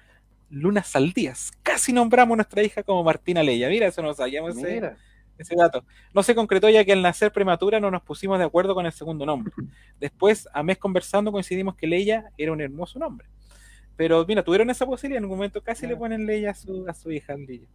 Luna 0.49 0.81
Saldías. 0.81 1.51
Casi 1.61 1.93
nombramos 1.93 2.33
a 2.33 2.37
nuestra 2.37 2.63
hija 2.63 2.81
como 2.81 3.03
Martina 3.03 3.43
Leya. 3.43 3.69
Mira, 3.69 3.85
eso 3.87 4.01
no 4.01 4.11
sabíamos 4.15 4.57
ese, 4.57 4.73
Mira. 4.73 4.97
Ese 5.37 5.55
dato. 5.55 5.83
No 6.13 6.23
se 6.23 6.35
concretó 6.35 6.69
ya 6.69 6.83
que 6.85 6.93
al 6.93 7.01
nacer 7.01 7.31
prematura 7.31 7.79
no 7.79 7.91
nos 7.91 8.03
pusimos 8.03 8.37
de 8.39 8.45
acuerdo 8.45 8.75
con 8.75 8.85
el 8.85 8.91
segundo 8.91 9.25
nombre. 9.25 9.53
Después, 9.99 10.47
a 10.53 10.63
mes 10.63 10.77
conversando, 10.77 11.31
coincidimos 11.31 11.75
que 11.75 11.87
Leia 11.87 12.31
era 12.37 12.51
un 12.51 12.61
hermoso 12.61 12.99
nombre. 12.99 13.27
Pero 13.95 14.25
mira, 14.27 14.43
tuvieron 14.43 14.69
esa 14.69 14.85
posibilidad, 14.85 15.19
en 15.19 15.25
un 15.25 15.31
momento 15.31 15.61
casi 15.61 15.85
le 15.85 15.95
ponen 15.95 16.25
Leia 16.25 16.51
a 16.51 16.53
su, 16.53 16.85
a 16.87 16.93
su 16.93 17.11
hija 17.11 17.35
Leia. 17.35 17.67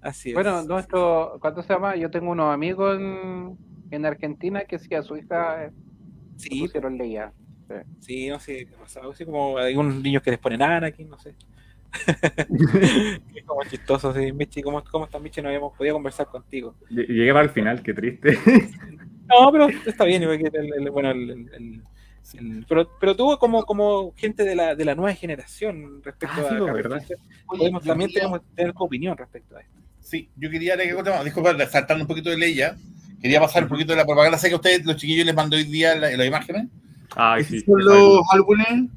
Así 0.00 0.30
es. 0.30 0.34
Bueno, 0.34 0.62
nuestro, 0.62 1.38
¿cuánto 1.40 1.62
se 1.62 1.72
llama? 1.72 1.96
Yo 1.96 2.10
tengo 2.10 2.30
unos 2.30 2.52
amigos 2.52 2.98
en, 2.98 3.56
en 3.90 4.06
Argentina 4.06 4.64
que 4.64 4.78
sí, 4.78 4.94
a 4.94 5.02
su 5.02 5.16
hija 5.16 5.64
eh, 5.64 5.72
sí, 6.36 6.60
pusieron 6.60 6.96
Leia. 6.96 7.32
sí, 8.00 8.28
no 8.28 8.38
sé, 8.38 8.66
qué 8.66 8.74
pasaba, 8.78 9.12
así 9.12 9.24
como 9.24 9.58
hay 9.58 9.74
unos 9.74 9.96
niños 10.02 10.22
que 10.22 10.30
les 10.30 10.38
ponen 10.38 10.62
Ana 10.62 10.88
aquí, 10.88 11.04
no 11.04 11.18
sé. 11.18 11.34
Como 13.46 13.62
chistoso, 13.64 14.12
sí. 14.14 14.32
Michi, 14.32 14.62
¿cómo, 14.62 14.82
¿cómo 14.84 15.04
estás, 15.06 15.20
Michi? 15.20 15.40
No 15.42 15.48
habíamos 15.48 15.76
podido 15.76 15.94
conversar 15.94 16.26
contigo. 16.26 16.74
Ll- 16.90 17.06
Llegué 17.06 17.32
para 17.32 17.44
el 17.44 17.50
final, 17.50 17.82
qué 17.82 17.94
triste. 17.94 18.38
No, 19.28 19.50
pero 19.50 19.66
está 19.84 20.04
bien, 20.04 20.22
el- 20.22 20.30
el- 20.54 20.90
bueno, 20.92 21.10
el- 21.10 21.30
el- 21.30 21.50
el- 21.52 21.82
el- 22.38 22.64
pero, 22.68 22.88
pero 23.00 23.16
tuvo 23.16 23.36
como, 23.40 23.64
como 23.64 24.12
gente 24.16 24.44
de 24.44 24.54
la, 24.54 24.76
de 24.76 24.84
la 24.84 24.94
nueva 24.94 25.12
generación 25.14 26.00
respecto 26.04 26.36
Ah, 26.38 26.46
sí, 26.48 26.54
a 26.54 26.58
pues, 26.58 26.66
Carrie 26.70 26.82
¿verdad? 26.84 27.02
Oye, 27.08 27.58
Podemos, 27.58 27.82
también 27.82 28.08
quería- 28.10 28.20
tenemos 28.22 28.40
que 28.42 28.54
tener 28.54 28.72
tu 28.72 28.84
opinión 28.84 29.16
respecto 29.18 29.56
a 29.56 29.60
esto. 29.62 29.74
Sí, 29.98 30.28
yo 30.36 30.48
quería, 30.48 30.76
disculpa, 30.76 31.66
saltando 31.66 32.04
un 32.04 32.08
poquito 32.08 32.30
de 32.30 32.36
Leia, 32.38 32.76
quería 33.20 33.40
pasar 33.40 33.64
un 33.64 33.68
poquito 33.68 33.90
de 33.94 33.96
la 33.96 34.04
propaganda. 34.04 34.38
Sé 34.38 34.46
que 34.46 34.54
a 34.54 34.58
ustedes, 34.58 34.86
los 34.86 34.94
chiquillos, 34.94 35.26
les 35.26 35.34
mandó 35.34 35.56
hoy 35.56 35.64
día 35.64 35.96
la- 35.96 36.16
las 36.16 36.26
imágenes. 36.28 36.68
Estos 37.38 37.46
sí. 37.48 37.60
son 37.62 37.84
los 37.84 38.20
álbumes. 38.30 38.90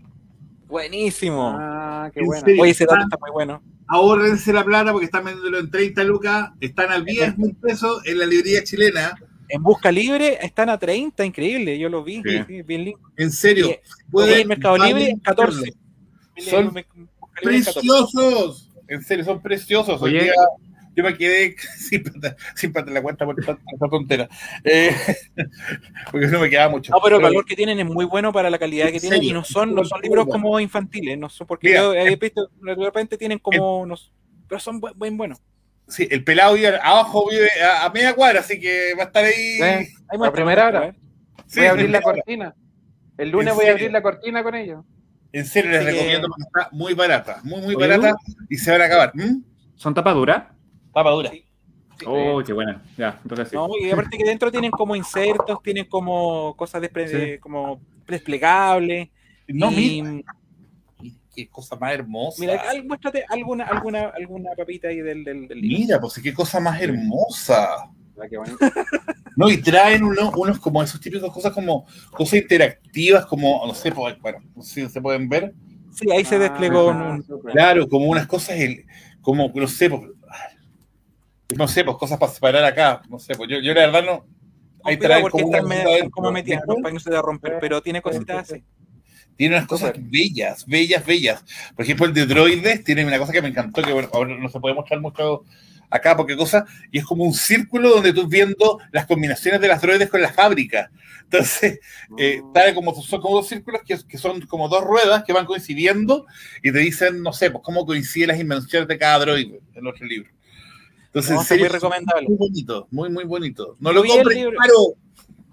Buenísimo. 0.70 1.56
Ah, 1.60 2.10
qué 2.14 2.20
¿En 2.22 2.28
bueno. 2.28 2.46
Oye, 2.62 2.72
ese 2.72 2.86
dato 2.86 3.02
está 3.04 3.18
muy 3.20 3.32
bueno. 3.32 3.62
Ahórrense 3.88 4.54
la 4.54 4.64
plata 4.64 4.92
porque 4.92 5.06
están 5.06 5.26
vendiéndolo 5.26 5.60
en 5.60 5.72
30 5.72 6.04
lucas. 6.04 6.52
Están 6.62 6.92
a 6.92 7.00
10 7.00 7.38
mil 7.40 7.56
pesos 7.56 8.06
en 8.06 8.20
la 8.20 8.26
librería 8.28 8.64
chilena. 8.64 9.16
En 9.48 9.64
busca 9.64 9.92
libre 9.92 10.38
están 10.46 10.70
a 10.70 10.78
30, 10.78 11.26
increíble. 11.26 11.80
Yo 11.80 11.90
lo 11.90 12.04
vi, 12.04 12.22
Sí. 12.24 12.44
sí, 12.48 12.62
bien 12.62 12.86
lindo. 12.86 13.00
En 13.18 13.32
serio. 13.32 13.68
Y- 13.72 13.80
pueden- 14.12 14.42
en 14.42 14.48
Mercado 14.48 14.78
Libre, 14.78 15.16
a 15.24 15.24
14. 15.24 15.74
Son 16.38 16.66
En 16.78 16.86
Busca 17.20 17.42
Libre, 17.42 17.64
14. 17.66 17.80
Preciosos. 17.80 18.70
En 18.88 19.02
serio, 19.04 19.26
son 19.26 19.42
preciosos. 19.42 20.00
Hoy 20.02 20.18
Oye. 20.18 20.32
Yo 20.96 21.04
me 21.04 21.16
quedé 21.18 21.56
sin 21.78 22.04
plata, 22.04 22.36
sin 22.56 22.74
plata 22.74 22.90
en 22.90 22.94
la 22.94 23.02
cuenta 23.02 23.26
por 23.26 23.36
tanta, 23.36 23.62
tontera. 23.90 24.30
Eh, 24.64 24.92
porque 26.12 26.28
no 26.28 26.40
me 26.40 26.50
quedaba 26.50 26.70
mucho. 26.70 26.92
No, 26.92 27.00
pero 27.04 27.18
el 27.18 27.24
valor 27.24 27.46
que 27.46 27.56
tienen 27.56 27.80
es 27.80 27.86
muy 27.86 28.06
bueno 28.06 28.32
para 28.34 28.50
la 28.50 28.58
calidad 28.58 28.88
que 28.88 28.96
¿En 28.96 29.02
tienen 29.02 29.24
y 29.24 29.32
no 29.32 29.44
son, 29.44 29.74
no 29.74 29.84
son 29.86 30.02
libros 30.02 30.28
como 30.28 30.60
infantiles, 30.60 31.18
no 31.18 31.30
son 31.30 31.48
porque 31.48 31.70
Mira, 31.70 31.82
yo 31.82 31.94
he 31.94 32.16
visto, 32.16 32.50
de 32.62 32.76
repente 32.76 33.18
tienen 33.18 33.40
como, 33.40 33.86
no 33.86 33.96
sé, 33.98 34.12
pero 34.48 34.60
son 34.60 34.80
buen, 34.80 34.98
buen 34.98 35.18
buenos. 35.18 35.42
Sí, 35.88 36.08
el 36.12 36.24
pelado 36.24 36.54
vive 36.54 36.78
abajo, 36.84 37.28
vive 37.30 37.50
a, 37.64 37.86
a 37.86 37.90
media 37.90 38.14
cuadra, 38.14 38.42
así 38.42 38.60
que 38.60 38.94
va 38.96 39.04
a 39.04 39.06
estar 39.08 39.26
ahí. 39.26 39.34
Sí. 39.34 39.64
Ahí 39.64 40.18
muestra, 40.18 40.32
primera 40.32 40.68
hora. 40.68 40.96
Sí, 41.48 41.62
Voy 41.62 41.68
a 41.68 41.72
abrir 41.72 41.90
la 41.90 41.98
en 41.98 42.04
cortina. 42.04 42.56
El 43.18 43.32
lunes 43.32 43.50
¿En 43.52 43.56
voy 43.56 43.66
a 43.66 43.72
abrir 43.72 43.92
la 43.92 44.02
cortina 44.04 44.44
con 44.44 44.54
ellos. 44.54 44.86
serio, 45.46 45.72
les 45.72 45.80
Así 45.80 45.88
que- 45.88 45.92
recomiendo 45.94 46.28
porque 46.28 46.44
está 46.44 46.70
muy 46.72 46.94
barata, 46.94 47.40
muy, 47.44 47.62
muy 47.62 47.76
Oye, 47.76 47.88
barata 47.88 48.16
y 48.50 48.58
se 48.58 48.72
van 48.72 48.82
a 48.82 48.86
acabar. 48.86 49.12
¿Mm? 49.16 49.44
¿Son 49.76 49.94
tapaduras? 49.96 50.44
Tapa 51.00 51.12
dura. 51.12 51.32
Sí. 51.32 51.46
Sí. 52.00 52.06
Oh, 52.08 52.42
qué 52.46 52.54
buena. 52.54 52.82
Ya, 52.98 53.20
entonces 53.24 53.50
sí. 53.50 53.56
No, 53.56 53.68
y 53.82 53.92
aparte 53.92 54.18
que 54.18 54.24
dentro 54.24 54.50
tienen 54.52 54.72
como 54.72 54.96
insertos, 54.96 55.62
tienen 55.62 55.86
como 55.86 56.56
cosas 56.56 56.82
despre- 56.82 57.34
Sí. 57.36 57.40
como 57.40 57.82
desplegables. 58.08 59.10
No, 59.48 59.70
y, 59.72 60.02
mira, 60.02 60.24
qué 61.36 61.48
cosa 61.50 61.76
más 61.76 61.94
hermosa. 61.94 62.38
mira, 62.40 62.62
al- 62.70 62.86
muéstrate 62.86 63.26
alguna, 63.30 63.66
alguna, 63.66 64.12
alguna 64.16 64.52
papita 64.58 64.88
ahí 64.88 64.98
del, 65.02 65.24
del. 65.24 65.48
Mira, 65.62 66.00
pues 66.00 66.20
qué 66.24 66.34
cosa 66.34 66.60
más 66.60 66.82
hermosa. 66.82 67.68
Ah, 68.22 68.28
qué 68.30 68.38
bonito. 68.38 68.58
No, 69.36 69.50
y 69.50 69.56
traen 69.62 70.04
uno- 70.04 70.32
unos 70.36 70.60
como 70.60 70.84
esos 70.84 71.00
típicos 71.00 71.32
cosas 71.32 71.54
como 71.54 71.86
cosas 72.12 72.42
interactivas, 72.42 73.26
como, 73.26 73.66
no 73.66 73.74
sé, 73.74 73.90
pues, 73.90 74.20
bueno, 74.20 74.40
no 74.54 74.62
sé 74.62 74.86
si 74.86 74.90
se 74.90 75.00
pueden 75.02 75.30
ver. 75.30 75.54
Sí, 75.94 76.12
ahí 76.12 76.26
se 76.26 76.38
desplegó 76.38 76.90
Ah, 76.90 77.12
un-. 77.18 77.24
Claro, 77.52 77.88
como 77.88 78.08
unas 78.08 78.28
cosas, 78.28 78.58
el- 78.60 78.86
como, 79.22 79.50
no 79.56 79.68
sé, 79.68 79.90
pues, 79.90 80.02
no 81.56 81.68
sé, 81.68 81.84
pues 81.84 81.98
cosas 81.98 82.18
para 82.18 82.32
separar 82.32 82.64
acá, 82.64 83.02
no 83.10 83.20
sé, 83.20 83.36
pues 83.36 83.50
yo, 83.50 83.60
yo 83.60 83.74
la 83.74 83.88
verdad 83.88 84.04
no. 84.04 84.26
Ahí 84.84 84.98
porque 84.98 85.30
como 85.30 85.48
una 85.48 85.58
están, 85.58 86.10
como 86.10 86.32
metidas, 86.32 86.64
¿no? 86.66 86.76
para 86.76 86.90
que 86.90 86.94
no 86.94 87.00
se 87.00 87.10
te 87.10 87.22
romper, 87.22 87.58
pero 87.60 87.82
tiene 87.82 88.02
cositas 88.02 88.50
así. 88.50 88.64
Tiene 89.36 89.56
unas 89.56 89.68
cosas 89.68 89.94
bellas, 89.96 90.66
bellas, 90.66 91.06
bellas. 91.06 91.44
Por 91.76 91.84
ejemplo, 91.84 92.06
el 92.06 92.14
de 92.14 92.26
droides 92.26 92.84
tiene 92.84 93.06
una 93.06 93.18
cosa 93.18 93.32
que 93.32 93.42
me 93.42 93.50
encantó, 93.50 93.82
que 93.82 93.94
bueno, 93.94 94.10
ahora 94.14 94.38
no 94.38 94.50
se 94.50 94.60
puede 94.60 94.76
mostrar 94.76 95.00
mucho 95.00 95.46
acá 95.90 96.16
porque 96.16 96.36
cosa, 96.36 96.66
y 96.92 97.00
es 97.00 97.06
como 97.06 97.24
un 97.24 97.34
círculo 97.34 97.90
donde 97.90 98.14
tú 98.14 98.28
viendo 98.28 98.80
las 98.92 99.06
combinaciones 99.06 99.60
de 99.60 99.68
las 99.68 99.82
droides 99.82 100.10
con 100.10 100.22
la 100.22 100.32
fábrica. 100.32 100.92
Entonces, 101.24 101.80
eh, 102.18 102.42
tal 102.54 102.74
como 102.74 102.94
son 103.02 103.22
como 103.22 103.36
dos 103.36 103.48
círculos 103.48 103.82
que, 103.86 103.98
que 104.08 104.18
son 104.18 104.42
como 104.42 104.68
dos 104.68 104.84
ruedas 104.84 105.24
que 105.24 105.34
van 105.34 105.46
coincidiendo 105.46 106.26
y 106.64 106.72
te 106.72 106.80
dicen, 106.80 107.22
no 107.22 107.34
sé, 107.34 107.52
pues 107.52 107.64
cómo 107.64 107.86
coinciden 107.86 108.30
las 108.30 108.40
invenciones 108.40 108.88
de 108.88 108.98
cada 108.98 109.20
droide 109.20 109.62
en 109.74 109.88
otro 109.88 110.06
libro. 110.06 110.30
Entonces, 111.10 111.36
No, 111.36 111.44
serio, 111.44 111.66
muy 111.66 111.74
recomendable. 111.74 112.28
muy 112.28 112.38
bonito, 112.38 112.88
muy, 112.92 113.10
muy 113.10 113.24
bonito. 113.26 113.76
No 113.80 113.92
lo 113.92 114.04
compres, 114.04 114.38
claro. 114.38 114.94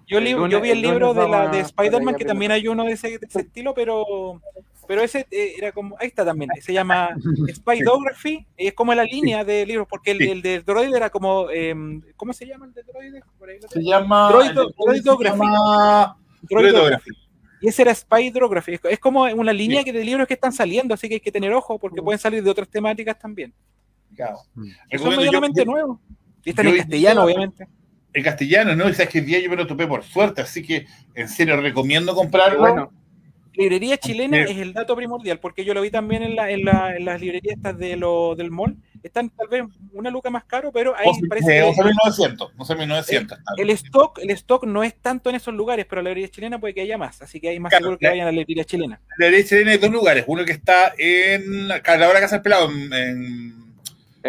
Yo, 0.07 0.20
li- 0.20 0.35
vi 0.61 0.70
el 0.70 0.83
libro 0.83 1.15
de, 1.15 1.28
la, 1.28 1.49
de 1.49 1.61
Spider-Man, 1.61 2.15
que 2.15 2.24
también 2.24 2.53
hay 2.53 2.69
uno 2.69 2.85
de 2.85 2.93
ese, 2.93 3.19
de 3.19 3.27
ese 3.27 3.41
estilo, 3.41 3.74
pero, 3.74 4.41
pero 4.87 5.03
ese 5.03 5.27
eh, 5.33 5.55
era 5.59 5.73
como, 5.73 5.97
ahí 5.99 6.07
está 6.07 6.24
también, 6.24 6.49
se 6.61 6.73
llama 6.73 7.09
Spidography, 7.55 8.47
es 8.57 8.73
como 8.74 8.95
la 8.95 9.03
línea 9.05 9.45
de 9.45 9.66
libros, 9.66 9.89
porque 9.91 10.12
el, 10.12 10.19
Sí. 10.19 10.31
el 10.31 10.43
de 10.43 10.61
Droid 10.61 10.95
era 10.95 11.11
como, 11.11 11.51
em, 11.51 12.03
¿cómo 12.16 12.33
se 12.33 12.47
llama 12.47 12.66
el 12.66 12.73
de 12.74 12.83
Droid? 12.85 13.15
Se 13.69 13.83
llama. 13.83 14.31
Droido- 14.31 14.69
se 14.69 14.74
Droidography. 14.85 15.39
llama 15.41 16.16
Droidography. 16.43 17.11
Y 17.62 17.69
ese 17.69 17.83
era 17.83 17.95
Spidography, 17.95 18.78
es, 18.85 18.99
como 19.01 19.23
una 19.24 19.53
línea 19.53 19.83
que 19.83 19.93
de 19.93 20.05
libros 20.05 20.28
que 20.28 20.35
están 20.35 20.53
saliendo, 20.53 20.95
así 20.95 21.09
que 21.09 21.15
hay 21.15 21.20
que 21.20 21.33
tener 21.33 21.53
ojo, 21.53 21.78
porque 21.78 22.01
pueden 22.03 22.19
salir 22.20 22.43
de 22.45 22.51
otras 22.51 22.69
temáticas 22.69 23.19
también. 23.19 23.53
Que 24.16 24.98
son 24.98 25.10
Recomiendo 25.10 25.10
yo- 25.10 25.16
medianamente 25.18 25.60
yo- 25.60 25.70
nuevos. 25.70 26.01
Y 26.44 26.51
están 26.51 26.64
yo 26.66 26.70
en 26.72 26.76
castellano, 26.78 27.22
obviamente. 27.24 27.66
en 28.12 28.22
castellano, 28.22 28.76
¿no? 28.76 28.88
Y 28.88 28.94
sabes 28.94 29.09
que 29.10 29.18
el 29.18 29.26
día 29.26 29.40
yo 29.40 29.51
me 29.51 29.56
lo 29.56 29.66
topé 29.66 29.86
por 29.86 30.02
suerte, 30.05 30.40
así 30.43 30.62
que 30.62 30.86
en 31.14 31.28
serio 31.28 31.60
recomiendo 31.60 32.14
comprarlo. 32.14 32.60
Bueno, 32.60 32.93
Librería 33.59 33.97
chilena 33.97 34.47
Sí. 34.47 34.52
es 34.52 34.59
el 34.59 34.74
dato 34.74 34.94
primordial, 34.94 35.38
porque 35.40 35.64
yo 35.64 35.72
lo 35.72 35.80
vi 35.80 35.90
también 35.90 36.22
en, 36.22 36.36
la, 36.36 36.51
en, 36.51 36.62
la- 36.62 36.94
en 36.94 37.06
las 37.06 37.18
librerías 37.18 37.56
estas 37.56 37.78
de 37.78 37.97
lo, 37.97 38.34
del 38.34 38.51
mall. 38.51 38.76
Están 39.02 39.30
tal 39.30 39.48
vez 39.48 39.64
una 39.94 40.10
luca 40.10 40.28
más 40.28 40.44
caro, 40.44 40.70
pero 40.70 40.94
ahí 40.94 41.06
O 41.09 41.26
parece 41.26 41.59
eh, 41.60 41.72
que 41.74 41.80
11.900, 41.82 42.52
11.900. 42.59 43.38
el 43.56 43.70
stock, 43.70 44.18
el 44.22 44.30
stock 44.32 44.64
no 44.66 44.84
es 44.84 44.94
tanto 45.01 45.30
en 45.30 45.36
esos 45.36 45.55
lugares, 45.55 45.86
pero 45.88 46.02
la 46.02 46.10
librería 46.10 46.28
chilena 46.28 46.59
puede 46.60 46.74
que 46.74 46.82
haya 46.82 46.98
más, 46.98 47.22
así 47.22 47.40
que 47.40 47.48
hay 47.48 47.59
más 47.59 47.70
Claro, 47.70 47.84
seguro 47.84 47.98
que 47.98 48.05
la- 48.05 48.10
vayan 48.10 48.26
a 48.28 48.30
la 48.30 48.36
librería 48.38 48.64
chilena. 48.64 49.01
La 49.16 49.24
derecha 49.26 49.56
tiene 49.56 49.78
dos 49.78 49.90
lugares, 49.90 50.24
uno 50.26 50.44
que 50.44 50.52
está 50.52 50.93
en 50.98 51.68
la 51.68 51.76
hora 52.10 52.20
Casa 52.20 52.36
del 52.36 52.43
Pelado, 52.43 52.70
en, 52.70 52.93
en 52.93 53.65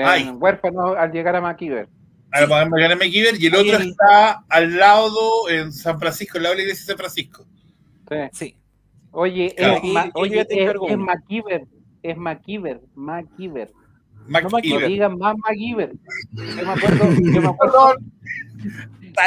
en 0.02 0.08
Ay. 0.08 0.30
huérfano 0.32 0.94
al 0.94 1.12
llegar 1.12 1.36
a 1.36 1.42
MacIver. 1.42 1.88
a 2.32 2.42
la 2.42 2.66
Mariana 2.66 2.96
McKeever, 2.96 3.36
y 3.42 3.48
el 3.48 3.56
Ahí 3.56 3.70
otro 3.70 3.84
está 3.84 4.44
al 4.50 4.78
lado 4.78 5.50
en 5.50 5.72
San 5.72 5.98
Francisco, 6.00 6.38
al 6.38 6.44
lado 6.44 6.54
de 6.54 6.58
la 6.58 6.64
iglesia 6.64 6.84
de 6.84 6.88
San 6.88 6.98
Francisco. 6.98 7.46
Sí. 8.10 8.18
Sí. 8.34 8.58
Oye, 9.12 9.54
Claro. 9.58 9.80
es, 9.82 9.84
Ma- 9.94 10.12
oye, 10.14 10.46
te 10.46 10.64
es, 10.64 10.70
es. 10.90 10.98
MacGyver, 10.98 11.66
es 12.04 12.18
MacGyver, 12.18 12.82
MacGyver. 12.96 13.72
No, 14.28 14.42
No 14.42 14.88
digan 14.88 15.18
más 15.18 15.36
MacGyver. 15.38 15.94
Yo 16.34 16.66
me 16.66 16.72
acuerdo, 16.74 17.06
yo 17.34 17.42
me 17.42 17.48
acuerdo, 17.48 17.96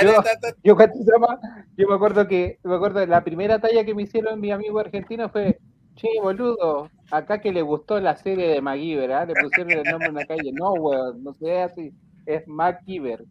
yo, 0.02 0.22
yo, 0.62 0.76
¿cómo 0.76 1.04
se 1.04 1.10
llama? 1.10 1.40
Yo 1.76 1.88
me 1.88 1.94
acuerdo 1.94 2.28
que, 2.28 2.58
me 2.62 2.74
acuerdo 2.74 3.00
de 3.00 3.06
la 3.06 3.24
primera 3.24 3.58
talla 3.58 3.84
que 3.84 3.94
me 3.94 4.02
hicieron 4.02 4.40
mi 4.40 4.50
amigo 4.52 4.78
argentino 4.78 5.28
fue, 5.30 5.58
che, 6.00 6.08
boludo, 6.20 6.90
acá 7.10 7.40
que 7.40 7.52
le 7.52 7.62
gustó 7.62 8.00
la 8.00 8.16
serie 8.16 8.48
de 8.48 8.60
MacGyver, 8.62 9.12
¿ah? 9.12 9.24
le 9.26 9.36
pusieron 9.36 9.76
el 9.76 9.88
nombre 9.88 10.10
en 10.10 10.16
la 10.16 10.26
calle. 10.26 10.52
No, 10.52 10.74
weón, 10.74 11.22
no 11.22 11.34
sea 11.34 11.66
así, 11.66 11.92
es 12.26 12.46
MacGyver. 12.48 13.24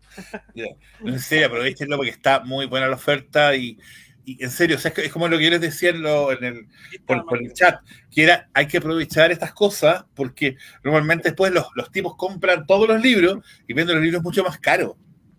No, 0.54 0.64
en 1.04 1.18
serio, 1.20 1.46
aprovechenlo 1.48 1.96
porque 1.96 2.10
está 2.10 2.40
muy 2.44 2.66
buena 2.66 2.86
la 2.88 2.94
oferta 2.96 3.54
y, 3.56 3.78
y 4.24 4.42
en 4.42 4.50
serio, 4.50 4.76
o 4.76 4.78
sea, 4.78 4.90
es, 4.90 4.94
que- 4.94 5.04
es 5.06 5.12
como 5.12 5.28
lo 5.28 5.36
que 5.38 5.44
yo 5.44 5.50
les 5.50 5.60
decía 5.60 5.90
en, 5.90 6.02
lo- 6.02 6.32
en 6.32 6.44
el, 6.44 6.68
por, 7.06 7.26
por 7.26 7.38
el 7.42 7.52
chat, 7.52 7.80
que 8.10 8.22
era, 8.24 8.48
hay 8.54 8.66
que 8.68 8.78
aprovechar 8.78 9.32
estas 9.32 9.52
cosas 9.52 10.04
porque 10.14 10.56
normalmente 10.84 11.28
después 11.30 11.52
los, 11.52 11.66
los 11.74 11.90
tipos 11.90 12.16
compran 12.16 12.66
todos 12.66 12.88
los 12.88 13.02
libros 13.02 13.38
y 13.66 13.74
venden 13.74 13.96
los 13.96 14.04
libros 14.04 14.22
mucho 14.22 14.44
más 14.44 14.58
caros. 14.58 14.94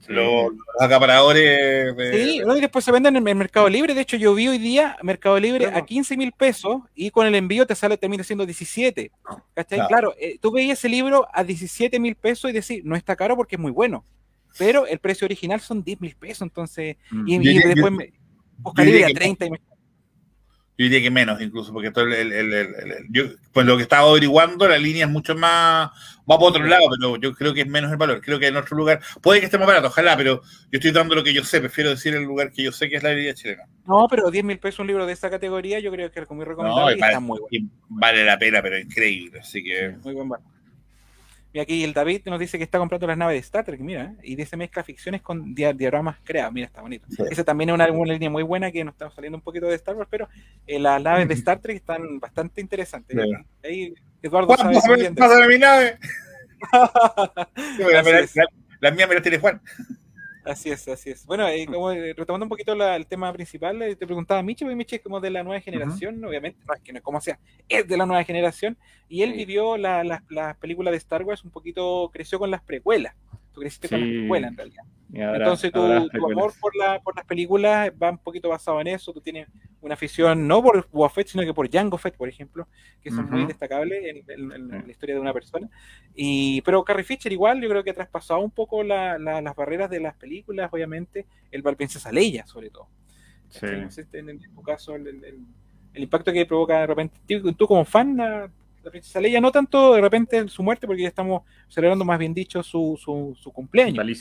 Los, 0.08 0.52
los 0.54 0.82
acaparadores 0.82 1.96
de... 1.96 2.12
Sí, 2.14 2.42
y 2.46 2.62
después 2.62 2.84
se 2.86 2.92
venden 2.92 3.16
en 3.16 3.28
el 3.28 3.36
Mercado 3.36 3.68
Libre. 3.70 3.94
De 3.94 4.02
hecho, 4.02 4.18
yo 4.18 4.34
vi 4.36 4.48
hoy 4.48 4.58
día 4.58 4.98
Mercado 5.04 5.40
Libre 5.40 5.66
Claro. 5.66 5.78
a 5.78 5.86
15 5.86 6.18
mil 6.18 6.32
pesos 6.32 6.82
y 6.94 7.10
con 7.12 7.26
el 7.28 7.36
envío 7.36 7.66
te 7.66 7.76
sale, 7.76 7.98
termina 7.98 8.24
siendo 8.24 8.46
17. 8.46 9.12
¿Cachai? 9.54 9.78
Claro. 9.80 9.88
Claro, 9.90 10.16
eh, 10.20 10.38
tú 10.42 10.52
veías 10.52 10.78
ese 10.80 10.90
libro 10.90 11.28
a 11.34 11.44
17 11.44 12.00
mil 12.00 12.16
pesos 12.16 12.50
y 12.50 12.54
decís, 12.54 12.82
no 12.84 12.96
está 12.96 13.16
caro 13.16 13.36
porque 13.36 13.56
es 13.56 13.60
muy 13.62 13.72
bueno. 13.72 14.06
Pero 14.58 14.88
el 14.88 15.00
precio 15.00 15.26
original 15.26 15.60
son 15.60 15.84
10 15.84 16.00
mil 16.02 16.16
pesos. 16.16 16.44
Entonces, 16.44 16.98
Mm. 17.12 17.28
y, 17.28 17.36
Yo 17.36 17.42
y 17.42 17.48
diría- 17.48 17.68
después 17.68 17.92
yo- 17.92 17.98
me 17.98 18.14
yo 18.78 18.84
libre 18.84 19.04
a 19.04 19.08
que- 19.08 19.14
30 19.16 19.46
y 19.46 19.50
me- 19.52 19.62
Yo 20.78 20.84
diría 20.84 21.02
que 21.02 21.12
menos 21.12 21.40
incluso, 21.42 21.72
porque 21.72 21.92
todo 21.92 22.06
el, 22.06 22.14
el- 22.34 22.54
el- 22.54 23.06
yo, 23.10 23.24
pues 23.54 23.66
lo 23.66 23.78
que 23.78 23.84
estaba 23.84 24.10
averiguando, 24.10 24.68
la 24.68 24.78
línea 24.78 25.06
es 25.06 25.12
mucho 25.12 25.34
más, 25.36 25.90
va 26.30 26.38
por 26.40 26.50
otro 26.50 26.66
lado, 26.66 26.84
pero 27.00 27.16
yo 27.18 27.34
creo 27.34 27.54
que 27.54 27.62
es 27.62 27.68
menos 27.68 27.92
el 27.92 27.98
valor. 27.98 28.22
Creo 28.22 28.40
que 28.40 28.48
en 28.48 28.58
otro 28.58 28.76
lugar, 28.76 29.02
puede 29.22 29.40
que 29.40 29.46
esté 29.46 29.58
más 29.58 29.68
barato, 29.68 29.88
ojalá, 29.88 30.18
pero 30.18 30.42
yo 30.44 30.78
estoy 30.80 30.92
dando 30.92 31.16
lo 31.16 31.24
que 31.24 31.34
yo 31.34 31.44
sé, 31.44 31.60
prefiero 31.62 31.92
decir 31.92 32.14
el 32.16 32.24
lugar 32.24 32.52
que 32.52 32.64
yo 32.64 32.72
sé 32.74 32.90
que 32.90 32.98
es 32.98 33.04
la 33.04 33.10
librería 33.10 33.34
chilena. 33.34 33.64
No, 33.86 34.08
pero 34.10 34.32
10 34.32 34.44
mil 34.44 34.60
pesos 34.60 34.80
un 34.80 34.88
libro 34.88 35.06
de 35.06 35.14
esa 35.14 35.30
categoría, 35.30 35.80
yo 35.80 35.92
creo 35.92 36.12
que 36.12 36.20
es 36.20 36.30
muy 36.32 36.44
recomendable 36.46 36.92
No, 36.92 36.98
y 36.98 37.00
vale, 37.00 37.06
está 37.06 37.20
muy 37.20 37.40
bueno. 37.40 37.70
vale 37.90 38.26
la 38.26 38.38
pena, 38.38 38.62
pero 38.62 38.78
increíble. 38.78 39.40
Así 39.40 39.64
que 39.64 39.96
Muy 40.04 40.14
buen 40.14 40.30
barco. 40.30 40.50
Y 41.56 41.60
aquí 41.62 41.86
el 41.86 41.94
David 41.94 42.24
nos 42.26 42.38
dice 42.38 42.58
que 42.58 42.66
está 42.66 42.80
comprando 42.80 43.08
las 43.08 43.18
naves 43.18 43.36
de 43.36 43.40
Star 43.40 43.64
Trek, 43.64 43.80
mira, 43.80 44.04
¿eh? 44.04 44.16
y 44.24 44.36
dice 44.36 44.58
mezcla 44.58 44.84
ficciones 44.84 45.22
con 45.22 45.56
dia- 45.56 45.72
diagramas 45.72 46.18
creados, 46.26 46.52
mira, 46.52 46.68
está 46.68 46.82
bonito. 46.82 47.08
Sí. 47.10 47.24
Esa 47.32 47.46
también 47.46 47.70
es 47.70 47.76
una, 47.76 47.90
una 47.92 48.12
línea 48.12 48.30
muy 48.30 48.44
buena 48.44 48.72
que 48.72 48.84
nos 48.84 48.94
estamos 48.94 49.14
saliendo 49.16 49.38
un 49.38 49.42
poquito 49.42 49.66
de 49.68 49.76
Star 49.76 49.96
Wars, 49.96 50.10
pero 50.12 50.28
eh, 50.68 50.80
las 50.80 51.02
naves 51.02 51.30
de 51.30 51.34
Star 51.36 51.60
Trek 51.62 51.78
están 51.78 52.20
bastante 52.20 52.60
interesantes. 52.60 53.18
Sí. 53.18 53.32
Ahí 53.64 53.94
Eduardo 54.22 54.50
sabe 54.58 55.48
mi 55.48 55.58
nave. 55.58 55.98
Así 56.74 58.12
la- 58.12 58.20
es. 58.20 58.36
la- 58.36 58.46
la 58.82 58.92
mía 58.92 59.08
me 59.08 59.16
la 59.16 59.22
tiene 59.22 59.40
Juan. 59.40 59.62
Así 60.46 60.70
es, 60.70 60.88
así 60.88 61.10
es. 61.10 61.26
Bueno, 61.26 61.48
eh, 61.48 61.66
como 61.66 61.92
retomando 61.92 62.46
un 62.46 62.50
poquito 62.50 62.76
la- 62.76 62.96
el 62.96 63.08
tema 63.08 63.34
principal, 63.34 63.82
eh, 63.82 63.96
te 63.96 64.06
preguntaba 64.06 64.40
a 64.40 64.44
Michi, 64.44 64.64
porque 64.64 64.76
Michi 64.76 64.96
es 64.98 65.02
como 65.02 65.20
de 65.20 65.32
la 65.32 65.44
nueva 65.44 65.60
generación, 65.60 66.24
obviamente, 66.24 66.60
no 66.68 66.74
es 66.74 66.82
que 66.82 66.92
no 66.94 67.00
es 67.00 67.04
como 67.04 67.20
sea, 67.20 67.40
es 67.68 67.88
de 67.88 67.98
la 67.98 68.06
nueva 68.06 68.24
generación, 68.24 68.78
y 69.10 69.24
él 69.24 69.32
Sí. 69.32 69.38
vivió 69.38 69.76
la- 69.76 70.04
la- 70.04 70.24
las 70.30 70.56
películas 70.58 70.92
de 70.92 70.98
Star 71.00 71.24
Wars 71.24 71.44
un 71.44 71.50
poquito, 71.52 72.10
creció 72.14 72.38
con 72.38 72.52
las 72.52 72.62
precuelas. 72.62 73.16
Tú 73.56 73.62
creciste 73.62 73.90
con 73.90 74.00
las 74.02 74.10
Sí. 74.10 74.18
precuelas 74.20 74.52
en 74.52 74.58
realidad. 74.58 74.84
Ahora- 75.16 75.38
Entonces 75.38 75.72
tu, 75.72 76.10
tu 76.10 76.32
amor 76.32 76.52
por, 76.60 76.76
la, 76.76 77.00
por 77.00 77.16
las 77.16 77.26
películas 77.26 77.92
va 78.02 78.10
un 78.12 78.18
poquito 78.18 78.50
basado 78.50 78.82
en 78.82 78.88
eso. 78.88 79.14
Tú 79.14 79.22
tienes 79.22 79.48
una 79.82 79.94
afición 79.94 80.46
no 80.48 80.62
por 80.62 80.90
Boba 80.92 81.10
Fett, 81.10 81.28
sino 81.28 81.44
que 81.44 81.54
por 81.54 81.72
Jango 81.72 81.98
Fett, 81.98 82.18
por 82.18 82.28
ejemplo, 82.28 82.68
que 83.02 83.12
son 83.12 83.30
muy 83.30 83.40
Ujú. 83.42 83.48
destacables 83.48 84.04
en, 84.04 84.18
en- 84.30 84.52
en 84.52 84.70
Sí. 84.82 84.86
la 84.88 84.92
historia 84.92 85.16
de 85.16 85.22
una 85.22 85.32
persona. 85.32 85.70
Y, 86.14 86.62
pero 86.62 86.84
Carrie 86.84 87.04
Fisher 87.06 87.32
igual, 87.32 87.62
yo 87.62 87.70
creo 87.70 87.84
que 87.84 87.92
ha 87.92 87.94
traspasado 87.94 88.42
un 88.42 88.52
poco 88.52 88.84
la- 88.84 89.18
la- 89.18 89.42
las 89.42 89.56
barreras 89.56 89.90
de 89.90 90.00
las 90.02 90.16
películas, 90.16 90.70
obviamente, 90.74 91.26
el 91.52 91.62
Val 91.62 91.78
Princesa 91.78 92.12
Leia, 92.12 92.46
sobre 92.46 92.70
todo. 92.70 92.88
Sí. 93.50 93.66
En, 94.14 94.30
en 94.30 94.40
tu 94.54 94.62
caso, 94.64 94.96
el, 94.96 95.08
el- 95.08 95.24
el- 95.24 95.46
el 95.94 96.04
impacto 96.04 96.34
que 96.34 96.46
provoca 96.46 96.82
de 96.82 96.88
repente, 96.88 97.18
tú, 97.26 97.54
tú 97.54 97.68
como 97.68 97.86
fan, 97.86 98.18
la, 98.18 98.52
la 98.86 98.92
Princesa 98.92 99.20
Leia, 99.22 99.42
no 99.42 99.52
tanto 99.52 99.94
de 99.96 100.02
repente 100.02 100.48
su 100.50 100.64
muerte, 100.64 100.88
porque 100.88 101.04
ya 101.04 101.08
estamos 101.10 101.44
celebrando, 101.68 102.06
más 102.06 102.20
bien 102.20 102.34
dicho, 102.34 102.64
su, 102.64 102.98
su, 103.02 103.36
su 103.40 103.52
cumpleaños. 103.52 104.12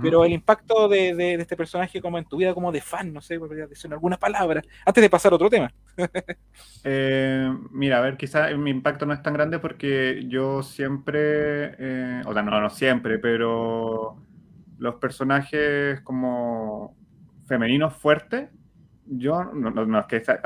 Pero 0.00 0.24
el 0.24 0.32
impacto 0.32 0.88
de, 0.88 1.14
de- 1.14 1.36
de 1.36 1.42
este 1.42 1.56
personaje 1.56 2.00
como 2.00 2.18
en 2.18 2.26
tu 2.26 2.36
vida 2.36 2.54
como 2.54 2.72
de 2.72 2.80
fan, 2.82 3.12
no 3.12 3.20
sé, 3.22 3.38
podría 3.38 3.66
decir 3.66 3.92
alguna 3.92 4.18
palabra, 4.18 4.62
antes 4.86 5.02
de 5.02 5.10
pasar 5.10 5.32
a 5.32 5.36
otro 5.36 5.50
tema. 5.50 5.72
Eh, 6.86 7.50
mira, 7.70 7.98
a 7.98 8.00
ver, 8.02 8.16
quizá 8.18 8.50
mi 8.56 8.70
impacto 8.70 9.06
no 9.06 9.14
es 9.14 9.22
tan 9.22 9.32
grande 9.32 9.58
porque 9.58 10.24
yo 10.28 10.62
siempre, 10.62 11.74
eh, 11.78 12.22
o 12.26 12.32
sea, 12.34 12.42
no, 12.42 12.60
no 12.60 12.68
siempre, 12.70 13.18
pero 13.18 14.22
los 14.78 14.96
personajes 14.96 16.00
como 16.02 16.94
femeninos 17.46 17.94
fuertes, 17.96 18.50
yo 19.06 19.44
no, 19.44 19.70
no- 19.70 19.86
no 19.86 19.98
es 20.00 20.06
que 20.06 20.16
está, 20.16 20.40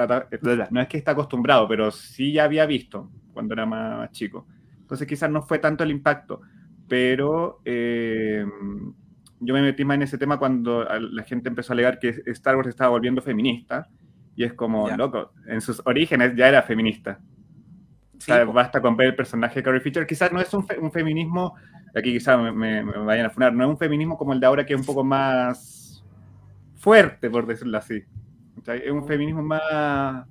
no 0.70 0.81
es 0.81 0.89
que 0.89 0.99
está 0.99 1.12
acostumbrado, 1.12 1.66
pero 1.69 1.90
sí 1.90 2.32
ya 2.32 2.45
había 2.45 2.66
visto 2.66 3.11
cuando 3.39 3.55
era 3.55 3.66
más 3.66 4.10
chico. 4.10 4.48
Entonces 4.81 5.06
quizás 5.06 5.31
no 5.31 5.43
fue 5.43 5.60
tanto 5.60 5.85
el 5.85 5.93
impacto, 5.93 6.40
pero 6.89 7.60
eh, 7.65 8.44
yo 9.39 9.55
me 9.55 9.62
metí 9.62 9.85
más 9.85 9.94
en 9.94 10.02
ese 10.02 10.19
tema 10.19 10.39
cuando 10.40 10.82
la 10.85 11.23
gente 11.23 11.48
empezó 11.48 11.73
a 11.73 11.74
alegar 11.74 12.01
que 12.01 12.09
Star 12.27 12.56
Wars 12.56 12.69
estaba 12.69 12.90
volviendo 12.90 13.23
feminista. 13.23 13.89
Y 14.35 14.43
es 14.44 14.55
como, 14.55 14.89
Ya. 14.89 14.97
loco, 14.97 15.32
en 15.47 15.60
sus 15.60 15.81
orígenes 15.85 16.35
ya 16.36 16.48
era 16.48 16.62
feminista. 16.62 17.20
O 18.16 18.20
sea, 18.20 18.44
basta 18.44 18.81
con 18.81 18.97
ver 18.97 19.09
el 19.09 19.15
personaje 19.16 19.56
de 19.60 19.62
Carrie 19.62 19.81
Fisher. 19.81 20.05
Quizás 20.06 20.32
no 20.32 20.40
es 20.40 20.52
un, 20.52 20.66
fe- 20.66 20.78
un 20.81 20.90
feminismo, 20.90 21.55
aquí 21.94 22.12
quizás 22.12 22.40
me, 22.40 22.51
me- 22.52 22.82
me 22.85 22.98
vayan 22.98 23.27
a 23.27 23.31
funar, 23.31 23.52
no 23.52 23.62
es 23.65 23.70
un 23.70 23.78
feminismo 23.78 24.16
como 24.19 24.32
el 24.32 24.40
de 24.40 24.47
ahora 24.47 24.66
que 24.66 24.74
es 24.74 24.81
un 24.81 24.86
poco 24.86 25.05
más 25.05 26.05
fuerte, 26.77 27.31
por 27.31 27.47
decirlo 27.47 27.78
así. 27.78 28.02
O 28.60 28.65
sea, 28.65 28.74
es 28.74 28.90
un 28.90 29.05
feminismo 29.06 29.43
más, 29.43 30.27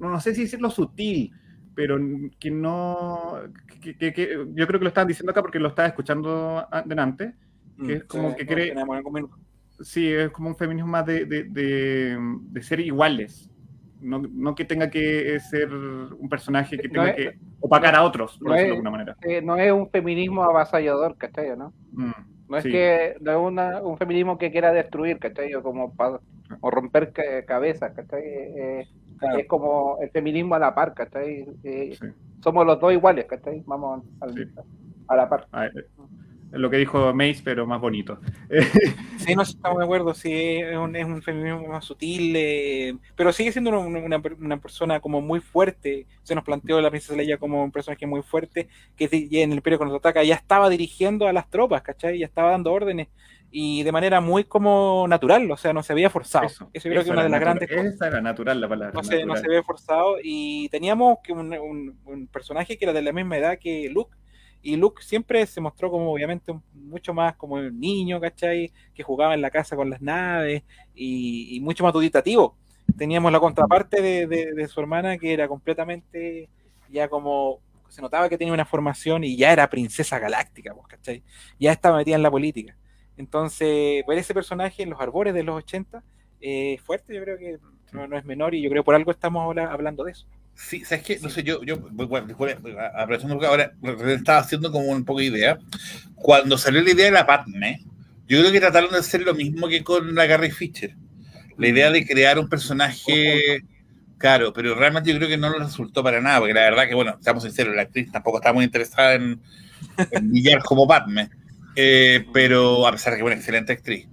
no 0.00 0.20
sé 0.20 0.34
si 0.34 0.42
decirlo 0.42 0.68
sutil, 0.70 1.32
pero 1.74 1.98
que 2.38 2.50
no, 2.50 3.34
que, 3.80 3.96
que- 3.96 4.12
que- 4.12 4.46
yo 4.54 4.66
creo 4.66 4.78
que 4.80 4.84
lo 4.84 4.88
estaban 4.88 5.08
diciendo 5.08 5.30
acá 5.32 5.42
porque 5.42 5.58
lo 5.58 5.68
estaba 5.68 5.88
escuchando 5.88 6.66
delante. 6.84 7.34
que 7.84 7.94
es 7.94 8.04
como 8.04 8.36
que 8.36 8.46
cree- 8.46 8.74
Mm. 8.74 9.26
Sí, 9.82 10.12
es 10.12 10.30
como 10.30 10.48
un 10.50 10.56
feminismo 10.56 10.90
más 10.90 11.04
de, 11.06 11.24
de, 11.24 11.44
de- 11.44 12.16
de 12.18 12.62
ser 12.62 12.78
iguales. 12.80 13.50
No, 14.00 14.20
no 14.20 14.54
que 14.54 14.64
tenga 14.64 14.90
que 14.90 15.38
ser 15.40 15.72
un 15.72 16.28
personaje 16.28 16.76
que 16.78 16.88
No 16.88 16.94
tenga 16.94 17.10
es- 17.10 17.16
que 17.16 17.38
opacar 17.60 17.94
a 17.96 18.02
otros, 18.04 18.36
por 18.38 18.48
no 18.48 18.52
decirlo 18.54 18.62
es- 18.62 18.66
de 18.68 18.72
alguna 18.88 18.90
manera. 18.90 19.16
Eh, 19.22 19.40
no 19.42 19.56
es 19.56 19.72
un 19.72 19.88
feminismo 19.90 20.42
avasallador, 20.44 21.16
¿cachai? 21.16 21.56
¿no? 21.56 21.72
Mm, 21.92 22.10
No 22.48 22.56
es 22.58 22.62
sí. 22.64 22.70
que 22.70 23.16
no 23.20 23.30
es 23.32 23.38
una- 23.38 23.80
un 23.80 23.96
feminismo 23.96 24.36
que 24.38 24.50
quiera 24.52 24.72
destruir, 24.72 25.18
¿cachai? 25.18 25.54
O 25.54 25.62
como 25.62 25.94
o 26.60 26.70
romper 26.70 27.12
ca- 27.12 27.44
cabezas, 27.46 27.92
¿cachai? 27.94 28.22
Eh, 28.24 28.88
Claro. 29.22 29.38
Es 29.38 29.46
como 29.46 29.98
el 30.00 30.10
feminismo 30.10 30.54
a 30.54 30.58
la 30.58 30.74
par, 30.74 30.94
¿cachai? 30.94 31.46
Eh, 31.64 31.96
Sí. 32.00 32.06
Somos 32.42 32.66
los 32.66 32.80
dos 32.80 32.92
iguales, 32.92 33.24
¿cachai? 33.26 33.62
Vamos 33.66 34.02
al- 34.20 34.34
Sí. 34.34 34.40
a 35.08 35.16
la 35.16 35.28
par. 35.28 35.46
Ah, 35.52 35.66
eh, 35.66 35.70
lo 36.50 36.68
que 36.68 36.76
dijo 36.76 37.14
Mace, 37.14 37.40
pero 37.44 37.66
más 37.66 37.80
bonito. 37.80 38.18
Sí, 39.18 39.34
no 39.34 39.42
estamos 39.42 39.78
de 39.78 39.84
acuerdo, 39.84 40.12
sí, 40.12 40.32
es 40.32 40.76
un, 40.76 40.94
es 40.96 41.04
un 41.06 41.22
feminismo 41.22 41.66
más 41.68 41.84
sutil, 41.84 42.34
eh, 42.36 42.94
pero 43.16 43.32
sigue 43.32 43.52
siendo 43.52 43.70
una, 43.70 44.00
una- 44.00 44.22
una 44.38 44.56
persona 44.60 45.00
como 45.00 45.20
muy 45.20 45.40
fuerte. 45.40 46.06
Se 46.24 46.34
nos 46.34 46.44
planteó 46.44 46.80
la 46.80 46.90
princesa 46.90 47.14
Leia 47.16 47.38
como 47.38 47.62
un 47.62 47.70
personaje 47.72 48.06
muy 48.06 48.22
fuerte, 48.22 48.68
que 48.96 49.08
en 49.12 49.52
el 49.52 49.58
Imperio 49.58 49.78
contraataca 49.78 50.24
ya 50.24 50.34
estaba 50.34 50.68
dirigiendo 50.68 51.26
a 51.28 51.32
las 51.32 51.48
tropas, 51.48 51.82
¿cachai? 51.82 52.18
Ya 52.18 52.26
estaba 52.26 52.50
dando 52.50 52.72
órdenes, 52.72 53.08
y 53.54 53.82
de 53.82 53.92
manera 53.92 54.20
muy 54.22 54.44
como 54.44 55.06
natural, 55.08 55.48
o 55.50 55.56
sea, 55.56 55.72
no 55.74 55.82
se 55.82 55.92
había 55.92 56.08
forzado. 56.10 56.46
Eso, 56.46 56.88
creo 56.88 57.02
que 57.04 57.10
es 57.10 57.12
una 57.12 57.22
de 57.24 57.28
las 57.28 57.40
grandes 57.40 57.68
cosas. 57.76 57.94
Esa 57.94 58.06
era 58.08 58.20
natural 58.22 58.60
la 58.60 58.68
palabra. 58.68 58.94
No 58.94 59.02
se, 59.04 59.24
no 59.26 59.34
se 59.36 59.48
ve 59.48 59.62
forzado, 59.62 60.16
y 60.22 60.68
teníamos 60.70 61.18
que 61.22 61.32
un, 61.32 61.52
un- 61.52 61.98
un 62.06 62.26
personaje 62.28 62.78
que 62.78 62.84
era 62.86 62.92
de 62.94 63.02
la 63.02 63.12
misma 63.12 63.36
edad 63.36 63.58
que 63.60 63.88
Luke, 63.90 64.16
y 64.62 64.76
Luke 64.76 65.02
siempre 65.02 65.44
se 65.46 65.60
mostró 65.60 65.90
como 65.90 66.12
obviamente 66.12 66.50
un- 66.52 66.62
mucho 66.72 67.12
más 67.12 67.36
como 67.36 67.56
un 67.56 67.78
niño, 67.78 68.20
¿cachai? 68.20 68.72
Que 68.94 69.02
jugaba 69.02 69.34
en 69.34 69.42
la 69.42 69.50
casa 69.50 69.76
con 69.76 69.90
las 69.90 70.00
naves 70.00 70.62
y, 70.94 71.54
y 71.56 71.60
mucho 71.60 71.84
más 71.84 71.92
duditativo. 71.92 72.56
Teníamos 72.96 73.30
la 73.32 73.40
contraparte 73.40 74.00
de, 74.02 74.26
de- 74.26 74.52
de 74.54 74.68
su 74.68 74.80
hermana 74.80 75.18
que 75.18 75.32
era 75.32 75.46
completamente 75.48 76.48
ya 76.88 77.08
como 77.08 77.60
se 77.88 78.00
notaba 78.02 78.28
que 78.28 78.38
tenía 78.38 78.54
una 78.54 78.64
formación 78.64 79.24
y 79.24 79.36
ya 79.36 79.52
era 79.52 79.68
princesa 79.68 80.18
galáctica, 80.18 80.74
pues, 80.74 80.86
¿cachai? 80.88 81.22
Ya 81.58 81.72
estaba 81.72 81.98
metida 81.98 82.16
en 82.16 82.22
la 82.22 82.30
política. 82.30 82.76
Entonces, 83.22 84.04
ver 84.06 84.18
ese 84.18 84.34
personaje 84.34 84.82
en 84.82 84.90
los 84.90 85.00
arbores 85.00 85.34
de 85.34 85.42
los 85.44 85.56
80 85.58 86.04
eh, 86.40 86.78
fuerte, 86.84 87.14
yo 87.14 87.22
creo 87.22 87.38
que 87.38 87.58
no, 87.92 88.06
no 88.08 88.18
es 88.18 88.24
menor 88.24 88.54
y 88.54 88.62
yo 88.62 88.70
creo 88.70 88.84
por 88.84 88.94
algo 88.94 89.10
estamos 89.12 89.44
habla- 89.46 89.72
hablando 89.72 90.04
de 90.04 90.12
eso. 90.12 90.26
Sí, 90.54 90.84
¿sabes 90.84 91.04
qué? 91.04 91.18
No 91.20 91.28
sé, 91.30 91.42
yo, 91.42 91.62
yo 91.64 91.78
bueno, 91.78 92.26
disculpe, 92.26 92.54
aprovechando 92.94 93.34
porque 93.34 93.46
ahora 93.46 93.72
estaba 94.12 94.38
haciendo 94.38 94.70
como 94.70 94.86
un 94.90 95.04
poco 95.04 95.20
de 95.20 95.26
idea. 95.26 95.58
Cuando 96.14 96.58
salió 96.58 96.82
la 96.82 96.90
idea 96.90 97.06
de 97.06 97.10
la 97.12 97.26
Padme, 97.26 97.80
yo 98.28 98.40
creo 98.40 98.52
que 98.52 98.60
trataron 98.60 98.90
de 98.92 98.98
hacer 98.98 99.22
lo 99.22 99.34
mismo 99.34 99.68
que 99.68 99.82
con 99.82 100.14
la 100.14 100.28
Carrie 100.28 100.50
Fisher. 100.50 100.94
la 101.58 101.68
idea 101.68 101.90
de 101.90 102.06
crear 102.06 102.38
un 102.38 102.48
personaje 102.48 103.62
Claro, 104.18 104.52
pero 104.52 104.74
realmente 104.76 105.10
yo 105.12 105.16
creo 105.18 105.28
que 105.28 105.36
no 105.38 105.50
le 105.50 105.58
resultó 105.64 106.02
para 106.02 106.20
nada, 106.20 106.38
porque 106.38 106.54
la 106.54 106.62
verdad 106.62 106.88
que, 106.88 106.94
bueno, 106.94 107.18
seamos 107.20 107.42
sinceros, 107.42 107.74
la 107.74 107.82
actriz 107.82 108.10
tampoco 108.12 108.38
está 108.38 108.52
muy 108.52 108.64
interesada 108.64 109.14
en, 109.14 109.40
en 110.10 110.30
brillar 110.32 110.62
como 110.64 110.86
Batman, 110.86 111.30
eh, 111.76 112.26
pero 112.32 112.86
a 112.86 112.92
pesar 112.92 113.12
de 113.12 113.18
que 113.18 113.22
es 113.22 113.26
una 113.26 113.36
excelente 113.36 113.72
actriz. 113.72 114.08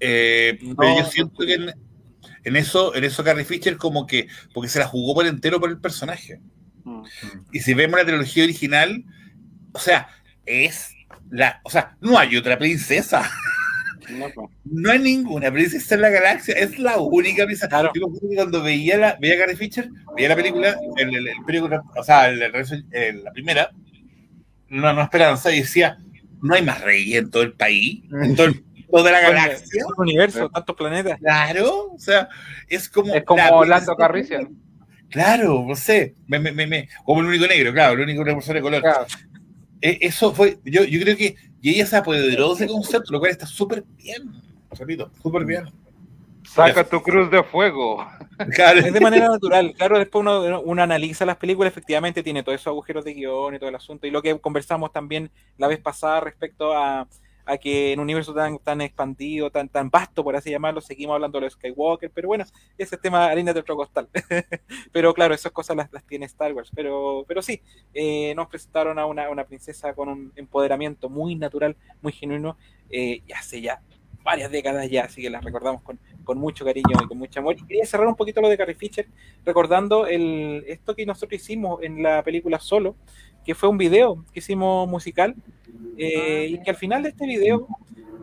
Eh, 0.00 0.58
pero 0.76 0.98
yo 0.98 1.04
siento 1.06 1.46
que 1.46 1.54
en, 1.54 1.70
en 2.44 2.56
eso, 2.56 2.94
en 2.94 3.04
eso 3.04 3.24
Carrie 3.24 3.44
Fisher 3.44 3.76
como 3.76 4.06
que, 4.06 4.28
porque 4.52 4.68
se 4.68 4.78
la 4.78 4.86
jugó 4.86 5.14
por 5.14 5.26
entero 5.26 5.60
por 5.60 5.70
el 5.70 5.78
personaje. 5.78 6.40
Mm. 6.84 7.02
Y 7.52 7.60
si 7.60 7.74
vemos 7.74 7.98
la 7.98 8.04
trilogía 8.04 8.44
original, 8.44 9.04
o 9.72 9.78
sea, 9.78 10.08
es 10.44 10.90
la, 11.30 11.60
o 11.64 11.70
sea, 11.70 11.96
no 12.00 12.18
hay 12.18 12.36
otra 12.36 12.58
princesa. 12.58 13.30
No, 14.10 14.26
pues. 14.34 14.50
No 14.64 14.90
hay 14.90 14.98
ninguna 14.98 15.50
princesa 15.50 15.94
en 15.94 16.02
la 16.02 16.10
galaxia, 16.10 16.54
es 16.54 16.78
la 16.78 16.98
única 16.98 17.46
princesa. 17.46 17.68
Claro. 17.68 17.90
Yo 17.94 18.06
cuando 18.34 18.62
veía, 18.62 18.98
la, 18.98 19.16
veía 19.18 19.36
a 19.36 19.38
Carrie 19.38 19.56
Fisher, 19.56 19.88
veía 20.14 20.28
la 20.28 20.36
película, 20.36 20.76
el, 20.98 21.16
el, 21.16 21.28
el 21.28 21.44
película, 21.46 21.82
o 21.96 22.04
sea, 22.04 22.28
el- 22.28 22.38
la 23.24 23.32
primera, 23.32 23.70
no, 24.68 24.92
no 24.92 25.02
esperanza, 25.02 25.50
y 25.50 25.60
decía, 25.60 25.96
no 26.44 26.54
hay 26.54 26.62
más 26.62 26.80
reyes 26.82 27.18
en 27.22 27.30
todo 27.30 27.42
el 27.42 27.52
país, 27.54 28.04
en 28.12 28.36
todo 28.36 28.46
el- 28.46 28.64
toda 28.90 29.10
la 29.10 29.20
galaxia. 29.20 29.84
Un 29.86 29.94
universo, 30.04 30.48
tantos 30.50 30.76
planetas. 30.76 31.18
Claro, 31.18 31.92
o 31.94 31.98
sea, 31.98 32.28
es 32.68 32.88
como. 32.88 33.12
Es 33.14 33.24
como 33.24 33.38
la 33.42 33.52
Orlando 33.54 33.96
princesa- 33.96 33.96
Carrician. 33.96 34.48
Claro, 35.10 35.64
no 35.66 35.74
sé, 35.76 36.14
me, 36.26 36.38
me, 36.38 36.52
me, 36.52 36.66
me- 36.66 36.88
como 37.04 37.20
el 37.20 37.26
único 37.26 37.46
negro, 37.46 37.72
claro, 37.72 37.94
el 37.94 38.00
único 38.00 38.24
persona 38.24 38.54
de 38.54 38.62
color. 38.62 38.80
Claro. 38.82 39.06
Eh, 39.80 39.98
Eso 40.00 40.32
fue, 40.32 40.58
yo, 40.64 40.82
yo 40.84 41.00
creo 41.00 41.16
que, 41.16 41.36
y 41.60 41.70
ella 41.70 41.86
se 41.86 41.96
apoderó 41.96 42.48
de 42.54 42.64
ese 42.64 42.66
concepto, 42.72 43.12
lo 43.12 43.18
cual 43.20 43.30
está 43.30 43.46
súper 43.46 43.84
bien, 43.96 44.32
repito, 44.70 45.10
súper 45.22 45.44
bien. 45.44 45.64
Saca 46.48 46.84
tu 46.84 47.02
cruz 47.02 47.30
de 47.30 47.42
fuego. 47.44 48.06
Es 48.38 48.92
de 48.92 49.00
manera 49.00 49.28
natural. 49.28 49.74
Claro, 49.76 49.98
después 49.98 50.20
uno, 50.22 50.82
analiza 50.82 51.24
las 51.24 51.36
películas, 51.36 51.72
efectivamente 51.72 52.22
tiene 52.22 52.42
todos 52.42 52.56
esos 52.56 52.68
agujeros 52.68 53.04
de 53.04 53.14
guion 53.14 53.54
y 53.54 53.58
todo 53.58 53.68
el 53.68 53.74
asunto. 53.74 54.06
Y 54.06 54.10
lo 54.10 54.22
que 54.22 54.38
conversamos 54.38 54.92
también 54.92 55.30
la 55.58 55.68
vez 55.68 55.78
pasada 55.80 56.20
respecto 56.20 56.76
a, 56.76 57.06
a 57.46 57.58
que 57.58 57.92
en 57.92 58.00
un 58.00 58.04
universo 58.04 58.34
tan, 58.34 58.58
tan 58.58 58.80
expandido, 58.80 59.50
tan, 59.50 59.68
tan 59.68 59.90
vasto, 59.90 60.24
por 60.24 60.36
así 60.36 60.50
llamarlo, 60.50 60.80
seguimos 60.80 61.14
hablando 61.14 61.38
de 61.38 61.46
los 61.46 61.54
Skywalker, 61.54 62.10
pero 62.10 62.28
bueno, 62.28 62.44
ese 62.78 62.94
es 62.94 63.00
tema 63.00 63.26
harina 63.26 63.52
de 63.52 63.60
otro 63.60 63.76
costal. 63.76 64.08
pero 64.92 65.12
claro, 65.14 65.34
esas 65.34 65.52
cosas 65.52 65.76
las, 65.76 65.92
las 65.92 66.04
tiene 66.04 66.26
Star 66.26 66.52
Wars. 66.52 66.70
Pero, 66.74 67.24
pero 67.28 67.42
sí, 67.42 67.60
eh, 67.92 68.34
nos 68.34 68.48
presentaron 68.48 68.98
a 68.98 69.06
una, 69.06 69.28
una 69.30 69.44
princesa 69.44 69.94
con 69.94 70.08
un 70.08 70.32
empoderamiento 70.36 71.08
muy 71.08 71.34
natural, 71.34 71.76
muy 72.00 72.12
genuino, 72.12 72.56
eh, 72.90 73.22
y 73.26 73.32
hace 73.32 73.60
ya 73.60 73.80
varias 74.24 74.50
décadas 74.50 74.90
ya, 74.90 75.04
así 75.04 75.22
que 75.22 75.30
las 75.30 75.44
recordamos 75.44 75.82
con, 75.82 75.98
con 76.24 76.38
mucho 76.38 76.64
cariño 76.64 76.96
y 77.02 77.06
con 77.06 77.18
mucho 77.18 77.40
amor. 77.40 77.56
Y 77.58 77.66
quería 77.66 77.84
cerrar 77.84 78.08
un 78.08 78.16
poquito 78.16 78.40
lo 78.40 78.48
de 78.48 78.56
Carrie 78.56 78.74
Fisher, 78.74 79.06
recordando 79.44 80.06
el, 80.06 80.64
esto 80.66 80.96
que 80.96 81.06
nosotros 81.06 81.40
hicimos 81.40 81.82
en 81.82 82.02
la 82.02 82.22
película 82.22 82.58
Solo, 82.58 82.96
que 83.44 83.54
fue 83.54 83.68
un 83.68 83.78
video 83.78 84.24
que 84.32 84.40
hicimos 84.40 84.88
musical, 84.88 85.34
eh, 85.98 86.48
y 86.50 86.62
que 86.62 86.70
al 86.70 86.76
final 86.76 87.02
de 87.02 87.10
este 87.10 87.26
video, 87.26 87.68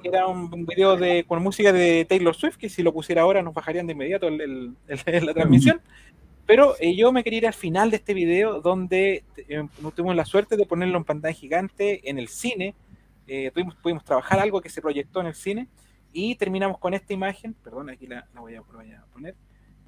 que 0.02 0.10
era 0.10 0.26
un, 0.28 0.65
video 0.65 0.98
de, 0.98 1.23
con 1.26 1.41
música 1.44 1.72
de 1.72 2.06
Taylor 2.10 2.36
Swift, 2.36 2.57
que 2.57 2.69
si 2.69 2.82
lo 2.82 2.91
pusiera 2.91 3.22
ahora 3.22 3.44
nos 3.44 3.53
bajarían 3.53 3.86
de 3.86 3.94
inmediato 3.94 4.28
el- 4.28 4.76
la 5.26 5.34
transmisión, 5.34 5.80
pero 6.48 6.73
eh, 6.80 6.95
yo 6.95 7.11
me 7.11 7.23
quería 7.23 7.38
ir 7.38 7.48
al 7.48 7.53
final 7.53 7.91
de 7.91 7.98
este 7.98 8.15
video 8.15 8.60
donde 8.60 9.23
eh, 9.38 9.64
tuvimos 9.95 10.15
la 10.15 10.26
suerte 10.26 10.57
de 10.57 10.65
ponerlo 10.65 10.98
en 10.98 11.03
pantalla 11.03 11.36
gigante 11.36 12.10
en 12.10 12.18
el 12.18 12.28
cine, 12.28 12.73
eh, 13.28 13.52
pudimos 13.84 14.03
trabajar 14.03 14.40
algo 14.40 14.60
que 14.60 14.69
se 14.69 14.82
proyectó 14.82 15.22
en 15.22 15.28
el 15.28 15.36
cine 15.36 15.68
y 16.13 16.35
terminamos 16.35 16.77
con 16.77 16.93
esta 16.93 17.13
imagen, 17.13 17.53
perdón, 17.53 17.89
aquí 17.89 18.07
la, 18.07 18.27
voy, 18.33 18.55
a, 18.55 18.61
poner, 18.61 19.35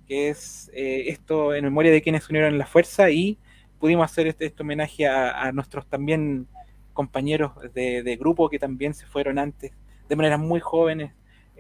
que 0.07 0.29
es 0.29 0.69
eh, 0.73 1.05
esto 1.07 1.53
en 1.53 1.63
memoria 1.63 1.91
de 1.91 2.01
quienes 2.01 2.29
unieron 2.29 2.57
la 2.57 2.65
fuerza 2.65 3.09
y 3.09 3.37
pudimos 3.79 4.05
hacer 4.09 4.27
este, 4.27 4.45
este 4.45 4.63
homenaje 4.63 5.07
a, 5.07 5.41
a 5.41 5.51
nuestros 5.51 5.87
también 5.87 6.47
compañeros 6.93 7.51
de, 7.73 8.03
de 8.03 8.15
grupo 8.15 8.49
que 8.49 8.59
también 8.59 8.93
se 8.93 9.05
fueron 9.05 9.39
antes, 9.39 9.71
de 10.07 10.15
manera 10.15 10.37
muy 10.37 10.59
jóvenes 10.59 11.13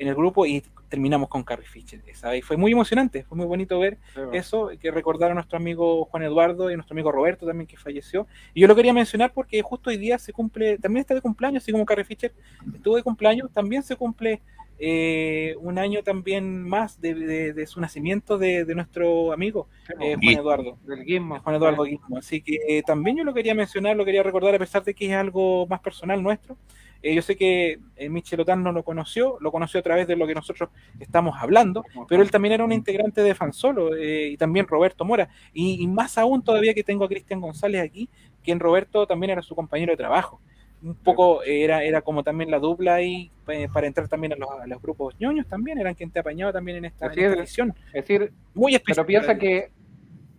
en 0.03 0.09
el 0.09 0.15
grupo 0.15 0.45
y 0.45 0.63
terminamos 0.89 1.27
con 1.29 1.43
Carrie 1.43 1.65
Fisher. 1.65 1.99
esa, 2.05 2.35
Y 2.35 2.41
fue 2.43 2.55
muy 2.55 2.71
emocionante, 2.71 3.23
fue 3.23 3.35
muy 3.35 3.47
bonito 3.47 3.79
ver 3.79 3.97
eso, 4.31 4.69
que 4.79 4.91
recordar 4.91 5.31
a 5.31 5.33
nuestro 5.33 5.57
amigo 5.57 6.05
Juan 6.05 6.21
Eduardo 6.23 6.69
y 6.69 6.73
a 6.73 6.75
nuestro 6.77 6.93
amigo 6.93 7.11
Roberto 7.11 7.47
también 7.47 7.65
que 7.67 7.77
falleció. 7.77 8.27
Y 8.53 8.61
yo 8.61 8.67
lo 8.67 8.75
quería 8.75 8.93
mencionar 8.93 9.33
porque 9.33 9.61
justo 9.63 9.89
hoy 9.89 9.97
día 9.97 10.19
se 10.19 10.31
cumple, 10.33 10.77
también 10.77 11.01
está 11.01 11.15
de 11.15 11.21
cumpleaños, 11.21 11.63
así 11.63 11.71
como 11.71 11.85
Carrie 11.85 12.05
Fisher 12.05 12.31
estuvo 12.75 12.95
de 12.95 13.01
cumpleaños, 13.03 13.51
también 13.51 13.81
se 13.81 13.95
cumple 13.95 14.41
eh, 14.79 15.55
un 15.61 15.77
año 15.77 16.03
también 16.03 16.61
más 16.61 16.99
de, 16.99 17.13
de- 17.13 17.53
de 17.53 17.67
su 17.67 17.79
nacimiento 17.79 18.37
de, 18.37 18.65
de 18.65 18.75
nuestro 18.75 19.31
amigo 19.31 19.67
eh, 20.01 20.15
Juan 20.21 20.35
Eduardo. 20.35 20.77
Del 20.85 21.03
Gizmo. 21.03 21.39
Juan 21.39 21.55
Eduardo 21.55 21.83
Guismo. 21.83 22.17
Así 22.17 22.41
que 22.41 22.57
eh, 22.67 22.83
también 22.83 23.17
yo 23.17 23.23
lo 23.23 23.33
quería 23.33 23.53
mencionar, 23.55 23.95
lo 23.95 24.03
quería 24.03 24.23
recordar, 24.23 24.53
a 24.55 24.59
pesar 24.59 24.83
de 24.83 24.93
que 24.93 25.05
es 25.07 25.13
algo 25.13 25.65
más 25.67 25.79
personal 25.79 26.21
nuestro. 26.21 26.57
Eh, 27.03 27.13
yo 27.13 27.21
sé 27.21 27.35
que 27.35 27.79
eh, 27.97 28.09
Michel 28.09 28.45
no 28.57 28.71
lo 28.71 28.83
conoció, 28.83 29.37
lo 29.41 29.51
conoció 29.51 29.81
a 29.81 29.83
través 29.83 30.07
de 30.07 30.15
lo 30.15 30.25
que 30.25 30.33
nosotros 30.33 30.69
estamos 31.01 31.35
hablando, 31.37 31.83
pero 32.07 32.23
él 32.23 32.31
también 32.31 32.53
era 32.53 32.63
un 32.63 32.71
integrante 32.71 33.21
de 33.21 33.35
Fansolo 33.35 33.93
eh, 33.93 34.29
y 34.29 34.37
también 34.37 34.67
Roberto 34.67 35.03
Mora. 35.03 35.27
Y, 35.51 35.83
y 35.83 35.87
más 35.87 36.17
aún 36.17 36.41
todavía 36.41 36.73
que 36.73 36.81
tengo 36.81 37.03
a 37.03 37.09
Cristian 37.09 37.41
González 37.41 37.81
aquí, 37.83 38.09
quien 38.41 38.57
Roberto 38.61 39.05
también 39.05 39.31
era 39.31 39.41
su 39.41 39.53
compañero 39.53 39.91
de 39.91 39.97
trabajo. 39.97 40.39
Un 40.81 40.95
poco 40.95 41.43
eh, 41.43 41.63
era, 41.65 41.83
era 41.83 42.01
como 42.01 42.23
también 42.23 42.49
la 42.49 42.59
dupla 42.59 42.95
ahí 42.95 43.29
para 43.45 43.85
entrar 43.85 44.07
también 44.07 44.31
a 44.33 44.35
los, 44.37 44.49
a 44.49 44.65
los 44.65 44.81
grupos 44.81 45.13
ñoños 45.19 45.45
también, 45.47 45.79
eran 45.79 45.95
quien 45.95 46.09
te 46.09 46.19
apañaba 46.19 46.53
también 46.53 46.77
en 46.77 46.85
esta, 46.85 47.07
en 47.07 47.19
edición. 47.19 47.73
Es 47.87 48.07
decir, 48.07 48.31
Muy 48.53 48.75
especial. 48.75 49.05
pero 49.05 49.07
piensa 49.07 49.37
que 49.37 49.71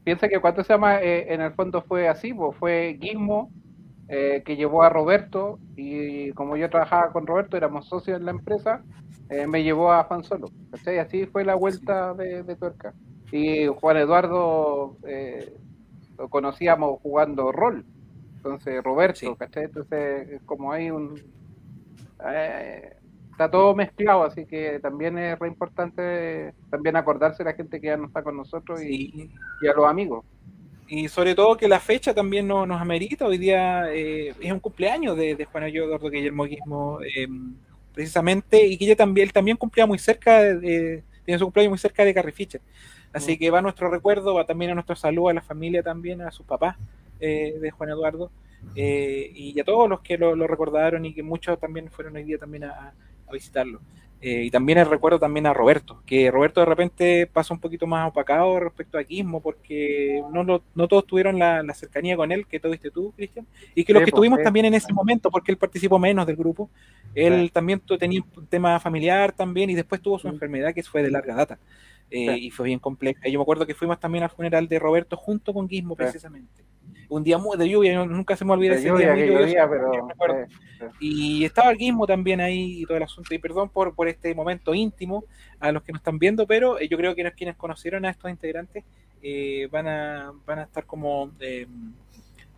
piensa 0.02 0.28
que 0.28 0.40
cuánto 0.40 0.64
se 0.64 0.72
llama 0.72 0.98
en 1.02 1.42
el 1.42 1.52
fondo 1.52 1.82
fue 1.82 2.08
así, 2.08 2.32
pues, 2.32 2.56
fue 2.56 2.98
Gizmo 3.00 3.50
eh, 4.08 4.42
que 4.44 4.56
llevó 4.56 4.82
a 4.82 4.90
Roberto 4.90 5.60
y 5.76 6.32
como 6.32 6.56
yo 6.56 6.70
trabajaba 6.70 7.12
con 7.12 7.26
Roberto, 7.26 7.56
éramos 7.56 7.88
socios 7.88 8.18
en 8.18 8.24
la 8.26 8.32
empresa, 8.32 8.84
eh, 9.28 9.46
me 9.46 9.62
llevó 9.62 9.92
a 9.92 10.04
Juan 10.04 10.24
Solo. 10.24 10.52
¿cachai? 10.70 10.98
Así 10.98 11.26
fue 11.26 11.44
la 11.44 11.54
vuelta 11.54 12.14
de, 12.14 12.42
de 12.42 12.56
tuerca. 12.56 12.94
Y 13.30 13.66
Juan 13.68 13.96
Eduardo 13.98 14.98
eh, 15.06 15.58
lo 16.18 16.28
conocíamos 16.28 17.00
jugando 17.02 17.52
rol. 17.52 17.86
Entonces, 18.36 18.82
Roberto, 18.84 19.20
Sí. 19.20 19.36
¿cachai? 19.38 19.64
Entonces, 19.64 20.28
es 20.30 20.42
como 20.44 20.72
hay 20.72 20.90
un... 20.90 21.14
eh, 22.26 22.96
está 23.30 23.50
todo 23.50 23.74
mezclado, 23.74 24.24
así 24.24 24.46
que 24.46 24.78
también 24.80 25.18
es 25.18 25.38
re 25.38 25.48
importante 25.48 26.54
también 26.70 26.96
acordarse 26.96 27.42
de 27.44 27.50
la 27.50 27.56
gente 27.56 27.80
que 27.80 27.88
ya 27.88 27.96
no 27.96 28.06
está 28.06 28.22
con 28.22 28.36
nosotros 28.36 28.80
y, 28.82 29.32
y 29.60 29.66
a 29.68 29.74
los 29.74 29.86
amigos. 29.86 30.24
Y 30.88 31.08
sobre 31.08 31.34
todo 31.34 31.56
que 31.56 31.68
la 31.68 31.80
fecha 31.80 32.14
también 32.14 32.46
no- 32.46 32.66
nos 32.66 32.80
amerita. 32.80 33.26
Hoy 33.26 33.38
día 33.38 33.92
eh, 33.92 34.34
es 34.40 34.52
un 34.52 34.60
cumpleaños 34.60 35.16
de, 35.16 35.34
de 35.34 35.44
Juan 35.44 35.64
Eduardo 35.64 36.10
Guillermo 36.10 36.44
Guismo, 36.44 36.98
eh, 37.02 37.26
precisamente, 37.94 38.66
y 38.66 38.76
que 38.76 38.84
ella 38.86 38.96
también, 38.96 39.28
él 39.28 39.32
también 39.32 39.56
cumplía 39.56 39.86
muy 39.86 39.98
cerca, 39.98 40.40
de, 40.42 41.02
tiene 41.24 41.38
su 41.38 41.44
cumpleaños 41.46 41.70
muy 41.70 41.78
cerca 41.78 42.04
de 42.04 42.12
Carrie 42.14 42.32
Fisher. 42.32 42.60
Así 43.12 43.34
Mm. 43.34 43.38
que 43.38 43.50
va 43.50 43.62
nuestro 43.62 43.88
recuerdo, 43.90 44.34
va 44.34 44.44
también 44.44 44.72
a 44.72 44.74
nuestro 44.74 44.96
saludo 44.96 45.28
a 45.28 45.34
la 45.34 45.42
familia 45.42 45.82
también, 45.82 46.20
a 46.22 46.30
sus 46.30 46.44
papás 46.46 46.76
eh, 47.20 47.54
de 47.60 47.70
Juan 47.70 47.90
Eduardo, 47.90 48.30
eh, 48.74 49.30
y 49.34 49.58
a 49.60 49.64
todos 49.64 49.88
los 49.88 50.00
que 50.00 50.18
lo, 50.18 50.34
lo 50.34 50.46
recordaron 50.46 51.04
y 51.04 51.14
que 51.14 51.22
muchos 51.22 51.58
también 51.60 51.90
fueron 51.90 52.16
hoy 52.16 52.24
día 52.24 52.38
también 52.38 52.64
a, 52.64 52.92
a 53.26 53.32
visitarlo. 53.32 53.80
Eh, 54.26 54.44
y 54.44 54.50
también 54.50 54.78
el 54.78 54.88
recuerdo 54.88 55.18
también 55.18 55.46
a 55.46 55.52
Roberto, 55.52 56.02
que 56.06 56.30
Roberto 56.30 56.60
de 56.60 56.66
repente 56.66 57.26
pasa 57.26 57.52
un 57.52 57.60
poquito 57.60 57.86
más 57.86 58.08
opacado 58.08 58.58
respecto 58.58 58.96
a 58.96 59.02
Guismo, 59.02 59.42
porque 59.42 60.22
no, 60.32 60.42
lo- 60.44 60.62
no 60.74 60.88
todos 60.88 61.06
tuvieron 61.06 61.38
la, 61.38 61.62
la 61.62 61.74
cercanía 61.74 62.16
con 62.16 62.32
él 62.32 62.46
que 62.46 62.58
tuviste 62.58 62.90
tú, 62.90 63.12
Cristian, 63.16 63.46
y 63.74 63.84
que 63.84 63.92
los 63.92 64.02
que 64.02 64.12
pues, 64.12 64.20
tuvimos 64.20 64.38
sí. 64.38 64.42
también 64.42 64.64
en 64.66 64.74
ese 64.74 64.92
momento, 64.94 65.30
porque 65.30 65.52
él 65.52 65.58
participó 65.58 65.98
menos 65.98 66.26
del 66.26 66.36
grupo, 66.36 66.70
él 67.14 67.50
también 67.52 67.80
tenía 67.98 68.22
un 68.36 68.46
tema 68.46 68.80
familiar 68.80 69.32
también 69.32 69.68
y 69.70 69.74
después 69.74 70.00
tuvo 70.00 70.18
su 70.18 70.28
Mm. 70.28 70.30
enfermedad 70.30 70.74
que 70.74 70.82
fue 70.84 71.02
de 71.02 71.10
larga 71.10 71.34
data. 71.34 71.58
eh, 72.10 72.36
y 72.38 72.50
fue 72.50 72.66
bien 72.66 72.78
compleja. 72.78 73.26
Y 73.28 73.32
yo 73.32 73.38
me 73.38 73.42
acuerdo 73.42 73.66
que 73.66 73.74
fuimos 73.74 73.98
también 73.98 74.24
al 74.24 74.30
funeral 74.30 74.68
de 74.68 74.78
Roberto 74.78 75.16
junto 75.16 75.52
con 75.52 75.66
Guismo, 75.66 75.96
precisamente. 75.96 76.64
Un 77.08 77.22
día 77.24 77.38
muy 77.38 77.56
de 77.58 77.68
lluvia, 77.68 78.04
nunca 78.04 78.36
se 78.36 78.44
me 78.44 78.52
olvida 78.52 78.72
De 78.72 78.78
ese 78.78 78.88
lluvia 78.88 79.12
día 79.14 79.26
muy 79.26 79.44
pero 80.18 80.38
eh, 80.40 80.46
sí. 80.48 80.84
Y 81.00 81.44
estaba 81.44 81.70
el 81.70 81.78
Guismo 81.78 82.06
también 82.06 82.40
ahí 82.40 82.82
y 82.82 82.84
todo 82.86 82.96
el 82.96 83.02
asunto. 83.02 83.34
Y 83.34 83.38
perdón 83.38 83.68
por, 83.68 83.94
por 83.94 84.08
este 84.08 84.34
momento 84.34 84.74
íntimo 84.74 85.24
a 85.60 85.72
los 85.72 85.82
que 85.82 85.92
nos 85.92 86.00
están 86.00 86.18
viendo, 86.18 86.46
pero 86.46 86.78
eh, 86.78 86.88
yo 86.88 86.96
creo 86.96 87.14
que 87.14 87.30
quienes 87.32 87.56
conocieron 87.56 88.04
a 88.04 88.10
estos 88.10 88.30
integrantes 88.30 88.84
eh, 89.22 89.68
van, 89.70 89.86
a, 89.88 90.32
van 90.46 90.58
a 90.60 90.62
estar 90.64 90.84
como 90.84 91.30
eh, 91.40 91.66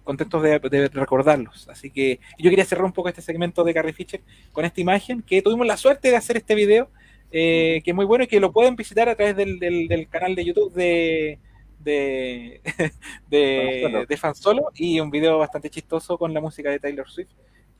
contentos 0.04 0.42
de, 0.42 0.58
de 0.58 0.88
recordarlos. 0.88 1.68
Así 1.68 1.90
que 1.90 2.20
yo 2.38 2.50
quería 2.50 2.64
cerrar 2.64 2.84
un 2.84 2.92
poco 2.92 3.08
este 3.08 3.22
segmento 3.22 3.64
de 3.64 3.74
Carrie 3.74 3.92
Fisher 3.92 4.20
con 4.52 4.64
esta 4.64 4.80
imagen, 4.80 5.22
que 5.22 5.42
tuvimos 5.42 5.66
la 5.66 5.76
suerte 5.76 6.10
de 6.10 6.16
hacer 6.16 6.36
este 6.36 6.54
video, 6.54 6.88
eh, 7.32 7.80
que 7.84 7.90
es 7.90 7.94
muy 7.94 8.04
bueno 8.04 8.24
y 8.24 8.26
que 8.28 8.40
lo 8.40 8.52
pueden 8.52 8.76
visitar 8.76 9.08
a 9.08 9.14
través 9.16 9.36
del, 9.36 9.58
del- 9.58 9.88
del 9.88 10.08
canal 10.08 10.34
de 10.34 10.44
YouTube 10.44 10.72
de... 10.72 11.38
De, 11.78 12.60
de, 13.28 13.80
Fansolo. 13.82 14.06
de 14.06 14.16
Fansolo 14.16 14.70
y 14.74 14.98
un 15.00 15.10
video 15.10 15.38
bastante 15.38 15.70
chistoso 15.70 16.18
con 16.18 16.34
la 16.34 16.40
música 16.40 16.70
de 16.70 16.80
Taylor 16.80 17.08
Swift 17.08 17.28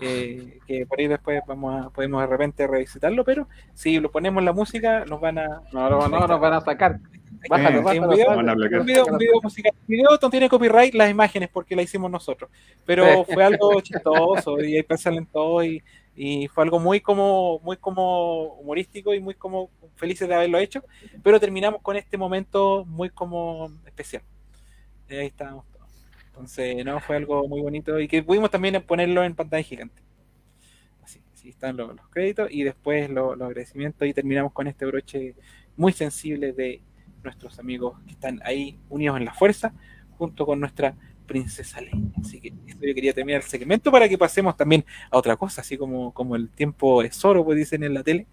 eh, 0.00 0.58
que 0.66 0.86
por 0.86 1.00
ahí 1.00 1.08
después 1.08 1.40
vamos 1.46 1.86
a, 1.86 1.90
podemos 1.90 2.20
de 2.20 2.26
repente 2.26 2.66
revisitarlo, 2.66 3.24
pero 3.24 3.48
si 3.74 3.98
lo 4.00 4.10
ponemos 4.10 4.42
la 4.42 4.52
música, 4.52 5.04
nos 5.04 5.20
van 5.20 5.38
a... 5.38 5.62
No, 5.72 5.90
no, 5.90 6.08
no, 6.08 6.26
nos 6.26 6.40
van 6.40 6.54
a 6.54 6.60
sacar. 6.60 7.00
Bájalo, 7.48 7.78
Eh, 7.78 7.82
bájalo, 7.82 8.02
un 8.02 8.10
video, 8.10 8.36
van 8.36 8.48
a. 8.48 8.52
Un 8.52 8.86
video, 8.86 9.06
un 9.06 9.18
video 9.18 9.40
musical. 9.42 9.72
El 9.82 9.86
video 9.86 10.18
no 10.20 10.30
tiene 10.30 10.48
copyright 10.48 10.94
las 10.94 11.10
imágenes 11.10 11.48
porque 11.52 11.76
la 11.76 11.82
hicimos 11.82 12.10
nosotros. 12.10 12.50
Pero 12.84 13.24
fue 13.24 13.44
algo 13.44 13.80
chistoso 13.80 14.60
y 14.60 14.76
ahí 14.76 14.82
pasaron 14.82 15.26
todo 15.26 15.62
y, 15.64 15.82
y 16.16 16.48
fue 16.48 16.64
algo 16.64 16.80
muy 16.80 17.00
como, 17.00 17.60
muy 17.60 17.76
como 17.78 18.54
humorístico 18.56 19.14
y 19.14 19.20
muy 19.20 19.34
como 19.34 19.70
felices 19.96 20.28
de 20.28 20.34
haberlo 20.36 20.58
hecho. 20.58 20.84
Pero 21.22 21.40
terminamos 21.40 21.82
con 21.82 21.96
este 21.96 22.18
momento 22.18 22.84
muy 22.86 23.10
como 23.10 23.70
especial. 23.86 24.22
Ahí 25.10 25.26
estábamos 25.26 25.66
todos. 25.72 25.88
Entonces, 26.28 26.84
no, 26.84 27.00
fue 27.00 27.16
algo 27.16 27.48
muy 27.48 27.60
bonito 27.62 28.00
y 28.00 28.08
que 28.08 28.22
pudimos 28.22 28.50
también 28.50 28.82
ponerlo 28.86 29.24
en 29.24 29.34
pantalla 29.36 29.62
gigante. 29.64 30.02
Así, 31.02 31.20
así 31.32 31.48
están 31.50 31.76
los, 31.76 31.94
los 31.94 32.08
créditos 32.08 32.48
y 32.50 32.64
después 32.64 33.10
lo- 33.10 33.36
los 33.36 33.46
agradecimientos 33.48 34.06
y 34.08 34.14
terminamos 34.14 34.52
con 34.52 34.66
este 34.66 34.86
broche 34.86 35.34
muy 35.76 35.92
sensible 35.92 36.52
de 36.52 36.82
nuestros 37.22 37.58
amigos 37.58 37.98
que 38.06 38.12
están 38.12 38.40
ahí 38.44 38.78
unidos 38.88 39.18
en 39.18 39.24
la 39.26 39.34
fuerza, 39.34 39.72
junto 40.18 40.46
con 40.46 40.60
nuestra 40.60 40.96
princesa 41.26 41.80
Leia. 41.80 41.96
Así 42.20 42.40
que 42.40 42.52
esto 42.66 42.86
yo 42.86 42.94
quería 42.94 43.12
terminar 43.12 43.42
el 43.42 43.46
segmento 43.48 43.90
para 43.90 44.08
que 44.08 44.16
pasemos 44.16 44.56
también 44.56 44.84
a 45.10 45.18
otra 45.18 45.36
cosa, 45.36 45.60
así 45.60 45.76
como, 45.76 46.12
como 46.14 46.36
el 46.36 46.48
tiempo 46.50 47.02
es 47.02 47.22
oro, 47.24 47.44
pues 47.44 47.58
dicen 47.58 47.82
en 47.84 47.94
la 47.94 48.02
tele. 48.02 48.26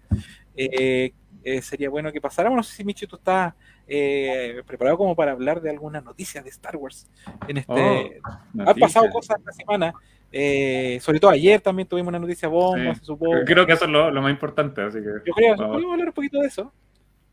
Eh, 0.56 1.12
eh, 1.42 1.60
sería 1.62 1.90
bueno 1.90 2.10
que 2.12 2.20
pasáramos. 2.20 2.56
No 2.56 2.62
sé 2.62 2.74
si 2.76 2.84
Michi, 2.84 3.06
tú 3.06 3.16
estás 3.16 3.52
eh, 3.86 4.62
preparado 4.66 4.96
como 4.96 5.14
para 5.14 5.32
hablar 5.32 5.60
de 5.60 5.68
alguna 5.70 6.00
noticia 6.00 6.42
de 6.42 6.48
Star 6.50 6.76
Wars 6.76 7.10
en 7.48 7.58
este. 7.58 7.72
Oh, 7.72 7.76
Han 7.76 8.42
noticias. 8.54 8.78
pasado 8.80 9.10
cosas 9.10 9.36
esta 9.38 9.52
semana. 9.52 9.92
eh, 10.32 10.98
sobre 11.00 11.20
todo 11.20 11.30
ayer 11.30 11.60
también 11.60 11.86
tuvimos 11.86 12.08
una 12.08 12.18
noticia 12.18 12.48
bomba, 12.48 12.94
Sí. 12.94 13.00
se 13.00 13.04
supo. 13.06 13.26
Creo 13.44 13.66
que 13.66 13.72
eso 13.74 13.84
es 13.84 13.90
lo, 13.90 14.10
lo 14.10 14.22
más 14.22 14.30
importante, 14.32 14.80
así 14.82 14.98
que. 14.98 15.04
Yo 15.26 15.32
creo 15.34 15.54
que 15.54 15.62
podemos 15.62 15.92
hablar 15.92 16.08
un 16.08 16.14
poquito 16.14 16.40
de 16.40 16.46
eso. 16.48 16.72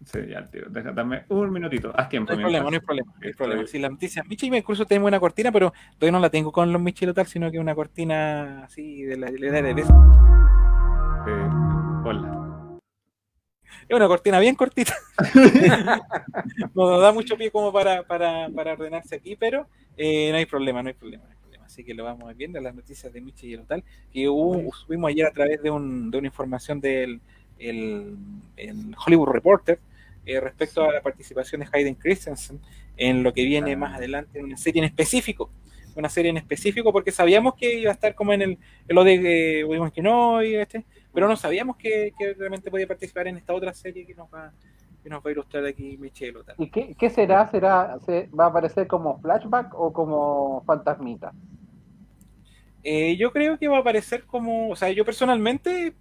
Sí, 0.05 0.19
ya, 0.27 0.45
tío. 0.45 0.63
Deja, 0.69 0.91
dame 0.91 1.25
un 1.29 1.51
minutito. 1.51 1.91
Haz 1.95 2.09
tiempo. 2.09 2.33
No 2.33 2.39
hay 2.39 2.43
problema, 2.43 2.69
no 2.69 2.75
hay 2.75 2.79
problema. 2.79 3.13
No 3.19 3.27
hay 3.27 3.33
problema. 3.33 3.67
Si 3.67 3.79
la 3.79 3.89
noticia, 3.89 4.23
Michi, 4.23 4.47
incluso 4.47 4.85
tenemos 4.85 5.07
una 5.07 5.19
cortina, 5.19 5.51
pero 5.51 5.73
todavía 5.97 6.11
no 6.13 6.19
la 6.19 6.29
tengo 6.29 6.51
con 6.51 6.71
los 6.73 6.81
Michi 6.81 7.05
tal, 7.13 7.27
sino 7.27 7.51
que 7.51 7.59
una 7.59 7.75
cortina 7.75 8.63
así 8.63 9.03
de 9.03 9.17
la 9.17 9.29
de 9.29 9.69
Eh, 9.69 9.85
hola. 12.03 12.77
Es 13.87 13.95
una 13.95 14.07
cortina 14.07 14.39
bien 14.39 14.55
cortita. 14.55 14.95
no 16.75 16.89
nos 16.89 17.01
da 17.01 17.11
mucho 17.11 17.37
pie 17.37 17.51
como 17.51 17.71
para, 17.71 18.03
para, 18.03 18.49
para 18.49 18.73
ordenarse 18.73 19.15
aquí, 19.15 19.35
pero 19.35 19.67
eh, 19.97 20.31
no 20.31 20.37
hay 20.37 20.45
problema, 20.45 20.81
no 20.81 20.89
hay 20.89 20.95
problema, 20.95 21.25
no 21.25 21.29
hay 21.29 21.37
problema. 21.37 21.65
Así 21.65 21.83
que 21.83 21.93
lo 21.93 22.03
vamos 22.03 22.35
viendo 22.35 22.59
las 22.59 22.73
noticias 22.73 23.13
de 23.13 23.21
Michi 23.21 23.47
y 23.47 23.53
el 23.53 23.65
tal, 23.65 23.83
que 24.11 24.27
hubo, 24.27 24.73
subimos 24.73 25.09
ayer 25.09 25.27
a 25.27 25.31
través 25.31 25.61
de, 25.61 25.69
un, 25.69 26.09
de 26.09 26.17
una 26.17 26.27
información 26.27 26.81
del 26.81 27.21
el, 27.59 28.17
el 28.57 28.95
Hollywood 29.05 29.29
Reporter 29.29 29.79
eh, 30.25 30.39
respecto 30.39 30.83
a 30.83 30.93
la 30.93 31.01
participación 31.01 31.61
de 31.61 31.67
Hayden 31.71 31.95
Christensen 31.95 32.59
en 32.97 33.23
lo 33.23 33.33
que 33.33 33.43
viene 33.43 33.75
más 33.75 33.95
adelante 33.95 34.39
en 34.39 34.45
una 34.45 34.57
serie 34.57 34.81
en 34.81 34.85
específico. 34.85 35.49
Una 35.95 36.07
serie 36.07 36.31
en 36.31 36.37
específico, 36.37 36.93
porque 36.93 37.11
sabíamos 37.11 37.55
que 37.55 37.79
iba 37.79 37.91
a 37.91 37.93
estar 37.93 38.15
como 38.15 38.31
en 38.31 38.41
el, 38.41 38.51
en 38.87 38.95
lo 38.95 39.03
de 39.03 39.59
eh, 39.59 39.63
Obi-Wan 39.65 39.91
Kenobi, 39.91 40.55
este, 40.55 40.85
pero 41.13 41.27
no 41.27 41.35
sabíamos 41.35 41.75
que, 41.75 42.13
que 42.17 42.33
realmente 42.33 42.71
podía 42.71 42.87
participar 42.87 43.27
en 43.27 43.37
esta 43.37 43.53
otra 43.53 43.73
serie 43.73 44.05
que 44.05 44.15
nos 44.15 44.29
va, 44.33 44.53
que 45.03 45.09
nos 45.09 45.25
va 45.25 45.29
a 45.29 45.33
ilustrar 45.33 45.65
aquí 45.65 45.97
Michelle. 45.97 46.43
Tal. 46.45 46.55
¿Y 46.57 46.69
qué, 46.69 46.95
qué 46.97 47.09
será? 47.09 47.49
¿Será 47.49 47.97
se, 48.05 48.27
¿Va 48.27 48.45
a 48.45 48.47
aparecer 48.47 48.87
como 48.87 49.19
flashback 49.19 49.73
o 49.73 49.91
como 49.91 50.63
fantasmita? 50.65 51.33
Eh, 52.83 53.15
yo 53.17 53.31
creo 53.31 53.59
que 53.59 53.67
va 53.67 53.77
a 53.77 53.81
aparecer 53.81 54.23
como, 54.25 54.69
o 54.69 54.75
sea, 54.75 54.89
yo 54.91 55.05
personalmente 55.05 55.93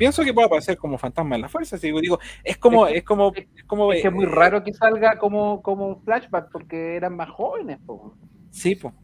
pienso 0.00 0.24
que 0.24 0.32
puede 0.32 0.46
aparecer 0.46 0.78
como 0.78 0.96
fantasma 0.96 1.34
en 1.36 1.42
la 1.42 1.48
fuerza. 1.50 1.76
Si 1.76 1.88
digo, 1.88 2.00
digo, 2.00 2.18
es 2.42 2.56
como, 2.56 2.86
Es 2.86 2.92
que- 2.92 2.98
es 3.00 3.04
como, 3.04 3.32
es 3.34 3.64
como, 3.66 3.92
Es 3.92 4.00
que 4.00 4.08
es 4.08 4.14
muy 4.14 4.24
eh, 4.24 4.28
raro 4.28 4.64
que 4.64 4.72
salga 4.72 5.18
como, 5.18 5.60
como 5.60 5.88
un 5.88 6.02
flashback 6.02 6.50
porque 6.50 6.96
eran 6.96 7.14
más 7.16 7.28
jóvenes. 7.28 7.78
po. 7.84 8.14
Sí, 8.50 8.74
pues. 8.76 8.94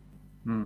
Mm. 0.44 0.62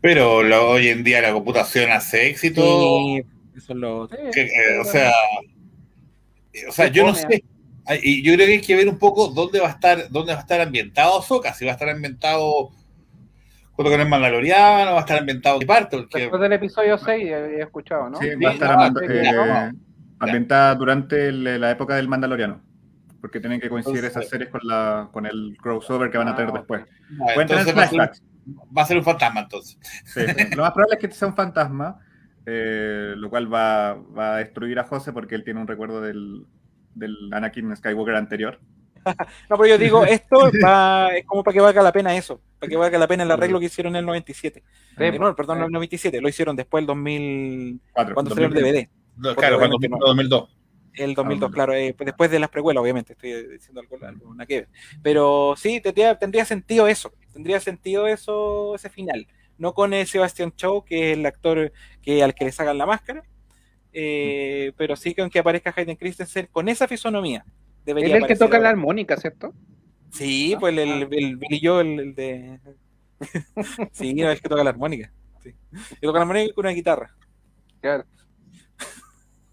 Pero 0.00 0.44
lo- 0.44 0.68
hoy 0.70 0.88
en 0.88 1.02
día 1.02 1.20
la 1.20 1.32
computación 1.32 1.90
hace 1.90 2.28
éxito. 2.28 2.62
Sí, 2.62 3.22
eso 3.56 3.72
es 3.72 3.78
lo 3.78 4.06
Sí, 4.08 4.16
que, 4.32 4.48
sí, 4.48 4.54
eh, 4.54 4.78
o 4.80 4.84
sí. 4.84 4.90
sea, 4.92 5.12
o 6.68 6.72
sea, 6.72 6.86
yo 6.86 7.04
no 7.04 7.14
sé. 7.14 7.42
Y 8.02 8.22
yo 8.22 8.34
creo 8.34 8.46
que 8.46 8.52
hay 8.54 8.60
que 8.60 8.76
ver 8.76 8.88
un 8.88 8.98
poco 8.98 9.28
dónde 9.28 9.58
va 9.60 9.66
a 9.68 9.72
estar, 9.72 10.08
dónde 10.10 10.32
va 10.32 10.38
a 10.38 10.42
estar 10.42 10.60
ambientado 10.60 11.18
Ahsoka, 11.18 11.52
si 11.52 11.64
va 11.64 11.72
a 11.72 11.74
estar 11.74 11.88
ambientado 11.88 12.70
junto 13.76 13.90
con 13.90 14.00
el 14.00 14.08
Mandaloriano, 14.08 14.92
va 14.92 14.96
a 14.98 15.00
estar 15.00 15.18
ambientado 15.18 15.58
de 15.58 15.66
parte, 15.66 15.98
porque 15.98 16.18
Después 16.20 16.40
del 16.42 16.52
episodio 16.54 16.96
6 16.98 17.24
he 17.30 17.60
escuchado, 17.60 18.10
¿no? 18.10 18.18
Sí, 18.18 18.30
Sí, 18.30 18.44
va 18.44 18.50
a 18.50 18.52
estar 18.54 18.76
no, 18.76 18.82
ambienta- 18.84 19.12
sí, 19.12 19.28
eh, 19.28 19.32
no. 19.32 19.78
ambientada 20.20 20.74
durante 20.74 21.28
el- 21.28 21.60
la 21.60 21.70
época 21.70 21.94
del 21.96 22.08
Mandaloriano. 22.08 22.62
Porque 23.20 23.40
tienen 23.40 23.60
que 23.60 23.68
coincidir 23.68 23.98
Entonces- 24.04 24.16
esas 24.22 24.30
series 24.30 24.50
con, 24.50 24.60
la, 24.64 25.08
con 25.12 25.26
el 25.26 25.56
crossover 25.60 26.10
que 26.10 26.18
van 26.18 26.28
a 26.28 26.36
tener 26.36 26.50
Ah, 26.50 26.58
después. 26.58 26.84
no, 27.10 27.24
Pueden 27.34 27.48
tener 27.48 27.66
entonces 27.68 27.76
va 27.76 27.82
a, 27.82 27.86
ser, 27.86 27.94
flashbacks. 27.96 28.22
va 28.76 28.82
a 28.82 28.86
ser 28.86 28.96
un 28.98 29.04
fantasma 29.04 29.40
entonces. 29.40 29.78
Sí, 30.04 30.20
sí. 30.26 30.54
Lo 30.56 30.62
más 30.62 30.72
probable 30.72 30.94
es 30.94 31.00
que 31.00 31.10
sea 31.14 31.28
un 31.28 31.34
fantasma, 31.34 31.98
eh, 32.46 33.14
lo 33.16 33.28
cual 33.28 33.52
va, 33.52 33.94
va 33.94 34.34
a 34.34 34.38
destruir 34.38 34.78
a 34.78 34.84
José 34.84 35.12
porque 35.12 35.34
él 35.34 35.42
tiene 35.44 35.60
un 35.60 35.66
recuerdo 35.66 36.00
del, 36.00 36.46
del 36.94 37.16
Anakin 37.32 37.74
Skywalker 37.76 38.14
anterior. 38.14 38.60
No, 39.50 39.56
pero 39.56 39.66
yo 39.66 39.78
digo, 39.78 40.04
esto 40.04 40.36
va, 40.64 41.08
es 41.16 41.24
como 41.26 41.42
para 41.44 41.54
que 41.54 41.60
valga 41.60 41.82
la 41.82 41.92
pena 41.92 42.14
eso, 42.16 42.40
para 42.58 42.70
que 42.70 42.76
valga 42.76 42.98
la 42.98 43.06
pena 43.08 43.22
el 43.24 43.30
arreglo 43.30 43.60
que 43.60 43.66
hicieron 43.66 43.94
en 43.94 44.00
el 44.00 44.06
97. 44.06 44.62
Sí, 44.62 44.94
Eh, 44.98 45.18
no, 45.18 45.34
perdón, 45.36 45.58
no 45.58 45.66
el 45.66 45.72
97, 45.72 46.20
lo 46.20 46.28
hicieron 46.28 46.56
después 46.56 46.82
el 46.82 46.86
2000, 46.86 47.80
Cuatro, 47.92 48.14
cuando 48.14 48.30
salió 48.34 48.46
el 48.48 48.54
2000. 48.54 48.72
DVD. 48.72 48.88
No, 49.16 49.34
claro, 49.34 49.58
cuando 49.58 49.78
no. 49.78 49.98
2002. 49.98 50.56
El 50.94 51.14
2002, 51.14 51.50
Ah, 51.50 51.52
claro, 51.52 51.74
eh, 51.74 51.94
pues 51.96 52.06
después 52.06 52.30
de 52.30 52.38
las 52.38 52.48
precuelas, 52.48 52.80
obviamente, 52.82 53.12
estoy 53.12 53.46
diciendo 53.48 53.82
algo, 53.82 53.98
algo 54.06 54.32
nada 54.34 54.46
que. 54.46 54.66
Pero 55.02 55.54
sí, 55.56 55.80
tendría, 55.80 56.18
tendría 56.18 56.44
sentido 56.46 56.88
eso, 56.88 57.12
tendría 57.34 57.60
sentido 57.60 58.06
eso, 58.06 58.74
ese 58.74 58.88
final. 58.88 59.26
No 59.58 59.74
con 59.74 59.92
el 59.92 60.06
Sebastian 60.06 60.52
Chow, 60.52 60.84
que 60.84 61.12
es 61.12 61.18
el 61.18 61.26
actor 61.26 61.72
que, 62.00 62.22
al 62.22 62.34
que 62.34 62.46
le 62.46 62.52
sacan 62.52 62.78
la 62.78 62.86
máscara, 62.86 63.22
eh, 63.92 64.72
pero 64.76 64.96
sí 64.96 65.14
con 65.14 65.28
que 65.30 65.38
aparezca 65.38 65.72
Hayden 65.76 65.96
Christensen 65.96 66.48
con 66.50 66.68
esa 66.68 66.88
fisonomía. 66.88 67.44
Él 67.46 67.52
Debería 67.84 68.16
es 68.16 68.22
el 68.22 68.28
que 68.28 68.36
toca 68.36 68.58
la 68.58 68.70
armónica, 68.70 69.16
¿cierto? 69.16 69.52
Sí, 70.16 70.56
pues 70.58 70.72
el, 70.76 70.78
el, 70.78 71.02
el 71.12 71.38
el, 71.40 72.00
el 72.00 72.14
de... 72.14 72.60
sí, 73.92 74.14
no, 74.14 74.30
es 74.30 74.40
que 74.40 74.48
toca 74.48 74.64
la 74.64 74.70
armónica. 74.70 75.12
Sí. 75.42 75.54
Y 76.00 76.06
toca 76.06 76.18
la 76.18 76.22
armónica 76.22 76.54
con 76.54 76.66
una 76.66 76.74
guitarra. 76.74 77.10
Claro. 77.80 78.04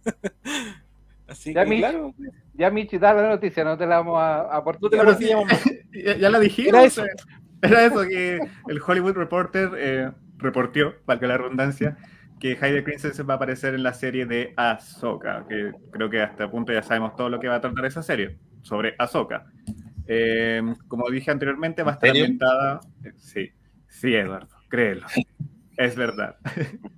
Así 1.27 1.53
Ya, 1.53 1.63
que, 1.63 1.69
Mitch. 1.69 1.79
claro, 1.79 2.13
Ya, 2.53 2.69
Michi, 2.69 2.97
da 2.97 3.13
la 3.13 3.29
noticia, 3.29 3.63
no 3.63 3.77
te 3.77 3.85
la 3.85 3.97
vamos 3.97 4.19
a 4.21 4.43
no 4.43 4.51
aportar. 4.51 4.89
te 4.89 4.97
la. 4.97 5.03
Ya, 5.93 6.17
ya 6.17 6.29
la 6.29 6.39
dijimos. 6.39 6.69
Era 6.73 6.83
eso. 6.83 7.05
eh. 7.05 7.09
Era 7.61 7.85
eso 7.85 8.01
que 8.03 8.39
el 8.67 8.81
Hollywood 8.85 9.13
Reporter 9.13 9.69
eh, 9.77 10.11
reportió, 10.37 10.95
valga 11.05 11.27
la 11.27 11.37
redundancia, 11.37 11.97
que 12.39 12.57
Hayden 12.59 12.83
Christensen 12.83 13.27
va 13.29 13.33
a 13.33 13.37
aparecer 13.37 13.73
en 13.73 13.83
la 13.83 13.93
serie 13.93 14.25
de 14.25 14.53
Ahsoka, 14.57 15.45
que 15.47 15.71
creo 15.91 16.09
que 16.09 16.21
hasta 16.21 16.43
el 16.45 16.49
punto 16.49 16.73
ya 16.73 16.83
sabemos 16.83 17.15
todo 17.15 17.29
lo 17.29 17.39
que 17.39 17.47
va 17.47 17.55
a 17.55 17.61
tratar 17.61 17.85
esa 17.85 18.03
serie, 18.03 18.37
sobre 18.63 18.95
Ahsoka. 18.99 19.45
Eh, 20.07 20.61
como 20.87 21.09
dije 21.09 21.31
anteriormente, 21.31 21.83
va 21.83 21.91
a 21.91 21.93
estar 21.95 22.09
ambientada... 22.09 22.81
eh, 23.03 23.13
Sí, 23.17 23.51
sí, 23.87 24.13
Eduardo, 24.15 24.49
créelo. 24.69 25.05
Es 25.77 25.95
verdad. 25.95 26.35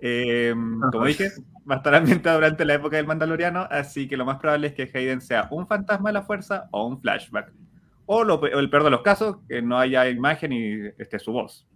Eh, 0.00 0.54
como 0.92 1.06
dije, 1.06 1.30
va 1.68 1.74
a 1.76 1.78
estar 1.78 1.94
ambientada 1.94 2.36
durante 2.36 2.64
la 2.64 2.74
época 2.74 2.96
del 2.96 3.06
Mandaloriano, 3.06 3.66
así 3.70 4.06
que 4.06 4.16
lo 4.16 4.24
más 4.24 4.38
probable 4.38 4.68
es 4.68 4.74
que 4.74 4.88
Hayden 4.96 5.20
sea 5.20 5.48
un 5.50 5.66
fantasma 5.66 6.10
de 6.10 6.12
la 6.14 6.22
fuerza 6.22 6.68
o 6.70 6.86
un 6.86 7.00
flashback. 7.00 7.52
O, 8.06 8.22
lo, 8.24 8.44
el 8.46 8.70
peor 8.70 8.84
de 8.84 8.90
los 8.90 9.02
casos, 9.02 9.38
que 9.48 9.60
no 9.60 9.76
haya 9.78 10.08
imagen 10.08 10.52
y 10.52 10.86
esté 10.98 11.18
su 11.18 11.32
voz. 11.32 11.66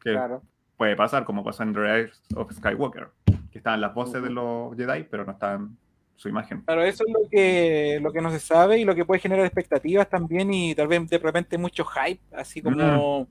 Que 0.00 0.12
Claro. 0.12 0.42
puede 0.76 0.94
pasar, 0.94 1.24
como 1.24 1.42
pasó 1.42 1.64
en 1.64 1.72
The 1.74 1.80
Rise 2.04 2.20
of 2.36 2.52
Skywalker, 2.52 3.08
que 3.50 3.58
estaban 3.58 3.80
las 3.80 3.92
voces 3.92 4.22
de 4.22 4.30
los 4.30 4.76
Jedi, 4.76 5.04
pero 5.10 5.24
no 5.24 5.32
estaban 5.32 5.76
su 6.16 6.28
imagen. 6.28 6.62
Claro, 6.62 6.82
eso 6.82 7.04
es 7.06 7.12
lo 7.12 7.28
que, 7.30 7.98
lo 8.02 8.12
que 8.12 8.20
no 8.20 8.30
se 8.30 8.40
sabe 8.40 8.78
y 8.78 8.84
lo 8.84 8.94
que 8.94 9.04
puede 9.04 9.20
generar 9.20 9.44
expectativas 9.44 10.08
también 10.08 10.52
y 10.52 10.74
tal 10.74 10.88
vez 10.88 11.08
de 11.08 11.18
repente 11.18 11.58
mucho 11.58 11.84
hype, 11.84 12.20
así 12.34 12.62
como 12.62 13.28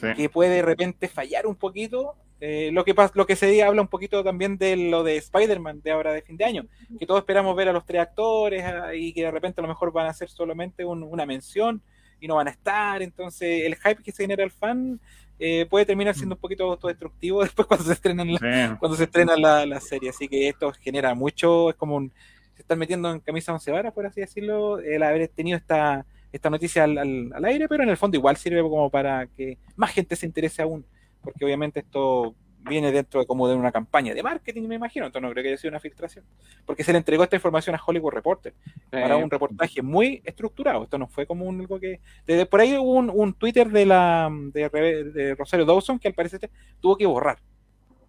Sí. 0.00 0.06
que 0.16 0.28
puede 0.30 0.54
de 0.56 0.62
repente 0.62 1.08
fallar 1.08 1.46
un 1.46 1.56
poquito. 1.56 2.14
Eh, 2.42 2.70
lo 2.72 2.84
que 2.86 2.94
lo 3.14 3.26
que 3.26 3.36
se 3.36 3.62
habla 3.62 3.82
un 3.82 3.88
poquito 3.88 4.24
también 4.24 4.56
de 4.56 4.74
lo 4.74 5.04
de 5.04 5.18
Spider-Man 5.18 5.82
de 5.82 5.90
ahora 5.90 6.12
de 6.14 6.22
fin 6.22 6.38
de 6.38 6.44
año, 6.46 6.66
que 6.98 7.04
todos 7.04 7.20
esperamos 7.20 7.54
ver 7.54 7.68
a 7.68 7.72
los 7.74 7.84
tres 7.84 8.00
actores 8.00 8.64
ah, 8.64 8.94
y 8.94 9.12
que 9.12 9.24
de 9.24 9.30
repente 9.30 9.60
a 9.60 9.62
lo 9.62 9.68
mejor 9.68 9.92
van 9.92 10.06
a 10.06 10.14
ser 10.14 10.30
solamente 10.30 10.82
un- 10.86 11.02
una 11.02 11.26
mención 11.26 11.82
y 12.18 12.26
no 12.28 12.36
van 12.36 12.48
a 12.48 12.52
estar. 12.52 13.02
Entonces 13.02 13.64
el 13.66 13.74
hype 13.76 14.02
que 14.02 14.10
se 14.12 14.22
genera 14.22 14.42
el 14.42 14.50
fan 14.50 14.98
eh, 15.40 15.66
puede 15.68 15.86
terminar 15.86 16.14
siendo 16.14 16.34
un 16.36 16.40
poquito 16.40 16.64
autodestructivo 16.70 17.42
después 17.42 17.66
cuando 17.66 17.84
se 17.86 17.94
estrenan 17.94 18.32
la, 18.32 18.38
Sí. 18.38 18.76
cuando 18.78 18.96
se 18.96 19.04
estrena 19.04 19.36
la, 19.36 19.66
la 19.66 19.80
serie. 19.80 20.10
Así 20.10 20.28
que 20.28 20.48
esto 20.48 20.70
genera 20.72 21.14
mucho, 21.14 21.70
es 21.70 21.76
como 21.76 21.96
un, 21.96 22.12
se 22.54 22.62
están 22.62 22.78
metiendo 22.78 23.10
en 23.10 23.20
camisa 23.20 23.52
once 23.52 23.70
varas, 23.72 23.92
por 23.92 24.06
así 24.06 24.20
decirlo, 24.20 24.78
el 24.78 25.02
haber 25.02 25.26
tenido 25.28 25.56
esta, 25.56 26.04
esta 26.30 26.50
noticia 26.50 26.84
al, 26.84 26.98
al- 26.98 27.32
al 27.34 27.44
aire, 27.46 27.66
pero 27.68 27.82
en 27.82 27.88
el 27.88 27.96
fondo 27.96 28.16
igual 28.18 28.36
sirve 28.36 28.60
como 28.60 28.90
para 28.90 29.26
que 29.28 29.56
más 29.76 29.90
gente 29.92 30.14
se 30.14 30.26
interese 30.26 30.62
aún 30.62 30.84
porque 31.22 31.44
obviamente 31.44 31.80
esto 31.80 32.34
viene 32.62 32.92
dentro 32.92 33.20
de 33.20 33.26
como 33.26 33.48
de 33.48 33.54
una 33.54 33.72
campaña 33.72 34.14
de 34.14 34.22
marketing, 34.22 34.62
me 34.62 34.74
imagino, 34.74 35.06
entonces 35.06 35.26
no 35.26 35.32
creo 35.32 35.42
que 35.42 35.48
haya 35.50 35.58
sido 35.58 35.70
una 35.70 35.80
filtración, 35.80 36.24
porque 36.66 36.84
se 36.84 36.92
le 36.92 36.98
entregó 36.98 37.24
esta 37.24 37.36
información 37.36 37.74
a 37.74 37.80
Hollywood 37.84 38.12
Reporter 38.12 38.54
para 38.90 39.16
un 39.16 39.30
reportaje 39.30 39.82
muy 39.82 40.20
estructurado, 40.24 40.84
esto 40.84 40.98
no 40.98 41.06
fue 41.08 41.26
como 41.26 41.44
un, 41.46 41.60
algo 41.60 41.80
que... 41.80 42.00
Desde 42.26 42.46
por 42.46 42.60
ahí 42.60 42.76
hubo 42.76 42.92
un, 42.92 43.10
un 43.12 43.32
Twitter 43.34 43.68
de 43.70 43.86
la 43.86 44.30
de, 44.52 45.04
de 45.12 45.34
Rosario 45.34 45.64
Dawson 45.64 45.98
que 45.98 46.08
al 46.08 46.14
parecer 46.14 46.50
tuvo 46.80 46.96
que 46.96 47.06
borrar, 47.06 47.38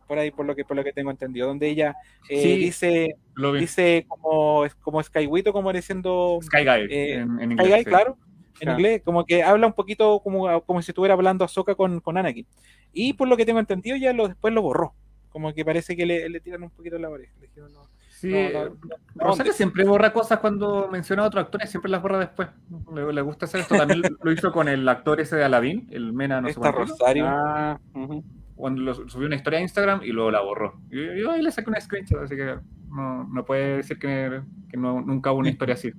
por 0.07 0.19
ahí 0.19 0.30
por 0.30 0.45
lo 0.45 0.53
que 0.53 0.65
por 0.65 0.76
lo 0.76 0.84
que 0.84 0.91
tengo 0.91 1.10
entendido, 1.10 1.48
donde 1.48 1.69
ella 1.69 1.95
eh, 2.28 2.41
Sí. 2.41 2.57
dice 2.57 3.15
dice 3.57 4.06
como, 4.10 4.65
como 4.82 5.02
Skywito, 5.02 5.53
como 5.53 5.72
diciendo 5.72 6.38
Sky 6.44 6.65
Guy 6.65 6.88
eh, 6.90 7.14
en, 7.14 7.40
en 7.40 7.57
Sky. 7.57 7.69
Guy, 7.69 7.80
sí. 7.80 7.86
claro, 7.86 8.18
en 8.61 8.65
Claro. 8.67 8.79
inglés, 8.79 9.01
como 9.03 9.25
que 9.25 9.43
habla 9.43 9.67
un 9.67 9.73
poquito 9.73 10.21
como, 10.23 10.61
como 10.61 10.81
si 10.81 10.91
estuviera 10.91 11.13
hablando 11.15 11.43
Ahsoka 11.43 11.75
con, 11.75 11.99
con 11.99 12.17
Anakin. 12.17 12.45
Y 12.93 13.13
por 13.13 13.27
lo 13.27 13.35
que 13.35 13.45
tengo 13.45 13.59
entendido, 13.59 13.97
ya 13.97 14.13
lo, 14.13 14.27
después 14.27 14.53
lo 14.53 14.61
borró. 14.61 14.93
Como 15.29 15.53
que 15.53 15.65
parece 15.65 15.95
que 15.95 16.05
le, 16.05 16.29
le 16.29 16.39
tiran 16.39 16.63
un 16.63 16.69
poquito 16.69 16.97
la 16.97 17.09
oreja. 17.09 17.33
Le 17.39 17.47
dijeron, 17.47 17.73
no, 17.73 17.81
Sí, 18.09 18.31
no, 18.53 18.65
no, 18.65 18.77
Rosario 19.15 19.51
siempre 19.51 19.83
borra 19.83 20.13
cosas 20.13 20.38
cuando 20.38 20.88
menciona 20.91 21.23
a 21.23 21.25
otros 21.25 21.43
actores, 21.45 21.71
siempre 21.71 21.89
las 21.89 22.03
borra 22.03 22.19
después. 22.19 22.49
Le, 22.93 23.11
le 23.11 23.21
gusta 23.21 23.45
hacer 23.45 23.61
esto. 23.61 23.75
También 23.75 24.03
lo 24.21 24.31
hizo 24.31 24.51
con 24.51 24.67
el 24.67 24.88
actor 24.88 25.19
ese 25.19 25.38
de 25.38 25.43
Aladdin, 25.43 25.88
el 25.89 26.13
Mena, 26.13 26.39
no 26.39 26.47
sé. 26.49 26.59
Rosario. 26.59 27.25
Ah, 27.27 27.79
ujú. 27.95 28.23
Cuando 28.55 28.81
lo, 28.83 28.93
subió 28.93 29.25
una 29.25 29.38
historia 29.38 29.57
a 29.57 29.63
Instagram 29.63 30.01
y 30.03 30.11
luego 30.11 30.29
la 30.29 30.41
borró. 30.41 30.79
Y 30.91 31.19
yo 31.19 31.31
ahí 31.31 31.41
le 31.41 31.51
saqué 31.51 31.71
una 31.71 31.81
screenshot, 31.81 32.21
así 32.21 32.35
que 32.35 32.59
no, 32.89 33.23
no 33.23 33.43
puede 33.43 33.77
decir 33.77 33.97
que, 33.97 34.39
que 34.69 34.77
nunca 34.77 35.31
hubo 35.31 35.39
una 35.39 35.49
historia 35.49 35.73
así. 35.73 35.91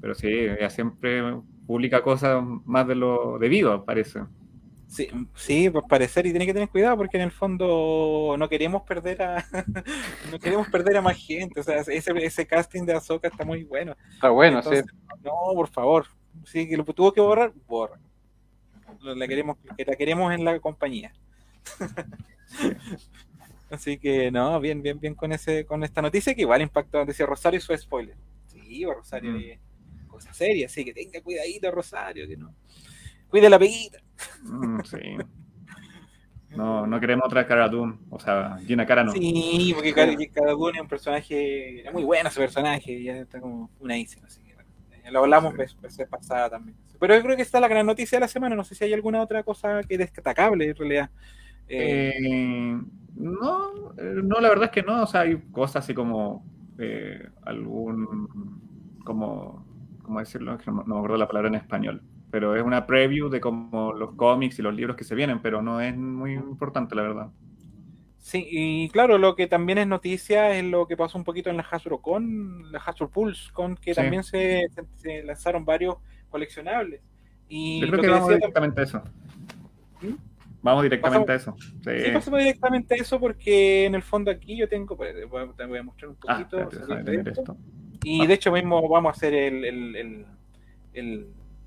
Pero 0.00 0.16
sí, 0.16 0.26
ella 0.26 0.70
siempre 0.70 1.22
publica 1.66 2.02
cosas 2.02 2.42
más 2.64 2.86
de 2.86 2.94
lo 2.94 3.38
debido, 3.38 3.84
parece. 3.84 4.20
Sí, 4.86 5.08
sí, 5.34 5.70
pues 5.70 5.84
parecer 5.88 6.26
y 6.26 6.30
tiene 6.30 6.46
que 6.46 6.52
tener 6.52 6.68
cuidado 6.68 6.96
porque 6.98 7.16
en 7.16 7.24
el 7.24 7.32
fondo 7.32 8.36
no 8.38 8.48
queremos 8.48 8.82
perder 8.82 9.22
a 9.22 9.44
no 10.30 10.38
queremos 10.38 10.68
perder 10.68 10.98
a 10.98 11.02
más 11.02 11.16
gente. 11.16 11.60
O 11.60 11.62
sea, 11.62 11.78
ese, 11.80 12.12
ese 12.24 12.46
casting 12.46 12.84
de 12.84 12.94
Ahsoka 12.94 13.28
está 13.28 13.44
muy 13.44 13.64
bueno. 13.64 13.96
Está 14.12 14.28
bueno, 14.30 14.58
Entonces, 14.58 14.84
No, 15.24 15.32
por 15.54 15.68
favor. 15.68 16.06
Sí, 16.44 16.68
que 16.68 16.76
lo 16.76 16.84
tuvo 16.84 17.12
que 17.12 17.20
borrar, 17.20 17.52
borra. 17.66 17.98
La 19.02 19.26
queremos, 19.26 19.56
que 19.76 19.84
la 19.84 19.96
queremos 19.96 20.32
en 20.32 20.44
la 20.44 20.60
compañía. 20.60 21.12
Así 23.70 23.98
que 23.98 24.30
no, 24.30 24.60
bien, 24.60 24.82
bien, 24.82 25.00
bien 25.00 25.14
con 25.14 25.32
ese, 25.32 25.64
con 25.66 25.82
esta 25.82 26.00
noticia 26.02 26.34
que 26.34 26.42
igual 26.42 26.62
impactó, 26.62 27.04
decía 27.04 27.26
Rosario 27.26 27.58
y 27.58 27.60
su 27.60 27.76
spoiler. 27.76 28.16
Sí, 28.46 28.82
pues, 28.84 28.96
Rosario 28.96 29.32
Mm. 29.32 29.36
es 29.36 29.58
cosa 30.14 30.32
seria, 30.32 30.66
así 30.66 30.84
que 30.84 30.94
tenga 30.94 31.20
cuidadito 31.22 31.70
Rosario, 31.70 32.26
que 32.26 32.36
no. 32.36 32.54
Cuide 33.28 33.50
la 33.50 33.58
peguita. 33.58 33.98
Mm, 34.42 34.80
sí. 34.82 34.98
No, 36.50 36.86
no 36.86 37.00
queremos 37.00 37.26
otra 37.26 37.46
cara 37.46 37.68
Dune. 37.68 37.98
O 38.10 38.18
sea, 38.20 38.58
Gina 38.64 38.86
Cara 38.86 39.02
no. 39.02 39.12
Sí, 39.12 39.72
porque 39.74 39.92
cada, 39.92 40.12
cada 40.32 40.54
uno 40.54 40.70
es 40.74 40.80
un 40.82 40.88
personaje, 40.88 41.86
es 41.86 41.92
muy 41.92 42.04
bueno 42.04 42.28
ese 42.28 42.40
personaje, 42.40 43.02
ya 43.02 43.16
está 43.18 43.40
como 43.40 43.70
unadísimo, 43.80 44.26
así 44.26 44.40
que 44.42 44.54
bueno, 44.54 44.70
ya 45.02 45.10
lo 45.10 45.20
hablamos 45.20 45.52
Sí. 45.54 45.76
vez 45.82 46.08
pasada 46.08 46.50
también. 46.50 46.76
Pero 47.00 47.16
yo 47.16 47.22
creo 47.22 47.36
que 47.36 47.42
esta 47.42 47.58
es 47.58 47.62
la 47.62 47.68
gran 47.68 47.86
noticia 47.86 48.16
de 48.16 48.20
la 48.20 48.28
semana, 48.28 48.54
no 48.54 48.64
sé 48.64 48.74
si 48.76 48.84
hay 48.84 48.92
alguna 48.92 49.20
otra 49.20 49.42
cosa 49.42 49.82
que 49.82 49.98
destacable 49.98 50.68
en 50.68 50.76
realidad. 50.76 51.10
Eh, 51.68 52.12
Eh, 52.16 52.80
no, 53.16 53.92
eh, 53.98 54.20
no, 54.22 54.40
la 54.40 54.48
verdad 54.48 54.66
es 54.66 54.70
que 54.70 54.82
no. 54.82 55.02
O 55.02 55.06
sea, 55.06 55.22
hay 55.22 55.36
cosas 55.50 55.84
así 55.84 55.94
como 55.94 56.44
eh, 56.78 57.28
algún, 57.42 58.98
como, 59.04 59.63
¿cómo 60.04 60.20
decirlo? 60.20 60.56
No, 60.66 60.72
no 60.72 60.84
me 60.84 60.96
acuerdo 60.96 61.16
la 61.16 61.26
palabra 61.26 61.48
en 61.48 61.56
español. 61.56 62.02
Pero 62.30 62.54
es 62.56 62.62
una 62.62 62.86
preview 62.86 63.28
de 63.28 63.40
como 63.40 63.92
los 63.92 64.14
cómics 64.14 64.58
y 64.58 64.62
los 64.62 64.74
libros 64.74 64.96
que 64.96 65.04
se 65.04 65.14
vienen, 65.14 65.40
pero 65.40 65.62
no 65.62 65.80
es 65.80 65.96
muy 65.96 66.32
importante, 66.34 66.94
la 66.94 67.02
verdad. 67.02 67.30
Sí, 68.18 68.46
y 68.50 68.88
claro, 68.88 69.18
lo 69.18 69.36
que 69.36 69.46
también 69.46 69.78
es 69.78 69.86
noticia 69.86 70.56
es 70.56 70.64
lo 70.64 70.86
que 70.86 70.96
pasó 70.96 71.18
un 71.18 71.24
poquito 71.24 71.50
en 71.50 71.58
la 71.58 71.66
Hasbro 71.70 71.98
Con, 71.98 72.72
la 72.72 72.78
Hasbro 72.78 73.10
Pulse, 73.10 73.52
con 73.52 73.76
que 73.76 73.92
Sí. 73.94 74.00
también 74.00 74.24
se, 74.24 74.66
lanzaron 75.24 75.64
varios 75.64 75.96
coleccionables. 76.30 77.02
Y 77.48 77.80
Yo 77.82 77.88
creo 77.88 78.00
que 78.00 78.06
que 78.06 78.12
vamos 78.12 78.28
directamente 78.30 78.80
a 78.80 78.84
eso. 78.84 79.02
¿Mm? 80.00 80.14
Vamos 80.62 80.82
directamente 80.84 81.32
a 81.32 81.34
eso. 81.34 81.54
Sí. 81.58 81.90
Sí, 82.06 82.10
pasemos 82.14 82.38
directamente 82.40 82.94
a 82.94 82.96
eso 82.96 83.20
porque 83.20 83.84
en 83.84 83.94
el 83.94 84.02
fondo 84.02 84.30
aquí 84.30 84.56
yo 84.56 84.66
tengo, 84.68 84.96
pues, 84.96 85.14
voy 85.28 85.42
a, 85.42 85.52
te 85.52 85.66
voy 85.66 85.78
a 85.78 85.82
mostrar 85.82 86.08
un 86.10 86.16
Ah, 86.26 86.38
poquito. 86.38 86.58
espérate, 86.62 86.94
de 86.94 87.04
tener 87.04 87.28
esto. 87.28 87.40
esto. 87.42 87.56
Y 88.04 88.26
de 88.26 88.34
hecho 88.34 88.52
mismo 88.52 88.86
vamos 88.88 89.10
a 89.10 89.16
hacer 89.16 89.34
el, 89.34 89.64
el, 89.64 89.96
el, 89.96 90.26
el, 90.94 91.26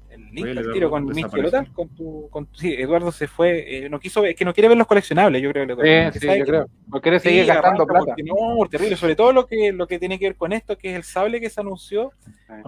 el 0.09 0.29
link 0.31 0.47
al 0.57 0.71
tiro 0.71 0.89
con 0.89 1.05
Michi. 1.05 1.41
Lotal, 1.41 1.71
con 1.73 1.89
tu, 1.89 2.29
con 2.29 2.45
tu- 2.47 2.59
sí, 2.59 2.73
Eduardo 2.73 3.11
se 3.11 3.27
fue, 3.27 3.85
eh, 3.85 3.89
no 3.89 3.99
quiso, 3.99 4.23
es 4.25 4.35
que 4.35 4.45
no 4.45 4.53
quiere 4.53 4.69
ver 4.69 4.77
los 4.77 4.87
coleccionables, 4.87 5.41
yo 5.41 5.51
creo 5.51 5.67
que 5.67 5.73
Eduardo, 5.73 6.11
Sí, 6.13 6.19
porque 6.19 6.19
sí, 6.19 6.27
yo 6.39 6.45
que- 6.45 6.49
creo. 6.51 6.67
No 6.87 7.01
quiere 7.01 7.19
sí, 7.19 7.29
seguir 7.29 7.45
gastando 7.45 7.67
arranca 7.83 7.85
plata. 7.85 8.05
porque 8.05 8.23
no, 8.23 8.67
terrible, 8.69 8.95
sobre 8.95 9.15
todo 9.15 9.33
lo 9.33 9.45
que, 9.45 9.71
lo 9.73 9.85
que 9.87 9.99
tiene 9.99 10.17
que 10.17 10.25
ver 10.27 10.35
con 10.35 10.53
esto, 10.53 10.77
que 10.77 10.91
es 10.91 10.95
el 10.95 11.03
sable 11.03 11.41
que 11.41 11.49
se 11.49 11.59
anunció 11.59 12.13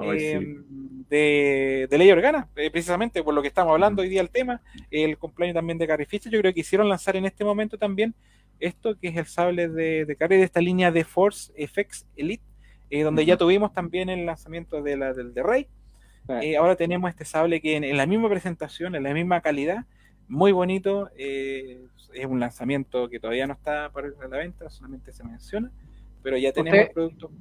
eh, 0.04 0.40
sí. 0.42 1.06
de, 1.10 1.88
de 1.90 1.98
Ley 1.98 2.12
Organa, 2.12 2.50
eh, 2.58 2.70
precisamente 2.70 3.24
por 3.24 3.34
lo 3.34 3.42
que 3.42 3.48
estamos 3.48 3.72
hablando 3.72 4.02
hoy 4.02 4.10
día 4.10 4.22
el 4.22 4.30
tema, 4.30 4.62
el 4.92 5.18
cumpleaños 5.18 5.56
también 5.56 5.78
de 5.78 5.88
Carrie 5.88 6.06
Fisher, 6.06 6.32
yo 6.32 6.40
creo 6.40 6.52
que 6.52 6.60
quisieron 6.62 6.90
lanzar 6.90 7.16
en 7.16 7.26
este 7.26 7.44
momento 7.46 7.78
también 7.78 8.14
esto 8.60 8.98
que 9.00 9.08
es 9.08 9.16
el 9.16 9.26
sable 9.26 9.70
de, 9.70 10.04
de 10.06 10.16
Carrie 10.18 10.38
de 10.40 10.44
esta 10.44 10.60
línea 10.60 10.92
de 10.92 11.06
Force 11.06 11.54
FX 11.66 12.06
Elite, 12.18 12.44
eh, 12.90 13.04
donde 13.04 13.26
ya 13.26 13.38
tuvimos 13.38 13.74
también 13.74 14.10
el 14.10 14.26
lanzamiento 14.26 14.82
de 14.82 14.98
la, 14.98 15.14
del 15.14 15.34
de 15.34 15.44
Rey, 15.44 15.68
Sí. 16.28 16.34
Eh, 16.52 16.58
ahora 16.58 16.76
tenemos 16.76 17.10
este 17.10 17.26
sable 17.26 17.60
que 17.60 17.76
en, 17.76 17.84
en 17.84 17.98
la 17.98 18.06
misma 18.06 18.30
presentación, 18.30 18.94
en 18.94 19.02
la 19.02 19.14
misma 19.14 19.42
calidad, 19.42 19.86
muy 20.28 20.52
bonito, 20.52 21.10
eh, 21.18 21.82
es 22.14 22.26
un 22.26 22.40
lanzamiento 22.40 23.10
que 23.10 23.20
todavía 23.20 23.48
no 23.48 23.54
está 23.54 23.90
para 23.90 24.10
la 24.10 24.38
venta, 24.38 24.70
solamente 24.70 25.12
se 25.12 25.24
menciona, 25.24 25.72
pero 26.22 26.38
ya 26.38 26.52
tenemos 26.52 26.80
el 26.80 26.92
producto. 26.92 27.32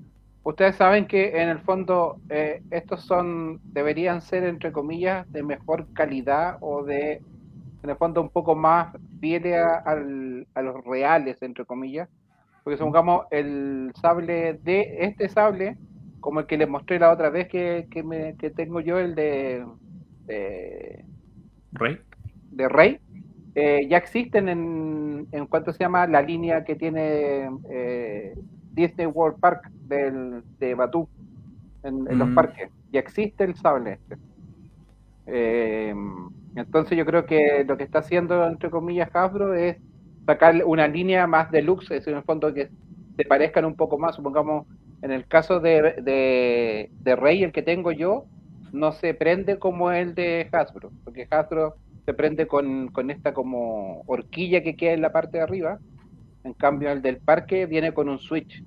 Ustedes 0.43 0.77
saben 0.77 1.07
que 1.07 1.43
en 1.43 1.51
el 1.51 1.59
fondo 1.59 2.19
eh, 2.31 2.63
estos 2.71 3.05
son, 3.05 3.61
deberían 3.65 4.23
ser 4.23 4.45
entre 4.45 4.73
comillas 4.73 5.31
de 5.31 5.43
mejor 5.43 5.93
calidad 5.93 6.57
o 6.63 6.83
de, 6.83 7.21
en 7.83 7.91
el 7.91 7.97
fondo 7.97 8.23
un 8.23 8.31
poco 8.31 8.55
más 8.55 8.97
fieles 9.21 9.59
a, 9.59 9.83
a 10.55 10.63
los 10.63 10.85
reales, 10.87 11.43
entre 11.43 11.67
comillas, 11.67 12.09
porque 12.69 12.77
supongamos 12.77 13.25
el 13.31 13.93
sable 13.99 14.61
de 14.63 14.99
este 15.01 15.31
sable, 15.31 15.79
como 16.21 16.41
el 16.41 16.47
que 16.47 16.59
les 16.59 16.69
mostré 16.69 16.99
la 16.99 17.11
otra 17.11 17.31
vez 17.31 17.49
que, 17.49 17.89
que, 17.91 18.03
me, 18.03 18.37
que 18.37 18.51
tengo 18.51 18.81
yo, 18.83 18.99
el 18.99 19.15
de, 19.15 19.65
de, 20.27 21.07
Rey. 21.73 21.99
de 22.51 22.69
Rey, 22.69 22.99
eh, 23.55 23.87
ya 23.89 23.97
existen 23.97 24.51
en, 24.51 25.29
en 25.33 25.47
cuanto 25.47 25.73
se 25.73 25.79
llama 25.79 26.07
la 26.07 26.21
línea 26.21 26.63
que 26.63 26.77
tiene 26.77 27.49
eh, 27.71 28.35
Disney 28.73 29.07
World 29.07 29.41
Park 29.41 29.71
del, 29.73 30.43
de 30.59 30.75
Batú, 30.75 31.09
en, 31.83 32.07
en 32.07 32.19
los 32.19 32.29
Mm. 32.29 32.35
parques. 32.35 32.71
Ya 32.93 33.01
existe 33.01 33.45
el 33.45 33.55
sable 33.55 33.95
este. 33.95 34.19
Eh, 35.27 35.95
entonces 36.57 36.99
yo 36.99 37.07
creo 37.07 37.25
que 37.25 37.65
lo 37.67 37.79
que 37.79 37.85
está 37.85 38.01
haciendo, 38.01 38.47
entre 38.47 38.71
comillas, 38.71 39.09
Hasbro 39.15 39.55
es 39.55 39.79
sacar 40.29 40.63
una 40.67 40.87
línea 40.87 41.27
más 41.27 41.51
deluxe, 41.51 41.85
es 41.85 42.01
decir, 42.01 42.13
en 42.13 42.19
el 42.19 42.23
fondo 42.25 42.53
que 42.53 42.69
se 43.17 43.25
parezcan 43.25 43.65
un 43.65 43.75
poco 43.77 43.97
más, 43.99 44.15
supongamos, 44.15 44.67
en 45.01 45.11
el 45.11 45.27
caso 45.27 45.59
de, 45.59 45.95
de, 46.03 46.91
de 47.01 47.17
Rey, 47.17 47.43
el 47.45 47.51
que 47.51 47.63
tengo 47.63 47.93
yo, 47.93 48.27
no 48.71 48.93
se 48.93 49.15
prende 49.15 49.59
como 49.59 49.91
el 49.91 50.15
de 50.15 50.47
Hasbro, 50.53 50.93
porque 51.03 51.27
Hasbro 51.31 51.77
se 52.05 52.13
prende 52.13 52.47
con, 52.47 52.89
con 52.89 53.11
esta 53.11 53.33
como 53.33 54.03
horquilla 54.07 54.63
que 54.63 54.77
queda 54.77 54.93
en 54.93 55.01
la 55.01 55.13
parte 55.13 55.39
de 55.39 55.45
arriba, 55.45 55.79
en 56.45 56.53
cambio 56.53 56.91
el 56.93 57.01
del 57.01 57.17
parque 57.17 57.65
viene 57.65 57.93
con 57.95 58.11
un 58.11 58.19
switch, 58.19 58.63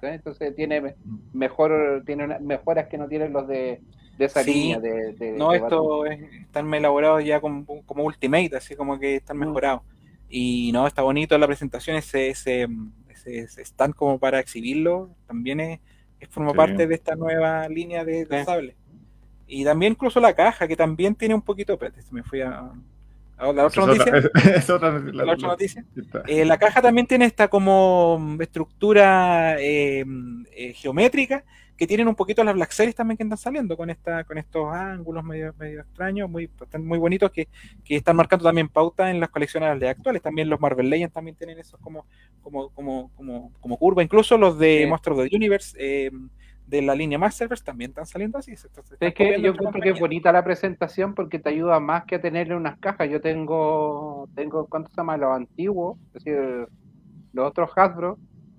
¿sí? 0.00 0.06
entonces 0.06 0.56
tiene 0.56 0.80
me- 0.80 0.94
mejor 1.34 2.02
tiene 2.06 2.24
una- 2.24 2.38
mejoras 2.38 2.88
que 2.88 2.96
no 2.96 3.08
tienen 3.08 3.34
los 3.34 3.46
de, 3.46 3.82
de 4.16 4.24
esa 4.24 4.42
Sí. 4.42 4.54
línea 4.54 4.80
de, 4.80 5.12
de- 5.12 5.32
No, 5.32 5.50
de 5.50 5.58
esto 5.58 6.06
es- 6.06 6.20
están 6.46 6.72
elaborados 6.72 7.22
ya 7.24 7.40
como, 7.42 7.66
como 7.84 8.04
Ultimate, 8.04 8.56
así 8.56 8.74
como 8.74 8.98
que 8.98 9.16
están 9.16 9.36
Mm. 9.36 9.42
Y 10.28 10.70
no, 10.72 10.86
está 10.86 11.02
bonito 11.02 11.36
la 11.38 11.46
presentación, 11.46 11.96
ese, 11.96 12.28
ese, 12.28 12.68
ese, 13.08 13.38
ese 13.40 13.62
stand 13.62 13.94
como 13.94 14.18
para 14.18 14.40
exhibirlo, 14.40 15.10
también 15.26 15.60
es, 15.60 15.80
es- 16.20 16.28
forma 16.28 16.50
Sí. 16.52 16.56
parte 16.56 16.86
de 16.86 16.94
esta 16.94 17.14
nueva 17.16 17.68
línea 17.68 18.04
de, 18.04 18.24
de 18.26 18.38
Sí. 18.40 18.44
sable. 18.44 18.76
Y 19.46 19.64
también 19.64 19.92
incluso 19.92 20.20
la 20.20 20.34
caja, 20.34 20.68
que 20.68 20.76
también 20.76 21.14
tiene 21.14 21.34
un 21.34 21.40
poquito, 21.42 21.72
espérate, 21.72 22.02
me 22.10 22.22
fui 22.22 22.42
a, 22.42 22.70
a 23.38 23.52
la 23.52 23.64
otra 23.66 23.82
Es 23.84 23.88
noticia. 23.88 24.12
otra- 24.34 24.54
es 24.56 24.70
otra- 24.70 24.98
la- 24.98 25.24
la 25.24 25.32
otra 25.32 25.48
noticia. 25.48 25.84
Eh, 26.26 26.44
la 26.44 26.58
caja 26.58 26.82
también 26.82 27.06
tiene 27.06 27.24
esta 27.24 27.48
como 27.48 28.18
mm, 28.18 28.42
estructura 28.42 29.56
eh, 29.60 30.04
eh, 30.54 30.74
geométrica 30.74 31.44
que 31.78 31.86
tienen 31.86 32.08
un 32.08 32.14
poquito 32.16 32.44
las 32.44 32.54
Black 32.54 32.72
Series 32.72 32.94
también 32.96 33.16
que 33.16 33.22
están 33.22 33.38
saliendo 33.38 33.76
con 33.76 33.88
esta 33.88 34.24
con 34.24 34.36
estos 34.36 34.66
ángulos 34.74 35.24
medio, 35.24 35.54
medio 35.58 35.80
extraños, 35.80 36.28
muy, 36.28 36.50
están 36.60 36.84
muy 36.84 36.98
bonitos 36.98 37.30
que, 37.30 37.48
que 37.84 37.96
están 37.96 38.16
marcando 38.16 38.44
también 38.44 38.68
pauta 38.68 39.10
en 39.10 39.20
las 39.20 39.30
colecciones 39.30 39.78
de 39.80 39.88
actuales. 39.88 40.20
También 40.20 40.50
los 40.50 40.60
Marvel 40.60 40.90
Legends 40.90 41.14
también 41.14 41.36
tienen 41.36 41.58
esos 41.58 41.80
como, 41.80 42.04
como, 42.42 42.68
como, 42.70 43.10
como, 43.16 43.52
como 43.60 43.76
curva. 43.78 44.02
Incluso 44.02 44.36
los 44.36 44.58
de 44.58 44.80
Sí. 44.82 44.86
Monster 44.90 45.12
of 45.14 45.26
the 45.28 45.34
Universe 45.36 45.76
eh, 45.80 46.10
de 46.66 46.82
la 46.82 46.94
línea 46.94 47.16
Masterverse 47.18 47.64
también 47.64 47.92
están 47.92 48.04
saliendo 48.06 48.36
así. 48.38 48.56
se- 48.56 48.68
se 48.68 48.80
están 48.80 48.96
Es 49.00 49.14
que 49.14 49.40
yo 49.40 49.52
encuentro 49.52 49.80
que 49.80 49.90
es 49.90 49.98
bonita 50.00 50.32
la 50.32 50.44
presentación 50.44 51.14
porque 51.14 51.38
te 51.38 51.48
ayuda 51.48 51.80
más 51.80 52.04
que 52.04 52.16
a 52.16 52.20
tenerle 52.20 52.56
unas 52.56 52.76
cajas. 52.78 53.08
Yo 53.08 53.20
tengo, 53.20 54.28
tengo 54.34 54.66
¿cuánto 54.66 54.90
se 54.90 54.96
llama? 54.96 55.16
Los 55.16 55.34
antiguos, 55.34 55.96
es 56.14 56.24
decir, 56.24 56.66
los 57.32 57.46
otros 57.46 57.70
Hasbro, 57.76 58.18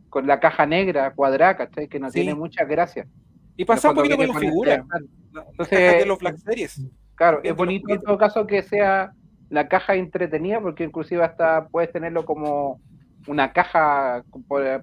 con 0.10 0.28
la 0.28 0.40
caja 0.40 0.66
negra 0.66 1.12
cuadrada, 1.14 1.58
¿cachai? 1.58 1.88
Que 1.88 2.00
no 2.00 2.10
Sí. 2.10 2.22
tiene 2.22 2.36
mucha 2.36 2.66
gracia. 2.66 3.08
Y 3.56 3.66
pasa 3.66 3.90
un 3.90 3.96
poquito 3.96 4.18
con 4.18 4.28
la 4.28 4.40
figura. 4.40 4.86
La- 5.32 5.46
Entonces- 5.52 6.00
de 6.00 6.06
los 6.06 6.18
Black 6.20 6.38
Series. 6.38 6.82
Claro, 7.16 7.42
es 7.44 7.56
bonito 7.56 7.94
en 7.94 8.02
todo 8.02 8.18
caso 8.18 8.48
que 8.48 8.64
sea 8.64 9.12
la 9.50 9.68
caja 9.68 9.96
entretenida 9.96 10.62
porque 10.62 10.84
inclusive 10.84 11.24
hasta 11.24 11.68
puedes 11.68 11.92
tenerlo 11.92 12.24
como 12.26 12.80
una 13.28 13.52
caja 13.52 14.24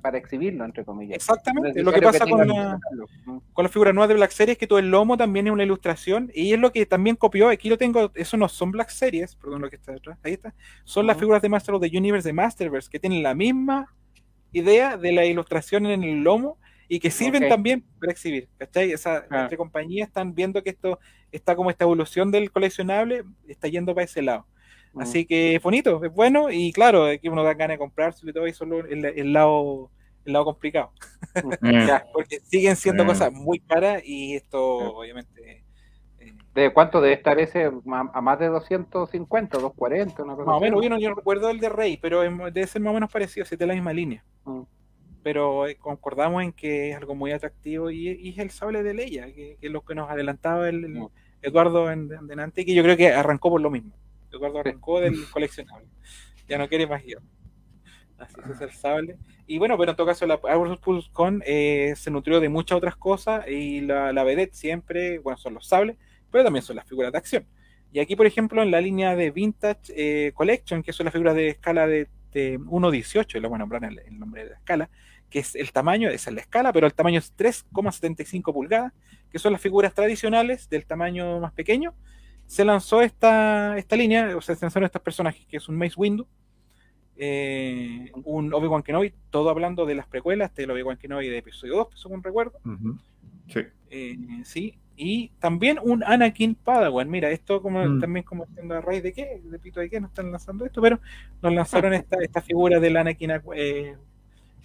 para 0.02 0.18
exhibirlo, 0.18 0.64
entre 0.66 0.84
comillas. 0.84 1.16
Exactamente. 1.16 1.82
Lo 1.82 1.90
que 1.92 2.02
pasa 2.02 2.26
con, 2.26 2.46
la- 2.46 2.46
tenerlo. 2.46 3.42
con 3.54 3.62
las 3.64 3.72
figuras 3.72 3.94
nuevas 3.94 4.08
de 4.08 4.14
Black 4.14 4.30
Series 4.30 4.52
es 4.52 4.58
que 4.58 4.66
todo 4.66 4.78
el 4.78 4.90
lomo 4.90 5.16
también 5.16 5.46
es 5.46 5.52
una 5.52 5.62
ilustración 5.64 6.30
y 6.34 6.52
es 6.52 6.58
lo 6.60 6.70
que 6.70 6.84
también 6.84 7.16
copió. 7.16 7.48
Aquí 7.48 7.68
lo 7.70 7.78
tengo, 7.78 8.10
eso 8.14 8.36
no 8.36 8.48
son 8.48 8.70
Black 8.70 8.90
Series, 8.90 9.34
perdón 9.36 9.62
lo 9.62 9.70
que 9.70 9.76
está 9.76 9.92
detrás, 9.92 10.18
ahí 10.22 10.34
está. 10.34 10.54
Son 10.84 11.06
las 11.06 11.16
figuras 11.16 11.40
de 11.40 11.48
Master 11.48 11.74
of 11.74 11.80
the 11.82 11.96
Universe 11.96 12.28
de 12.28 12.34
Masterverse 12.34 12.90
que 12.90 13.00
tienen 13.00 13.22
la 13.22 13.34
misma 13.34 13.92
idea 14.58 14.96
de 14.96 15.12
la 15.12 15.24
ilustración 15.24 15.86
en 15.86 16.02
el 16.04 16.22
lomo 16.22 16.58
y 16.88 17.00
que 17.00 17.10
sirven 17.10 17.48
también 17.48 17.84
para 17.98 18.12
exhibir. 18.12 18.48
¿Cachai? 18.58 18.92
Esa, 18.92 19.26
Claro. 19.26 19.42
Entre 19.44 19.56
compañías 19.56 20.08
están 20.08 20.34
viendo 20.34 20.62
que 20.62 20.70
esto 20.70 20.98
está 21.32 21.56
como 21.56 21.70
esta 21.70 21.84
evolución 21.84 22.30
del 22.30 22.50
coleccionable, 22.50 23.24
está 23.48 23.68
yendo 23.68 23.94
para 23.94 24.04
ese 24.04 24.22
lado. 24.22 24.46
Mm. 24.92 25.00
Así 25.00 25.26
que 25.26 25.56
es 25.56 25.62
bonito, 25.62 26.02
es 26.04 26.12
bueno 26.12 26.50
y 26.50 26.72
claro, 26.72 27.06
aquí 27.06 27.28
uno 27.28 27.42
da 27.42 27.54
ganas 27.54 27.74
de 27.74 27.78
comprar, 27.78 28.12
sobre 28.12 28.32
todo 28.32 28.46
y 28.46 28.52
solo 28.52 28.80
el, 28.86 29.04
el 29.04 29.32
lado 29.32 29.90
el 30.24 30.32
lado 30.32 30.44
complicado. 30.44 30.92
Mm. 31.60 31.88
Porque 32.12 32.40
siguen 32.40 32.76
siendo 32.76 33.04
Mm. 33.04 33.06
cosas 33.08 33.32
muy 33.32 33.60
caras 33.60 34.02
y 34.04 34.34
esto 34.36 34.60
obviamente 34.96 35.64
¿De 36.56 36.72
cuánto 36.72 37.02
debe 37.02 37.12
estar 37.12 37.38
ese? 37.38 37.66
A 37.66 38.20
más 38.22 38.38
de 38.38 38.46
250, 38.46 39.58
240, 39.58 40.22
una 40.22 40.34
cosa 40.36 40.46
más 40.46 40.56
o 40.56 40.60
menos, 40.60 40.78
¿no? 40.78 40.82
yo 40.82 40.88
no, 40.88 40.98
yo 40.98 41.14
recuerdo 41.14 41.50
el 41.50 41.60
de 41.60 41.68
Rey, 41.68 41.98
pero 41.98 42.22
debe 42.22 42.66
ser 42.66 42.80
más 42.80 42.92
o 42.92 42.94
menos 42.94 43.12
parecido, 43.12 43.44
si 43.44 43.56
es 43.56 43.58
de 43.58 43.66
la 43.66 43.74
misma 43.74 43.92
línea. 43.92 44.24
Mm. 44.46 44.62
Pero 45.22 45.66
eh, 45.66 45.76
concordamos 45.76 46.42
en 46.42 46.52
que 46.52 46.90
es 46.90 46.96
algo 46.96 47.14
muy 47.14 47.30
atractivo 47.32 47.90
y, 47.90 48.08
y 48.08 48.30
es 48.30 48.38
el 48.38 48.48
sable 48.48 48.82
de 48.82 48.94
Leia, 48.94 49.26
que, 49.26 49.58
que 49.60 49.66
es 49.66 49.70
lo 49.70 49.82
que 49.82 49.94
nos 49.94 50.08
adelantaba 50.08 50.66
el, 50.70 50.82
el 50.86 50.94
Mm. 50.94 51.08
Eduardo 51.42 51.90
en, 51.90 52.10
en 52.10 52.26
delante, 52.26 52.64
que 52.64 52.74
yo 52.74 52.82
creo 52.82 52.96
que 52.96 53.08
arrancó 53.08 53.50
por 53.50 53.60
lo 53.60 53.70
mismo. 53.70 53.92
Eduardo 54.32 54.60
arrancó 54.60 54.98
del 55.00 55.14
coleccionable. 55.30 55.86
Ya 56.48 56.56
no 56.56 56.68
quiere 56.68 56.86
más 56.86 57.04
guion. 57.04 57.22
Así 58.16 58.34
es 58.50 58.60
el 58.62 58.70
sable. 58.70 59.18
Y 59.46 59.58
bueno, 59.58 59.76
pero 59.76 59.90
en 59.90 59.96
todo 59.96 60.06
caso, 60.06 60.26
la 60.26 60.40
Pulse 60.40 61.10
Con 61.12 61.42
eh, 61.44 61.92
se 61.96 62.10
nutrió 62.10 62.40
de 62.40 62.48
muchas 62.48 62.78
otras 62.78 62.96
cosas 62.96 63.46
y 63.46 63.82
la, 63.82 64.10
la 64.14 64.24
vedette 64.24 64.54
siempre, 64.54 65.18
bueno, 65.18 65.36
son 65.36 65.52
los 65.52 65.68
sables, 65.68 65.98
pero 66.30 66.44
también 66.44 66.62
son 66.62 66.76
las 66.76 66.86
figuras 66.86 67.12
de 67.12 67.18
acción. 67.18 67.46
Y 67.92 68.00
aquí, 68.00 68.16
por 68.16 68.26
ejemplo, 68.26 68.62
en 68.62 68.70
la 68.70 68.80
línea 68.80 69.16
de 69.16 69.30
Vintage 69.30 69.92
eh, 69.96 70.32
Collection, 70.32 70.82
que 70.82 70.92
son 70.92 71.04
las 71.04 71.12
figuras 71.12 71.34
de 71.34 71.48
escala 71.48 71.86
de, 71.86 72.08
de 72.32 72.58
1.18, 72.58 73.40
lo 73.40 73.48
voy 73.48 73.56
a 73.56 73.58
nombrar 73.60 73.84
el, 73.84 73.98
el 74.00 74.18
nombre 74.18 74.44
de 74.44 74.50
la 74.50 74.56
escala, 74.56 74.90
que 75.30 75.38
es 75.38 75.54
el 75.54 75.72
tamaño, 75.72 76.08
esa 76.08 76.30
es 76.30 76.34
la 76.34 76.42
escala, 76.42 76.72
pero 76.72 76.86
el 76.86 76.94
tamaño 76.94 77.18
es 77.18 77.34
3,75 77.36 78.52
pulgadas, 78.52 78.92
que 79.30 79.38
son 79.38 79.52
las 79.52 79.60
figuras 79.60 79.94
tradicionales 79.94 80.68
del 80.68 80.86
tamaño 80.86 81.40
más 81.40 81.52
pequeño. 81.52 81.94
Se 82.46 82.64
lanzó 82.64 83.02
esta, 83.02 83.76
esta 83.76 83.96
línea, 83.96 84.36
o 84.36 84.40
sea, 84.40 84.54
se 84.54 84.64
lanzaron 84.64 84.86
estos 84.86 85.02
personajes, 85.02 85.46
que 85.46 85.56
es 85.56 85.68
un 85.68 85.76
Mace 85.76 85.94
Windu, 85.96 86.26
eh, 87.16 88.12
un 88.24 88.52
Obi-Wan 88.52 88.82
Kenobi, 88.82 89.14
todo 89.30 89.48
hablando 89.50 89.86
de 89.86 89.94
las 89.94 90.06
precuelas 90.06 90.54
del 90.54 90.70
Obi-Wan 90.70 90.98
Kenobi 90.98 91.28
de 91.28 91.38
episodio 91.38 91.76
2, 91.76 91.88
según 92.00 92.22
recuerdo. 92.22 92.58
Sí. 93.48 93.60
Eh, 93.90 94.18
sí, 94.44 94.78
y 94.96 95.28
también 95.38 95.78
un 95.82 96.02
Anakin 96.02 96.54
Padawan. 96.54 97.08
Mira, 97.10 97.30
esto 97.30 97.60
como 97.60 97.84
Mm. 97.84 98.00
también 98.00 98.24
como 98.24 98.46
siendo 98.46 98.74
a 98.74 98.80
raíz 98.80 99.02
de 99.02 99.12
qué, 99.12 99.40
de 99.44 99.58
pito 99.58 99.80
de 99.80 99.90
qué 99.90 100.00
nos 100.00 100.10
están 100.10 100.32
lanzando 100.32 100.64
esto, 100.64 100.80
pero 100.80 101.00
nos 101.42 101.52
lanzaron 101.52 101.92
esta, 101.92 102.16
esta 102.22 102.40
figura 102.40 102.80
del 102.80 102.96
Anakin 102.96 103.32
eh, 103.54 103.96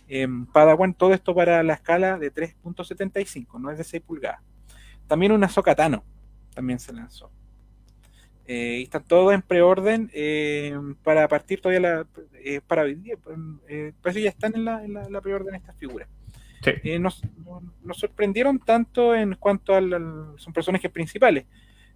em, 0.08 0.46
Padawan, 0.46 0.94
todo 0.94 1.14
esto 1.14 1.36
para 1.36 1.62
la 1.64 1.74
escala 1.74 2.18
de 2.18 2.32
3.75, 2.32 3.60
no 3.60 3.72
es 3.72 3.78
de 3.78 3.84
6 3.84 4.02
pulgadas. 4.04 4.42
También 5.08 5.34
una 5.34 5.50
Sokatano 5.50 6.04
también 6.54 6.80
se 6.80 6.94
lanzó. 6.94 7.30
Eh, 8.46 8.78
y 8.80 8.84
están 8.84 9.04
todos 9.04 9.34
en 9.34 9.42
preorden 9.42 10.10
eh, 10.14 10.78
para 11.04 11.28
partir 11.28 11.62
todavía 11.62 11.80
la, 11.80 12.08
eh, 12.44 12.60
para 12.66 12.84
hoy 12.84 12.96
día. 12.96 13.16
Parece 14.02 14.20
que 14.20 14.24
ya 14.24 14.30
están 14.30 14.56
en 14.56 14.66
la, 14.66 14.84
en 14.84 14.94
la, 14.94 15.10
la 15.10 15.22
preorden 15.22 15.56
estas 15.56 15.76
figuras 15.78 16.10
Sí. 16.64 16.72
eh, 16.84 17.00
nos, 17.00 17.22
nos 17.84 17.98
sorprendieron 17.98 18.60
tanto 18.60 19.16
en 19.16 19.36
cuanto 19.36 19.74
al, 19.76 19.94
al- 19.94 20.34
son 20.38 20.54
personajes 20.54 20.92
principales, 20.92 21.46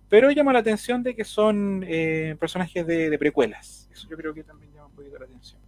pero 0.09 0.31
llama 0.31 0.53
la 0.53 0.59
atención 0.59 1.03
de 1.03 1.15
que 1.15 1.23
son 1.25 1.83
eh, 1.87 2.35
personajes 2.39 2.85
de, 2.85 3.09
de 3.09 3.17
precuelas. 3.17 3.89
Eso 3.91 4.07
yo 4.09 4.17
creo 4.17 4.33
que 4.33 4.43
también 4.43 4.71
llama 4.73 4.87
un 4.87 4.93
poquito 4.95 5.17
la 5.19 5.25
atención. 5.25 5.59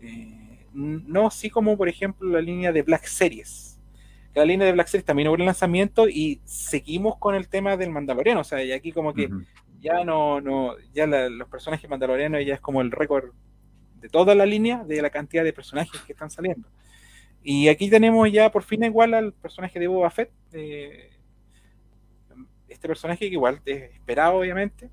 Eh, 0.00 0.66
no 0.74 1.26
así 1.26 1.50
como, 1.50 1.76
por 1.76 1.88
ejemplo, 1.88 2.28
la 2.30 2.40
línea 2.40 2.72
de 2.72 2.82
Black 2.82 3.04
Series. 3.04 3.78
La 4.34 4.44
línea 4.46 4.66
de 4.66 4.72
Black 4.72 4.86
Series 4.88 5.04
también 5.04 5.28
hubo 5.28 5.36
el 5.36 5.44
lanzamiento 5.44 6.08
y 6.08 6.40
seguimos 6.44 7.18
con 7.18 7.34
el 7.34 7.48
tema 7.48 7.76
del 7.76 7.90
Mandaloriano. 7.90 8.40
O 8.40 8.44
sea, 8.44 8.64
y 8.64 8.72
aquí 8.72 8.90
como 8.92 9.12
que 9.12 9.28
ya 9.80 10.04
no, 10.04 10.40
no 10.40 10.74
ya 10.94 11.06
la- 11.06 11.28
los 11.28 11.48
personajes 11.48 11.90
mandalorianos 11.90 12.40
ya 12.46 12.54
es 12.54 12.60
como 12.60 12.80
el 12.80 12.90
récord 12.90 13.32
de 14.00 14.08
toda 14.08 14.34
la 14.34 14.46
línea 14.46 14.84
de 14.84 15.02
la 15.02 15.10
cantidad 15.10 15.44
de 15.44 15.52
personajes 15.52 16.00
que 16.02 16.12
están 16.12 16.30
saliendo. 16.30 16.66
Y 17.44 17.68
aquí 17.68 17.90
tenemos 17.90 18.30
ya 18.30 18.50
por 18.52 18.62
fin 18.62 18.84
igual 18.84 19.14
al 19.14 19.32
personaje 19.32 19.78
de 19.80 19.86
Boba 19.88 20.10
Fett. 20.10 20.30
eh, 20.52 21.08
este 22.68 22.88
personaje 22.88 23.20
que 23.28 23.34
igual 23.34 23.60
es 23.66 23.82
esperado, 23.94 24.36
obviamente. 24.38 24.88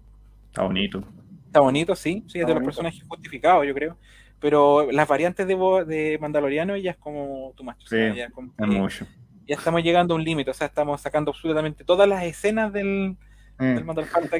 Está 0.47 0.63
bonito. 0.63 1.03
Está 1.45 1.61
bonito, 1.61 1.95
sí. 1.95 2.23
Sí, 2.27 2.39
es 2.39 2.45
de 2.45 2.53
los 2.53 2.55
bonito. 2.55 2.65
personajes 2.65 3.03
justificados, 3.07 3.65
yo 3.65 3.73
creo. 3.73 3.97
Pero 4.39 4.91
las 4.91 5.07
variantes 5.07 5.47
de, 5.47 5.55
Boba- 5.55 5.85
de 5.85 6.17
Mandaloriano 6.19 6.75
ya 6.77 6.91
es 6.91 6.97
como 6.97 7.53
tu 7.55 7.63
macho. 7.63 7.87
Sí, 7.87 7.97
ya, 8.15 8.29
como 8.31 8.53
Es 8.57 8.67
mucho. 8.67 9.05
ya 9.47 9.55
estamos 9.55 9.81
llegando 9.83 10.13
a 10.13 10.17
un 10.17 10.23
límite. 10.23 10.51
O 10.51 10.53
sea, 10.53 10.67
estamos 10.67 10.99
sacando 11.01 11.31
absolutamente 11.31 11.83
todas 11.83 12.07
las 12.07 12.23
escenas 12.23 12.71
del, 12.73 13.15
Eh, 13.59 13.63
del 13.65 13.85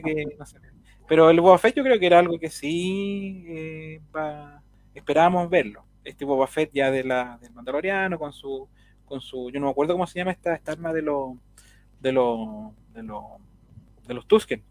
que 0.03 0.35
no 0.37 0.45
sé. 0.45 0.57
Pero 1.07 1.29
el 1.29 1.41
Boba 1.41 1.57
Fett 1.57 1.75
yo 1.75 1.83
creo 1.83 1.99
que 1.99 2.05
era 2.05 2.19
algo 2.19 2.37
que 2.39 2.49
sí 2.49 3.43
eh, 3.47 4.01
va- 4.15 4.61
esperábamos 4.93 5.49
verlo. 5.49 5.83
Este 6.03 6.25
Boba 6.25 6.47
Fett 6.47 6.71
ya 6.73 6.91
de 6.91 7.03
la, 7.03 7.37
del 7.41 7.51
Mandaloriano 7.53 8.17
con 8.19 8.33
su 8.33 8.67
con 9.05 9.21
su 9.21 9.49
yo 9.51 9.59
no 9.59 9.65
me 9.67 9.71
acuerdo 9.71 9.93
cómo 9.93 10.05
se 10.07 10.19
llama 10.19 10.31
esta, 10.31 10.55
esta 10.55 10.71
arma 10.71 10.93
de 10.93 11.01
los 11.01 11.33
de 11.99 12.11
los 12.11 12.71
de 12.93 13.03
los 13.03 13.23
de 14.07 14.13
los 14.13 14.25
Tusken 14.27 14.63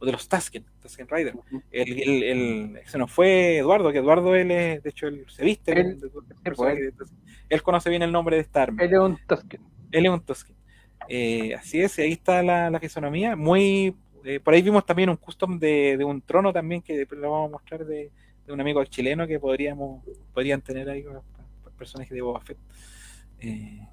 o 0.00 0.06
de 0.06 0.12
los 0.12 0.28
Tusken, 0.28 0.64
Tusken 0.80 1.08
Rider. 1.08 1.34
El, 1.72 2.00
el, 2.02 2.22
el- 2.22 2.80
se 2.86 2.98
nos 2.98 3.10
fue 3.10 3.58
Eduardo, 3.58 3.90
que 3.90 3.98
Eduardo 3.98 4.34
él 4.36 4.50
es, 4.52 4.82
de 4.82 4.90
hecho 4.90 5.08
él 5.08 5.24
se 5.28 5.44
viste 5.44 5.72
Él- 5.72 5.98
él 7.48 7.62
conoce 7.62 7.90
bien 7.90 8.02
el 8.02 8.12
nombre 8.12 8.36
de 8.36 8.42
esta 8.42 8.62
arma. 8.62 8.82
Él 8.84 8.92
es 8.92 8.98
un 9.00 9.18
Tusken. 9.26 9.60
Él 9.90 10.06
es 10.06 10.12
un 10.12 10.20
Tusken. 10.20 10.56
Eh, 11.08 11.54
así 11.54 11.80
es, 11.80 11.98
ahí 11.98 12.12
está 12.12 12.42
la, 12.42 12.70
la 12.70 12.78
fisonomía. 12.78 13.34
Muy, 13.34 13.96
eh, 14.24 14.38
por 14.40 14.54
ahí 14.54 14.62
vimos 14.62 14.84
también 14.86 15.08
un 15.08 15.16
custom 15.16 15.58
de, 15.58 15.96
de 15.96 16.04
un 16.04 16.20
trono 16.22 16.52
también 16.52 16.82
que 16.82 17.06
lo 17.10 17.30
vamos 17.30 17.48
a 17.48 17.52
mostrar 17.52 17.84
de, 17.86 18.10
de 18.48 18.54
un 18.54 18.60
amigo 18.60 18.82
chileno 18.84 19.26
que 19.26 19.38
podríamos 19.38 20.02
podrían 20.32 20.62
tener 20.62 20.88
ahí 20.88 21.02
para, 21.02 21.20
para 21.20 21.44
el 21.66 21.76
personaje 21.76 22.14
de 22.14 22.22
Boba 22.22 22.40
Fett. 22.40 22.58
Eh, 23.40 23.86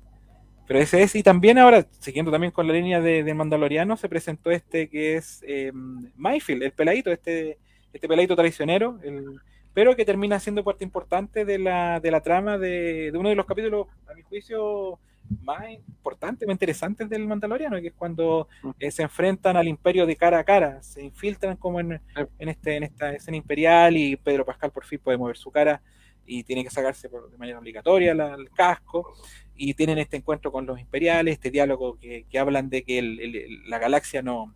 pero 0.65 0.79
ese 0.79 1.03
es, 1.03 1.13
y 1.15 1.21
también 1.21 1.59
ahora, 1.59 1.85
siguiendo 1.99 2.31
también 2.31 2.51
con 2.51 2.67
la 2.67 2.73
línea 2.73 2.99
de, 2.99 3.23
de 3.23 3.33
Mandaloriano, 3.33 3.97
se 3.97 4.09
presentó 4.09 4.49
este 4.49 4.89
que 4.89 5.15
es 5.15 5.43
eh, 5.47 5.71
Mayfield, 6.15 6.63
el 6.63 6.71
peladito, 6.71 7.11
este, 7.11 7.59
este 7.93 8.07
peladito 8.07 8.35
traicionero, 8.35 8.97
el, 9.03 9.39
pero 9.73 9.95
que 9.95 10.05
termina 10.05 10.39
siendo 10.39 10.63
parte 10.63 10.83
importante 10.83 11.45
de 11.45 11.59
la, 11.59 11.99
de 11.99 12.09
la 12.09 12.21
trama 12.21 12.57
de, 12.57 13.11
de 13.11 13.17
uno 13.17 13.29
de 13.29 13.35
los 13.35 13.45
capítulos, 13.45 13.87
a 14.07 14.13
mi 14.15 14.23
juicio, 14.23 14.97
más 15.43 15.69
importantes, 15.69 16.47
más 16.47 16.53
interesantes 16.53 17.09
del 17.09 17.27
Mandaloriano, 17.27 17.79
que 17.81 17.87
es 17.87 17.93
cuando 17.93 18.47
eh, 18.79 18.91
se 18.91 19.03
enfrentan 19.03 19.57
al 19.57 19.67
imperio 19.67 20.05
de 20.05 20.15
cara 20.15 20.39
a 20.39 20.43
cara, 20.43 20.81
se 20.81 21.03
infiltran 21.03 21.57
como 21.57 21.79
en, 21.79 21.99
en, 22.39 22.49
este, 22.49 22.77
en 22.77 22.83
esta 22.83 23.13
escena 23.13 23.37
imperial 23.37 23.97
y 23.97 24.15
Pedro 24.15 24.45
Pascal 24.45 24.71
por 24.71 24.85
fin 24.85 24.99
puede 25.03 25.17
mover 25.17 25.37
su 25.37 25.51
cara 25.51 25.81
y 26.25 26.43
tiene 26.43 26.63
que 26.63 26.69
sacarse 26.69 27.09
por, 27.09 27.29
de 27.29 27.37
manera 27.37 27.59
obligatoria 27.59 28.13
la, 28.13 28.33
el 28.33 28.49
casco 28.49 29.13
y 29.55 29.73
tienen 29.73 29.97
este 29.97 30.17
encuentro 30.17 30.51
con 30.51 30.65
los 30.65 30.79
imperiales, 30.79 31.33
este 31.33 31.51
diálogo 31.51 31.97
que, 31.99 32.25
que 32.29 32.39
hablan 32.39 32.69
de 32.69 32.83
que 32.83 32.99
el, 32.99 33.19
el, 33.19 33.69
la 33.69 33.79
galaxia 33.79 34.21
no, 34.21 34.53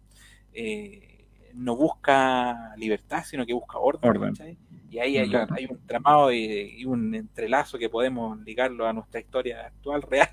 eh, 0.54 1.19
no 1.54 1.76
busca 1.76 2.74
libertad, 2.78 3.24
sino 3.26 3.46
que 3.46 3.54
busca 3.54 3.78
orden. 3.78 4.10
Orden. 4.10 4.58
Y 4.92 4.98
ahí 4.98 5.18
hay, 5.18 5.30
Claro. 5.30 5.54
hay 5.56 5.66
un 5.66 5.80
tramado 5.86 6.32
y, 6.32 6.76
y 6.80 6.86
un 6.86 7.14
entrelazo 7.14 7.78
que 7.78 7.90
podemos 7.90 8.40
ligarlo 8.42 8.88
a 8.88 8.94
nuestra 8.94 9.20
historia 9.20 9.68
actual, 9.68 10.02
real, 10.10 10.30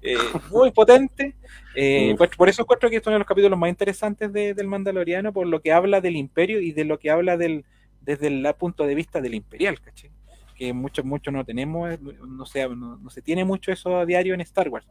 eh, 0.00 0.16
muy 0.50 0.70
potente. 0.70 1.34
Eh, 1.74 2.14
pues, 2.16 2.30
por 2.36 2.48
eso 2.48 2.62
encuentro 2.62 2.88
que 2.88 2.96
es 2.96 3.06
uno 3.06 3.14
de 3.14 3.18
los 3.20 3.28
capítulos 3.28 3.58
más 3.58 3.68
interesantes 3.68 4.32
de- 4.32 4.54
del 4.54 4.68
Mandaloriano, 4.68 5.32
por 5.32 5.46
lo 5.46 5.60
que 5.60 5.72
habla 5.72 6.00
del 6.00 6.16
imperio 6.16 6.60
y 6.60 6.72
de 6.72 6.84
lo 6.84 6.98
que 6.98 7.10
habla 7.10 7.36
del, 7.36 7.64
desde 8.00 8.28
el 8.28 8.46
punto 8.58 8.86
de 8.86 8.94
vista 8.94 9.20
del 9.20 9.34
imperial, 9.34 9.78
¿cachai? 9.80 10.10
Que 10.56 10.72
muchos, 10.72 11.04
muchos 11.04 11.32
no 11.34 11.44
tenemos, 11.44 12.00
no 12.00 12.46
se, 12.46 12.66
no, 12.68 12.96
no 12.96 13.10
se 13.10 13.20
tiene 13.22 13.44
mucho 13.44 13.70
eso 13.72 13.98
a 13.98 14.06
diario 14.06 14.32
en 14.34 14.40
Star 14.42 14.68
Wars. 14.70 14.86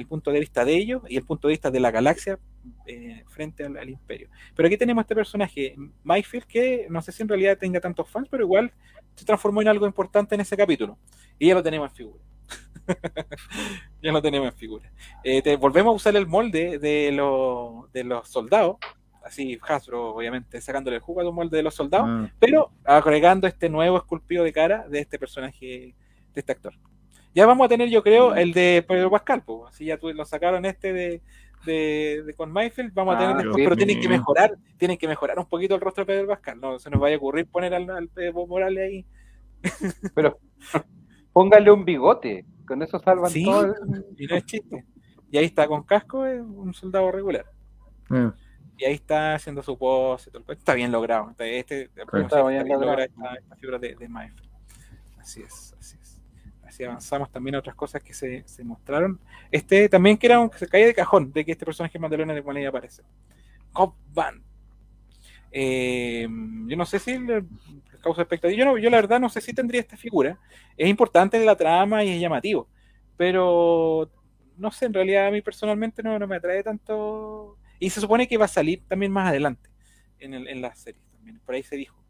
El 0.00 0.06
punto 0.06 0.30
de 0.32 0.40
vista 0.40 0.64
de 0.64 0.74
ellos 0.76 1.02
y 1.08 1.16
el 1.16 1.24
punto 1.24 1.48
de 1.48 1.52
vista 1.52 1.70
de 1.70 1.78
la 1.80 1.90
galaxia 1.90 2.38
eh, 2.86 3.24
frente 3.28 3.64
al, 3.64 3.76
al 3.76 3.88
imperio. 3.88 4.28
Pero 4.56 4.66
aquí 4.66 4.76
tenemos 4.76 5.02
este 5.02 5.14
personaje, 5.14 5.76
Mayfield, 6.02 6.44
que 6.46 6.86
no 6.90 7.00
sé 7.02 7.12
si 7.12 7.22
en 7.22 7.28
realidad 7.28 7.56
tenga 7.58 7.80
tantos 7.80 8.08
fans, 8.10 8.28
pero 8.30 8.42
igual 8.44 8.72
se 9.14 9.24
transformó 9.24 9.62
en 9.62 9.68
algo 9.68 9.86
importante 9.86 10.34
en 10.34 10.40
ese 10.40 10.56
capítulo. 10.56 10.98
Y 11.38 11.48
ya 11.48 11.54
lo 11.54 11.62
tenemos 11.62 11.88
en 11.90 11.96
figura. 11.96 12.22
ya 14.02 14.12
lo 14.12 14.22
tenemos 14.22 14.48
en 14.48 14.54
figura. 14.58 14.90
Eh, 15.22 15.42
te- 15.42 15.56
volvemos 15.56 15.92
a 15.92 15.96
usar 15.96 16.16
el 16.16 16.26
molde 16.26 16.78
de, 16.78 17.12
los 17.12 17.90
de 17.92 18.04
los 18.04 18.28
soldados, 18.28 18.76
así 19.24 19.58
Hasbro, 19.66 20.14
obviamente, 20.14 20.60
sacándole 20.60 20.96
el 20.96 21.02
jugo 21.02 21.20
a 21.20 21.24
los 21.24 21.34
moldes 21.34 21.58
de 21.58 21.62
los 21.62 21.74
soldados, 21.74 22.06
Ah, 22.08 22.32
pero 22.38 22.70
agregando 22.84 23.46
este 23.46 23.68
nuevo 23.68 23.96
esculpido 23.98 24.44
de 24.44 24.52
cara 24.52 24.86
de 24.88 25.00
este 25.00 25.18
personaje, 25.18 25.94
de 26.34 26.40
este 26.40 26.52
actor. 26.52 26.74
Ya 27.34 27.46
vamos 27.46 27.64
a 27.64 27.68
tener, 27.68 27.88
yo 27.88 28.02
creo, 28.02 28.34
el 28.34 28.52
de 28.52 28.84
Pedro 28.86 29.10
Pascal, 29.10 29.42
pues, 29.44 29.72
así 29.72 29.84
ya 29.86 29.96
tú 29.98 30.12
lo 30.12 30.24
sacaron 30.24 30.64
este 30.64 30.92
de, 30.92 31.22
de, 31.64 32.22
de 32.26 32.34
con 32.34 32.50
Mayfield, 32.50 32.92
vamos 32.92 33.14
a 33.14 33.18
tener 33.18 33.34
Ah, 33.36 33.38
después, 33.38 33.64
pero 33.64 33.76
tienen 33.76 34.00
que 34.00 34.08
mejorar, 34.08 34.56
tienen 34.76 34.96
que 34.98 35.06
mejorar 35.06 35.38
un 35.38 35.46
poquito 35.46 35.74
el 35.76 35.80
rostro 35.80 36.04
de 36.04 36.12
Pedro 36.12 36.26
Pascal, 36.28 36.60
no 36.60 36.78
se 36.78 36.90
nos 36.90 37.00
vaya 37.00 37.14
a 37.14 37.18
ocurrir 37.18 37.46
poner 37.46 37.72
al, 37.74 37.88
al 37.90 38.08
Pedro 38.08 38.46
Morales 38.46 38.84
ahí. 38.84 39.06
Pero 40.14 40.38
póngale 41.32 41.70
un 41.70 41.84
bigote, 41.84 42.44
con 42.66 42.82
eso 42.82 42.98
salvan 42.98 43.30
Sí. 43.30 43.44
todo. 43.44 43.66
el- 43.66 44.06
Y 44.18 44.26
no 44.26 44.34
es 44.36 44.44
chiste. 44.46 44.84
Y 45.30 45.38
ahí 45.38 45.44
está 45.44 45.66
con 45.68 45.84
casco, 45.84 46.26
es 46.26 46.40
un 46.40 46.74
soldado 46.74 47.12
regular. 47.12 47.46
eh. 48.10 48.30
Y 48.78 48.84
ahí 48.86 48.94
está 48.94 49.34
haciendo 49.34 49.62
su 49.62 49.76
pose. 49.76 50.30
Está 50.48 50.72
bien 50.74 50.90
logrado. 50.90 51.30
Está, 51.30 51.46
este, 51.46 51.82
Está 51.94 52.48
bien 52.48 52.66
logrado. 52.66 52.86
logra 52.86 53.04
esta, 53.04 53.34
esta 53.34 53.56
figura 53.56 53.78
de, 53.78 53.94
de 53.94 54.08
Mayfield. 54.08 54.48
Así 55.18 55.42
es, 55.42 55.76
así 55.78 55.98
es. 55.99 55.99
Así 56.70 56.84
avanzamos 56.84 57.30
también 57.32 57.56
a 57.56 57.58
otras 57.58 57.74
cosas 57.74 58.00
que 58.00 58.14
se, 58.14 58.46
se 58.46 58.62
mostraron. 58.62 59.20
Este 59.50 59.88
también 59.88 60.16
que 60.16 60.28
era 60.28 60.38
un 60.38 60.48
que 60.48 60.58
se 60.58 60.68
caía 60.68 60.86
de 60.86 60.94
cajón 60.94 61.32
de 61.32 61.44
que 61.44 61.50
este 61.50 61.64
personaje 61.64 61.98
Mandalorian 61.98 62.36
de 62.36 62.42
cual 62.42 62.58
iba 62.58 62.68
a 62.68 62.70
aparecer. 62.70 63.04
Cobb 63.72 63.94
Van. 64.14 64.40
Eh, 65.50 66.28
yo 66.66 66.76
no 66.76 66.86
sé 66.86 67.00
si 67.00 67.18
causa 68.00 68.22
expectativa. 68.22 68.56
Yo, 68.56 68.64
no, 68.64 68.78
yo 68.78 68.88
la 68.88 68.98
verdad 68.98 69.18
no 69.18 69.28
sé 69.28 69.40
si 69.40 69.52
tendría 69.52 69.80
esta 69.80 69.96
figura. 69.96 70.38
Es 70.76 70.88
importante 70.88 71.36
en 71.36 71.44
la 71.44 71.56
trama 71.56 72.04
y 72.04 72.10
es 72.10 72.20
llamativo. 72.20 72.68
Pero 73.16 74.08
no 74.56 74.70
sé, 74.70 74.86
en 74.86 74.94
realidad 74.94 75.26
a 75.26 75.30
mí 75.32 75.42
personalmente 75.42 76.04
no, 76.04 76.20
no 76.20 76.26
me 76.28 76.36
atrae 76.36 76.62
tanto. 76.62 77.58
Y 77.80 77.90
se 77.90 78.00
supone 78.00 78.28
que 78.28 78.38
va 78.38 78.44
a 78.44 78.48
salir 78.48 78.84
también 78.86 79.10
más 79.10 79.28
adelante 79.28 79.70
en, 80.20 80.34
el, 80.34 80.46
en 80.46 80.62
la 80.62 80.72
serie 80.76 81.02
también. 81.10 81.40
Por 81.44 81.56
ahí 81.56 81.64
se 81.64 81.74
dijo. 81.74 82.00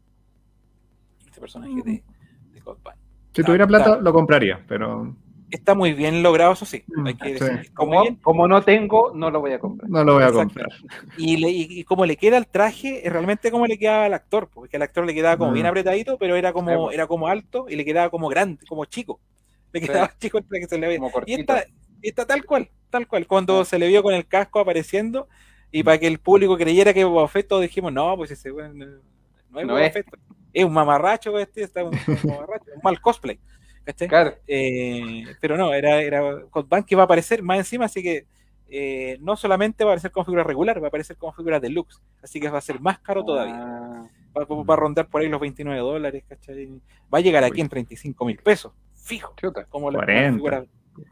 Este 1.25 1.41
personaje 1.41 1.81
de, 1.83 2.03
de 2.51 2.61
Van. 2.83 3.00
Si 3.33 3.43
tuviera 3.43 3.65
plata, 3.67 3.97
lo 3.97 4.13
compraría, 4.13 4.63
pero 4.67 5.15
Está 5.49 5.75
muy 5.75 5.91
bien 5.91 6.23
logrado, 6.23 6.53
eso 6.53 6.65
sí. 6.65 6.81
Mm, 6.87 7.07
Hay 7.07 7.15
que 7.15 7.33
decir 7.33 7.71
Como, 7.73 8.47
no 8.47 8.61
tengo, 8.63 9.11
no 9.13 9.29
lo 9.29 9.41
voy 9.41 9.51
a 9.51 9.59
comprar. 9.59 9.89
no 9.89 10.03
lo 10.03 10.13
voy 10.13 10.23
a 10.23 10.27
Exacto. 10.27 10.45
comprar. 10.45 10.69
Y, 11.17 11.37
le- 11.37 11.49
y, 11.49 11.67
y 11.79 11.83
como 11.83 12.05
le 12.05 12.15
queda 12.15 12.37
el 12.37 12.47
traje, 12.47 13.05
es 13.05 13.11
realmente 13.11 13.51
como 13.51 13.67
le 13.67 13.77
quedaba 13.77 14.05
al 14.05 14.13
actor, 14.13 14.49
porque 14.53 14.77
al 14.77 14.83
actor 14.83 15.05
le 15.05 15.13
quedaba 15.13 15.35
como 15.37 15.51
Mm. 15.51 15.55
bien 15.55 15.65
apretadito, 15.65 16.17
pero 16.17 16.37
era 16.37 16.53
como, 16.53 16.91
era 16.91 17.05
como 17.05 17.27
alto 17.27 17.65
y 17.67 17.75
le 17.75 17.83
quedaba 17.83 18.09
como 18.09 18.29
grande, 18.29 18.65
como 18.65 18.85
chico. 18.85 19.19
Le 19.73 19.81
Sí. 19.81 19.87
quedaba 19.87 20.11
chico 20.19 20.37
el 20.37 20.45
traje 20.45 20.61
que 20.61 20.67
se 20.69 20.77
le 20.77 20.87
veía. 20.87 20.99
Como 20.99 21.11
Y 21.25 21.33
está, 21.33 21.65
está 22.01 22.25
tal 22.25 22.45
cual, 22.45 22.69
tal 22.89 23.07
cual. 23.07 23.27
Cuando 23.27 23.65
se 23.65 23.77
le 23.77 23.89
vio 23.89 24.03
con 24.03 24.13
el 24.13 24.25
casco 24.27 24.59
apareciendo, 24.61 25.27
y 25.69 25.83
para 25.83 25.97
que 25.97 26.07
el 26.07 26.19
público 26.19 26.57
creyera 26.57 26.93
que 26.93 27.03
Boba 27.03 27.27
Fett, 27.27 27.47
todos 27.49 27.61
dijimos, 27.61 27.91
no, 27.91 28.15
pues 28.15 28.31
ese 28.31 28.51
weón 28.53 28.77
no, 28.77 28.85
no 29.49 29.59
es 29.59 29.67
No 29.67 29.73
Boba 29.73 29.85
es. 29.85 29.93
Fett. 29.93 30.05
Es 30.53 30.63
un 30.65 30.73
mamarracho, 30.73 31.37
este, 31.39 31.63
está 31.63 31.83
un, 31.83 31.93
un 31.95 31.95
mamarracho, 32.29 32.65
un 32.75 32.81
mal 32.83 32.99
cosplay. 33.01 33.39
¿cachai? 33.83 34.07
Claro. 34.07 34.35
Eh, 34.47 35.23
pero 35.39 35.57
no, 35.57 35.73
era, 35.73 36.01
era 36.01 36.21
Code 36.51 36.67
Bank 36.69 36.85
que 36.85 36.95
va 36.95 37.03
a 37.03 37.05
aparecer 37.05 37.41
más 37.41 37.57
encima, 37.57 37.85
así 37.85 38.03
que 38.03 38.25
eh, 38.69 39.17
no 39.21 39.35
solamente 39.35 39.83
va 39.83 39.89
a 39.89 39.93
aparecer 39.93 40.11
como 40.11 40.23
figura 40.25 40.43
regular, 40.43 40.79
va 40.81 40.85
a 40.85 40.87
aparecer 40.89 41.17
como 41.17 41.33
figura 41.33 41.59
deluxe, 41.59 41.99
así 42.23 42.39
que 42.39 42.49
va 42.49 42.59
a 42.59 42.61
ser 42.61 42.79
más 42.79 42.99
caro 42.99 43.23
todavía. 43.25 43.55
Ah, 43.59 44.07
Va, 44.37 44.45
va- 44.45 44.63
va 44.63 44.73
a 44.75 44.77
rondar 44.77 45.07
por 45.09 45.19
ahí 45.21 45.27
los 45.27 45.41
29 45.41 45.79
dólares, 45.81 46.23
¿cachai? 46.27 46.69
Va 47.13 47.17
a 47.17 47.21
llegar 47.21 47.43
aquí 47.43 47.55
Uy. 47.55 47.61
en 47.61 47.69
35 47.69 48.23
mil 48.25 48.37
pesos, 48.37 48.71
fijo, 48.95 49.33
chuta. 49.35 49.65
como 49.65 49.91
la, 49.91 49.97
40. 49.97 50.23
la 50.29 50.33
figura 50.35 50.65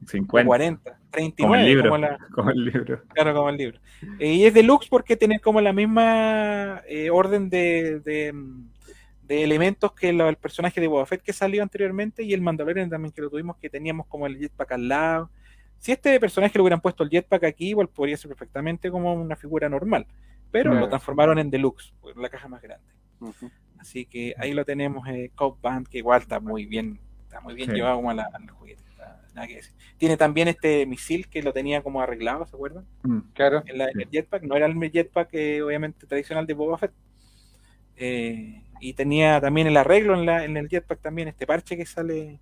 50, 0.08 0.46
40, 0.48 1.00
39, 1.10 1.38
como 1.42 1.56
el 1.56 1.66
libro. 1.66 1.90
como 1.90 1.98
la, 1.98 2.18
como 2.34 2.50
el 2.52 2.66
libro. 2.66 3.02
Claro, 3.14 3.34
como 3.34 3.50
el 3.50 3.58
libro. 3.58 3.80
Eh, 4.20 4.34
y 4.36 4.46
es 4.46 4.54
deluxe 4.54 4.88
porque 4.90 5.18
tiene 5.18 5.40
como 5.42 5.60
la 5.60 5.74
misma 5.74 6.82
eh, 6.88 7.10
orden 7.10 7.50
de, 7.50 8.00
de, 8.00 8.32
mm, 8.32 8.70
de 9.30 9.44
elementos 9.44 9.94
que 9.94 10.12
lo- 10.12 10.28
el 10.28 10.36
personaje 10.38 10.82
de 10.82 10.88
Boba 10.88 11.06
Fett 11.06 11.22
que 11.22 11.32
salió 11.34 11.62
anteriormente 11.64 12.24
y 12.24 12.34
el 12.34 12.42
Mandalorian 12.42 12.90
también 12.90 13.14
que 13.14 13.22
lo 13.22 13.30
tuvimos, 13.30 13.56
que 13.58 13.70
teníamos 13.70 14.08
como 14.08 14.26
el 14.26 14.38
jetpack 14.40 14.72
al 14.74 14.88
lado. 14.90 15.30
Si 15.78 15.92
este 15.94 16.20
personaje 16.20 16.52
le 16.58 16.62
hubieran 16.64 16.82
puesto 16.82 17.04
el 17.04 17.10
jetpack 17.12 17.44
aquí, 17.46 17.70
igual 17.70 17.88
podría 17.88 18.18
ser 18.18 18.28
perfectamente 18.30 18.90
como 18.92 19.14
una 19.14 19.36
figura 19.36 19.70
normal. 19.70 20.08
Pero 20.52 20.72
Claro. 20.72 20.86
lo 20.86 20.90
transformaron 20.90 21.38
en 21.38 21.52
deluxe, 21.52 21.94
por 22.02 22.18
la 22.18 22.28
caja 22.28 22.48
más 22.48 22.62
grande. 22.62 22.92
Así 23.78 24.06
que 24.06 24.34
ahí 24.38 24.54
lo 24.54 24.66
tenemos, 24.66 25.08
eh, 25.08 25.32
Cobb 25.36 25.62
Band, 25.62 25.88
que 25.88 26.00
igual 26.00 26.22
está 26.22 26.40
muy 26.40 26.66
bien, 26.66 27.00
está 27.24 27.40
muy 27.40 27.54
bien 27.54 27.70
Sí. 27.70 27.76
llevado 27.76 27.98
como 27.98 28.10
a 28.10 28.16
la- 28.16 28.30
al 28.34 28.50
juguete. 28.50 28.82
está- 28.90 29.22
nada 29.36 29.48
que 29.48 29.56
decir. 29.58 29.74
Tiene 29.98 30.18
también 30.18 30.48
este 30.50 30.86
misil 30.88 31.30
que 31.30 31.42
lo 31.44 31.54
tenía 31.54 31.82
como 31.84 32.02
arreglado, 32.02 32.46
¿se 32.48 32.56
acuerdan? 32.56 32.86
Mm. 33.04 33.20
Claro. 33.34 33.62
en, 33.68 33.78
la- 33.78 33.86
el 33.90 34.10
jetpack, 34.10 34.42
no 34.44 34.56
era 34.56 34.66
el 34.66 34.92
jetpack 34.92 35.30
eh, 35.34 35.62
obviamente 35.62 36.08
tradicional 36.08 36.46
de 36.48 36.54
Boba 36.56 36.78
Fett. 36.80 36.92
Eh, 38.02 38.64
y 38.80 38.94
tenía 38.94 39.42
también 39.42 39.68
el 39.68 39.76
arreglo 39.76 40.14
en, 40.14 40.26
la, 40.26 40.46
en 40.46 40.56
el 40.56 40.70
jetpack 40.70 41.02
también, 41.02 41.28
este 41.28 41.46
parche 41.46 41.76
que 41.76 41.86
sale, 41.86 42.40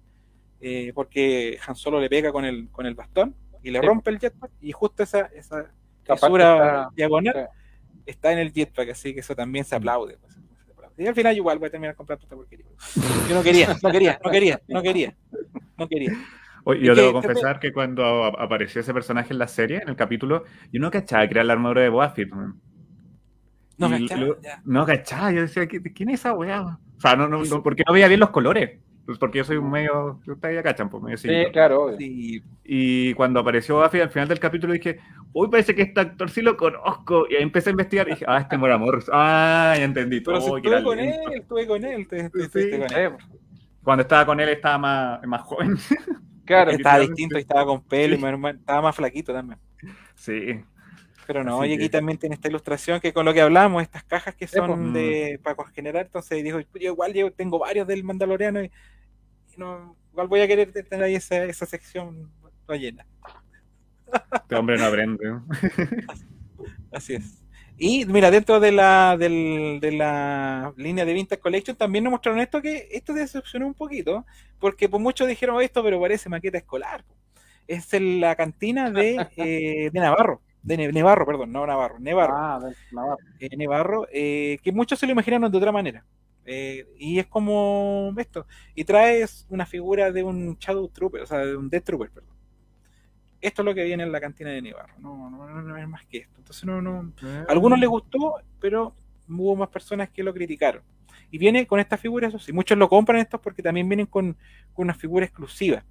eh, 0.61 0.91
porque 0.93 1.57
Han 1.67 1.75
Solo 1.75 1.99
le 1.99 2.09
pega 2.09 2.31
con 2.31 2.45
el, 2.45 2.69
con 2.69 2.85
el 2.85 2.93
bastón 2.93 3.35
y 3.63 3.71
le 3.71 3.79
Sí. 3.79 3.85
rompe 3.87 4.11
el 4.11 4.19
jetpack 4.19 4.51
y 4.61 4.71
justo 4.71 5.01
esa, 5.01 5.21
esa 5.35 5.71
está- 6.07 6.89
diagonal 6.95 7.33
sí. 7.33 8.01
está 8.05 8.31
en 8.31 8.37
el 8.39 8.53
jetpack, 8.53 8.89
así 8.91 9.13
que 9.15 9.21
eso 9.21 9.35
también 9.35 9.65
se 9.65 9.75
aplaude. 9.75 10.17
pues, 10.19 10.33
se 10.65 10.71
aplaude. 10.71 10.93
Y 11.03 11.07
al 11.07 11.15
final 11.15 11.35
igual 11.35 11.57
voy 11.57 11.67
a 11.69 11.71
terminar 11.71 11.95
comprando 11.95 12.23
esta 12.23 12.35
porquería. 12.35 12.67
Yo 13.27 13.33
no 13.35 13.41
quería, 13.41 13.75
no 13.81 13.91
quería, 13.91 14.19
no 14.23 14.29
quería, 14.31 14.61
no 14.67 14.81
quería, 14.83 15.15
no 15.75 15.87
quería. 15.87 16.11
Oye, 16.65 16.85
yo 16.85 16.93
debo 16.93 17.13
confesar 17.13 17.59
que 17.59 17.71
cuando 17.73 18.25
apareció 18.25 18.81
ese 18.81 18.93
personaje 18.93 19.33
en 19.33 19.39
la 19.39 19.47
serie, 19.47 19.79
en 19.81 19.89
el 19.89 19.95
capítulo, 19.95 20.43
yo 20.71 20.79
no 20.81 20.91
cachaba 20.91 21.25
que 21.27 21.33
era 21.33 21.43
la 21.43 21.53
armadura 21.53 21.81
de 21.81 21.89
man. 21.89 22.61
No, 23.77 23.87
Y 23.95 24.07
¿cachai? 24.07 24.25
lo- 24.25 24.41
Ya. 24.41 24.61
No 24.65 24.85
cachaba, 24.85 25.31
yo 25.31 25.41
decía, 25.41 25.63
¿qui- 25.63 25.93
¿quién 25.93 26.09
es 26.09 26.19
esa 26.21 26.33
weá? 26.33 26.61
O 26.63 26.99
sea, 27.01 27.15
no, 27.15 27.27
no, 27.27 27.43
no, 27.43 27.63
porque 27.63 27.83
no 27.87 27.93
veía 27.93 28.07
bien 28.07 28.19
los 28.19 28.29
colores. 28.31 28.79
Pues 29.05 29.17
porque 29.19 29.37
yo 29.37 29.45
soy 29.45 29.55
un 29.55 29.69
medio, 29.71 30.19
ustedes 30.27 30.55
ya 30.55 30.63
cachan, 30.63 30.89
pues 30.89 31.01
medio 31.01 31.17
Sí, 31.17 31.29
claro. 31.53 31.83
obvio. 31.83 31.97
Y 32.65 33.13
cuando 33.13 33.39
apareció 33.39 33.87
Fett 33.89 34.01
al 34.01 34.09
final 34.09 34.27
del 34.27 34.39
capítulo 34.39 34.73
dije, 34.73 34.99
uy, 35.31 35.47
parece 35.49 35.73
que 35.73 35.83
este 35.83 36.01
actor 36.01 36.29
sí 36.29 36.41
lo 36.41 36.57
conozco. 36.57 37.25
Y 37.29 37.35
ahí 37.35 37.43
empecé 37.43 37.69
a 37.69 37.71
investigar 37.71 38.07
y 38.09 38.11
dije, 38.11 38.25
ah, 38.27 38.39
este 38.41 38.57
Mora 38.57 38.77
Morris. 38.77 39.09
Ah, 39.13 39.75
ya 39.77 39.85
entendí. 39.85 40.19
pero 40.19 40.39
Oh, 40.39 40.57
estuve 40.57 40.83
con 40.83 40.99
él, 40.99 41.15
estuve 41.35 41.67
con 41.67 41.85
él, 41.85 42.05
te- 42.07 42.29
te- 42.29 42.29
te- 42.29 42.43
Sí. 42.63 42.69
te- 42.71 42.79
con 42.79 42.81
él. 42.81 42.97
Eh, 42.97 43.11
Cuando 43.81 44.01
estaba 44.01 44.25
con 44.25 44.39
él 44.41 44.49
estaba 44.49 44.77
más, 44.77 45.25
más 45.25 45.41
joven. 45.43 45.77
claro. 46.43 46.71
Estaba 46.71 46.99
distinto 46.99 47.37
y 47.37 47.41
estaba 47.41 47.63
con 47.65 47.81
pelo 47.83 48.15
y 48.15 48.17
Sí. 48.17 48.23
más- 48.37 48.55
estaba 48.55 48.81
más 48.81 48.95
flaquito 48.95 49.31
también. 49.31 49.57
Sí. 50.15 50.59
Pero 51.27 51.43
no, 51.43 51.61
Así 51.61 51.71
y 51.71 51.73
aquí 51.73 51.83
que- 51.83 51.89
también 51.89 52.17
tiene 52.17 52.35
esta 52.35 52.47
ilustración 52.47 52.99
que 53.01 53.11
con 53.13 53.25
lo 53.25 53.33
que 53.33 53.41
hablamos, 53.41 53.83
estas 53.83 54.03
cajas 54.05 54.33
que 54.33 54.47
pues. 54.47 54.51
son 54.51 54.93
de 54.93 55.39
para 55.43 55.69
generar, 55.71 56.05
entonces 56.05 56.41
dijo, 56.43 56.59
yo 56.61 56.67
igual 56.91 57.13
yo 57.13 57.31
tengo 57.31 57.59
varios 57.59 57.85
del 57.85 58.03
Mandaloriano 58.03 58.63
y, 58.63 58.65
y 58.67 59.57
no, 59.57 59.95
igual 60.11 60.27
voy 60.27 60.39
a 60.41 60.47
querer 60.47 60.71
tener 60.71 61.03
ahí 61.03 61.15
esa, 61.15 61.43
esa 61.43 61.65
sección 61.65 62.31
llena. 62.69 63.05
Este 64.33 64.55
hombre 64.55 64.77
no 64.77 64.85
aprende. 64.85 65.25
¿no? 65.27 65.45
Así 66.91 67.15
es. 67.15 67.43
Y 67.77 68.05
mira, 68.05 68.31
dentro 68.31 68.59
de 68.59 68.71
la, 68.71 69.15
del- 69.17 69.79
de 69.81 69.91
la 69.91 70.73
línea 70.77 71.05
de 71.05 71.13
Vintage 71.13 71.39
Collection 71.41 71.75
también 71.77 72.03
nos 72.03 72.11
mostraron 72.11 72.39
esto 72.39 72.61
que 72.61 72.87
esto 72.91 73.13
decepcionó 73.13 73.67
un 73.67 73.73
poquito, 73.75 74.25
porque 74.59 74.89
por 74.89 74.99
muchos 74.99 75.27
dijeron 75.27 75.61
esto, 75.61 75.83
pero 75.83 75.99
parece 76.01 76.27
maqueta 76.29 76.57
escolar. 76.57 77.05
Es 77.67 77.93
en 77.93 78.19
la 78.21 78.35
cantina 78.35 78.89
de, 78.89 79.27
eh, 79.37 79.89
de 79.91 79.99
Navarro, 79.99 80.41
de 80.63 80.77
Ne- 80.77 80.91
Nevarro, 80.91 81.25
perdón, 81.25 81.51
no 81.51 81.65
Navarro, 81.65 81.99
Nevarro. 81.99 82.33
Ah, 82.35 82.59
Navarro. 82.91 83.17
eh, 83.39 83.55
Nevarro, 83.57 84.07
eh, 84.11 84.57
que 84.61 84.71
muchos 84.71 84.99
se 84.99 85.05
lo 85.05 85.11
imaginaron 85.13 85.51
de 85.51 85.57
otra 85.57 85.71
manera. 85.71 86.03
Eh, 86.45 86.85
y 86.97 87.19
es 87.19 87.27
como 87.27 88.13
esto. 88.17 88.45
Y 88.73 88.83
traes 88.85 89.45
una 89.49 89.65
figura 89.65 90.11
de 90.11 90.23
un 90.23 90.57
Shadow 90.59 90.87
Trooper, 90.89 91.21
o 91.21 91.25
sea, 91.25 91.39
de 91.39 91.55
un 91.57 91.69
Death 91.69 91.83
Trooper, 91.85 92.09
perdón. 92.11 92.35
Esto 93.39 93.61
es 93.61 93.65
lo 93.65 93.75
que 93.75 93.83
viene 93.83 94.03
en 94.03 94.11
la 94.11 94.19
cantina 94.19 94.49
de 94.49 94.61
Nevarro. 94.61 94.93
No, 94.99 95.29
no, 95.29 95.47
no, 95.47 95.61
no 95.61 95.77
es 95.77 95.87
más 95.87 96.05
que 96.07 96.19
esto. 96.19 96.35
Entonces, 96.39 96.65
no, 96.65 96.81
no. 96.81 97.13
A 97.47 97.51
algunos 97.51 97.77
les 97.79 97.87
gustó, 97.89 98.35
pero 98.59 98.95
hubo 99.29 99.55
más 99.55 99.69
personas 99.69 100.09
que 100.09 100.23
lo 100.23 100.33
criticaron. 100.33 100.81
Y 101.29 101.37
viene 101.37 101.67
con 101.67 101.79
esta 101.79 101.97
figura, 101.97 102.29
eso 102.29 102.39
sí. 102.39 102.51
Muchos 102.53 102.77
lo 102.77 102.89
compran 102.89 103.19
estos 103.19 103.39
porque 103.41 103.61
también 103.61 103.87
vienen 103.87 104.05
con, 104.07 104.35
con 104.73 104.85
una 104.85 104.93
figura 104.93 105.25
exclusiva, 105.25 105.83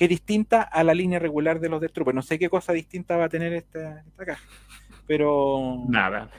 que 0.00 0.06
es 0.06 0.08
distinta 0.08 0.62
a 0.62 0.82
la 0.82 0.94
línea 0.94 1.18
regular 1.18 1.60
de 1.60 1.68
los 1.68 1.78
Death 1.78 1.92
Troopers. 1.92 2.14
No 2.14 2.22
sé 2.22 2.38
qué 2.38 2.48
cosa 2.48 2.72
distinta 2.72 3.18
va 3.18 3.26
a 3.26 3.28
tener 3.28 3.52
esta, 3.52 4.00
esta 4.00 4.24
caja. 4.24 4.48
Pero 5.06 5.84
Nada. 5.90 6.30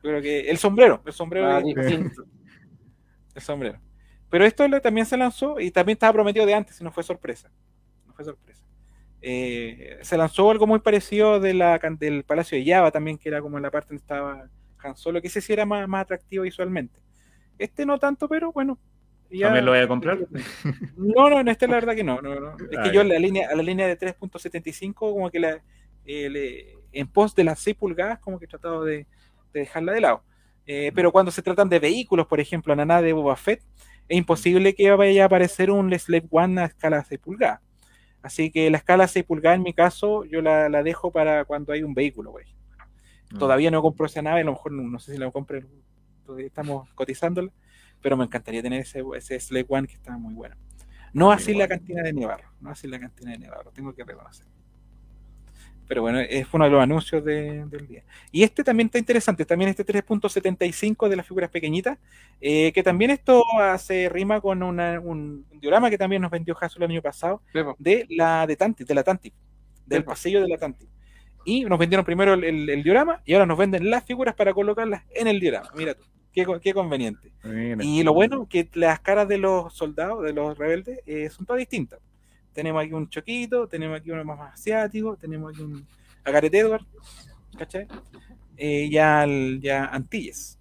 creo 0.00 0.22
que 0.22 0.48
el 0.48 0.56
sombrero, 0.56 1.02
el 1.04 1.12
sombrero, 1.12 1.50
Ah, 1.50 1.60
distinto. 1.60 2.24
el 3.34 3.42
sombrero. 3.42 3.78
Pero 4.30 4.46
esto 4.46 4.66
lo- 4.68 4.80
también 4.80 5.04
se 5.04 5.18
lanzó 5.18 5.60
y 5.60 5.70
también 5.70 5.96
estaba 5.96 6.14
prometido 6.14 6.46
de 6.46 6.54
antes 6.54 6.80
y 6.80 6.84
no 6.84 6.90
fue 6.90 7.02
sorpresa. 7.02 7.50
No 8.06 8.14
fue 8.14 8.24
sorpresa. 8.24 8.64
Eh, 9.20 9.98
se 10.00 10.16
lanzó 10.16 10.50
algo 10.50 10.66
muy 10.66 10.78
parecido 10.78 11.40
de 11.40 11.52
la, 11.52 11.78
del 11.98 12.24
Palacio 12.24 12.56
de 12.56 12.64
Java 12.72 12.90
también, 12.90 13.18
que 13.18 13.28
era 13.28 13.42
como 13.42 13.58
en 13.58 13.64
la 13.64 13.70
parte 13.70 13.88
donde 13.88 14.00
estaba 14.00 14.48
Han 14.78 14.96
Solo, 14.96 15.20
que 15.20 15.26
ese 15.26 15.42
sí 15.42 15.52
era 15.52 15.66
más, 15.66 15.86
más 15.86 16.04
atractivo 16.04 16.44
visualmente. 16.44 17.00
Este 17.58 17.84
no 17.84 17.98
tanto, 17.98 18.28
pero 18.30 18.50
bueno. 18.50 18.78
Ya- 19.30 19.46
¿También 19.46 19.64
lo 19.64 19.72
voy 19.72 19.80
a 19.80 19.88
comprar? 19.88 20.18
No, 20.96 21.28
no, 21.30 21.40
en 21.40 21.48
este 21.48 21.66
la 21.68 21.74
verdad 21.74 21.94
que 21.94 22.04
no. 22.04 22.20
no, 22.20 22.38
no. 22.40 22.50
Es 22.70 22.78
Ah, 22.78 22.82
que 22.84 22.92
yo 22.92 23.04
la 23.04 23.18
línea, 23.18 23.48
a 23.50 23.54
la 23.56 23.62
línea 23.62 23.86
de 23.86 23.96
3.75, 23.98 24.94
como 25.12 25.30
que 25.30 25.40
la, 25.40 25.60
eh, 26.04 26.28
le- 26.30 26.78
en 26.92 27.06
pos 27.08 27.34
de 27.34 27.44
las 27.44 27.58
6 27.60 27.76
pulgadas, 27.76 28.18
como 28.18 28.38
que 28.38 28.46
he 28.46 28.48
tratado 28.48 28.84
de, 28.84 29.06
de 29.52 29.60
dejarla 29.60 29.92
de 29.92 30.00
lado. 30.00 30.22
Eh, 30.66 30.92
pero 30.94 31.12
cuando 31.12 31.30
se 31.30 31.42
tratan 31.42 31.68
de 31.68 31.78
vehículos, 31.78 32.26
por 32.26 32.40
ejemplo, 32.40 32.74
la 32.74 32.84
nave 32.84 33.06
de 33.06 33.12
Boba 33.14 33.36
Fett, 33.36 33.62
es 34.08 34.16
imposible 34.16 34.74
que 34.74 34.90
vaya 34.90 35.22
a 35.22 35.26
aparecer 35.26 35.70
un 35.70 35.92
Slave 35.98 36.26
One 36.30 36.60
a 36.60 36.64
escala 36.66 37.04
6 37.04 37.20
pulgadas. 37.20 37.60
Así 38.22 38.50
que 38.50 38.68
la 38.70 38.78
escala 38.78 39.06
6 39.06 39.24
pulgadas, 39.24 39.56
en 39.56 39.62
mi 39.62 39.72
caso, 39.72 40.24
yo 40.24 40.42
la, 40.42 40.68
la 40.68 40.82
dejo 40.82 41.10
para 41.12 41.44
cuando 41.44 41.72
hay 41.72 41.82
un 41.82 41.94
vehículo, 41.94 42.30
güey. 42.32 42.46
Mm. 43.30 43.38
Todavía 43.38 43.70
no 43.70 43.80
compro 43.82 44.06
esa 44.06 44.22
nave, 44.22 44.40
a 44.40 44.44
lo 44.44 44.52
mejor 44.52 44.72
no, 44.72 44.82
no 44.82 44.98
sé 44.98 45.12
si 45.12 45.18
la 45.18 45.30
compro, 45.30 45.60
todavía 46.24 46.46
estamos 46.46 46.88
cotizándola, 46.94 47.50
pero 48.00 48.16
me 48.16 48.24
encantaría 48.24 48.62
tener 48.62 48.80
ese, 48.80 49.02
ese 49.16 49.38
Slave 49.40 49.66
One 49.68 49.86
que 49.88 49.94
está 49.94 50.16
muy 50.16 50.34
bueno. 50.34 50.56
No 51.12 51.32
así 51.32 51.54
la 51.54 51.66
cantina 51.68 52.02
de 52.02 52.12
Nevarro, 52.12 52.50
no 52.60 52.70
así 52.70 52.86
la 52.86 52.98
cantina 53.00 53.32
de 53.32 53.38
Nevarro, 53.38 53.70
tengo 53.72 53.94
que 53.94 54.04
reconocer. 54.04 54.46
Pero 55.86 56.02
bueno, 56.02 56.20
es 56.20 56.46
uno 56.52 56.64
de 56.66 56.70
los 56.70 56.82
anuncios 56.82 57.24
de- 57.24 57.64
del 57.64 57.86
día. 57.88 58.04
Y 58.30 58.42
este 58.42 58.62
también 58.62 58.88
está 58.88 58.98
interesante, 58.98 59.46
también 59.46 59.70
este 59.70 59.84
3.75 59.84 61.08
de 61.08 61.16
las 61.16 61.26
figuras 61.26 61.48
pequeñitas, 61.50 61.96
eh, 62.42 62.72
que 62.72 62.82
también 62.82 63.10
esto 63.10 63.42
hace 63.58 64.10
rima 64.10 64.38
con 64.42 64.62
una- 64.62 65.00
un, 65.00 65.46
un 65.50 65.60
diorama 65.60 65.88
que 65.88 65.96
también 65.96 66.20
nos 66.20 66.30
vendió 66.30 66.54
Hasbro 66.60 66.84
el 66.84 66.90
año 66.90 67.00
pasado, 67.02 67.42
de 67.78 68.04
la 68.10 68.46
de 68.46 68.54
Tanti, 68.56 68.84
de 68.84 68.94
la 68.94 69.02
Tanti, 69.02 69.32
del 69.86 70.04
pasillo 70.04 70.42
de 70.42 70.48
la 70.48 70.58
Tanti. 70.58 70.86
Y 71.46 71.64
nos 71.64 71.78
vendieron 71.78 72.04
primero 72.04 72.34
el, 72.34 72.44
el- 72.44 72.68
el 72.68 72.82
diorama 72.82 73.22
y 73.24 73.32
ahora 73.32 73.46
nos 73.46 73.56
venden 73.56 73.88
las 73.88 74.04
figuras 74.04 74.34
para 74.34 74.52
colocarlas 74.52 75.04
en 75.14 75.26
el 75.26 75.40
diorama. 75.40 75.70
Mira 75.74 75.94
tú, 75.94 76.02
qué, 76.40 76.44
co- 76.46 76.60
qué 76.60 76.72
conveniente. 76.72 77.32
Mira. 77.42 77.82
Y 77.84 78.02
lo 78.02 78.12
bueno 78.14 78.46
que 78.48 78.68
las 78.74 79.00
caras 79.00 79.26
de 79.28 79.38
los 79.38 79.74
soldados, 79.74 80.22
de 80.24 80.32
los 80.32 80.56
rebeldes, 80.56 81.00
eh, 81.06 81.28
son 81.30 81.46
todas 81.46 81.58
distintas. 81.58 81.98
Tenemos 82.52 82.82
aquí 82.82 82.92
un 82.92 83.08
choquito, 83.08 83.66
tenemos 83.66 83.98
aquí 84.00 84.10
uno 84.10 84.24
más 84.24 84.52
asiático, 84.54 85.16
tenemos 85.16 85.52
aquí 85.52 85.62
un 85.62 85.86
a 86.24 86.30
Gareth 86.30 86.54
Edward, 86.54 86.84
¿cachai? 87.56 87.86
Eh, 88.56 88.88
ya, 88.90 89.22
al- 89.22 89.60
ya 89.60 89.86
Antilles. 89.86 90.58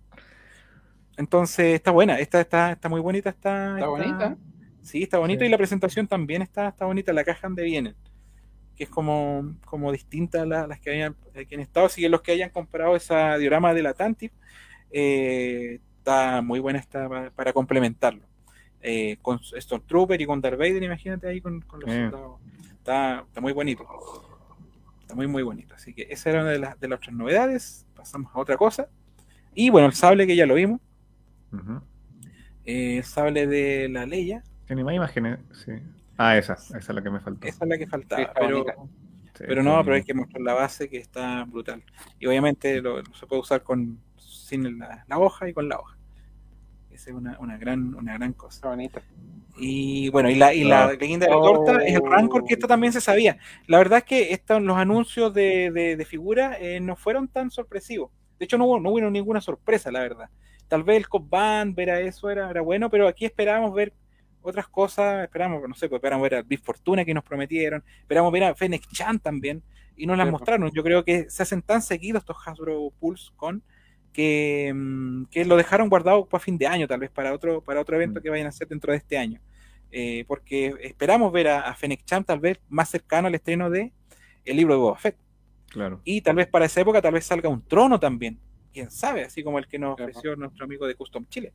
Entonces 1.17 1.73
está 1.75 1.91
buena, 1.91 2.19
esta 2.19 2.39
está, 2.41 2.71
está 2.73 2.89
muy 2.89 3.01
bonita, 3.01 3.29
está, 3.29 3.75
Está 3.75 3.87
bonita. 3.87 4.37
Sí, 4.83 5.03
está 5.03 5.17
bonito 5.17 5.41
Sí. 5.41 5.47
y 5.47 5.49
la 5.49 5.57
presentación 5.57 6.07
también 6.07 6.41
está, 6.41 6.69
está 6.69 6.85
bonita, 6.85 7.11
la 7.11 7.23
caja 7.23 7.47
donde 7.47 7.63
vienen, 7.63 7.95
que 8.75 8.83
es 8.85 8.89
como, 8.89 9.55
como 9.65 9.91
distinta 9.91 10.43
a 10.43 10.45
la- 10.45 10.67
las 10.67 10.79
que 10.79 10.91
habían 10.91 11.15
aquí 11.35 11.55
en 11.55 11.61
estado. 11.61 11.87
Así 11.87 12.01
que 12.01 12.09
los 12.09 12.21
que 12.21 12.31
hayan 12.33 12.51
comprado 12.51 12.95
esa 12.95 13.37
diorama 13.37 13.73
de 13.73 13.81
la 13.81 13.93
Tantip, 13.93 14.31
eh, 14.91 15.79
está 15.99 16.41
muy 16.41 16.59
buena 16.59 16.79
está 16.79 17.07
para, 17.09 17.29
para 17.31 17.53
complementarlo. 17.53 18.25
Eh, 18.81 19.17
con 19.21 19.39
Stormtrooper 19.43 20.21
y 20.21 20.25
con 20.25 20.39
Darth 20.39 20.57
Vader, 20.57 20.81
imagínate 20.83 21.27
ahí 21.27 21.41
con, 21.41 21.61
con 21.61 21.79
los 21.81 21.89
Eh. 21.89 22.09
soldados. 22.09 22.39
Está, 22.77 23.23
está 23.27 23.41
muy 23.41 23.51
bonito. 23.53 23.85
Está 25.01 25.15
muy, 25.15 25.27
muy 25.27 25.43
bonito. 25.43 25.73
Así 25.75 25.93
que 25.93 26.07
esa 26.09 26.29
era 26.29 26.41
una 26.41 26.51
de, 26.51 26.59
las 26.59 26.79
de 26.79 26.87
las 26.87 26.97
otras 26.97 27.13
novedades. 27.15 27.85
Pasamos 27.95 28.33
a 28.33 28.39
otra 28.39 28.55
cosa. 28.57 28.87
Y 29.53 29.69
bueno, 29.69 29.87
el 29.87 29.93
sable 29.93 30.27
que 30.27 30.35
ya 30.35 30.45
lo 30.45 30.53
vimos. 30.55 30.79
Eh, 32.65 32.97
el 32.97 33.03
sable 33.03 33.47
de 33.47 33.89
la 33.89 34.05
Leia. 34.05 34.43
Tiene 34.67 34.83
más 34.83 34.93
imágenes, 34.93 35.39
sí. 35.65 35.71
Ah, 36.17 36.37
esa, 36.37 36.53
esa 36.53 36.77
es 36.77 36.89
la 36.89 37.01
que 37.01 37.09
me 37.09 37.19
faltó. 37.19 37.47
Esa 37.47 37.65
es 37.65 37.69
la 37.69 37.77
que 37.77 37.87
faltaba. 37.87 38.33
pero. 38.37 38.65
Sí, 39.37 39.43
pero 39.47 39.61
sí. 39.61 39.67
no, 39.67 39.83
pero 39.83 39.95
hay 39.95 40.03
que 40.03 40.13
mostrar 40.15 40.41
la 40.41 40.53
base 40.53 40.89
que 40.89 40.97
está 40.97 41.43
brutal. 41.45 41.83
Y 42.19 42.25
obviamente 42.25 42.81
lo, 42.81 43.03
se 43.13 43.25
puede 43.27 43.41
usar 43.41 43.61
con 43.63 43.99
sin 44.47 44.79
la, 44.79 45.03
la 45.07 45.19
hoja 45.19 45.47
y 45.49 45.53
con 45.53 45.67
la 45.69 45.79
hoja. 45.79 45.97
Esa 46.91 47.11
es 47.11 47.15
una, 47.15 47.37
una 47.39 47.57
gran, 47.57 47.93
una 47.95 48.13
gran 48.15 48.33
cosa. 48.33 48.55
Está 48.55 48.69
bonita. 48.69 49.01
Y 49.59 50.09
bueno, 50.09 50.29
y 50.29 50.35
la, 50.35 50.53
y 50.53 50.63
la 50.63 50.85
Ah. 50.85 50.93
leyenda 50.93 51.25
de 51.27 51.31
la 51.33 51.39
torta 51.39 51.83
es 51.83 51.93
el 51.95 52.01
Rancor, 52.03 52.43
que 52.45 52.53
esto 52.53 52.67
también 52.67 52.93
se 52.93 53.01
sabía. 53.01 53.37
La 53.67 53.77
verdad 53.77 53.99
es 53.99 54.03
que 54.05 54.33
estos, 54.33 54.61
los 54.61 54.77
anuncios 54.77 55.33
de, 55.33 55.71
de, 55.71 55.95
de 55.95 56.05
figuras 56.05 56.57
eh, 56.59 56.79
no 56.79 56.95
fueron 56.95 57.27
tan 57.27 57.51
sorpresivos. 57.51 58.11
De 58.39 58.45
hecho, 58.45 58.57
no 58.57 58.65
hubo, 58.65 58.79
no 58.79 58.89
hubo 58.91 59.01
ninguna 59.09 59.41
sorpresa, 59.41 59.91
la 59.91 59.99
verdad. 59.99 60.29
Tal 60.67 60.83
vez 60.83 60.97
el 60.97 61.07
Cop 61.07 61.29
Band, 61.29 61.75
ver 61.75 61.89
a 61.89 61.99
eso 62.01 62.29
era, 62.29 62.49
era 62.49 62.61
bueno, 62.61 62.89
pero 62.89 63.07
aquí 63.07 63.25
esperábamos 63.25 63.73
ver 63.73 63.93
otras 64.41 64.67
cosas. 64.67 65.23
Esperábamos, 65.23 65.61
no 65.67 65.73
sé, 65.75 65.89
pues 65.89 65.99
esperábamos 65.99 66.29
ver 66.29 66.39
a 66.39 66.41
Big 66.43 66.63
Fortuna 66.63 67.03
que 67.05 67.13
nos 67.13 67.23
prometieron. 67.23 67.83
Esperábamos 68.01 68.33
ver 68.33 68.43
a 68.43 68.55
Fennec 68.55 68.87
Chan 68.91 69.19
también. 69.19 69.63
Y 69.95 70.05
nos 70.05 70.17
las 70.17 70.27
Sí, 70.27 70.31
mostraron. 70.31 70.71
Yo 70.71 70.83
creo 70.83 71.03
que 71.03 71.29
se 71.29 71.41
hacen 71.43 71.61
tan 71.63 71.81
seguidos 71.81 72.21
estos 72.21 72.37
Hasbro 72.45 72.91
Pulse 72.99 73.31
con 73.35 73.63
que, 74.17 74.73
mm, 74.75 75.25
que 75.25 75.45
lo 75.45 75.55
dejaron 75.55 75.89
guardado 75.89 76.25
para 76.25 76.43
fin 76.43 76.57
de 76.57 76.65
año, 76.65 76.87
tal 76.87 76.99
vez 76.99 77.11
para 77.11 77.31
otro, 77.33 77.61
para 77.61 77.79
otro 77.81 77.95
evento 77.95 78.19
Mm. 78.19 78.23
que 78.23 78.29
vayan 78.31 78.47
a 78.47 78.49
hacer 78.49 78.67
dentro 78.67 78.91
de 78.91 78.97
este 78.97 79.15
año. 79.15 79.39
Eh, 79.91 80.25
porque 80.27 80.73
esperamos 80.81 81.31
ver 81.31 81.47
a, 81.49 81.61
a 81.61 81.75
Fennec 81.75 82.03
Chan 82.03 82.23
tal 82.23 82.39
vez 82.39 82.57
más 82.67 82.89
cercano 82.89 83.27
al 83.27 83.35
estreno 83.35 83.69
de 83.69 83.93
el 84.43 84.57
libro 84.57 84.73
de 84.73 84.79
Boba 84.79 84.97
Fett. 84.97 85.15
Claro. 85.69 86.01
Y 86.03 86.21
tal 86.21 86.35
vez 86.35 86.47
para 86.47 86.65
esa 86.65 86.81
época 86.81 86.99
tal 86.99 87.13
vez 87.13 87.25
salga 87.25 87.47
un 87.47 87.61
trono 87.61 87.99
también. 87.99 88.39
Quién 88.73 88.89
sabe, 88.89 89.23
así 89.23 89.43
como 89.43 89.59
el 89.59 89.67
que 89.67 89.77
nos 89.77 89.95
Claro. 89.95 90.09
ofreció 90.09 90.35
nuestro 90.35 90.65
amigo 90.65 90.87
de 90.87 90.95
Custom 90.95 91.25
Chile. 91.29 91.53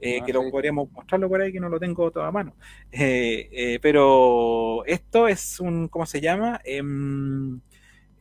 Eh, 0.00 0.18
Ah, 0.20 0.26
que 0.26 0.32
lo 0.34 0.50
podríamos 0.50 0.90
mostrarlo 0.92 1.28
por 1.28 1.40
ahí, 1.40 1.52
que 1.52 1.60
no 1.60 1.68
lo 1.70 1.78
tengo 1.80 2.10
todo 2.10 2.24
a 2.24 2.30
mano. 2.32 2.54
Eh, 2.92 3.48
eh, 3.52 3.78
pero 3.80 4.84
esto 4.84 5.26
es 5.28 5.58
un, 5.60 5.88
¿cómo 5.88 6.04
se 6.04 6.20
llama? 6.20 6.60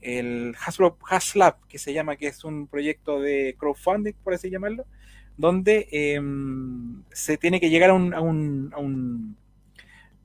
El 0.03 0.56
Hasbro 0.65 0.98
Haslab, 1.09 1.65
que 1.67 1.77
se 1.77 1.93
llama, 1.93 2.15
que 2.17 2.27
es 2.27 2.43
un 2.43 2.67
proyecto 2.67 3.19
de 3.22 3.56
crowdfunding, 3.57 4.14
por 4.23 4.33
así 4.33 4.49
llamarlo, 4.49 4.85
donde 5.38 5.88
em, 5.91 7.03
se 7.11 7.38
tiene 7.38 7.59
que 7.59 7.69
llegar 7.69 7.90
a 7.90 7.93
un, 7.93 8.14
a 8.14 8.19
un, 8.22 8.72
a 8.73 8.80
un- 8.80 9.38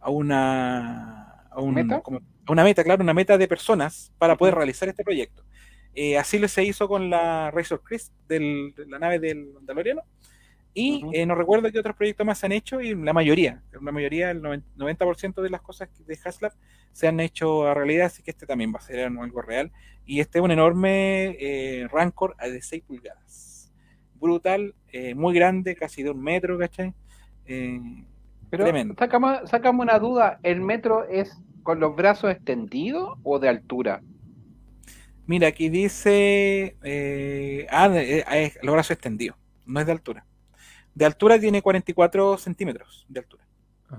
a 0.01 0.11
una 0.11 1.25
a 1.51 1.61
un- 1.61 1.75
¿Meta? 1.75 2.01
como- 2.03 2.19
a 2.47 2.53
una 2.53 2.63
meta, 2.65 2.85
claro, 2.85 3.03
una 3.03 3.15
meta 3.15 3.37
de 3.39 3.49
personas 3.49 4.13
para 4.19 4.37
poder 4.37 4.55
realizar 4.55 4.89
este 4.89 5.03
proyecto. 5.05 5.45
Eh, 5.95 6.17
así 6.19 6.39
lo 6.39 6.47
se 6.49 6.63
hizo 6.65 6.87
con 6.89 7.11
la 7.11 7.51
Razor 7.51 7.83
Crest 7.83 8.13
del- 8.29 8.73
de 8.77 8.87
la 8.87 8.99
nave 8.99 9.19
del 9.19 9.47
Mandaloriano. 9.55 10.03
Y 10.75 11.03
Ujú. 11.05 11.11
eh, 11.13 11.27
no 11.27 11.35
recuerdo 11.35 11.71
qué 11.73 11.79
otros 11.81 11.97
proyectos 11.97 12.27
más 12.27 12.39
se 12.39 12.47
han 12.47 12.53
hecho, 12.53 12.81
y 12.81 12.95
la 12.95 13.13
mayoría, 13.13 13.63
la 13.73 13.93
mayoría, 13.93 14.31
el 14.31 14.41
noven- 14.43 14.65
90% 14.77 15.43
de 15.43 15.51
las 15.51 15.61
cosas 15.63 15.89
de 16.07 16.19
Haslab 16.25 16.53
se 16.93 17.09
han 17.09 17.19
hecho 17.21 17.67
a 17.67 17.75
realidad, 17.75 18.07
así 18.07 18.23
que 18.23 18.31
este 18.31 18.47
también 18.47 18.73
va 18.73 18.79
a 18.79 18.83
ser 18.83 19.01
algo 19.01 19.43
real. 19.43 19.73
Y 20.05 20.21
este 20.21 20.39
es 20.39 20.45
un 20.45 20.51
enorme 20.51 21.37
eh, 21.41 21.89
Rancor 21.91 22.37
de 22.37 22.63
6 22.63 22.83
pulgadas. 22.87 23.73
Brutal, 24.15 24.75
eh, 24.89 25.15
muy 25.15 25.35
grande, 25.35 25.75
casi 25.77 26.03
de 26.03 26.11
un 26.11 26.21
metro, 26.23 26.59
¿cachai? 26.59 26.95
Eh, 27.47 27.81
Pero 28.51 28.65
Tremendo. 28.65 28.95
sácame 28.99 29.81
una 29.83 29.99
duda. 29.99 30.39
¿El 30.43 30.61
metro 30.61 31.05
es 31.09 31.37
con 31.63 31.81
los 31.81 31.95
brazos 31.95 32.31
extendidos 32.31 33.19
o 33.23 33.39
de 33.39 33.49
altura? 33.49 34.01
mira, 35.27 35.49
aquí 35.49 35.69
dice. 35.69 36.77
eh, 36.83 37.67
ah, 37.71 37.89
los 38.63 38.73
brazos 38.73 38.93
extendidos, 38.93 39.37
no 39.67 39.81
es 39.81 39.87
de 39.87 39.93
altura. 39.93 40.25
De 40.95 41.05
altura 41.05 41.39
tiene 41.39 41.63
44 41.63 42.39
centímetros 42.39 43.07
de 43.09 43.21
altura. 43.21 43.45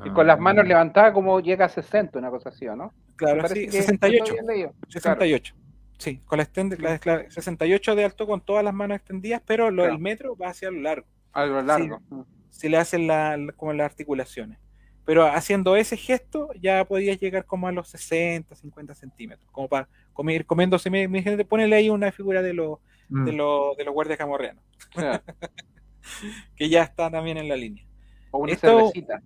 Y 0.06 0.10
con 0.12 0.28
las 0.28 0.38
Ah. 0.38 0.42
manos 0.42 0.68
levantadas 0.68 1.14
como 1.14 1.40
llega 1.40 1.66
a 1.66 1.70
60, 1.70 2.20
una 2.20 2.30
cosa 2.30 2.50
así, 2.50 2.68
¿o 2.68 2.76
no? 2.76 2.94
Claro, 3.16 3.48
sí, 3.48 3.66
que 3.66 3.72
68. 3.72 4.24
eso 4.24 4.34
había 4.40 4.44
leído. 4.54 4.74
68. 4.88 5.56
Sí, 5.98 6.22
con 6.26 6.38
la 6.38 6.46
extend- 6.46 6.78
la- 6.78 7.00
la- 7.04 7.30
68 7.30 7.96
de 7.96 8.06
alto 8.06 8.26
con 8.28 8.40
todas 8.42 8.64
las 8.64 8.74
manos 8.74 8.98
extendidas, 8.98 9.42
pero 9.46 9.70
lo, 9.72 9.82
Claro. 9.84 9.94
el 9.96 10.00
metro 10.00 10.36
va 10.38 10.50
hacia 10.50 10.70
lo 10.72 10.80
largo. 10.80 11.08
A 11.34 11.46
lo 11.46 11.62
largo. 11.62 12.02
Mm. 12.10 12.22
Si 12.50 12.70
le 12.70 12.78
hacen 12.78 13.08
la, 13.08 13.36
la- 13.38 13.52
como 13.54 13.74
las 13.74 13.86
articulaciones. 13.86 14.60
Pero 15.06 15.26
haciendo 15.26 15.76
ese 15.76 15.98
gesto 15.98 16.50
ya 16.62 16.86
podías 16.86 17.20
llegar 17.20 17.46
como 17.46 17.68
a 17.68 17.72
los 17.72 17.90
60, 17.90 18.54
50 18.56 18.94
centímetros. 18.94 19.50
Como 19.52 19.68
para 19.68 19.90
comer, 20.14 20.46
comiéndose, 20.46 20.90
mi, 20.92 21.08
mi 21.08 21.24
gente, 21.24 21.44
ponele 21.46 21.76
ahí 21.76 21.90
una 21.90 22.12
figura 22.12 22.42
de 22.44 22.54
los, 22.54 22.78
Mm. 23.10 23.26
de 23.26 23.34
los, 23.34 23.76
de 23.76 23.86
los 23.86 23.94
guardias 23.94 24.20
camorreanos, 24.20 24.64
Claro. 24.92 25.24
que 26.56 26.70
ya 26.70 26.84
está 26.84 27.10
también 27.10 27.38
en 27.38 27.50
la 27.50 27.56
línea. 27.56 27.84
O 28.32 28.40
una 28.40 28.54
Esto- 28.54 28.68
cervecita. 28.68 29.22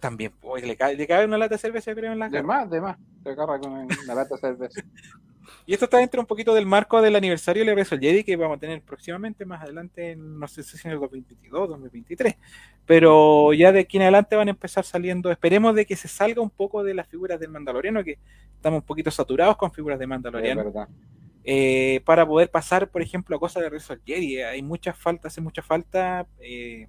También, 0.00 0.32
le, 0.62 0.76
cabe 0.76 1.24
una 1.24 1.38
lata 1.38 1.54
de 1.54 1.58
cerveza, 1.58 1.94
creo, 1.94 2.12
en 2.12 2.18
la 2.18 2.28
De 2.28 2.42
más, 2.42 2.68
de 2.68 2.82
más. 2.82 2.98
Se 3.22 3.30
agarra 3.30 3.58
con 3.58 3.72
una 3.72 4.14
lata 4.14 4.34
de 4.34 4.40
cerveza. 4.40 4.82
Y 5.66 5.74
esto 5.74 5.84
está 5.84 5.98
dentro 5.98 6.20
un 6.20 6.26
poquito 6.26 6.54
del 6.54 6.64
marco 6.64 7.00
del 7.02 7.16
aniversario 7.16 7.60
del 7.60 7.68
Regreso 7.68 7.94
al 7.94 8.00
Jedi 8.00 8.24
que 8.24 8.36
vamos 8.36 8.56
a 8.56 8.60
tener 8.60 8.80
próximamente, 8.80 9.44
más 9.44 9.62
adelante, 9.62 10.12
en, 10.12 10.38
no 10.38 10.48
sé 10.48 10.62
si 10.62 10.78
en 10.88 10.94
el 10.94 11.00
2022, 11.00 11.68
2023. 11.68 12.36
Pero 12.86 13.52
ya 13.52 13.70
de 13.70 13.80
aquí 13.80 13.98
en 13.98 14.04
adelante 14.04 14.34
van 14.34 14.48
a 14.48 14.52
empezar 14.52 14.84
saliendo. 14.84 15.30
Esperemos 15.30 15.74
de 15.74 15.84
que 15.84 15.94
se 15.96 16.08
salga 16.08 16.40
un 16.40 16.50
poco 16.50 16.82
de 16.82 16.94
las 16.94 17.06
figuras 17.06 17.38
del 17.38 17.50
Mandaloriano, 17.50 18.02
que 18.02 18.18
estamos 18.54 18.80
un 18.80 18.86
poquito 18.86 19.10
saturados 19.10 19.56
con 19.56 19.70
figuras 19.70 19.98
de 19.98 20.06
Es 20.06 20.08
Mandaloriano, 20.08 20.64
verdad. 20.64 20.88
Eh, 21.44 22.02
para 22.04 22.26
poder 22.26 22.50
pasar, 22.50 22.90
por 22.90 23.02
ejemplo, 23.02 23.36
a 23.36 23.40
cosas 23.40 23.62
de 23.62 23.68
al 23.68 24.02
Jedi. 24.04 24.42
Hay 24.42 24.62
mucha 24.62 24.92
falta, 24.92 25.28
hace 25.28 25.40
mucha 25.40 25.62
falta 25.62 26.26
eh, 26.40 26.88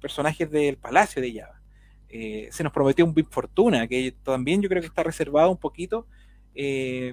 personajes 0.00 0.50
del 0.50 0.76
Palacio 0.76 1.20
de 1.20 1.32
Java. 1.32 1.60
Eh, 2.08 2.48
se 2.50 2.62
nos 2.62 2.72
prometió 2.72 3.04
un 3.04 3.14
Big 3.14 3.26
Fortuna, 3.28 3.86
que 3.86 4.14
también 4.22 4.62
yo 4.62 4.68
creo 4.68 4.80
que 4.80 4.88
está 4.88 5.02
reservado 5.02 5.50
un 5.50 5.58
poquito 5.58 6.06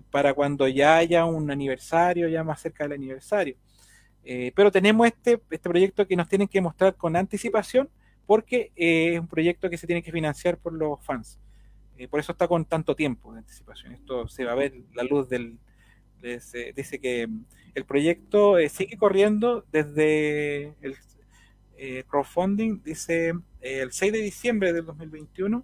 para 0.09 0.33
cuando 0.33 0.67
ya 0.67 0.97
haya 0.97 1.23
un 1.25 1.51
aniversario, 1.51 2.27
ya 2.27 2.43
más 2.43 2.61
cerca 2.61 2.83
del 2.83 2.93
aniversario. 2.93 3.55
Pero 4.55 4.71
tenemos 4.71 5.05
este, 5.05 5.39
este 5.51 5.69
proyecto 5.69 6.07
que 6.07 6.15
nos 6.15 6.27
tienen 6.27 6.47
que 6.47 6.61
mostrar 6.61 6.95
con 6.95 7.15
anticipación 7.15 7.87
porque 8.25 8.71
es 8.75 9.19
un 9.19 9.27
proyecto 9.27 9.69
que 9.69 9.77
se 9.77 9.85
tiene 9.85 10.01
que 10.01 10.11
financiar 10.11 10.57
por 10.57 10.73
los 10.73 10.99
fans. 11.03 11.39
Por 12.09 12.19
eso 12.19 12.31
está 12.31 12.47
con 12.47 12.65
tanto 12.65 12.95
tiempo 12.95 13.33
de 13.33 13.39
anticipación. 13.39 13.93
Esto 13.93 14.27
se 14.27 14.45
va 14.45 14.53
a 14.53 14.55
ver 14.55 14.73
la 14.95 15.03
luz 15.03 15.29
del... 15.29 15.59
Dice, 16.21 16.73
dice 16.75 16.99
que 16.99 17.27
mm, 17.27 17.45
el 17.75 17.85
proyecto 17.85 18.57
eh, 18.57 18.69
sigue 18.69 18.97
corriendo 18.97 19.65
desde 19.71 20.73
el 20.81 20.95
eh, 21.77 22.03
crowdfunding, 22.07 22.81
dice 22.83 23.29
eh, 23.61 23.81
el 23.81 23.91
6 23.91 24.11
de 24.13 24.19
diciembre 24.21 24.73
del 24.73 24.85
2021. 24.85 25.63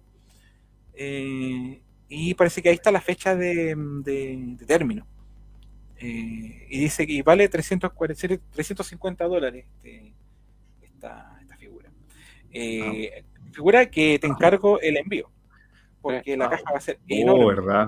eh, 0.94 1.82
y 2.08 2.34
parece 2.34 2.60
que 2.62 2.68
ahí 2.68 2.74
está 2.74 2.90
la 2.90 3.00
fecha 3.00 3.34
de, 3.34 3.74
de- 4.04 4.54
de 4.58 4.66
término. 4.66 5.06
Eh, 5.96 6.66
y 6.68 6.80
dice 6.80 7.06
que 7.06 7.22
vale 7.22 7.48
340 7.48 8.42
350 8.50 9.24
dólares 9.24 9.64
este, 9.76 10.12
esta, 10.82 11.38
esta 11.40 11.56
figura. 11.56 11.90
Eh, 12.50 13.24
Figura 13.52 13.90
que 13.90 14.18
te 14.18 14.26
encargo 14.26 14.80
el 14.80 14.96
envío, 14.96 15.30
porque 16.00 16.36
la 16.36 16.48
caja 16.50 16.64
va 16.72 16.78
a 16.78 16.80
ser 16.80 16.96
Oh, 17.02 17.04
enorme. 17.08 17.44
¿verdad? 17.54 17.86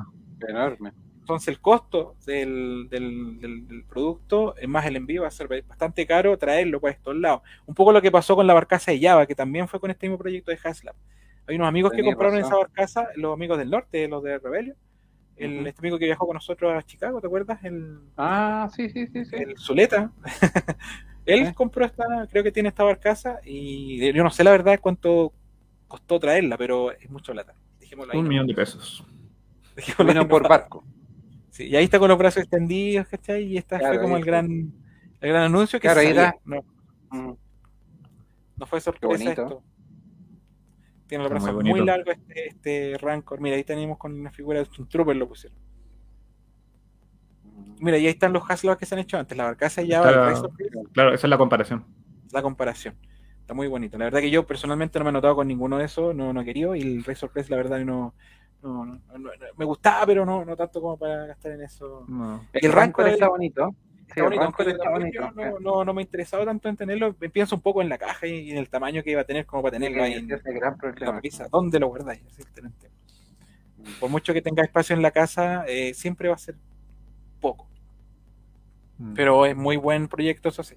Enorme. 0.49 0.93
Entonces 1.25 1.49
el 1.49 1.59
costo 1.59 2.17
del, 2.27 2.87
del- 2.91 3.41
del- 3.41 3.67
del 3.67 3.85
producto, 3.85 4.55
más 4.69 4.85
el 4.85 4.97
envío, 4.97 5.23
va 5.23 5.29
a 5.29 5.31
ser 5.31 5.49
bastante 5.67 6.07
caro 6.07 6.37
traerlo 6.37 6.81
por 6.81 6.91
estos 6.91 7.17
lados. 7.17 7.41
Un 7.65 7.75
poco 7.75 7.93
lo 7.93 8.03
que 8.03 8.11
pasó 8.13 8.37
con 8.37 8.47
la 8.47 8.53
barcaza 8.53 8.93
de 8.93 9.01
Java, 9.01 9.25
que 9.25 9.35
también 9.35 9.67
fue 9.67 9.81
con 9.81 9.91
este 9.91 10.07
mismo 10.07 10.19
proyecto 10.19 10.51
de 10.51 10.59
Haslab. 10.63 10.95
Hay 11.47 11.57
unos 11.57 11.67
amigos 11.69 11.93
que 11.93 12.03
compraron 12.05 12.37
razón. 12.37 12.47
esa 12.53 12.59
barcaza, 12.59 13.09
los 13.17 13.33
amigos 13.33 13.57
del 13.57 13.71
norte, 13.71 14.07
los 14.07 14.23
de 14.23 14.39
Rebellion. 14.39 14.77
El. 15.37 15.67
Este 15.67 15.81
amigo 15.81 15.99
que 15.99 16.05
viajó 16.05 16.27
con 16.27 16.35
nosotros 16.35 16.73
a 16.75 16.83
Chicago, 16.83 17.23
¿te 17.23 17.27
acuerdas? 17.27 17.65
El, 17.65 18.01
Ah, 18.19 18.69
sí, 18.75 18.91
sí, 18.91 19.07
sí, 19.07 19.25
sí. 19.25 19.37
el 19.37 19.57
Zuleta. 19.59 20.13
Él 21.25 21.55
compró 21.55 21.87
esta, 21.87 22.05
creo 22.31 22.43
que 22.45 22.53
tiene 22.53 22.69
esta 22.69 22.85
barcaza 22.85 23.39
y 23.45 24.13
yo 24.13 24.23
no 24.23 24.31
sé 24.31 24.45
la 24.45 24.51
verdad 24.51 24.79
cuánto 24.81 25.33
costó 25.89 26.21
traerla, 26.21 26.59
pero 26.59 26.93
es 26.93 27.09
mucho 27.09 27.33
plata. 27.33 27.55
Ahí, 27.81 28.19
Un 28.19 28.25
¿no? 28.25 28.29
millón 28.29 28.47
de 28.47 28.55
pesos. 28.55 29.05
Dejémoslo 29.75 30.05
ahí 30.13 30.19
Vino 30.19 30.29
por 30.29 30.47
barco. 30.49 30.85
Sí, 31.55 31.69
y 31.69 31.77
ahí 31.77 31.85
está 31.85 32.01
con 32.01 32.09
los 32.09 32.19
brazos 32.19 32.43
extendidos, 32.43 33.07
¿cachai? 33.07 33.45
Y 33.45 33.57
esta 33.59 33.79
Claro, 33.79 33.95
fue 33.95 34.03
como 34.03 34.17
el 34.17 34.25
gran, 34.25 34.73
el 35.21 35.29
gran 35.29 35.43
anuncio 35.45 35.79
que 35.79 35.87
Claro, 35.87 36.03
da- 36.13 36.35
No, 36.45 36.65
Mm. 37.11 37.33
no 38.57 38.67
fue 38.67 38.81
sorpresa 38.81 39.07
bonito. 39.07 39.31
esto. 39.43 39.63
Tiene 41.07 41.23
los 41.23 41.33
Está 41.33 41.39
muy 41.39 41.55
brazos 41.55 41.63
muy, 41.63 41.71
bonito. 41.71 41.85
largos 41.87 42.15
este, 42.17 42.49
este 42.49 42.99
Rancor. 42.99 43.41
Mira, 43.41 43.55
ahí 43.55 43.63
tenemos 43.63 43.99
con 43.99 44.19
una 44.19 44.33
figura 44.33 44.59
de 44.65 44.69
un 44.81 44.89
trooper 44.89 45.15
lo 45.15 45.29
pusieron. 45.29 45.57
Mira, 47.79 47.99
y 47.99 48.07
ahí 48.07 48.13
están 48.13 48.33
los 48.33 48.43
Haslabs 48.51 48.79
que 48.79 48.87
se 48.87 48.97
han 48.97 49.01
hecho 49.03 49.17
antes. 49.17 49.39
La 49.39 49.45
barcaza 49.45 49.83
ya 49.83 50.01
va, 50.01 50.09
Está- 50.09 50.21
el 50.23 50.27
Razor 50.31 50.53
Crest, 50.57 50.75
Claro, 50.93 51.15
esa 51.15 51.27
es 51.27 51.31
la 51.31 51.39
comparación. 51.39 51.85
la 52.33 52.43
comparación. 52.43 52.97
Está 53.45 53.53
muy 53.53 53.69
bonito. 53.69 53.99
La 53.99 54.07
verdad 54.07 54.21
que 54.21 54.31
yo 54.31 54.47
personalmente 54.47 54.99
no 54.99 55.05
me 55.05 55.11
he 55.11 55.13
notado 55.13 55.37
con 55.37 55.47
ninguno 55.47 55.77
de 55.77 55.85
esos, 55.85 56.15
no, 56.15 56.33
no 56.33 56.41
he 56.41 56.45
querido. 56.47 56.75
Y 56.75 56.81
el 56.81 57.05
Razor 57.05 57.31
Crest, 57.31 57.51
la 57.51 57.59
verdad, 57.59 57.79
no, 57.81 58.15
no, 58.63 58.87
no- 58.87 58.95
no- 59.13 59.19
no- 59.19 59.31
me 59.59 59.65
gustaba, 59.67 60.07
pero 60.07 60.25
no, 60.25 60.47
no 60.47 60.57
tanto 60.57 60.81
como 60.81 60.97
para 60.97 61.27
gastar 61.27 61.53
en 61.53 61.61
eso. 61.61 62.07
El 62.55 62.65
El 62.65 62.73
Rancor 62.73 63.05
Rancor 63.05 63.09
está 63.09 63.25
es- 63.27 63.31
bonito. 63.31 63.75
Sí, 64.05 64.05
Está 64.09 64.21
el 64.21 64.25
bonito, 64.25 64.43
aunque 64.45 64.71
está 64.71 64.91
bonito. 64.91 65.31
no, 65.35 65.59
no, 65.61 65.85
no 65.85 65.93
me 65.95 66.01
ha 66.01 66.05
interesado 66.05 66.45
tanto 66.47 66.71
en 66.71 66.77
tenerlo. 66.79 67.13
Pienso 67.15 67.55
un 67.57 67.61
poco 67.61 67.83
en 67.83 67.91
la 67.91 67.99
caja 67.99 68.27
y 68.27 68.51
en 68.51 68.57
el 68.57 68.71
tamaño 68.71 69.03
que 69.03 69.11
iba 69.11 69.21
a 69.21 69.25
tener 69.25 69.45
como 69.45 69.63
para 69.63 69.73
tenerlo 69.73 70.03
ahí 70.03 70.15
en, 70.15 70.27
gran 70.27 70.43
la 70.61 70.77
problema. 70.77 71.21
¿Dónde 71.51 71.79
lo 71.81 71.89
guardáis? 71.89 72.23
Tema. 72.55 72.71
Por 74.01 74.09
mucho 74.09 74.33
que 74.33 74.41
tenga 74.41 74.63
espacio 74.63 74.97
en 74.97 75.03
la 75.03 75.11
casa, 75.11 75.65
eh, 75.69 75.93
siempre 75.93 76.29
va 76.31 76.35
a 76.35 76.39
ser 76.39 76.55
poco. 77.43 77.69
Mm. 78.97 79.13
Pero 79.15 79.45
es 79.45 79.55
muy 79.55 79.77
buen 79.77 80.09
proyecto, 80.09 80.49
eso 80.49 80.63
sí. 80.63 80.77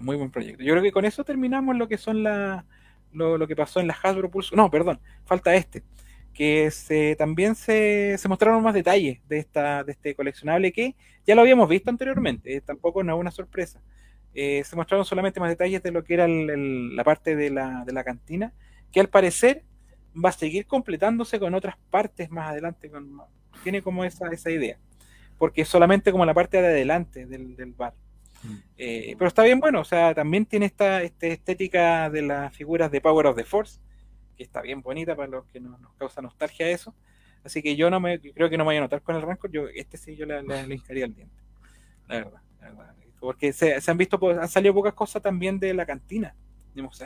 Muy 0.00 0.16
buen 0.16 0.30
proyecto. 0.30 0.62
Yo 0.62 0.72
creo 0.72 0.82
que 0.82 0.92
con 0.92 1.04
eso 1.04 1.24
terminamos 1.24 1.76
lo 1.76 1.88
que 1.88 1.98
son 1.98 2.22
la, 2.22 2.64
lo, 3.12 3.38
lo 3.38 3.46
que 3.46 3.56
pasó 3.56 3.80
en 3.80 3.86
la 3.86 3.96
Hasbro 4.02 4.30
Pulse. 4.30 4.56
No, 4.56 4.70
perdón, 4.70 5.00
falta 5.24 5.54
este. 5.54 5.82
Que 6.32 6.70
se, 6.70 7.16
también 7.16 7.54
se, 7.54 8.16
se 8.18 8.28
mostraron 8.28 8.62
más 8.62 8.74
detalles 8.74 9.20
de, 9.28 9.38
esta, 9.38 9.84
de 9.84 9.92
este 9.92 10.14
coleccionable 10.14 10.72
que 10.72 10.94
ya 11.26 11.34
lo 11.34 11.42
habíamos 11.42 11.68
visto 11.68 11.90
anteriormente. 11.90 12.56
eh, 12.56 12.60
tampoco 12.60 13.02
no 13.02 13.14
es 13.14 13.20
una 13.20 13.30
sorpresa. 13.30 13.80
Eh, 14.32 14.62
se 14.64 14.76
mostraron 14.76 15.04
solamente 15.04 15.40
más 15.40 15.50
detalles 15.50 15.82
de 15.82 15.90
lo 15.90 16.04
que 16.04 16.14
era 16.14 16.28
la 16.28 17.04
parte 17.04 17.34
de 17.34 17.50
la, 17.50 17.84
de 17.84 17.92
la 17.92 18.04
cantina, 18.04 18.52
que 18.92 19.00
al 19.00 19.08
parecer 19.08 19.64
va 20.14 20.28
a 20.30 20.32
seguir 20.32 20.66
completándose 20.66 21.38
con 21.40 21.54
otras 21.54 21.76
partes 21.90 22.30
más 22.30 22.50
adelante. 22.50 22.90
tiene 23.62 23.82
como 23.82 24.04
esa, 24.04 24.28
esa 24.28 24.50
idea. 24.50 24.78
Porque 25.36 25.62
es 25.62 25.68
solamente 25.68 26.12
como 26.12 26.24
la 26.24 26.34
parte 26.34 26.60
de 26.62 26.68
adelante 26.68 27.26
del, 27.26 27.56
del 27.56 27.72
bar. 27.72 27.94
Eh, 28.78 29.14
pero 29.18 29.28
está 29.28 29.42
bien 29.42 29.60
bueno, 29.60 29.80
o 29.80 29.84
sea, 29.84 30.14
también 30.14 30.46
tiene 30.46 30.66
esta, 30.66 31.02
esta 31.02 31.26
estética 31.26 32.08
de 32.10 32.22
las 32.22 32.54
figuras 32.56 32.90
de 32.90 33.00
Power 33.00 33.26
of 33.26 33.36
the 33.36 33.44
Force, 33.44 33.78
que 34.36 34.42
está 34.42 34.62
bien 34.62 34.80
bonita 34.80 35.14
para 35.14 35.28
los 35.28 35.44
que 35.46 35.60
no- 35.60 35.76
nos 35.78 35.92
causa 35.94 36.22
nostalgia 36.22 36.68
eso. 36.68 36.94
Así 37.44 37.62
que 37.62 37.76
yo 37.76 37.90
no 37.90 38.00
me 38.00 38.20
creo 38.20 38.48
que 38.50 38.56
no 38.58 38.64
me 38.64 38.68
voy 38.68 38.76
a 38.76 38.80
notar 38.80 39.02
con 39.02 39.16
el 39.16 39.22
Rancor, 39.22 39.50
yo 39.50 39.66
este 39.68 39.96
sí 39.96 40.16
yo 40.16 40.26
le, 40.26 40.42
le, 40.42 40.66
le 40.66 40.74
hincaría 40.74 41.04
el 41.06 41.14
diente. 41.14 41.42
La 42.08 42.16
verdad, 42.16 42.40
la 42.60 42.68
verdad. 42.70 42.94
Porque 43.18 43.52
se, 43.52 43.80
se 43.80 43.90
han 43.90 43.98
visto, 43.98 44.18
han 44.30 44.48
salido 44.48 44.72
pocas 44.74 44.94
cosas 44.94 45.22
también 45.22 45.58
de 45.58 45.74
la 45.74 45.84
cantina 45.84 46.34
de 46.74 46.82
Mos. 46.82 47.02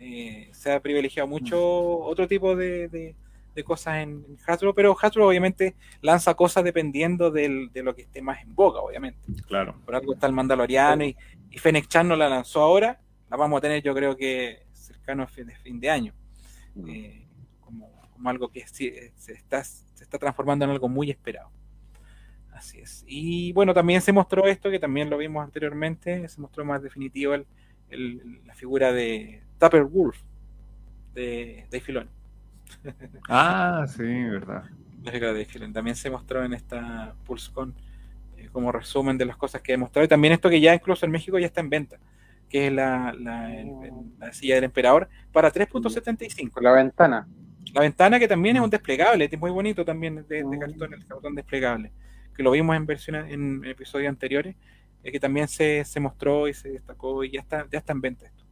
Eh, 0.00 0.48
se 0.52 0.72
ha 0.72 0.80
privilegiado 0.80 1.26
mucho 1.26 1.58
otro 2.00 2.28
tipo 2.28 2.54
de, 2.54 2.88
de- 2.88 3.16
de 3.58 3.64
cosas 3.64 3.96
en, 3.96 4.24
en 4.28 4.38
Hasbro, 4.46 4.72
pero 4.72 4.96
Hasbro 5.00 5.26
obviamente 5.26 5.74
lanza 6.00 6.34
cosas 6.34 6.62
dependiendo 6.62 7.32
del- 7.32 7.72
de 7.72 7.82
lo 7.82 7.92
que 7.92 8.02
esté 8.02 8.22
más 8.22 8.40
en 8.40 8.54
boga, 8.54 8.80
obviamente. 8.80 9.18
Claro. 9.48 9.74
Por 9.84 9.96
algo 9.96 10.14
está 10.14 10.28
el 10.28 10.32
Mandaloriano 10.32 11.02
y, 11.04 11.16
y 11.50 11.58
Fennec 11.58 11.88
Chan 11.88 12.06
no 12.06 12.14
la 12.14 12.28
lanzó 12.28 12.60
ahora, 12.62 13.00
la 13.28 13.36
vamos 13.36 13.58
a 13.58 13.60
tener 13.62 13.82
yo 13.82 13.92
creo 13.96 14.16
que 14.16 14.62
cercano 14.72 15.24
a 15.24 15.26
fin 15.26 15.46
de, 15.48 15.56
fin 15.56 15.80
de 15.80 15.90
año. 15.90 16.14
Eh, 16.86 17.26
como, 17.60 17.90
como 18.12 18.30
algo 18.30 18.48
que 18.48 18.64
sí, 18.68 18.86
eh, 18.86 19.12
se, 19.16 19.32
está, 19.32 19.64
se 19.64 20.04
está 20.04 20.18
transformando 20.18 20.64
en 20.64 20.70
algo 20.70 20.88
muy 20.88 21.10
esperado. 21.10 21.50
Así 22.52 22.78
es. 22.78 23.04
Y 23.08 23.52
bueno, 23.52 23.74
también 23.74 24.00
se 24.00 24.12
mostró 24.12 24.46
esto, 24.46 24.70
que 24.70 24.78
también 24.78 25.10
lo 25.10 25.18
vimos 25.18 25.42
anteriormente, 25.44 26.28
se 26.28 26.40
mostró 26.40 26.64
más 26.64 26.80
definitivo 26.80 27.34
el- 27.34 27.46
el- 27.90 28.40
la 28.46 28.54
figura 28.54 28.92
de 28.92 29.42
Tupper 29.58 29.82
Wolf, 29.82 30.16
de 31.14 31.66
Dave 31.72 31.80
Filoni. 31.80 32.10
Ah, 33.28 33.86
sí, 33.88 34.02
verdad. 34.24 34.64
Figura 35.04 35.32
de. 35.32 35.46
También 35.72 35.96
se 35.96 36.10
mostró 36.10 36.44
en 36.44 36.52
esta 36.54 37.14
PulseCon 37.24 37.74
eh, 38.36 38.48
como 38.52 38.72
resumen 38.72 39.18
de 39.18 39.24
las 39.26 39.36
cosas 39.36 39.62
que 39.62 39.72
he 39.74 39.76
mostrado. 39.76 40.04
Y 40.04 40.08
también 40.08 40.34
esto 40.34 40.50
que 40.50 40.60
ya 40.60 40.74
incluso 40.74 41.06
en 41.06 41.12
México 41.12 41.38
ya 41.38 41.46
está 41.46 41.60
en 41.60 41.70
venta, 41.70 41.98
que 42.48 42.68
es 42.68 42.72
la, 42.72 43.14
la, 43.18 43.54
el- 43.54 43.68
el- 43.84 44.18
la 44.18 44.32
silla 44.32 44.56
del 44.56 44.64
emperador 44.64 45.08
para 45.32 45.50
3.75. 45.52 46.54
Con 46.54 46.64
la 46.64 46.72
ventana. 46.72 47.28
La 47.74 47.82
ventana 47.82 48.18
que 48.18 48.28
también 48.28 48.56
es 48.56 48.62
un 48.62 48.70
desplegable, 48.70 49.28
es 49.30 49.38
muy 49.38 49.50
bonito 49.50 49.84
también 49.84 50.26
de, 50.28 50.44
de 50.44 50.58
cartón, 50.58 50.94
el 50.94 51.06
cartón 51.06 51.34
desplegable, 51.34 51.92
que 52.34 52.42
lo 52.42 52.50
vimos 52.52 52.76
en 52.76 52.86
versiones 52.86 53.32
en 53.32 53.64
episodios 53.66 54.08
anteriores, 54.08 54.56
eh, 55.02 55.12
que 55.12 55.20
también 55.20 55.48
se, 55.48 55.84
se 55.84 56.00
mostró 56.00 56.48
y 56.48 56.54
se 56.54 56.70
destacó 56.70 57.24
y 57.24 57.32
ya 57.32 57.40
está, 57.40 57.66
ya 57.70 57.78
está 57.78 57.92
en 57.92 58.00
venta 58.00 58.26
esto. 58.26 58.44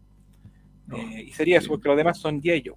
No, 0.86 0.96
Eh, 0.98 1.22
y 1.28 1.32
sería 1.32 1.58
eso, 1.58 1.70
porque 1.72 1.88
los 1.88 1.96
demás 1.96 2.18
son 2.18 2.40
Yeyo. 2.40 2.76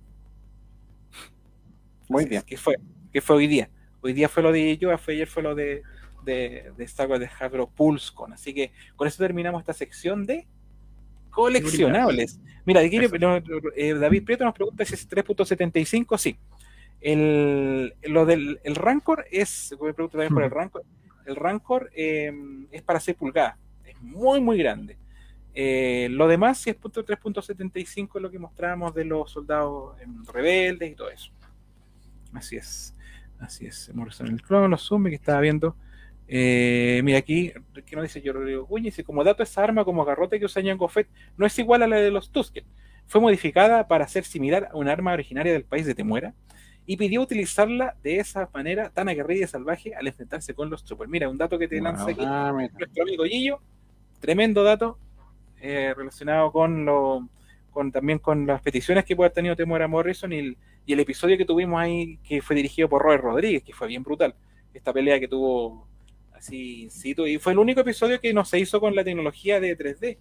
Muy 2.10 2.26
bien. 2.26 2.42
Que 2.42 2.58
fue, 2.58 2.76
que 3.14 3.22
fue 3.22 3.38
hoy 3.38 3.48
día. 3.48 3.70
Hoy 4.02 4.14
día 4.14 4.28
fue 4.28 4.44
lo 4.44 4.52
de 4.52 4.62
Yeyo, 4.62 4.98
fue 4.98 5.14
ayer 5.14 5.28
fue 5.28 5.44
lo 5.44 5.56
de, 5.56 5.84
de, 6.24 6.72
de 6.76 6.84
Star 6.84 7.08
Wars 7.08 7.22
de 7.22 7.28
Hasbro 7.28 7.70
PulseCon. 7.70 8.34
Así 8.34 8.54
que 8.54 8.72
con 8.96 9.08
eso 9.08 9.24
terminamos 9.24 9.62
esta 9.62 9.74
sección 9.74 10.26
de 10.26 10.48
coleccionables. 11.30 12.40
Mira, 12.66 12.82
aquí 12.82 12.98
eh, 12.98 13.94
David 13.94 14.24
Prieto 14.26 14.44
nos 14.44 14.54
pregunta 14.54 14.84
si 14.86 14.94
es 14.94 15.10
3.75. 15.10 16.18
Sí. 16.18 16.38
El, 17.02 17.94
lo 18.04 18.26
del 18.26 18.60
el 18.64 18.76
Rancor 18.76 19.26
es, 19.32 19.72
me 19.82 19.94
pregunto 19.94 20.18
también 20.18 20.34
por 20.34 20.44
el 20.44 20.52
Rancor, 20.52 20.84
el 21.26 21.36
Rancor 21.36 21.90
eh, 21.96 22.34
es 22.72 22.82
para 22.82 23.00
6 23.00 23.16
pulgadas, 23.18 23.58
es 23.86 24.00
muy, 24.02 24.42
muy 24.42 24.58
grande. 24.58 24.98
Eh, 25.54 26.08
lo 26.12 26.28
demás 26.28 26.58
sí 26.60 26.70
es 26.70 26.76
punto 26.76 27.06
3.75 27.06 28.20
lo 28.20 28.30
que 28.30 28.38
mostrábamos 28.38 28.94
de 28.94 29.06
los 29.06 29.32
soldados 29.32 30.00
em, 30.02 30.26
rebeldes 30.26 30.92
y 30.92 30.96
todo 30.96 31.10
eso. 31.10 31.32
Así 32.34 32.56
es, 32.58 32.96
así 33.40 33.66
es. 33.66 33.92
Morrison 33.94 34.28
el 34.28 34.42
clon, 34.42 34.70
los 34.72 34.88
zoom 34.88 35.06
que 35.06 35.16
estaba 35.16 35.40
viendo. 35.42 35.76
Eh, 36.28 37.02
mira 37.04 37.18
aquí, 37.18 37.52
que 37.86 37.96
nos 37.96 38.04
dice 38.04 38.22
yo 38.22 38.34
Rodrigo 38.34 38.68
Cuña, 38.68 38.86
dice 38.86 39.04
como 39.04 39.24
dato 39.24 39.42
esa 39.42 39.64
arma 39.64 39.84
como 39.84 40.06
garrote 40.06 40.38
que 40.40 40.46
usa 40.46 40.62
Jango 40.64 40.88
Fett 40.88 41.08
no 41.38 41.46
es 41.48 41.58
igual 41.58 41.82
a 41.82 41.88
la 41.88 41.96
de 41.98 42.12
los 42.12 42.32
Tusken. 42.32 42.64
Fue 43.08 43.20
modificada 43.20 43.88
para 43.88 44.08
ser 44.08 44.24
similar 44.26 44.70
a 44.72 44.78
un 44.78 44.88
arma 44.88 45.14
originaria 45.14 45.52
del 45.52 45.64
país 45.64 45.88
de 45.88 45.96
Temuera 45.96 46.36
y 46.86 46.98
pidió 46.98 47.22
utilizarla 47.22 47.96
de 48.04 48.18
esa 48.20 48.48
manera 48.54 48.90
tan 48.92 49.10
aguerrida 49.10 49.46
y 49.46 49.48
salvaje 49.48 49.96
al 49.96 50.06
enfrentarse 50.08 50.54
con 50.54 50.70
los 50.70 50.84
Troopers. 50.84 51.10
Mira, 51.10 51.28
un 51.30 51.38
dato 51.38 51.58
que 51.58 51.68
te 51.68 51.76
Wow. 51.78 51.84
lanza 51.84 52.12
aquí 52.12 52.22
Ah, 52.24 52.52
nuestro 52.54 53.04
amigo 53.04 53.24
Gillo, 53.24 53.60
tremendo 54.20 54.64
dato 54.64 55.00
eh, 55.62 55.94
relacionado 55.98 56.52
con 56.52 56.86
lo 56.86 57.28
con 57.72 57.92
también 57.92 58.20
con 58.20 58.46
las 58.48 58.62
peticiones 58.62 59.04
que 59.06 59.16
puede 59.16 59.28
haber 59.28 59.36
tenido 59.36 59.56
Temuera 59.56 59.88
Morrison 59.88 60.32
y 60.34 60.38
el, 60.40 60.58
y 60.86 60.94
el 60.94 61.00
episodio 61.00 61.38
que 61.38 61.46
tuvimos 61.46 61.80
ahí 61.80 62.18
que 62.24 62.42
fue 62.42 62.56
dirigido 62.56 62.90
por 62.90 63.02
Robert 63.02 63.24
Rodríguez, 63.24 63.64
que 63.64 63.74
fue 63.74 63.88
bien 63.88 64.04
brutal. 64.04 64.36
esta 64.74 64.94
pelea 64.94 65.20
que 65.20 65.28
tuvo 65.28 65.88
así 66.34 66.84
in 66.84 66.92
situ. 66.92 67.28
Y 67.28 67.38
fue 67.38 67.54
el 67.54 67.60
único 67.60 67.82
episodio 67.82 68.20
que 68.20 68.34
no 68.34 68.46
se 68.46 68.60
hizo 68.60 68.80
con 68.80 68.96
la 68.96 69.04
tecnología 69.04 69.60
de 69.60 69.78
3D. 69.78 70.18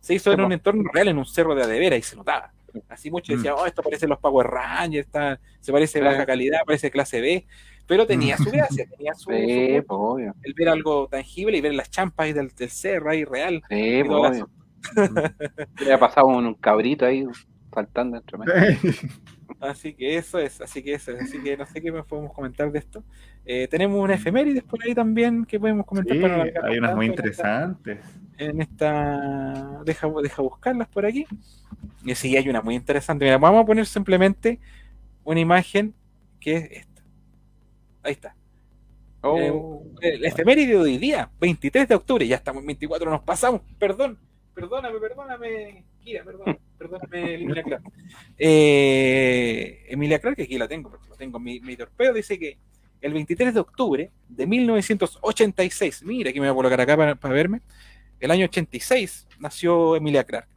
Se 0.00 0.14
hizo 0.14 0.32
en 0.32 0.40
un 0.40 0.52
entorno 0.52 0.90
real, 0.92 1.08
en 1.08 1.18
un 1.18 1.26
cerro 1.26 1.54
de 1.54 1.62
adevera, 1.62 1.96
y 1.96 2.02
se 2.02 2.16
notaba. 2.16 2.52
Así 2.88 3.10
muchos 3.10 3.36
decían, 3.36 3.54
oh, 3.58 3.66
esto 3.66 3.82
parece 3.82 4.06
los 4.06 4.18
Power 4.18 4.46
Rangers, 4.46 5.06
está, 5.06 5.38
se 5.60 5.72
parece 5.72 5.98
Sí. 5.98 6.04
baja 6.04 6.24
calidad, 6.24 6.60
parece 6.64 6.90
clase 6.90 7.20
B. 7.20 7.46
Pero 7.86 8.06
tenía 8.06 8.36
su 8.36 8.50
gracia, 8.50 8.86
tenía 8.88 9.12
su, 9.14 9.24
su 9.30 9.36
Sí, 9.36 9.80
punto. 9.80 9.86
pues, 9.86 9.98
obvio. 10.00 10.34
el 10.44 10.54
ver 10.54 10.68
algo 10.68 11.08
tangible 11.08 11.58
y 11.58 11.60
ver 11.60 11.74
las 11.74 11.90
champas 11.90 12.24
ahí 12.26 12.32
del, 12.32 12.48
del 12.54 12.70
cerro 12.70 13.10
ahí 13.10 13.24
real. 13.24 13.62
Sí, 13.68 14.02
pues, 14.04 14.04
el 14.04 14.12
obvio. 14.12 14.50
Le 15.84 15.92
ha 15.92 15.98
pasado 15.98 16.26
un, 16.28 16.46
un 16.46 16.54
cabrito 16.54 17.04
ahí 17.04 17.24
saltando 17.74 18.16
entre 18.16 18.38
medio. 18.38 18.52
Así 19.58 19.94
que 19.94 20.16
eso 20.16 20.38
es, 20.38 20.60
así 20.60 20.82
que 20.82 20.94
eso 20.94 21.10
es, 21.12 21.22
así 21.22 21.42
que 21.42 21.56
no 21.56 21.66
sé 21.66 21.80
qué 21.80 21.90
más 21.92 22.06
podemos 22.06 22.32
comentar 22.32 22.70
de 22.70 22.78
esto. 22.78 23.02
Eh, 23.44 23.66
tenemos 23.68 24.02
una 24.02 24.14
efemérides 24.14 24.62
por 24.62 24.82
ahí 24.82 24.94
también 24.94 25.44
que 25.44 25.58
podemos 25.58 25.84
comentar 25.86 26.16
Sí, 26.16 26.22
para 26.22 26.42
hay 26.68 26.78
unas 26.78 26.94
muy 26.96 27.08
tanto 27.08 27.22
en 27.24 27.28
esta- 27.30 27.58
interesantes. 27.64 27.98
En 28.38 28.60
esta, 28.62 29.82
deja, 29.84 30.08
deja 30.22 30.42
buscarlas 30.42 30.88
por 30.88 31.04
aquí. 31.04 31.26
Y 32.04 32.14
sí, 32.14 32.36
hay 32.36 32.48
una 32.48 32.62
muy 32.62 32.74
interesante. 32.74 33.24
Mira, 33.24 33.36
vamos 33.38 33.62
a 33.62 33.66
poner 33.66 33.84
simplemente 33.86 34.58
una 35.24 35.40
imagen 35.40 35.94
que 36.38 36.56
es 36.56 36.70
esta. 36.70 37.02
Ahí 38.02 38.12
está. 38.12 38.34
Oh, 39.22 39.38
Eh, 40.00 40.14
el 40.14 40.24
efeméride 40.24 40.68
de 40.68 40.76
hoy 40.78 40.96
día, 40.96 41.30
23 41.38 41.86
de 41.86 41.94
octubre, 41.94 42.26
ya 42.26 42.36
estamos 42.36 42.62
en 42.62 42.68
24, 42.68 43.10
nos 43.10 43.20
pasamos, 43.20 43.60
perdón, 43.78 44.18
perdóname, 44.54 44.98
perdóname, 44.98 45.84
Kira, 46.02 46.24
perdón, 46.24 46.58
perdóname, 46.80 47.34
Emilia 47.34 47.62
Clark. 47.62 47.82
Eh, 48.38 49.84
Emilia 49.88 50.18
Clark, 50.18 50.36
que 50.36 50.44
aquí 50.44 50.56
la 50.56 50.66
tengo, 50.66 50.88
porque 50.90 51.08
lo 51.08 51.14
tengo 51.14 51.36
en 51.36 51.44
mi, 51.44 51.60
mi 51.60 51.76
torpedo, 51.76 52.14
dice 52.14 52.38
que 52.38 52.56
el 53.02 53.12
23 53.12 53.52
de 53.52 53.60
octubre 53.60 54.10
de 54.28 54.46
1986, 54.46 56.02
mira, 56.04 56.30
aquí 56.30 56.40
me 56.40 56.46
voy 56.50 56.54
a 56.54 56.56
colocar 56.56 56.80
acá 56.80 56.96
para, 56.96 57.14
para 57.14 57.34
verme, 57.34 57.60
el 58.18 58.30
año 58.30 58.46
86 58.46 59.28
nació 59.38 59.96
Emilia 59.96 60.24
Clark. 60.24 60.48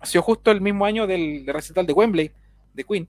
Nació 0.00 0.20
justo 0.20 0.50
el 0.50 0.60
mismo 0.60 0.84
año 0.84 1.06
del, 1.06 1.46
del 1.46 1.54
recital 1.54 1.86
de 1.86 1.94
Wembley, 1.94 2.30
de 2.74 2.84
Queen, 2.84 3.08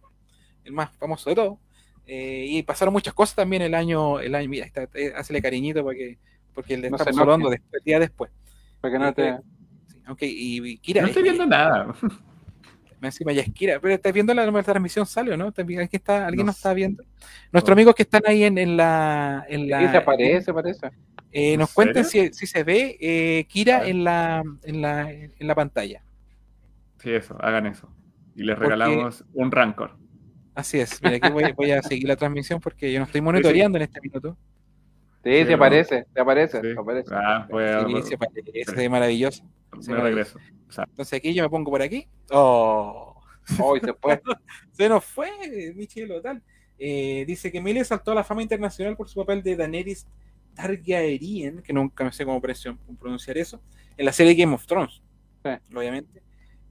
el 0.63 0.71
más 0.71 0.91
famoso 0.97 1.29
de 1.29 1.35
todos. 1.35 1.57
Eh, 2.05 2.45
y 2.47 2.63
pasaron 2.63 2.93
muchas 2.93 3.13
cosas 3.13 3.35
también 3.35 3.61
el 3.61 3.73
año, 3.73 4.21
el 4.21 4.33
año, 4.33 4.47
mira, 4.47 4.65
está, 4.65 4.87
eh, 4.93 5.11
hazle 5.13 5.41
cariñito 5.41 5.83
para 5.83 5.97
que, 5.97 6.17
porque 6.53 6.77
le 6.77 6.89
No 6.89 6.95
estamos 6.95 7.19
hablando 7.19 7.51
el 7.51 7.59
día 7.83 7.99
después. 7.99 8.31
para 8.79 8.93
que 8.93 8.99
no 8.99 9.13
te. 9.13 9.56
Sí, 10.07 10.11
ok, 10.11 10.19
y, 10.21 10.77
Kira, 10.79 11.01
No 11.01 11.07
estoy 11.07 11.21
eh, 11.21 11.23
viendo 11.23 11.45
nada. 11.45 11.93
encima 13.01 13.31
ya 13.31 13.41
es 13.43 13.53
Kira, 13.53 13.79
pero 13.79 13.93
estás 13.93 14.11
viendo 14.11 14.33
la, 14.33 14.49
la 14.49 14.63
transmisión, 14.63 15.05
sale 15.05 15.31
o 15.33 15.37
no? 15.37 15.51
¿También- 15.51 15.81
¿Alguien, 15.81 15.99
está, 15.99 16.25
¿alguien 16.25 16.45
No 16.45 16.49
nos 16.49 16.55
está 16.57 16.73
viendo? 16.73 17.03
Nuestros 17.51 17.69
No. 17.75 17.79
amigos 17.79 17.95
que 17.95 18.03
están 18.03 18.23
ahí 18.25 18.43
en, 18.43 18.57
en 18.57 18.75
la, 18.75 19.45
en 19.47 19.69
la 19.69 19.81
Sí, 19.81 19.87
se 19.89 19.97
aparece, 19.97 20.53
parece. 20.53 20.87
eh, 21.31 21.53
¿En 21.53 21.59
nos 21.59 21.73
cuenten 21.73 22.05
si, 22.05 22.33
si 22.33 22.47
se 22.47 22.63
ve 22.63 22.97
eh, 22.99 23.45
Kira 23.47 23.79
ver. 23.81 23.89
en 23.89 24.03
la, 24.03 24.43
en 24.63 24.81
la, 24.81 25.11
en 25.11 25.47
la 25.47 25.55
pantalla. 25.55 26.01
Sí, 26.99 27.11
eso, 27.11 27.37
hagan 27.39 27.67
eso. 27.67 27.87
Y 28.35 28.43
les 28.43 28.55
Porque- 28.55 28.69
regalamos 28.71 29.23
un 29.33 29.51
Rancor. 29.51 29.95
Así 30.55 30.79
es, 30.79 30.99
mira, 31.03 31.17
aquí 31.17 31.29
voy, 31.29 31.51
voy 31.55 31.69
a 31.71 31.83
seguir 31.83 32.07
la 32.07 32.15
transmisión 32.15 32.59
porque 32.59 32.91
yo 32.91 32.97
no 32.99 33.05
estoy 33.05 33.21
monitoreando 33.21 33.77
en 33.77 33.83
este 33.83 34.01
minuto. 34.01 34.35
Sí, 35.31 35.45
se 35.45 35.53
aparece, 35.53 36.05
se 36.13 36.19
aparece, 36.21 36.61
Sí. 36.61 36.73
se 36.73 36.79
aparece. 36.79 37.09
Ah, 37.13 37.47
a, 37.51 37.85
Sí, 37.87 38.01
se 38.09 38.17
parece, 38.17 38.63
se 38.65 38.75
ve 38.75 38.89
maravilloso. 38.89 39.43
se 39.79 39.91
me 39.91 39.97
regreso. 40.01 40.39
O 40.67 40.71
sea, 40.71 40.85
Entonces 40.87 41.17
aquí 41.17 41.33
yo 41.33 41.43
me 41.43 41.49
pongo 41.49 41.71
por 41.71 41.81
aquí. 41.81 42.07
¡Oh! 42.31 43.21
Hoy 43.61 43.79
se 43.79 43.93
fue. 43.93 44.21
Se 44.71 44.89
nos 44.89 45.03
fue, 45.05 45.29
Michelo, 45.75 46.21
tal. 46.21 46.41
Eh, 46.77 47.23
dice 47.25 47.51
que 47.51 47.57
Emilia 47.59 47.83
saltó 47.85 48.11
a 48.11 48.15
la 48.15 48.23
fama 48.23 48.41
internacional 48.43 48.95
por 48.97 49.07
su 49.09 49.19
papel 49.19 49.41
de 49.41 49.55
Daenerys 49.55 50.05
Targaryen, 50.53 51.61
que 51.61 51.71
nunca 51.73 52.03
me 52.03 52.11
sé 52.11 52.25
cómo 52.25 52.41
pronunci- 52.41 52.77
pronunciar 52.99 53.37
eso, 53.37 53.61
en 53.95 54.05
la 54.05 54.11
serie 54.11 54.35
Game 54.35 54.53
of 54.53 54.65
Thrones, 54.65 55.01
Sí. 55.43 55.49
obviamente. 55.75 56.21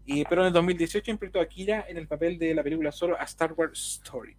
Y, 0.05 0.25
pero 0.25 0.43
en 0.43 0.49
el 0.49 0.53
2018 0.53 1.11
interpretó 1.11 1.41
a 1.41 1.47
Kira 1.49 1.85
en 1.89 1.97
el 1.97 2.07
papel 2.07 2.39
de 2.39 2.55
la 2.55 2.63
película 2.63 2.93
solo 2.93 3.19
A 3.19 3.25
Star 3.25 3.53
Wars 3.55 4.01
Story. 4.05 4.37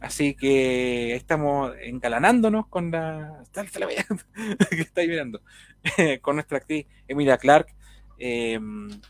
Así 0.00 0.34
que 0.34 1.14
estamos 1.14 1.72
engalanándonos 1.82 2.66
con 2.68 2.90
la. 2.90 3.42
Que 4.70 4.80
está 4.80 5.00
ahí 5.02 5.08
mirando. 5.08 5.40
con 6.22 6.36
nuestra 6.36 6.58
actriz 6.58 6.86
Emilia 7.06 7.36
Clark. 7.38 7.68
eh, 8.18 8.58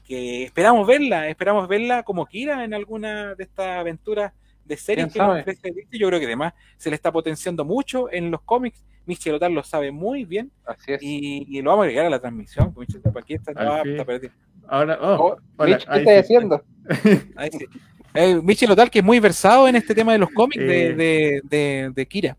que 0.04 0.44
esperamos 0.44 0.86
verla, 0.86 1.28
esperamos 1.28 1.68
verla 1.68 2.02
como 2.02 2.26
Kira 2.26 2.64
en 2.64 2.74
alguna 2.74 3.34
de 3.34 3.44
estas 3.44 3.78
aventuras 3.78 4.32
de 4.64 4.76
series 4.76 5.12
¿Quién 5.12 5.24
que 5.24 5.28
nos 5.28 5.40
ofrece. 5.40 5.86
Yo 5.90 6.06
creo 6.08 6.20
que 6.20 6.26
además 6.26 6.54
se 6.76 6.90
le 6.90 6.96
está 6.96 7.10
potenciando 7.10 7.64
mucho 7.64 8.10
en 8.12 8.30
los 8.30 8.42
cómics. 8.42 8.84
Michel 9.06 9.34
Otar 9.34 9.50
lo 9.50 9.64
sabe 9.64 9.90
muy 9.90 10.24
bien 10.24 10.52
Así 10.64 10.92
es. 10.92 11.02
y, 11.02 11.44
y 11.48 11.62
lo 11.62 11.70
vamos 11.70 11.82
a 11.84 11.86
agregar 11.86 12.06
a 12.06 12.10
la 12.10 12.20
transmisión. 12.20 12.72
pues, 12.72 12.88
Michel, 12.88 13.02
aquí 13.18 13.34
está, 13.34 13.50
está 13.82 14.04
perdido. 14.04 14.32
ahora, 14.68 14.98
oh, 15.00 15.16
Oh, 15.16 15.36
hola, 15.56 15.76
Mitch, 15.76 15.88
¿qué 15.88 15.98
estás 15.98 16.14
sí. 16.14 16.20
haciendo? 16.20 16.64
Ahí 17.36 17.50
sí. 17.50 17.66
Eh, 18.14 18.40
Michel 18.42 18.70
Otal, 18.70 18.90
que 18.90 18.98
es 19.00 19.04
muy 19.04 19.20
versado 19.20 19.68
en 19.68 19.76
este 19.76 19.94
tema 19.94 20.12
de 20.12 20.18
los 20.18 20.30
cómics 20.30 20.58
de, 20.64 20.94
de, 20.94 21.40
de- 21.44 21.92
de 21.94 22.06
Kira. 22.06 22.36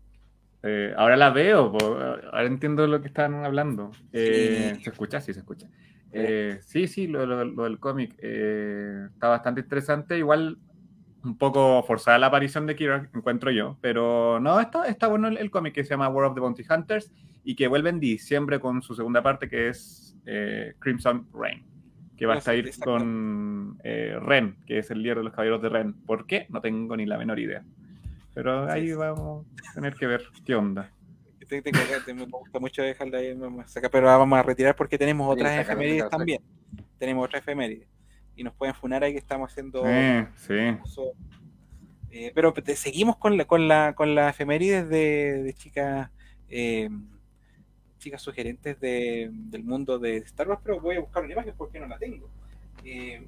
Eh, 0.62 0.92
ahora 0.96 1.16
la 1.16 1.30
veo, 1.30 1.72
po, 1.72 1.84
ahora 1.86 2.44
entiendo 2.46 2.86
lo 2.86 3.00
que 3.00 3.08
están 3.08 3.44
hablando. 3.44 3.90
Eh, 4.12 4.74
Sí. 4.76 4.84
¿Se 4.84 4.90
escucha? 4.90 5.20
Sí, 5.20 5.32
se 5.32 5.40
escucha. 5.40 5.66
Eh, 6.12 6.58
sí, 6.64 6.86
sí, 6.86 7.06
lo, 7.06 7.24
lo- 7.26 7.44
lo 7.44 7.64
del 7.64 7.78
cómic 7.78 8.14
está 8.22 9.28
bastante 9.28 9.62
interesante. 9.62 10.18
Igual 10.18 10.58
un 11.24 11.38
poco 11.38 11.82
forzada 11.84 12.18
la 12.18 12.26
aparición 12.26 12.66
de 12.66 12.76
Kira, 12.76 13.08
encuentro 13.14 13.50
yo, 13.50 13.78
pero 13.80 14.38
no, 14.40 14.60
está, 14.60 14.86
está 14.88 15.06
bueno 15.06 15.28
el, 15.28 15.38
el 15.38 15.50
cómic 15.50 15.72
que 15.74 15.84
se 15.84 15.90
llama 15.90 16.08
War 16.08 16.26
of 16.26 16.34
the 16.34 16.40
Bounty 16.40 16.64
Hunters 16.68 17.12
y 17.44 17.54
que 17.54 17.66
vuelve 17.68 17.90
en 17.90 18.00
diciembre 18.00 18.60
con 18.60 18.82
su 18.82 18.94
segunda 18.94 19.22
parte 19.22 19.48
que 19.48 19.68
es 19.68 20.16
Crimson 20.80 21.26
Rain, 21.32 21.64
que 22.22 22.26
va 22.26 22.34
a 22.34 22.36
exacto. 22.54 22.92
con 22.92 23.80
eh, 23.82 24.16
Ren, 24.20 24.56
que 24.64 24.78
es 24.78 24.90
el 24.92 25.02
líder 25.02 25.16
de 25.18 25.24
los 25.24 25.32
caballeros 25.32 25.60
de 25.60 25.68
Ren. 25.68 25.92
¿Por 26.06 26.24
qué? 26.24 26.46
No 26.50 26.60
tengo 26.60 26.96
ni 26.96 27.04
la 27.04 27.18
menor 27.18 27.40
idea. 27.40 27.64
Pero 28.32 28.70
ahí 28.70 28.88
Sí. 28.90 28.94
vamos 28.94 29.44
a 29.68 29.74
tener 29.74 29.94
que 29.94 30.06
ver 30.06 30.22
qué 30.46 30.54
onda. 30.54 30.88
Te- 31.48 31.60
te- 31.60 32.14
me 32.14 32.24
gusta 32.26 32.60
mucho 32.60 32.80
dejarla 32.80 33.18
ahí, 33.18 33.34
vamos 33.34 33.64
a 33.64 33.68
sacar, 33.68 33.90
pero 33.90 34.06
la 34.06 34.16
vamos 34.16 34.38
a 34.38 34.42
retirar 34.44 34.76
porque 34.76 34.96
tenemos 34.96 35.30
otras 35.30 35.58
efemérides 35.58 36.08
también. 36.08 36.40
Tenemos 36.96 37.24
otras 37.26 37.42
efemérides. 37.42 37.88
Y 38.36 38.44
nos 38.44 38.54
pueden 38.54 38.74
funar 38.76 39.02
ahí 39.02 39.12
que 39.12 39.18
estamos 39.18 39.50
haciendo. 39.50 39.82
Sí. 40.36 40.54
uso. 40.82 41.12
Eh, 42.12 42.30
pero 42.34 42.52
te- 42.52 42.76
seguimos 42.76 43.16
con 43.16 43.36
la, 43.36 43.44
con 43.46 43.66
la, 43.66 43.94
con 43.94 44.14
las 44.14 44.32
efemérides 44.34 44.88
de, 44.88 45.42
de 45.42 45.54
chicas 45.54 46.08
eh, 46.48 46.88
chicas 48.02 48.20
sugerentes 48.22 48.78
de- 48.80 49.30
del 49.32 49.62
mundo 49.64 49.98
de 49.98 50.16
Star 50.18 50.48
Wars, 50.48 50.60
pero 50.64 50.80
voy 50.80 50.96
a 50.96 51.00
buscar 51.00 51.22
una 51.22 51.32
imagen 51.32 51.54
porque 51.56 51.78
no 51.80 51.86
la 51.86 51.98
tengo. 51.98 52.28
Eh, 52.84 53.22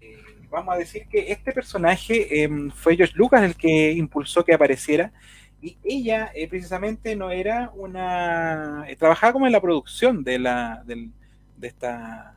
eh, 0.00 0.16
vamos 0.50 0.74
a 0.74 0.78
decir 0.78 1.06
que 1.08 1.32
este 1.32 1.52
personaje 1.52 2.44
eh, 2.44 2.48
fue 2.74 2.96
George 2.96 3.14
Lucas 3.16 3.42
el 3.42 3.56
que 3.56 3.92
impulsó 3.92 4.44
que 4.44 4.52
apareciera 4.54 5.12
y 5.60 5.78
ella 5.84 6.30
eh, 6.34 6.48
precisamente 6.48 7.16
no 7.16 7.30
era 7.30 7.70
una 7.74 8.84
trabajaba 8.98 9.32
como 9.32 9.46
en 9.46 9.52
la 9.52 9.60
producción 9.60 10.22
de 10.24 10.38
la 10.38 10.82
del- 10.84 11.12
de 11.56 11.68
esta 11.68 12.36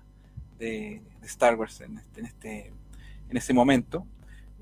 de, 0.59 1.01
de 1.19 1.27
Star 1.27 1.55
Wars 1.55 1.81
en 1.81 1.97
este, 1.97 2.19
en 2.21 2.25
este 2.27 2.73
en 3.29 3.37
ese 3.37 3.53
momento 3.53 4.05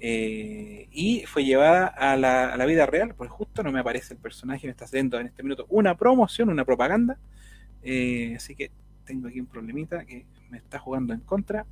eh, 0.05 0.89
y 0.91 1.23
fue 1.27 1.45
llevada 1.45 1.87
a 1.87 2.17
la, 2.17 2.65
vida 2.65 2.85
real 2.85 3.15
pues 3.15 3.29
justo 3.29 3.63
no 3.63 3.71
me 3.71 3.79
aparece 3.79 4.13
el 4.13 4.19
personaje 4.19 4.67
me 4.67 4.71
está 4.71 4.83
haciendo 4.83 5.17
en 5.17 5.27
este 5.27 5.43
minuto 5.43 5.65
una 5.69 5.95
promoción 5.95 6.49
una 6.49 6.65
propaganda 6.65 7.17
eh, 7.83 8.33
así 8.35 8.53
que 8.53 8.69
tengo 9.05 9.29
aquí 9.29 9.39
un 9.39 9.45
problemita 9.45 10.03
que 10.03 10.25
me 10.49 10.57
está 10.57 10.77
jugando 10.77 11.13
en 11.13 11.21
contra 11.21 11.65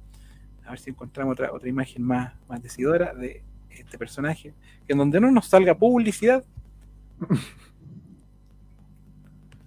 a 0.65 0.69
ver 0.71 0.79
si 0.79 0.89
encontramos 0.91 1.33
otra, 1.33 1.51
otra 1.51 1.67
imagen 1.67 2.03
más, 2.03 2.33
más 2.47 2.61
decidora 2.61 3.13
de 3.13 3.43
este 3.69 3.97
personaje, 3.97 4.53
que 4.85 4.93
en 4.93 4.97
donde 4.97 5.19
no 5.19 5.31
nos 5.31 5.47
salga 5.47 5.75
publicidad 5.75 6.43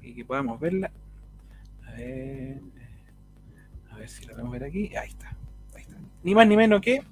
y 0.03 0.15
que 0.15 0.25
podamos 0.25 0.61
verla. 0.61 0.91
A 1.87 1.93
ver, 1.93 2.61
a 3.91 3.97
ver 3.97 4.09
si 4.09 4.25
la 4.27 4.33
podemos 4.33 4.53
ver 4.53 4.65
aquí. 4.65 4.95
Ahí 4.97 5.09
está, 5.09 5.37
ahí 5.75 5.83
está. 5.83 5.97
Ni 6.23 6.35
más 6.35 6.47
ni 6.47 6.57
menos 6.57 6.81
que 6.81 7.03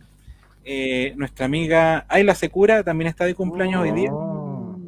eh, 0.65 1.15
nuestra 1.16 1.47
amiga 1.47 2.07
Ayla 2.08 2.34
Secura 2.34 2.82
también 2.82 3.08
está 3.08 3.24
de 3.24 3.34
cumpleaños 3.34 3.82
hoy 3.82 3.92
día. 3.92 4.12
Oh. 4.12 4.78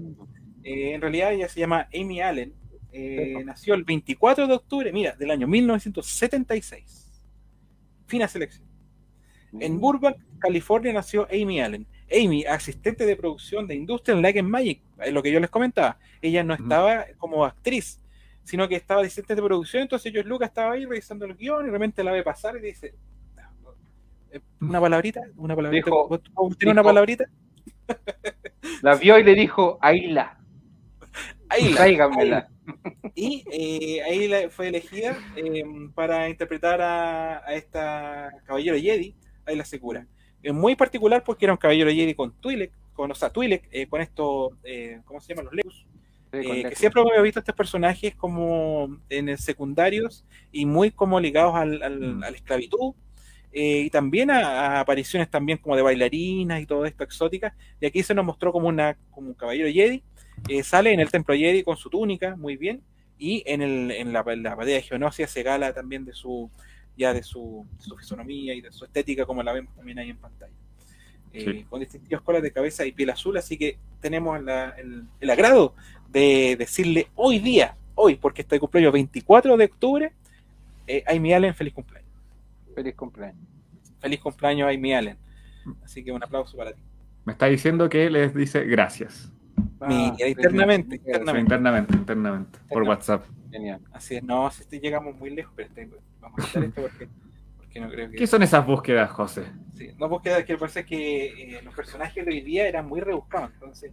Eh, 0.62 0.94
en 0.94 1.00
realidad 1.00 1.32
ella 1.32 1.48
se 1.48 1.60
llama 1.60 1.88
Amy 1.94 2.20
Allen. 2.20 2.54
Eh, 2.92 3.42
nació 3.44 3.74
el 3.74 3.84
24 3.84 4.46
de 4.46 4.54
octubre, 4.54 4.92
mira, 4.92 5.16
del 5.16 5.30
año 5.30 5.46
1976. 5.48 7.22
Fina 8.06 8.28
selección. 8.28 8.64
En 9.60 9.78
Burbank, 9.78 10.16
California, 10.38 10.92
nació 10.92 11.28
Amy 11.30 11.60
Allen. 11.60 11.86
Amy, 12.12 12.44
asistente 12.44 13.06
de 13.06 13.16
producción 13.16 13.66
de 13.66 13.74
Industrial 13.74 14.20
Light 14.20 14.36
and 14.36 14.48
Magic, 14.48 14.80
es 15.00 15.12
lo 15.12 15.22
que 15.22 15.32
yo 15.32 15.40
les 15.40 15.50
comentaba. 15.50 15.98
Ella 16.20 16.42
no 16.44 16.54
Ujú. 16.54 16.62
estaba 16.62 17.06
como 17.18 17.44
actriz, 17.44 18.00
sino 18.42 18.68
que 18.68 18.76
estaba 18.76 19.00
asistente 19.02 19.34
de 19.34 19.42
producción. 19.42 19.82
Entonces, 19.82 20.12
George 20.12 20.28
Lucas 20.28 20.48
estaba 20.48 20.72
ahí 20.72 20.84
revisando 20.84 21.24
el 21.24 21.34
guion 21.34 21.62
y 21.62 21.66
de 21.66 21.72
repente 21.72 22.04
la 22.04 22.12
ve 22.12 22.22
pasar 22.22 22.56
y 22.56 22.60
dice: 22.60 22.94
Una 24.60 24.80
palabrita, 24.80 25.20
una 25.36 25.54
palabrita. 25.56 25.86
Dijo- 25.86 26.08
¿Vos- 26.08 26.20
vos 26.32 26.58
tenés 26.58 26.72
una 26.72 26.82
palabrita? 26.82 27.24
La 28.82 28.94
vio 28.96 29.18
y 29.18 29.24
le 29.24 29.34
dijo, 29.34 29.78
Ayla. 29.80 30.38
Ayla. 31.48 31.76
Tráigamela. 31.76 32.48
Y 33.14 33.44
eh, 33.50 34.02
ahí 34.02 34.26
la- 34.28 34.48
fue 34.50 34.68
elegida 34.68 35.16
eh, 35.36 35.62
para 35.94 36.28
interpretar 36.28 36.80
a, 36.80 37.38
a 37.46 37.54
esta 37.54 38.30
caballero 38.46 38.76
Jedi, 38.78 39.14
Ayla 39.46 39.64
Secura. 39.64 40.06
Es 40.42 40.52
muy 40.52 40.74
particular 40.74 41.22
porque 41.24 41.44
era 41.46 41.52
un 41.52 41.58
caballero 41.58 41.90
Jedi 41.90 42.14
con 42.14 42.32
Twi'lek, 42.40 42.72
con, 42.94 43.10
o 43.10 43.14
sea, 43.14 43.30
Twi'lek, 43.30 43.68
eh, 43.70 43.86
con 43.86 44.00
estos, 44.00 44.52
eh, 44.64 45.00
¿cómo 45.04 45.20
se 45.20 45.28
llaman? 45.28 45.44
Los 45.46 45.54
Legus. 45.54 45.86
Eh, 46.32 46.64
que 46.68 46.74
siempre 46.74 47.00
había 47.00 47.20
visto 47.22 47.38
estos 47.38 47.54
personajes 47.54 48.16
como 48.16 48.98
en 49.08 49.28
el 49.28 49.38
secundarios 49.38 50.24
y 50.50 50.66
muy 50.66 50.90
como 50.90 51.20
ligados 51.20 51.54
al, 51.54 51.80
al- 51.82 52.16
Mm. 52.16 52.22
a 52.24 52.30
la 52.30 52.36
esclavitud 52.36 52.94
eh, 53.54 53.82
y 53.86 53.90
también 53.90 54.30
a, 54.30 54.38
a 54.76 54.80
apariciones 54.80 55.30
también 55.30 55.58
como 55.58 55.76
de 55.76 55.82
bailarinas 55.82 56.60
y 56.60 56.66
todo 56.66 56.84
esto 56.84 57.04
exóticas 57.04 57.52
y 57.80 57.86
aquí 57.86 58.02
se 58.02 58.12
nos 58.14 58.24
mostró 58.24 58.52
como 58.52 58.66
una 58.68 58.96
como 59.12 59.28
un 59.28 59.34
caballero 59.34 59.68
Jedi 59.72 60.02
eh, 60.48 60.62
sale 60.64 60.92
en 60.92 60.98
el 61.00 61.10
templo 61.10 61.34
Jedi 61.34 61.62
con 61.62 61.76
su 61.76 61.88
túnica 61.88 62.34
muy 62.36 62.56
bien 62.56 62.82
y 63.18 63.42
en, 63.46 63.62
el, 63.62 63.90
en 63.92 64.12
la, 64.12 64.24
en 64.26 64.42
la 64.42 64.54
batalla 64.56 64.74
de 64.76 64.82
Geonosia 64.82 65.26
se 65.28 65.42
gala 65.44 65.72
también 65.72 66.04
de 66.04 66.12
su 66.12 66.50
ya 66.96 67.12
de 67.14 67.22
su, 67.22 67.64
su 67.78 67.96
fisonomía 67.96 68.54
y 68.54 68.60
de 68.60 68.70
su 68.72 68.84
estética 68.84 69.24
como 69.24 69.42
la 69.42 69.52
vemos 69.52 69.74
también 69.76 69.98
ahí 70.00 70.10
en 70.10 70.16
pantalla 70.18 70.52
Eh, 71.32 71.44
Sí. 71.44 71.64
con 71.68 71.80
distintivas 71.80 72.22
colas 72.22 72.42
de 72.42 72.52
cabeza 72.52 72.84
y 72.86 72.92
piel 72.92 73.10
azul 73.10 73.36
así 73.36 73.56
que 73.56 73.76
tenemos 74.00 74.40
la- 74.42 74.70
el, 74.78 75.04
el 75.20 75.30
agrado 75.30 75.74
de 76.08 76.54
decirle 76.56 77.08
hoy 77.16 77.40
día, 77.40 77.74
hoy, 77.96 78.14
porque 78.14 78.42
este 78.42 78.60
cumpleaños 78.60 78.92
24 78.92 79.56
de 79.56 79.64
octubre, 79.64 80.12
eh, 80.86 81.02
Amy 81.08 81.32
Allen, 81.34 81.54
feliz 81.54 81.74
cumpleaños. 81.74 82.03
Feliz 82.74 82.94
cumpleaños. 82.94 83.42
Feliz 84.00 84.20
cumpleaños, 84.20 84.68
Amy 84.74 84.94
Allen. 84.94 85.16
Así 85.82 86.04
que 86.04 86.12
un 86.12 86.22
aplauso 86.22 86.56
para 86.56 86.72
ti. 86.72 86.82
Me 87.24 87.32
está 87.32 87.46
diciendo 87.46 87.88
que 87.88 88.10
les 88.10 88.34
dice 88.34 88.64
gracias. 88.64 89.30
Mira, 89.80 90.14
sí, 90.16 90.24
internamente, 90.26 90.96
internamente. 90.96 91.40
internamente, 91.40 91.96
internamente. 91.96 92.58
Por. 92.68 92.82
WhatsApp. 92.82 93.24
Genial. 93.50 93.80
Así 93.92 94.16
es, 94.16 94.22
no, 94.22 94.50
si 94.50 94.62
este 94.62 94.80
llegamos 94.80 95.16
muy 95.16 95.30
lejos, 95.30 95.52
pero 95.56 95.68
este- 95.68 95.90
vamos 96.20 96.40
a 96.40 96.46
quitar 96.46 96.64
esto 96.64 96.82
porque, 96.82 97.08
porque 97.56 97.80
no 97.80 97.88
creo 97.88 98.10
que... 98.10 98.16
¿Qué 98.16 98.26
son 98.26 98.42
esas 98.42 98.66
búsquedas, 98.66 99.10
José? 99.12 99.44
Sí, 99.74 99.90
no, 99.98 100.08
porque 100.08 100.44
que 100.44 100.56
pasa 100.58 100.82
que 100.84 101.56
eh, 101.56 101.62
los 101.62 101.74
personajes 101.74 102.24
de 102.26 102.32
hoy 102.32 102.40
día 102.40 102.66
eran 102.66 102.86
muy 102.86 103.00
rebuscados, 103.00 103.50
entonces... 103.54 103.92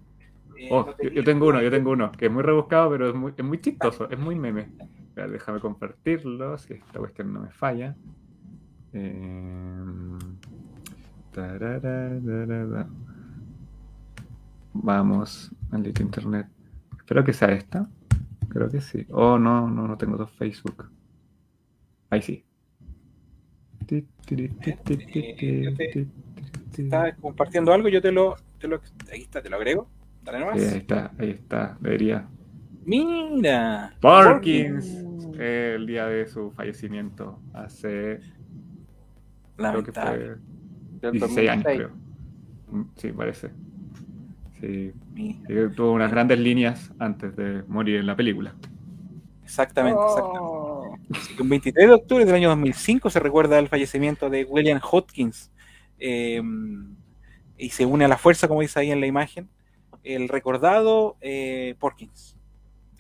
eh, 0.58 0.68
Oh, 0.72 0.80
no 0.82 0.88
yo, 0.88 0.96
tenía- 0.96 1.14
yo 1.14 1.24
tengo 1.24 1.48
uno, 1.48 1.62
yo 1.62 1.70
tengo 1.72 1.92
uno, 1.92 2.12
que 2.12 2.26
es 2.26 2.32
muy 2.32 2.42
rebuscado, 2.44 2.90
pero 2.90 3.10
es 3.10 3.16
muy, 3.16 3.34
es 3.38 3.44
muy 3.46 3.62
chistoso, 3.62 4.10
es 4.10 4.18
muy 4.20 4.36
meme. 4.36 4.70
Déjame 5.16 5.60
compartirlo, 5.60 6.58
si 6.58 6.74
esta 6.74 7.00
cuestión 7.00 7.32
no 7.34 7.42
me 7.42 7.52
falla. 7.52 7.96
Eh. 8.94 10.18
Vamos, 14.74 15.52
maldito 15.70 16.02
internet. 16.02 16.48
Espero 16.98 17.24
que 17.24 17.34
sea 17.34 17.50
esta. 17.50 17.90
Creo 18.50 18.70
que 18.70 18.82
sí. 18.82 19.06
Oh, 19.12 19.40
no, 19.40 19.70
no, 19.70 19.88
no 19.88 19.98
tengo 19.98 20.18
dos 20.18 20.32
Facebook. 20.32 20.90
Ahí 22.10 22.22
sí. 22.22 22.44
Eh, 23.90 26.08
estás 26.78 27.16
compartiendo 27.20 27.74
algo, 27.74 27.90
yo 27.90 28.02
te 28.02 28.12
lo, 28.12 28.36
te 28.58 28.68
lo... 28.68 28.82
Ahí 29.12 29.22
está, 29.22 29.42
te 29.42 29.50
lo 29.50 29.58
agrego. 29.58 29.90
Dale 30.24 30.40
nomás. 30.40 30.62
Sí, 30.62 30.66
ahí 30.66 30.78
está, 30.78 31.12
ahí 31.18 31.30
está, 31.32 31.78
debería. 31.80 32.28
Mira. 32.86 33.96
Parkins, 34.02 34.86
el 35.38 35.86
día 35.86 36.08
de 36.08 36.28
su 36.28 36.52
fallecimiento, 36.52 37.40
hace, 37.54 38.22
creo 39.56 39.84
que 39.84 39.92
fue 39.92 40.38
Del 41.02 41.12
16 41.14 41.50
años, 41.50 41.64
2006. 41.64 41.78
creo. 41.78 41.90
Mm, 42.72 42.84
Sí, 42.96 43.12
parece. 43.12 43.52
Sí, 44.60 44.94
Mira. 45.14 45.40
sí, 45.48 45.76
tuvo 45.76 45.94
unas 45.94 46.12
grandes 46.12 46.40
líneas 46.40 46.92
antes 47.00 47.36
de 47.36 47.64
morir 47.68 47.98
en 47.98 48.06
la 48.06 48.16
película. 48.16 48.54
Exactamente, 49.44 50.00
exactamente. 50.00 50.40
Oh. 50.42 50.96
Un 51.40 51.50
23 51.50 51.88
de 51.88 51.94
octubre 51.94 52.26
del 52.26 52.36
año 52.36 52.50
2005 52.50 53.10
se 53.10 53.20
recuerda 53.20 53.60
el 53.60 53.68
fallecimiento 53.68 54.30
de 54.30 54.46
William 54.46 54.80
Hodgkins 54.82 55.52
eh, 56.00 56.42
y 57.58 57.70
se 57.70 57.86
une 57.86 58.06
a 58.06 58.08
la 58.08 58.18
fuerza, 58.18 58.48
como 58.48 58.62
dice 58.62 58.80
ahí 58.80 58.92
en 58.92 59.02
la 59.02 59.08
imagen, 59.08 59.50
el 60.04 60.30
recordado 60.30 61.18
eh, 61.22 61.76
Porkins. 61.80 62.38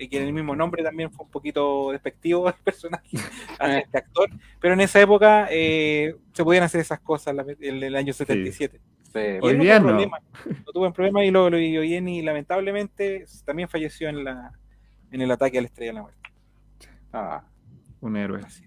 Y 0.03 0.07
que 0.07 0.17
el 0.17 0.33
mismo 0.33 0.55
nombre 0.55 0.81
también 0.83 1.11
fue 1.11 1.25
un 1.25 1.31
poquito 1.31 1.91
despectivo 1.91 2.47
el 2.47 2.55
personaje, 2.55 3.07
a 3.59 3.77
este 3.77 3.99
actor, 3.99 4.30
pero 4.59 4.73
en 4.73 4.81
esa 4.81 4.99
época 4.99 5.47
eh, 5.51 6.15
se 6.33 6.43
podían 6.43 6.63
hacer 6.63 6.81
esas 6.81 6.99
cosas 7.01 7.35
en 7.59 7.83
el 7.83 7.95
año 7.95 8.11
77. 8.11 8.81
Sí, 9.13 9.19
Y 9.19 9.45
Hoy 9.45 9.57
día 9.57 9.77
tuvo 9.77 9.89
no. 9.91 9.93
problema, 9.97 10.19
no 10.65 10.71
tuvo 10.73 10.88
un 10.88 10.93
problema 10.93 11.23
y 11.23 11.30
lo, 11.31 11.49
lo 11.51 11.59
y 11.59 11.77
hoy 11.77 11.93
en- 11.95 12.07
y 12.07 12.21
lamentablemente 12.23 13.25
también 13.45 13.69
falleció 13.69 14.09
en, 14.09 14.23
la, 14.23 14.53
en 15.11 15.21
el 15.21 15.30
ataque 15.30 15.59
a 15.59 15.61
la 15.61 15.67
Estrella 15.67 15.91
de 15.91 15.95
la 15.95 16.01
Muerte. 16.01 16.19
Ah, 17.13 17.43
Un 17.99 18.17
héroe. 18.17 18.39
Así. 18.43 18.63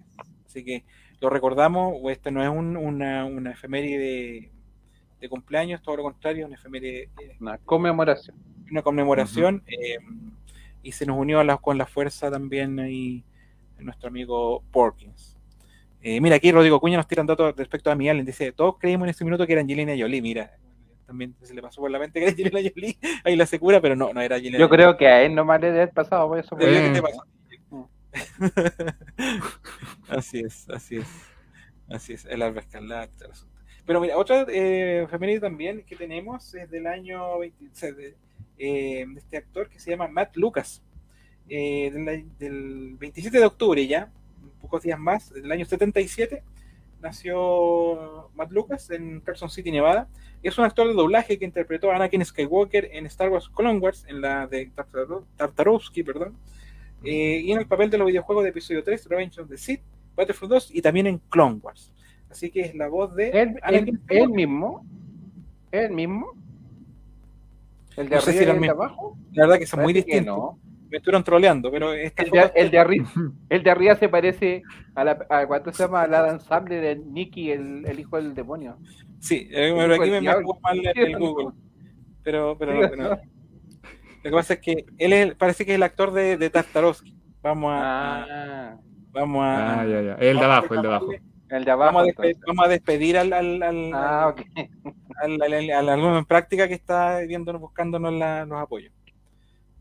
Así 0.46 0.64
que 0.64 0.84
lo 1.20 1.30
recordamos, 1.30 1.94
o 2.00 2.10
este 2.10 2.30
no 2.30 2.42
es 2.44 2.48
un- 2.48 2.76
una, 2.76 3.24
una 3.24 3.52
efeméride 3.52 4.50
de, 5.20 5.28
cumpleaños, 5.30 5.82
todo 5.82 5.96
lo 5.96 6.02
contrario, 6.02 6.44
una 6.46 6.54
efeméride, 6.56 7.04
eh, 7.20 7.36
una 7.40 7.56
conmemoración. 7.58 8.36
una 8.70 8.82
conmemoración, 8.82 9.62
eh, 9.66 9.96
y 10.84 10.92
se 10.92 11.06
nos 11.06 11.18
unió 11.18 11.40
a 11.40 11.44
la- 11.44 11.56
con 11.56 11.76
la 11.78 11.86
fuerza 11.86 12.30
también 12.30 12.78
ahí 12.78 13.24
nuestro 13.78 14.08
amigo 14.08 14.62
Porkins. 14.70 15.36
Eh, 16.00 16.20
mira, 16.20 16.36
aquí 16.36 16.52
Rodrigo 16.52 16.78
Cuña 16.80 16.96
nos 16.98 17.08
tiran 17.08 17.26
datos 17.26 17.56
respecto 17.56 17.90
a 17.90 17.94
mi 17.96 18.08
Allen, 18.08 18.24
dice, 18.24 18.52
todos 18.52 18.76
creímos 18.78 19.06
en 19.06 19.10
ese 19.10 19.24
minuto 19.24 19.46
que 19.46 19.52
era 19.54 19.62
Angelina 19.62 19.94
Jolie, 19.98 20.22
mira, 20.22 20.56
también 21.06 21.34
se 21.42 21.54
le 21.54 21.62
pasó 21.62 21.80
por 21.80 21.90
la 21.90 21.98
mente 21.98 22.20
que 22.20 22.26
era 22.26 22.30
Angelina 22.32 22.70
Jolie, 22.72 22.96
ahí 23.24 23.36
la 23.36 23.46
se 23.46 23.58
cura, 23.58 23.80
pero 23.80 23.96
no, 23.96 24.12
no 24.12 24.20
era 24.20 24.36
Angelina 24.36 24.58
Yo 24.58 24.68
Jolie. 24.68 24.78
creo 24.84 24.96
que 24.96 25.08
a 25.08 25.22
él 25.22 25.34
nomás 25.34 25.60
le 25.60 25.68
haber 25.70 25.90
pasado 25.90 26.28
por 26.28 26.38
eso. 26.38 26.54
Debió 26.56 26.80
que 26.80 26.90
te 26.90 27.02
pasó. 27.02 27.24
así 30.08 30.40
es, 30.40 30.68
así 30.70 30.96
es. 30.96 31.08
Así 31.88 32.12
es, 32.14 32.24
el 32.26 32.42
alba 32.42 32.60
escarlata. 32.60 33.26
Pero 33.84 34.00
mira, 34.00 34.16
otra 34.16 34.46
eh, 34.48 35.02
efeméride 35.02 35.40
también 35.40 35.84
que 35.84 35.96
tenemos 35.96 36.54
es 36.54 36.70
del 36.70 36.86
año 36.86 37.38
20 37.38 37.66
o 37.66 37.68
sea, 37.72 37.92
de, 37.92 38.14
eh, 38.58 39.04
de 39.08 39.18
este 39.18 39.36
actor 39.36 39.68
que 39.68 39.78
se 39.78 39.90
llama 39.90 40.08
Matt 40.08 40.36
Lucas. 40.36 40.82
eh, 41.48 41.90
del, 41.92 42.24
del 42.38 42.96
27 42.98 43.38
de 43.38 43.44
octubre 43.44 43.86
ya, 43.86 44.10
pocos 44.62 44.82
días 44.82 44.98
más, 44.98 45.30
del 45.32 45.52
año 45.52 45.66
77, 45.66 46.42
nació 47.02 48.30
Matt 48.34 48.50
Lucas 48.50 48.90
en 48.90 49.20
Carson 49.20 49.50
City, 49.50 49.70
Nevada. 49.70 50.08
Es 50.42 50.56
un 50.58 50.64
actor 50.64 50.86
de 50.88 50.94
doblaje 50.94 51.38
que 51.38 51.44
interpretó 51.44 51.90
a 51.90 51.96
Anakin 51.96 52.24
Skywalker 52.24 52.88
en 52.92 53.06
Star 53.06 53.28
Wars 53.30 53.48
Clone 53.50 53.78
Wars, 53.78 54.04
en 54.08 54.20
la 54.20 54.46
de 54.46 54.70
Tartaro- 54.74 55.24
Tartarovsky, 55.36 56.02
perdón, 56.02 56.34
eh, 57.04 57.40
y 57.44 57.52
en 57.52 57.58
el 57.58 57.66
papel 57.66 57.90
de 57.90 57.98
los 57.98 58.06
videojuegos 58.06 58.44
de 58.44 58.50
episodio 58.50 58.82
3, 58.82 59.06
Revenge 59.08 59.40
of 59.40 59.48
the 59.48 59.56
Sith, 59.58 59.80
Battlefront 60.16 60.50
2 60.52 60.70
y 60.74 60.80
también 60.82 61.06
en 61.06 61.18
Clone 61.28 61.60
Wars. 61.62 61.92
Así 62.30 62.50
que 62.50 62.62
es 62.62 62.74
la 62.74 62.88
voz 62.88 63.14
de 63.14 63.30
él, 63.30 63.54
Skywalker. 63.98 64.16
él 64.22 64.28
mismo. 64.30 64.86
Él 65.72 65.90
mismo. 65.90 66.32
El 67.96 68.08
de 68.08 68.16
No 68.16 68.20
si 68.22 68.30
arriba 68.30 68.42
era 68.42 68.52
y 68.52 68.56
el 68.56 68.60
de 68.60 68.68
abajo. 68.70 69.18
La 69.32 69.44
verdad 69.44 69.58
que 69.58 69.66
son 69.66 69.80
muy 69.82 69.92
Parece 69.92 70.06
distintos. 70.06 70.36
no. 70.36 70.58
Me 70.90 70.98
estuvieron 70.98 71.24
troleando, 71.24 71.70
pero 71.72 71.92
esta 71.92 72.22
El 72.22 72.30
de, 72.30 72.52
el 72.54 72.70
de 72.70 72.78
arriba, 72.78 73.08
el 73.48 73.62
de 73.64 73.70
arriba 73.70 73.96
se 73.96 74.08
parece 74.08 74.62
a 74.94 75.02
la 75.04 75.26
a, 75.28 75.46
¿cuánto 75.46 75.72
se 75.72 75.82
llama? 75.82 76.02
Al 76.02 76.14
Adam 76.14 76.38
Sandler, 76.40 76.80
de 76.82 76.96
Nicky, 77.04 77.50
el, 77.50 77.84
el 77.86 77.98
hijo 78.00 78.16
del 78.16 78.34
demonio. 78.34 78.76
Sí, 79.18 79.48
eh, 79.50 79.68
El 79.70 79.74
pero 79.76 79.94
aquí 79.94 80.10
me, 80.10 80.32
jugó 80.34 80.60
mal 80.60 80.80
el. 80.94 81.18
Google. 81.18 81.48
Pero, 82.22 82.56
pero, 82.58 82.74
no, 82.74 82.80
pero 82.90 83.02
no. 83.02 83.08
Lo 83.10 83.16
que 84.22 84.30
pasa 84.30 84.54
es 84.54 84.60
que 84.60 84.86
él 84.98 85.12
es- 85.12 85.34
parece 85.34 85.66
que 85.66 85.72
es 85.72 85.76
el 85.76 85.82
actor 85.82 86.12
de, 86.12 86.36
de 86.36 86.48
Tartarovsky. 86.50 87.14
Vamos 87.42 87.72
a, 87.74 88.22
Ah, 88.22 88.76
vamos 89.12 89.42
a, 89.44 89.80
Ah, 89.80 89.86
ya, 89.86 90.00
ya. 90.00 90.14
El 90.14 90.36
de 90.38 90.44
abajo, 90.44 90.74
el 90.74 90.82
de 90.82 90.88
abajo. 90.88 91.08
El 91.50 91.64
de 91.64 91.70
abajo. 91.70 91.98
Vamos 91.98 92.14
a, 92.18 92.46
vamos 92.46 92.68
despedir 92.68 93.16
al, 93.18 93.32
al, 93.32 93.62
al, 93.62 93.90
Ah, 93.94 94.34
al, 95.22 95.42
al- 95.42 95.52
al- 95.54 95.70
al 95.70 95.88
alumno 95.88 96.18
en 96.18 96.24
práctica 96.24 96.66
que 96.68 96.74
está 96.74 97.20
viéndonos, 97.20 97.60
buscándonos 97.60 98.12
la- 98.12 98.44
los 98.46 98.58
apoyos. 98.60 98.92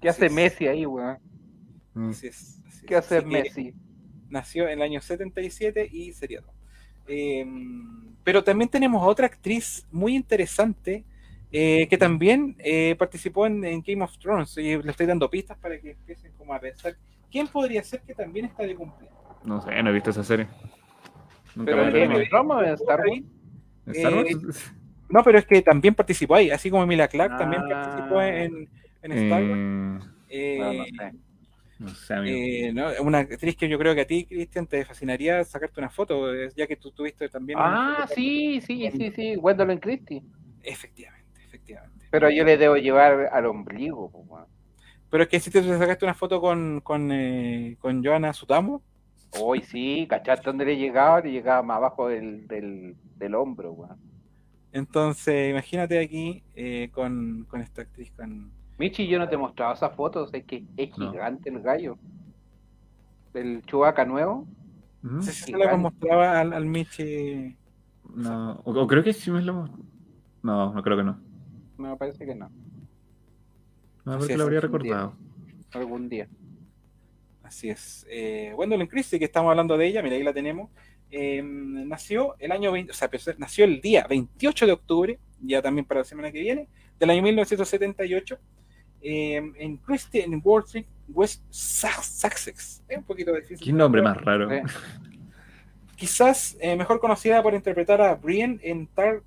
¿Qué 0.01 0.09
Así 0.09 0.17
hace 0.17 0.25
es. 0.27 0.33
Messi 0.33 0.67
ahí, 0.67 0.85
weón? 0.85 1.17
Mm. 1.93 2.09
Así 2.09 2.27
es, 2.27 2.61
así 2.67 2.77
es. 2.79 2.83
¿Qué 2.85 2.95
hace 2.95 3.17
Así 3.17 3.25
que 3.25 3.31
Messi? 3.31 3.73
Nació 4.29 4.65
en 4.67 4.73
el 4.73 4.81
año 4.81 4.99
77 5.01 5.87
y 5.91 6.11
sería 6.13 6.41
todo. 6.41 6.53
Eh, 7.07 7.45
pero 8.23 8.43
también 8.43 8.69
tenemos 8.69 9.01
a 9.01 9.05
otra 9.05 9.25
actriz 9.27 9.85
muy 9.91 10.15
interesante 10.15 11.03
eh, 11.51 11.87
que 11.89 11.97
también 11.97 12.55
eh, 12.59 12.95
participó 12.97 13.45
en, 13.45 13.63
en 13.63 13.83
Game 13.85 14.03
of 14.03 14.17
Thrones 14.17 14.57
y 14.57 14.81
le 14.81 14.89
estoy 14.91 15.05
dando 15.05 15.29
pistas 15.29 15.57
para 15.57 15.79
que 15.79 15.91
empiecen 15.91 16.31
como 16.33 16.53
a 16.53 16.59
pensar 16.59 16.95
quién 17.31 17.47
podría 17.47 17.83
ser 17.83 18.01
que 18.01 18.15
también 18.15 18.45
está 18.47 18.63
de 18.63 18.75
cumpleaños. 18.75 19.19
No 19.43 19.61
sé, 19.61 19.83
no 19.83 19.89
he 19.89 19.93
visto 19.93 20.09
esa 20.09 20.23
serie. 20.23 20.47
Nunca 21.55 21.71
Pero 21.71 21.97
¿En 21.97 22.11
el 22.11 22.29
drama 22.29 22.67
en 22.67 22.73
Star 22.73 22.99
Wars? 22.99 23.21
¿En 23.85 23.95
Star 23.95 24.13
eh? 24.13 24.37
No, 25.09 25.23
pero 25.23 25.37
es 25.37 25.45
que 25.45 25.61
también 25.61 25.93
participó 25.93 26.35
ahí, 26.35 26.49
así 26.49 26.69
como 26.69 26.83
Emilia 26.83 27.07
Clarke 27.07 27.37
también 27.37 27.61
Ah. 27.65 27.69
participó 27.69 28.21
en, 28.21 28.69
en 29.01 29.11
Star 29.11 29.43
Wars. 29.43 30.05
Eh, 30.29 30.55
Eh, 30.55 30.57
No, 30.59 30.73
no 30.73 30.85
sé. 30.85 31.13
no 31.79 31.89
sé, 31.89 32.13
amigo. 32.15 32.37
eh, 32.37 32.71
no, 32.73 33.03
una 33.03 33.19
actriz 33.19 33.55
que 33.55 33.69
yo 33.69 33.77
creo 33.77 33.93
que 33.93 34.01
a 34.01 34.07
ti, 34.07 34.25
Cristian, 34.25 34.65
te 34.65 34.83
fascinaría 34.85 35.43
sacarte 35.43 35.79
una 35.79 35.89
foto, 35.89 36.33
ya 36.55 36.65
que 36.65 36.75
tú 36.77 36.91
tuviste 36.91 37.29
también. 37.29 37.59
Ah, 37.61 38.07
sí, 38.15 38.59
sí, 38.61 38.89
sí, 38.91 39.11
sí, 39.11 39.35
Gwendolyn 39.35 39.77
Christie. 39.79 40.23
Efectivamente, 40.63 41.41
efectivamente. 41.45 42.07
Pero 42.09 42.29
yo 42.31 42.43
le 42.45 42.57
debo 42.57 42.77
llevar 42.77 43.29
al 43.31 43.45
ombligo. 43.45 44.11
Pero 45.09 45.23
es 45.23 45.29
que 45.29 45.39
si 45.39 45.51
te 45.51 45.61
sacaste 45.61 46.05
una 46.05 46.15
foto 46.15 46.41
con, 46.41 46.81
con, 46.81 47.11
eh, 47.11 47.75
con 47.79 48.03
Joana 48.03 48.33
Sutamo, 48.33 48.81
Hoy 49.39 49.61
sí, 49.63 50.05
¿cachaste 50.09 50.43
dónde 50.49 50.65
le 50.65 50.77
llegaba? 50.77 51.21
Le 51.21 51.31
llegaba 51.31 51.61
más 51.63 51.77
abajo 51.77 52.07
del, 52.07 52.47
del, 52.47 52.95
del 53.17 53.35
hombro, 53.35 53.71
weón. 53.73 53.97
entonces 54.71 55.51
imagínate 55.51 55.99
aquí 55.99 56.43
eh, 56.55 56.89
con, 56.93 57.45
con 57.49 57.61
esta 57.61 57.81
actriz, 57.83 58.11
con... 58.13 58.51
Michi, 58.77 59.07
yo 59.07 59.19
no 59.19 59.29
te 59.29 59.37
mostraba 59.37 59.73
esas 59.73 59.95
fotos, 59.95 60.33
es 60.33 60.43
que 60.45 60.65
es 60.77 60.97
No. 60.97 61.11
gigante 61.11 61.49
el 61.49 61.61
gallo. 61.61 61.97
El 63.33 63.61
Chubaca 63.65 64.05
nuevo. 64.05 64.47
¿Mm? 65.01 65.15
No 65.17 65.21
sé 65.21 65.31
si 65.33 65.51
se 65.51 65.57
la 65.57 65.75
mostraba 65.77 66.39
al, 66.39 66.53
al 66.53 66.65
Michi. 66.65 67.55
No, 68.15 68.53
o, 68.63 68.71
o 68.73 68.87
creo 68.87 69.03
que 69.03 69.13
sí 69.13 69.31
me 69.31 69.41
lo... 69.41 69.67
No, 70.43 70.73
no 70.73 70.83
creo 70.83 70.97
que 70.97 71.03
no. 71.03 71.19
No, 71.77 71.89
me 71.91 71.97
parece 71.97 72.25
que 72.25 72.35
no. 72.35 72.49
No, 74.05 74.17
porque 74.17 74.33
es, 74.33 74.37
lo 74.37 74.43
habría 74.43 74.59
día. 74.59 74.67
recordado. 74.67 75.13
Algún 75.73 76.09
día. 76.09 76.27
Así 77.53 77.69
es. 77.69 78.03
Eh, 78.09 78.51
Gwendolyn 78.55 78.87
Christie, 78.87 79.19
que 79.19 79.25
estamos 79.25 79.51
hablando 79.51 79.77
de 79.77 79.85
ella, 79.85 80.01
mira, 80.01 80.15
ahí 80.15 80.23
la 80.23 80.33
tenemos. 80.33 80.71
eh, 81.11 81.43
nació 81.43 82.35
el 82.39 82.51
año 82.51 82.71
20, 82.71 82.91
o 82.91 82.95
sea, 82.95 83.07
nació 83.37 83.65
el 83.65 83.79
día 83.79 84.07
28 84.09 84.65
de 84.65 84.71
octubre, 84.71 85.19
ya 85.39 85.61
también 85.61 85.85
para 85.85 85.99
la 85.99 86.05
semana 86.05 86.31
que 86.31 86.39
viene, 86.39 86.67
del 86.99 87.11
año 87.11 87.21
1978, 87.21 88.39
eh, 89.03 89.51
en 89.57 89.77
Christie, 89.77 90.23
en 90.23 90.41
Wall 90.43 90.63
Street, 90.63 90.87
West 91.09 91.43
Sussex. 91.51 92.81
Es 92.87 92.97
un 92.97 93.03
poquito 93.03 93.31
difícil. 93.31 93.59
¿Qué 93.63 93.71
nombre 93.71 94.01
más 94.01 94.17
raro? 94.17 94.49
Sí. 94.49 94.55
Quizás 95.95 96.57
eh, 96.59 96.75
mejor 96.75 96.99
conocida 96.99 97.43
por 97.43 97.53
interpretar 97.53 98.01
a 98.01 98.15
Brienne 98.15 98.59
en 98.63 98.89
Dark 98.95 99.23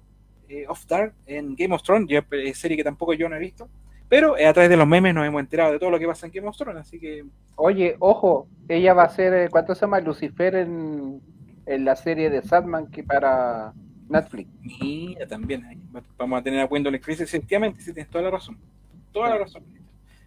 eh, 0.49 0.65
of 0.69 0.85
Dark 0.87 1.15
en 1.27 1.55
Game 1.55 1.73
of 1.73 1.83
Thrones, 1.85 2.09
ya, 2.09 2.27
eh, 2.33 2.55
serie 2.55 2.77
que 2.77 2.85
tampoco 2.85 3.15
yo 3.15 3.29
no 3.29 3.37
he 3.37 3.39
visto. 3.39 3.69
Pero 4.09 4.39
eh, 4.39 4.47
a 4.47 4.53
través 4.53 4.71
de 4.71 4.77
los 4.77 4.87
memes 4.87 5.15
nos 5.15 5.27
hemos 5.27 5.41
enterado 5.41 5.73
de 5.73 5.79
todo 5.79 5.91
lo 5.91 5.99
que 5.99 6.07
pasa 6.07 6.27
en 6.27 6.33
Game 6.33 6.49
of 6.49 6.57
Thrones, 6.57 6.81
así 6.81 7.01
que 7.01 7.25
Oye, 7.57 7.97
ojo, 7.99 8.49
ella 8.69 8.93
va 8.93 9.05
a 9.05 9.09
ser, 9.09 9.33
eh, 9.33 9.49
¿cuánto 9.51 9.75
se 9.75 9.81
llama? 9.81 10.01
Lucifer 10.01 10.55
en, 10.57 11.23
en 11.65 11.85
la 11.85 11.97
serie 11.97 12.29
de 12.29 12.43
Sandman 12.43 12.91
que 12.91 13.03
para 13.03 13.73
Netflix. 14.09 14.51
Mira, 14.61 15.27
también 15.27 15.65
vamos 16.19 16.39
a 16.39 16.43
tener 16.43 16.61
a 16.61 16.67
Gwendolyn 16.67 17.01
Christie, 17.01 17.25
efectivamente, 17.25 17.81
sí, 17.81 17.95
tienes 17.95 18.11
toda 18.11 18.25
la 18.25 18.31
razón. 18.31 18.59
Toda 19.11 19.31
la 19.31 19.39
razón. 19.39 19.65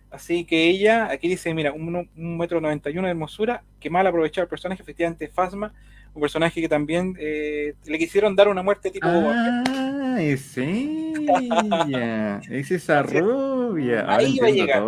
Así 0.09 0.43
que 0.43 0.67
ella, 0.69 1.11
aquí 1.11 1.27
dice, 1.27 1.53
mira, 1.53 1.72
un, 1.72 1.95
un 1.95 2.38
metro 2.38 2.59
noventa 2.59 2.90
y 2.90 2.98
uno 2.98 3.06
de 3.06 3.11
hermosura, 3.11 3.64
que 3.80 3.91
mal 3.91 4.08
aprovechado 4.08 4.43
el 4.43 4.49
personaje, 4.49 4.82
efectivamente, 4.82 5.27
Fasma, 5.27 5.72
un 6.14 6.22
personaje 6.22 6.62
que 6.62 6.70
también 6.70 7.16
eh, 7.20 7.74
le 7.86 7.98
quisieron 7.98 8.36
dar 8.36 8.48
una 8.48 8.62
muerte 8.64 8.90
tipo... 8.92 9.08
Ah, 9.08 10.18
es 10.20 10.58
ella. 10.58 12.40
Es 12.50 12.72
esa 12.72 13.04
rubia. 13.04 14.02
Ahora 14.02 14.18
Ahí 14.18 14.38
va 14.40 14.48
a 14.48 14.52
llegar. 14.52 14.84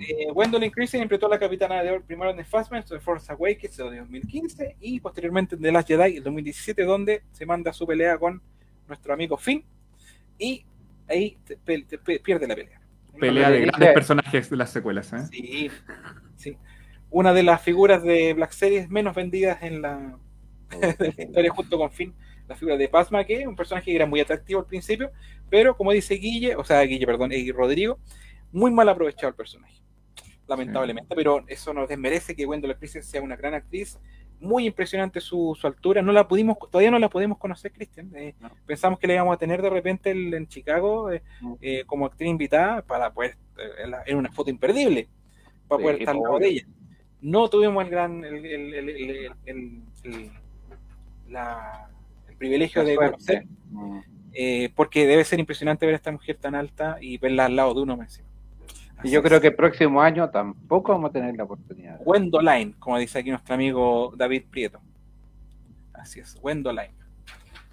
Eh, 0.00 0.26
Gwendolyn 0.32 0.70
Christie 0.70 0.98
interpretó 0.98 1.26
a 1.26 1.30
la 1.30 1.38
capitana 1.38 1.82
de 1.82 1.90
Or 1.92 2.02
primero 2.02 2.30
en 2.30 2.44
Fastman, 2.44 2.84
The 2.84 3.00
Force 3.00 3.30
Awakens 3.32 3.76
de 3.76 3.98
2015 3.98 4.76
y 4.80 5.00
posteriormente 5.00 5.54
en 5.56 5.62
The 5.62 5.72
Last 5.72 5.88
Jedi 5.88 6.16
en 6.16 6.24
2017 6.24 6.84
donde 6.84 7.22
se 7.32 7.46
manda 7.46 7.72
su 7.72 7.86
pelea 7.86 8.18
con 8.18 8.40
nuestro 8.88 9.12
amigo 9.14 9.36
Finn 9.36 9.64
y 10.38 10.64
ahí 11.08 11.36
te- 11.44 11.56
pierde 12.18 12.46
la 12.48 12.54
pelea. 12.54 12.80
Pelea 13.18 13.50
de 13.50 13.60
grandes 13.62 13.92
personajes 13.92 14.48
de 14.48 14.56
las 14.56 14.70
secuelas, 14.70 15.12
¿eh? 15.12 15.26
Sí, 15.30 15.70
sí. 16.36 16.56
Una 17.10 17.32
de 17.34 17.42
las 17.42 17.60
figuras 17.60 18.02
de 18.02 18.32
Black 18.34 18.52
Series 18.52 18.88
menos 18.88 19.14
vendidas 19.14 19.62
en 19.62 19.82
la, 19.82 20.16
de 20.98 21.14
la 21.16 21.22
historia 21.24 21.50
junto 21.50 21.78
con 21.78 21.90
Finn, 21.90 22.14
la 22.48 22.54
figura 22.56 22.76
de 22.76 22.88
Pasma, 22.88 23.24
que 23.24 23.40
es 23.40 23.46
un 23.46 23.56
personaje 23.56 23.86
que 23.86 23.96
era 23.96 24.06
muy 24.06 24.20
atractivo 24.20 24.60
al 24.60 24.66
principio, 24.66 25.10
pero 25.48 25.76
como 25.76 25.92
dice 25.92 26.14
Guille, 26.14 26.56
o 26.56 26.64
sea, 26.64 26.80
Guille, 26.82 27.06
perdón, 27.06 27.32
y 27.32 27.50
Rodrigo, 27.52 27.98
muy 28.52 28.70
mal 28.70 28.88
aprovechado 28.88 29.28
el 29.28 29.34
personaje, 29.34 29.74
lamentablemente, 30.48 31.14
pero 31.14 31.44
eso 31.46 31.72
no 31.74 31.86
desmerece 31.86 32.34
que 32.34 32.44
Gwendolyn 32.44 32.76
Christie 32.76 33.02
sea 33.02 33.22
una 33.22 33.36
gran 33.36 33.54
actriz, 33.54 33.98
muy 34.40 34.66
impresionante 34.66 35.20
su, 35.20 35.54
su 35.60 35.66
altura, 35.66 36.00
no 36.00 36.12
la 36.12 36.26
pudimos, 36.26 36.56
todavía 36.70 36.90
no 36.90 36.98
la 36.98 37.10
podemos 37.10 37.36
conocer, 37.36 37.72
Cristian, 37.72 38.10
eh, 38.16 38.34
No. 38.40 38.50
pensamos 38.64 38.98
que 38.98 39.06
la 39.06 39.14
íbamos 39.14 39.34
a 39.34 39.38
tener 39.38 39.60
de 39.60 39.68
repente 39.68 40.10
el- 40.12 40.32
en 40.32 40.48
Chicago 40.48 41.12
eh, 41.12 41.22
No. 41.42 41.58
eh, 41.60 41.84
como 41.86 42.06
actriz 42.06 42.30
invitada 42.30 42.80
para 42.80 43.12
poder, 43.12 43.36
eh, 43.58 43.90
en 44.06 44.16
una 44.16 44.32
foto 44.32 44.48
imperdible, 44.50 45.08
para 45.68 45.78
Sí, 45.78 45.82
poder 45.84 45.98
estar 46.00 46.16
al 46.16 46.22
lado 46.22 46.38
de 46.38 46.48
ella. 46.48 46.66
No 47.20 47.48
tuvimos 47.50 47.84
el 47.84 47.90
gran, 47.90 48.24
el- 48.24 48.46
el- 48.46 48.74
el- 49.44 50.30
la- 51.30 51.88
el 52.28 52.36
privilegio 52.36 52.82
La 52.82 52.88
de 52.88 52.96
conocer, 52.96 53.46
eh, 54.32 54.70
porque 54.74 55.06
debe 55.06 55.24
ser 55.24 55.38
impresionante 55.40 55.86
ver 55.86 55.94
a 55.94 55.96
esta 55.96 56.12
mujer 56.12 56.36
tan 56.36 56.54
alta 56.54 56.98
y 57.00 57.18
verla 57.18 57.46
al 57.46 57.56
lado 57.56 57.74
de 57.74 57.80
uno. 57.82 57.94
encima. 58.00 58.28
Y 59.02 59.10
yo 59.10 59.22
creo 59.22 59.40
que 59.40 59.46
el 59.48 59.54
próximo 59.54 60.02
año 60.02 60.28
tampoco 60.30 60.92
vamos 60.92 61.08
a 61.10 61.12
tener 61.14 61.34
la 61.34 61.44
oportunidad. 61.44 61.98
Gwendoline, 62.04 62.72
como 62.78 62.98
dice 62.98 63.18
aquí 63.18 63.30
nuestro 63.30 63.54
amigo 63.54 64.12
David 64.16 64.44
Prieto. 64.50 64.78
Así 65.94 66.20
es, 66.20 66.34
Gwendoline. 66.36 66.94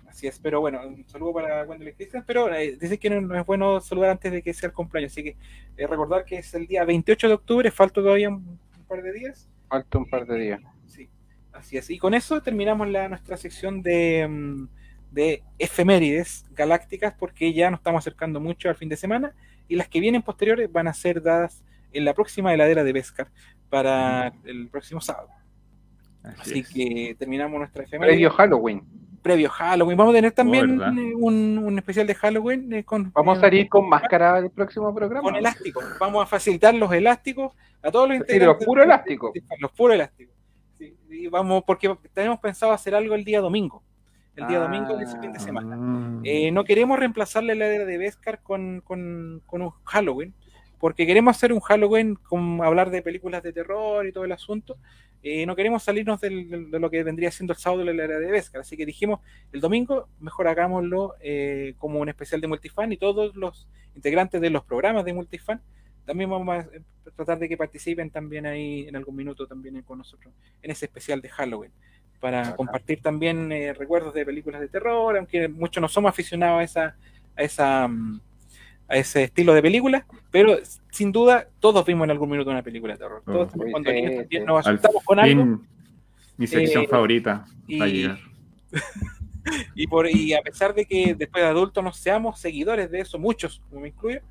Así 0.08 0.26
es, 0.28 0.40
pero 0.40 0.62
bueno, 0.62 0.80
un 0.88 1.06
saludo 1.08 1.34
para 1.34 1.64
Gwendoline 1.66 1.96
Christian, 1.96 2.24
pero 2.26 2.52
eh, 2.54 2.78
dice 2.80 2.98
que 2.98 3.10
no, 3.10 3.22
no 3.22 3.40
es 3.40 3.46
bueno 3.46 3.80
saludar 3.82 4.12
antes 4.12 4.32
de 4.32 4.42
que 4.42 4.54
sea 4.54 4.68
el 4.68 4.74
cumpleaños, 4.74 5.12
así 5.12 5.24
que 5.24 5.36
eh, 5.76 5.86
recordar 5.86 6.24
que 6.26 6.38
es 6.38 6.54
el 6.56 6.66
día 6.66 6.84
28 6.86 7.28
de 7.28 7.34
octubre, 7.34 7.72
falta 7.72 7.96
todavía 8.02 8.30
un, 8.30 8.36
un 8.78 8.86
par 8.88 9.04
de 9.04 9.12
días. 9.14 9.48
Falta 9.70 9.98
un 9.98 10.10
par 10.10 10.26
de 10.26 10.40
días. 10.40 10.62
Sí, 11.62 11.78
así 11.78 11.78
es. 11.78 11.90
Y 11.90 11.98
con 12.00 12.14
eso 12.14 12.42
terminamos 12.42 12.88
la, 12.88 13.08
nuestra 13.10 13.38
sección 13.38 13.82
de, 13.82 14.28
mm, 14.30 14.68
de 15.12 15.44
efemérides 15.60 16.46
galácticas, 16.52 17.14
porque 17.18 17.54
ya 17.54 17.70
nos 17.72 17.80
estamos 17.80 18.00
acercando 18.00 18.40
mucho 18.40 18.70
al 18.70 18.76
fin 18.76 18.90
de 18.90 18.98
semana, 18.98 19.34
y 19.68 19.76
las 19.76 19.88
que 19.88 20.00
vienen 20.00 20.22
posteriores 20.22 20.72
van 20.72 20.88
a 20.88 20.94
ser 20.94 21.22
dadas 21.22 21.64
en 21.94 22.06
la 22.06 22.14
próxima 22.14 22.54
heladera 22.54 22.84
de 22.84 22.94
Vescar 22.94 23.30
para 23.70 24.34
el 24.46 24.70
próximo 24.70 25.02
sábado. 25.02 25.30
Así 26.24 26.52
Así 26.52 26.60
es. 26.60 26.70
que 26.70 27.16
terminamos 27.18 27.58
nuestra 27.60 27.84
efeméride. 27.84 28.14
Previo 28.16 28.30
Halloween. 28.32 28.84
previo 29.22 29.50
Halloween. 29.50 29.98
Vamos 29.98 30.14
a 30.14 30.18
tener 30.18 30.32
también 30.32 30.78
¿verdad? 30.78 30.94
eh, 30.98 31.14
un, 31.16 31.58
un 31.58 31.78
especial 31.78 32.06
de 32.08 32.16
Halloween 32.16 32.74
eh, 32.74 32.84
con, 32.84 33.12
Vamos 33.14 33.38
a 33.38 33.40
eh, 33.40 33.42
salir 33.42 33.70
con 33.70 33.88
máscara 33.90 34.42
del 34.42 34.52
próximo 34.52 34.94
programa. 34.94 35.22
con 35.24 35.36
elásticos. 35.36 35.84
Vamos 36.00 36.24
a 36.24 36.26
facilitar 36.28 36.74
los 36.76 36.92
elásticos 36.94 37.54
a 37.82 37.92
todos 37.92 38.08
los 38.10 38.18
Sí, 38.18 38.22
integrantes. 38.24 38.58
los 38.58 38.66
puros 38.66 38.86
elásticos. 38.86 39.32
Los 39.60 39.72
puros 39.72 39.96
elásticos. 39.96 40.36
Sí, 40.78 40.96
y 41.10 41.28
vamos, 41.28 41.64
porque 41.66 41.96
tenemos 42.14 42.40
pensado 42.40 42.72
hacer 42.72 42.94
algo 42.96 43.16
el 43.16 43.24
día 43.26 43.42
domingo. 43.42 43.82
El 44.36 44.48
día 44.48 44.58
Ah. 44.60 44.62
domingo 44.64 44.96
de 44.96 45.06
ese 45.06 45.20
fin 45.20 45.34
de 45.34 45.40
semana. 45.40 45.76
Mm. 45.76 46.22
Eh, 46.24 46.52
no 46.52 46.64
queremos 46.64 47.00
reemplazar 47.00 47.44
la 47.44 47.54
heladera 47.54 47.86
de 47.86 47.98
Beskar 47.98 48.42
con, 48.44 48.82
con, 48.82 49.42
con 49.48 49.62
un 49.64 49.72
Halloween, 49.86 50.34
porque 50.80 51.08
queremos 51.08 51.36
hacer 51.36 51.52
un 51.52 51.60
Halloween 51.60 52.16
con 52.16 52.62
hablar 52.64 52.92
de 52.92 53.02
películas 53.02 53.42
de 53.42 53.52
terror 53.54 54.06
y 54.06 54.12
todo 54.12 54.26
el 54.26 54.32
asunto. 54.32 54.78
Eh, 55.24 55.48
no 55.48 55.56
queremos 55.56 55.82
salirnos 55.82 56.22
del- 56.22 56.48
del- 56.48 56.70
de 56.70 56.80
lo 56.80 56.92
que 56.92 57.04
vendría 57.04 57.32
siendo 57.32 57.54
el 57.54 57.58
sábado 57.58 57.80
de 57.80 57.86
la 57.86 57.92
heladera 57.94 58.20
de 58.20 58.32
Beskar. 58.32 58.62
Así 58.62 58.78
que 58.78 58.86
dijimos, 58.86 59.20
el 59.52 59.60
domingo 59.60 60.08
mejor 60.20 60.48
hagámoslo 60.48 61.16
eh, 61.20 61.74
como 61.80 62.00
un 62.00 62.08
especial 62.10 62.40
de 62.40 62.48
Multifan 62.48 62.92
y 62.94 62.98
todos 62.98 63.36
los 63.36 63.68
integrantes 63.96 64.40
de 64.40 64.52
los 64.52 64.64
programas 64.64 65.04
de 65.06 65.14
Multifan 65.14 65.60
también 66.08 66.30
vamos 66.30 66.56
a 66.56 66.62
eh, 66.62 66.82
tratar 67.16 67.38
de 67.38 67.48
que 67.48 67.58
participen 67.58 68.10
también 68.10 68.48
ahí 68.48 68.88
en 68.88 68.96
algún 68.96 69.16
minuto 69.16 69.46
también 69.46 69.80
con 69.84 70.00
nosotros 70.00 70.34
en 70.64 70.72
ese 70.72 70.86
especial 70.86 71.22
de 71.22 71.30
Halloween 71.30 71.72
para 72.20 72.56
compartir 72.56 73.00
también 73.02 73.52
eh, 73.52 73.74
recuerdos 73.74 74.12
de 74.16 74.26
películas 74.26 74.60
de 74.60 74.70
terror, 74.70 75.16
aunque 75.16 75.48
muchos 75.48 75.80
no 75.80 75.88
somos 75.88 76.10
aficionados 76.10 76.60
a 76.60 76.64
esa, 76.64 76.96
a 77.36 77.44
esa 77.44 77.88
mm, 77.88 78.20
a 78.90 78.96
ese 78.96 79.24
estilo 79.24 79.54
de 79.54 79.62
película, 79.62 80.06
pero 80.32 80.58
sin 80.92 81.12
duda 81.12 81.48
todos 81.60 81.86
vimos 81.86 82.06
en 82.06 82.12
algún 82.12 82.30
minuto 82.30 82.50
una 82.50 82.64
película 82.64 82.94
de 82.94 83.00
terror. 83.00 83.22
Todos 83.26 83.52
Oh. 83.54 83.72
cuando 83.72 83.92
niños 83.92 84.26
nos 84.46 84.66
Al 84.66 84.76
asustamos 84.76 85.04
con 85.04 85.20
algo 85.20 85.60
mi 86.38 86.48
sección 86.48 86.84
Eh, 86.84 86.88
favorita 86.88 87.46
va 87.80 87.86
a 87.86 87.88
y, 87.88 87.92
llegar. 87.92 88.20
y, 89.76 89.88
por, 89.88 90.10
y 90.10 90.34
a 90.34 90.42
pesar 90.42 90.74
de 90.74 90.86
que 90.86 91.16
después 91.16 91.44
de 91.44 91.50
adultos 91.50 91.84
no 91.84 91.92
seamos 91.92 92.40
seguidores 92.40 92.90
de 92.90 93.02
eso, 93.02 93.20
muchos, 93.20 93.62
como 93.70 93.82
me 93.82 93.90
incluyo, 93.90 94.22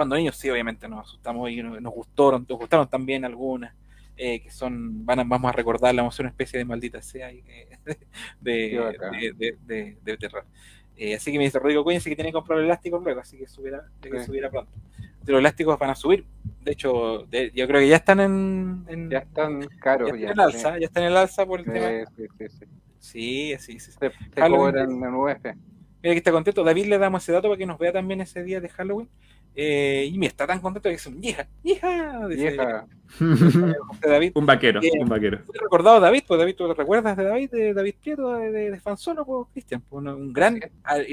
cuando 0.00 0.16
niños 0.16 0.36
sí, 0.36 0.48
obviamente 0.50 0.88
nos 0.88 1.06
asustamos 1.06 1.50
y 1.50 1.62
nos, 1.62 1.92
gustaron, 1.92 2.46
nos 2.48 2.58
gustaron 2.58 2.88
también 2.88 3.24
algunas. 3.24 3.74
eh, 4.16 4.40
que 4.42 4.50
son, 4.50 5.04
van 5.06 5.20
a, 5.20 5.24
vamos 5.24 5.48
a 5.48 5.52
recordarla, 5.52 6.02
vamos 6.02 6.12
a 6.12 6.16
hacer 6.16 6.24
una 6.24 6.30
especie 6.30 6.58
de 6.58 6.64
maldita 6.66 7.00
sea 7.02 7.32
y 7.32 7.42
que- 7.42 7.78
de, 8.40 9.56
de, 9.66 9.96
de, 10.02 10.16
terror. 10.18 10.44
Eh, 10.96 11.14
así 11.14 11.32
que 11.32 11.38
me 11.38 11.44
dice 11.44 11.58
Rodrigo 11.58 11.82
Cuídense 11.84 12.10
que 12.10 12.16
tiene 12.16 12.28
que 12.30 12.34
comprar 12.34 12.58
elásticos 12.60 13.02
luego, 13.02 13.20
así 13.20 13.38
que 13.38 13.46
subirá, 13.46 13.82
de 14.02 14.10
que 14.10 14.20
Sí. 14.20 14.26
subirá 14.26 14.50
pronto. 14.50 14.72
Los 15.26 15.38
elásticos 15.38 15.78
van 15.78 15.90
a 15.90 15.94
subir, 15.94 16.24
de 16.62 16.72
hecho, 16.72 17.24
de- 17.30 17.50
yo 17.54 17.66
creo 17.66 17.80
que 17.80 17.88
ya 17.88 17.96
están 17.96 18.20
en, 18.20 18.84
en- 18.88 19.08
Ya 19.10 19.18
están 19.18 19.60
ya 19.62 19.68
caros. 19.80 20.08
están 20.08 20.20
Ya, 20.20 20.26
en 20.26 20.32
el 20.32 20.40
alza, 20.40 20.78
ya 20.78 20.86
están 20.86 21.02
en 21.04 21.10
el 21.10 21.16
alza 21.16 21.46
por 21.46 21.60
el 21.60 21.66
Sí, 21.66 21.72
tema. 21.72 22.10
sí, 22.16 22.24
sí, 22.38 22.48
sí. 22.48 22.64
Sí, 22.98 23.54
sí, 23.58 23.80
sí. 23.80 23.92
Se, 23.92 24.10
se 24.10 24.40
Halloween. 24.40 24.72
cobran 24.72 24.90
en 24.90 25.14
UF. 25.14 25.44
Mira 26.02 26.14
que 26.14 26.18
está 26.18 26.32
contento. 26.32 26.62
David 26.64 26.86
le 26.86 26.98
damos 26.98 27.22
ese 27.22 27.32
dato 27.32 27.48
para 27.48 27.58
que 27.58 27.64
nos 27.66 27.78
vea 27.78 27.92
también 27.92 28.20
ese 28.20 28.42
día 28.42 28.60
de 28.60 28.68
Halloween. 28.68 29.08
Eh, 29.54 30.08
y 30.12 30.16
mira, 30.18 30.28
está 30.30 30.46
tan 30.46 30.60
contento 30.60 30.88
que 30.88 31.08
un 31.08 31.22
hija, 31.22 31.48
hija, 31.64 32.28
dice 32.28 32.56
David. 34.00 34.32
un 34.34 34.46
vaquero, 34.46 34.80
Eh, 34.82 34.90
un 35.00 35.08
vaquero. 35.08 35.40
Recordado 35.60 35.96
a 35.96 36.00
David, 36.00 36.22
pues 36.26 36.38
David, 36.38 36.54
¿tú 36.56 36.68
te 36.68 36.74
recuerdas 36.74 37.16
de 37.16 37.24
David, 37.24 37.50
de 37.50 37.74
David 37.74 37.94
Prieto, 38.00 38.32
de, 38.34 38.50
de, 38.52 38.70
de 38.70 38.80
Fanzolo, 38.80 39.24
pues, 39.24 39.48
Cristian? 39.52 39.82
Pues, 39.88 40.00
un, 40.02 40.08
un 40.08 40.32
gran, 40.32 40.60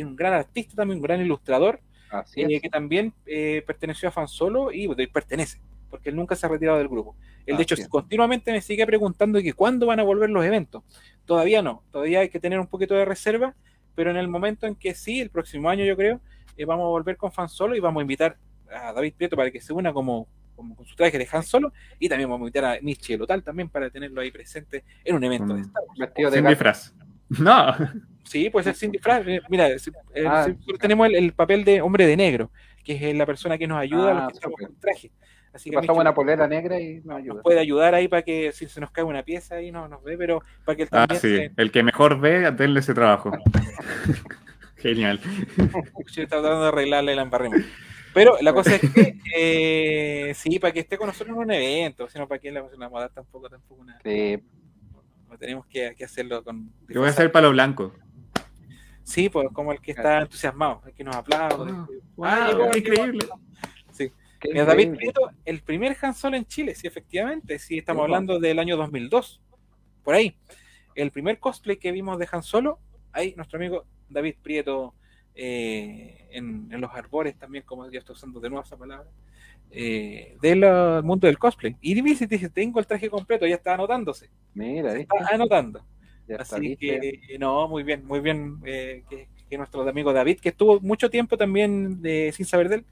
un 0.02 0.16
gran 0.16 0.34
artista 0.34 0.76
también, 0.76 0.98
un 1.00 1.04
gran 1.04 1.22
ilustrador, 1.22 1.80
Así 2.10 2.42
eh, 2.42 2.62
que 2.62 2.70
también 2.70 3.14
eh, 3.26 3.64
perteneció 3.66 4.10
a 4.10 4.12
Fansolo 4.12 4.72
y 4.72 4.86
y 4.86 5.08
pertenece 5.08 5.60
porque 5.90 6.10
él 6.10 6.16
nunca 6.18 6.36
se 6.36 6.46
ha 6.46 6.50
retirado 6.50 6.78
del 6.78 6.90
grupo. 6.90 7.16
Él, 7.46 7.56
Ah, 7.56 7.58
de 7.58 7.64
hecho, 7.64 7.76
bien. 7.76 7.88
continuamente 7.88 8.52
me 8.52 8.62
sigue 8.62 8.86
preguntando 8.86 9.42
que 9.42 9.54
cuándo 9.54 9.86
van 9.88 10.00
a 10.02 10.04
volver 10.04 10.30
los 10.30 10.44
eventos. 10.44 10.84
Todavía 11.26 11.62
no, 11.62 11.82
todavía 11.92 12.20
hay 12.20 12.30
que 12.30 12.42
tener 12.42 12.60
un 12.60 12.68
poquito 12.68 12.94
de 12.94 13.06
reserva, 13.06 13.56
pero 13.96 14.12
en 14.12 14.18
el 14.18 14.28
momento 14.28 14.68
en 14.68 14.76
que 14.76 14.94
sí, 14.94 15.22
el 15.22 15.30
próximo 15.30 15.70
año 15.70 15.86
yo 15.86 15.96
creo, 15.96 16.20
eh, 16.58 16.66
vamos 16.66 16.86
a 16.86 16.88
volver 16.90 17.16
con 17.18 17.32
Fan 17.32 17.48
Solo 17.50 17.76
y 17.76 17.80
vamos 17.80 18.02
a 18.02 18.04
invitar 18.04 18.38
a 18.72 18.92
David 18.94 19.14
Prieto 19.16 19.36
para 19.36 19.50
que 19.52 19.62
se 19.62 19.72
una 19.74 19.94
como, 19.94 20.28
como 20.56 20.76
con 20.76 20.86
su 20.86 20.96
traje 20.96 21.18
de 21.18 21.28
Han 21.32 21.44
Solo 21.44 21.72
y 22.00 22.10
también 22.10 22.30
vamos 22.30 22.46
a 22.46 22.48
invitar 22.48 22.66
a 22.66 22.80
Nietzsche 22.80 23.18
Lotal 23.18 23.44
también 23.44 23.70
para 23.70 23.90
tenerlo 23.90 24.20
ahí 24.22 24.32
presente 24.32 24.84
en 25.06 25.16
un 25.16 25.24
evento 25.24 25.54
de 25.54 25.62
Mm. 25.62 25.66
Star 25.66 25.84
Wars. 25.88 26.00
Vestido 26.00 26.32
de 26.32 26.38
Sin 26.38 26.48
disfraz. 26.48 26.94
No. 27.30 27.76
Sí, 28.24 28.50
puede 28.50 28.66
ser 28.66 28.76
sin 28.76 28.92
disfraz. 28.92 29.26
Eh, 29.28 29.42
Mira, 29.50 29.70
eh, 29.70 29.78
Ah, 30.28 30.48
tenemos 30.80 31.08
el, 31.08 31.16
el 31.16 31.34
papel 31.34 31.64
de 31.64 31.82
hombre 31.82 32.06
de 32.08 32.18
negro, 32.18 32.52
que 32.84 33.10
es 33.12 33.16
la 33.16 33.26
persona 33.26 33.58
que 33.58 33.68
nos 33.68 33.78
ayuda 33.80 34.12
a 34.12 34.14
los 34.14 34.24
Ah, 34.24 34.28
que 34.28 34.34
estamos 34.34 34.58
con 34.60 34.76
traje. 34.80 35.12
Así 35.54 35.70
que 35.72 35.76
Pasamos 35.78 36.02
una 36.02 36.14
polera 36.14 36.48
negra 36.48 36.80
y 36.80 37.02
nos 37.04 37.18
ayuda. 37.18 37.34
nos 37.36 37.44
puede 37.44 37.60
ayudar 37.60 37.96
ahí 37.96 38.08
para 38.08 38.22
que 38.22 38.52
si 38.52 38.68
se 38.68 38.80
nos 38.82 38.92
cae 38.92 39.04
una 39.04 39.24
pieza 39.24 39.56
ahí 39.56 39.72
no 39.72 39.88
nos 39.88 40.04
ve, 40.04 40.18
pero 40.18 40.42
para 40.66 40.76
que 40.76 40.84
él 40.84 40.90
Ah, 40.92 41.08
también 41.08 41.22
sí. 41.50 41.54
El 41.58 41.72
que 41.72 41.84
mejor 41.84 42.20
ve, 42.20 42.52
denle 42.52 42.80
ese 42.82 42.94
trabajo. 42.94 43.32
Genial. 44.78 45.20
se 46.08 46.24
está 46.24 46.42
tratando 46.42 46.62
de 46.64 46.68
arreglarle 46.70 47.16
la 47.16 47.22
embarremos. 47.24 47.60
Pero 48.14 48.38
la 48.42 48.54
cosa 48.54 48.76
es 48.76 48.82
que 48.82 49.18
eh, 49.36 50.34
sí, 50.34 50.60
para 50.60 50.74
que 50.74 50.80
esté 50.80 50.98
con 50.98 51.08
nosotros 51.08 51.36
en 51.36 51.44
un 51.44 51.52
evento, 51.52 52.10
sino 52.10 52.28
para 52.28 52.40
que 52.40 52.52
le 52.52 52.62
vamos 52.62 52.98
a 52.98 53.00
dar 53.02 53.10
tampoco, 53.12 53.50
tampoco 53.50 53.82
una, 53.82 54.00
Sí, 54.04 54.40
no 55.30 55.38
tenemos 55.38 55.66
que, 55.68 55.94
que 55.96 56.06
hacerlo 56.06 56.44
con 56.44 56.72
Yo 56.90 57.00
voy 57.02 57.08
a 57.08 57.12
hacer 57.12 57.32
palo 57.32 57.52
blanco. 57.52 57.94
Sí, 59.04 59.30
pues 59.30 59.48
como 59.54 59.72
el 59.72 59.80
que 59.80 59.92
está 59.92 60.22
entusiasmado, 60.22 60.82
el 60.86 60.94
que 60.94 61.04
nos 61.04 61.16
aplaude. 61.16 61.72
Ah, 62.22 62.48
llegó, 62.50 62.72
qué 62.72 62.82
llegó. 62.82 62.94
increíble. 63.06 63.28
qué 63.98 64.50
Mira, 64.52 64.66
David 64.66 64.84
increíble. 64.88 64.98
Prieto, 65.14 65.32
el 65.46 65.62
primer 65.62 65.96
Han 66.02 66.14
Solo 66.14 66.38
en 66.38 66.46
Chile, 66.46 66.76
sí, 66.76 66.88
efectivamente, 66.88 67.58
sí, 67.60 67.78
estamos 67.78 68.02
Sí, 68.02 68.06
hablando 68.06 68.40
del 68.40 68.60
año 68.60 68.78
2002, 68.78 69.42
por 70.04 70.16
ahí. 70.16 70.38
El 70.96 71.12
primer 71.12 71.40
cosplay 71.40 71.78
que 71.78 71.92
vimos 71.92 72.18
de 72.20 72.28
Han 72.32 72.44
Solo, 72.44 72.80
ahí 73.12 73.34
nuestro 73.36 73.58
amigo 73.58 73.86
David 74.10 74.36
Prieto 74.42 74.94
eh, 75.36 76.28
en, 76.32 76.68
en 76.72 76.82
los 76.82 76.92
arbores 76.94 77.38
también, 77.38 77.64
como 77.66 77.90
ya 77.92 78.00
estoy 78.00 78.14
usando 78.14 78.40
de 78.40 78.50
nuevo 78.50 78.64
esa 78.64 78.78
palabra, 78.78 79.10
eh, 79.70 80.38
del 80.42 80.64
uh, 80.64 81.04
mundo 81.04 81.28
del 81.28 81.38
cosplay. 81.38 81.76
Y 81.82 82.02
dice, 82.02 82.26
dice, 82.28 82.50
tengo 82.50 82.80
el 82.80 82.88
traje 82.88 83.10
completo, 83.10 83.46
ya 83.46 83.56
está 83.56 83.74
anotándose, 83.74 84.30
Mira, 84.54 84.96
está 84.96 85.16
anotando. 85.32 85.86
Ya 86.28 86.38
Así 86.38 86.76
que, 86.78 87.38
no, 87.40 87.68
muy 87.68 87.84
bien, 87.84 88.06
muy 88.06 88.20
bien. 88.20 88.60
eh, 88.66 89.04
que, 89.10 89.30
que 89.50 89.58
nuestro 89.58 89.88
amigo 89.88 90.12
David, 90.12 90.40
que 90.40 90.50
estuvo 90.50 90.80
mucho 90.82 91.10
tiempo 91.10 91.38
también 91.38 92.02
de, 92.02 92.32
sin 92.36 92.46
saber 92.46 92.68
de 92.70 92.76
él. 92.76 92.86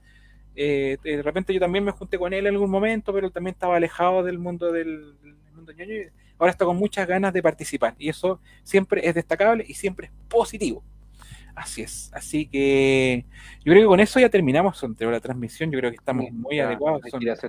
eh, 0.54 0.96
de 1.02 1.22
repente 1.22 1.52
yo 1.52 1.60
también 1.60 1.84
me 1.84 1.92
junté 1.92 2.18
con 2.18 2.32
él 2.32 2.46
en 2.46 2.54
algún 2.54 2.70
momento, 2.70 3.12
pero 3.12 3.26
él 3.26 3.32
también 3.32 3.54
estaba 3.54 3.76
alejado 3.76 4.22
del 4.22 4.38
mundo 4.38 4.72
del, 4.72 5.14
del 5.22 5.34
mundo 5.54 5.72
ñoño 5.72 5.94
y 5.94 6.06
ahora 6.38 6.50
está 6.50 6.64
con 6.64 6.76
muchas 6.78 7.06
ganas 7.06 7.32
de 7.32 7.42
participar. 7.42 7.94
Y 7.98 8.08
eso 8.08 8.40
siempre 8.62 9.06
es 9.06 9.14
destacable 9.14 9.64
y 9.68 9.74
siempre 9.74 10.06
es 10.06 10.12
positivo. 10.28 10.82
Así 11.56 11.80
es. 11.82 12.10
Así 12.12 12.46
que 12.46 13.24
yo 13.64 13.72
creo 13.72 13.82
que 13.84 13.86
con 13.86 13.98
eso 14.00 14.20
ya 14.20 14.28
terminamos 14.28 14.80
entre 14.84 15.10
la 15.10 15.20
transmisión. 15.20 15.72
Yo 15.72 15.78
creo 15.78 15.90
que 15.90 15.96
estamos 15.96 16.30
muy 16.30 16.56
Ya, 16.56 16.66
adecuados. 16.68 17.00
son- 17.10 17.20
ya 17.24 17.32
es 17.32 17.42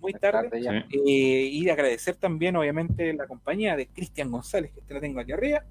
muy 0.00 0.12
tarde. 0.12 0.60
ya. 0.60 0.84
Sí. 0.90 0.96
eh, 1.06 1.48
y 1.52 1.64
de 1.64 1.70
agradecer 1.70 2.16
también, 2.16 2.56
obviamente, 2.56 3.12
la 3.14 3.26
compañía 3.28 3.76
de 3.76 3.86
Cristian 3.86 4.30
González, 4.30 4.72
que 4.72 4.80
te 4.80 4.92
la 4.92 5.00
tengo 5.00 5.20
aquí 5.20 5.30
arriba, 5.32 5.64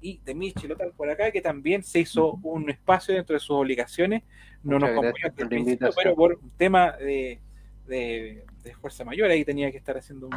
y 0.00 0.18
de 0.24 0.34
Michi 0.34 0.66
Lotal 0.66 0.92
por 0.96 1.10
acá, 1.10 1.30
que 1.30 1.42
también 1.42 1.82
se 1.82 2.00
hizo 2.00 2.38
un 2.42 2.70
espacio 2.70 3.14
dentro 3.14 3.34
de 3.34 3.40
sus 3.40 3.50
obligaciones. 3.56 4.22
No 4.62 4.78
Muchas 4.78 4.94
nos 4.94 5.04
acompañó 5.04 5.34
por 5.36 5.48
principio, 5.48 5.90
pero 5.94 6.14
por 6.14 6.38
un 6.42 6.50
tema 6.56 6.92
de, 6.92 7.38
de, 7.86 8.44
de 8.64 8.74
fuerza 8.76 9.04
mayor, 9.04 9.30
ahí 9.30 9.44
tenía 9.44 9.70
que 9.70 9.76
estar 9.76 9.96
haciendo 9.98 10.28
un, 10.28 10.34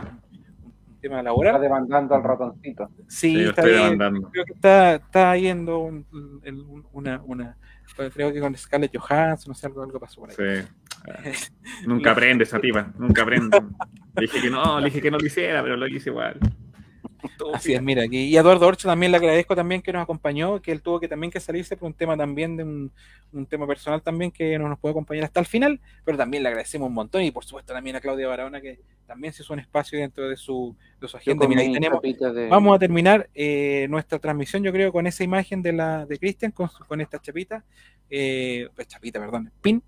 tema 1.00 1.20
Está 1.20 1.60
demandando 1.60 2.16
al 2.16 2.24
ratoncito. 2.24 2.90
Sí, 3.08 3.32
Sí, 3.36 3.44
está 3.44 3.62
demandando. 3.66 4.30
Creo 4.32 4.46
que 4.46 4.54
está, 4.54 4.96
está 4.96 5.38
yendo 5.38 5.80
un- 5.80 6.06
un- 6.12 6.86
una, 6.94 7.22
una, 7.26 7.58
creo 8.14 8.32
que 8.34 8.40
con 8.40 8.56
Scarlett 8.56 8.96
Johansson, 8.98 9.52
no 9.52 9.56
sé, 9.56 9.68
algo, 9.68 9.84
algo 9.84 10.00
pasó 10.00 10.22
por 10.22 10.30
ahí. 10.30 10.36
Sí. 10.36 10.68
Nunca 11.88 12.12
aprende 12.12 12.44
esa 12.44 12.60
tipa, 12.60 12.92
nunca 12.98 13.24
aprende. 13.24 13.58
Le 14.16 14.22
dije 14.22 14.42
que 14.42 14.50
no, 14.50 14.80
le 14.80 14.86
dije 14.86 15.02
que 15.02 15.12
no 15.12 15.18
lo 15.18 15.26
hiciera, 15.26 15.64
pero 15.64 15.78
lo 15.78 15.88
hice 15.88 16.10
igual. 16.10 16.38
Así 17.54 17.74
es, 17.74 17.82
mira, 17.82 18.06
y 18.10 18.36
a 18.38 18.40
Eduardo 18.42 18.68
Orcho 18.68 18.88
también 18.88 19.12
le 19.12 19.18
agradezco 19.18 19.56
también 19.56 19.82
que 19.82 19.92
nos 19.94 20.04
acompañó, 20.04 20.62
que 20.62 20.72
él 20.72 20.82
tuvo 20.82 21.00
que 21.00 21.08
también 21.08 21.32
que 21.32 21.40
salirse 21.40 21.76
por 21.78 21.88
un 21.88 21.94
tema 21.94 22.16
también 22.16 22.56
de 22.58 22.64
un, 22.64 22.92
un 23.34 23.46
tema 23.46 23.68
personal 23.68 24.02
también 24.02 24.32
que 24.32 24.58
no 24.58 24.70
nos 24.70 24.80
puede 24.80 24.92
acompañar 24.92 25.26
hasta 25.26 25.40
el 25.40 25.46
final, 25.46 25.80
pero 26.06 26.18
también 26.18 26.44
le 26.44 26.50
agradecemos 26.50 26.88
un 26.88 26.94
montón 26.94 27.22
y 27.24 27.32
por 27.32 27.44
supuesto 27.46 27.74
también 27.74 27.96
a 27.96 28.02
Claudia 28.02 28.28
Barahona 28.28 28.62
que 28.62 28.80
también 29.06 29.34
se 29.34 29.42
hizo 29.44 29.54
un 29.54 29.60
espacio 29.60 30.00
dentro 30.00 30.30
de 30.30 30.38
su, 30.38 30.76
de 31.02 31.08
su 31.08 31.18
agenda. 31.18 31.46
Mira, 31.50 31.62
ahí 31.62 31.68
tenemos, 31.74 32.02
de- 32.02 32.10
vamos 32.50 32.76
a 32.76 32.80
terminar 32.80 33.30
eh, 33.34 33.88
nuestra 33.90 34.20
transmisión, 34.20 34.64
yo 34.64 34.72
creo, 34.72 34.92
con 34.92 35.08
esa 35.08 35.24
imagen 35.24 35.62
de 35.62 35.74
la 35.74 36.06
de 36.06 36.18
Cristian, 36.20 36.52
con, 36.52 36.70
su- 36.70 36.86
con 36.86 37.02
esta 37.02 37.20
chapita, 37.20 37.64
eh, 38.10 38.70
pues 38.76 38.88
chapita, 38.88 39.20
perdón, 39.20 39.52
pin 39.62 39.82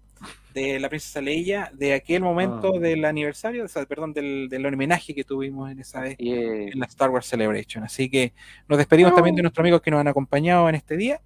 de 0.53 0.79
la 0.79 0.89
princesa 0.89 1.21
Leia, 1.21 1.71
de 1.73 1.93
aquel 1.93 2.21
momento 2.21 2.73
Ah. 2.75 2.79
del 2.79 3.05
aniversario, 3.05 3.63
o 3.65 3.67
sea, 3.67 3.85
perdón, 3.85 4.13
del, 4.13 4.49
del 4.49 4.65
homenaje 4.65 5.15
que 5.15 5.23
tuvimos 5.23 5.71
en 5.71 5.79
esa 5.79 6.01
vez 6.01 6.15
en 6.19 6.79
la 6.79 6.85
Star 6.87 7.09
Wars 7.09 7.25
Celebration. 7.25 7.83
Así 7.83 8.09
que 8.09 8.33
nos 8.67 8.77
despedimos 8.77 9.13
también 9.15 9.35
de 9.35 9.41
nuestros 9.43 9.63
amigos 9.63 9.81
que 9.81 9.91
nos 9.91 9.99
han 10.01 10.07
acompañado 10.09 10.67
en 10.67 10.75
este 10.75 10.97
día 10.97 11.21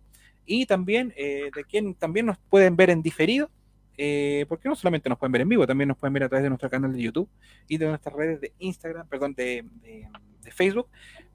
y 0.46 0.66
también 0.68 1.12
eh, 1.18 1.50
de 1.56 1.64
quien 1.64 1.96
también 1.96 2.28
nos 2.28 2.38
pueden 2.38 2.76
ver 2.76 2.92
en 2.92 3.02
diferido, 3.02 3.50
eh, 3.98 4.46
porque 4.48 4.70
no 4.70 4.76
solamente 4.76 5.10
nos 5.10 5.18
pueden 5.18 5.32
ver 5.32 5.42
en 5.42 5.50
vivo, 5.50 5.66
también 5.66 5.88
nos 5.88 5.98
pueden 5.98 6.14
ver 6.14 6.24
a 6.24 6.30
través 6.30 6.44
de 6.44 6.50
nuestro 6.50 6.70
canal 6.70 6.94
de 6.94 7.02
YouTube 7.02 7.28
y 7.68 7.78
de 7.78 7.88
nuestras 7.88 8.14
redes 8.16 8.42
de 8.42 8.54
Instagram, 8.60 9.08
perdón, 9.08 9.34
de, 9.34 9.64
de- 9.82 10.08
de 10.44 10.52
Facebook, 10.52 10.88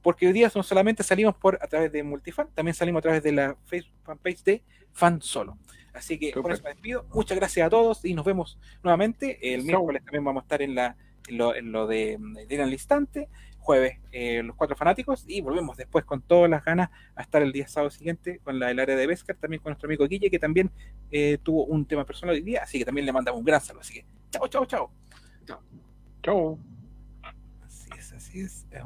porque 0.03 0.29
hoy 0.29 0.33
día 0.33 0.49
no 0.55 0.63
solamente 0.63 1.03
salimos 1.03 1.35
por 1.35 1.59
a 1.61 1.67
través 1.67 1.91
de 1.91 2.05
Multifan, 2.05 2.47
también 2.55 2.75
salimos 2.75 3.01
a 3.01 3.03
través 3.03 3.23
de 3.25 3.33
la 3.33 3.57
Facebook 3.67 3.97
fanpage 4.05 4.45
de 4.45 4.63
Fan 4.93 5.21
Solo. 5.21 5.59
Así 5.95 6.19
que 6.19 6.33
Súper. 6.33 6.53
eso 6.53 6.63
me 6.63 6.71
despido. 6.71 7.07
Muchas 7.13 7.37
gracias 7.37 7.67
a 7.67 7.71
todos 7.71 8.05
y 8.05 8.15
nos 8.15 8.25
vemos 8.25 8.59
nuevamente. 8.83 9.55
El 9.55 9.65
miércoles 9.65 10.05
también 10.05 10.25
vamos 10.25 10.43
a 10.43 10.45
estar 10.45 10.63
en, 10.63 10.75
la, 10.75 10.97
en, 11.29 11.39
lo, 11.39 11.55
en 11.55 11.73
lo 11.73 11.87
de 11.87 12.19
Dina 12.49 12.65
al 12.65 12.73
Instante. 12.73 13.29
Jueves, 13.59 13.99
eh, 14.11 14.43
los 14.43 14.57
cuatro 14.57 14.77
fanáticos. 14.77 15.25
Y 15.29 15.41
volvemos 15.43 15.77
después 15.77 16.05
con 16.05 16.23
todas 16.23 16.51
las 16.51 16.65
ganas 16.65 16.91
a 17.15 17.23
estar 17.23 17.43
el 17.43 17.53
día 17.53 17.69
sábado 17.69 17.91
siguiente 17.91 18.41
con 18.43 18.59
la, 18.59 18.71
el 18.71 18.79
área 18.81 18.97
de 18.97 19.07
Vescar, 19.07 19.37
también 19.37 19.63
con 19.63 19.71
nuestro 19.71 19.87
amigo 19.87 20.07
Guille, 20.09 20.31
que 20.31 20.39
también 20.39 20.71
eh, 21.11 21.39
tuvo 21.43 21.65
un 21.67 21.85
tema 21.85 22.05
personal 22.05 22.35
hoy 22.35 22.43
día. 22.43 22.63
Así 22.63 22.79
que 22.79 22.85
también 22.85 23.07
le 23.07 23.13
mandamos 23.13 23.39
un 23.39 23.45
gran 23.45 23.61
saludo. 23.61 23.83
Así 23.83 23.95
que, 23.95 24.07
chao, 24.31 24.49
chao, 24.49 24.67
chao. 24.67 24.91
Chau. 26.23 26.59
Así 27.65 27.91
es, 27.99 28.13
así 28.13 28.41
es. 28.41 28.67
Eh, 28.71 28.83